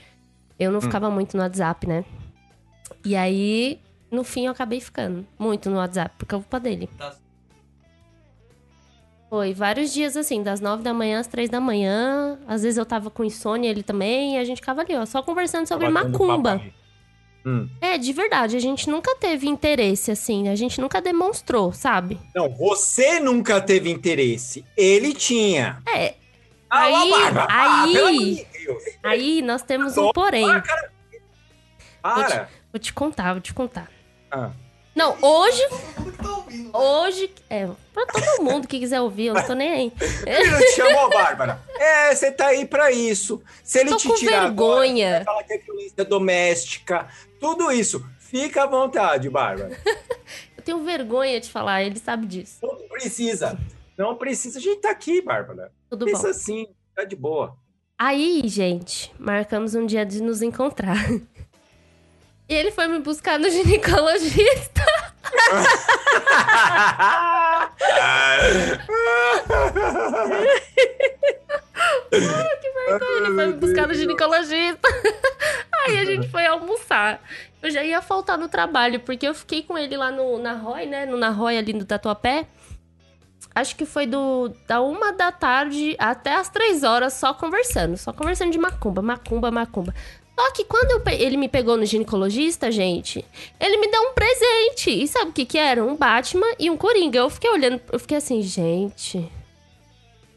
eu 0.58 0.72
não 0.72 0.80
Hum. 0.80 0.82
ficava 0.82 1.10
muito 1.10 1.36
no 1.36 1.44
WhatsApp, 1.44 1.88
né? 1.88 2.06
E 3.06 3.16
aí, 3.16 3.80
no 4.10 4.24
fim, 4.24 4.46
eu 4.46 4.52
acabei 4.52 4.80
ficando 4.80 5.26
muito 5.38 5.70
no 5.70 5.78
WhatsApp, 5.78 6.16
por 6.18 6.28
culpa 6.28 6.60
dele. 6.60 6.90
Foi 9.30 9.54
vários 9.54 9.94
dias 9.94 10.16
assim, 10.16 10.42
das 10.42 10.62
nove 10.62 10.84
da 10.84 10.94
manhã 10.94 11.20
às 11.20 11.28
três 11.28 11.50
da 11.50 11.60
manhã. 11.60 12.40
Às 12.48 12.64
vezes 12.64 12.78
eu 12.78 12.86
tava 12.86 13.10
com 13.10 13.24
insônia, 13.24 13.70
ele 13.70 13.84
também, 13.84 14.36
e 14.36 14.38
a 14.38 14.44
gente 14.46 14.62
ficava 14.62 14.82
ali, 14.82 14.96
ó, 14.96 15.06
só 15.06 15.22
conversando 15.22 15.68
sobre 15.68 15.90
Batendo 15.90 16.12
macumba. 16.12 16.62
Hum. 17.46 17.70
É, 17.82 17.98
de 17.98 18.12
verdade, 18.14 18.56
a 18.56 18.60
gente 18.60 18.90
nunca 18.90 19.16
teve 19.16 19.48
interesse, 19.48 20.12
assim, 20.12 20.50
a 20.50 20.56
gente 20.56 20.80
nunca 20.80 21.02
demonstrou, 21.02 21.72
sabe? 21.74 22.20
Não, 22.36 22.50
você 22.50 23.20
nunca 23.20 23.62
teve 23.62 23.90
interesse. 23.90 24.66
Ele 24.76 25.14
tinha. 25.14 25.82
É. 25.88 26.16
Ah, 26.70 26.84
aí. 26.84 27.12
Ah, 27.50 27.82
aí, 27.84 27.94
Deus. 27.94 28.82
aí 29.04 29.42
nós 29.42 29.62
temos 29.62 29.98
um 29.98 30.12
porém. 30.12 30.46
Vou 30.46 30.62
Para. 32.02 32.46
te, 32.46 32.52
vou 32.72 32.80
te 32.80 32.94
contar, 32.94 33.34
vou 33.34 33.42
te 33.42 33.54
contar. 33.54 33.90
Ah. 34.32 34.52
Não, 34.98 35.16
hoje. 35.22 35.62
Hoje. 36.74 37.32
É, 37.52 37.68
pra 37.94 38.06
todo 38.08 38.44
mundo 38.44 38.68
que 38.68 38.80
quiser 38.80 39.00
ouvir, 39.00 39.28
eu 39.28 39.36
não 39.36 39.46
tô 39.46 39.54
nem 39.54 39.70
aí. 39.72 39.94
Ele 40.26 40.50
não 40.50 40.58
te 40.60 40.72
chamou, 40.72 41.10
Bárbara? 41.12 41.62
É, 41.80 42.16
você 42.16 42.32
tá 42.32 42.48
aí 42.48 42.66
pra 42.66 42.92
isso. 42.92 43.40
Se 43.64 43.78
ele 43.80 43.92
Tô 43.92 43.98
te 43.98 44.12
tirar 44.16 44.46
agora, 44.48 44.82
vergonha. 44.82 45.12
vai 45.18 45.24
falar 45.24 45.44
que 45.44 45.54
é 45.54 45.58
violência 45.60 46.04
doméstica, 46.04 47.08
tudo 47.40 47.72
isso. 47.72 48.04
Fica 48.20 48.64
à 48.64 48.66
vontade, 48.66 49.30
Bárbara. 49.30 49.80
Eu 50.58 50.64
tenho 50.64 50.84
vergonha 50.84 51.40
de 51.40 51.50
falar, 51.50 51.84
ele 51.84 52.00
sabe 52.00 52.26
disso. 52.26 52.58
Não 52.64 52.76
precisa. 52.90 53.56
Não 53.96 54.16
precisa. 54.16 54.58
A 54.58 54.62
gente 54.62 54.82
tá 54.82 54.90
aqui, 54.90 55.22
Bárbara. 55.22 55.72
Tudo 55.92 56.06
Pensa 56.06 56.24
bom. 56.24 56.30
assim, 56.30 56.68
tá 56.96 57.04
de 57.04 57.16
boa. 57.16 57.56
Aí, 58.00 58.42
gente, 58.48 59.14
marcamos 59.20 59.76
um 59.76 59.86
dia 59.86 60.04
de 60.04 60.24
nos 60.24 60.42
encontrar. 60.42 60.98
E 62.50 62.54
ele 62.54 62.72
foi 62.72 62.88
me 62.88 63.00
buscar 63.00 63.38
no 63.38 63.50
ginecologista. 63.50 64.86
Ai, 72.12 72.58
que 72.62 72.72
vergonha, 72.72 73.18
ele 73.18 73.36
foi 73.36 73.48
me 73.48 73.54
buscar 73.54 73.88
no 73.88 73.94
ginecologista. 73.94 74.88
Aí 75.86 76.00
a 76.00 76.06
gente 76.06 76.30
foi 76.30 76.46
almoçar. 76.46 77.22
Eu 77.62 77.70
já 77.70 77.84
ia 77.84 78.02
faltar 78.02 78.38
no 78.38 78.48
trabalho, 78.48 79.02
porque 79.02 79.28
eu 79.28 79.34
fiquei 79.34 79.64
com 79.64 79.78
ele 79.78 79.98
lá 79.98 80.10
no 80.10 80.38
Narrói, 80.40 80.86
né? 80.86 81.06
No 81.06 81.18
Narrói 81.18 81.58
ali 81.58 81.74
no 81.74 81.84
Tatuapé. 81.84 82.48
Acho 83.54 83.76
que 83.76 83.86
foi 83.86 84.06
do 84.06 84.50
da 84.68 84.82
uma 84.82 85.12
da 85.12 85.32
tarde 85.32 85.96
até 86.00 86.36
as 86.36 86.48
três 86.48 86.84
horas 86.84 87.14
só 87.14 87.34
conversando. 87.34 87.98
Só 87.98 88.14
conversando 88.14 88.52
de 88.52 88.58
macumba, 88.58 89.02
macumba, 89.02 89.52
macumba. 89.52 89.94
Só 90.40 90.52
que 90.52 90.64
quando 90.66 90.92
eu 90.92 91.00
pe- 91.00 91.16
ele 91.16 91.36
me 91.38 91.48
pegou 91.50 91.76
no 91.78 91.86
ginecologista, 91.86 92.72
gente, 92.72 93.26
ele 93.60 93.78
me 93.78 93.88
deu 93.90 94.02
um 94.02 94.14
presente. 94.14 94.92
E 94.92 95.08
sabe 95.08 95.32
o 95.32 95.34
que 95.34 95.46
que 95.46 95.58
era? 95.58 95.84
Um 95.84 95.96
Batman 95.96 96.46
e 96.60 96.70
um 96.70 96.78
Coringa. 96.78 97.18
Eu 97.20 97.30
fiquei 97.30 97.50
olhando, 97.50 97.82
eu 97.92 98.00
fiquei 98.00 98.18
assim, 98.18 98.42
gente... 98.44 99.32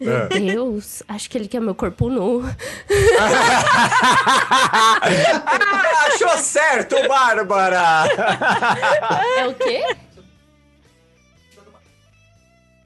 Meu 0.01 0.15
É. 0.17 0.27
Deus, 0.29 1.03
acho 1.07 1.29
que 1.29 1.37
ele 1.37 1.47
quer 1.47 1.61
meu 1.61 1.75
corpo 1.75 2.09
nu. 2.09 2.43
Ah, 3.19 5.01
achou 6.07 6.39
certo, 6.39 6.97
Bárbara! 7.07 8.09
É 9.37 9.47
o 9.47 9.53
quê? 9.55 9.85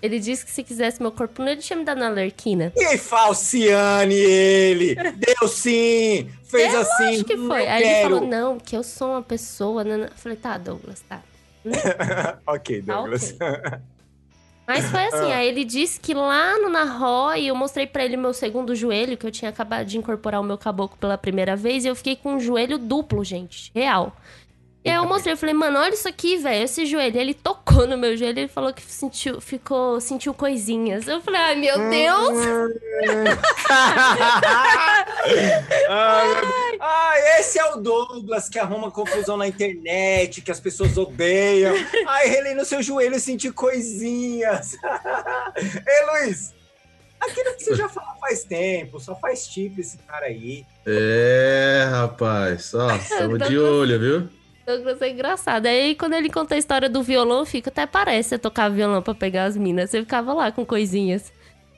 Ele 0.04 0.20
disse 0.20 0.44
que 0.44 0.50
se 0.50 0.62
quisesse 0.62 1.00
meu 1.00 1.10
corpo 1.10 1.42
nu, 1.42 1.48
ele 1.48 1.62
tinha 1.62 1.78
me 1.78 1.84
dado 1.84 1.98
uma 2.02 2.10
lerquina. 2.10 2.70
E 2.76 2.98
Falciane 2.98 4.14
ele! 4.14 4.94
Deu 5.16 5.48
sim! 5.48 6.28
Fez 6.44 6.74
É, 6.74 6.76
assim. 6.76 7.04
lógico 7.06 7.24
que 7.30 7.36
foi. 7.38 7.46
não 7.64 7.72
Aí 7.72 7.82
ele 7.82 7.84
quero. 7.94 8.10
falou, 8.16 8.28
não, 8.28 8.58
que 8.60 8.76
eu 8.76 8.82
sou 8.82 9.12
uma 9.12 9.22
pessoa. 9.22 9.82
né? 9.82 10.04
Eu 10.04 10.16
falei, 10.16 10.36
tá, 10.36 10.58
Douglas, 10.58 11.02
tá. 11.08 11.22
ok, 12.46 12.82
Douglas. 12.82 13.34
Mas 14.66 14.86
foi 14.86 15.04
assim, 15.06 15.32
Ah. 15.32 15.36
aí 15.36 15.48
ele 15.48 15.64
disse 15.64 16.00
que 16.00 16.14
lá 16.14 16.58
no 16.58 16.68
Narrói 16.70 17.44
eu 17.46 17.54
mostrei 17.54 17.86
pra 17.86 18.04
ele 18.04 18.16
meu 18.16 18.32
segundo 18.32 18.74
joelho, 18.74 19.16
que 19.16 19.26
eu 19.26 19.30
tinha 19.30 19.50
acabado 19.50 19.86
de 19.86 19.98
incorporar 19.98 20.40
o 20.40 20.44
meu 20.44 20.56
caboclo 20.56 20.96
pela 20.98 21.18
primeira 21.18 21.54
vez, 21.54 21.84
e 21.84 21.88
eu 21.88 21.94
fiquei 21.94 22.16
com 22.16 22.34
um 22.34 22.40
joelho 22.40 22.78
duplo, 22.78 23.22
gente, 23.24 23.70
real. 23.74 24.16
E 24.84 24.90
aí 24.90 24.96
eu 24.96 25.06
mostrei, 25.06 25.32
eu 25.32 25.36
falei, 25.38 25.54
mano, 25.54 25.78
olha 25.78 25.94
isso 25.94 26.06
aqui, 26.06 26.36
velho, 26.36 26.62
esse 26.62 26.84
joelho. 26.84 27.18
Ele 27.18 27.32
tocou 27.32 27.86
no 27.86 27.96
meu 27.96 28.14
joelho, 28.18 28.40
ele 28.40 28.48
falou 28.48 28.70
que 28.70 28.82
sentiu, 28.82 29.40
ficou, 29.40 29.98
sentiu 29.98 30.34
coisinhas. 30.34 31.08
Eu 31.08 31.22
falei, 31.22 31.40
ai, 31.40 31.54
meu 31.56 31.88
Deus! 31.88 32.38
Ai, 35.88 36.76
ah, 36.80 37.14
esse 37.38 37.58
é 37.58 37.64
o 37.72 37.76
Douglas 37.76 38.50
que 38.50 38.58
arruma 38.58 38.90
confusão 38.90 39.38
na 39.38 39.48
internet, 39.48 40.42
que 40.42 40.50
as 40.50 40.60
pessoas 40.60 40.98
odeiam. 40.98 41.74
Ai, 42.06 42.36
ele 42.36 42.52
no 42.52 42.66
seu 42.66 42.82
joelho 42.82 43.18
sentir 43.18 43.52
coisinhas. 43.52 44.74
Ei, 45.56 46.26
Luiz, 46.26 46.52
aquilo 47.18 47.54
que 47.56 47.64
você 47.64 47.74
já 47.74 47.88
falou 47.88 48.20
faz 48.20 48.44
tempo, 48.44 49.00
só 49.00 49.14
faz 49.14 49.46
tipo 49.46 49.80
esse 49.80 49.96
cara 49.96 50.26
aí. 50.26 50.66
É, 50.84 51.88
rapaz, 51.90 52.74
ó, 52.74 52.94
estamos 52.94 53.48
de 53.48 53.58
olho, 53.58 53.98
viu? 53.98 54.43
Douglas 54.66 55.02
é 55.02 55.10
engraçado. 55.10 55.66
Aí 55.66 55.94
quando 55.94 56.14
ele 56.14 56.30
conta 56.30 56.54
a 56.54 56.58
história 56.58 56.88
do 56.88 57.02
violão, 57.02 57.44
fica 57.44 57.70
até 57.70 57.86
parece 57.86 58.30
você 58.30 58.38
tocar 58.38 58.70
violão 58.70 59.02
pra 59.02 59.14
pegar 59.14 59.44
as 59.44 59.56
minas. 59.56 59.90
Você 59.90 60.00
ficava 60.00 60.32
lá 60.32 60.50
com 60.50 60.64
coisinhas. 60.64 61.32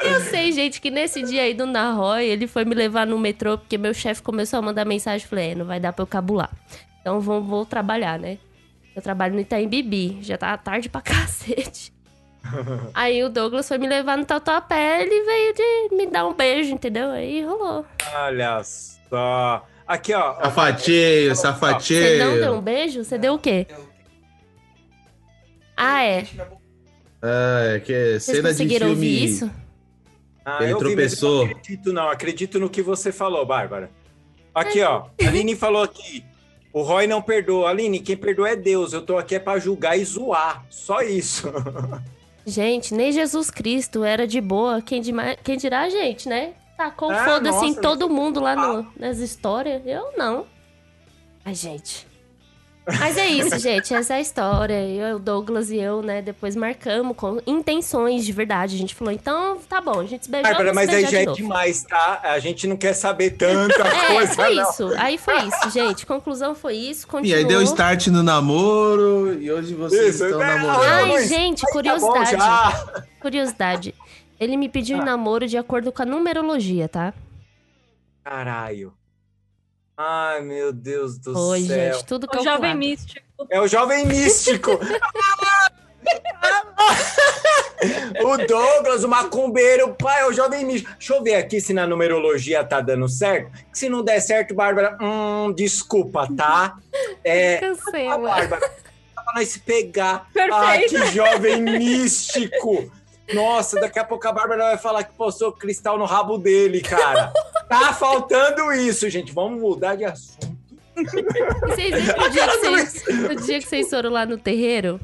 Eu 0.03 0.21
sei, 0.21 0.51
gente, 0.51 0.81
que 0.81 0.89
nesse 0.89 1.21
dia 1.21 1.43
aí 1.43 1.53
do 1.53 1.65
Narroy, 1.65 2.25
ele 2.25 2.47
foi 2.47 2.65
me 2.65 2.75
levar 2.75 3.05
no 3.05 3.17
metrô, 3.19 3.57
porque 3.57 3.77
meu 3.77 3.93
chefe 3.93 4.21
começou 4.21 4.59
a 4.59 4.61
mandar 4.61 4.85
mensagem. 4.85 5.27
Falei, 5.27 5.51
é, 5.51 5.55
não 5.55 5.65
vai 5.65 5.79
dar 5.79 5.93
pra 5.93 6.03
eu 6.03 6.07
cabular. 6.07 6.51
Então 6.99 7.19
vou, 7.19 7.41
vou 7.41 7.65
trabalhar, 7.65 8.19
né? 8.19 8.37
Eu 8.95 9.01
trabalho 9.01 9.33
no 9.33 9.39
Itaim 9.39 9.67
Bibi, 9.67 10.19
já 10.21 10.37
tá 10.37 10.55
tarde 10.57 10.89
pra 10.89 10.99
cacete. 11.01 11.93
Aí 12.93 13.23
o 13.23 13.29
Douglas 13.29 13.67
foi 13.67 13.77
me 13.77 13.87
levar 13.87 14.17
no 14.17 14.25
Tatuapé, 14.25 15.03
ele 15.03 15.23
veio 15.23 15.53
de 15.53 15.95
me 15.95 16.07
dar 16.07 16.27
um 16.27 16.33
beijo, 16.33 16.73
entendeu? 16.73 17.09
Aí 17.11 17.43
rolou. 17.43 17.85
Olha 18.15 18.61
só. 18.63 19.65
Aqui, 19.87 20.13
ó. 20.13 20.33
Safatinho, 21.35 21.35
Você 21.35 22.17
não 22.23 22.33
deu 22.39 22.53
um 22.53 22.61
beijo? 22.61 23.03
Você 23.03 23.17
deu 23.17 23.33
o 23.35 23.39
quê? 23.39 23.67
Ah, 25.75 26.03
é. 26.03 26.27
Ah, 27.21 27.75
é 27.75 27.79
que 27.79 27.93
é 27.93 28.19
Vocês 28.19 28.23
cena 28.37 28.41
de 28.49 28.53
conseguiram 28.55 28.87
filme. 28.87 29.05
ouvir 29.05 29.23
isso? 29.25 29.51
Ah, 30.45 30.57
Ele 30.63 30.73
eu 30.73 30.79
vi, 30.79 30.85
tropeçou. 30.85 31.45
não 31.45 31.51
acredito, 31.51 31.93
não. 31.93 32.09
Acredito 32.09 32.59
no 32.59 32.69
que 32.69 32.81
você 32.81 33.11
falou, 33.11 33.45
Bárbara. 33.45 33.91
Aqui, 34.53 34.81
ó. 34.81 35.05
A 35.23 35.27
Aline 35.27 35.55
falou 35.55 35.83
aqui. 35.83 36.25
O 36.73 36.81
Roy 36.81 37.05
não 37.05 37.21
perdoa. 37.21 37.69
Aline, 37.69 37.99
quem 37.99 38.15
perdoa 38.17 38.49
é 38.49 38.55
Deus. 38.55 38.93
Eu 38.93 39.01
tô 39.01 39.17
aqui 39.17 39.35
é 39.35 39.39
pra 39.39 39.59
julgar 39.59 39.97
e 39.97 40.05
zoar. 40.05 40.65
Só 40.69 41.01
isso. 41.01 41.51
Gente, 42.45 42.93
nem 42.93 43.11
Jesus 43.11 43.49
Cristo 43.51 44.03
era 44.03 44.25
de 44.27 44.41
boa. 44.41 44.81
Quem, 44.81 45.01
dima- 45.01 45.35
quem 45.43 45.57
dirá 45.57 45.81
a 45.81 45.89
gente, 45.89 46.27
né? 46.27 46.53
Tacou 46.77 47.11
Ah, 47.11 47.25
foda-se 47.25 47.65
em 47.65 47.73
todo 47.75 48.09
mundo 48.09 48.39
lá 48.39 48.55
no- 48.55 48.91
nas 48.97 49.19
histórias. 49.19 49.83
Eu 49.85 50.17
não. 50.17 50.47
Ai, 51.45 51.53
gente. 51.53 52.07
Mas 52.99 53.15
é 53.15 53.27
isso, 53.27 53.57
gente. 53.59 53.93
Essa 53.93 54.15
é 54.15 54.17
a 54.17 54.21
história. 54.21 54.73
Eu, 54.87 55.17
o 55.17 55.19
Douglas 55.19 55.69
e 55.69 55.77
eu, 55.77 56.01
né, 56.01 56.21
depois 56.21 56.55
marcamos 56.55 57.15
com 57.15 57.39
intenções 57.45 58.25
de 58.25 58.31
verdade. 58.31 58.75
A 58.75 58.77
gente 58.79 58.95
falou, 58.95 59.13
então 59.13 59.59
tá 59.69 59.79
bom, 59.79 59.99
a 59.99 60.05
gente 60.05 60.25
se 60.25 60.31
beijou. 60.31 60.49
Bárbara, 60.49 60.73
mas 60.73 60.89
se 60.89 60.95
aí 60.95 61.01
já 61.03 61.09
de 61.09 61.15
é 61.17 61.25
novo. 61.25 61.37
demais, 61.37 61.83
tá? 61.83 62.19
A 62.23 62.39
gente 62.39 62.65
não 62.65 62.75
quer 62.75 62.93
saber 62.93 63.31
tanta 63.31 63.81
É, 63.87 64.07
coisa, 64.15 64.33
foi 64.33 64.55
não. 64.55 64.69
isso. 64.69 64.93
Aí 64.97 65.17
foi 65.17 65.37
isso, 65.43 65.69
gente. 65.69 66.05
Conclusão 66.07 66.55
foi 66.55 66.75
isso. 66.75 67.05
E 67.05 67.09
Continuou. 67.09 67.37
aí 67.37 67.45
deu 67.45 67.61
start 67.61 68.07
no 68.07 68.23
namoro 68.23 69.39
e 69.39 69.51
hoje 69.51 69.75
vocês 69.75 70.15
Isso, 70.15 70.25
estão 70.25 70.41
é, 70.41 70.57
namorando. 70.57 70.83
Ai, 70.91 71.05
mas- 71.13 71.29
gente, 71.29 71.61
mas 71.61 71.71
tá 71.83 71.99
bom 71.99 72.11
curiosidade. 72.13 72.31
já. 72.31 73.03
curiosidade. 73.21 73.95
Ele 74.39 74.57
me 74.57 74.67
pediu 74.67 74.97
em 74.97 75.05
namoro 75.05 75.47
de 75.47 75.55
acordo 75.55 75.91
com 75.91 76.01
a 76.01 76.05
numerologia, 76.05 76.89
tá? 76.89 77.13
Caralho. 78.23 78.91
Ai, 80.03 80.41
meu 80.41 80.73
Deus 80.73 81.19
do 81.19 81.37
Oi, 81.49 81.61
céu. 81.61 81.93
gente, 81.93 82.05
tudo 82.05 82.27
O 82.35 82.43
jovem 82.43 82.75
místico. 82.75 83.23
É 83.51 83.61
o 83.61 83.67
jovem 83.67 84.07
místico. 84.07 84.71
o 88.23 88.37
Douglas, 88.47 89.03
o 89.03 89.07
macumbeiro, 89.07 89.93
pai, 89.93 90.21
é 90.21 90.27
o 90.27 90.33
jovem 90.33 90.65
místico. 90.65 90.91
Deixa 90.97 91.13
eu 91.13 91.23
ver 91.23 91.35
aqui 91.35 91.61
se 91.61 91.71
na 91.71 91.85
numerologia 91.85 92.63
tá 92.63 92.81
dando 92.81 93.07
certo. 93.07 93.51
Se 93.71 93.87
não 93.89 94.03
der 94.03 94.19
certo, 94.21 94.55
Bárbara, 94.55 94.97
hum, 94.99 95.53
desculpa, 95.53 96.27
tá? 96.35 96.79
É, 97.23 97.57
Cancela. 97.57 98.13
a 98.13 98.17
Bárbara, 98.17 98.71
pra 99.13 99.23
nós 99.35 99.49
se 99.49 99.59
pegar. 99.59 100.27
Perfeito. 100.33 100.55
Ah, 100.55 100.79
que 100.79 101.05
jovem 101.11 101.61
místico. 101.61 102.91
Nossa, 103.33 103.79
daqui 103.79 103.99
a 103.99 104.03
pouco 104.03 104.27
a 104.27 104.31
Bárbara 104.31 104.63
vai 104.65 104.77
falar 104.77 105.03
que 105.03 105.13
postou 105.13 105.51
cristal 105.51 105.97
no 105.97 106.05
rabo 106.05 106.37
dele, 106.37 106.81
cara. 106.81 107.31
Tá 107.69 107.93
faltando 107.93 108.71
isso, 108.73 109.09
gente. 109.09 109.31
Vamos 109.31 109.59
mudar 109.61 109.95
de 109.95 110.05
assunto. 110.05 110.51
Vocês 110.95 112.03
viram 112.03 112.25
o 112.25 112.29
dia 112.29 112.47
que 112.47 112.57
vocês, 112.57 113.03
o 113.31 113.35
dia 113.45 113.59
que 113.59 113.67
vocês 113.67 113.89
foram 113.89 114.09
lá 114.11 114.25
no 114.25 114.37
terreiro? 114.37 114.99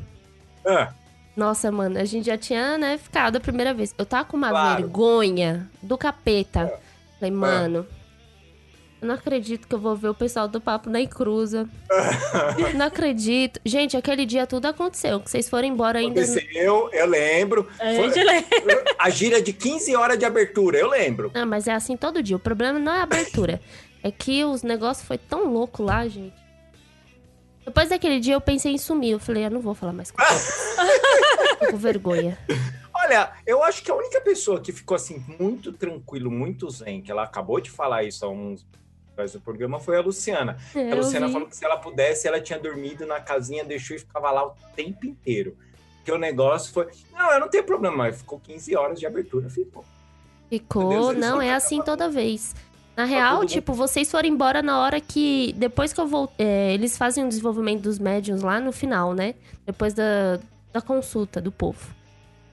Ah, 0.66 0.90
Nossa, 1.36 1.72
mano, 1.72 1.98
a 1.98 2.04
gente 2.06 2.26
já 2.26 2.38
tinha, 2.38 2.78
né, 2.78 2.98
ficado 2.98 3.38
a 3.38 3.40
primeira 3.40 3.74
vez. 3.74 3.96
Eu 3.98 4.06
tava 4.06 4.26
com 4.26 4.36
uma 4.38 4.50
Claro. 4.50 4.82
vergonha 4.84 5.70
do 5.82 5.98
capeta. 5.98 6.72
Falei, 7.20 7.32
mano, 7.34 7.86
não 9.02 9.14
acredito 9.14 9.68
que 9.68 9.76
eu 9.76 9.80
vou 9.80 9.96
ver 9.96 10.10
o 10.10 10.14
pessoal 10.14 10.48
do 10.48 10.60
Papo 10.60 10.90
na 10.90 11.00
Encruza. 11.00 11.70
não 12.76 12.86
acredito. 12.86 13.60
Gente, 13.64 13.96
aquele 13.96 14.26
dia 14.26 14.48
tudo 14.48 14.66
aconteceu. 14.66 15.20
Que 15.20 15.30
vocês 15.30 15.48
foram 15.48 15.68
embora 15.68 16.00
ainda. 16.00 16.22
Aconteceu, 16.22 16.90
eu 16.92 17.06
lembro. 17.06 17.68
A 17.80 17.84
Foi- 17.84 17.96
gente 17.96 18.24
lembra. 18.24 18.84
A 18.98 19.10
gira 19.10 19.42
de 19.42 19.54
15 19.54 19.96
horas 19.96 20.18
de 20.18 20.26
abertura, 20.26 20.78
eu 20.80 20.90
lembro. 20.90 21.32
Ah, 21.36 21.46
mas 21.46 21.68
é 21.68 21.74
assim 21.74 21.96
todo 21.96 22.24
dia. 22.24 22.36
O 22.36 22.40
problema 22.40 22.80
não 22.80 22.92
é 22.92 23.00
a 23.00 23.04
abertura. 23.04 23.62
é 24.02 24.10
que 24.10 24.44
os 24.44 24.64
negócios 24.64 25.06
foi 25.06 25.18
tão 25.18 25.46
louco 25.52 25.84
lá, 25.84 26.08
gente. 26.08 26.36
Depois 27.64 27.90
daquele 27.90 28.20
dia 28.20 28.34
eu 28.34 28.42
pensei 28.42 28.72
em 28.72 28.78
sumir. 28.78 29.12
Eu 29.12 29.20
falei, 29.20 29.46
eu 29.46 29.52
não 29.52 29.62
vou 29.62 29.76
falar 29.76 29.94
mais 29.94 30.10
com 30.10 30.24
você. 30.24 30.78
Com 31.70 31.78
vergonha. 31.78 32.38
Olha, 32.96 33.32
eu 33.46 33.64
acho 33.64 33.84
que 33.84 33.92
a 33.92 33.96
única 33.96 34.22
pessoa 34.22 34.60
que 34.60 34.72
ficou 34.72 34.96
assim 34.96 35.24
muito 35.40 35.72
tranquilo, 35.72 36.32
muito 36.32 36.70
zen, 36.70 37.02
que 37.02 37.12
ela 37.12 37.24
acabou 37.24 37.60
de 37.60 37.70
falar 37.70 38.04
isso 38.04 38.26
há 38.26 38.30
uns 38.30 38.66
atrás 39.18 39.34
do 39.34 39.42
programa 39.42 39.80
foi 39.80 39.98
a 39.98 40.02
Luciana. 40.02 40.58
É, 40.76 40.80
a 40.80 40.90
eu 40.90 40.98
Luciana 40.98 41.26
vi. 41.26 41.34
falou 41.34 41.48
que 41.48 41.58
se 41.58 41.66
ela 41.66 41.78
pudesse, 41.78 42.28
ela 42.28 42.40
tinha 42.40 42.60
dormido 42.60 43.06
na 43.06 43.20
casinha, 43.20 43.66
deixou 43.66 43.96
e 43.96 44.00
ficava 44.00 44.30
lá 44.30 44.46
o 44.46 44.54
tempo 44.76 45.06
inteiro. 45.08 45.58
Porque 45.98 46.12
o 46.12 46.18
negócio 46.18 46.72
foi. 46.72 46.88
Não, 47.12 47.32
eu 47.32 47.40
não 47.40 47.50
tenho 47.50 47.64
problema, 47.64 47.98
mas 47.98 48.18
ficou 48.18 48.40
15 48.40 48.76
horas 48.76 49.00
de 49.00 49.06
abertura. 49.08 49.50
Ficou. 49.50 49.84
Ficou, 50.50 50.90
Deus, 50.90 51.18
não, 51.18 51.42
é 51.42 51.54
assim 51.54 51.82
toda 51.82 52.08
vez. 52.08 52.56
Na 52.96 53.04
real, 53.04 53.46
tipo, 53.46 53.74
vocês 53.74 54.10
foram 54.10 54.30
embora 54.30 54.62
na 54.62 54.80
hora 54.80 55.02
que. 55.02 55.54
Depois 55.58 55.92
que 55.92 56.00
eu 56.00 56.08
voltei. 56.08 56.46
eles 56.74 56.98
fazem 56.98 57.26
o 57.26 57.28
desenvolvimento 57.28 57.82
dos 57.82 58.00
médiums 58.00 58.42
lá 58.42 58.60
no 58.60 58.72
final, 58.72 59.14
né? 59.14 59.36
Depois 59.66 59.94
da, 59.94 60.40
da 60.72 60.82
consulta 60.82 61.42
do 61.42 61.52
povo. 61.52 61.97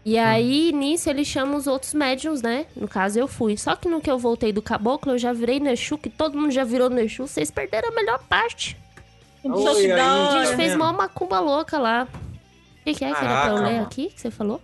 E 0.04 0.18
aí, 0.18 0.70
nisso, 0.72 1.08
eles 1.08 1.26
chamam 1.26 1.56
os 1.56 1.66
outros 1.66 1.94
médiums, 1.94 2.42
né? 2.42 2.66
No 2.76 2.86
caso, 2.86 3.18
eu 3.18 3.26
fui. 3.26 3.56
Só 3.56 3.74
que 3.74 3.88
no 3.88 4.02
que 4.02 4.10
eu 4.10 4.18
voltei 4.18 4.52
do 4.52 4.60
caboclo, 4.60 5.12
eu 5.12 5.18
já 5.18 5.32
virei 5.32 5.58
Nexu, 5.58 5.96
que 5.96 6.10
todo 6.10 6.38
mundo 6.38 6.50
já 6.50 6.62
virou 6.62 6.90
Nexu. 6.90 7.26
Vocês 7.26 7.50
perderam 7.50 7.88
a 7.88 7.92
melhor 7.92 8.22
parte. 8.28 8.76
Oi, 9.42 9.92
a 9.92 10.44
gente 10.44 10.56
fez 10.56 10.74
uma 10.74 10.92
macumba 10.92 11.40
louca 11.40 11.78
lá. 11.78 12.06
O 12.80 12.84
que, 12.84 12.94
que 12.94 13.04
é 13.04 13.14
que 13.14 13.24
era 13.24 13.42
pra 13.42 13.50
eu 13.50 13.62
ler 13.62 13.78
aqui 13.80 14.10
que 14.10 14.20
você 14.20 14.30
falou? 14.30 14.60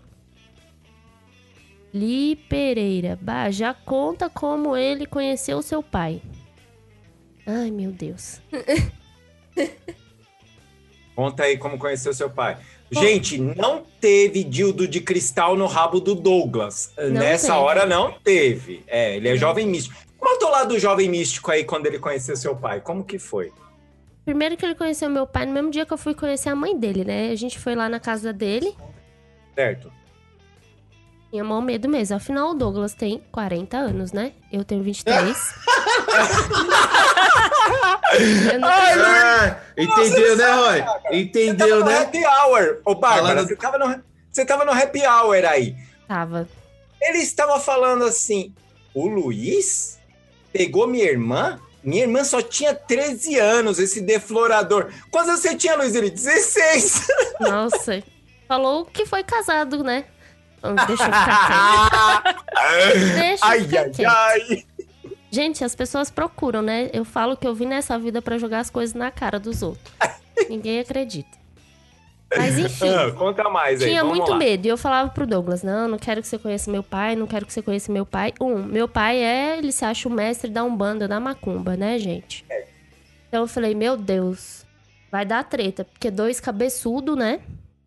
Li 1.93 2.36
Pereira. 2.36 3.19
Bah, 3.20 3.51
já 3.51 3.73
conta 3.73 4.28
como 4.28 4.77
ele 4.77 5.07
conheceu 5.07 5.62
seu 5.62 5.83
pai. 5.83 6.23
Ai, 7.47 7.70
meu 7.70 7.91
Deus. 7.91 8.41
Conta 11.17 11.43
aí 11.43 11.59
como 11.59 11.78
conheceu 11.78 12.15
seu 12.15 12.31
pai. 12.31 12.57
Gente, 12.91 13.39
não 13.39 13.85
teve 14.01 14.43
dildo 14.43 14.89
de 14.89 15.01
cristal 15.01 15.57
no 15.57 15.67
rabo 15.67 16.01
do 16.01 16.15
Douglas. 16.15 16.93
Nessa 16.97 17.52
teve. 17.52 17.59
hora 17.59 17.86
não 17.86 18.12
teve. 18.12 18.83
É, 18.86 19.17
ele 19.17 19.28
é 19.28 19.36
jovem 19.36 19.67
místico. 19.67 19.97
Conta 20.19 20.47
o 20.47 20.51
lado 20.51 20.69
do 20.75 20.78
jovem 20.78 21.09
místico 21.09 21.51
aí 21.51 21.65
quando 21.65 21.86
ele 21.86 21.99
conheceu 21.99 22.36
seu 22.36 22.57
pai. 22.57 22.81
Como 22.81 23.05
que 23.05 23.19
foi? 23.19 23.52
Primeiro 24.25 24.57
que 24.57 24.65
ele 24.65 24.75
conheceu 24.75 25.09
meu 25.09 25.27
pai 25.27 25.47
no 25.47 25.52
mesmo 25.52 25.70
dia 25.70 25.86
que 25.86 25.93
eu 25.93 25.99
fui 25.99 26.15
conhecer 26.15 26.49
a 26.49 26.55
mãe 26.55 26.77
dele, 26.77 27.05
né? 27.05 27.31
A 27.31 27.36
gente 27.36 27.59
foi 27.59 27.75
lá 27.75 27.89
na 27.89 27.99
casa 27.99 28.33
dele. 28.33 28.75
Certo? 29.55 29.91
Tinha 31.31 31.44
mal 31.44 31.62
medo 31.62 31.89
mesmo. 31.89 32.17
Afinal, 32.17 32.50
o 32.50 32.55
Douglas 32.55 32.92
tem 32.92 33.23
40 33.31 33.76
anos, 33.76 34.12
né? 34.12 34.33
Eu 34.52 34.65
tenho 34.65 34.83
23. 34.83 35.36
Eu 38.52 38.59
não 38.59 38.68
tenho- 38.68 39.05
Ah, 39.05 39.60
entendeu, 39.78 40.36
né, 40.36 40.50
Roy? 40.52 40.84
Entendeu, 41.12 41.84
né? 41.84 41.99
happy 41.99 42.18
hour. 42.26 42.81
Ô, 42.84 42.94
Bárbara, 42.94 43.26
Falando- 43.28 43.49
você, 43.49 43.57
tava 43.57 43.78
no, 43.78 44.02
você 44.31 44.44
tava 44.44 44.65
no 44.65 44.73
happy 44.73 45.00
hour 45.07 45.44
aí. 45.44 45.76
Tava. 46.09 46.49
Ele 47.00 47.18
estava 47.18 47.60
falando 47.60 48.05
assim: 48.05 48.52
o 48.92 49.07
Luiz 49.07 49.99
pegou 50.52 50.86
minha 50.86 51.05
irmã? 51.05 51.60
Minha 51.83 52.02
irmã 52.02 52.25
só 52.25 52.42
tinha 52.42 52.75
13 52.75 53.39
anos, 53.39 53.78
esse 53.78 54.00
deflorador. 54.02 54.91
Quantos 55.10 55.31
anos 55.31 55.41
você 55.41 55.55
tinha, 55.55 55.76
Luiz? 55.76 55.94
Ele, 55.94 56.10
16. 56.10 57.07
Nossa. 57.41 58.02
Falou 58.47 58.84
que 58.84 59.07
foi 59.07 59.23
casado, 59.25 59.83
né? 59.84 60.05
Deixa 60.86 61.02
eu 61.02 61.06
ficar 61.06 62.20
quieto. 62.20 63.14
Deixa 63.14 63.47
eu 63.47 63.48
ai, 63.48 63.68
ai, 63.76 64.05
ai. 64.05 64.64
Gente, 65.30 65.64
as 65.64 65.74
pessoas 65.74 66.10
procuram, 66.10 66.60
né? 66.60 66.90
Eu 66.92 67.05
falo 67.05 67.36
que 67.36 67.47
eu 67.47 67.55
vim 67.55 67.66
nessa 67.66 67.98
vida 67.98 68.20
pra 68.20 68.36
jogar 68.36 68.58
as 68.60 68.68
coisas 68.68 68.94
na 68.94 69.10
cara 69.10 69.39
dos 69.39 69.62
outros. 69.62 69.92
Ninguém 70.48 70.80
acredita. 70.80 71.39
Mas 72.36 72.58
enfim. 72.58 72.89
Ah, 72.89 73.10
conta 73.12 73.48
mais 73.48 73.80
aí. 73.80 73.89
Tinha 73.89 74.05
muito 74.05 74.30
lá. 74.30 74.36
medo. 74.36 74.66
E 74.66 74.68
eu 74.68 74.76
falava 74.76 75.10
pro 75.10 75.26
Douglas: 75.26 75.62
não, 75.62 75.89
não 75.89 75.98
quero 75.98 76.20
que 76.20 76.28
você 76.28 76.39
conheça 76.39 76.70
meu 76.70 76.82
pai, 76.82 77.16
não 77.16 77.26
quero 77.26 77.44
que 77.44 77.52
você 77.52 77.62
conheça 77.62 77.90
meu 77.90 78.06
pai. 78.06 78.32
Um, 78.40 78.62
meu 78.62 78.89
pai 78.89 79.22
é, 79.22 79.58
ele 79.58 79.72
se 79.72 79.84
acha 79.84 80.08
o 80.08 80.12
mestre 80.12 80.50
da 80.50 80.62
Umbanda, 80.62 81.08
da 81.08 81.18
Macumba, 81.18 81.76
né, 81.76 81.98
gente? 81.98 82.44
Então 83.28 83.42
eu 83.42 83.48
falei: 83.48 83.74
meu 83.74 83.97
Deus, 83.97 84.64
vai 85.10 85.24
dar 85.24 85.42
treta. 85.44 85.84
Porque 85.84 86.10
dois 86.10 86.39
cabeçudo, 86.40 87.16
né? 87.16 87.40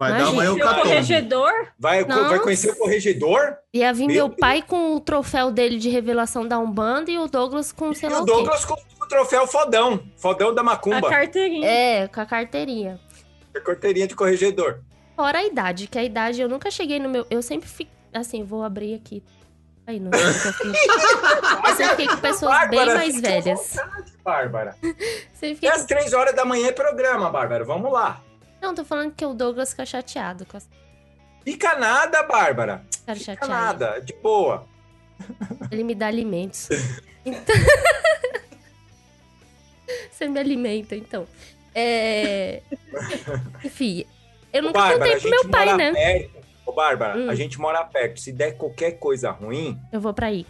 Vai 0.10 0.18
dar 0.20 0.30
uma 0.30 0.44
Imagina. 0.44 0.64
eucatombe. 0.64 0.82
Corregedor? 0.90 1.52
Vai, 1.80 2.04
vai 2.04 2.40
conhecer 2.40 2.72
o 2.72 2.76
corregedor? 2.76 3.58
Ia 3.74 3.94
vir 3.94 4.08
Meu 4.08 4.16
meu 4.16 4.30
pai 4.30 4.62
com 4.62 4.96
o 4.96 5.00
troféu 5.00 5.52
dele 5.52 5.78
de 5.78 5.90
revelação 5.90 6.48
da 6.48 6.60
Umbanda 6.60 7.10
e 7.12 7.18
o 7.18 7.28
Douglas 7.28 7.72
com 7.72 7.94
sei 7.94 8.10
E 8.10 8.12
lá 8.12 8.20
o 8.20 8.22
o 8.24 8.26
quê. 8.26 8.32
Douglas 8.32 8.66
com 8.66 8.74
o 8.74 9.08
troféu 9.08 9.48
fodão. 9.48 10.04
Fodão 10.18 10.54
da 10.54 10.64
Macumba. 10.64 11.08
A 11.08 11.10
carteirinha. 11.10 11.68
É, 11.68 12.08
com 12.08 12.22
a 12.22 12.26
carteirinha. 12.26 13.00
A 13.56 13.60
carteirinha 13.60 14.08
de 14.08 14.16
corregedor. 14.16 14.80
Fora 15.16 15.40
a 15.40 15.44
idade, 15.44 15.88
que 15.88 15.98
a 15.98 16.04
idade 16.04 16.42
eu 16.42 16.50
nunca 16.50 16.72
cheguei 16.72 17.00
no 17.00 17.10
meu. 17.10 17.26
Eu 17.30 17.42
sempre 17.42 17.70
fico. 17.70 17.92
Assim, 18.14 18.44
vou 18.44 18.64
abrir 18.64 18.94
aqui. 18.96 19.24
Aí, 19.86 20.00
não 20.00 20.12
eu 20.12 20.34
sempre 21.76 21.90
fiquei 21.90 22.08
com 22.08 22.18
pessoas 22.18 22.70
bem 22.70 22.80
Bárbara, 22.80 22.96
mais 22.96 23.16
fique 23.16 23.28
à 23.28 23.30
velhas. 23.30 23.76
Bárbara. 24.24 24.76
Sempre 25.34 25.56
fiquei 25.56 25.70
É 25.70 25.74
às 25.74 25.86
três 25.86 26.14
horas 26.14 26.34
da 26.34 26.46
manhã 26.46 26.68
é 26.68 26.72
programa, 26.72 27.30
Bárbara. 27.30 27.66
Vamos 27.66 27.92
lá. 27.92 28.22
Não, 28.64 28.74
tô 28.74 28.86
falando 28.86 29.14
que 29.14 29.26
o 29.26 29.34
Douglas 29.34 29.72
fica 29.72 29.86
chateado 29.86 30.46
com 30.46 30.56
as 30.56 30.68
Fica 31.44 31.78
nada, 31.78 32.24
Bárbara. 32.24 32.86
Fica 32.90 33.14
chateado. 33.16 33.52
nada. 33.52 34.00
De 34.00 34.14
boa. 34.14 34.66
Ele 35.70 35.84
me 35.84 35.94
dá 35.94 36.08
alimentos. 36.08 36.70
Então... 37.26 37.56
Você 40.12 40.28
me 40.28 40.40
alimenta, 40.40 40.94
então. 40.96 41.26
É... 41.74 42.62
Enfim, 43.64 44.06
eu 44.52 44.62
nunca 44.64 44.80
Bárbara, 44.80 45.00
contei 45.14 45.20
pro 45.22 45.30
meu 45.30 45.50
pai, 45.50 45.78
né? 45.78 45.92
perto. 45.94 46.44
Ô, 46.66 46.72
Bárbara, 46.74 47.18
Hum. 47.18 47.30
a 47.30 47.36
gente 47.36 47.60
mora 47.60 47.84
perto. 47.86 48.20
Se 48.20 48.32
der 48.34 48.58
qualquer 48.58 48.94
coisa 48.94 49.32
ruim, 49.32 49.80
Eu 49.92 50.00
vou 50.02 50.14
pra 50.14 50.28
aí. 50.28 50.46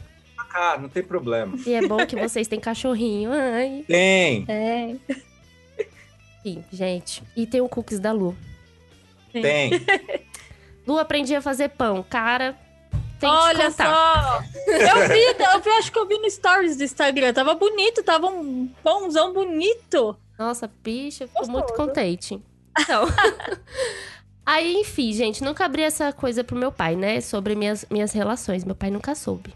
ah, 0.54 0.78
não 0.80 0.90
tem 0.90 1.04
problema. 1.04 1.56
E 1.66 1.74
é 1.74 1.88
bom 1.88 2.06
que 2.08 2.16
vocês 2.16 2.48
têm 2.48 2.60
cachorrinho. 2.60 3.32
Ai. 3.32 3.84
Tem. 3.88 4.46
É. 4.48 4.96
Enfim, 6.44 6.64
gente. 6.72 7.24
E 7.36 7.46
tem 7.48 7.62
o 7.62 7.70
cookies 7.70 8.00
da 8.00 8.12
Lu. 8.12 8.36
Tem. 9.32 9.72
Lu 10.86 10.98
aprendi 11.00 11.34
a 11.36 11.42
fazer 11.42 11.70
pão. 11.70 12.04
Cara, 12.08 12.58
tem 13.20 13.30
Olha 13.30 13.72
só! 13.72 14.42
Eu 14.68 15.08
vi, 15.08 15.24
eu 15.54 15.62
vi- 15.62 15.70
acho 15.80 15.92
que 15.92 15.98
eu 15.98 16.06
vi 16.08 16.18
no 16.20 16.30
stories 16.30 16.76
do 16.76 16.84
Instagram. 16.84 17.34
Tava 17.34 17.56
bonito, 17.56 18.04
tava 18.04 18.28
um 18.28 18.68
pãozão 18.84 19.32
bonito. 19.34 20.18
Nossa, 20.38 20.70
bicha, 20.84 21.24
eu 21.24 21.28
fico 21.30 21.48
muito 21.50 21.74
contente. 21.74 22.40
Então. 22.80 23.06
Aí, 24.44 24.76
enfim, 24.78 25.14
gente, 25.14 25.44
nunca 25.44 25.64
abri 25.64 25.84
essa 25.84 26.12
coisa 26.12 26.44
pro 26.44 26.56
meu 26.56 26.72
pai, 26.72 26.96
né? 26.96 27.22
Sobre 27.22 27.54
minhas, 27.56 27.86
minhas 27.90 28.12
relações. 28.12 28.66
Meu 28.66 28.74
pai 28.76 28.90
nunca 28.90 29.14
soube. 29.16 29.54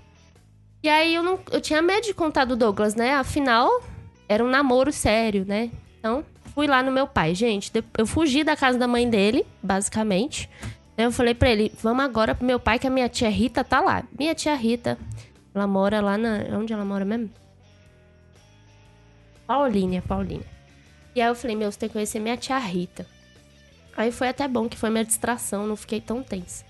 E 0.84 0.88
aí 0.88 1.16
eu 1.16 1.24
não. 1.24 1.40
Eu 1.52 1.60
tinha 1.60 1.82
medo 1.82 2.04
de 2.06 2.14
contar 2.14 2.46
do 2.46 2.56
Douglas, 2.56 2.94
né? 2.96 3.16
Afinal, 3.16 3.82
era 4.30 4.44
um 4.44 4.48
namoro 4.48 4.94
sério, 4.94 5.44
né? 5.48 5.72
Então, 6.00 6.24
fui 6.58 6.66
lá 6.66 6.82
no 6.82 6.92
meu 6.92 7.06
pai. 7.06 7.36
Gente, 7.36 7.72
eu 7.96 8.08
fugi 8.08 8.44
da 8.44 8.56
casa 8.56 8.80
da 8.80 8.88
mãe 8.88 9.08
dele, 9.08 9.46
basicamente. 9.62 10.50
Eu 10.98 11.12
falei 11.12 11.36
pra 11.36 11.52
ele, 11.52 11.72
vamos 11.84 12.04
agora 12.04 12.34
pro 12.34 12.44
meu 12.44 12.60
pai, 12.60 12.80
que 12.80 12.88
a 12.88 12.90
minha 12.90 13.08
tia 13.08 13.30
Rita 13.30 13.64
tá 13.64 13.80
lá. 13.80 14.04
Minha 14.18 14.34
tia 14.34 14.56
Rita, 14.56 14.98
ela 15.54 15.68
mora 15.68 16.02
lá 16.02 16.18
na. 16.18 16.40
Onde 16.58 16.74
ela 16.74 16.84
mora 16.84 17.06
mesmo? 17.06 17.30
Paulínia, 19.46 20.02
Paulínia. 20.02 20.48
E 21.14 21.22
aí 21.22 21.28
eu 21.28 21.36
falei, 21.36 21.56
meu, 21.56 21.72
você 21.72 21.78
tem 21.78 21.90
que 21.90 21.94
conhecer 21.94 22.20
minha 22.20 22.36
tia 22.36 22.58
Rita. 22.58 23.06
Aí 23.96 24.12
foi 24.12 24.28
até 24.28 24.48
bom 24.48 24.68
que 24.68 24.76
foi 24.78 24.90
minha 24.90 25.06
distração, 25.06 25.68
não 25.68 25.76
fiquei 25.76 26.02
tão 26.02 26.24
tensa. 26.24 26.66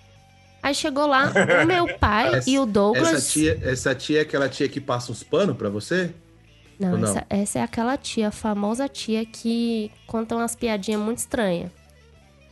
Aí 0.62 0.76
chegou 0.76 1.08
lá 1.08 1.32
o 1.64 1.66
meu 1.66 1.98
pai 1.98 2.36
Essa- 2.36 2.50
e 2.50 2.60
o 2.60 2.66
Douglas. 2.66 3.08
Essa 3.14 3.32
tia, 3.32 3.58
essa 3.64 3.96
tia 3.96 4.20
é 4.20 4.22
aquela 4.24 4.50
tia 4.50 4.68
que 4.68 4.82
passa 4.82 5.14
uns 5.14 5.24
panos 5.24 5.56
pra 5.56 5.70
você? 5.70 6.14
Não, 6.80 6.98
não? 6.98 7.10
Essa, 7.10 7.26
essa 7.30 7.60
é 7.60 7.62
aquela 7.64 7.98
tia, 7.98 8.28
a 8.28 8.32
famosa 8.32 8.88
tia 8.88 9.26
que 9.26 9.92
conta 10.06 10.36
umas 10.36 10.56
piadinhas 10.56 11.02
muito 11.02 11.18
estranhas. 11.20 11.72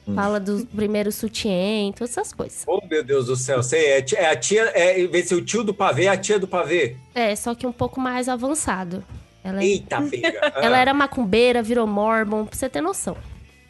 Hum. 0.07 0.13
Fala 0.15 0.39
do 0.39 0.65
primeiro 0.67 1.11
sutiã, 1.11 1.91
todas 1.91 2.11
essas 2.11 2.31
coisas. 2.31 2.63
Oh, 2.67 2.79
meu 2.85 3.03
Deus 3.03 3.25
do 3.25 3.35
céu. 3.35 3.63
Sei, 3.63 3.85
é, 3.87 4.05
é 4.15 4.29
a 4.29 4.35
tia, 4.35 4.63
é, 4.75 4.99
em 4.99 5.07
vez 5.07 5.23
de 5.23 5.29
ser 5.29 5.35
o 5.35 5.43
tio 5.43 5.63
do 5.63 5.73
pavê, 5.73 6.05
é 6.05 6.09
a 6.09 6.17
tia 6.17 6.37
do 6.39 6.47
pavê. 6.47 6.95
É, 7.13 7.35
só 7.35 7.55
que 7.55 7.65
um 7.65 7.71
pouco 7.71 7.99
mais 7.99 8.29
avançado. 8.29 9.03
Ela, 9.43 9.61
é- 9.61 9.65
Eita, 9.65 10.01
pega. 10.01 10.39
ela 10.61 10.77
era 10.77 10.93
macumbeira, 10.93 11.61
virou 11.63 11.87
mormon, 11.87 12.45
pra 12.45 12.55
você 12.57 12.69
ter 12.69 12.81
noção. 12.81 13.17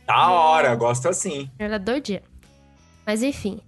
Da 0.05 0.29
hora, 0.29 0.75
gosto 0.75 1.07
assim. 1.09 1.49
Ela 1.57 1.75
é 1.75 1.79
doidinha. 1.79 2.21
Mas 3.05 3.23
enfim. 3.23 3.59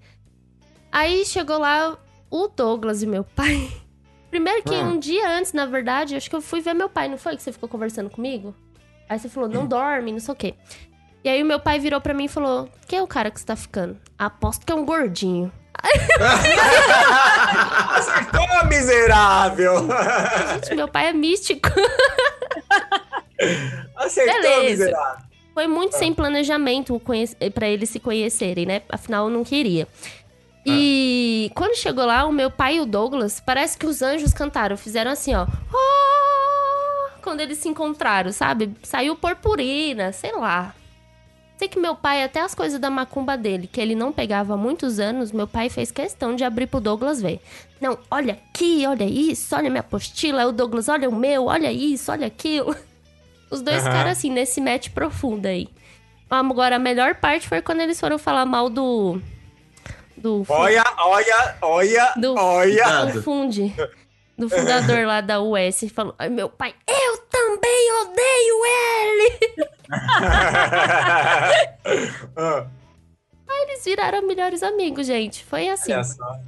Aí 0.91 1.25
chegou 1.25 1.57
lá 1.59 1.97
o 2.29 2.47
Douglas 2.47 3.01
e 3.01 3.07
meu 3.07 3.23
pai. 3.23 3.69
Primeiro 4.29 4.61
que 4.63 4.75
Ah. 4.75 4.81
um 4.83 4.99
dia 4.99 5.27
antes, 5.29 5.53
na 5.53 5.65
verdade, 5.65 6.15
acho 6.15 6.29
que 6.29 6.35
eu 6.35 6.41
fui 6.41 6.61
ver 6.61 6.73
meu 6.73 6.89
pai, 6.89 7.07
não 7.07 7.17
foi 7.17 7.35
que 7.35 7.41
você 7.41 7.51
ficou 7.51 7.67
conversando 7.69 8.09
comigo? 8.09 8.53
Aí 9.09 9.17
você 9.17 9.29
falou, 9.29 9.49
não 9.49 9.65
dorme, 9.65 10.11
não 10.11 10.19
sei 10.19 10.33
o 10.33 10.35
quê. 10.35 10.53
E 11.23 11.29
aí 11.29 11.41
o 11.41 11.45
meu 11.45 11.59
pai 11.59 11.79
virou 11.79 11.99
pra 11.99 12.13
mim 12.13 12.25
e 12.25 12.29
falou: 12.29 12.69
Quem 12.87 12.99
é 12.99 13.01
o 13.01 13.07
cara 13.07 13.31
que 13.31 13.39
você 13.39 13.45
tá 13.45 13.55
ficando? 13.55 13.97
Aposto 14.17 14.65
que 14.65 14.71
é 14.71 14.75
um 14.75 14.85
gordinho. 14.85 15.51
Acertou, 17.89 18.65
miserável! 18.67 19.73
Gente, 20.53 20.75
meu 20.75 20.87
pai 20.87 21.07
é 21.07 21.13
místico. 21.13 21.69
Acertou, 23.95 24.33
Beleza. 24.41 24.69
miserável. 24.85 25.27
Foi 25.53 25.67
muito 25.67 25.97
sem 25.97 26.13
planejamento 26.13 26.99
conhece- 26.99 27.35
pra 27.53 27.67
eles 27.67 27.89
se 27.89 27.99
conhecerem, 27.99 28.65
né? 28.65 28.81
Afinal, 28.89 29.25
eu 29.25 29.31
não 29.33 29.43
queria. 29.43 29.87
E 30.69 31.51
quando 31.55 31.75
chegou 31.77 32.05
lá, 32.05 32.25
o 32.25 32.31
meu 32.31 32.51
pai 32.51 32.77
e 32.77 32.81
o 32.81 32.85
Douglas, 32.85 33.39
parece 33.39 33.77
que 33.77 33.85
os 33.85 34.01
anjos 34.01 34.33
cantaram, 34.33 34.75
fizeram 34.77 35.11
assim, 35.11 35.33
ó. 35.33 35.45
"Ah", 35.73 37.09
Quando 37.21 37.41
eles 37.41 37.57
se 37.57 37.67
encontraram, 37.67 38.31
sabe? 38.31 38.73
Saiu 38.83 39.15
purpurina, 39.15 40.11
sei 40.13 40.31
lá. 40.33 40.73
Sei 41.57 41.67
que 41.67 41.79
meu 41.79 41.95
pai, 41.95 42.23
até 42.23 42.39
as 42.39 42.53
coisas 42.53 42.79
da 42.79 42.89
macumba 42.89 43.35
dele, 43.35 43.67
que 43.67 43.81
ele 43.81 43.95
não 43.95 44.11
pegava 44.13 44.53
há 44.53 44.57
muitos 44.57 44.99
anos, 44.99 45.31
meu 45.31 45.47
pai 45.47 45.69
fez 45.69 45.89
questão 45.91 46.35
de 46.35 46.43
abrir 46.43 46.67
pro 46.67 46.79
Douglas 46.79 47.19
ver. 47.21 47.41
Não, 47.81 47.97
olha 48.11 48.33
aqui, 48.33 48.85
olha 48.87 49.03
isso, 49.05 49.55
olha 49.55 49.69
minha 49.69 49.79
apostila. 49.81 50.45
O 50.47 50.51
Douglas, 50.51 50.87
olha 50.87 51.09
o 51.09 51.15
meu, 51.15 51.45
olha 51.47 51.71
isso, 51.71 52.11
olha 52.11 52.27
aquilo. 52.27 52.75
Os 53.49 53.61
dois 53.61 53.83
Aham. 53.83 53.91
caras, 53.91 54.17
assim, 54.19 54.29
nesse 54.29 54.61
match 54.61 54.89
profundo 54.89 55.47
aí. 55.47 55.67
Agora, 56.29 56.75
a 56.75 56.79
melhor 56.79 57.15
parte 57.15 57.47
foi 57.47 57.61
quando 57.61 57.79
eles 57.81 57.99
foram 57.99 58.17
falar 58.19 58.45
mal 58.45 58.69
do. 58.69 59.19
Do. 60.17 60.43
Olha, 60.49 60.83
olha, 60.97 61.57
olha, 61.61 62.13
do, 62.17 62.35
olha. 62.35 63.05
Do 63.05 63.21
Funde. 63.21 63.73
Do 64.37 64.49
fundador 64.49 65.05
lá 65.05 65.21
da 65.21 65.39
US. 65.41 65.85
Falou: 65.93 66.15
Ai, 66.17 66.29
meu 66.29 66.49
pai, 66.49 66.73
eu 66.87 67.17
também 67.29 67.91
odeio 68.01 68.65
ele! 68.65 69.39
Aí 73.47 73.63
eles 73.63 73.83
viraram 73.83 74.27
melhores 74.27 74.61
amigos, 74.61 75.07
gente. 75.07 75.43
Foi 75.43 75.69
assim. 75.69 75.93
Olha 75.93 76.03
só. 76.03 76.39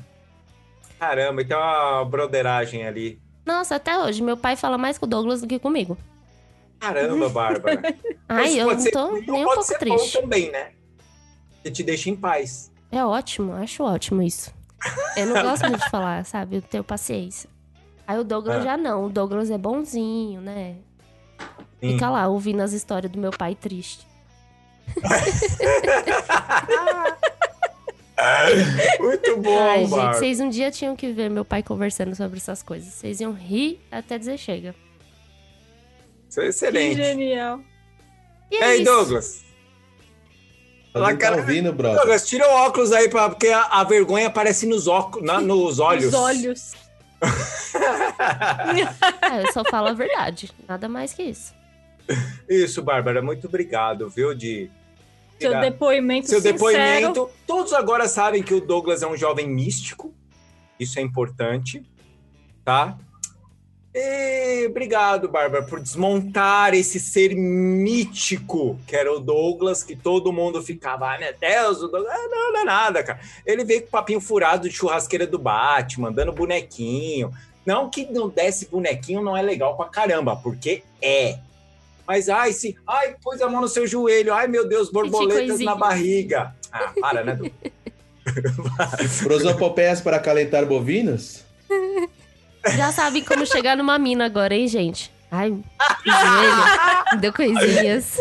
Caramba, 1.00 1.42
então 1.42 1.60
uma 1.60 2.06
broderagem 2.06 2.86
ali. 2.86 3.20
Nossa, 3.46 3.76
até 3.76 3.98
hoje, 3.98 4.22
meu 4.22 4.38
pai 4.38 4.56
fala 4.56 4.78
mais 4.78 4.98
com 4.98 5.06
o 5.06 5.10
Douglas 5.10 5.42
do 5.42 5.48
que 5.48 5.58
comigo. 5.58 5.98
Caramba, 6.80 7.30
Bárbara. 7.30 7.82
Ai, 8.28 8.60
eu 8.60 8.68
não 8.68 8.80
ser 8.80 8.92
tô 8.92 9.08
ruim, 9.08 9.26
nem 9.28 9.42
um 9.42 9.46
pode 9.46 9.56
pouco 9.56 9.64
ser 9.64 9.80
triste. 9.80 10.16
bom 10.16 10.22
também, 10.22 10.52
né? 10.52 10.72
Que 11.64 11.72
te 11.72 11.84
deixa 11.84 12.10
em 12.10 12.16
paz. 12.16 12.69
É 12.92 13.04
ótimo, 13.06 13.54
acho 13.54 13.84
ótimo 13.84 14.22
isso. 14.22 14.54
Eu 15.16 15.28
não 15.28 15.42
gosto 15.44 15.68
muito 15.68 15.84
de 15.84 15.90
falar, 15.90 16.26
sabe? 16.26 16.58
Eu 16.58 16.62
tenho 16.62 16.84
paciência. 16.84 17.50
Aí 18.08 18.18
o 18.18 18.24
Douglas 18.24 18.58
Ah. 18.58 18.62
já 18.62 18.78
não. 18.78 19.06
O 19.06 19.10
Douglas 19.10 19.52
é 19.52 19.58
bonzinho, 19.58 20.42
né? 20.42 20.76
Sim. 21.80 21.94
Fica 21.94 22.10
lá 22.10 22.28
ouvindo 22.28 22.62
as 22.62 22.74
histórias 22.74 23.12
do 23.12 23.20
meu 23.20 23.32
pai 23.32 23.56
triste. 23.56 24.08
Muito 29.00 29.38
bom, 29.38 29.58
Ai, 29.60 29.86
gente, 29.86 30.18
vocês 30.18 30.40
um 30.40 30.50
dia 30.50 30.72
tinham 30.72 30.96
que 30.96 31.12
ver 31.12 31.30
meu 31.30 31.46
pai 31.46 31.64
conversando 31.64 32.16
sobre 32.16 32.38
essas 32.38 32.62
coisas. 32.62 32.94
Vocês 32.94 33.22
iam 33.22 33.32
rir 33.32 33.80
até 33.92 34.18
dizer 34.18 34.38
chega. 34.38 34.76
Isso 36.30 36.42
é 36.42 36.48
excelente. 36.48 36.96
Que 36.98 37.04
genial. 37.04 37.62
E 38.52 38.58
é 38.58 38.70
Ei, 38.72 38.76
isso. 38.82 38.92
Douglas. 38.92 39.46
Alguém 40.94 41.18
tá 41.18 41.18
cara- 41.18 41.38
ouvindo, 41.38 41.72
brother? 41.72 41.98
Douglas, 41.98 42.28
tira 42.28 42.48
o 42.48 42.52
óculos 42.66 42.92
aí, 42.92 43.08
pra, 43.10 43.30
porque 43.30 43.48
a, 43.50 43.62
a 43.64 43.84
vergonha 43.84 44.28
aparece 44.28 44.66
nos, 44.66 44.88
óculos, 44.88 45.26
na- 45.26 45.40
nos 45.40 45.80
olhos. 45.80 46.06
Os 46.06 46.14
olhos. 46.14 46.74
É, 49.22 49.44
eu 49.44 49.52
só 49.52 49.64
falo 49.66 49.88
a 49.90 49.94
verdade. 49.94 50.52
Nada 50.68 50.88
mais 50.90 51.14
que 51.14 51.24
isso. 51.24 51.54
Isso, 52.48 52.82
Bárbara, 52.82 53.22
muito 53.22 53.48
obrigado, 53.48 54.10
viu, 54.10 54.34
de... 54.34 54.70
Seu 55.40 55.58
depoimento 55.62 56.28
Seu 56.28 56.40
sincero. 56.40 56.54
depoimento. 56.58 57.30
Todos 57.48 57.72
agora 57.74 58.08
sabem 58.10 58.44
que 58.44 58.54
o 58.54 58.60
Douglas 58.60 59.02
é 59.02 59.08
um 59.08 59.16
jovem 59.16 59.48
místico. 59.48 60.14
Isso 60.80 61.00
é 61.00 61.02
importante, 61.02 61.84
tá? 62.66 62.98
E 63.94 64.68
obrigado, 64.68 65.28
Bárbara, 65.28 65.64
por 65.64 65.80
desmontar 65.80 66.76
esse 66.76 67.00
ser 67.00 67.36
mítico 67.36 68.80
que 68.86 68.96
era 68.96 69.12
o 69.12 69.20
Douglas, 69.20 69.84
que 69.84 69.96
todo 69.96 70.32
mundo 70.32 70.62
ficava, 70.62 71.08
ai 71.08 71.20
meu 71.20 71.34
Deus, 71.40 71.82
o 71.82 71.88
Douglas. 71.88 72.14
Ah, 72.14 72.28
não, 72.30 72.54
não 72.54 72.60
é 72.62 72.64
nada, 72.66 73.04
cara. 73.04 73.20
Ele 73.46 73.64
veio 73.64 73.82
com 73.82 73.88
papinho 73.88 74.22
furado 74.22 74.70
de 74.70 74.76
churrasqueira 74.76 75.26
do 75.26 75.40
Batman, 75.40 76.12
dando 76.12 76.32
bonequinho. 76.32 77.34
Não 77.66 77.90
que 77.90 78.06
não 78.06 78.30
desse 78.30 78.68
bonequinho 78.68 79.24
não 79.24 79.36
é 79.36 79.42
legal 79.42 79.76
pra 79.76 79.88
caramba, 79.88 80.36
porque 80.36 80.84
é. 81.02 81.40
Mas, 82.08 82.30
ai, 82.30 82.54
se. 82.54 82.76
Ai, 82.88 83.16
pôs 83.22 83.42
a 83.42 83.50
mão 83.50 83.62
no 83.62 83.68
seu 83.68 83.86
joelho. 83.86 84.34
Ai, 84.34 84.48
meu 84.48 84.68
Deus, 84.68 84.92
borboletas 84.92 85.60
na 85.60 85.76
barriga. 85.76 86.56
Ah, 86.72 86.92
para, 87.00 87.24
né, 87.24 87.36
Du? 87.36 87.52
Prosopopeias 89.24 90.02
para 90.02 90.20
calentar 90.20 90.66
bovinos? 90.66 91.44
Já 92.76 92.92
sabem 92.92 93.24
como 93.24 93.46
chegar 93.46 93.76
numa 93.78 93.98
mina 93.98 94.26
agora, 94.26 94.54
hein, 94.54 94.68
gente? 94.68 95.12
Ai, 95.32 95.52
que 96.04 96.10
joelho. 96.10 97.20
Deu 97.20 97.34
coisinhas. 97.34 98.18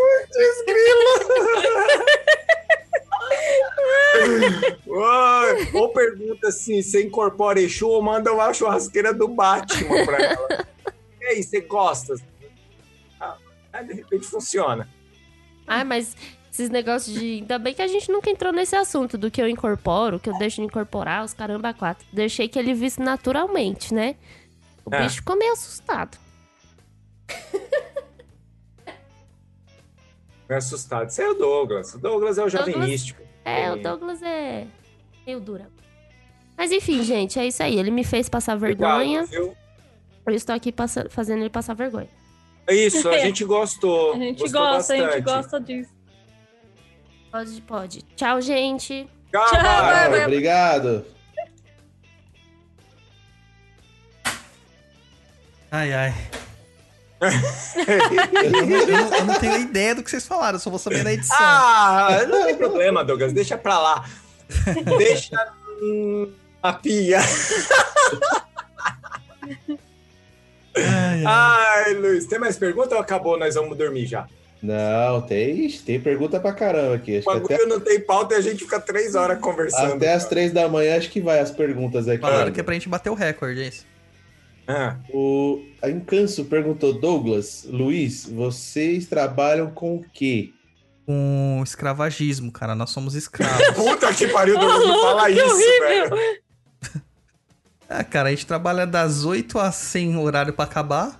Ai, 5.04 5.70
ou 5.74 5.88
pergunta 5.90 6.48
assim: 6.48 6.82
você 6.82 7.02
incorpora 7.04 7.60
Exu 7.60 7.88
ou 7.88 8.02
manda 8.02 8.32
uma 8.32 8.52
churrasqueira 8.52 9.12
do 9.14 9.28
Batman 9.28 10.04
pra 10.04 10.18
ela. 10.18 10.66
E 11.20 11.24
aí, 11.26 11.42
você 11.42 11.60
gosta? 11.60 12.14
Ah, 13.20 13.82
de 13.82 13.94
repente 13.94 14.26
funciona. 14.26 14.88
Ai, 15.66 15.84
mas 15.84 16.16
esses 16.60 16.70
negócios 16.70 17.14
de. 17.18 17.34
Ainda 17.40 17.58
bem 17.58 17.72
que 17.74 17.82
a 17.82 17.86
gente 17.86 18.10
nunca 18.10 18.30
entrou 18.30 18.52
nesse 18.52 18.74
assunto 18.76 19.16
do 19.16 19.30
que 19.30 19.40
eu 19.40 19.48
incorporo, 19.48 20.18
que 20.18 20.28
eu 20.28 20.36
deixo 20.38 20.56
de 20.56 20.62
incorporar, 20.66 21.24
os 21.24 21.32
caramba 21.32 21.72
quatro. 21.74 22.06
Deixei 22.12 22.48
que 22.48 22.58
ele 22.58 22.74
visse 22.74 23.00
naturalmente, 23.00 23.94
né? 23.94 24.16
O 24.84 24.94
É. 24.94 25.02
bicho 25.02 25.16
ficou 25.16 25.36
meio 25.36 25.52
assustado. 25.52 26.18
Me 30.48 30.54
assustado. 30.56 31.10
Você 31.10 31.22
é 31.22 31.28
o 31.28 31.34
Douglas. 31.34 31.94
O 31.94 31.98
Douglas 31.98 32.38
é 32.38 32.44
o 32.44 32.48
jovem 32.48 32.72
Douglas- 32.72 32.88
místico. 32.90 33.22
É, 33.44 33.70
o 33.72 33.76
Douglas 33.82 34.22
é 34.22 34.66
meio 35.26 35.40
dura. 35.40 35.68
Mas 36.56 36.72
enfim, 36.72 37.02
gente, 37.02 37.38
é 37.38 37.46
isso 37.46 37.62
aí. 37.62 37.78
Ele 37.78 37.90
me 37.90 38.02
fez 38.04 38.28
passar 38.28 38.56
vergonha. 38.56 39.24
Obrigado? 39.24 39.56
Eu 40.26 40.34
estou 40.34 40.54
aqui 40.54 40.72
passa- 40.72 41.06
fazendo 41.10 41.40
ele 41.40 41.50
passar 41.50 41.74
vergonha. 41.74 42.08
É 42.66 42.74
isso, 42.74 43.08
a 43.08 43.18
gente 43.18 43.44
gostou. 43.44 44.12
A 44.14 44.18
gente 44.18 44.40
gostou 44.40 44.60
gosta, 44.60 44.92
a 44.92 44.96
gente 44.96 45.06
bastante. 45.06 45.24
gosta 45.24 45.60
disso. 45.60 45.90
Pode, 47.30 47.60
pode. 47.62 48.02
Tchau, 48.16 48.40
gente. 48.40 49.08
Tchau, 49.30 49.46
Tchau, 49.50 49.62
Bárbara. 49.62 50.24
Obrigado. 50.24 51.04
Ai, 55.70 55.92
ai. 55.92 56.14
eu, 57.20 58.50
não, 58.50 58.60
eu 58.60 58.86
não- 58.86 59.14
eu 59.16 59.24
não 59.24 59.34
tenho 59.34 59.58
ideia 59.58 59.94
do 59.94 60.02
que 60.04 60.10
vocês 60.10 60.26
falaram, 60.26 60.54
eu 60.56 60.60
só 60.60 60.70
vou 60.70 60.78
saber 60.78 61.02
na 61.02 61.12
edição. 61.12 61.36
Ah, 61.38 62.24
não 62.28 62.46
tem 62.46 62.56
problema, 62.56 63.04
Douglas, 63.04 63.32
deixa 63.32 63.58
pra 63.58 63.78
lá. 63.78 64.04
Deixa 64.98 65.52
hum, 65.82 66.32
a 66.62 66.72
pia. 66.72 67.18
Ai, 71.26 71.94
Luiz, 71.94 72.26
tem 72.26 72.38
mais 72.38 72.56
pergunta 72.56 72.94
ou 72.94 73.00
acabou? 73.00 73.36
Nós 73.38 73.56
vamos 73.56 73.76
dormir 73.76 74.06
já. 74.06 74.26
Não, 74.62 75.20
tem, 75.22 75.68
tem 75.70 76.00
pergunta 76.00 76.40
pra 76.40 76.52
caramba 76.52 76.96
aqui. 76.96 77.18
Acho 77.18 77.28
O 77.28 77.32
que 77.32 77.38
bagulho 77.40 77.54
até, 77.54 77.66
não 77.66 77.80
tem 77.80 78.00
pauta 78.00 78.34
e 78.34 78.38
a 78.38 78.40
gente 78.40 78.64
fica 78.64 78.80
três 78.80 79.14
horas 79.14 79.38
conversando. 79.40 79.94
até 79.94 80.12
as 80.12 80.26
três 80.26 80.52
da 80.52 80.68
manhã 80.68 80.96
acho 80.96 81.10
que 81.10 81.20
vai 81.20 81.38
as 81.38 81.50
perguntas 81.50 82.08
aqui. 82.08 82.20
Falaram 82.20 82.50
que 82.52 82.58
é 82.58 82.62
pra 82.62 82.74
gente 82.74 82.88
bater 82.88 83.10
o 83.10 83.14
recorde, 83.14 83.62
é 83.62 83.68
isso. 83.68 83.86
O 85.10 85.62
a 85.80 85.88
Encanso 85.88 86.44
perguntou, 86.44 86.92
Douglas, 86.92 87.64
Luiz, 87.70 88.26
vocês 88.28 89.06
trabalham 89.06 89.70
com 89.70 89.96
o 89.96 90.04
quê? 90.12 90.50
Com 91.06 91.62
escravagismo, 91.64 92.52
cara, 92.52 92.74
nós 92.74 92.90
somos 92.90 93.14
escravos. 93.16 93.66
Puta 93.74 94.12
que 94.12 94.28
pariu, 94.28 94.58
Douglas, 94.58 94.86
não 94.86 95.00
fala 95.00 95.26
Que 95.32 95.38
isso, 95.38 95.54
horrível. 95.54 96.10
velho. 96.16 96.38
Ah, 97.90 98.04
cara, 98.04 98.28
a 98.28 98.30
gente 98.32 98.46
trabalha 98.46 98.86
das 98.86 99.24
8 99.24 99.58
às 99.58 99.74
100 99.76 100.18
horário 100.18 100.52
pra 100.52 100.66
acabar. 100.66 101.18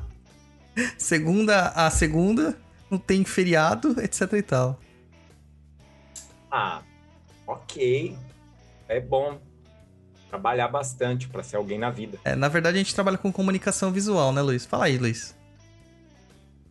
Segunda 0.99 1.69
a 1.69 1.89
segunda, 1.89 2.59
não 2.91 2.99
tem 2.99 3.25
feriado, 3.25 4.01
etc 4.01 4.33
e 4.33 4.43
tal. 4.43 4.81
Ah, 6.51 6.83
ok. 7.47 8.17
É 8.89 9.01
bom 9.01 9.39
trabalhar 10.29 10.69
bastante 10.69 11.29
pra 11.29 11.43
ser 11.43 11.57
alguém 11.57 11.79
na 11.79 11.91
vida. 11.91 12.19
É, 12.25 12.35
na 12.35 12.49
verdade, 12.49 12.77
a 12.77 12.79
gente 12.79 12.95
trabalha 12.95 13.19
com 13.19 13.33
comunicação 13.33 13.91
visual, 13.91 14.33
né, 14.33 14.43
Luiz? 14.43 14.67
Fala 14.67 14.87
aí, 14.87 14.99
Luiz. 14.99 15.37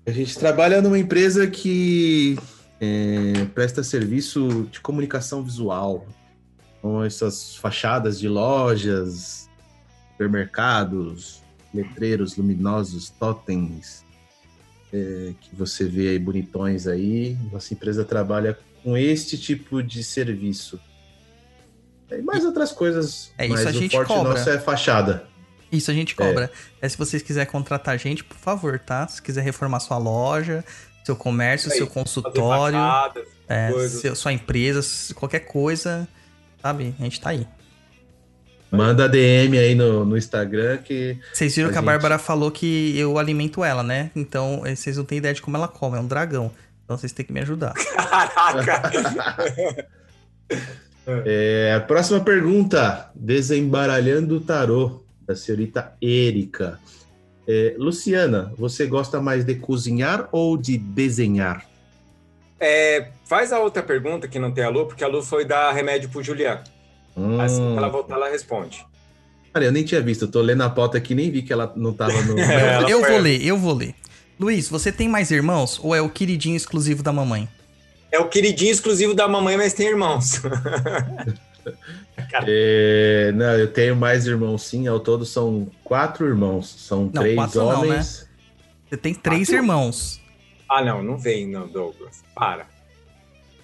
A 0.05 0.11
gente 0.11 0.37
trabalha 0.37 0.81
numa 0.81 0.97
empresa 0.97 1.47
que 1.47 2.37
é, 2.79 3.45
presta 3.53 3.83
serviço 3.83 4.67
de 4.71 4.79
comunicação 4.79 5.43
visual. 5.43 6.05
Com 6.81 7.03
essas 7.03 7.55
fachadas 7.55 8.19
de 8.19 8.29
lojas, 8.29 9.49
supermercados, 10.11 11.41
letreiros 11.73 12.37
luminosos, 12.37 13.09
totens, 13.09 14.05
é, 14.93 15.33
que 15.41 15.55
você 15.55 15.85
vê 15.85 16.09
aí 16.09 16.19
bonitões 16.19 16.87
aí. 16.87 17.37
Nossa 17.51 17.73
empresa 17.73 18.03
trabalha 18.05 18.57
com 18.83 18.97
este 18.97 19.37
tipo 19.37 19.81
de 19.83 20.03
serviço. 20.03 20.79
E 22.09 22.21
mais 22.21 22.45
outras 22.45 22.71
coisas, 22.71 23.31
É, 23.37 23.45
isso 23.45 23.53
mas 23.55 23.65
a 23.65 23.69
o 23.69 23.73
gente 23.73 23.91
forte 23.95 24.07
cobra. 24.07 24.29
nosso 24.33 24.49
é 24.49 24.57
fachada. 24.59 25.27
Isso 25.69 25.91
a 25.91 25.93
gente 25.93 26.15
cobra. 26.15 26.49
É. 26.81 26.87
se 26.87 26.97
vocês 26.97 27.21
quiserem 27.21 27.51
contratar 27.51 27.93
a 27.93 27.97
gente, 27.97 28.23
por 28.23 28.37
favor, 28.37 28.79
tá? 28.79 29.05
Se 29.07 29.21
quiser 29.21 29.41
reformar 29.43 29.81
sua 29.81 29.97
loja, 29.97 30.63
seu 31.03 31.15
comércio, 31.15 31.69
Aí, 31.71 31.77
seu 31.77 31.87
consultório, 31.87 32.79
é, 33.49 33.87
seu- 33.89 34.15
sua 34.15 34.31
empresa, 34.31 34.81
qualquer 35.13 35.41
coisa, 35.41 36.07
sabe? 36.61 36.95
A 36.97 37.03
gente 37.03 37.19
tá 37.19 37.31
aí. 37.31 37.45
Manda 38.71 39.07
DM 39.07 39.57
aí 39.57 39.75
no, 39.75 40.03
no 40.03 40.17
Instagram 40.17 40.77
que. 40.77 41.17
Vocês 41.33 41.55
viram 41.55 41.69
a 41.69 41.71
que 41.71 41.77
a 41.77 41.81
gente- 41.81 41.85
Bárbara 41.85 42.17
falou 42.19 42.51
que 42.51 42.97
eu 42.97 43.17
alimento 43.17 43.63
ela, 43.63 43.81
né? 43.81 44.11
Então, 44.15 44.63
eh, 44.65 44.75
vocês 44.75 44.97
não 44.97 45.05
têm 45.05 45.19
ideia 45.19 45.33
de 45.33 45.41
como 45.41 45.55
ela 45.55 45.67
come, 45.67 45.97
é 45.97 46.01
um 46.01 46.07
dragão. 46.07 46.51
Então 46.83 46.97
vocês 46.97 47.11
têm 47.11 47.25
que 47.25 47.31
me 47.33 47.39
ajudar. 47.41 47.73
É, 51.25 51.73
a 51.73 51.79
próxima 51.79 52.19
pergunta: 52.19 53.09
Desembaralhando 53.15 54.35
o 54.35 54.41
tarô, 54.41 55.03
da 55.25 55.35
senhorita 55.35 55.93
Érica. 56.01 56.79
É, 57.47 57.75
Luciana, 57.77 58.51
você 58.57 58.85
gosta 58.85 59.21
mais 59.21 59.45
de 59.45 59.55
cozinhar 59.55 60.27
ou 60.33 60.57
de 60.57 60.77
desenhar? 60.77 61.65
É, 62.59 63.07
faz 63.25 63.53
a 63.53 63.59
outra 63.59 63.81
pergunta 63.81 64.27
que 64.27 64.37
não 64.37 64.51
tem 64.51 64.65
a 64.65 64.69
Lu, 64.69 64.85
porque 64.85 65.03
a 65.03 65.07
Lu 65.07 65.23
foi 65.23 65.45
dar 65.45 65.71
remédio 65.71 66.09
pro 66.09 66.21
Juliano. 66.21 66.61
Hum. 67.17 67.41
Assim 67.41 67.71
que 67.71 67.77
ela 67.77 67.89
voltar, 67.89 68.15
ela 68.15 68.29
responde. 68.29 68.85
Cara, 69.53 69.65
eu 69.65 69.71
nem 69.71 69.83
tinha 69.83 70.01
visto, 70.01 70.25
eu 70.25 70.31
tô 70.31 70.41
lendo 70.41 70.61
a 70.61 70.69
pauta 70.69 70.97
aqui, 70.97 71.15
nem 71.15 71.31
vi 71.31 71.41
que 71.41 71.51
ela 71.51 71.73
não 71.75 71.93
tava 71.93 72.21
no. 72.21 72.37
É, 72.39 72.91
eu 72.91 73.01
vou 73.01 73.17
ler, 73.17 73.43
eu 73.43 73.57
vou 73.57 73.73
ler. 73.73 73.95
Luiz, 74.39 74.69
você 74.69 74.91
tem 74.91 75.09
mais 75.09 75.31
irmãos 75.31 75.79
ou 75.83 75.95
é 75.95 76.01
o 76.01 76.09
queridinho 76.09 76.55
exclusivo 76.55 77.01
da 77.01 77.11
mamãe? 77.11 77.49
É 78.11 78.19
o 78.19 78.29
queridinho 78.29 78.71
exclusivo 78.71 79.13
da 79.15 79.27
mamãe, 79.27 79.57
mas 79.57 79.73
tem 79.73 79.87
irmãos. 79.87 80.41
É, 82.47 83.31
não, 83.35 83.53
eu 83.57 83.71
tenho 83.71 83.95
mais 83.95 84.25
irmãos, 84.25 84.63
sim. 84.63 84.87
Ao 84.87 84.99
todo 84.99 85.25
são 85.25 85.69
quatro 85.83 86.25
irmãos. 86.25 86.67
São 86.67 87.03
Não, 87.13 87.21
três 87.21 87.35
quatro 87.35 87.59
não, 87.59 87.67
né? 87.67 87.75
homens. 87.75 88.29
Você 88.89 88.97
tem 88.97 89.13
três 89.13 89.49
irmãos. 89.49 90.21
Ah, 90.69 90.83
não, 90.83 91.03
não 91.03 91.17
vem, 91.17 91.47
não, 91.47 91.67
Douglas. 91.67 92.23
Para. 92.33 92.67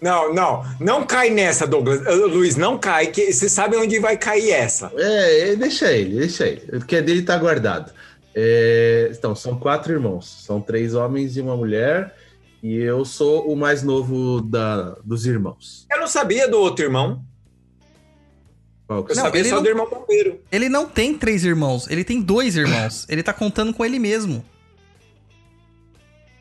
Não, 0.04 0.34
não, 0.34 0.66
não 0.82 1.06
cai 1.06 1.30
nessa, 1.30 1.66
Douglas. 1.66 2.02
Luiz, 2.06 2.58
não 2.58 2.78
cai, 2.78 3.08
que 3.08 3.32
você 3.32 3.48
sabe 3.48 3.78
onde 3.78 4.00
vai 4.00 4.18
cair 4.18 4.52
essa. 4.52 4.92
É, 4.98 5.52
é, 5.52 5.56
deixa 5.56 5.94
ele, 5.94 6.20
deixa 6.20 6.46
ele. 6.46 6.78
O 6.78 6.86
que 6.86 6.98
é 6.98 7.02
dele 7.02 7.22
tá 7.22 7.38
guardado. 7.38 7.90
É, 8.36 9.10
então, 9.18 9.34
são 9.34 9.58
quatro 9.58 9.94
irmãos. 9.94 10.44
São 10.46 10.60
três 10.60 10.94
homens 10.94 11.38
e 11.38 11.42
uma 11.42 11.56
mulher. 11.56 12.14
E 12.62 12.76
eu 12.76 13.06
sou 13.06 13.50
o 13.50 13.56
mais 13.56 13.82
novo 13.82 14.42
da, 14.42 14.98
dos 15.06 15.26
irmãos. 15.26 15.86
Eu 15.90 16.02
não 16.02 16.08
sabia 16.08 16.50
do 16.50 16.60
outro 16.60 16.84
irmão. 16.84 17.24
Qual 18.86 19.06
que 19.06 19.14
Eu 19.14 19.16
Não, 19.16 19.24
sabia 19.24 19.40
ele 19.40 19.50
só 19.50 19.56
não- 19.56 19.64
do 19.64 19.70
irmão 19.70 19.90
bombeiro. 19.90 20.42
Ele 20.52 20.68
não 20.68 20.86
tem 20.86 21.18
três 21.18 21.46
irmãos, 21.46 21.90
ele 21.90 22.04
tem 22.04 22.22
dois 22.22 22.58
irmãos. 22.58 23.06
ele 23.08 23.24
tá 23.24 23.32
contando 23.32 23.74
com 23.74 23.86
ele 23.86 24.00
mesmo. 24.00 24.44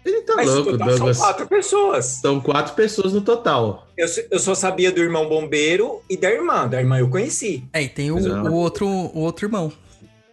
Ele 0.04 0.22
tá 0.22 0.34
Mas 0.36 0.48
louco, 0.48 0.70
total 0.72 0.88
Douglas. 0.88 1.16
são 1.16 1.26
quatro 1.26 1.46
pessoas. 1.46 2.04
São 2.06 2.40
quatro 2.40 2.74
pessoas 2.74 3.12
no 3.12 3.20
total. 3.20 3.86
Eu, 3.96 4.06
eu 4.32 4.38
só 4.40 4.54
sabia 4.54 4.90
do 4.90 5.00
irmão 5.00 5.28
bombeiro 5.28 6.02
e 6.10 6.16
da 6.16 6.28
irmã. 6.30 6.66
Da 6.68 6.80
irmã 6.80 6.98
eu 6.98 7.08
conheci. 7.08 7.62
É, 7.72 7.82
e 7.82 7.88
tem 7.88 8.10
o, 8.10 8.18
Exato. 8.18 8.48
o 8.48 8.54
outro, 8.54 8.86
o 8.86 9.20
outro 9.20 9.46
irmão. 9.46 9.72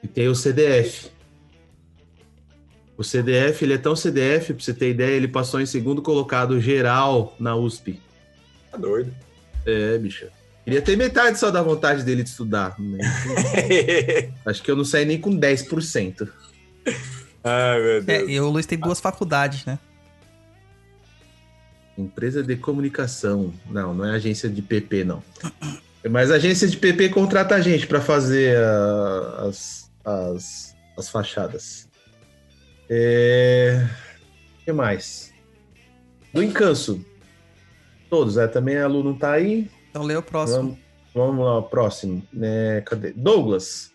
E 0.04 0.08
tem 0.08 0.28
o 0.28 0.34
CDF. 0.34 1.10
O 2.98 3.04
CDF, 3.04 3.64
ele 3.64 3.74
é 3.74 3.78
tão 3.78 3.96
CDF, 3.96 4.54
pra 4.54 4.64
você 4.64 4.74
ter 4.74 4.90
ideia, 4.90 5.16
ele 5.16 5.28
passou 5.28 5.62
em 5.62 5.66
segundo 5.66 6.02
colocado 6.02 6.60
geral 6.60 7.36
na 7.40 7.56
USP. 7.56 8.00
Tá 8.72 8.78
doido. 8.78 9.14
É, 9.66 9.98
bicho. 9.98 10.26
Queria 10.66 10.82
ter 10.82 10.98
metade 10.98 11.40
só 11.40 11.50
da 11.52 11.62
vontade 11.62 12.04
dele 12.04 12.24
de 12.24 12.30
estudar. 12.30 12.76
mas- 12.78 13.06
Acho 14.46 14.62
que 14.64 14.70
eu 14.70 14.76
não 14.76 14.84
saí 14.84 15.06
nem 15.06 15.20
com 15.20 15.32
10%. 15.40 16.28
Ai, 17.44 17.80
meu 17.80 18.04
É, 18.08 18.26
e 18.26 18.40
o 18.40 18.50
Luiz 18.50 18.66
tem 18.66 18.78
duas 18.78 19.00
faculdades, 19.00 19.66
né? 19.66 19.80
Empresa 21.98 22.42
de 22.42 22.56
comunicação. 22.56 23.54
Não, 23.70 23.94
não 23.94 24.06
é 24.06 24.12
agência 24.12 24.50
de 24.50 24.62
PP, 24.62 25.04
não. 25.04 25.22
Mas 26.10 26.32
a 26.32 26.36
agência 26.36 26.68
de 26.68 26.78
PP 26.78 27.10
contrata 27.10 27.56
a 27.56 27.62
gente 27.62 27.86
para 27.86 28.00
fazer 28.00 28.58
a- 28.58 29.46
as, 29.50 29.92
as, 30.06 30.76
as 30.98 31.10
fachadas. 31.10 31.90
É... 32.90 33.86
O 34.62 34.66
que 34.66 34.72
mais? 34.72 35.34
Do 36.34 36.42
Encanso. 36.42 37.04
Todos, 38.10 38.38
é. 38.38 38.48
Também 38.48 38.78
a 38.78 38.88
Lu 38.88 39.04
não 39.04 39.14
tá 39.14 39.34
aí. 39.34 39.70
Então 39.90 40.04
lê 40.04 40.16
o 40.16 40.22
próximo. 40.24 40.60
Vamos, 40.60 40.80
vamos 41.14 41.46
lá, 41.46 41.58
o 41.58 41.64
próximo. 41.64 42.24
É, 42.42 42.82
cadê? 42.86 43.12
Douglas. 43.12 43.92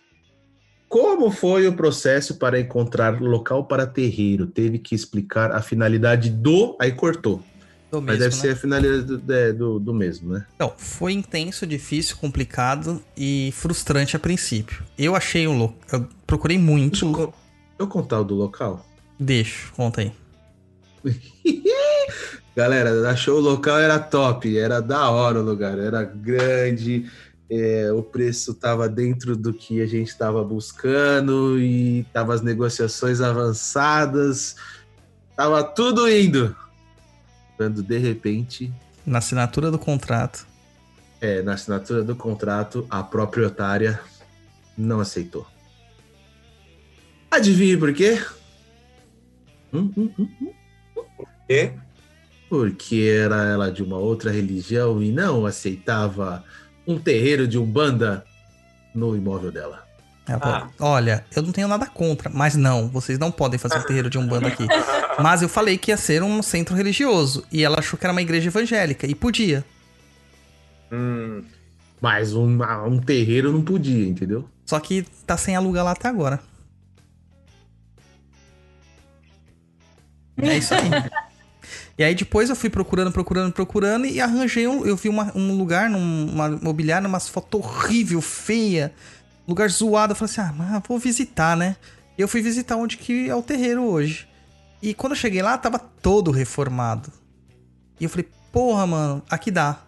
Como 0.94 1.28
foi 1.28 1.66
o 1.66 1.72
processo 1.72 2.36
para 2.36 2.60
encontrar 2.60 3.20
local 3.20 3.64
para 3.64 3.84
terreiro? 3.84 4.46
Teve 4.46 4.78
que 4.78 4.94
explicar 4.94 5.50
a 5.50 5.60
finalidade 5.60 6.30
do. 6.30 6.76
Aí 6.80 6.92
cortou. 6.92 7.42
Do 7.90 8.00
Mas 8.00 8.16
mesmo, 8.16 8.30
deve 8.30 8.36
né? 8.36 8.40
ser 8.40 8.50
a 8.50 8.56
finalidade 8.56 9.02
do, 9.02 9.32
é, 9.32 9.52
do, 9.52 9.80
do 9.80 9.92
mesmo, 9.92 10.34
né? 10.34 10.46
Então, 10.54 10.72
foi 10.76 11.12
intenso, 11.12 11.66
difícil, 11.66 12.16
complicado 12.16 13.02
e 13.16 13.52
frustrante 13.56 14.14
a 14.14 14.20
princípio. 14.20 14.84
Eu 14.96 15.16
achei 15.16 15.48
um 15.48 15.58
local. 15.58 15.76
Eu 15.92 16.08
procurei 16.24 16.58
muito. 16.58 17.04
Deixa 17.06 17.32
eu 17.76 17.88
contar 17.88 18.20
o 18.20 18.24
do 18.24 18.36
local. 18.36 18.86
Deixa, 19.18 19.72
conta 19.72 20.00
aí. 20.00 20.12
Galera, 22.54 23.10
achou 23.10 23.38
o 23.38 23.40
local 23.40 23.80
era 23.80 23.98
top, 23.98 24.56
era 24.56 24.80
da 24.80 25.10
hora 25.10 25.40
o 25.40 25.44
lugar, 25.44 25.76
era 25.76 26.04
grande, 26.04 27.10
é, 27.50 27.92
o 27.92 28.02
preço 28.02 28.54
tava 28.54 28.88
dentro 28.88 29.36
do 29.36 29.52
que 29.52 29.80
a 29.82 29.86
gente 29.86 30.08
estava 30.08 30.42
buscando 30.42 31.58
e 31.58 32.04
tava 32.12 32.34
as 32.34 32.40
negociações 32.42 33.20
avançadas, 33.20 34.56
tava 35.36 35.62
tudo 35.62 36.08
indo. 36.08 36.56
Quando 37.56 37.82
de 37.82 37.98
repente, 37.98 38.72
Na 39.06 39.18
assinatura 39.18 39.70
do 39.70 39.78
contrato. 39.78 40.46
é, 41.20 41.42
na 41.42 41.54
assinatura 41.54 42.02
do 42.02 42.16
contrato, 42.16 42.86
a 42.90 43.02
proprietária 43.02 44.00
não 44.76 45.00
aceitou. 45.00 45.46
Adivinhe 47.30 47.76
por 47.76 47.92
quê? 47.92 48.20
Hum, 49.72 49.92
hum, 49.96 50.10
hum, 50.18 50.28
hum. 50.42 50.52
quê? 51.48 51.72
Porque 52.48 53.08
era 53.20 53.44
ela 53.44 53.70
de 53.72 53.82
uma 53.82 53.98
outra 53.98 54.30
religião 54.30 55.02
e 55.02 55.10
não 55.10 55.44
aceitava 55.46 56.44
um 56.86 56.98
terreiro 56.98 57.46
de 57.46 57.58
umbanda 57.58 58.24
no 58.94 59.16
imóvel 59.16 59.50
dela. 59.50 59.84
Ela 60.26 60.40
falou, 60.40 60.68
Olha, 60.80 61.24
eu 61.36 61.42
não 61.42 61.52
tenho 61.52 61.68
nada 61.68 61.86
contra, 61.86 62.30
mas 62.30 62.56
não, 62.56 62.88
vocês 62.88 63.18
não 63.18 63.30
podem 63.30 63.58
fazer 63.58 63.78
o 63.78 63.84
terreiro 63.84 64.08
de 64.08 64.16
Umbanda 64.16 64.48
aqui. 64.48 64.66
Mas 65.22 65.42
eu 65.42 65.48
falei 65.48 65.76
que 65.76 65.90
ia 65.90 65.96
ser 65.96 66.22
um 66.22 66.42
centro 66.42 66.74
religioso. 66.74 67.44
E 67.52 67.62
ela 67.62 67.78
achou 67.78 67.98
que 67.98 68.06
era 68.06 68.12
uma 68.12 68.22
igreja 68.22 68.48
evangélica. 68.48 69.06
E 69.06 69.14
podia. 69.14 69.64
Mas 72.00 72.34
um, 72.34 72.58
um 72.86 72.98
terreiro 72.98 73.52
não 73.52 73.62
podia, 73.62 74.06
entendeu? 74.06 74.48
Só 74.64 74.80
que 74.80 75.02
tá 75.26 75.36
sem 75.36 75.56
alugar 75.56 75.84
lá 75.84 75.90
até 75.92 76.08
agora. 76.08 76.40
É 80.38 80.56
isso 80.56 80.74
aí. 80.74 80.90
E 81.96 82.02
aí 82.02 82.14
depois 82.14 82.50
eu 82.50 82.56
fui 82.56 82.68
procurando, 82.68 83.12
procurando, 83.12 83.52
procurando 83.52 84.06
e 84.06 84.20
arranjei 84.20 84.66
um. 84.66 84.84
Eu 84.84 84.96
vi 84.96 85.08
uma- 85.08 85.32
um 85.34 85.56
lugar, 85.56 85.88
numa 85.88 86.48
imobiliária, 86.48 87.06
umas 87.08 87.28
fotos 87.28 87.60
horrível, 87.60 88.20
feia, 88.20 88.92
lugar 89.46 89.68
zoado. 89.68 90.12
Eu 90.12 90.16
falei 90.16 90.32
assim, 90.32 90.40
ah, 90.40 90.52
mas 90.56 90.82
vou 90.88 90.98
visitar, 90.98 91.56
né? 91.56 91.76
E 92.18 92.22
eu 92.22 92.28
fui 92.28 92.42
visitar 92.42 92.76
onde 92.76 92.96
que 92.96 93.28
é 93.28 93.34
o 93.34 93.42
terreiro 93.42 93.84
hoje. 93.84 94.28
E 94.82 94.92
quando 94.92 95.12
eu 95.12 95.16
cheguei 95.16 95.40
lá, 95.40 95.56
tava 95.56 95.78
todo 95.78 96.30
reformado. 96.30 97.12
E 98.00 98.04
eu 98.04 98.10
falei, 98.10 98.28
porra, 98.52 98.86
mano, 98.86 99.22
aqui 99.30 99.50
dá. 99.50 99.78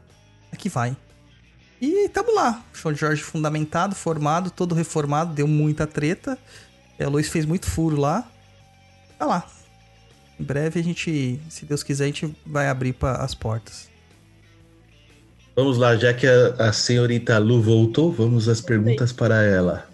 Aqui 0.53 0.69
vai. 0.69 0.97
E 1.81 2.09
tamo 2.09 2.35
lá. 2.35 2.63
Show 2.73 2.93
de 2.93 3.01
Jorge 3.01 3.23
fundamentado, 3.23 3.95
formado, 3.95 4.51
todo 4.51 4.75
reformado, 4.75 5.35
deu 5.35 5.47
muita 5.47 5.87
treta. 5.87 6.39
A 6.99 7.09
Luiz 7.09 7.29
fez 7.29 7.45
muito 7.45 7.67
furo 7.67 7.97
lá. 7.97 8.27
Tá 9.19 9.27
lá. 9.27 9.47
Em 10.39 10.45
breve 10.45 10.81
a 10.81 10.83
gente, 10.83 11.41
se 11.49 11.65
Deus 11.65 11.83
quiser, 11.83 12.05
a 12.05 12.09
gente 12.09 12.37
vai 12.45 12.69
abrir 12.69 12.93
para 12.93 13.23
as 13.23 13.35
portas. 13.35 13.91
Vamos 15.55 15.79
lá, 15.79 15.97
já 15.97 16.13
que 16.13 16.27
a, 16.27 16.69
a 16.69 16.73
senhorita 16.73 17.39
Lu 17.39 17.63
voltou, 17.63 18.13
vamos 18.13 18.47
às 18.47 18.61
perguntas 18.61 19.11
para 19.11 19.43
ela. 19.43 19.89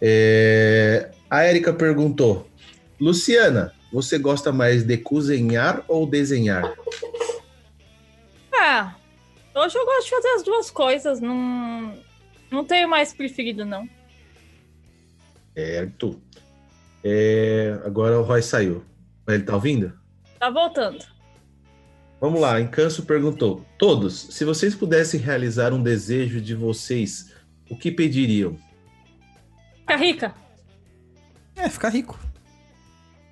É, 0.00 1.12
a 1.30 1.44
Érica 1.44 1.72
perguntou: 1.72 2.48
Luciana, 3.00 3.72
você 3.92 4.18
gosta 4.18 4.50
mais 4.50 4.82
de 4.82 4.98
cozinhar 4.98 5.84
ou 5.86 6.04
desenhar? 6.04 6.74
Ah, 8.52 8.96
hoje 9.54 9.78
eu 9.78 9.84
gosto 9.84 10.04
de 10.04 10.10
fazer 10.10 10.28
as 10.28 10.42
duas 10.42 10.70
coisas. 10.70 11.20
Não, 11.20 11.96
não 12.50 12.64
tenho 12.64 12.88
mais 12.88 13.12
preferido, 13.12 13.64
não. 13.64 13.88
Certo. 15.54 16.20
É, 17.04 17.78
agora 17.84 18.18
o 18.18 18.24
Roy 18.24 18.42
saiu. 18.42 18.84
Ele 19.28 19.42
tá 19.42 19.54
ouvindo? 19.54 19.92
Tá 20.38 20.50
voltando. 20.50 21.04
Vamos 22.20 22.40
lá, 22.40 22.60
Encanso 22.60 23.04
perguntou: 23.04 23.64
Todos, 23.78 24.14
se 24.30 24.44
vocês 24.44 24.74
pudessem 24.74 25.20
realizar 25.20 25.72
um 25.72 25.82
desejo 25.82 26.40
de 26.40 26.54
vocês, 26.54 27.32
o 27.70 27.76
que 27.76 27.90
pediriam? 27.90 28.56
Fica 29.80 29.96
rica. 29.96 30.34
É, 31.56 31.68
ficar 31.68 31.88
rico. 31.90 32.18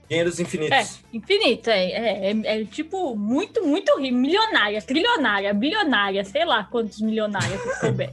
Dinheiros 0.08 0.38
É, 0.38 0.42
infinitos. 0.42 1.00
infinito. 1.12 1.70
É, 1.70 1.84
é, 1.84 2.30
é, 2.32 2.60
é 2.62 2.64
tipo 2.64 3.14
muito, 3.14 3.64
muito 3.64 3.96
rico. 3.98 4.16
Milionária, 4.16 4.82
trilionária, 4.82 5.54
bilionária, 5.54 6.24
sei 6.24 6.44
lá 6.44 6.64
quantos 6.64 7.00
milionários 7.00 7.62
que 7.62 7.80
couber. 7.80 8.12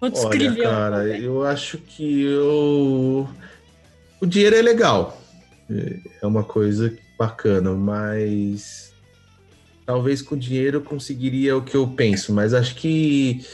Quantos 0.00 0.24
Olha, 0.24 0.30
trilhões. 0.30 0.68
cara, 0.68 1.16
eu 1.18 1.44
acho 1.44 1.78
que 1.78 2.22
eu... 2.22 3.28
o 4.20 4.26
dinheiro 4.26 4.56
é 4.56 4.62
legal. 4.62 5.17
É 5.70 6.26
uma 6.26 6.42
coisa 6.44 6.96
bacana, 7.18 7.72
mas 7.72 8.92
talvez 9.84 10.22
com 10.22 10.36
dinheiro 10.36 10.78
eu 10.78 10.82
conseguiria 10.82 11.56
o 11.56 11.62
que 11.62 11.76
eu 11.76 11.86
penso, 11.88 12.32
mas 12.32 12.54
acho 12.54 12.74
que 12.74 13.44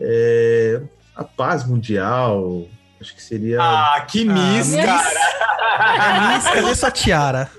é, 0.00 0.80
a 1.14 1.24
paz 1.24 1.66
mundial, 1.66 2.68
acho 3.00 3.14
que 3.14 3.22
seria. 3.22 3.58
Ah, 3.60 4.00
que 4.08 4.24
miss, 4.24 4.74
cara! 4.76 6.34
Miss, 6.36 6.44
cadê 6.44 6.74
sua 6.74 6.90
tiara? 6.90 7.50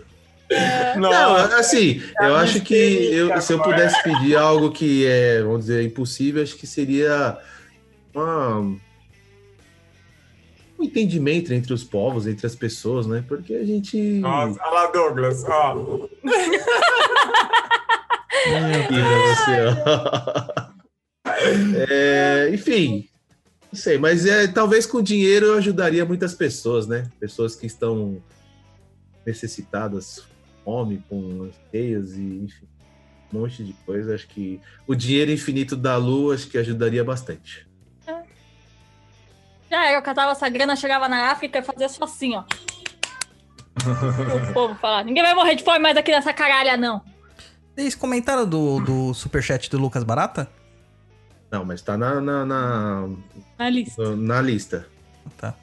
Não, 0.98 1.36
assim, 1.58 2.02
eu 2.22 2.36
acho 2.36 2.62
que 2.62 2.74
eu- 2.76 3.42
se 3.42 3.52
eu 3.52 3.62
pudesse 3.62 4.02
pedir 4.04 4.38
algo 4.38 4.72
que 4.72 5.06
é, 5.06 5.42
vamos 5.42 5.62
dizer, 5.62 5.84
impossível, 5.84 6.44
acho 6.44 6.56
que 6.56 6.68
seria 6.68 7.38
uma- 8.14 8.78
um 10.78 10.84
entendimento 10.84 11.54
entre 11.54 11.74
os 11.74 11.84
povos, 11.84 12.28
entre 12.28 12.46
as 12.46 12.56
pessoas, 12.56 13.08
né? 13.08 13.24
Porque 13.28 13.54
a 13.54 13.66
gente. 13.66 13.98
Nossa, 13.98 14.60
olha 14.62 14.72
lá, 14.72 14.88
Douglas, 14.92 15.44
ó. 15.46 15.76
Meu 15.76 16.08
Deus 18.90 19.30
do 19.30 19.36
céu. 19.46 20.66
É, 21.90 22.50
enfim, 22.54 23.10
não 23.72 23.80
sei, 23.80 23.98
mas 23.98 24.26
é, 24.26 24.48
talvez 24.48 24.86
com 24.86 25.02
dinheiro 25.02 25.48
eu 25.48 25.58
ajudaria 25.58 26.06
muitas 26.06 26.34
pessoas, 26.34 26.88
né? 26.88 27.10
Pessoas 27.20 27.56
que 27.56 27.66
estão 27.66 28.24
necessitadas, 29.26 30.24
fome, 30.64 31.04
com 31.10 31.50
teias 31.72 32.16
e 32.16 32.22
enfim, 32.22 32.68
um 33.34 33.40
monte 33.40 33.64
de 33.64 33.74
coisa. 33.86 34.16
Acho 34.16 34.28
que 34.28 34.62
o 34.88 34.96
dinheiro 34.96 35.32
infinito 35.32 35.76
da 35.76 35.98
lua 35.98 36.36
acho 36.36 36.48
que 36.48 36.58
ajudaria 36.58 37.04
bastante. 37.04 37.68
Já 39.76 39.88
era, 39.88 39.98
eu 39.98 40.02
catava 40.02 40.32
essa 40.32 40.48
grana, 40.48 40.74
chegava 40.78 41.10
na 41.10 41.32
África 41.32 41.60
e 41.60 41.62
fazia 41.62 41.90
só 41.90 42.06
assim, 42.06 42.34
ó. 42.34 42.44
o 44.50 44.54
povo 44.56 44.74
falar, 44.76 45.04
ninguém 45.04 45.22
vai 45.22 45.36
morrer 45.36 45.56
de 45.56 45.66
fome 45.66 45.80
mais 45.80 45.98
aqui 45.98 46.12
nessa 46.12 46.32
caralha, 46.32 46.78
não. 46.78 47.02
Vocês 47.76 47.94
comentaram 47.94 48.48
do, 48.48 48.80
do 48.80 49.14
superchat 49.14 49.70
do 49.70 49.78
Lucas 49.78 50.06
Barata? 50.06 50.50
Não, 51.52 51.66
mas 51.66 51.82
tá 51.82 51.98
na, 51.98 52.22
na, 52.22 52.46
na, 52.46 53.10
Na 53.60 53.70
lista. 53.70 54.16
na 54.16 54.42
lista. 54.42 54.88
Tá. 55.36 55.54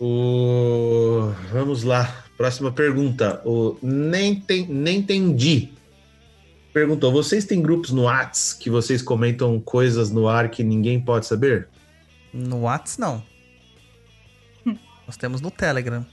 O... 0.00 1.30
Vamos 1.52 1.82
lá. 1.82 2.24
Próxima 2.38 2.72
pergunta. 2.72 3.42
O 3.44 3.76
Nem, 3.82 4.40
tem, 4.40 4.66
Nem 4.66 4.96
Entendi 4.96 5.74
perguntou: 6.72 7.12
vocês 7.12 7.44
têm 7.44 7.60
grupos 7.60 7.90
no 7.90 8.04
Whats 8.04 8.54
que 8.54 8.70
vocês 8.70 9.02
comentam 9.02 9.60
coisas 9.60 10.10
no 10.10 10.26
ar 10.26 10.48
que 10.48 10.64
ninguém 10.64 10.98
pode 10.98 11.26
saber? 11.26 11.68
No 12.32 12.62
Whats, 12.62 12.96
não. 12.98 13.22
Nós 15.06 15.16
temos 15.16 15.40
no 15.40 15.50
Telegram. 15.50 16.04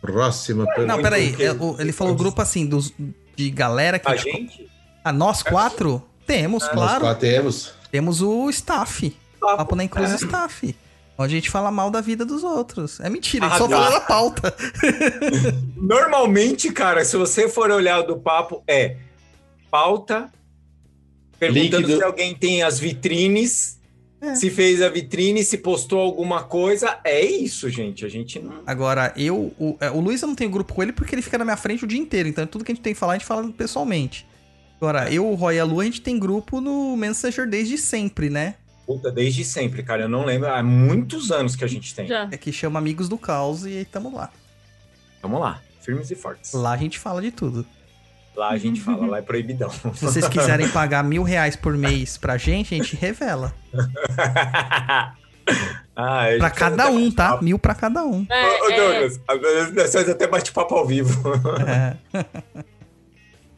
Próxima 0.00 0.64
pergunta. 0.66 0.86
Não, 0.86 1.02
peraí. 1.02 1.34
é, 1.42 1.80
Ele 1.82 1.92
falou 1.92 2.14
grupo 2.14 2.40
assim, 2.40 2.66
dos, 2.66 2.92
de 3.36 3.50
galera 3.50 3.98
que. 3.98 4.08
A 4.08 4.16
gente? 4.16 4.68
Ah, 5.04 5.12
nós 5.12 5.42
quatro? 5.42 6.02
Temos, 6.26 6.64
Ah, 6.64 6.68
claro. 6.68 6.90
nós 6.92 7.00
quatro 7.00 7.20
temos. 7.20 7.72
Temos 7.90 8.20
o 8.22 8.48
staff. 8.50 9.16
Papo 9.40 9.74
na 9.74 9.84
Inclusa 9.84 10.14
Staff. 10.16 10.76
Onde 11.16 11.34
a 11.34 11.36
gente 11.38 11.50
fala 11.50 11.70
mal 11.70 11.90
da 11.90 12.00
vida 12.00 12.24
dos 12.24 12.44
outros. 12.44 13.00
É 13.00 13.08
mentira, 13.10 13.46
a 13.46 13.48
gente 13.48 13.56
Ah, 13.56 13.58
só 13.58 13.68
fala 13.68 13.90
na 13.90 14.00
pauta. 14.00 14.54
Normalmente, 15.76 16.70
cara, 16.72 17.04
se 17.04 17.16
você 17.16 17.48
for 17.48 17.70
olhar 17.70 18.02
do 18.02 18.16
papo, 18.18 18.62
é 18.68 18.96
pauta, 19.70 20.30
perguntando 21.38 21.78
Líquido. 21.86 21.96
se 21.98 22.04
alguém 22.04 22.34
tem 22.34 22.62
as 22.62 22.78
vitrines, 22.78 23.78
É. 24.20 24.34
se 24.34 24.50
fez 24.50 24.82
a 24.82 24.88
vitrine, 24.88 25.44
se 25.44 25.58
postou 25.58 26.00
alguma 26.00 26.42
coisa. 26.42 26.98
É 27.04 27.24
isso, 27.24 27.70
gente. 27.70 28.04
A 28.04 28.08
gente 28.08 28.38
não. 28.40 28.62
Agora, 28.66 29.12
eu. 29.16 29.54
O, 29.58 29.76
é, 29.80 29.90
o 29.90 30.00
Luiz 30.00 30.20
eu 30.22 30.28
não 30.28 30.34
tenho 30.34 30.50
grupo 30.50 30.74
com 30.74 30.82
ele 30.82 30.92
porque 30.92 31.14
ele 31.14 31.22
fica 31.22 31.38
na 31.38 31.44
minha 31.44 31.56
frente 31.56 31.84
o 31.84 31.86
dia 31.86 32.00
inteiro. 32.00 32.28
Então 32.28 32.46
tudo 32.46 32.64
que 32.64 32.72
a 32.72 32.74
gente 32.74 32.82
tem 32.82 32.92
que 32.94 32.98
falar, 32.98 33.12
a 33.12 33.16
gente 33.18 33.26
fala 33.26 33.48
pessoalmente. 33.52 34.26
Agora, 34.80 35.12
eu, 35.12 35.26
o 35.28 35.34
Roy 35.34 35.56
e 35.56 35.58
a 35.60 35.64
Lu, 35.64 35.80
a 35.80 35.84
gente 35.84 36.00
tem 36.00 36.18
grupo 36.18 36.60
no 36.60 36.96
Messenger 36.96 37.48
desde 37.48 37.76
sempre, 37.78 38.30
né? 38.30 38.54
Puta, 38.86 39.10
desde 39.10 39.44
sempre, 39.44 39.82
cara. 39.82 40.02
Eu 40.02 40.08
não 40.08 40.24
lembro. 40.24 40.48
Há 40.48 40.62
muitos 40.62 41.30
anos 41.30 41.54
que 41.54 41.64
a 41.64 41.68
gente 41.68 41.94
tem. 41.94 42.06
Já. 42.06 42.28
É 42.30 42.36
que 42.36 42.52
chama 42.52 42.78
Amigos 42.78 43.08
do 43.08 43.18
Caos 43.18 43.64
e 43.66 43.78
aí 43.78 43.84
tamo 43.84 44.14
lá. 44.14 44.30
Vamos 45.20 45.40
lá. 45.40 45.60
Firmes 45.80 46.10
e 46.10 46.14
fortes. 46.14 46.52
Lá 46.52 46.72
a 46.72 46.76
gente 46.76 46.98
fala 46.98 47.20
de 47.20 47.30
tudo. 47.30 47.66
Lá 48.38 48.50
a 48.50 48.56
gente 48.56 48.80
fala, 48.80 49.04
lá 49.04 49.18
é 49.18 49.22
proibidão. 49.22 49.68
Se 49.94 50.04
vocês 50.04 50.28
quiserem 50.28 50.68
pagar 50.68 51.02
mil 51.02 51.24
reais 51.24 51.56
por 51.56 51.76
mês 51.76 52.16
pra 52.16 52.36
gente, 52.38 52.72
a 52.72 52.78
gente 52.78 52.94
revela. 52.94 53.52
ah, 55.96 56.30
gente 56.30 56.38
Pra 56.38 56.48
cada 56.48 56.88
um, 56.88 57.10
tá? 57.10 57.42
Mil 57.42 57.58
pra 57.58 57.74
cada 57.74 58.04
um. 58.04 58.20
Ô, 58.20 58.66
ô, 58.66 58.76
Douglas, 58.76 59.20
às 59.26 59.70
vezes 59.72 59.92
faz 59.92 60.08
até 60.08 60.28
bate-papo 60.28 60.72
ao 60.72 60.86
vivo. 60.86 61.20
É. 61.66 61.96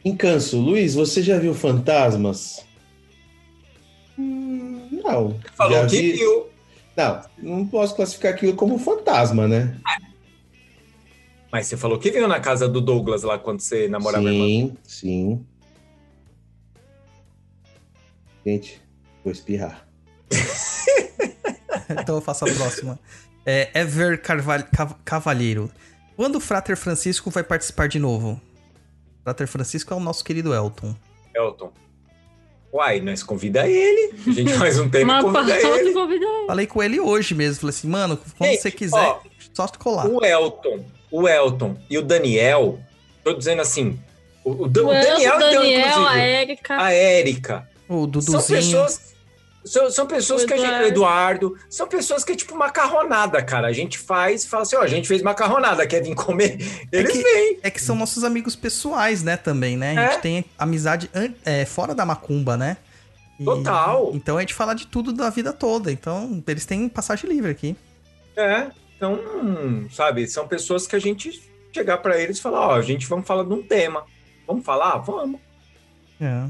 Encanso, 0.03 0.59
Luiz, 0.59 0.95
você 0.95 1.23
já 1.23 1.39
viu 1.39 1.53
fantasmas? 1.53 2.65
Hum, 4.19 4.89
Não. 5.05 5.39
Falou 5.59 5.75
já 5.75 5.87
que 5.89 6.01
vi- 6.01 6.13
viu. 6.13 6.49
Não, 6.97 7.21
não 7.37 7.67
posso 7.67 7.95
classificar 7.95 8.33
aquilo 8.33 8.55
como 8.55 8.79
fantasma, 8.79 9.47
né? 9.47 9.77
Mas 11.51 11.67
você 11.67 11.77
falou 11.77 11.99
que 11.99 12.11
viu 12.11 12.29
na 12.29 12.39
casa 12.41 12.69
do 12.69 12.81
Douglas 12.81 13.23
lá 13.23 13.39
quando 13.39 13.61
você 13.61 13.89
namorava 13.89 14.29
a 14.29 14.33
irmã. 14.33 14.45
Sim, 14.47 14.77
sim. 14.85 15.47
Gente, 18.47 18.81
vou 19.25 19.33
espirrar. 19.33 19.87
então 21.91 22.17
eu 22.17 22.21
faço 22.21 22.45
a 22.45 22.53
próxima. 22.53 22.99
É, 23.45 23.71
Ever 23.75 24.21
Carval 24.23 24.63
Cav- 24.73 24.97
Cavalheiro. 25.05 25.71
Quando 26.17 26.37
o 26.37 26.41
Frater 26.41 26.77
Francisco 26.77 27.31
vai 27.31 27.43
participar 27.43 27.89
de 27.89 27.99
novo? 27.99 28.41
Frater 29.25 29.49
Francisco 29.49 29.93
é 29.93 29.97
o 29.97 30.01
nosso 30.01 30.25
querido 30.25 30.55
Elton. 30.55 30.95
Elton. 31.35 31.73
Uai, 32.73 33.01
nós 33.01 33.23
convida 33.23 33.67
ele. 33.69 34.15
A 34.27 34.31
gente 34.31 34.53
faz 34.55 34.79
um 34.79 34.89
tema 34.89 35.19
e 35.19 35.23
convida 35.23 35.59
ele. 35.59 35.93
Falei 36.47 36.67
com 36.67 36.83
ele 36.83 37.01
hoje 37.01 37.35
mesmo. 37.35 37.61
Falei 37.63 37.75
assim, 37.75 37.89
mano, 37.89 38.19
quando 38.39 38.51
Ei, 38.51 38.57
você 38.59 38.71
quiser, 38.71 38.97
ó, 38.97 39.21
só 39.53 39.67
colar. 39.67 40.07
O 40.07 40.25
Elton, 40.25 40.85
o 41.11 41.29
Elton 41.29 41.77
e 41.89 41.99
o 41.99 42.03
Daniel, 42.03 42.79
tô 43.25 43.33
dizendo 43.33 43.63
assim, 43.63 43.99
o, 44.45 44.65
o 44.65 44.69
Dan- 44.69 44.83
O 44.83 44.87
o 44.87 44.93
Daniel, 44.93 45.35
Elton, 45.35 45.37
então, 45.37 45.63
Daniel, 45.63 45.89
inclusive, 45.89 46.09
a 46.09 46.19
Érica. 46.19 46.83
a 46.83 46.93
Érica. 46.93 47.69
O 47.89 47.95
São 47.95 48.07
Duduzinho. 48.07 48.43
pessoas. 48.59 49.11
São, 49.63 49.91
são 49.91 50.07
pessoas 50.07 50.43
O 50.45 50.47
que 50.47 50.55
a 50.55 50.57
gente. 50.57 50.67
Eduardo. 50.69 50.87
Eduardo. 50.89 51.59
São 51.69 51.87
pessoas 51.87 52.25
que 52.25 52.33
é 52.33 52.37
tipo 52.37 52.57
macarronada, 52.57 53.43
cara. 53.43 53.67
A 53.67 53.73
gente 53.75 53.99
faz, 53.99 54.47
fala 54.47 54.63
assim, 54.63 54.75
ó, 54.77 54.81
a 54.81 54.87
gente 54.87 55.07
fez 55.07 55.21
macarronada, 55.21 55.87
quer 55.87 56.03
vir 56.03 56.15
comer? 56.15 56.57
Eles 56.91 57.23
vêm. 57.23 57.59
É 57.63 57.71
que 57.71 57.81
são 57.83 57.95
nossos 57.95 58.25
amigos 58.25 58.57
pessoais, 58.57 59.23
né, 59.23 59.37
também, 59.37 59.77
né? 59.77 59.99
A 59.99 60.03
gente 60.07 60.15
É. 60.17 60.21
tem 60.21 60.45
amizade 60.59 61.11
é, 61.45 61.67
fora 61.67 61.95
da 61.95 62.07
macumba, 62.07 62.57
né? 62.57 62.79
E- 63.39 63.45
Total. 63.45 64.11
Então 64.15 64.39
a 64.39 64.41
gente 64.41 64.55
fala 64.55 64.73
de 64.73 64.87
tudo 64.87 65.13
da 65.13 65.29
vida 65.29 65.53
toda. 65.53 65.93
Então 65.93 66.43
eles 66.47 66.65
têm 66.65 66.89
passagem 66.89 67.29
livre 67.29 67.51
aqui. 67.51 67.77
É. 68.37 68.69
Então, 69.01 69.89
sabe, 69.91 70.29
são 70.29 70.47
pessoas 70.47 70.87
que 70.87 70.95
a 70.95 70.99
gente 70.99 71.43
chegar 71.73 71.97
pra 71.99 72.21
eles 72.21 72.37
e 72.37 72.43
falar, 72.43 72.69
ó, 72.69 72.75
a 72.75 72.83
gente 72.83 73.07
vamos 73.07 73.27
falar 73.27 73.45
de 73.45 73.53
um 73.55 73.63
tema. 73.63 74.05
Vamos 74.47 74.63
falar? 74.63 74.99
Vamos. 74.99 75.41
É. 76.21 76.45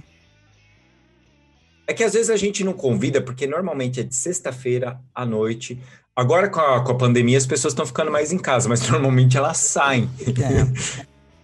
É 1.87 1.95
que 1.95 2.03
às 2.03 2.12
vezes 2.12 2.29
a 2.29 2.37
gente 2.37 2.65
não 2.65 2.73
convida, 2.73 3.23
porque 3.23 3.47
normalmente 3.47 4.01
é 4.01 4.03
de 4.03 4.17
sexta-feira 4.17 5.01
à 5.15 5.25
noite. 5.25 5.81
Agora 6.17 6.49
com 6.49 6.59
a, 6.59 6.83
com 6.83 6.91
a 6.91 6.95
pandemia 6.97 7.39
as 7.39 7.47
pessoas 7.47 7.73
estão 7.73 7.87
ficando 7.87 8.11
mais 8.11 8.33
em 8.33 8.39
casa, 8.39 8.69
mas 8.69 8.81
normalmente 8.91 9.37
elas 9.37 9.59
saem. 9.59 10.11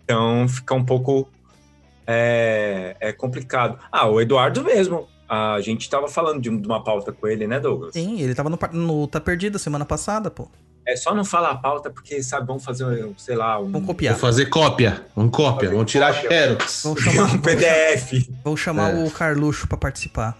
então 0.02 0.48
fica 0.48 0.74
um 0.74 0.84
pouco 0.84 1.28
é, 2.04 2.96
é 2.98 3.12
complicado. 3.12 3.78
Ah, 3.92 4.08
o 4.08 4.20
Eduardo 4.20 4.64
mesmo. 4.64 5.06
A 5.28 5.60
gente 5.60 5.82
estava 5.82 6.08
falando 6.08 6.40
de, 6.40 6.50
de 6.50 6.66
uma 6.66 6.82
pauta 6.82 7.12
com 7.12 7.28
ele, 7.28 7.46
né, 7.46 7.60
Douglas? 7.60 7.94
Sim, 7.94 8.20
ele 8.20 8.34
tava 8.34 8.50
no, 8.50 8.58
no 8.72 9.06
Tá 9.06 9.20
Perdido 9.20 9.56
semana 9.56 9.84
passada, 9.84 10.30
pô. 10.32 10.48
É 10.86 10.94
só 10.94 11.12
não 11.14 11.24
falar 11.24 11.50
a 11.50 11.56
pauta, 11.56 11.90
porque, 11.90 12.22
sabe, 12.22 12.46
vamos 12.46 12.64
fazer, 12.64 12.84
um, 12.84 13.12
sei 13.18 13.34
lá, 13.34 13.58
um, 13.58 13.72
Vamos 13.72 13.86
copiar. 13.86 14.14
Vou 14.14 14.20
fazer 14.20 14.46
cópia. 14.46 15.04
Vamos 15.16 15.32
cópia. 15.32 15.68
Vamos 15.70 15.90
tirar 15.90 16.14
xerox. 16.14 16.82
Vamos 16.84 17.02
chamar, 17.02 17.24
um 17.34 17.38
PDF. 17.38 18.28
Vou 18.44 18.56
chamar 18.56 18.94
É. 18.94 19.04
o 19.04 19.10
Carluxo 19.10 19.66
pra 19.66 19.76
participar. 19.76 20.38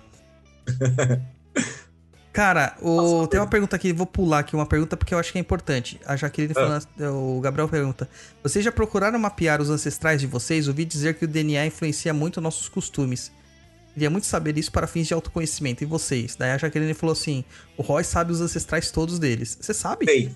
Cara, 2.33 2.76
o... 2.83 3.26
tem 3.26 3.41
uma 3.41 3.47
pergunta 3.47 3.75
aqui, 3.75 3.94
vou 3.94 4.07
pular 4.07 4.41
aqui 4.41 4.55
uma 4.55 4.66
pergunta 4.66 4.94
porque 4.94 5.15
eu 5.15 5.18
acho 5.18 5.33
que 5.33 5.39
é 5.39 5.41
importante. 5.41 5.99
A 6.05 6.16
Jaqueline 6.16 6.52
falando, 6.52 6.86
o 7.15 7.41
Gabriel 7.41 7.66
pergunta: 7.68 8.08
Vocês 8.42 8.62
já 8.65 8.70
procuraram 8.70 9.18
mapear 9.18 9.60
os 9.60 9.70
ancestrais 9.70 10.20
de 10.20 10.26
vocês? 10.26 10.68
Ouvi 10.68 10.84
dizer 10.84 11.15
que 11.15 11.25
o 11.25 11.28
DNA 11.28 11.66
influencia 11.66 12.12
muito 12.12 12.41
nossos 12.41 12.68
costumes. 12.68 13.33
Queria 13.97 14.10
muito 14.10 14.26
saber 14.26 14.58
isso 14.58 14.70
para 14.70 14.86
fins 14.86 15.07
de 15.07 15.15
autoconhecimento. 15.15 15.83
E 15.83 15.86
vocês? 15.86 16.36
Daí 16.36 16.50
a 16.50 16.58
Jaqueline 16.58 16.92
falou 16.92 17.15
assim: 17.15 17.42
O 17.78 17.83
Roy 17.83 18.05
sabe 18.05 18.31
os 18.31 18.42
ancestrais 18.42 18.91
todos 18.91 19.18
deles. 19.18 19.57
Você 19.58 19.73
sabe? 19.73 20.05
Sei, 20.05 20.31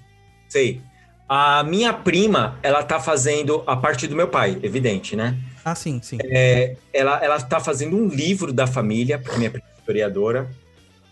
sei. 0.48 0.80
A 1.28 1.62
minha 1.62 1.92
prima, 1.92 2.58
ela 2.62 2.82
tá 2.82 2.98
fazendo 2.98 3.62
a 3.66 3.76
parte 3.76 4.06
do 4.06 4.16
meu 4.16 4.28
pai, 4.28 4.58
evidente, 4.62 5.14
né? 5.14 5.36
Ah, 5.62 5.74
sim, 5.74 6.00
sim. 6.02 6.16
É, 6.24 6.74
ela, 6.90 7.22
ela 7.22 7.38
tá 7.38 7.60
fazendo 7.60 7.94
um 7.98 8.08
livro 8.08 8.50
da 8.50 8.66
família, 8.66 9.18
porque 9.18 9.36
minha 9.36 9.50
prima 9.50 9.66
é 9.68 9.78
historiadora, 9.78 10.50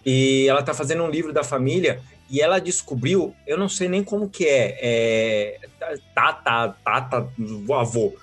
e 0.06 0.46
ela 0.48 0.62
tá 0.62 0.72
fazendo 0.72 1.02
um 1.02 1.10
livro 1.10 1.34
da 1.34 1.44
família, 1.44 2.00
e 2.30 2.40
ela 2.40 2.58
descobriu, 2.58 3.36
eu 3.46 3.58
não 3.58 3.68
sei 3.68 3.90
nem 3.90 4.02
como 4.02 4.26
que 4.30 4.46
é, 4.46 4.78
é 4.80 5.96
tata, 6.14 6.74
tata, 6.82 7.28
do 7.36 7.74
avô, 7.74 8.14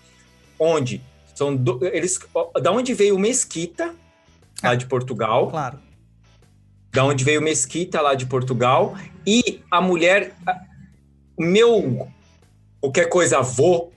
onde 0.60 1.00
são, 1.36 1.56
do- 1.56 1.80
eles, 1.86 2.20
da 2.60 2.72
onde 2.72 2.94
veio 2.96 3.16
o 3.16 3.20
Mesquita, 3.20 3.94
lá 4.64 4.76
de 4.76 4.86
Portugal, 4.86 5.50
Claro. 5.50 5.80
da 6.92 7.04
onde 7.06 7.24
veio 7.24 7.42
Mesquita 7.42 8.02
lá 8.02 8.16
de 8.16 8.26
Portugal. 8.26 8.96
E 9.26 9.62
a 9.70 9.82
mulher 9.82 10.34
meu 11.38 12.08
qualquer 12.80 13.10
coisa 13.10 13.40
avô 13.40 13.92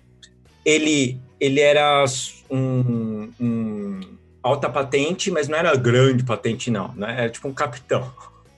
ele 0.65 1.21
ele 1.41 1.61
era 1.61 2.05
um, 2.51 3.31
um 3.39 4.01
alta 4.43 4.69
patente 4.69 5.31
mas 5.31 5.47
não 5.47 5.57
era 5.57 5.77
grande 5.77 6.25
patente 6.25 6.71
não 6.71 6.93
né? 6.95 7.15
era 7.19 7.31
tipo 7.31 7.47
um 7.49 7.55
capitão. 7.55 8.13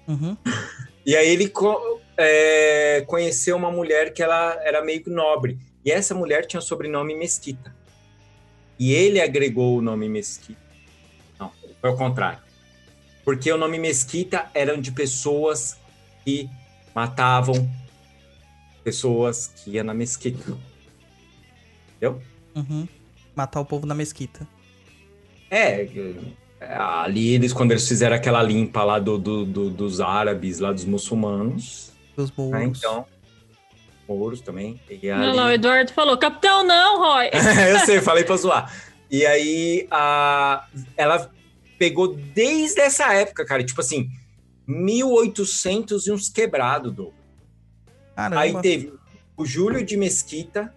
Uhum. 0.08 0.36
e 1.04 1.14
aí 1.16 1.28
ele 1.28 1.52
é, 2.16 3.02
conheceu 3.06 3.56
uma 3.56 3.70
mulher 3.70 4.12
que 4.12 4.22
ela 4.22 4.58
era 4.62 4.82
meio 4.82 5.02
nobre. 5.06 5.58
E 5.84 5.90
essa 5.90 6.14
mulher 6.14 6.44
tinha 6.46 6.60
o 6.60 6.62
sobrenome 6.62 7.14
Mesquita. 7.14 7.74
E 8.78 8.92
ele 8.92 9.20
agregou 9.20 9.78
o 9.78 9.82
nome 9.82 10.08
Mesquita 10.08 10.69
foi 11.80 11.90
o 11.90 11.96
contrário 11.96 12.38
porque 13.24 13.52
o 13.52 13.56
nome 13.58 13.78
Mesquita 13.78 14.46
eram 14.54 14.80
de 14.80 14.90
pessoas 14.90 15.76
que 16.24 16.48
matavam 16.94 17.70
pessoas 18.82 19.46
que 19.46 19.72
iam 19.72 19.84
na 19.84 19.94
mesquita. 19.94 20.56
Entendeu? 21.90 22.20
Uhum. 22.56 22.88
Matar 23.36 23.60
o 23.60 23.64
povo 23.64 23.86
na 23.86 23.94
mesquita. 23.94 24.46
É, 25.50 25.82
é, 26.60 26.74
ali 26.74 27.34
eles, 27.34 27.52
quando 27.52 27.72
eles 27.72 27.86
fizeram 27.86 28.16
aquela 28.16 28.42
limpa 28.42 28.82
lá 28.82 28.98
do, 28.98 29.18
do- 29.18 29.44
do- 29.44 29.70
dos 29.70 30.00
árabes, 30.00 30.58
lá 30.58 30.72
dos 30.72 30.84
muçulmanos, 30.84 31.92
Dos 32.16 32.32
mouros. 32.32 32.58
né, 32.58 32.64
então, 32.66 33.04
mouros 34.08 34.40
também, 34.40 34.80
e 34.88 35.08
Não, 35.08 35.16
ali- 35.28 35.36
não, 35.36 35.44
o 35.46 35.50
Eduardo 35.50 35.92
falou, 35.92 36.16
capitão 36.16 36.64
não, 36.64 36.98
Roy. 37.00 37.30
eu 37.70 37.78
sei, 37.80 38.00
falei 38.00 38.24
pra 38.24 38.36
zoar. 38.36 38.74
E 39.10 39.26
aí, 39.26 39.86
a, 39.90 40.66
ela 40.96 41.30
pegou 41.80 42.14
desde 42.14 42.78
essa 42.82 43.10
época, 43.14 43.42
cara, 43.42 43.64
tipo 43.64 43.80
assim, 43.80 44.10
1800 44.66 46.06
e 46.06 46.12
uns 46.12 46.28
quebrados, 46.28 46.92
do. 46.92 47.10
Caramba. 48.14 48.42
Aí 48.42 48.60
teve 48.60 48.92
o 49.34 49.46
Júlio 49.46 49.82
de 49.82 49.96
Mesquita, 49.96 50.74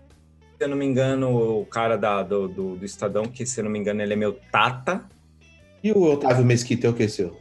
se 0.58 0.64
eu 0.64 0.70
não 0.70 0.78
me 0.78 0.86
engano, 0.86 1.60
o 1.60 1.66
cara 1.66 1.98
da, 1.98 2.24
do, 2.24 2.48
do, 2.48 2.76
do 2.78 2.86
Estadão, 2.86 3.26
que 3.26 3.46
se 3.46 3.60
eu 3.60 3.66
não 3.66 3.72
me 3.72 3.78
engano 3.78 4.02
ele 4.02 4.14
é 4.14 4.16
meu 4.16 4.40
tata, 4.50 5.04
E 5.84 5.92
o 5.92 6.02
Otávio 6.04 6.46
Mesquita 6.46 6.88
é 6.88 6.90
o 6.90 6.94
que 6.94 7.10
seu? 7.10 7.38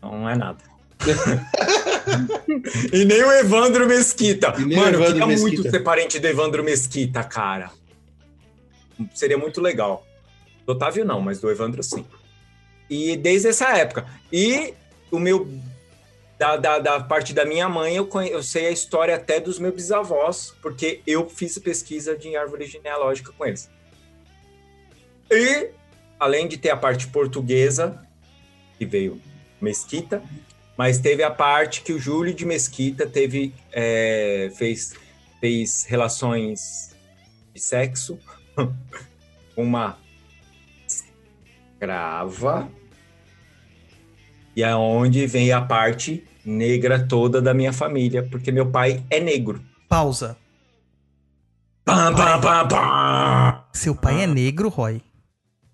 não 0.00 0.26
é 0.28 0.36
nada. 0.36 0.64
e 2.92 3.04
nem 3.04 3.22
o 3.22 3.32
Evandro 3.32 3.86
Mesquita. 3.86 4.52
Mano, 4.52 4.72
eu 4.72 4.88
Evandro 4.88 5.06
queria 5.06 5.26
Mesquita. 5.26 5.56
muito 5.56 5.70
ser 5.70 5.80
parente 5.80 6.18
do 6.18 6.26
Evandro 6.26 6.64
Mesquita, 6.64 7.22
cara. 7.22 7.70
Seria 9.14 9.36
muito 9.36 9.60
legal. 9.60 10.06
Do 10.66 10.72
Otávio 10.72 11.04
não, 11.04 11.20
mas 11.20 11.40
do 11.40 11.50
Evandro 11.50 11.82
sim. 11.82 12.04
E 12.88 13.16
desde 13.16 13.48
essa 13.48 13.76
época. 13.76 14.06
E 14.32 14.74
o 15.10 15.18
meu. 15.18 15.48
Da, 16.38 16.56
da, 16.56 16.78
da 16.80 17.00
parte 17.00 17.32
da 17.32 17.44
minha 17.44 17.68
mãe, 17.68 17.94
eu, 17.96 18.06
conhe- 18.06 18.30
eu 18.32 18.42
sei 18.42 18.66
a 18.66 18.70
história 18.70 19.14
até 19.14 19.38
dos 19.38 19.58
meus 19.58 19.72
bisavós, 19.74 20.52
porque 20.60 21.00
eu 21.06 21.28
fiz 21.30 21.56
pesquisa 21.58 22.16
de 22.18 22.34
árvore 22.36 22.66
genealógica 22.66 23.32
com 23.32 23.46
eles. 23.46 23.70
E, 25.30 25.70
além 26.18 26.48
de 26.48 26.58
ter 26.58 26.70
a 26.70 26.76
parte 26.76 27.06
portuguesa, 27.06 28.04
que 28.76 28.84
veio 28.84 29.20
Mesquita, 29.60 30.22
mas 30.76 30.98
teve 30.98 31.22
a 31.22 31.30
parte 31.30 31.82
que 31.82 31.92
o 31.92 31.98
Júlio 32.00 32.34
de 32.34 32.44
Mesquita 32.44 33.06
teve, 33.06 33.54
é, 33.72 34.50
fez, 34.56 34.92
fez 35.40 35.84
relações 35.84 36.94
de 37.54 37.60
sexo 37.60 38.18
com 39.54 39.62
uma 39.62 39.96
escrava. 41.84 42.68
E 44.56 44.62
é 44.62 44.74
onde 44.74 45.26
vem 45.26 45.52
a 45.52 45.60
parte 45.60 46.24
negra 46.44 47.04
toda 47.06 47.40
da 47.40 47.52
minha 47.52 47.72
família, 47.72 48.22
porque 48.30 48.50
meu 48.52 48.66
pai 48.70 49.02
é 49.10 49.20
negro. 49.20 49.60
Pausa. 49.88 50.36
Pam, 51.84 52.14
pam, 52.14 52.40
pam, 52.40 52.68
pam. 52.68 53.64
Seu 53.72 53.94
pai 53.94 54.22
é 54.22 54.26
negro, 54.26 54.68
Roy? 54.68 55.02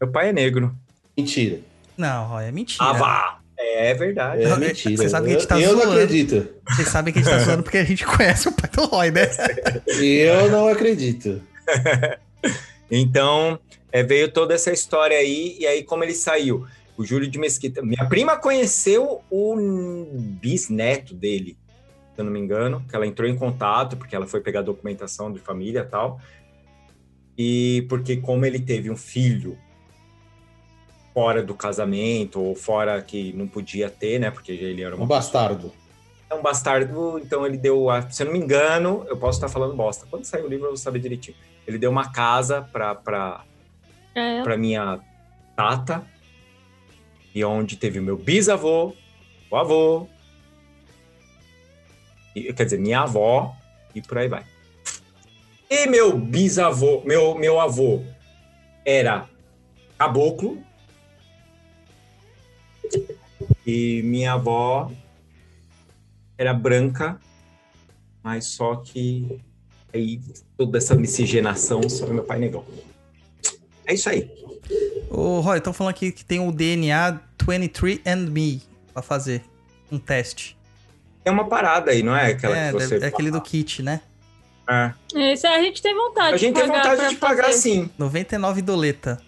Meu 0.01 0.11
pai 0.11 0.31
é 0.31 0.33
negro. 0.33 0.75
Mentira. 1.17 1.61
Não, 1.97 2.27
Roy, 2.27 2.45
é 2.47 2.53
mentira. 2.53 2.85
Ah, 2.85 2.93
vá! 2.93 3.37
É 3.59 3.93
verdade. 3.95 4.43
É 4.43 4.57
mentira. 4.57 4.97
Você 4.97 5.09
sabe 5.11 5.27
que 5.27 5.33
a 5.37 5.39
gente 5.39 5.43
Eu- 5.43 5.49
tá 5.49 5.61
eu 5.61 5.73
não 5.77 5.83
zoando. 5.83 6.01
acredito. 6.01 6.49
Vocês 6.71 6.89
sabem 6.89 7.13
que 7.13 7.19
a 7.19 7.23
gente 7.23 7.31
tá 7.31 7.39
zoando 7.41 7.63
porque 7.63 7.77
a 7.79 7.85
gente 7.85 8.05
conhece 8.07 8.49
o 8.49 8.53
pai 8.53 8.71
do 8.71 8.87
Roy, 8.87 9.11
né? 9.11 9.29
Eu 10.01 10.51
não 10.51 10.67
acredito. 10.69 11.41
Então, 12.91 13.59
é, 13.93 14.03
veio 14.03 14.31
toda 14.33 14.55
essa 14.55 14.73
história 14.73 15.17
aí, 15.17 15.57
e 15.59 15.67
aí 15.67 15.83
como 15.85 16.03
ele 16.05 16.15
saiu? 16.15 16.67
O 16.97 17.05
Júlio 17.05 17.29
de 17.31 17.39
Mesquita. 17.39 17.81
Minha 17.83 18.07
prima 18.09 18.37
conheceu 18.37 19.23
o 19.31 19.57
bisneto 20.41 21.15
dele, 21.15 21.57
se 22.15 22.21
eu 22.21 22.25
não 22.25 22.33
me 22.33 22.39
engano, 22.41 22.85
que 22.89 22.95
ela 22.95 23.07
entrou 23.07 23.29
em 23.29 23.37
contato, 23.37 23.97
porque 23.97 24.15
ela 24.15 24.27
foi 24.27 24.41
pegar 24.41 24.63
documentação 24.63 25.33
de 25.33 25.39
família 25.39 25.81
e 25.81 25.85
tal. 25.91 26.21
E 27.39 27.87
porque 27.89 28.17
como 28.19 28.45
ele 28.45 28.59
teve 28.61 28.91
um 28.91 28.97
filho 28.97 29.57
fora 31.15 31.43
do 31.43 31.55
casamento, 31.55 32.41
ou 32.41 32.55
fora 32.55 33.01
que 33.03 33.33
não 33.33 33.49
podia 33.49 33.89
ter, 33.89 34.19
né? 34.19 34.31
Porque 34.31 34.53
ele 34.53 34.83
era 34.83 34.95
Um 34.97 35.07
bastardo. 35.07 35.73
é 36.29 36.35
um 36.35 36.43
bastardo, 36.43 37.19
então 37.19 37.45
ele 37.47 37.57
deu, 37.57 37.89
a- 37.91 38.09
se 38.11 38.23
eu 38.23 38.27
não 38.27 38.33
me 38.33 38.39
engano, 38.39 39.05
eu 39.09 39.17
posso 39.17 39.39
estar 39.39 39.49
falando 39.49 39.75
bosta. 39.75 40.07
Quando 40.09 40.25
sair 40.25 40.43
o 40.45 40.49
livro 40.49 40.67
eu 40.67 40.71
vou 40.71 40.77
saber 40.77 40.99
direitinho. 41.01 41.37
Ele 41.67 41.79
deu 41.79 41.91
uma 41.91 42.11
casa 42.11 42.63
pra, 42.63 42.95
pra, 42.95 43.45
É. 44.15 44.43
pra 44.43 44.57
minha 44.57 45.01
tata 45.55 46.05
e 47.35 47.45
onde 47.45 47.77
teve 47.77 47.99
o 47.99 48.03
meu 48.03 48.17
bisavô, 48.17 48.95
o 49.51 49.57
avô, 49.57 50.09
e- 52.35 52.53
quer 52.53 52.65
dizer, 52.65 52.79
minha 52.79 53.01
avó, 53.03 53.55
e 53.95 54.01
por 54.03 54.19
aí 54.19 54.29
vai. 54.29 54.45
E 55.69 55.87
meu 55.87 56.19
bisavô, 56.19 57.03
meu, 57.05 57.35
meu 57.37 57.61
avô 57.61 58.03
era 58.85 59.29
caboclo, 59.97 60.61
e 63.67 64.03
minha 64.03 64.33
avó 64.33 64.91
era 66.37 66.53
branca, 66.53 67.21
mas 68.23 68.47
só 68.47 68.77
que 68.77 69.41
aí 69.93 70.21
toda 70.57 70.79
essa 70.79 70.95
miscigenação 70.95 71.89
sobre 71.89 72.15
meu 72.15 72.25
pai 72.25 72.39
negão. 72.39 72.65
É 73.87 73.95
isso 73.95 74.09
aí. 74.09 74.31
Ô, 75.11 75.41
Roy, 75.41 75.59
estão 75.59 75.73
falando 75.73 75.91
aqui 75.91 76.13
que 76.13 76.25
tem 76.25 76.39
o 76.41 76.53
DNA 76.53 77.21
23andMe 77.39 78.63
pra 78.93 79.03
fazer 79.03 79.43
um 79.91 79.99
teste. 79.99 80.57
É 81.25 81.31
uma 81.31 81.49
parada 81.49 81.91
aí, 81.91 82.03
não 82.03 82.17
é? 82.17 82.27
Aquela 82.29 82.57
é, 82.57 82.67
que 82.69 82.73
você 82.75 82.99
é 82.99 83.07
aquele 83.07 83.31
do 83.31 83.41
kit, 83.41 83.83
né? 83.83 84.01
É. 84.69 84.93
Esse 85.33 85.47
a 85.47 85.61
gente 85.61 85.83
tem 85.83 85.95
vontade 85.95 86.35
A 86.35 86.37
gente 86.37 86.55
tem 86.55 86.67
pagar 86.69 86.91
vontade 86.91 87.09
de 87.11 87.17
pagar 87.17 87.45
fazer. 87.47 87.59
sim. 87.59 87.91
99 87.99 88.63
doleta. 88.63 89.21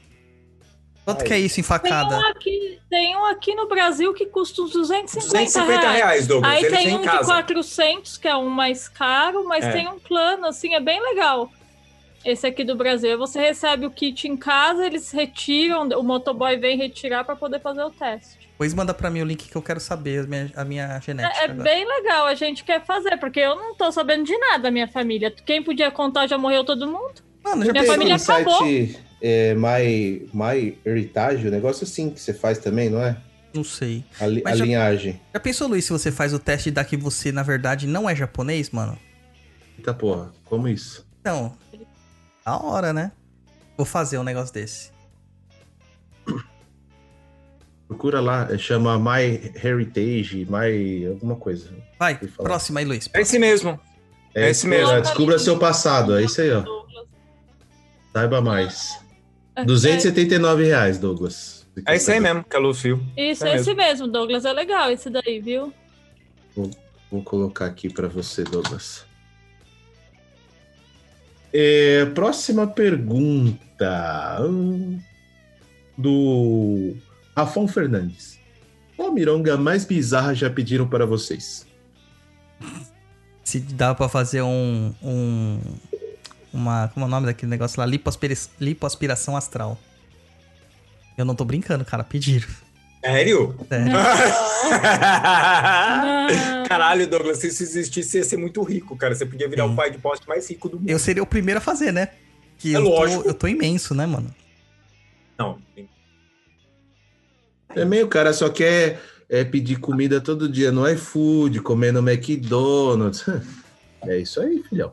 Quanto 1.05 1.23
Aí. 1.23 1.27
que 1.27 1.35
é 1.35 1.39
isso 1.41 1.55
em 1.59 1.63
Tem 1.63 1.69
facada? 1.69 2.17
um, 2.17 2.27
aqui, 2.29 2.79
tem 2.89 3.17
um 3.17 3.25
aqui 3.25 3.55
no 3.57 3.67
Brasil 3.69 4.15
que 4.15 4.27
custa 4.27 4.63
uns 4.63 4.71
250, 4.73 5.27
250 5.27 5.91
reais, 5.91 6.27
Douglas. 6.29 6.53
Aí 6.53 6.65
Ele 6.65 6.77
tem 6.77 6.87
tem 6.87 6.97
um 6.97 7.01
de 7.01 7.07
casa. 7.07 7.25
400, 7.25 8.17
que 8.19 8.29
é 8.29 8.37
um 8.37 8.49
mais 8.49 8.89
caro, 8.89 9.45
mas 9.45 9.65
É. 9.65 9.73
tem 9.73 9.89
um 9.89 9.99
plano, 9.99 10.47
assim, 10.47 10.75
é 10.75 10.81
bem 10.81 11.03
legal. 11.03 11.51
Esse 12.25 12.47
aqui 12.47 12.63
do 12.63 12.77
Brasil. 12.77 13.11
Aí 13.11 13.17
Você 13.17 13.41
recebe 13.41 13.85
o 13.85 13.91
kit 13.91 14.29
em 14.29 14.37
casa, 14.37 14.87
eles 14.87 15.11
retiram, 15.11 15.89
o 15.89 16.05
motoboy 16.05 16.57
vem 16.57 16.77
retirar 16.77 17.25
pra 17.25 17.35
poder 17.35 17.61
fazer 17.61 17.83
o 17.83 17.91
teste. 17.91 18.39
Depois 18.53 18.73
manda 18.73 18.95
pra 18.95 19.11
mim 19.11 19.23
o 19.23 19.25
link 19.25 19.49
que 19.49 19.57
eu 19.57 19.63
quero 19.63 19.81
saber 19.81 20.21
a 20.21 20.27
minha, 20.29 20.53
a 20.55 20.65
minha 20.65 21.01
genética. 21.01 21.37
É, 21.41 21.45
é 21.47 21.49
bem 21.49 21.85
legal, 21.85 22.27
a 22.27 22.35
gente 22.37 22.63
quer 22.63 22.81
fazer, 22.85 23.17
porque 23.17 23.41
eu 23.41 23.57
não 23.57 23.75
tô 23.75 23.91
sabendo 23.91 24.23
de 24.23 24.39
nada 24.39 24.61
da 24.61 24.71
minha 24.71 24.87
família. 24.87 25.33
Quem 25.45 25.65
podia 25.65 25.91
contar 25.91 26.29
já 26.29 26.39
morreu 26.39 26.63
todo 26.63 26.87
mundo. 26.87 27.15
Mano, 27.43 27.67
minha 27.73 27.85
família 27.85 28.15
acabou. 28.15 28.59
site 28.59 29.01
é, 29.23 29.55
My, 29.55 30.29
My 30.35 30.77
Heritage, 30.85 31.47
o 31.47 31.51
negócio 31.51 31.85
assim 31.85 32.11
que 32.11 32.21
você 32.21 32.35
faz 32.35 32.59
também, 32.59 32.91
não 32.91 33.01
é? 33.03 33.17
Não 33.55 33.63
sei. 33.65 34.05
A, 34.21 34.27
li- 34.27 34.43
a 34.45 34.55
já- 34.57 34.65
linhagem. 34.65 35.21
Já 35.33 35.39
pensou, 35.41 35.69
Luiz, 35.69 35.85
se 35.85 35.93
você 35.93 36.11
faz 36.11 36.33
o 36.35 36.39
teste 36.39 36.69
e 36.71 36.73
dá 36.73 36.85
que 36.85 36.97
você, 36.97 37.31
na 37.31 37.43
verdade, 37.43 37.87
não 37.87 38.09
é 38.11 38.17
japonês, 38.17 38.71
mano? 38.71 38.99
Eita 39.79 39.95
porra, 39.95 40.33
como 40.45 40.67
isso? 40.69 41.07
Então, 41.21 41.57
da 42.45 42.57
hora, 42.57 42.93
né? 42.93 43.13
Vou 43.77 43.87
fazer 43.87 44.19
um 44.19 44.23
negócio 44.25 44.53
desse. 44.53 44.91
Procura 47.87 48.21
lá, 48.21 48.49
é, 48.51 48.57
chama 48.57 48.99
My 48.99 49.53
Heritage, 49.63 50.47
My 50.49 51.07
alguma 51.07 51.37
coisa. 51.37 51.71
Vai, 51.99 52.17
próxima 52.17 52.81
aí, 52.81 52.87
Luiz. 52.87 53.09
É 53.13 53.21
esse 53.21 53.39
mesmo. 53.39 53.79
É, 54.35 54.47
É 54.47 54.51
esse 54.51 54.67
mesmo. 54.67 54.99
Descubra 55.01 55.39
seu 55.39 55.59
passado, 55.59 56.17
é 56.17 56.23
isso 56.25 56.41
aí, 56.41 56.51
ó. 56.53 56.65
Saiba 58.15 58.41
mais. 58.41 58.99
É, 59.57 59.65
279 59.65 60.65
reais, 60.65 60.99
Douglas. 60.99 61.67
É 61.87 61.97
isso 61.97 62.11
aí 62.11 62.21
mesmo, 62.21 62.45
que 62.45 62.55
é 62.57 62.59
Lucio. 62.59 63.03
Isso, 63.17 63.47
É 63.47 63.57
esse 63.57 63.75
mesmo, 63.75 64.07
Douglas. 64.07 64.45
É 64.45 64.53
legal 64.53 64.91
esse 64.91 65.09
daí, 65.09 65.41
viu? 65.41 65.73
Vou, 66.55 66.71
vou 67.11 67.23
colocar 67.23 67.67
aqui 67.67 67.89
para 67.93 68.09
você, 68.09 68.45
Douglas. 68.45 69.07
É, 71.53 72.07
próxima 72.15 72.67
pergunta. 72.67 74.39
hum, 74.43 74.99
Do 75.97 76.95
Rafão 77.37 77.67
Fernandes. 77.69 78.39
Qual 78.97 79.13
mironga 79.13 79.57
mais 79.57 79.85
bizarra 79.85 80.35
já 80.35 80.49
pediram 80.51 80.87
para 80.89 81.05
vocês? 81.07 81.67
Se 83.43 83.59
dá 83.61 83.95
pra 83.95 84.09
fazer 84.09 84.43
um. 84.43 84.95
um 85.03 85.59
uma. 86.53 86.89
Como 86.89 87.05
é 87.05 87.09
o 87.09 87.11
nome 87.11 87.27
daquele 87.27 87.51
negócio 87.51 87.81
lá? 87.81 87.87
Lipoaspira- 87.87 88.35
lipoaspiração 88.61 89.37
astral. 89.37 89.79
Eu 91.17 91.25
não 91.25 91.35
tô 91.35 91.45
brincando, 91.45 91.85
cara. 91.85 92.05
Pediram. 92.05 92.49
Sério? 93.05 93.57
Sério. 93.69 93.93
Caralho, 96.69 97.07
Douglas, 97.09 97.39
se 97.39 97.49
isso 97.49 97.63
existisse, 97.63 98.11
você 98.11 98.19
ia 98.19 98.25
ser 98.25 98.37
muito 98.37 98.63
rico, 98.63 98.97
cara. 98.97 99.15
Você 99.15 99.27
podia 99.27 99.49
virar 99.49 99.67
o 99.67 99.75
pai 99.75 99.91
de 99.91 99.99
poste 99.99 100.27
mais 100.29 100.49
rico 100.49 100.69
do 100.69 100.79
mundo. 100.79 100.89
Eu 100.89 100.99
seria 100.99 101.23
o 101.23 101.27
primeiro 101.27 101.59
a 101.59 101.61
fazer, 101.61 101.93
né? 101.93 102.09
Que 102.59 102.75
É 102.75 102.79
eu, 102.79 102.83
lógico. 102.83 103.23
Tô, 103.25 103.29
eu 103.29 103.35
tô 103.35 103.49
imenso, 103.49 103.95
né, 103.95 104.07
mano? 104.07 104.33
Não. 105.39 105.59
Também 107.75 108.03
o 108.03 108.09
cara 108.09 108.33
só 108.33 108.49
quer 108.49 109.01
é, 109.29 109.45
pedir 109.45 109.77
comida 109.81 110.21
todo 110.21 110.49
dia 110.49 110.71
no 110.71 110.89
iFood, 110.89 111.61
comer 111.61 111.93
no 111.93 112.09
McDonald's. 112.09 113.25
É 114.05 114.19
isso 114.19 114.41
aí, 114.41 114.61
filhão. 114.69 114.93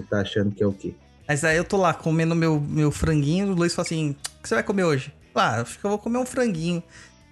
Você 0.00 0.06
tá 0.08 0.20
achando 0.20 0.50
que 0.50 0.62
é 0.62 0.66
o 0.66 0.72
quê? 0.72 0.94
Mas 1.28 1.44
aí 1.44 1.56
eu 1.56 1.64
tô 1.64 1.76
lá 1.76 1.92
comendo 1.94 2.34
meu, 2.34 2.58
meu 2.60 2.90
franguinho, 2.90 3.52
o 3.52 3.54
Luiz 3.54 3.74
fala 3.74 3.86
assim: 3.86 4.10
o 4.10 4.42
que 4.42 4.48
você 4.48 4.54
vai 4.54 4.64
comer 4.64 4.84
hoje? 4.84 5.14
Ah, 5.34 5.60
acho 5.60 5.78
que 5.78 5.84
eu 5.84 5.90
vou 5.90 5.98
comer 5.98 6.18
um 6.18 6.26
franguinho. 6.26 6.82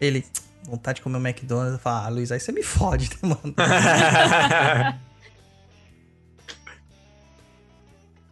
Ele, 0.00 0.24
vontade 0.64 0.96
de 0.96 1.02
comer 1.02 1.18
um 1.18 1.26
McDonald's. 1.26 1.72
Eu 1.72 1.78
falo, 1.78 2.06
ah, 2.06 2.08
Luiz, 2.08 2.30
aí 2.30 2.38
você 2.38 2.52
me 2.52 2.62
fode, 2.62 3.10
né, 3.10 3.16
mano? 3.22 3.54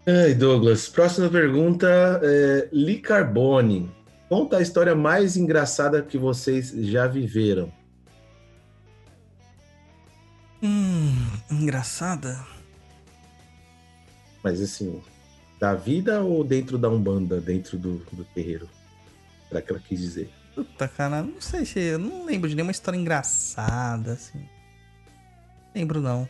Ai, 0.06 0.34
Douglas, 0.34 0.89
próxima 0.89 1.28
pergunta. 1.28 1.89
É, 2.23 2.68
Li 2.73 3.00
Carbone. 3.00 3.90
Conta 4.28 4.58
a 4.58 4.62
história 4.62 4.94
mais 4.94 5.36
engraçada 5.36 6.00
que 6.02 6.16
vocês 6.16 6.70
já 6.70 7.08
viveram. 7.08 7.73
hum, 10.62 11.12
engraçada. 11.50 12.56
Mas 14.47 14.60
assim, 14.60 15.02
da 15.58 15.75
vida 15.75 16.23
ou 16.23 16.44
dentro 16.44 16.78
da 16.78 16.89
Umbanda, 16.89 17.41
dentro 17.41 17.76
do, 17.76 17.97
do 18.12 18.25
terreiro? 18.26 18.68
Será 19.49 19.60
que 19.60 19.73
ela 19.73 19.81
quis 19.81 19.99
dizer? 19.99 20.31
Puta, 20.55 20.86
cara, 20.86 21.20
não 21.20 21.41
sei 21.41 21.65
se. 21.65 21.81
Eu 21.81 21.99
não 21.99 22.25
lembro 22.25 22.49
de 22.49 22.55
nenhuma 22.55 22.70
história 22.70 22.97
engraçada, 22.97 24.12
assim. 24.12 24.49
Lembro, 25.75 26.00
não. 26.00 26.28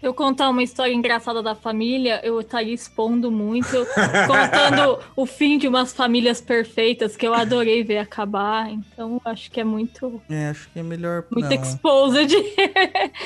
Eu 0.00 0.14
contar 0.14 0.48
uma 0.48 0.62
história 0.62 0.94
engraçada 0.94 1.42
da 1.42 1.56
família, 1.56 2.20
eu 2.22 2.40
estaria 2.40 2.72
expondo 2.72 3.28
muito, 3.28 3.84
contando 4.28 5.00
o 5.16 5.26
fim 5.26 5.58
de 5.58 5.66
umas 5.66 5.92
famílias 5.92 6.40
perfeitas 6.40 7.16
que 7.16 7.26
eu 7.26 7.34
adorei 7.34 7.82
ver 7.82 7.98
acabar. 7.98 8.70
Então, 8.70 9.20
acho 9.24 9.50
que 9.50 9.60
é 9.60 9.64
muito, 9.64 10.22
É, 10.30 10.50
acho 10.50 10.70
que 10.70 10.78
é 10.78 10.84
melhor. 10.84 11.24
muito 11.32 11.52
não. 11.52 11.60
exposed. 11.60 12.32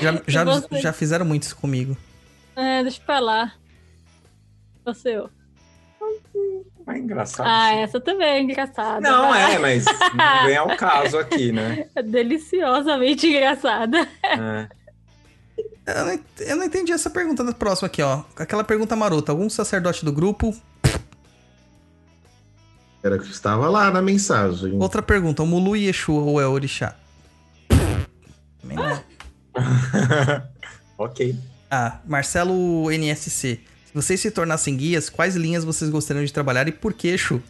Já, 0.01 0.23
já, 0.27 0.79
já 0.81 0.93
fizeram 0.95 1.27
muito 1.27 1.43
isso 1.43 1.57
comigo. 1.57 1.95
É, 2.57 2.83
deixa 2.83 3.01
pra 3.05 3.19
lá. 3.21 3.53
Você, 4.85 5.17
ó. 5.19 5.29
É 6.87 6.99
engraçado. 6.99 7.47
Ah, 7.49 7.73
essa 7.73 7.99
também 8.01 8.29
é 8.29 8.41
engraçada. 8.43 9.01
Não, 9.01 9.31
vai. 9.31 9.55
é, 9.55 9.59
mas 9.59 9.85
não 9.87 10.47
vem 10.47 10.57
ao 10.57 10.77
caso 10.77 11.19
aqui, 11.19 11.51
né? 11.51 11.89
É 11.97 12.03
deliciosamente 12.03 13.27
engraçada. 13.27 14.07
É. 14.23 14.69
Eu 15.87 16.05
não, 16.07 16.21
eu 16.41 16.57
não 16.57 16.65
entendi 16.65 16.93
essa 16.93 17.09
pergunta 17.11 17.43
da 17.43 17.53
próxima 17.53 17.87
aqui, 17.87 18.03
ó. 18.03 18.23
Aquela 18.37 18.65
pergunta 18.65 18.95
marota. 18.95 19.33
Algum 19.33 19.49
sacerdote 19.49 20.05
do 20.05 20.13
grupo. 20.13 20.55
Era 23.03 23.19
que 23.19 23.31
estava 23.31 23.69
lá 23.69 23.91
na 23.91 24.01
mensagem. 24.03 24.79
Outra 24.81 25.03
pergunta: 25.03 25.43
o 25.43 25.47
Mulu 25.47 25.77
e 25.77 25.89
Exu 25.89 26.13
ou 26.15 26.41
é 26.41 26.47
Orixá? 26.47 26.97
Também 28.61 28.77
não. 28.77 29.03
ok. 30.99 31.37
Ah, 31.71 32.01
Marcelo 32.05 32.91
NSC. 32.91 33.61
Se 33.87 33.95
vocês 33.95 34.21
se 34.21 34.31
tornassem 34.31 34.77
guias, 34.77 35.09
quais 35.09 35.37
linhas 35.37 35.65
vocês 35.65 35.91
gostariam 35.91 36.25
de 36.25 36.33
trabalhar 36.33 36.67
e 36.69 36.73
por 36.73 36.93
que, 36.93 37.09
Exu? 37.09 37.43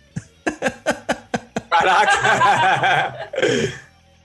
Caraca! 1.71 3.31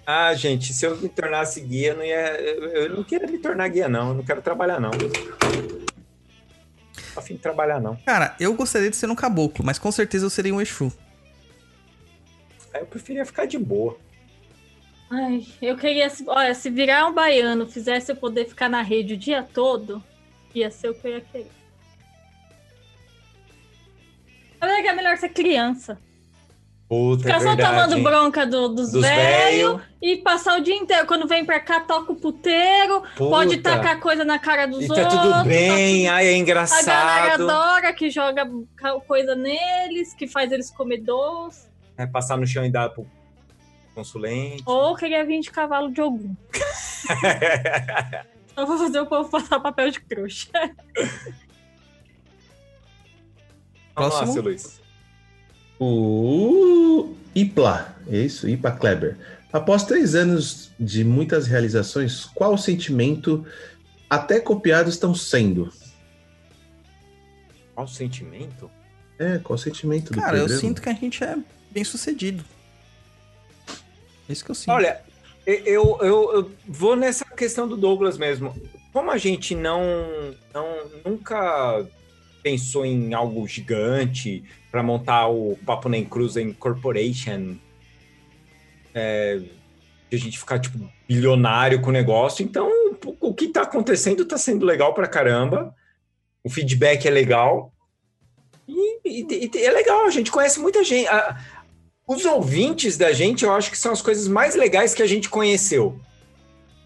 ah, 0.06 0.34
gente, 0.34 0.74
se 0.74 0.86
eu 0.86 0.98
me 0.98 1.10
tornasse 1.10 1.62
guia, 1.62 1.94
não 1.94 2.04
ia. 2.04 2.40
Eu 2.40 2.96
não 2.96 3.04
queria 3.04 3.28
me 3.28 3.38
tornar 3.38 3.68
guia, 3.68 3.90
não. 3.90 4.10
Eu 4.10 4.14
não 4.16 4.24
quero 4.24 4.42
trabalhar, 4.42 4.80
não. 4.80 4.92
A 7.16 7.22
fim 7.22 7.36
de 7.36 7.40
trabalhar, 7.42 7.80
não. 7.82 7.96
Cara, 8.06 8.36
eu 8.40 8.54
gostaria 8.54 8.90
de 8.90 8.96
ser 8.96 9.10
um 9.10 9.16
caboclo, 9.16 9.66
mas 9.66 9.80
com 9.80 9.92
certeza 9.92 10.26
eu 10.26 10.30
seria 10.30 10.54
um 10.54 10.62
Exu. 10.62 10.92
Eu 12.74 12.86
preferia 12.86 13.26
ficar 13.26 13.46
de 13.46 13.58
boa. 13.58 13.98
Ai, 15.12 15.46
eu 15.62 15.76
queria. 15.76 16.08
Olha, 16.28 16.54
se 16.54 16.70
virar 16.70 17.08
um 17.08 17.14
baiano 17.14 17.66
fizesse 17.66 18.12
eu 18.12 18.16
poder 18.16 18.46
ficar 18.48 18.70
na 18.70 18.82
rede 18.82 19.16
o 19.16 19.18
dia 19.18 19.42
todo, 19.44 20.04
ia 20.54 20.70
ser 20.70 20.90
o 20.90 20.94
que 20.94 21.08
eu 21.08 21.12
ia 21.14 21.22
querer. 21.22 21.52
Acho 24.62 24.82
que 24.82 24.88
é 24.88 24.94
melhor 24.94 25.18
ser 25.18 25.30
criança. 25.30 25.98
Puta, 26.88 27.22
Ficar 27.24 27.36
é 27.38 27.40
só 27.40 27.56
tomando 27.56 28.02
bronca 28.02 28.46
do- 28.48 28.70
dos, 28.70 28.92
Dos 28.92 29.02
velhos 29.04 29.74
velho. 29.74 29.82
e 30.02 30.18
passar 30.18 30.58
o 30.58 30.64
dia 30.64 30.74
inteiro. 30.76 31.06
Quando 31.06 31.28
vem 31.28 31.46
pra 31.46 31.60
cá, 31.60 31.80
toca 31.82 32.12
o 32.12 32.16
puteiro, 32.16 33.02
Puta. 33.16 33.30
pode 33.30 33.58
tacar 33.58 34.00
coisa 34.00 34.26
na 34.26 34.40
cara 34.40 34.66
dos 34.66 34.86
E 34.86 34.90
outros. 34.92 35.08
tá 35.14 35.22
tudo 35.22 35.44
bem, 35.48 36.08
ai, 36.10 36.26
é 36.26 36.30
A 36.30 36.34
galera 36.34 36.38
engraçado. 36.38 37.44
adora 37.44 37.94
que 37.94 38.10
joga 38.10 38.50
coisa 39.08 39.36
neles, 39.36 40.16
que 40.16 40.28
faz 40.28 40.52
eles 40.52 40.72
comer 40.72 41.02
doce. 41.02 41.70
né, 41.96 42.08
passar 42.08 42.38
no 42.38 42.48
chão 42.48 42.66
e 42.66 42.72
dar 42.72 42.90
pro 42.90 43.06
consulente. 44.00 44.64
Ou 44.66 44.96
queria 44.96 45.26
vir 45.26 45.42
de 45.42 45.52
cavalo 45.52 45.92
de 45.92 46.02
algum. 46.02 46.36
Só 48.56 48.66
vou 48.66 48.78
fazer 48.78 49.00
o 49.00 49.06
povo 49.06 49.30
passar 49.30 49.60
papel 49.60 49.92
de 49.92 50.00
trouxa. 50.02 50.50
Próximo. 53.94 54.34
seu 54.34 54.44
Luiz. 54.44 54.82
O 55.80 57.14
Ipla, 57.34 57.96
é 58.08 58.18
isso? 58.18 58.50
Ipa 58.50 58.72
Kleber. 58.72 59.18
Após 59.52 59.84
três 59.84 60.16
anos 60.16 60.72
de 60.80 61.04
muitas 61.04 61.48
realizações, 61.48 62.26
qual 62.26 62.54
o 62.54 62.58
sentimento 62.58 63.46
até 64.10 64.40
copiados 64.40 64.94
estão 64.94 65.16
sendo? 65.16 65.72
Qual 67.74 67.86
o 67.86 67.90
sentimento? 67.90 68.70
É, 69.18 69.40
qual 69.40 69.56
o 69.56 69.60
sentimento 69.60 70.14
do 70.14 70.20
Cara, 70.20 70.38
eu 70.38 70.50
sinto 70.50 70.82
que 70.82 70.90
a 70.90 70.94
gente 70.94 71.24
é 71.24 71.38
bem 71.72 71.84
sucedido. 71.84 72.44
É 74.30 74.34
isso 74.34 74.46
que 74.46 74.52
eu 74.52 74.56
sinto. 74.56 74.72
Olha, 74.72 75.02
eu, 75.46 75.98
eu, 76.02 76.34
eu- 76.34 76.52
vou 76.68 76.96
nessa 76.96 77.26
questão 77.26 77.68
do 77.68 77.76
Douglas 77.76 78.18
mesmo. 78.18 78.56
Como 78.94 79.10
a 79.12 79.18
gente 79.18 79.56
não, 79.56 79.82
não 80.54 80.68
nunca 81.06 81.86
pensou 82.44 82.86
em 82.86 83.14
algo 83.14 83.48
gigante 83.48 84.44
para 84.72 84.82
montar 84.84 85.28
o 85.28 85.58
Papo 85.66 85.90
Nem 85.90 86.06
Cruza 86.06 86.42
Incorporation, 86.42 87.58
é, 88.94 89.40
de 90.10 90.16
a 90.16 90.20
gente 90.20 90.38
ficar 90.40 90.60
tipo 90.60 90.78
bilionário 91.08 91.82
com 91.82 91.90
o 91.90 91.94
negócio, 91.94 92.44
então 92.44 92.70
o 93.20 93.34
que 93.34 93.48
tá 93.50 93.62
acontecendo 93.64 94.26
tá 94.26 94.38
sendo 94.38 94.66
legal 94.66 94.94
pra 94.94 95.08
caramba. 95.08 95.74
O 96.44 96.50
feedback 96.50 97.08
é 97.08 97.12
legal. 97.12 97.72
E, 98.68 99.00
e- 99.06 99.50
e 99.54 99.64
é 99.66 99.72
legal, 99.72 100.06
a 100.06 100.10
gente 100.10 100.32
conhece 100.32 100.60
muita 100.60 100.84
gente. 100.84 101.08
A- 101.08 101.38
os 102.10 102.26
ouvintes 102.26 102.98
da 102.98 103.14
gente, 103.14 103.46
eu 103.46 103.54
acho 103.54 103.70
que 103.70 103.78
são 103.78 103.92
as 103.92 104.02
coisas 104.02 104.28
mais 104.28 104.56
legais 104.56 104.96
que 104.96 105.04
a 105.04 105.08
gente 105.08 105.30
conheceu. 105.30 106.00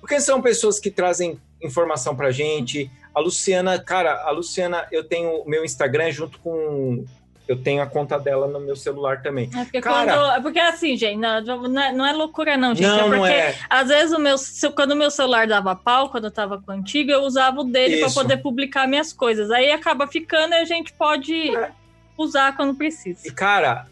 Porque 0.02 0.19
são 0.19 0.42
pessoas 0.42 0.82
que 0.82 0.92
trazem 0.92 1.40
informação 1.61 2.14
pra 2.14 2.30
gente. 2.30 2.92
A 3.16 3.22
Luciana, 3.22 3.80
cara, 3.80 4.22
a 4.26 4.32
Luciana, 4.32 4.85
eu 4.92 5.02
tenho 5.02 5.30
o 5.30 5.50
meu 5.50 5.64
Instagram 5.64 6.11
junto 6.11 6.38
com. 6.40 7.06
Eu 7.48 7.58
tenho 7.61 7.82
a 7.82 7.85
conta 7.85 8.19
dela 8.19 8.48
no 8.48 8.60
meu 8.60 8.76
celular 8.76 9.22
também. 9.22 9.50
É 9.56 9.64
porque, 9.64 9.80
Cara- 9.80 10.14
quando, 10.14 10.32
é 10.32 10.42
porque 10.42 10.60
assim, 10.60 10.98
gente, 10.98 11.18
não, 11.18 11.42
não 11.69 11.82
é, 11.82 11.92
não 11.93 12.06
é 12.06 12.11
loucura, 12.11 12.58
não, 12.58 12.76
gente. 12.76 12.85
Não, 12.85 13.00
é 13.00 13.10
não 13.10 13.18
porque 13.19 13.34
é. 13.34 13.56
às 13.69 13.88
vezes 13.88 14.14
o 14.14 14.19
meu, 14.19 14.38
se- 14.38 14.72
quando 14.72 14.92
o 14.92 14.95
meu 14.95 15.10
celular 15.10 15.48
dava 15.48 15.74
pau, 15.74 16.10
quando 16.10 16.26
eu 16.26 16.32
tava 16.32 16.61
com 16.61 16.69
o 16.72 16.76
antigo, 16.76 17.11
eu 17.11 17.22
usava 17.22 17.61
o 17.61 17.64
dele 17.64 18.00
para 18.00 18.11
poder 18.11 18.38
publicar 18.38 18.88
minhas 18.88 19.14
coisas. 19.14 19.52
Aí 19.52 19.72
acaba 19.72 20.06
ficando 20.06 20.53
e 20.53 20.58
a 20.58 20.66
gente 20.66 20.92
pode 20.93 21.52
usar 22.18 22.56
quando 22.58 22.76
precisa. 22.76 23.26
E, 23.26 23.32
cara, 23.32 23.88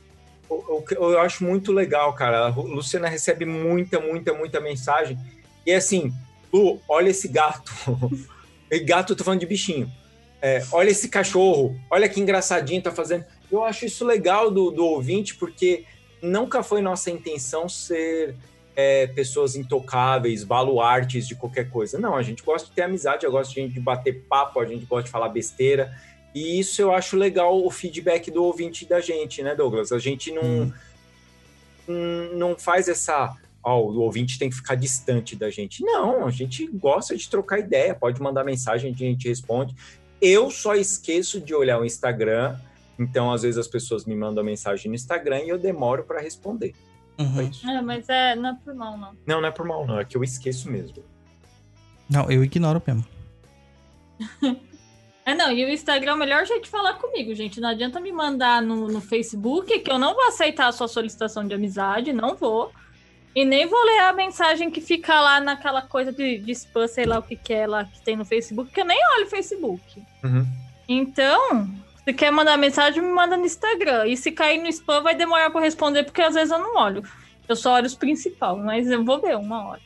que 0.88 0.96
eu 0.96 1.20
acho 1.20 1.44
muito 1.44 1.72
legal, 1.72 2.14
cara. 2.14 2.48
A 2.48 2.50
Luciana 2.50 3.08
recebe 3.08 3.46
muita, 3.46 4.00
muita, 4.00 4.34
muita 4.34 4.60
mensagem. 4.60 5.18
E 5.66 5.72
assim, 5.72 6.14
Lu, 6.52 6.82
olha 6.88 7.10
esse 7.10 7.28
gato. 7.28 7.72
e 8.70 8.80
gato, 8.80 9.14
eu 9.14 9.18
tô 9.18 9.24
falando 9.24 9.40
de 9.40 9.46
bichinho. 9.46 9.92
É, 10.42 10.64
olha 10.72 10.90
esse 10.90 11.08
cachorro, 11.08 11.80
olha 11.90 12.10
que 12.10 12.20
engraçadinho 12.20 12.82
tá 12.82 12.92
fazendo. 12.92 13.26
Eu 13.52 13.64
acho 13.64 13.86
isso 13.86 14.04
legal 14.04 14.50
do, 14.50 14.72
do 14.72 14.86
ouvinte, 14.86 15.36
porque 15.36 15.86
nunca 16.22 16.64
foi 16.64 16.82
nossa 16.82 17.12
intenção 17.12 17.70
ser 17.70 18.36
é, 18.76 19.08
pessoas 19.08 19.56
intocáveis, 19.56 20.44
baluartes 20.44 21.28
de 21.28 21.36
qualquer 21.36 21.70
coisa. 21.70 22.00
Não, 22.00 22.16
a 22.16 22.24
gente 22.24 22.44
gosta 22.44 22.68
de 22.68 22.74
ter 22.74 22.84
amizade, 22.84 23.26
eu 23.26 23.32
gosto 23.32 23.54
de, 23.54 23.68
de 23.68 23.80
bater 23.80 24.24
papo, 24.28 24.60
a 24.60 24.66
gente 24.66 24.86
gosta 24.86 25.06
de 25.06 25.12
falar 25.12 25.30
besteira. 25.30 25.94
E 26.34 26.60
isso 26.60 26.82
eu 26.82 26.94
acho 26.94 27.18
legal 27.18 27.64
o 27.64 27.70
feedback 27.70 28.32
do 28.32 28.44
ouvinte 28.44 28.86
da 28.86 29.02
gente, 29.02 29.44
né, 29.44 29.54
Douglas? 29.54 29.92
A 29.92 30.00
gente 30.00 30.32
não, 30.32 30.74
não, 31.88 32.34
não 32.34 32.58
faz 32.58 32.88
essa. 32.88 33.36
Ó, 33.64 33.80
o 33.80 34.00
ouvinte 34.00 34.40
tem 34.40 34.50
que 34.50 34.56
ficar 34.56 34.76
distante 34.76 35.36
da 35.36 35.50
gente. 35.50 35.84
Não, 35.84 36.26
a 36.26 36.32
gente 36.32 36.66
gosta 36.68 37.16
de 37.16 37.30
trocar 37.30 37.60
ideia, 37.60 37.94
pode 37.94 38.22
mandar 38.22 38.44
mensagem, 38.44 38.92
a 38.92 38.98
gente 38.98 39.28
responde. 39.28 39.76
Eu 40.22 40.50
só 40.50 40.76
esqueço 40.76 41.42
de 41.42 41.54
olhar 41.54 41.80
o 41.80 41.86
Instagram, 41.86 42.58
então 42.98 43.32
às 43.32 43.42
vezes 43.42 43.58
as 43.58 43.68
pessoas 43.68 44.06
me 44.06 44.16
mandam 44.16 44.44
mensagem 44.44 44.90
no 44.90 44.96
Instagram 44.96 45.42
e 45.42 45.50
eu 45.50 45.60
demoro 45.60 46.04
para 46.04 46.22
responder. 46.22 46.74
É, 47.18 47.82
mas 47.82 48.10
é, 48.10 48.36
não 48.36 48.50
é 48.50 48.58
por 48.64 48.74
mal, 48.74 48.98
não. 48.98 49.14
Não, 49.28 49.42
não 49.42 49.48
é 49.48 49.52
por 49.52 49.66
mal, 49.66 49.86
não, 49.86 50.00
é 50.00 50.06
que 50.06 50.18
eu 50.18 50.24
esqueço 50.24 50.72
mesmo. 50.72 51.04
Não, 52.10 52.30
eu 52.32 52.44
ignoro 52.44 52.82
mesmo. 52.86 53.06
É, 55.26 55.36
não, 55.36 55.52
e 55.52 55.64
o 55.64 55.70
Instagram 55.70 56.14
é 56.14 56.16
o 56.16 56.18
melhor 56.18 56.46
jeito 56.46 56.64
de 56.64 56.70
falar 56.70 56.96
comigo, 56.96 57.34
gente. 57.36 57.62
Não 57.62 57.70
adianta 57.70 58.00
me 58.00 58.12
mandar 58.12 58.62
no, 58.62 58.88
no 58.88 59.00
Facebook, 59.00 59.80
que 59.80 59.92
eu 59.92 60.00
não 60.00 60.14
vou 60.14 60.28
aceitar 60.28 60.68
a 60.68 60.72
sua 60.72 60.88
solicitação 60.88 61.48
de 61.48 61.54
amizade, 61.54 62.12
não 62.12 62.36
vou. 62.36 62.72
E 63.36 63.46
nem 63.46 63.66
vou 63.66 63.82
ler 63.86 64.00
a 64.00 64.14
mensagem 64.14 64.70
que 64.70 64.82
fica 64.82 65.22
lá 65.22 65.40
naquela 65.40 65.82
coisa 65.82 66.12
de, 66.12 66.40
de 66.40 66.52
spam, 66.52 66.88
sei 66.88 67.06
lá 67.06 67.20
o 67.20 67.24
que, 67.24 67.36
que 67.36 67.54
é 67.54 67.66
lá 67.68 67.86
que 67.86 68.02
tem 68.02 68.16
no 68.16 68.26
Facebook, 68.26 68.72
que 68.72 68.82
eu 68.82 68.86
nem 68.86 69.00
olho 69.16 69.26
o 69.26 69.30
Facebook. 69.30 70.04
Então, 70.90 71.70
se 72.04 72.14
quer 72.14 72.32
mandar 72.32 72.58
mensagem, 72.58 73.02
me 73.02 73.10
manda 73.10 73.38
no 73.38 73.46
Instagram. 73.46 74.08
E 74.08 74.18
se 74.18 74.32
cair 74.32 74.62
no 74.62 74.68
spam, 74.68 75.02
vai 75.02 75.16
demorar 75.16 75.50
pra 75.50 75.60
eu 75.60 75.64
responder, 75.64 76.04
porque 76.04 76.22
às 76.22 76.34
vezes 76.34 76.52
eu 76.52 76.60
não 76.60 76.76
olho. 76.76 77.04
Eu 77.48 77.56
só 77.56 77.76
olho 77.76 77.86
os 77.86 77.96
principais, 77.96 78.58
mas 78.58 78.90
eu 78.90 79.04
vou 79.06 79.22
ver 79.22 79.38
uma 79.38 79.68
hora. 79.68 79.82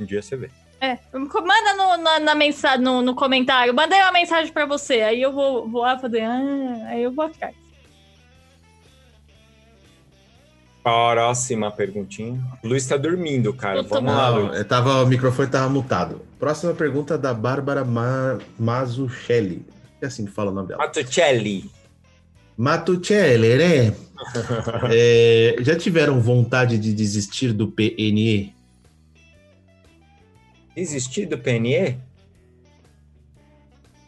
Um 0.00 0.04
dia 0.04 0.22
você 0.22 0.36
vê. 0.36 0.50
É, 0.82 0.98
manda 1.12 1.74
no, 1.76 2.02
na, 2.02 2.18
na 2.18 2.34
mensagem, 2.34 2.80
no, 2.80 3.00
no 3.02 3.14
comentário, 3.14 3.72
mandei 3.72 4.00
uma 4.00 4.10
mensagem 4.10 4.52
pra 4.52 4.66
você, 4.66 4.94
aí 4.94 5.22
eu 5.22 5.32
vou, 5.32 5.70
vou 5.70 5.82
lá 5.82 5.96
fazer, 5.96 6.22
ah, 6.22 6.86
aí 6.88 7.04
eu 7.04 7.12
vou 7.12 7.24
atrás. 7.24 7.54
Próxima 10.82 11.70
perguntinha. 11.70 12.42
O 12.64 12.66
Luiz 12.66 12.84
tá 12.84 12.96
dormindo, 12.96 13.54
cara. 13.54 13.84
Vamos 13.84 14.12
lá, 14.12 14.30
Luiz. 14.30 14.58
eu 14.58 14.64
tava, 14.64 15.04
o 15.04 15.06
microfone 15.06 15.48
tava 15.48 15.68
mutado. 15.68 16.20
Próxima 16.36 16.74
pergunta 16.74 17.16
da 17.16 17.32
Bárbara 17.32 17.84
Ma 17.84 18.40
Mazzucchelli. 18.58 19.64
É 20.00 20.06
assim 20.06 20.24
que 20.24 20.32
fala 20.32 20.50
o 20.50 20.54
nome 20.54 20.66
dela. 20.66 20.82
Matuccelli. 20.82 21.70
Matuccelli, 22.56 23.56
né? 23.56 23.94
É, 24.90 25.56
já 25.60 25.76
tiveram 25.76 26.20
vontade 26.20 26.76
de 26.78 26.92
desistir 26.92 27.52
do 27.52 27.68
PNE? 27.68 28.52
Desistir 30.74 31.26
do 31.26 31.38
PNE? 31.38 31.98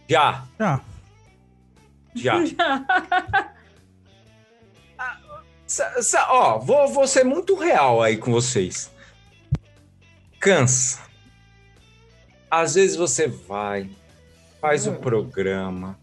Já. 0.09 0.45
Já. 0.59 0.81
Já. 2.15 2.35
Sa- 5.67 6.03
sa- 6.03 6.27
ó, 6.31 6.59
vou, 6.59 6.87
vou 6.89 7.07
ser 7.07 7.25
muito 7.25 7.55
real 7.57 8.03
aí 8.03 8.17
com 8.19 8.31
vocês. 8.31 8.93
Cansa. 10.39 11.01
Às 12.51 12.75
vezes 12.75 12.97
você 12.97 13.27
vai, 13.27 13.91
faz 14.61 14.87
o 14.87 14.93
programa, 14.93 15.99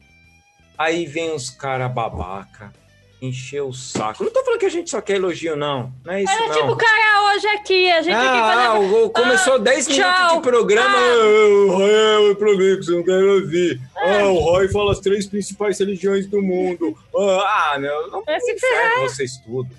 aí 0.78 1.06
vem 1.06 1.34
os 1.34 1.50
cara 1.52 1.88
babaca, 1.88 2.74
encher 3.22 3.62
o 3.62 3.72
saco. 3.72 4.24
Não 4.24 4.32
tô 4.32 4.44
falando 4.44 4.60
que 4.60 4.66
a 4.66 4.70
gente 4.70 4.90
só 4.90 5.00
quer 5.00 5.18
elogio, 5.18 5.56
não. 5.56 5.94
Não 6.04 6.14
é 6.14 6.24
isso, 6.24 6.32
Era 6.34 6.48
não. 6.48 6.56
tipo, 6.56 6.76
cara, 6.76 7.34
hoje 7.36 7.48
aqui, 7.50 7.92
a 7.92 8.02
gente 8.02 8.16
aqui 8.16 8.26
Ah, 8.40 8.72
fazendo... 8.74 8.94
o- 8.96 9.06
o- 9.06 9.10
começou 9.12 9.54
Ah, 9.54 9.58
10 9.60 9.88
minutos 9.88 10.16
tchau. 10.18 10.36
de 10.38 10.42
programa. 10.42 10.98
Ah. 10.98 11.02
Ah, 11.02 11.48
o 11.50 11.72
Roy 11.72 11.92
é 11.92 12.18
o 12.32 12.36
problema 12.36 12.78
que 12.78 12.84
você 12.86 12.92
não 12.92 13.04
quer 13.04 13.24
ouvir. 13.24 13.80
Ah, 13.96 14.24
o 14.26 14.40
Roy 14.40 14.68
fala 14.70 14.92
as 14.92 15.00
três 15.00 15.28
principais 15.28 15.78
religiões 15.80 16.26
do 16.26 16.42
mundo. 16.42 16.98
Ah, 17.16 17.78
meu, 17.80 18.10
não 18.10 18.24
É 18.28 18.40
se 18.40 18.52
inferno 18.54 19.02
vocês 19.02 19.38
tudo, 19.46 19.70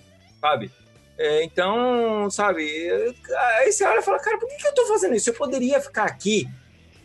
sabe? 0.40 0.70
É, 1.18 1.42
então, 1.44 2.30
sabe, 2.30 2.62
aí 3.60 3.70
você 3.72 3.84
olha 3.84 3.98
e 4.00 4.02
fala, 4.02 4.18
cara, 4.18 4.38
por 4.38 4.48
que, 4.48 4.56
que 4.56 4.66
eu 4.66 4.74
tô 4.74 4.86
fazendo 4.86 5.14
isso? 5.14 5.30
Eu 5.30 5.34
poderia 5.34 5.80
ficar 5.80 6.04
aqui 6.04 6.48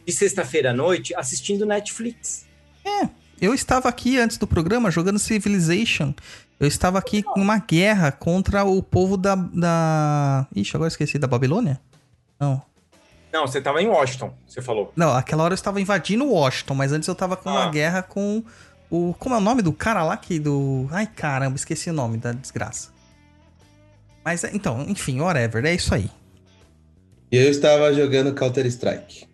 de 0.06 0.14
sexta-feira 0.14 0.70
à 0.70 0.74
noite 0.74 1.14
assistindo 1.16 1.66
Netflix. 1.66 2.48
Eu 3.40 3.54
estava 3.54 3.88
aqui 3.90 4.18
antes 4.20 4.38
do 4.38 4.48
programa 4.48 4.90
jogando 4.90 5.20
Civilization. 5.20 6.14
Eu 6.60 6.68
estava 6.68 6.98
aqui 6.98 7.24
numa 7.36 7.60
guerra 7.60 8.12
contra 8.12 8.64
o 8.64 8.82
povo 8.82 9.16
da. 9.16 9.36
da... 9.36 10.48
Ixi, 10.56 10.76
agora 10.76 10.88
eu 10.88 10.90
esqueci, 10.90 11.20
da 11.20 11.28
Babilônia? 11.28 11.80
Não. 12.40 12.62
Não, 13.32 13.46
você 13.46 13.62
tava 13.62 13.82
em 13.82 13.88
Washington, 13.88 14.34
você 14.48 14.62
falou. 14.62 14.92
Não, 14.96 15.14
aquela 15.14 15.44
hora 15.44 15.54
eu 15.54 15.56
estava 15.56 15.80
invadindo 15.80 16.26
Washington, 16.28 16.74
mas 16.74 16.92
antes 16.92 17.08
eu 17.08 17.12
estava 17.12 17.38
com 17.38 17.50
uma 17.50 17.66
Ah. 17.66 17.70
guerra 17.70 18.02
com 18.02 18.44
o. 18.90 19.14
Como 19.20 19.36
é 19.36 19.38
o 19.38 19.42
nome 19.42 19.62
do 19.62 19.72
cara 19.72 20.02
lá 20.04 20.18
que 20.18 20.40
do. 20.40 20.88
Ai 20.92 21.06
caramba, 21.06 21.56
esqueci 21.56 21.90
o 21.92 21.94
nome 21.94 22.18
da 22.18 22.32
desgraça. 22.32 22.90
Mas 24.26 24.44
é- 24.44 24.52
então, 24.56 24.84
enfim, 24.88 25.20
whatever, 25.22 25.64
é 25.66 25.76
isso 25.76 25.94
aí. 25.94 26.10
E 27.32 27.38
eu 27.38 27.52
estava 27.52 27.94
jogando 27.94 28.34
Counter-Strike. 28.34 29.28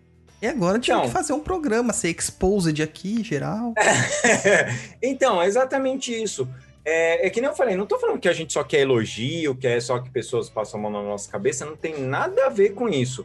E 0.44 0.46
agora 0.46 0.78
tinha 0.78 0.96
Então. 0.98 1.06
que 1.06 1.12
fazer 1.12 1.32
um 1.32 1.40
programa, 1.40 1.92
ser 1.94 2.10
exposed 2.14 2.82
aqui, 2.82 3.24
geral. 3.24 3.72
então, 5.02 5.40
é 5.40 5.46
exatamente 5.46 6.12
isso. 6.12 6.46
É, 6.84 7.26
é 7.26 7.30
que 7.30 7.40
nem 7.40 7.48
eu 7.48 7.56
falei, 7.56 7.74
não 7.76 7.86
tô 7.86 7.98
falando 7.98 8.18
que 8.20 8.28
a 8.28 8.32
gente 8.34 8.52
só 8.52 8.62
quer 8.62 8.80
elogio, 8.80 9.54
que 9.54 9.66
é 9.66 9.80
só 9.80 9.98
que 10.00 10.10
pessoas 10.10 10.50
passam 10.50 10.78
a 10.78 10.82
mão 10.82 10.92
na 10.92 11.02
nossa 11.02 11.30
cabeça, 11.30 11.64
não 11.64 11.76
tem 11.76 11.98
nada 11.98 12.44
a 12.44 12.50
ver 12.50 12.74
com 12.74 12.90
isso. 12.90 13.24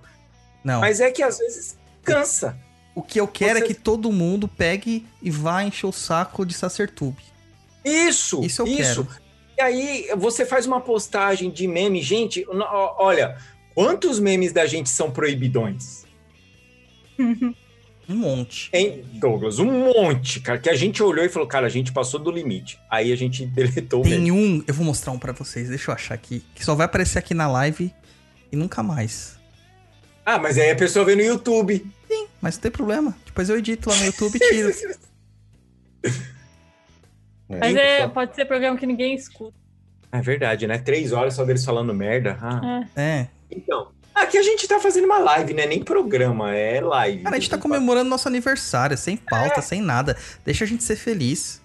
Não. 0.63 0.79
Mas 0.79 1.01
é 1.01 1.11
que 1.11 1.21
às 1.21 1.39
vezes 1.39 1.77
cansa. 2.03 2.57
O 2.95 3.01
que 3.03 3.19
eu 3.19 3.27
quero 3.27 3.57
é 3.59 3.61
Você- 3.61 3.67
que 3.67 3.73
todo 3.73 4.11
mundo 4.13 4.47
pegue 4.47 5.05
e 5.21 5.29
vá 5.29 5.61
encher 5.61 5.87
o 5.87 5.91
saco 5.91 6.45
de 6.45 6.53
Sacertube. 6.53 7.21
Isso, 7.83 8.41
Isso 8.45 8.61
eu 8.61 8.67
isso. 8.67 9.05
quero. 9.05 9.07
E 9.57 9.61
aí 9.61 10.07
você 10.17 10.45
faz 10.45 10.65
uma 10.65 10.79
postagem 10.79 11.51
de 11.51 11.67
meme, 11.67 12.01
gente, 12.01 12.45
olha, 12.97 13.37
quantos 13.75 14.19
memes 14.21 14.53
da 14.53 14.65
gente 14.65 14.89
são 14.89 15.11
proibidões? 15.11 16.07
Um 18.09 18.15
monte. 18.15 18.71
Hein, 18.73 19.05
Douglas? 19.13 19.59
Um 19.59 19.93
monte, 19.93 20.39
cara, 20.39 20.57
que 20.57 20.67
a 20.67 20.75
gente 20.75 21.03
olhou 21.03 21.23
e 21.23 21.29
falou, 21.29 21.47
cara, 21.47 21.67
a 21.67 21.69
gente 21.69 21.91
passou 21.91 22.19
do 22.19 22.31
limite. 22.31 22.79
Aí 22.89 23.11
a 23.11 23.15
gente 23.15 23.45
deletou. 23.47 24.01
Tem 24.01 24.31
um, 24.31 24.63
eu 24.67 24.73
vou 24.73 24.83
mostrar 24.83 25.11
um 25.11 25.19
pra 25.19 25.31
vocês, 25.31 25.69
deixa 25.69 25.91
eu 25.91 25.95
achar 25.95 26.15
aqui, 26.15 26.43
que 26.55 26.65
só 26.65 26.73
vai 26.73 26.85
aparecer 26.85 27.19
aqui 27.19 27.35
na 27.35 27.47
live 27.47 27.93
e 28.51 28.55
nunca 28.55 28.81
mais. 28.81 29.37
Ah, 30.25 30.39
mas 30.39 30.57
aí 30.57 30.71
a 30.71 30.75
pessoa 30.75 31.05
vê 31.05 31.15
no 31.15 31.21
YouTube. 31.21 31.85
Sim, 32.07 32.27
mas 32.41 32.55
não 32.55 32.61
tem 32.63 32.71
problema. 32.71 33.15
Depois 33.25 33.47
eu 33.49 33.57
edito 33.57 33.89
lá 33.89 33.95
no 33.95 34.05
YouTube 34.05 34.35
e 34.35 34.39
tiro. 34.39 34.73
Mas 37.49 37.75
é, 37.75 38.07
pode 38.07 38.35
ser 38.35 38.45
programa 38.45 38.77
que 38.77 38.85
ninguém 38.85 39.15
escuta. 39.15 39.57
É 40.11 40.21
verdade, 40.21 40.67
né? 40.67 40.77
Três 40.77 41.11
horas 41.11 41.33
só 41.33 41.43
deles 41.43 41.65
falando 41.65 41.91
merda. 41.95 42.37
Ah. 42.39 42.87
É. 42.95 43.27
Então, 43.49 43.91
aqui 44.23 44.37
a 44.37 44.43
gente 44.43 44.67
tá 44.67 44.79
fazendo 44.79 45.05
uma 45.05 45.19
live, 45.19 45.53
né? 45.53 45.65
Nem 45.65 45.83
programa, 45.83 46.55
é 46.55 46.81
live. 46.81 47.23
Cara, 47.23 47.35
a 47.35 47.39
gente 47.39 47.49
tá 47.49 47.57
comemorando 47.57 48.09
nosso 48.09 48.27
aniversário, 48.27 48.97
sem 48.97 49.17
pauta, 49.17 49.61
sem 49.61 49.81
nada. 49.81 50.17
Deixa 50.45 50.63
a 50.63 50.67
gente 50.67 50.83
ser 50.83 50.95
feliz. 50.95 51.61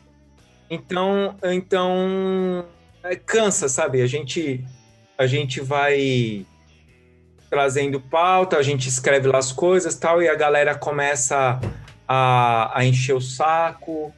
Então, 0.70 1.36
então 1.42 2.66
é, 3.02 3.16
cansa, 3.16 3.68
sabe? 3.68 4.00
A 4.00 4.06
gente 4.06 4.64
a 5.16 5.26
gente 5.26 5.60
vai 5.60 6.44
trazendo 7.48 8.00
pauta, 8.00 8.56
a 8.56 8.62
gente 8.62 8.88
escreve 8.88 9.28
lá 9.28 9.38
as 9.38 9.52
coisas, 9.52 9.94
tal, 9.94 10.20
e 10.20 10.28
a 10.28 10.34
galera 10.34 10.74
começa 10.74 11.60
a, 12.08 12.76
a 12.76 12.84
encher 12.84 13.14
o 13.14 13.20
saco. 13.20 14.12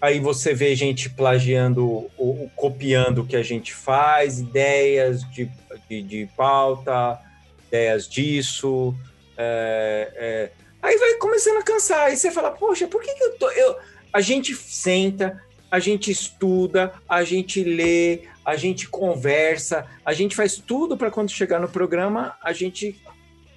Aí 0.00 0.18
você 0.18 0.52
vê 0.52 0.74
gente 0.74 1.08
plagiando, 1.08 1.86
ou, 1.86 2.10
ou 2.18 2.50
copiando 2.56 3.18
o 3.18 3.26
que 3.26 3.36
a 3.36 3.42
gente 3.42 3.72
faz, 3.72 4.40
ideias 4.40 5.22
de, 5.30 5.48
de, 5.88 6.02
de 6.02 6.28
pauta, 6.36 7.18
ideias 7.66 8.08
disso. 8.08 8.94
é, 9.36 10.12
é. 10.16 10.64
Aí 10.82 10.98
vai 10.98 11.14
começando 11.14 11.56
a 11.56 11.62
cansar. 11.62 12.06
Aí 12.06 12.16
você 12.16 12.30
fala, 12.30 12.50
poxa, 12.50 12.86
por 12.86 13.02
que, 13.02 13.14
que 13.14 13.24
eu 13.24 13.38
tô. 13.38 13.50
Eu... 13.50 13.76
A 14.12 14.20
gente 14.20 14.54
senta, 14.54 15.42
a 15.70 15.78
gente 15.78 16.10
estuda, 16.10 16.92
a 17.08 17.24
gente 17.24 17.64
lê, 17.64 18.22
a 18.44 18.54
gente 18.54 18.88
conversa, 18.88 19.86
a 20.04 20.12
gente 20.12 20.36
faz 20.36 20.56
tudo 20.56 20.96
para 20.96 21.10
quando 21.10 21.30
chegar 21.30 21.58
no 21.58 21.68
programa 21.68 22.36
a 22.42 22.52
gente, 22.52 23.00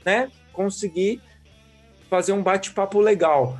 né, 0.06 0.32
conseguir 0.54 1.22
fazer 2.10 2.32
um 2.32 2.42
bate-papo 2.42 3.00
legal. 3.00 3.60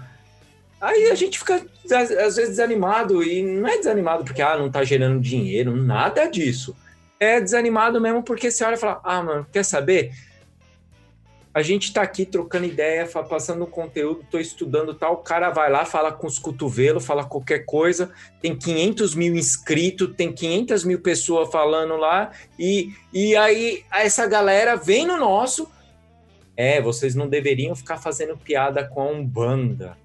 Aí 0.80 1.12
a 1.12 1.16
gente 1.16 1.38
fica 1.38 1.66
às 1.92 2.36
vezes 2.36 2.50
desanimado 2.50 3.24
e 3.24 3.44
não 3.44 3.68
é 3.68 3.78
desanimado 3.78 4.24
porque 4.24 4.42
ah, 4.42 4.58
não 4.58 4.72
tá 4.72 4.84
gerando 4.84 5.20
dinheiro, 5.20 5.76
nada 5.76 6.26
disso. 6.26 6.76
É 7.20 7.42
desanimado 7.42 8.00
mesmo 8.00 8.24
porque 8.24 8.50
você 8.50 8.64
olha 8.64 8.76
e 8.76 8.80
fala: 8.80 9.02
"Ah, 9.04 9.22
mano, 9.22 9.48
quer 9.52 9.64
saber? 9.66 10.12
A 11.58 11.64
gente 11.64 11.92
tá 11.92 12.04
aqui 12.04 12.24
trocando 12.24 12.68
ideia, 12.68 13.08
passando 13.08 13.64
um 13.64 13.68
conteúdo, 13.68 14.24
tô 14.30 14.38
estudando 14.38 14.94
tal. 14.94 15.14
O 15.14 15.24
cara 15.24 15.50
vai 15.50 15.72
lá, 15.72 15.86
fala 15.86 16.12
com 16.12 16.28
os 16.28 16.38
cotovelos, 16.38 17.04
fala 17.04 17.26
qualquer 17.26 17.66
coisa. 17.66 18.12
Tem 18.40 18.56
500 18.56 19.16
mil 19.16 19.36
inscritos, 19.36 20.14
tem 20.16 20.32
500 20.32 20.84
mil 20.84 21.02
pessoas 21.02 21.50
falando 21.50 21.96
lá. 21.96 22.32
E, 22.60 22.94
e 23.12 23.36
aí 23.36 23.84
essa 23.92 24.28
galera 24.28 24.76
vem 24.76 25.08
no 25.08 25.18
nosso. 25.18 25.68
É, 26.56 26.80
vocês 26.80 27.16
não 27.16 27.28
deveriam 27.28 27.76
ficar 27.76 27.98
fazendo 27.98 28.38
piada 28.38 28.88
com 28.88 29.02
a 29.02 29.10
Umbanda. 29.10 29.98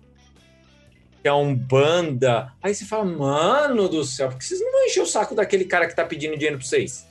Que 1.21 1.29
a 1.29 1.37
Umbanda. 1.37 2.51
Aí 2.63 2.75
você 2.75 2.87
fala, 2.87 3.05
mano 3.05 3.91
do 3.91 4.03
céu, 4.05 4.31
por 4.31 4.39
que 4.39 4.47
vocês 4.47 4.59
não 4.59 4.73
vão 4.73 4.87
encher 4.87 5.03
o 5.03 5.07
saco 5.07 5.35
daquele 5.35 5.67
cara 5.67 5.87
que 5.87 5.95
tá 5.95 6.07
pedindo 6.07 6.33
dinheiro 6.33 6.57
pra 6.57 6.67
vocês? 6.67 7.07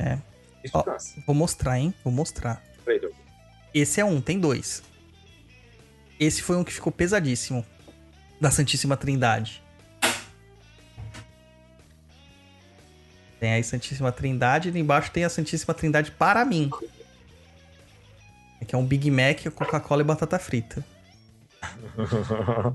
É. 0.00 0.18
Isso 0.64 0.76
Ó, 0.76 0.82
cansa. 0.82 1.22
vou 1.24 1.36
mostrar, 1.36 1.78
hein? 1.78 1.94
Vou 2.02 2.12
mostrar. 2.12 2.60
Douglas. 2.84 3.23
Esse 3.74 4.00
é 4.00 4.04
um, 4.04 4.20
tem 4.20 4.38
dois. 4.38 4.82
Esse 6.18 6.40
foi 6.42 6.56
um 6.56 6.62
que 6.62 6.72
ficou 6.72 6.92
pesadíssimo. 6.92 7.66
Da 8.40 8.50
Santíssima 8.50 8.96
Trindade. 8.96 9.62
Tem 13.40 13.52
aí 13.52 13.64
Santíssima 13.64 14.12
Trindade 14.12 14.70
e 14.70 14.78
embaixo 14.78 15.10
tem 15.10 15.24
a 15.24 15.28
Santíssima 15.28 15.74
Trindade 15.74 16.12
para 16.12 16.44
mim. 16.44 16.70
Que 18.66 18.74
é 18.74 18.78
um 18.78 18.86
Big 18.86 19.10
Mac, 19.10 19.44
Coca-Cola 19.54 20.02
e 20.02 20.04
batata 20.04 20.38
frita. 20.38 20.82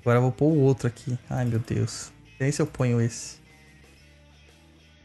Agora 0.00 0.18
eu 0.18 0.22
vou 0.22 0.32
pôr 0.32 0.52
o 0.52 0.58
outro 0.58 0.88
aqui. 0.88 1.16
Ai, 1.30 1.44
meu 1.44 1.60
Deus. 1.60 2.12
Nem 2.40 2.50
se 2.50 2.60
eu 2.60 2.66
ponho 2.66 3.00
esse. 3.00 3.38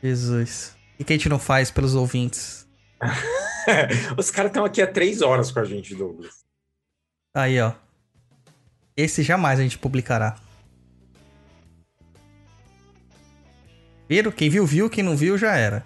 Jesus. 0.01 0.78
O 0.99 1.03
que 1.05 1.13
a 1.13 1.15
gente 1.15 1.29
não 1.29 1.39
faz 1.39 1.71
pelos 1.71 1.95
ouvintes? 1.95 2.67
Os 4.17 4.29
caras 4.29 4.49
estão 4.49 4.65
aqui 4.65 4.81
há 4.81 4.87
três 4.87 5.21
horas 5.21 5.51
com 5.51 5.59
a 5.59 5.65
gente, 5.65 5.95
Douglas. 5.95 6.43
Aí, 7.33 7.59
ó. 7.61 7.73
Esse 8.97 9.23
jamais 9.23 9.59
a 9.59 9.63
gente 9.63 9.77
publicará. 9.77 10.35
Viram? 14.09 14.31
Quem 14.31 14.49
viu, 14.49 14.65
viu. 14.65 14.89
Quem 14.89 15.03
não 15.03 15.15
viu, 15.15 15.37
já 15.37 15.55
era. 15.55 15.85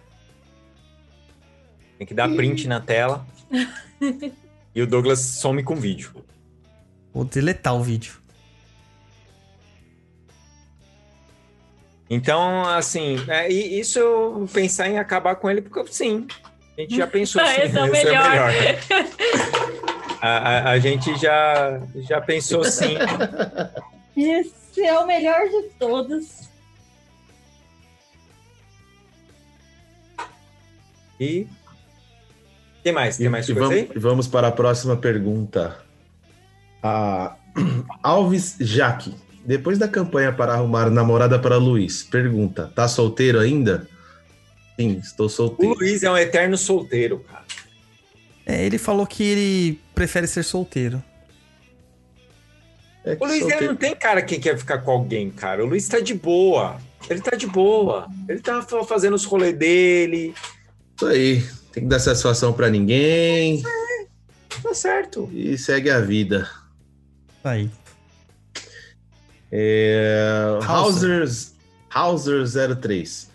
Tem 1.98 2.08
que 2.08 2.14
dar 2.14 2.34
print 2.36 2.68
na 2.68 2.82
tela 2.82 3.26
e 4.74 4.82
o 4.82 4.88
Douglas 4.88 5.20
some 5.20 5.62
com 5.62 5.74
o 5.74 5.78
vídeo. 5.78 6.12
Vou 7.14 7.24
deletar 7.24 7.76
o 7.76 7.84
vídeo. 7.84 8.23
Então, 12.14 12.66
assim, 12.70 13.18
é, 13.28 13.52
e 13.52 13.80
isso 13.80 13.98
eu 14.00 14.48
pensar 14.54 14.88
em 14.90 14.98
acabar 15.00 15.36
com 15.36 15.50
ele, 15.50 15.62
porque 15.62 15.92
sim, 15.92 16.28
a 16.78 16.82
gente 16.82 16.96
já 16.98 17.08
pensou 17.08 17.42
assim, 17.44 17.62
Esse 17.62 17.78
é 17.78 17.82
o 17.82 17.86
esse 17.86 17.92
melhor. 18.06 18.52
A, 20.22 20.28
a- 20.38 20.70
a 20.72 20.80
gente 20.80 21.14
já, 21.18 21.82
já 22.08 22.22
pensou 22.22 22.64
sim. 22.64 22.96
Esse 24.16 24.82
é 24.82 24.98
o 24.98 25.06
melhor 25.06 25.42
de 25.50 25.64
todos. 25.78 26.48
E. 31.20 31.46
Tem 32.82 32.94
mais? 32.94 33.18
Tem 33.18 33.28
mais 33.30 33.50
E 33.50 33.54
coisa 33.54 33.68
vamos, 33.70 33.84
aí? 33.92 34.00
vamos 34.00 34.28
para 34.28 34.48
a 34.48 34.52
próxima 34.52 34.96
pergunta. 34.96 35.78
A 36.82 37.36
Alves 38.02 38.56
Jaque. 38.60 39.14
Depois 39.46 39.78
da 39.78 39.88
campanha 39.88 40.32
para 40.32 40.54
arrumar 40.54 40.90
namorada 40.90 41.38
para 41.38 41.58
Luiz, 41.58 42.04
pergunta: 42.04 42.72
tá 42.76 42.88
solteiro 42.88 43.40
ainda? 43.40 43.88
Sim, 44.80 44.98
estou 45.04 45.26
O 45.28 45.30
solteiro. 45.30 45.76
Luiz 45.76 46.02
é 46.04 46.10
um 46.12 46.18
eterno 46.18 46.58
solteiro, 46.58 47.20
cara. 47.20 47.44
É, 48.46 48.66
ele 48.66 48.78
falou 48.78 49.06
que 49.06 49.24
ele 49.24 49.80
prefere 49.94 50.28
ser 50.28 50.44
solteiro. 50.44 51.02
É 53.06 53.18
O 53.20 53.26
Luiz 53.26 53.42
solteiro- 53.42 53.66
não 53.68 53.76
tem 53.76 53.96
cara 53.96 54.22
que 54.22 54.40
quer 54.40 54.58
ficar 54.58 54.80
com 54.80 54.92
alguém, 54.92 55.30
cara. 55.30 55.64
O 55.64 55.68
Luiz 55.68 55.88
tá 55.88 56.00
de 56.00 56.14
boa. 56.14 56.78
Ele 57.10 57.20
tá 57.22 57.36
de 57.36 57.46
boa. 57.48 58.08
Ele 58.30 58.40
tá 58.40 58.62
fa- 58.62 58.84
fazendo 58.86 59.14
os 59.14 59.26
rolês 59.26 59.58
dele. 59.58 60.34
Isso 60.96 61.06
aí. 61.06 61.42
Tem 61.74 61.84
que 61.84 61.90
dar 61.90 62.00
satisfação 62.00 62.54
para 62.54 62.70
ninguém. 62.70 63.62
Tá 64.62 64.74
certo. 64.74 65.30
E 65.34 65.58
segue 65.58 65.90
a 65.90 66.00
vida. 66.00 66.50
Aí. 67.44 67.70
É... 69.56 70.58
Hauser. 70.66 71.22
Hausers, 71.22 71.54
Hauser 71.88 72.76
03. 72.76 73.32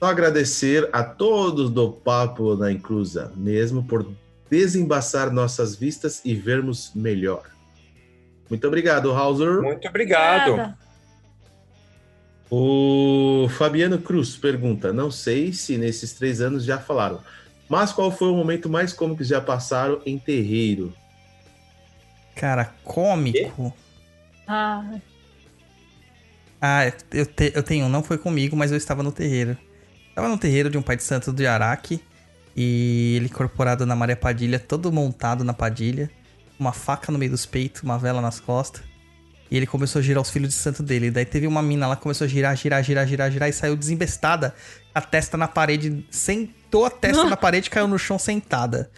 Só 0.00 0.06
agradecer 0.06 0.88
a 0.92 1.04
todos 1.04 1.70
do 1.70 1.92
Papo 1.92 2.56
na 2.56 2.72
Inclusa, 2.72 3.32
mesmo 3.36 3.84
por 3.84 4.10
desembaçar 4.50 5.30
nossas 5.30 5.76
vistas 5.76 6.22
e 6.24 6.34
vermos 6.34 6.90
melhor. 6.92 7.42
Muito 8.48 8.66
obrigado, 8.66 9.12
Hauser. 9.12 9.62
Muito 9.62 9.86
obrigado. 9.86 10.56
Nada. 10.56 10.78
O 12.50 13.46
Fabiano 13.50 13.98
Cruz 13.98 14.36
pergunta: 14.36 14.92
Não 14.92 15.08
sei 15.08 15.52
se 15.52 15.78
nesses 15.78 16.12
três 16.14 16.40
anos 16.40 16.64
já 16.64 16.78
falaram, 16.78 17.20
mas 17.68 17.92
qual 17.92 18.10
foi 18.10 18.26
o 18.26 18.34
momento 18.34 18.68
mais 18.68 18.92
cômico 18.92 19.18
que 19.18 19.24
já 19.24 19.40
passaram 19.40 20.02
em 20.04 20.18
terreiro? 20.18 20.92
Cara, 22.34 22.74
cômico. 22.82 23.72
Ah, 24.48 24.98
Ah, 26.60 26.92
eu, 27.12 27.26
te- 27.26 27.52
eu 27.54 27.62
tenho, 27.62 27.86
um, 27.86 27.88
não 27.88 28.02
foi 28.02 28.18
comigo, 28.18 28.56
mas 28.56 28.70
eu 28.70 28.76
estava 28.76 29.02
no 29.02 29.10
terreiro. 29.12 29.56
Estava 30.08 30.28
no 30.28 30.36
terreiro 30.36 30.68
de 30.68 30.76
um 30.76 30.82
pai 30.82 30.96
de 30.96 31.02
santo 31.02 31.32
de 31.32 31.46
Araque. 31.46 32.00
E 32.56 33.14
ele 33.16 33.26
incorporado 33.26 33.86
na 33.86 33.94
Maria 33.96 34.16
Padilha, 34.16 34.58
todo 34.58 34.92
montado 34.92 35.44
na 35.44 35.54
Padilha. 35.54 36.10
Uma 36.58 36.72
faca 36.72 37.10
no 37.10 37.18
meio 37.18 37.30
dos 37.30 37.46
peitos, 37.46 37.82
uma 37.82 37.98
vela 37.98 38.20
nas 38.20 38.38
costas. 38.40 38.82
E 39.50 39.56
ele 39.56 39.66
começou 39.66 39.98
a 40.00 40.02
girar 40.02 40.20
os 40.22 40.30
filhos 40.30 40.50
de 40.50 40.54
santo 40.54 40.82
dele. 40.82 41.10
Daí 41.10 41.24
teve 41.24 41.46
uma 41.46 41.62
mina 41.62 41.86
lá 41.86 41.96
que 41.96 42.02
começou 42.02 42.24
a 42.24 42.28
girar, 42.28 42.54
girar, 42.56 42.82
girar, 42.84 43.06
girar, 43.06 43.30
girar. 43.30 43.48
E 43.48 43.52
saiu 43.52 43.74
desembestada, 43.76 44.54
a 44.94 45.00
testa 45.00 45.36
na 45.36 45.48
parede. 45.48 46.06
Sentou 46.10 46.84
a 46.84 46.90
testa 46.90 47.24
na 47.30 47.36
parede 47.36 47.68
e 47.68 47.70
caiu 47.70 47.88
no 47.88 47.98
chão 47.98 48.18
sentada. 48.18 48.90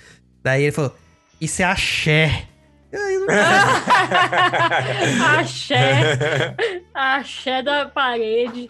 Daí 0.42 0.64
ele 0.64 0.72
falou: 0.72 0.94
Isso 1.40 1.62
é 1.62 1.64
axé. 1.64 2.48
axé. 5.38 6.54
Axé 6.92 7.62
da 7.62 7.86
parede. 7.86 8.68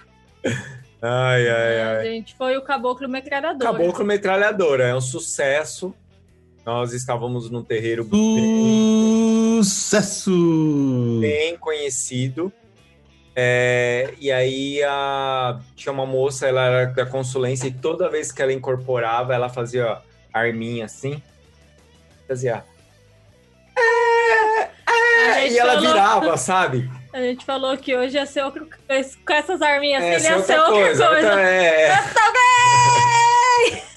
Ai, 1.00 1.48
ai, 1.48 1.80
A 1.80 1.98
ai. 1.98 2.04
gente 2.06 2.34
foi 2.36 2.56
o 2.56 2.62
caboclo 2.62 3.08
metralhador. 3.08 3.60
Caboclo 3.60 4.04
Metralhadora 4.04 4.84
é 4.84 4.94
um 4.94 5.00
sucesso. 5.00 5.92
Nós 6.64 6.92
estávamos 6.92 7.50
num 7.50 7.64
terreiro 7.64 8.08
Sucesso! 9.64 11.18
bem 11.20 11.56
conhecido. 11.56 12.52
É, 13.34 14.14
e 14.20 14.30
aí 14.30 14.80
a, 14.84 15.58
tinha 15.74 15.92
uma 15.92 16.06
moça, 16.06 16.46
ela 16.46 16.66
era 16.66 16.84
da 16.86 17.06
consulência, 17.06 17.66
e 17.66 17.72
toda 17.72 18.08
vez 18.08 18.30
que 18.30 18.40
ela 18.42 18.52
incorporava, 18.52 19.34
ela 19.34 19.48
fazia 19.48 19.98
arminha 20.32 20.84
assim. 20.84 21.20
Fazia. 22.28 22.62
A 23.76 25.40
gente 25.40 25.54
E 25.54 25.58
ela 25.58 25.74
falou- 25.74 25.88
virava, 25.88 26.36
sabe? 26.36 26.90
A 27.12 27.20
gente 27.20 27.44
falou 27.44 27.76
que 27.76 27.94
hoje 27.96 28.16
ia 28.16 28.24
ser 28.26 28.42
outro. 28.44 28.66
Com 29.26 29.32
essas 29.32 29.60
arminhas 29.62 30.02
É, 30.02 30.16
assim, 30.16 30.26
ia 30.28 30.36
outra 30.36 30.46
ser 30.54 30.60
outra 30.60 30.72
coisa, 30.74 31.06
coisa. 31.08 31.28
outra- 31.28 31.42
é. 31.50 31.96
Gay! 33.62 33.82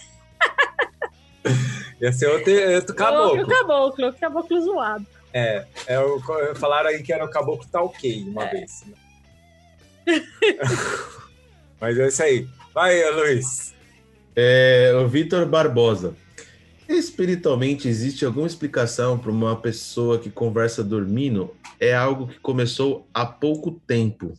Ia 2.02 2.12
ser 2.12 2.28
outro, 2.28 2.52
outro 2.52 2.74
Outro 2.76 2.96
caboclo. 2.96 3.48
caboclo, 3.48 4.06
outro 4.08 4.20
caboclo 4.22 4.62
zoado. 4.62 5.06
É, 5.34 5.66
é 5.88 5.98
o, 6.00 6.20
falaram 6.56 6.90
aí 6.90 7.02
que 7.02 7.12
era 7.14 7.24
o 7.24 7.30
caboclo 7.30 7.66
talquei 7.72 8.22
É. 8.22 8.30
uma 8.30 8.46
vez. 8.48 8.84
Mas 11.80 11.98
é 11.98 12.08
isso 12.08 12.22
aí. 12.24 12.48
Vai, 12.74 13.02
Luiz. 13.12 13.74
É, 14.36 14.92
o 14.96 15.08
Vitor 15.08 15.46
Barbosa. 15.46 16.14
Espiritualmente, 16.88 17.88
existe 17.88 18.26
alguma 18.26 18.48
explicação 18.48 19.18
para 19.18 19.32
uma 19.32 19.56
pessoa 19.56 20.20
que 20.20 20.30
conversa 20.30 20.84
dormindo? 20.84 21.56
É 21.80 21.96
algo 21.96 22.28
que 22.28 22.40
começou 22.40 23.08
há 23.14 23.26
pouco 23.26 23.72
tempo. 23.72 24.34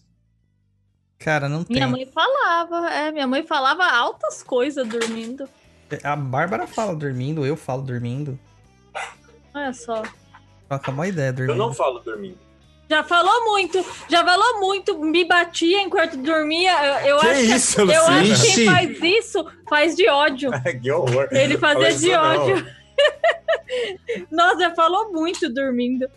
Cara, 1.18 1.48
não 1.48 1.64
tem. 1.64 1.76
Minha 1.76 1.88
mãe 1.88 2.06
falava, 2.06 2.90
é, 2.90 3.10
minha 3.10 3.26
mãe 3.26 3.42
falava 3.44 3.84
altas 3.84 4.42
coisas 4.42 4.86
dormindo. 4.86 5.48
A 6.02 6.16
Bárbara 6.16 6.66
fala 6.66 6.94
dormindo, 6.94 7.46
eu 7.46 7.56
falo 7.56 7.82
dormindo. 7.82 8.38
Olha 9.54 9.72
só. 9.72 10.02
Troca 10.68 10.90
uma 10.90 11.06
ideia 11.06 11.32
dormindo. 11.32 11.54
Eu 11.54 11.58
não 11.58 11.72
falo 11.72 12.00
dormindo. 12.00 12.45
Já 12.88 13.02
falou 13.02 13.44
muito, 13.46 13.84
já 14.08 14.24
falou 14.24 14.60
muito, 14.60 14.96
me 14.98 15.24
batia 15.24 15.82
enquanto 15.82 16.16
dormia. 16.16 16.72
Eu, 17.04 17.16
eu 17.16 17.18
Que 17.18 17.26
acho 17.26 17.40
isso, 17.42 17.76
que, 17.76 17.92
eu 17.92 18.06
acho 18.06 18.42
que 18.42 18.54
quem 18.54 18.66
faz 18.66 19.02
isso 19.02 19.46
faz 19.68 19.96
de 19.96 20.08
ódio. 20.08 20.50
que 20.80 20.90
horror. 20.90 21.28
Ele 21.32 21.58
fazia 21.58 21.92
de 21.92 22.14
ódio. 22.14 22.66
Nossa, 24.30 24.60
já 24.60 24.74
falou 24.74 25.12
muito 25.12 25.52
dormindo. 25.52 26.08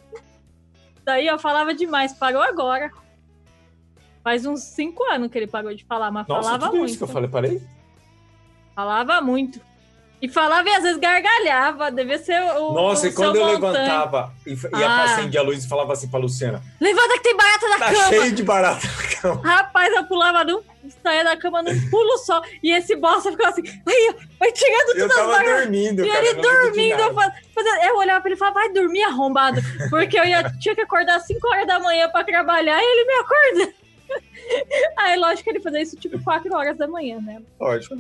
Daí 1.04 1.26
eu 1.26 1.40
falava 1.40 1.74
demais, 1.74 2.14
parou 2.14 2.42
agora. 2.42 2.92
Faz 4.24 4.46
uns 4.46 4.62
cinco 4.62 5.04
anos 5.06 5.32
que 5.32 5.38
ele 5.40 5.48
parou 5.48 5.74
de 5.74 5.84
falar, 5.86 6.12
mas 6.12 6.28
Nossa, 6.28 6.44
falava 6.44 6.66
tudo 6.68 6.78
muito. 6.78 6.90
isso 6.90 6.98
que 7.00 7.04
eu 7.04 7.08
falei, 7.08 7.30
parei? 7.30 7.62
Falava 8.76 9.20
muito. 9.22 9.60
E 10.22 10.28
falava 10.28 10.68
e 10.68 10.74
às 10.76 10.84
vezes 10.84 10.98
gargalhava, 11.00 11.90
devia 11.92 12.18
ser 12.18 12.42
o. 12.58 12.74
Nossa, 12.74 13.08
o 13.08 13.10
e 13.10 13.14
quando 13.14 13.38
eu 13.38 13.46
Montanha. 13.46 13.72
levantava 13.72 14.34
e, 14.46 14.52
e 14.54 14.84
Ah. 14.84 15.04
acendia 15.06 15.40
a 15.40 15.44
luz 15.44 15.64
e 15.64 15.68
falava 15.70 15.94
assim 15.94 16.10
pra 16.10 16.20
Luciana: 16.20 16.62
Levanta 16.80 17.14
que 17.14 17.24
tem 17.24 17.38
barata 17.38 17.68
na 17.70 17.78
tá 17.80 17.86
cama! 17.94 18.08
cheio 18.10 18.32
de 18.34 18.44
barata 18.44 18.86
na 18.86 19.22
cama. 19.22 19.42
Rapaz, 19.48 19.94
eu 19.94 20.04
pulava 20.06 20.44
num. 20.44 20.62
saía 21.02 21.24
da 21.24 21.38
cama 21.38 21.62
num 21.64 21.90
pulo 21.90 22.18
só. 22.18 22.42
E 22.62 22.70
esse 22.72 22.98
bosta 22.98 23.32
ficava 23.32 23.50
assim, 23.52 23.62
ai, 23.88 24.16
vai 24.38 24.52
tirando 24.52 24.88
todas 24.88 25.04
as 25.12 25.16
tava 25.16 25.32
baratas. 25.32 25.62
dormindo, 25.62 26.06
E 26.06 26.10
cara, 26.10 26.26
ele 26.26 26.42
dormindo, 26.42 27.00
eu, 27.00 27.14
fazia- 27.14 27.88
eu 27.88 27.98
olhava 27.98 28.20
pra 28.22 28.30
ele 28.30 28.36
e 28.36 28.40
falava, 28.40 28.60
vai 28.60 28.74
dormir 28.74 29.04
arrombado. 29.04 29.62
Porque 29.90 30.20
eu 30.20 30.26
ia, 30.26 30.44
tinha 30.60 30.76
que 30.76 30.82
acordar 30.82 31.16
às 31.16 31.28
5 31.28 31.48
horas 31.48 31.66
da 31.68 31.80
manhã 31.80 32.10
pra 32.10 32.24
trabalhar 32.26 32.78
e 32.78 32.84
ele 32.86 33.06
me 33.06 33.14
acorda. 33.14 33.74
Aí, 34.98 35.18
lógico 35.18 35.44
que 35.44 35.50
ele 35.52 35.60
fazia 35.62 35.82
isso 35.82 35.96
tipo 35.96 36.22
4 36.24 36.54
horas 36.56 36.78
da 36.78 36.88
manhã, 36.88 37.20
né? 37.22 37.42
Lógico. 37.60 37.96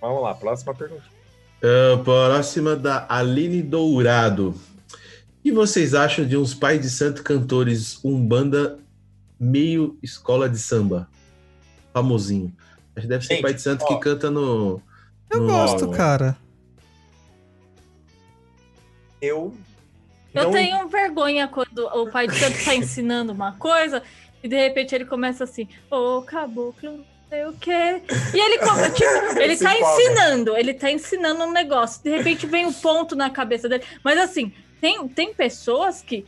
Vamos 0.00 0.22
lá, 0.22 0.34
próxima 0.34 0.74
pergunta. 0.74 1.04
Ah, 1.62 2.02
próxima 2.02 2.74
da 2.76 3.06
Aline 3.08 3.62
Dourado. 3.62 4.50
O 4.50 5.42
que 5.42 5.52
vocês 5.52 5.94
acham 5.94 6.26
de 6.26 6.36
uns 6.36 6.54
pais 6.54 6.80
de 6.80 6.90
santo 6.90 7.22
cantores 7.22 8.02
Umbanda 8.04 8.78
meio 9.38 9.98
escola 10.02 10.48
de 10.48 10.58
samba? 10.58 11.08
Famosinho. 11.92 12.54
Acho 12.94 13.02
que 13.06 13.08
deve 13.08 13.24
ser 13.26 13.34
Gente, 13.34 13.42
pai 13.42 13.54
de 13.54 13.62
santo 13.62 13.82
ó. 13.84 13.86
que 13.88 13.98
canta 14.00 14.30
no. 14.30 14.80
Eu 15.30 15.40
no- 15.40 15.46
gosto, 15.46 15.90
cara. 15.90 16.36
Eu. 19.20 19.54
Eu 20.32 20.44
não- 20.44 20.50
tenho 20.52 20.88
vergonha 20.88 21.48
quando 21.48 21.78
o 21.86 22.10
pai 22.10 22.26
de 22.28 22.34
santo 22.38 22.64
tá 22.64 22.74
ensinando 22.74 23.32
uma 23.32 23.52
coisa 23.52 24.02
e 24.42 24.48
de 24.48 24.56
repente 24.56 24.94
ele 24.94 25.04
começa 25.04 25.44
assim, 25.44 25.68
ô 25.90 26.22
caboclo, 26.22 26.98
não 26.98 27.04
sei 27.30 27.44
o 27.46 27.52
quê. 27.54 28.02
E 28.34 28.38
ele, 28.38 28.58
tipo, 28.90 29.38
ele 29.40 29.56
tá 29.56 29.74
empolga. 29.76 30.02
ensinando, 30.02 30.56
ele 30.56 30.74
tá 30.74 30.90
ensinando 30.90 31.44
um 31.44 31.52
negócio. 31.52 32.02
De 32.02 32.10
repente 32.10 32.46
vem 32.46 32.66
um 32.66 32.72
ponto 32.72 33.14
na 33.16 33.30
cabeça 33.30 33.68
dele. 33.68 33.84
Mas 34.04 34.18
assim, 34.18 34.52
tem, 34.80 35.06
tem 35.08 35.32
pessoas 35.32 36.02
que 36.02 36.26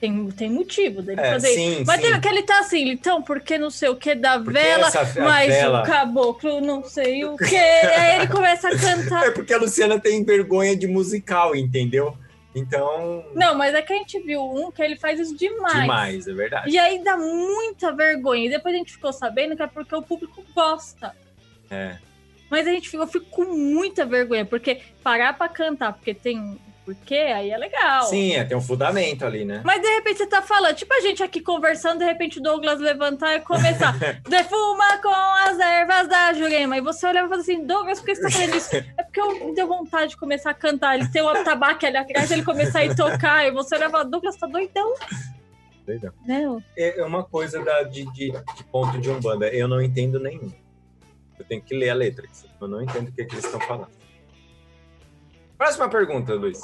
tem, 0.00 0.26
tem 0.32 0.50
motivo 0.50 1.00
dele 1.02 1.20
É, 1.20 1.30
fazer 1.32 1.48
sim, 1.54 1.72
isso. 1.76 1.84
Mas 1.86 2.00
sim. 2.00 2.10
tem 2.10 2.20
que 2.20 2.28
ele 2.28 2.42
tá 2.42 2.58
assim, 2.60 2.88
então, 2.90 3.22
porque 3.22 3.56
não 3.56 3.70
sei 3.70 3.88
o 3.88 3.96
que 3.96 4.14
da 4.14 4.38
Porque 4.38 4.52
vela, 4.52 4.90
mas 5.22 5.48
vela- 5.48 5.82
o 5.82 5.86
caboclo 5.86 6.60
não 6.60 6.84
sei 6.84 7.24
o 7.24 7.36
que. 7.36 7.56
Aí 7.56 8.16
ele 8.16 8.28
começa 8.28 8.68
a 8.68 8.70
cantar. 8.78 9.26
É 9.26 9.30
porque 9.30 9.52
a 9.54 9.58
Luciana 9.58 9.98
tem 9.98 10.22
vergonha 10.24 10.76
de 10.76 10.86
musical, 10.86 11.56
entendeu? 11.56 12.16
Então. 12.54 13.24
Não, 13.34 13.54
mas 13.54 13.74
é 13.74 13.82
que 13.82 13.92
a 13.92 13.96
gente 13.96 14.20
viu 14.20 14.40
um 14.42 14.70
que 14.70 14.82
ele 14.82 14.96
faz 14.96 15.18
isso 15.18 15.36
demais. 15.36 15.80
Demais, 15.80 16.28
é 16.28 16.32
verdade. 16.32 16.70
E 16.70 16.78
aí 16.78 17.02
dá 17.02 17.16
muita 17.16 17.92
vergonha. 17.92 18.46
E 18.46 18.50
depois 18.50 18.74
a 18.74 18.78
gente 18.78 18.92
ficou 18.92 19.12
sabendo 19.12 19.56
que 19.56 19.62
é 19.62 19.66
porque 19.66 19.94
o 19.94 20.02
público 20.02 20.44
gosta. 20.54 21.14
É. 21.70 21.98
Mas 22.48 22.66
a 22.68 22.70
gente 22.70 22.88
ficou, 22.88 23.04
eu 23.04 23.10
fico 23.10 23.26
com 23.26 23.44
muita 23.44 24.06
vergonha, 24.06 24.44
porque 24.44 24.80
parar 25.02 25.36
pra 25.36 25.48
cantar, 25.48 25.94
porque 25.94 26.14
tem 26.14 26.58
um 26.88 26.94
porquê, 26.94 27.14
aí 27.14 27.50
é 27.50 27.56
legal. 27.56 28.04
Sim, 28.04 28.34
é, 28.34 28.44
tem 28.44 28.56
um 28.56 28.60
fundamento 28.60 29.24
ali, 29.24 29.44
né? 29.44 29.62
Mas 29.64 29.80
de 29.80 29.88
repente 29.88 30.18
você 30.18 30.26
tá 30.26 30.42
falando, 30.42 30.74
tipo 30.74 30.92
a 30.92 31.00
gente 31.00 31.22
aqui 31.22 31.40
conversando, 31.40 31.98
de 31.98 32.04
repente 32.04 32.38
o 32.38 32.42
Douglas 32.42 32.78
levantar 32.78 33.34
e 33.36 33.40
começar. 33.40 33.96
Defuma 34.28 34.98
com 35.02 35.08
as 35.08 35.58
ervas 35.58 36.08
da 36.08 36.32
Jurema. 36.32 36.76
E 36.76 36.80
você 36.80 37.06
olhava 37.06 37.26
e 37.26 37.30
fala 37.30 37.40
assim, 37.40 37.66
Douglas, 37.66 38.00
por 38.00 38.06
que 38.06 38.14
você 38.14 38.22
tá 38.22 38.30
fazendo 38.30 38.56
isso? 38.56 38.76
É 38.76 39.02
porque 39.02 39.20
eu 39.20 39.46
me 39.46 39.54
deu 39.54 39.66
vontade 39.66 40.10
de 40.10 40.16
começar 40.16 40.50
a 40.50 40.54
cantar. 40.54 40.98
Ele 40.98 41.08
tem 41.08 41.22
o 41.22 41.44
tabaco 41.44 41.86
ali 41.86 41.96
atrás, 41.96 42.30
ele 42.30 42.42
começar 42.44 42.82
a 42.82 42.94
tocar. 42.94 43.46
E 43.46 43.50
você 43.50 43.76
olhava 43.76 43.90
e 43.90 43.92
fala, 43.92 44.04
Douglas, 44.04 44.36
tá 44.36 44.46
doidão. 44.46 44.94
Legal. 45.86 46.12
Não. 46.26 46.62
É 46.76 47.00
é 47.00 47.04
uma 47.04 47.24
coisa 47.24 47.62
da, 47.62 47.82
de, 47.82 48.04
de, 48.12 48.30
de 48.30 48.64
ponto 48.70 48.98
de 48.98 49.10
Umbanda. 49.10 49.48
Eu 49.48 49.68
não 49.68 49.82
entendo 49.82 50.18
nenhum. 50.18 50.50
Eu 51.38 51.44
tenho 51.44 51.62
que 51.62 51.74
ler 51.74 51.90
a 51.90 51.94
letra. 51.94 52.26
Eu 52.60 52.68
não 52.68 52.82
entendo 52.82 53.08
o 53.08 53.12
que, 53.12 53.24
que 53.24 53.34
eles 53.34 53.44
estão 53.44 53.60
falando. 53.60 54.03
Próxima 55.64 55.88
pergunta, 55.88 56.34
Luiz. 56.34 56.60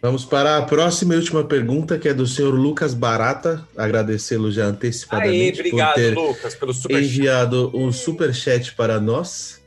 Vamos 0.00 0.24
para 0.24 0.58
a 0.58 0.62
próxima 0.62 1.14
e 1.14 1.18
última 1.18 1.44
pergunta, 1.44 1.96
que 1.96 2.08
é 2.08 2.12
do 2.12 2.26
senhor 2.26 2.52
Lucas 2.52 2.94
Barata. 2.94 3.64
Agradecê-lo 3.76 4.50
já 4.50 4.64
antecipadamente 4.64 5.60
Aê, 5.60 5.68
obrigado, 5.68 5.94
por 5.94 5.94
ter 5.94 6.14
Lucas, 6.16 6.54
pelo 6.56 6.74
super 6.74 7.00
enviado 7.00 7.70
um 7.72 7.92
super 7.92 8.34
chat 8.34 8.74
para 8.74 8.98
nós. 8.98 9.62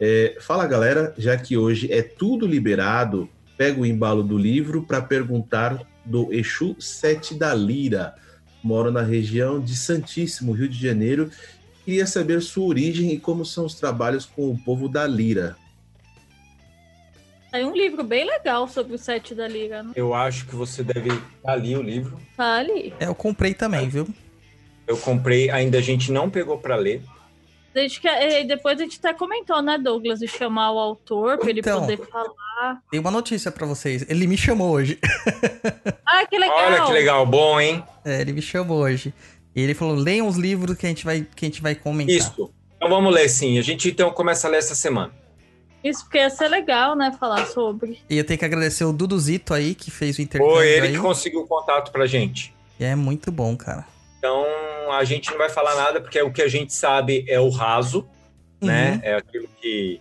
É, 0.00 0.36
fala, 0.40 0.66
galera, 0.66 1.14
já 1.16 1.36
que 1.36 1.56
hoje 1.56 1.86
é 1.92 2.02
tudo 2.02 2.48
liberado, 2.48 3.28
pega 3.56 3.80
o 3.80 3.86
embalo 3.86 4.24
do 4.24 4.36
livro 4.36 4.82
para 4.82 5.00
perguntar 5.00 5.80
do 6.04 6.32
Exu 6.34 6.74
Sete 6.80 7.32
da 7.32 7.54
Lira. 7.54 8.16
Moro 8.60 8.90
na 8.90 9.02
região 9.02 9.60
de 9.60 9.76
Santíssimo, 9.76 10.50
Rio 10.50 10.68
de 10.68 10.82
Janeiro. 10.82 11.30
Queria 11.84 12.08
saber 12.08 12.42
sua 12.42 12.66
origem 12.66 13.12
e 13.12 13.20
como 13.20 13.44
são 13.44 13.66
os 13.66 13.76
trabalhos 13.76 14.26
com 14.26 14.50
o 14.50 14.58
povo 14.58 14.88
da 14.88 15.06
Lira. 15.06 15.56
Tem 17.50 17.64
um 17.64 17.72
livro 17.74 18.02
bem 18.04 18.24
legal 18.26 18.68
sobre 18.68 18.94
o 18.94 18.98
sete 18.98 19.34
da 19.34 19.48
Liga. 19.48 19.82
Né? 19.82 19.92
Eu 19.96 20.12
acho 20.12 20.46
que 20.46 20.54
você 20.54 20.82
deve 20.82 21.10
tá 21.42 21.52
ali 21.52 21.76
o 21.76 21.82
livro. 21.82 22.20
Tá 22.36 22.56
ali. 22.58 22.92
É, 23.00 23.06
eu 23.06 23.14
comprei 23.14 23.54
também, 23.54 23.88
viu? 23.88 24.06
Eu 24.86 24.96
comprei, 24.98 25.50
ainda 25.50 25.78
a 25.78 25.80
gente 25.82 26.12
não 26.12 26.28
pegou 26.30 26.58
para 26.58 26.76
ler. 26.76 27.02
A 27.74 27.80
gente 27.80 28.00
quer- 28.00 28.40
e 28.42 28.44
depois 28.44 28.78
a 28.80 28.82
gente 28.82 28.98
até 28.98 29.14
comentou, 29.14 29.62
né, 29.62 29.78
Douglas, 29.78 30.18
de 30.18 30.26
chamar 30.26 30.72
o 30.72 30.78
autor 30.78 31.38
pra 31.38 31.48
ele 31.50 31.60
Então. 31.60 31.80
poder 31.80 31.98
falar. 32.08 32.82
Tem 32.90 32.98
uma 32.98 33.10
notícia 33.10 33.52
pra 33.52 33.66
vocês. 33.66 34.04
Ele 34.08 34.26
me 34.26 34.36
chamou 34.36 34.70
hoje. 34.70 34.98
Ah, 36.10 36.26
que 36.26 36.38
legal! 36.38 36.56
Olha 36.58 36.84
que 36.86 36.92
legal, 36.92 37.26
bom, 37.26 37.60
hein? 37.60 37.84
É, 38.04 38.20
ele 38.22 38.32
me 38.32 38.42
chamou 38.42 38.78
hoje. 38.78 39.12
E 39.54 39.60
ele 39.60 39.74
falou: 39.74 39.94
leiam 39.94 40.26
os 40.26 40.36
livros 40.36 40.76
que 40.76 40.86
a 40.86 40.88
gente 40.88 41.04
vai, 41.04 41.24
que 41.36 41.44
a 41.44 41.48
gente 41.48 41.60
vai 41.62 41.74
comentar. 41.74 42.14
Isso. 42.16 42.50
Então 42.76 42.88
vamos 42.88 43.12
ler 43.14 43.28
sim. 43.28 43.58
A 43.58 43.62
gente 43.62 43.90
então 43.90 44.10
começa 44.10 44.48
a 44.48 44.50
ler 44.50 44.56
essa 44.58 44.74
semana. 44.74 45.12
Isso 45.82 46.04
porque 46.04 46.18
ia 46.18 46.30
ser 46.30 46.48
legal, 46.48 46.96
né, 46.96 47.16
falar 47.18 47.46
sobre. 47.46 48.00
E 48.10 48.18
eu 48.18 48.24
tenho 48.24 48.38
que 48.38 48.44
agradecer 48.44 48.84
o 48.84 48.92
Duduzito 48.92 49.54
aí, 49.54 49.74
que 49.74 49.90
fez 49.90 50.18
o 50.18 50.22
intercâmbio. 50.22 50.56
Foi 50.56 50.68
ele 50.68 50.88
aí. 50.88 50.92
que 50.94 50.98
conseguiu 50.98 51.40
o 51.40 51.46
contato 51.46 51.92
pra 51.92 52.06
gente. 52.06 52.54
E 52.78 52.84
é 52.84 52.96
muito 52.96 53.30
bom, 53.30 53.56
cara. 53.56 53.86
Então 54.18 54.44
a 54.92 55.04
gente 55.04 55.30
não 55.30 55.38
vai 55.38 55.48
falar 55.48 55.74
nada 55.76 56.00
porque 56.00 56.20
o 56.20 56.32
que 56.32 56.42
a 56.42 56.48
gente 56.48 56.74
sabe 56.74 57.24
é 57.28 57.38
o 57.38 57.48
raso, 57.48 58.08
né? 58.60 58.94
Uhum. 58.94 59.00
É 59.02 59.14
aquilo 59.14 59.48
que 59.60 60.00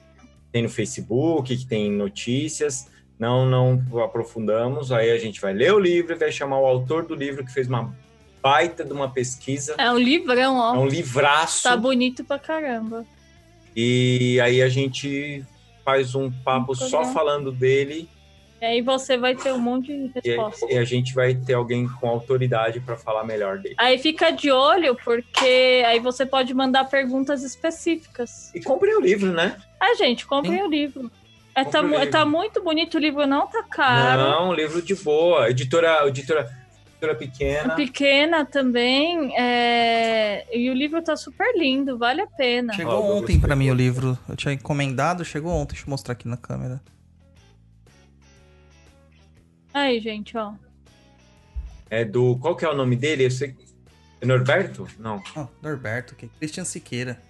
tem 0.51 0.63
no 0.63 0.69
Facebook, 0.69 1.55
que 1.55 1.65
tem 1.65 1.91
notícias. 1.91 2.87
Não, 3.19 3.45
não 3.45 4.03
aprofundamos. 4.03 4.91
Aí 4.91 5.11
a 5.11 5.19
gente 5.19 5.39
vai 5.39 5.53
ler 5.53 5.73
o 5.73 5.79
livro 5.79 6.13
e 6.13 6.17
vai 6.17 6.31
chamar 6.31 6.59
o 6.59 6.65
autor 6.65 7.05
do 7.05 7.15
livro 7.15 7.45
que 7.45 7.51
fez 7.51 7.67
uma 7.67 7.95
baita 8.41 8.83
de 8.83 8.93
uma 8.93 9.09
pesquisa. 9.09 9.75
É 9.77 9.91
um 9.91 9.97
livrão, 9.97 10.57
ó. 10.57 10.75
É 10.75 10.79
um 10.79 10.87
livraço. 10.87 11.63
Tá 11.63 11.75
bonito 11.75 12.23
pra 12.23 12.39
caramba. 12.39 13.05
E 13.75 14.39
aí 14.41 14.61
a 14.61 14.69
gente 14.69 15.45
faz 15.87 16.13
um 16.15 16.29
papo 16.29 16.75
só 16.75 16.87
programa. 16.89 17.13
falando 17.13 17.49
dele 17.49 18.09
E 18.61 18.65
aí 18.65 18.81
você 18.81 19.15
vai 19.15 19.33
ter 19.35 19.53
um 19.53 19.57
monte 19.57 19.87
de 19.87 20.11
e, 20.21 20.29
respostas. 20.29 20.69
e 20.69 20.77
a 20.77 20.83
gente 20.83 21.13
vai 21.15 21.33
ter 21.33 21.53
alguém 21.53 21.87
com 21.87 22.09
autoridade 22.09 22.81
para 22.81 22.97
falar 22.97 23.23
melhor 23.23 23.59
dele. 23.59 23.75
Aí 23.77 23.97
fica 23.97 24.29
de 24.31 24.51
olho, 24.51 24.97
porque 25.01 25.81
aí 25.85 26.01
você 26.01 26.25
pode 26.25 26.53
mandar 26.53 26.89
perguntas 26.89 27.41
específicas. 27.41 28.53
E 28.53 28.61
comprei 28.61 28.95
o 28.95 28.99
livro, 28.99 29.31
né? 29.31 29.55
Ah, 29.79 29.95
gente, 29.95 30.25
comprem 30.25 30.61
o 30.61 30.67
livro. 30.67 31.09
É, 31.55 31.63
tá, 31.63 31.81
livro. 31.81 32.11
tá 32.11 32.25
muito 32.25 32.61
bonito 32.61 32.95
o 32.95 32.99
livro, 32.99 33.25
não 33.25 33.47
tá 33.47 33.63
caro. 33.63 34.21
Não, 34.21 34.53
livro 34.53 34.81
de 34.81 34.93
boa. 34.93 35.49
Editora, 35.49 36.05
editora, 36.05 36.49
editora 36.97 37.15
pequena. 37.15 37.75
Pequena 37.75 38.45
também. 38.45 39.33
é, 39.37 40.45
E 40.55 40.69
o 40.69 40.73
livro 40.73 41.01
tá 41.01 41.15
super 41.15 41.53
lindo, 41.55 41.97
vale 41.97 42.21
a 42.21 42.27
pena. 42.27 42.73
Chegou 42.73 43.17
ontem 43.17 43.39
pra 43.39 43.55
mim 43.55 43.69
o 43.69 43.73
livro. 43.73 44.17
Eu 44.27 44.35
tinha 44.35 44.53
encomendado, 44.53 45.23
chegou 45.23 45.51
ontem. 45.53 45.73
Deixa 45.73 45.85
eu 45.85 45.89
mostrar 45.91 46.13
aqui 46.13 46.27
na 46.27 46.37
câmera. 46.37 46.81
Aí, 49.73 49.99
gente, 49.99 50.35
ó. 50.37 50.53
É 51.89 52.03
do. 52.03 52.37
Qual 52.39 52.55
que 52.55 52.65
é 52.65 52.69
o 52.69 52.75
nome 52.75 52.95
dele? 52.95 53.25
Eu 53.25 53.31
sei. 53.31 53.55
É 54.19 54.25
Norberto? 54.25 54.87
Não. 54.97 55.21
Ah, 55.35 55.47
Norberto, 55.61 56.15
que 56.15 56.27
Christian 56.39 56.65
Siqueira. 56.65 57.21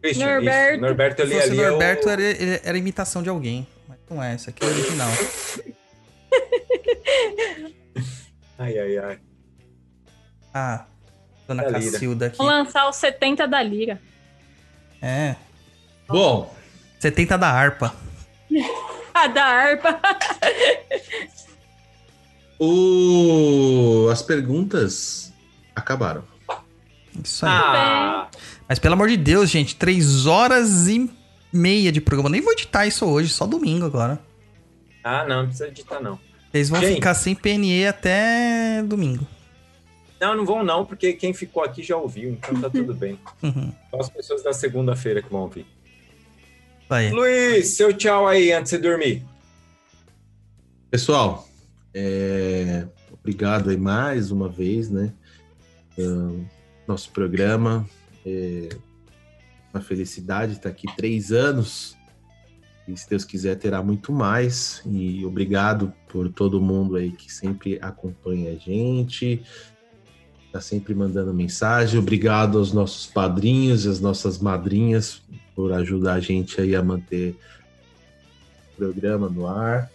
Christian, 0.00 0.34
Norberto. 0.34 0.72
isso. 0.74 0.80
Norberto 0.80 1.22
ali, 1.22 1.40
ali. 1.40 1.60
é 1.60 1.66
o- 1.66 1.70
Norberto, 1.72 2.08
era, 2.08 2.22
ele- 2.22 2.60
era 2.62 2.78
imitação 2.78 3.22
de 3.22 3.28
alguém. 3.28 3.66
Mas 3.88 3.98
não 4.08 4.22
é, 4.22 4.34
esse 4.36 4.48
aqui 4.48 4.64
é 4.64 4.66
o 4.66 4.70
original. 4.70 5.10
Ai, 8.58 8.78
ai, 8.78 8.98
ai. 8.98 9.18
Ah, 10.52 10.84
Dona 11.46 11.62
Da 11.70 11.78
Lira. 11.78 11.92
Cacilda 11.92 12.26
aqui. 12.26 12.38
Vou 12.38 12.46
lançar 12.46 12.88
os 12.88 12.96
70 12.96 13.46
da 13.46 13.62
Lira. 13.62 14.00
É. 15.00 15.36
Bom. 16.08 16.52
70 16.98 17.38
da 17.38 17.48
harpa. 17.48 17.94
A 19.14 19.26
da 19.28 19.44
harpa. 19.44 20.00
O... 22.60 24.08
As 24.10 24.20
perguntas 24.20 25.32
acabaram. 25.76 26.24
Isso 27.22 27.46
aí. 27.46 27.52
Ah, 27.52 28.28
Mas 28.68 28.80
pelo 28.80 28.94
amor 28.94 29.08
de 29.08 29.16
Deus, 29.16 29.48
gente, 29.48 29.76
3 29.76 30.26
horas 30.26 30.88
e 30.88 31.08
meia 31.52 31.92
de 31.92 32.00
programa. 32.00 32.28
Nem 32.28 32.40
vou 32.40 32.52
editar 32.52 32.84
isso 32.84 33.06
hoje, 33.06 33.28
só 33.32 33.46
domingo 33.46 33.86
agora. 33.86 34.18
ah, 35.04 35.24
não, 35.24 35.36
não 35.36 35.44
precisa 35.46 35.68
editar, 35.68 36.00
não. 36.00 36.18
Vocês 36.50 36.68
vão 36.68 36.80
Gente. 36.80 36.94
ficar 36.94 37.14
sem 37.14 37.34
PNE 37.34 37.86
até 37.86 38.82
domingo. 38.82 39.26
Não, 40.20 40.36
não 40.36 40.44
vão 40.44 40.64
não, 40.64 40.84
porque 40.84 41.12
quem 41.12 41.32
ficou 41.32 41.62
aqui 41.62 41.82
já 41.82 41.96
ouviu, 41.96 42.30
então 42.30 42.60
tá 42.60 42.70
tudo 42.70 42.92
bem. 42.94 43.18
Uhum. 43.42 43.72
Só 43.90 44.00
as 44.00 44.08
pessoas 44.08 44.42
da 44.42 44.52
segunda-feira 44.52 45.22
que 45.22 45.30
vão 45.30 45.42
ouvir. 45.42 45.66
Aí. 46.90 47.10
Luiz, 47.10 47.76
seu 47.76 47.92
tchau 47.92 48.26
aí 48.26 48.50
antes 48.50 48.72
de 48.72 48.78
dormir. 48.78 49.22
Pessoal, 50.90 51.46
é, 51.92 52.86
obrigado 53.12 53.68
aí 53.68 53.76
mais 53.76 54.30
uma 54.30 54.48
vez, 54.48 54.88
né? 54.88 55.12
Ahn, 55.98 56.44
nosso 56.86 57.10
programa. 57.10 57.86
É 58.24 58.70
uma 59.72 59.82
felicidade 59.82 60.54
estar 60.54 60.70
aqui 60.70 60.86
três 60.96 61.30
anos. 61.30 61.97
E 62.88 62.96
se 62.96 63.08
Deus 63.08 63.22
quiser, 63.22 63.56
terá 63.56 63.82
muito 63.82 64.10
mais. 64.10 64.80
E 64.86 65.24
obrigado 65.26 65.92
por 66.08 66.30
todo 66.30 66.58
mundo 66.58 66.96
aí 66.96 67.12
que 67.12 67.30
sempre 67.30 67.78
acompanha 67.82 68.52
a 68.52 68.54
gente, 68.56 69.42
tá 70.50 70.58
sempre 70.58 70.94
mandando 70.94 71.34
mensagem. 71.34 72.00
Obrigado 72.00 72.56
aos 72.56 72.72
nossos 72.72 73.04
padrinhos 73.04 73.84
e 73.84 73.90
às 73.90 74.00
nossas 74.00 74.38
madrinhas 74.38 75.22
por 75.54 75.70
ajudar 75.74 76.14
a 76.14 76.20
gente 76.20 76.58
aí 76.60 76.74
a 76.74 76.82
manter 76.82 77.36
o 78.72 78.76
programa 78.78 79.28
no 79.28 79.46
ar. 79.46 79.90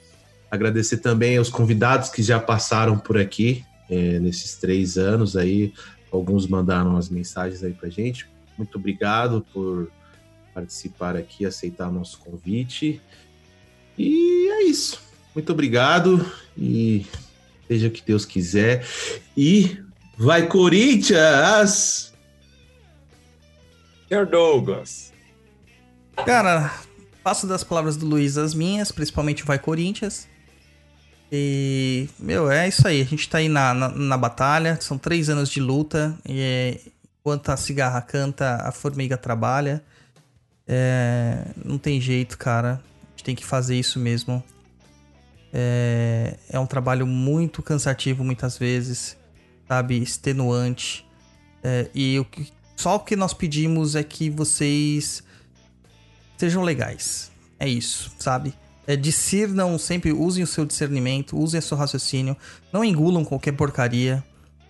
Agradecer 0.51 0.97
também 0.97 1.37
aos 1.37 1.49
convidados 1.49 2.09
que 2.09 2.21
já 2.21 2.39
passaram 2.39 2.95
por 2.99 3.17
aqui 3.17 3.65
é, 3.89 4.19
nesses 4.19 4.55
três 4.57 4.99
anos 4.99 5.35
aí. 5.35 5.73
Alguns 6.11 6.45
mandaram 6.45 6.95
as 6.95 7.09
mensagens 7.09 7.63
aí 7.63 7.73
pra 7.73 7.89
gente. 7.89 8.29
Muito 8.55 8.77
obrigado 8.77 9.43
por 9.51 9.91
participar 10.53 11.15
aqui, 11.15 11.45
aceitar 11.45 11.89
o 11.89 11.91
nosso 11.91 12.19
convite. 12.19 13.01
E 13.97 14.49
é 14.49 14.63
isso. 14.63 15.01
Muito 15.33 15.51
obrigado 15.51 16.25
e 16.57 17.05
seja 17.67 17.87
o 17.87 17.91
que 17.91 18.03
Deus 18.05 18.25
quiser. 18.25 18.85
E 19.35 19.77
vai 20.17 20.47
Corinthians! 20.47 22.13
Senhor 24.07 24.27
Douglas. 24.27 25.11
Cara, 26.25 26.71
faço 27.23 27.47
das 27.47 27.63
palavras 27.63 27.97
do 27.97 28.05
Luiz 28.05 28.37
as 28.37 28.53
minhas, 28.53 28.91
principalmente 28.91 29.41
o 29.41 29.45
Vai 29.45 29.57
Corinthians. 29.57 30.27
E, 31.31 32.07
meu, 32.19 32.51
é 32.51 32.67
isso 32.67 32.87
aí. 32.87 33.01
A 33.01 33.05
gente 33.05 33.27
tá 33.27 33.39
aí 33.39 33.49
na, 33.49 33.73
na, 33.73 33.89
na 33.89 34.17
batalha. 34.17 34.77
São 34.79 34.99
três 34.99 35.29
anos 35.29 35.49
de 35.49 35.59
luta. 35.59 36.15
E 36.29 36.39
é, 36.39 36.79
enquanto 37.19 37.49
a 37.49 37.57
cigarra 37.57 37.99
canta, 38.01 38.57
a 38.57 38.71
formiga 38.71 39.17
trabalha. 39.17 39.83
É, 40.67 41.45
não 41.63 41.77
tem 41.77 41.99
jeito, 41.99 42.37
cara. 42.37 42.81
A 43.07 43.09
gente 43.11 43.23
tem 43.23 43.35
que 43.35 43.45
fazer 43.45 43.77
isso 43.77 43.99
mesmo. 43.99 44.43
É, 45.51 46.37
é 46.49 46.59
um 46.59 46.65
trabalho 46.65 47.05
muito 47.05 47.61
cansativo 47.61 48.23
muitas 48.23 48.57
vezes, 48.57 49.17
sabe? 49.67 50.01
Extenuante. 50.01 51.05
É, 51.63 51.89
e 51.93 52.19
o 52.19 52.25
que, 52.25 52.51
só 52.75 52.95
o 52.95 52.99
que 52.99 53.15
nós 53.15 53.33
pedimos 53.33 53.95
é 53.95 54.03
que 54.03 54.29
vocês 54.29 55.23
sejam 56.37 56.63
legais. 56.63 57.31
É 57.59 57.67
isso, 57.67 58.11
sabe? 58.19 58.53
É, 58.85 58.95
discernam 58.95 59.77
sempre, 59.77 60.11
usem 60.11 60.43
o 60.43 60.47
seu 60.47 60.65
discernimento, 60.65 61.37
usem 61.37 61.59
o 61.59 61.63
seu 61.63 61.77
raciocínio, 61.77 62.35
não 62.71 62.83
engulam 62.83 63.23
qualquer 63.23 63.53
porcaria. 63.53 64.23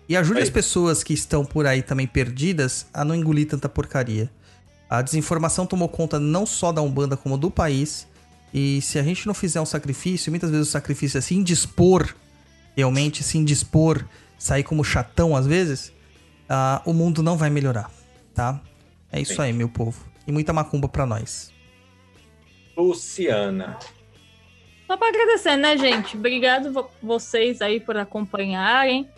E 0.08 0.16
ajude 0.16 0.40
as 0.40 0.50
pessoas 0.50 1.02
que 1.02 1.14
estão 1.14 1.44
por 1.44 1.66
aí 1.66 1.82
também 1.82 2.06
perdidas 2.06 2.86
a 2.92 3.04
não 3.04 3.14
engolir 3.14 3.48
tanta 3.48 3.68
porcaria. 3.68 4.30
A 4.88 5.02
desinformação 5.02 5.66
tomou 5.66 5.88
conta 5.88 6.20
não 6.20 6.44
só 6.46 6.70
da 6.72 6.82
Umbanda, 6.82 7.16
como 7.16 7.36
do 7.38 7.50
país. 7.50 8.06
E 8.52 8.80
se 8.82 8.98
a 8.98 9.02
gente 9.02 9.26
não 9.26 9.34
fizer 9.34 9.60
um 9.60 9.66
sacrifício, 9.66 10.30
muitas 10.30 10.50
vezes 10.50 10.68
o 10.68 10.70
sacrifício 10.70 11.18
é 11.18 11.20
se 11.20 11.34
indispor, 11.34 12.14
realmente 12.76 13.22
se 13.22 13.36
indispor, 13.38 14.04
sair 14.38 14.62
como 14.62 14.84
chatão 14.84 15.34
às 15.34 15.46
vezes, 15.46 15.92
ah, 16.48 16.80
o 16.84 16.92
mundo 16.92 17.22
não 17.22 17.36
vai 17.36 17.50
melhorar, 17.50 17.90
tá? 18.34 18.60
É 19.10 19.20
isso 19.20 19.40
aí, 19.42 19.52
meu 19.52 19.68
povo. 19.68 20.04
E 20.26 20.30
muita 20.32 20.52
macumba 20.52 20.88
pra 20.88 21.04
nós. 21.06 21.52
Luciana. 22.76 23.78
Só 24.86 24.96
pra 24.96 25.08
agradecer, 25.08 25.56
né, 25.56 25.76
gente? 25.78 26.16
Obrigado 26.16 26.72
vo- 26.72 26.90
vocês 27.02 27.62
aí 27.62 27.80
por 27.80 27.96
acompanharem. 27.96 29.08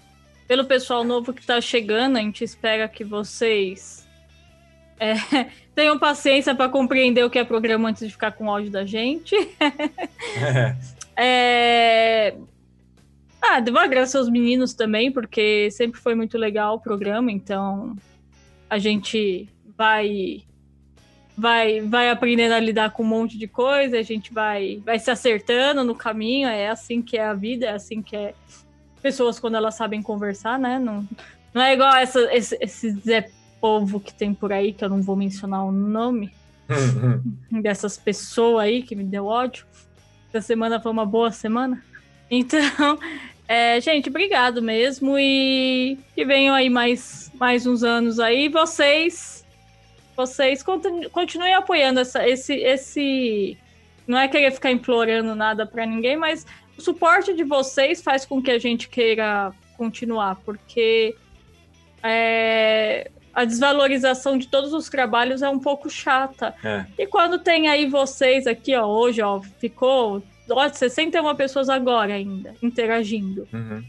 Pelo 0.47 0.65
pessoal 0.65 1.03
novo 1.03 1.33
que 1.33 1.45
tá 1.45 1.61
chegando, 1.61 2.17
a 2.17 2.21
gente 2.21 2.45
espera 2.45 2.89
que 2.89 3.03
vocês 3.05 4.06
é, 4.99 5.15
tenham 5.75 5.99
paciência 5.99 6.55
pra 6.55 6.69
compreender 6.69 7.25
o 7.25 7.31
que 7.31 7.39
é 7.39 7.45
programa 7.45 7.89
antes 7.89 8.07
de 8.07 8.13
ficar 8.13 8.33
com 8.33 8.47
ódio 8.47 8.71
da 8.71 8.85
gente. 8.85 9.35
É... 11.19 12.37
Ah, 13.41 13.59
devo 13.59 13.79
agradecer 13.79 14.19
aos 14.19 14.29
meninos 14.29 14.75
também, 14.75 15.11
porque 15.11 15.71
sempre 15.71 15.99
foi 15.99 16.15
muito 16.15 16.37
legal 16.37 16.75
o 16.75 16.81
programa, 16.81 17.33
então 17.33 17.97
a 18.69 18.77
gente 18.77 19.49
vai 19.77 20.43
vai 21.37 21.81
vai 21.81 22.11
aprendendo 22.11 22.53
a 22.53 22.61
lidar 22.61 22.91
com 22.91 23.03
um 23.03 23.07
monte 23.07 23.39
de 23.39 23.47
coisa, 23.47 23.99
a 23.99 24.03
gente 24.03 24.33
vai 24.33 24.83
vai 24.85 24.99
se 24.99 25.11
acertando 25.11 25.85
no 25.85 25.95
caminho, 25.95 26.49
é 26.49 26.69
assim 26.69 27.01
que 27.01 27.17
é 27.17 27.25
a 27.25 27.35
vida, 27.35 27.67
é 27.67 27.71
assim 27.71 28.03
que 28.03 28.15
é 28.15 28.35
pessoas 29.01 29.39
quando 29.39 29.57
elas 29.57 29.75
sabem 29.75 30.03
conversar, 30.03 30.59
né? 30.59 30.79
Não, 30.79 31.07
não 31.55 31.63
é 31.63 31.73
igual 31.73 31.95
essa, 31.95 32.21
esse, 32.35 32.59
esse 32.61 32.91
Zé 33.01 33.31
Povo 33.67 33.99
que 33.99 34.15
tem 34.15 34.33
por 34.33 34.53
aí, 34.53 34.73
que 34.73 34.85
eu 34.85 34.89
não 34.89 35.03
vou 35.03 35.17
mencionar 35.17 35.65
o 35.65 35.73
nome 35.73 36.33
dessas 37.51 37.97
pessoas 37.97 38.63
aí 38.63 38.81
que 38.81 38.95
me 38.95 39.03
deu 39.03 39.27
ódio. 39.27 39.67
Essa 40.33 40.41
semana 40.41 40.81
foi 40.81 40.93
uma 40.93 41.05
boa 41.05 41.33
semana. 41.33 41.83
Então, 42.31 42.61
é, 43.49 43.81
gente, 43.81 44.09
obrigado 44.09 44.63
mesmo. 44.63 45.19
E 45.19 45.99
que 46.15 46.25
venham 46.25 46.55
aí 46.55 46.71
mais, 46.71 47.33
mais 47.35 47.67
uns 47.67 47.83
anos 47.83 48.21
aí. 48.21 48.49
Vocês, 48.49 49.45
vocês 50.17 50.63
continu- 50.63 51.11
continuem 51.11 51.55
apoiando 51.55 51.99
essa, 51.99 52.25
esse, 52.29 52.55
esse. 52.55 53.59
Não 54.07 54.17
é 54.17 54.29
querer 54.29 54.53
ficar 54.53 54.71
implorando 54.71 55.35
nada 55.35 55.67
pra 55.67 55.85
ninguém, 55.85 56.17
mas 56.17 56.47
o 56.79 56.81
suporte 56.81 57.35
de 57.35 57.43
vocês 57.43 58.01
faz 58.01 58.25
com 58.25 58.41
que 58.41 58.53
a 58.53 58.61
gente 58.61 58.89
queira 58.89 59.53
continuar, 59.77 60.37
porque 60.45 61.17
é, 62.01 63.11
a 63.37 63.45
desvalorização 63.45 64.39
de 64.39 64.49
todos 64.49 64.73
os 64.73 64.89
trabalhos 64.89 65.43
é 65.43 65.49
um 65.49 65.59
pouco 65.59 65.91
chata. 65.91 66.55
É. 66.65 66.87
E 66.99 67.07
quando 67.07 67.39
tem 67.39 67.69
aí 67.69 67.87
vocês 67.87 68.47
aqui, 68.47 68.75
ó, 68.75 68.87
hoje, 68.87 69.21
ó, 69.21 69.41
ficou 69.61 70.23
ó, 70.51 70.69
61 70.69 71.35
pessoas 71.37 71.69
agora 71.69 72.15
ainda 72.15 72.55
interagindo. 72.63 73.47
Uhum. 73.53 73.85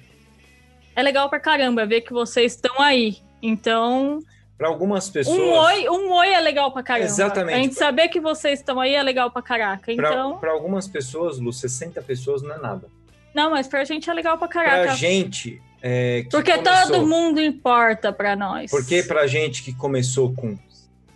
é 0.96 1.02
legal 1.02 1.30
pra 1.30 1.40
caramba 1.40 1.86
ver 1.86 2.02
que 2.02 2.12
vocês 2.12 2.54
estão 2.54 2.80
aí. 2.82 3.18
Então, 3.42 4.20
Para 4.58 4.68
algumas 4.68 5.10
pessoas. 5.10 5.38
um 5.38 5.52
oi, 5.52 5.90
um 5.90 6.12
oi 6.12 6.30
é 6.34 6.42
legal 6.42 6.72
pra 6.72 6.82
caramba. 6.84 7.06
Exatamente. 7.06 7.56
A 7.56 7.62
gente 7.62 7.76
saber 7.76 8.08
que 8.10 8.20
vocês 8.20 8.60
estão 8.60 8.80
aí 8.82 8.96
é 8.96 9.02
legal 9.04 9.30
pra 9.32 9.42
caraca. 9.42 9.92
Então, 9.94 10.38
Para 10.40 10.52
algumas 10.52 10.88
pessoas, 10.88 11.40
Lu, 11.40 11.54
60 11.54 12.02
pessoas 12.02 12.42
não 12.42 12.56
é 12.56 12.58
nada. 12.58 12.88
não, 13.34 13.52
mas 13.52 13.68
pra 13.68 13.84
gente 13.86 14.10
é 14.10 14.14
legal 14.14 14.38
pra 14.38 14.48
Pra 14.48 14.64
caraca. 14.64 14.96
gente. 14.96 15.62
É, 15.90 16.24
que 16.24 16.30
Porque 16.30 16.52
começou- 16.58 16.92
todo 16.92 17.08
mundo 17.08 17.40
importa 17.40 18.12
pra 18.12 18.36
nós. 18.36 18.70
Porque 18.70 19.02
pra 19.04 19.26
gente 19.26 19.64
que 19.64 19.72
começou 19.74 20.34
com 20.34 20.58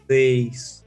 seis, 0.07 0.85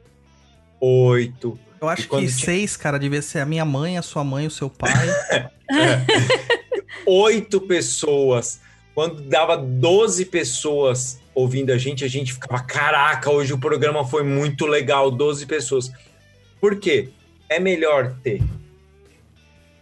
oito. 0.80 1.58
Eu 1.80 1.88
acho 1.88 2.08
que 2.08 2.16
tinha- 2.16 2.28
seis, 2.30 2.76
cara, 2.78 2.98
devia 2.98 3.20
ser 3.20 3.40
a 3.40 3.44
minha 3.46 3.64
mãe, 3.64 3.98
a 3.98 4.02
sua 4.02 4.24
mãe, 4.24 4.46
o 4.46 4.50
seu 4.50 4.70
pai. 4.70 4.90
oito 7.06 7.60
pessoas. 7.60 8.60
Quando 8.94 9.20
dava 9.22 9.56
12 9.56 10.24
pessoas 10.26 11.20
ouvindo 11.34 11.70
a 11.72 11.76
gente, 11.78 12.04
a 12.04 12.08
gente 12.08 12.32
ficava, 12.32 12.62
caraca, 12.62 13.30
hoje 13.30 13.52
o 13.52 13.58
programa 13.58 14.06
foi 14.06 14.22
muito 14.22 14.66
legal, 14.66 15.10
12 15.10 15.46
pessoas. 15.46 15.90
Por 16.60 16.78
quê? 16.78 17.08
É 17.48 17.58
melhor 17.58 18.14
ter 18.22 18.40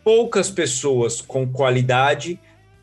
poucas 0.02 0.50
pessoas 0.50 1.20
com 1.20 1.46
qualidade 1.46 2.40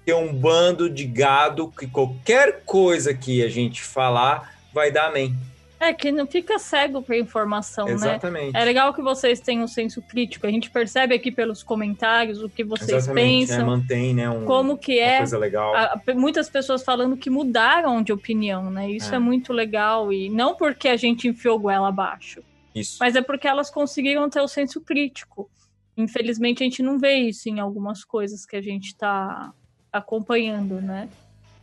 que 0.09 0.13
um 0.15 0.33
bando 0.33 0.89
de 0.89 1.05
gado 1.05 1.69
que 1.71 1.85
qualquer 1.87 2.63
coisa 2.65 3.13
que 3.13 3.43
a 3.43 3.49
gente 3.49 3.81
falar 3.83 4.55
vai 4.73 4.91
dar 4.91 5.07
amém. 5.07 5.35
É 5.79 5.93
que 5.93 6.11
não 6.11 6.27
fica 6.27 6.59
cego 6.59 7.01
pra 7.01 7.17
informação, 7.17 7.87
Exatamente. 7.87 8.51
né? 8.53 8.61
É 8.61 8.65
legal 8.65 8.93
que 8.93 9.01
vocês 9.01 9.39
tenham 9.39 9.63
um 9.63 9.67
senso 9.67 10.01
crítico. 10.01 10.45
A 10.45 10.51
gente 10.51 10.69
percebe 10.69 11.15
aqui 11.15 11.31
pelos 11.31 11.63
comentários 11.63 12.41
o 12.43 12.49
que 12.49 12.65
vocês 12.65 12.89
Exatamente, 12.89 13.51
né? 13.51 13.57
pensam. 13.57 13.65
Mantém, 13.65 14.13
né? 14.13 14.29
um- 14.29 14.43
como 14.45 14.77
que 14.77 14.99
é 14.99 15.19
coisa 15.19 15.37
legal. 15.37 15.73
a- 15.75 16.01
muitas 16.15 16.49
pessoas 16.49 16.83
falando 16.83 17.15
que 17.15 17.29
mudaram 17.29 18.01
de 18.03 18.11
opinião, 18.11 18.69
né? 18.69 18.89
Isso 18.91 19.13
é. 19.13 19.15
É. 19.15 19.19
muito 19.19 19.53
legal 19.53 20.11
e 20.11 20.29
não 20.29 20.55
porque 20.55 20.89
a 20.89 20.97
gente 20.97 21.27
enfiou 21.29 21.57
goela 21.57 21.87
abaixo, 21.87 22.41
Isso. 22.75 22.97
mas 22.99 23.15
é 23.15 23.21
porque 23.21 23.47
elas 23.47 23.69
conseguiram 23.69 24.29
ter 24.29 24.41
o 24.41 24.47
senso 24.49 24.81
crítico. 24.81 25.49
Infelizmente 25.95 26.61
a 26.61 26.65
gente 26.65 26.83
não 26.83 26.97
vê 26.99 27.13
isso 27.15 27.47
em 27.47 27.59
algumas 27.61 28.03
coisas 28.03 28.45
que 28.45 28.55
a 28.57 28.61
gente 28.61 28.87
está 28.87 29.53
acompanhando, 29.91 30.81
né? 30.81 31.09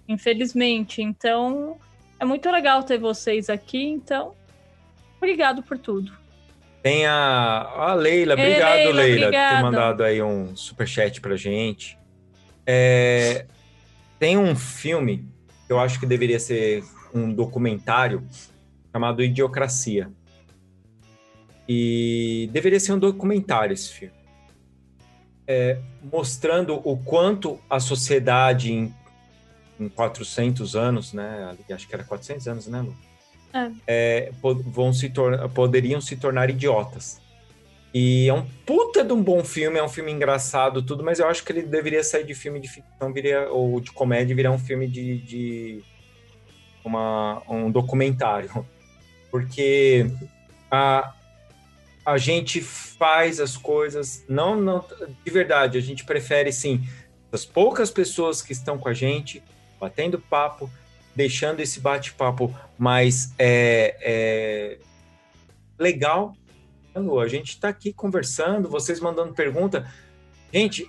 Infelizmente, 0.08 1.02
então 1.02 1.78
é 2.18 2.24
muito 2.24 2.50
legal 2.50 2.82
ter 2.82 2.98
vocês 2.98 3.50
aqui, 3.50 3.82
então 3.82 4.34
obrigado 5.16 5.62
por 5.62 5.78
tudo. 5.78 6.12
Tem 6.82 7.04
a, 7.04 7.62
a 7.76 7.94
Leila, 7.94 8.34
Ei, 8.34 8.46
obrigado, 8.46 8.76
Leila, 8.76 9.02
Leila, 9.02 9.26
por 9.26 9.32
ter 9.32 9.62
mandado 9.62 10.04
aí 10.04 10.22
um 10.22 10.54
superchat 10.54 11.20
pra 11.20 11.36
gente. 11.36 11.98
É, 12.64 13.46
tem 14.18 14.38
um 14.38 14.54
filme 14.54 15.28
que 15.66 15.72
eu 15.72 15.80
acho 15.80 15.98
que 15.98 16.06
deveria 16.06 16.38
ser 16.38 16.84
um 17.12 17.32
documentário 17.32 18.24
chamado 18.92 19.22
Idiocracia. 19.22 20.10
E 21.68 22.48
deveria 22.52 22.78
ser 22.78 22.92
um 22.92 22.98
documentário 22.98 23.72
esse 23.74 23.92
filme. 23.92 24.14
É, 25.48 25.78
mostrando 26.12 26.80
o 26.84 26.96
quanto 26.96 27.60
a 27.70 27.78
sociedade 27.78 28.72
em, 28.72 28.94
em 29.78 29.88
400 29.88 30.74
anos, 30.74 31.12
né? 31.12 31.54
Acho 31.70 31.86
que 31.86 31.94
era 31.94 32.04
400 32.04 32.48
anos, 32.48 32.66
né, 32.66 32.80
Lu? 32.80 32.96
É. 33.54 33.70
é, 33.86 34.32
vão 34.42 34.92
se 34.92 35.10
poderiam 35.54 36.00
se 36.00 36.16
tornar 36.16 36.50
idiotas. 36.50 37.20
E 37.94 38.28
é 38.28 38.34
um 38.34 38.44
puta 38.66 39.02
de 39.02 39.12
um 39.12 39.22
bom 39.22 39.42
filme, 39.42 39.78
é 39.78 39.82
um 39.82 39.88
filme 39.88 40.12
engraçado, 40.12 40.82
tudo, 40.82 41.02
mas 41.02 41.18
eu 41.18 41.26
acho 41.26 41.42
que 41.42 41.50
ele 41.50 41.62
deveria 41.62 42.04
sair 42.04 42.26
de 42.26 42.34
filme 42.34 42.60
de 42.60 42.68
ficção 42.68 43.10
viria, 43.10 43.48
ou 43.48 43.80
de 43.80 43.90
comédia 43.90 44.34
e 44.34 44.36
virar 44.36 44.50
um 44.50 44.58
filme 44.58 44.86
de, 44.86 45.18
de 45.22 45.84
uma, 46.84 47.42
um 47.48 47.70
documentário. 47.70 48.50
Porque 49.30 50.10
a, 50.70 51.14
a 52.06 52.18
gente 52.18 52.60
faz 52.60 53.40
as 53.40 53.56
coisas, 53.56 54.24
não, 54.28 54.54
não, 54.54 54.84
de 55.24 55.30
verdade, 55.32 55.76
a 55.76 55.80
gente 55.80 56.04
prefere 56.04 56.52
sim 56.52 56.88
as 57.32 57.44
poucas 57.44 57.90
pessoas 57.90 58.40
que 58.40 58.52
estão 58.52 58.78
com 58.78 58.88
a 58.88 58.94
gente, 58.94 59.42
batendo 59.80 60.20
papo, 60.20 60.70
deixando 61.16 61.58
esse 61.58 61.80
bate-papo 61.80 62.54
mais 62.78 63.34
é, 63.36 63.96
é, 64.00 64.78
legal. 65.76 66.36
A 66.94 67.28
gente 67.28 67.50
está 67.50 67.68
aqui 67.68 67.92
conversando, 67.92 68.70
vocês 68.70 69.00
mandando 69.00 69.34
pergunta. 69.34 69.92
Gente, 70.54 70.88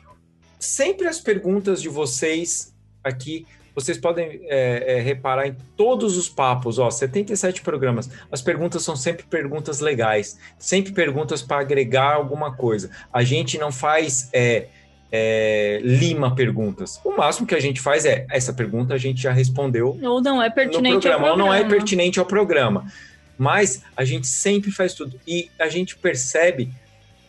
sempre 0.60 1.08
as 1.08 1.20
perguntas 1.20 1.82
de 1.82 1.90
vocês 1.90 2.74
aqui, 3.04 3.48
vocês 3.78 4.00
podem 4.00 4.42
é, 4.46 4.96
é, 4.98 5.02
reparar 5.02 5.46
em 5.46 5.56
todos 5.76 6.18
os 6.18 6.28
papos, 6.28 6.80
ó, 6.80 6.90
77 6.90 7.62
programas. 7.62 8.10
As 8.32 8.42
perguntas 8.42 8.82
são 8.82 8.96
sempre 8.96 9.24
perguntas 9.30 9.82
legais, 9.82 10.40
sempre 10.58 10.92
perguntas 10.92 11.44
para 11.44 11.62
agregar 11.62 12.16
alguma 12.16 12.56
coisa. 12.56 12.90
A 13.14 13.24
gente 13.24 13.56
não 13.60 13.72
faz 13.72 14.32
é, 14.34 14.70
é, 15.12 15.80
lima 15.84 16.34
perguntas. 16.34 17.00
O 17.06 17.16
máximo 17.16 17.46
que 17.46 17.54
a 17.54 17.60
gente 17.60 17.80
faz 17.80 18.04
é 18.04 18.26
essa 18.32 18.52
pergunta 18.52 18.96
a 18.96 18.98
gente 18.98 19.22
já 19.22 19.32
respondeu 19.32 19.96
Ou 20.02 20.22
não 20.24 20.42
é 20.42 20.50
no 20.50 20.56
pertinente 20.56 21.08
ao 21.08 21.14
programa, 21.14 21.32
ou 21.32 21.38
não 21.38 21.54
é 21.54 21.60
programa. 21.60 21.76
pertinente 21.76 22.20
ao 22.20 22.26
programa. 22.26 22.92
Mas 23.38 23.84
a 23.96 24.04
gente 24.04 24.26
sempre 24.26 24.72
faz 24.72 24.96
tudo. 24.96 25.20
E 25.28 25.52
a 25.60 25.70
gente 25.70 25.96
percebe 25.96 26.72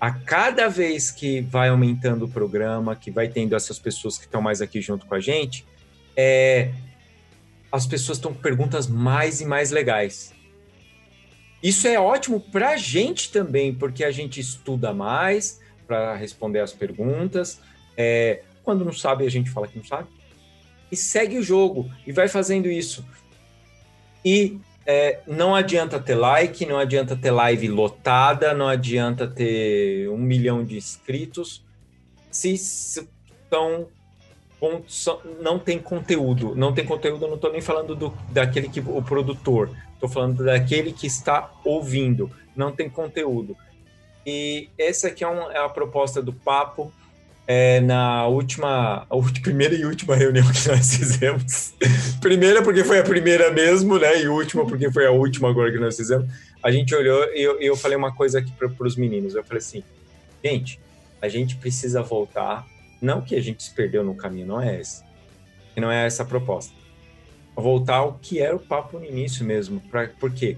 a 0.01 0.11
cada 0.11 0.67
vez 0.67 1.11
que 1.11 1.43
vai 1.43 1.69
aumentando 1.69 2.25
o 2.25 2.29
programa, 2.29 2.97
que 2.97 3.11
vai 3.11 3.29
tendo 3.29 3.55
essas 3.55 3.79
pessoas 3.79 4.17
que 4.17 4.25
estão 4.25 4.41
mais 4.41 4.63
aqui 4.63 4.81
junto 4.81 5.05
com 5.05 5.15
a 5.15 5.21
gente, 5.21 5.67
é, 6.21 6.73
as 7.71 7.87
pessoas 7.87 8.19
estão 8.19 8.35
com 8.35 8.41
perguntas 8.41 8.89
mais 8.89 9.41
e 9.41 9.47
mais 9.47 9.71
legais. 9.71 10.35
Isso 11.63 11.87
é 11.87 11.99
ótimo 11.99 12.41
para 12.41 12.71
a 12.71 12.77
gente 12.77 13.31
também, 13.31 13.73
porque 13.73 14.03
a 14.03 14.11
gente 14.11 14.41
estuda 14.41 14.93
mais 14.93 15.61
para 15.87 16.17
responder 16.17 16.59
as 16.59 16.73
perguntas. 16.73 17.61
É, 17.97 18.43
quando 18.65 18.85
não 18.85 18.93
sabe, 18.93 19.25
a 19.25 19.31
gente 19.31 19.49
fala 19.49 19.69
que 19.69 19.79
não 19.79 19.85
sabe. 19.85 20.09
E 20.91 20.97
segue 20.97 21.39
o 21.39 21.43
jogo 21.43 21.89
e 22.05 22.11
vai 22.11 22.27
fazendo 22.27 22.69
isso. 22.69 23.07
E 24.25 24.59
é, 24.85 25.21
não 25.27 25.55
adianta 25.55 26.01
ter 26.01 26.17
like, 26.17 26.67
não 26.67 26.79
adianta 26.79 27.15
ter 27.15 27.31
live 27.31 27.69
lotada, 27.69 28.55
não 28.55 28.67
adianta 28.67 29.29
ter 29.29 30.09
um 30.09 30.19
milhão 30.19 30.65
de 30.65 30.77
inscritos 30.77 31.65
se 32.31 32.57
são- 32.57 33.89
não 35.41 35.59
tem 35.59 35.79
conteúdo. 35.79 36.55
Não 36.55 36.73
tem 36.73 36.85
conteúdo, 36.85 37.25
eu 37.25 37.29
não 37.29 37.37
estou 37.37 37.53
nem 37.53 37.61
falando 37.61 37.95
do, 37.95 38.13
daquele 38.31 38.69
que 38.69 38.81
o 38.81 39.03
produtor, 39.03 39.71
estou 39.95 40.09
falando 40.09 40.45
daquele 40.45 40.93
que 40.93 41.07
está 41.07 41.51
ouvindo. 41.65 42.31
Não 42.57 42.73
tem 42.73 42.89
conteúdo. 42.91 43.57
E 44.27 44.69
essa 44.77 45.09
aqui 45.09 45.23
é, 45.25 45.29
um- 45.29 45.51
é 45.51 45.59
a 45.59 45.69
proposta 45.69 46.21
do 46.21 46.33
papo. 46.33 46.93
É, 47.51 47.81
na 47.81 48.27
última, 48.27 49.07
última- 49.09 49.41
primeira 49.43 49.75
e 49.75 49.85
última 49.87 50.15
reunião 50.15 50.45
que 50.53 50.69
nós 50.69 50.95
fizemos. 50.97 51.73
primeira 52.21 52.61
porque 52.63 52.85
foi 52.85 52.99
a 52.99 53.03
primeira 53.05 53.51
mesmo, 53.51 53.99
né? 53.99 54.21
E 54.21 54.29
última 54.29 54.67
porque 54.67 54.91
foi 54.93 55.07
a 55.07 55.11
última 55.11 55.49
agora 55.49 55.73
que 55.73 55.79
nós 55.79 55.97
fizemos. 55.97 56.27
A 56.63 56.71
gente 56.71 56.95
olhou 56.95 57.25
e 57.33 57.41
eu, 57.41 57.59
eu 57.61 57.75
falei 57.77 57.97
uma 57.97 58.13
coisa 58.15 58.41
aqui 58.41 58.53
para 58.53 58.87
os 58.87 58.97
meninos. 58.97 59.35
Eu 59.35 59.43
falei 59.45 59.59
assim, 59.59 59.83
gente, 60.45 60.79
a 61.23 61.29
gente 61.29 61.57
precisa 61.57 62.03
voltar. 62.03 62.67
Não 63.01 63.21
que 63.21 63.35
a 63.35 63.41
gente 63.41 63.63
se 63.63 63.71
perdeu 63.71 64.03
no 64.05 64.15
caminho, 64.15 64.47
não 64.47 64.61
é 64.61 64.81
esse. 64.81 65.03
Que 65.75 65.81
não 65.81 65.91
é 65.91 66.07
essa 66.07 66.23
a 66.23 66.27
proposta. 66.27 66.75
Voltar 67.55 67.97
ao 67.97 68.15
que 68.15 68.41
era 68.41 68.55
o 68.55 68.61
papo 68.61 68.99
no 68.99 69.05
início 69.05 69.45
mesmo. 69.45 69.81
Pra, 69.91 70.09
por 70.09 70.33
quê? 70.33 70.57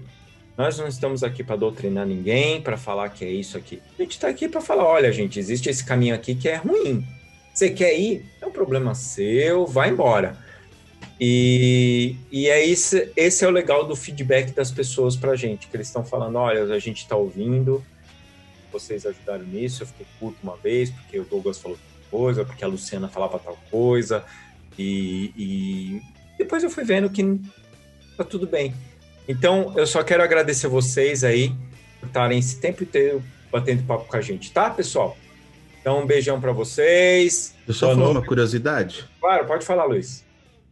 Nós 0.57 0.77
não 0.77 0.87
estamos 0.87 1.23
aqui 1.23 1.43
para 1.43 1.55
doutrinar 1.55 2.05
ninguém, 2.05 2.61
para 2.61 2.77
falar 2.77 3.09
que 3.09 3.25
é 3.25 3.29
isso 3.29 3.57
aqui. 3.57 3.81
A 3.97 4.01
gente 4.01 4.11
está 4.11 4.27
aqui 4.27 4.47
para 4.47 4.61
falar: 4.61 4.85
olha, 4.85 5.11
gente, 5.11 5.39
existe 5.39 5.69
esse 5.69 5.83
caminho 5.83 6.13
aqui 6.13 6.35
que 6.35 6.49
é 6.49 6.55
ruim. 6.55 7.05
Você 7.53 7.69
quer 7.69 7.97
ir? 7.97 8.25
É 8.41 8.45
um 8.45 8.51
problema 8.51 8.93
seu, 8.95 9.65
vai 9.65 9.89
embora. 9.89 10.37
E, 11.19 12.15
e 12.31 12.47
é 12.47 12.65
isso, 12.65 12.95
esse 13.15 13.45
é 13.45 13.47
o 13.47 13.51
legal 13.51 13.85
do 13.85 13.95
feedback 13.95 14.53
das 14.53 14.71
pessoas 14.71 15.15
para 15.15 15.31
a 15.31 15.35
gente, 15.35 15.67
que 15.67 15.75
eles 15.75 15.87
estão 15.87 16.03
falando: 16.03 16.35
olha, 16.37 16.63
a 16.63 16.79
gente 16.79 17.03
está 17.03 17.15
ouvindo, 17.15 17.83
vocês 18.71 19.05
ajudaram 19.05 19.45
nisso. 19.45 19.83
Eu 19.83 19.87
fiquei 19.87 20.05
puto 20.19 20.37
uma 20.41 20.57
vez 20.57 20.89
porque 20.89 21.19
o 21.19 21.25
Douglas 21.25 21.59
falou 21.59 21.77
coisa, 22.11 22.45
porque 22.45 22.63
a 22.63 22.67
Luciana 22.67 23.07
falava 23.07 23.39
tal 23.39 23.57
coisa. 23.71 24.23
E, 24.77 25.31
e 25.35 26.01
depois 26.37 26.63
eu 26.63 26.69
fui 26.69 26.83
vendo 26.83 27.09
que 27.09 27.41
tá 28.17 28.23
tudo 28.23 28.45
bem. 28.45 28.75
Então, 29.27 29.73
eu 29.77 29.87
só 29.87 30.03
quero 30.03 30.21
agradecer 30.21 30.67
vocês 30.67 31.23
aí 31.23 31.55
por 31.99 32.07
estarem 32.07 32.37
esse 32.37 32.59
tempo 32.59 32.83
inteiro 32.83 33.23
batendo 33.51 33.83
papo 33.83 34.05
com 34.05 34.17
a 34.17 34.21
gente, 34.21 34.51
tá, 34.51 34.69
pessoal? 34.69 35.17
Então, 35.79 36.01
um 36.01 36.05
beijão 36.05 36.39
para 36.39 36.51
vocês. 36.51 37.55
Eu 37.67 37.73
só 37.73 37.95
falar 37.95 38.09
uma 38.09 38.25
curiosidade. 38.25 39.09
Claro, 39.19 39.45
pode 39.45 39.65
falar, 39.65 39.85
Luiz. 39.85 40.23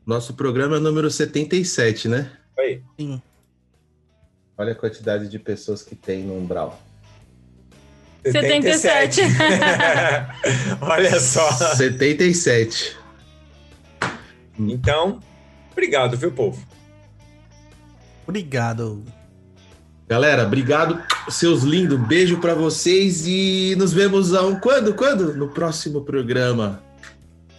Nosso 0.05 0.33
programa 0.33 0.75
é 0.75 0.79
o 0.79 0.81
número 0.81 1.09
77, 1.09 2.07
né? 2.07 2.31
Aí. 2.57 2.81
Sim. 2.99 3.21
Olha 4.57 4.73
a 4.73 4.75
quantidade 4.75 5.29
de 5.29 5.39
pessoas 5.39 5.81
que 5.81 5.95
tem 5.95 6.23
no 6.23 6.37
Umbral. 6.37 6.79
77. 8.25 9.21
Olha 10.81 11.19
só. 11.19 11.51
77. 11.51 12.97
Então, 14.59 15.19
obrigado, 15.71 16.17
viu, 16.17 16.31
povo? 16.31 16.61
Obrigado. 18.27 19.03
Galera, 20.07 20.43
obrigado, 20.43 21.01
seus 21.29 21.63
lindos. 21.63 21.99
Beijo 22.07 22.39
pra 22.39 22.55
vocês 22.55 23.25
e 23.27 23.75
nos 23.77 23.93
vemos 23.93 24.33
a 24.33 24.41
um 24.45 24.59
quando? 24.59 24.93
Quando? 24.93 25.33
No 25.35 25.49
próximo 25.49 26.01
programa. 26.01 26.81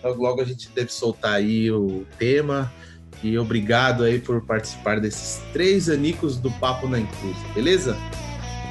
Logo, 0.02 0.22
logo 0.22 0.40
a 0.40 0.44
gente 0.44 0.68
deve 0.70 0.92
soltar 0.92 1.34
aí 1.34 1.70
o 1.70 2.04
tema. 2.18 2.72
E 3.22 3.38
obrigado 3.38 4.02
aí 4.02 4.18
por 4.18 4.40
participar 4.44 5.00
desses 5.00 5.40
três 5.52 5.88
anicos 5.88 6.38
do 6.38 6.50
Papo 6.52 6.88
na 6.88 6.98
Inclus, 6.98 7.36
beleza? 7.54 7.96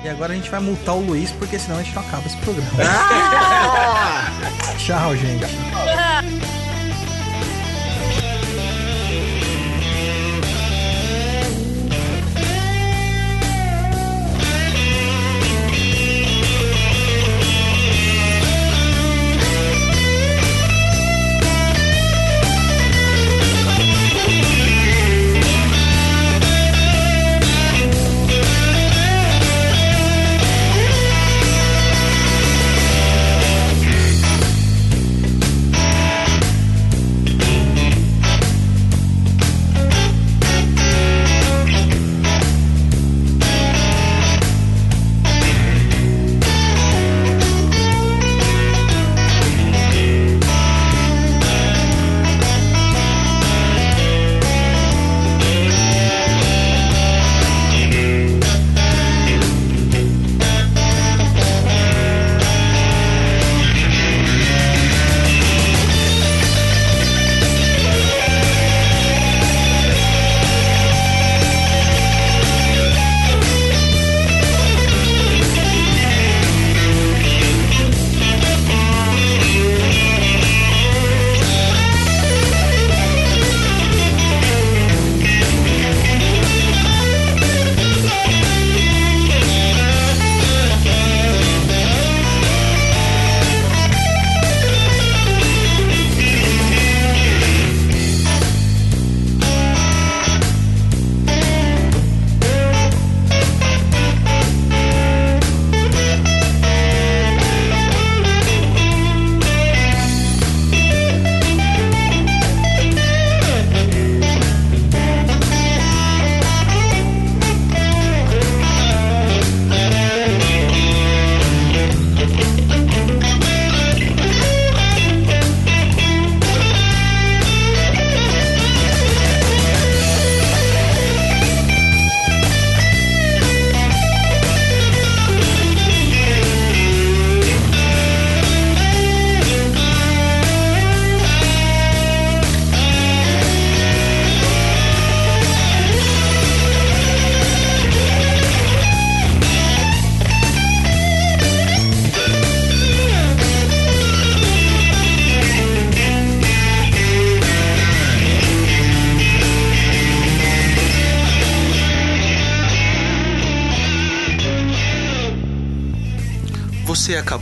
E 0.04 0.10
agora 0.10 0.34
a 0.34 0.36
gente 0.36 0.50
vai 0.50 0.60
multar 0.60 0.96
o 0.96 1.02
Luiz, 1.02 1.32
porque 1.32 1.60
senão 1.60 1.78
a 1.78 1.84
gente 1.84 1.94
não 1.94 2.02
acaba 2.02 2.26
esse 2.26 2.38
programa. 2.38 2.72
Ah! 2.80 4.32
Tchau, 4.80 5.16
gente. 5.16 5.46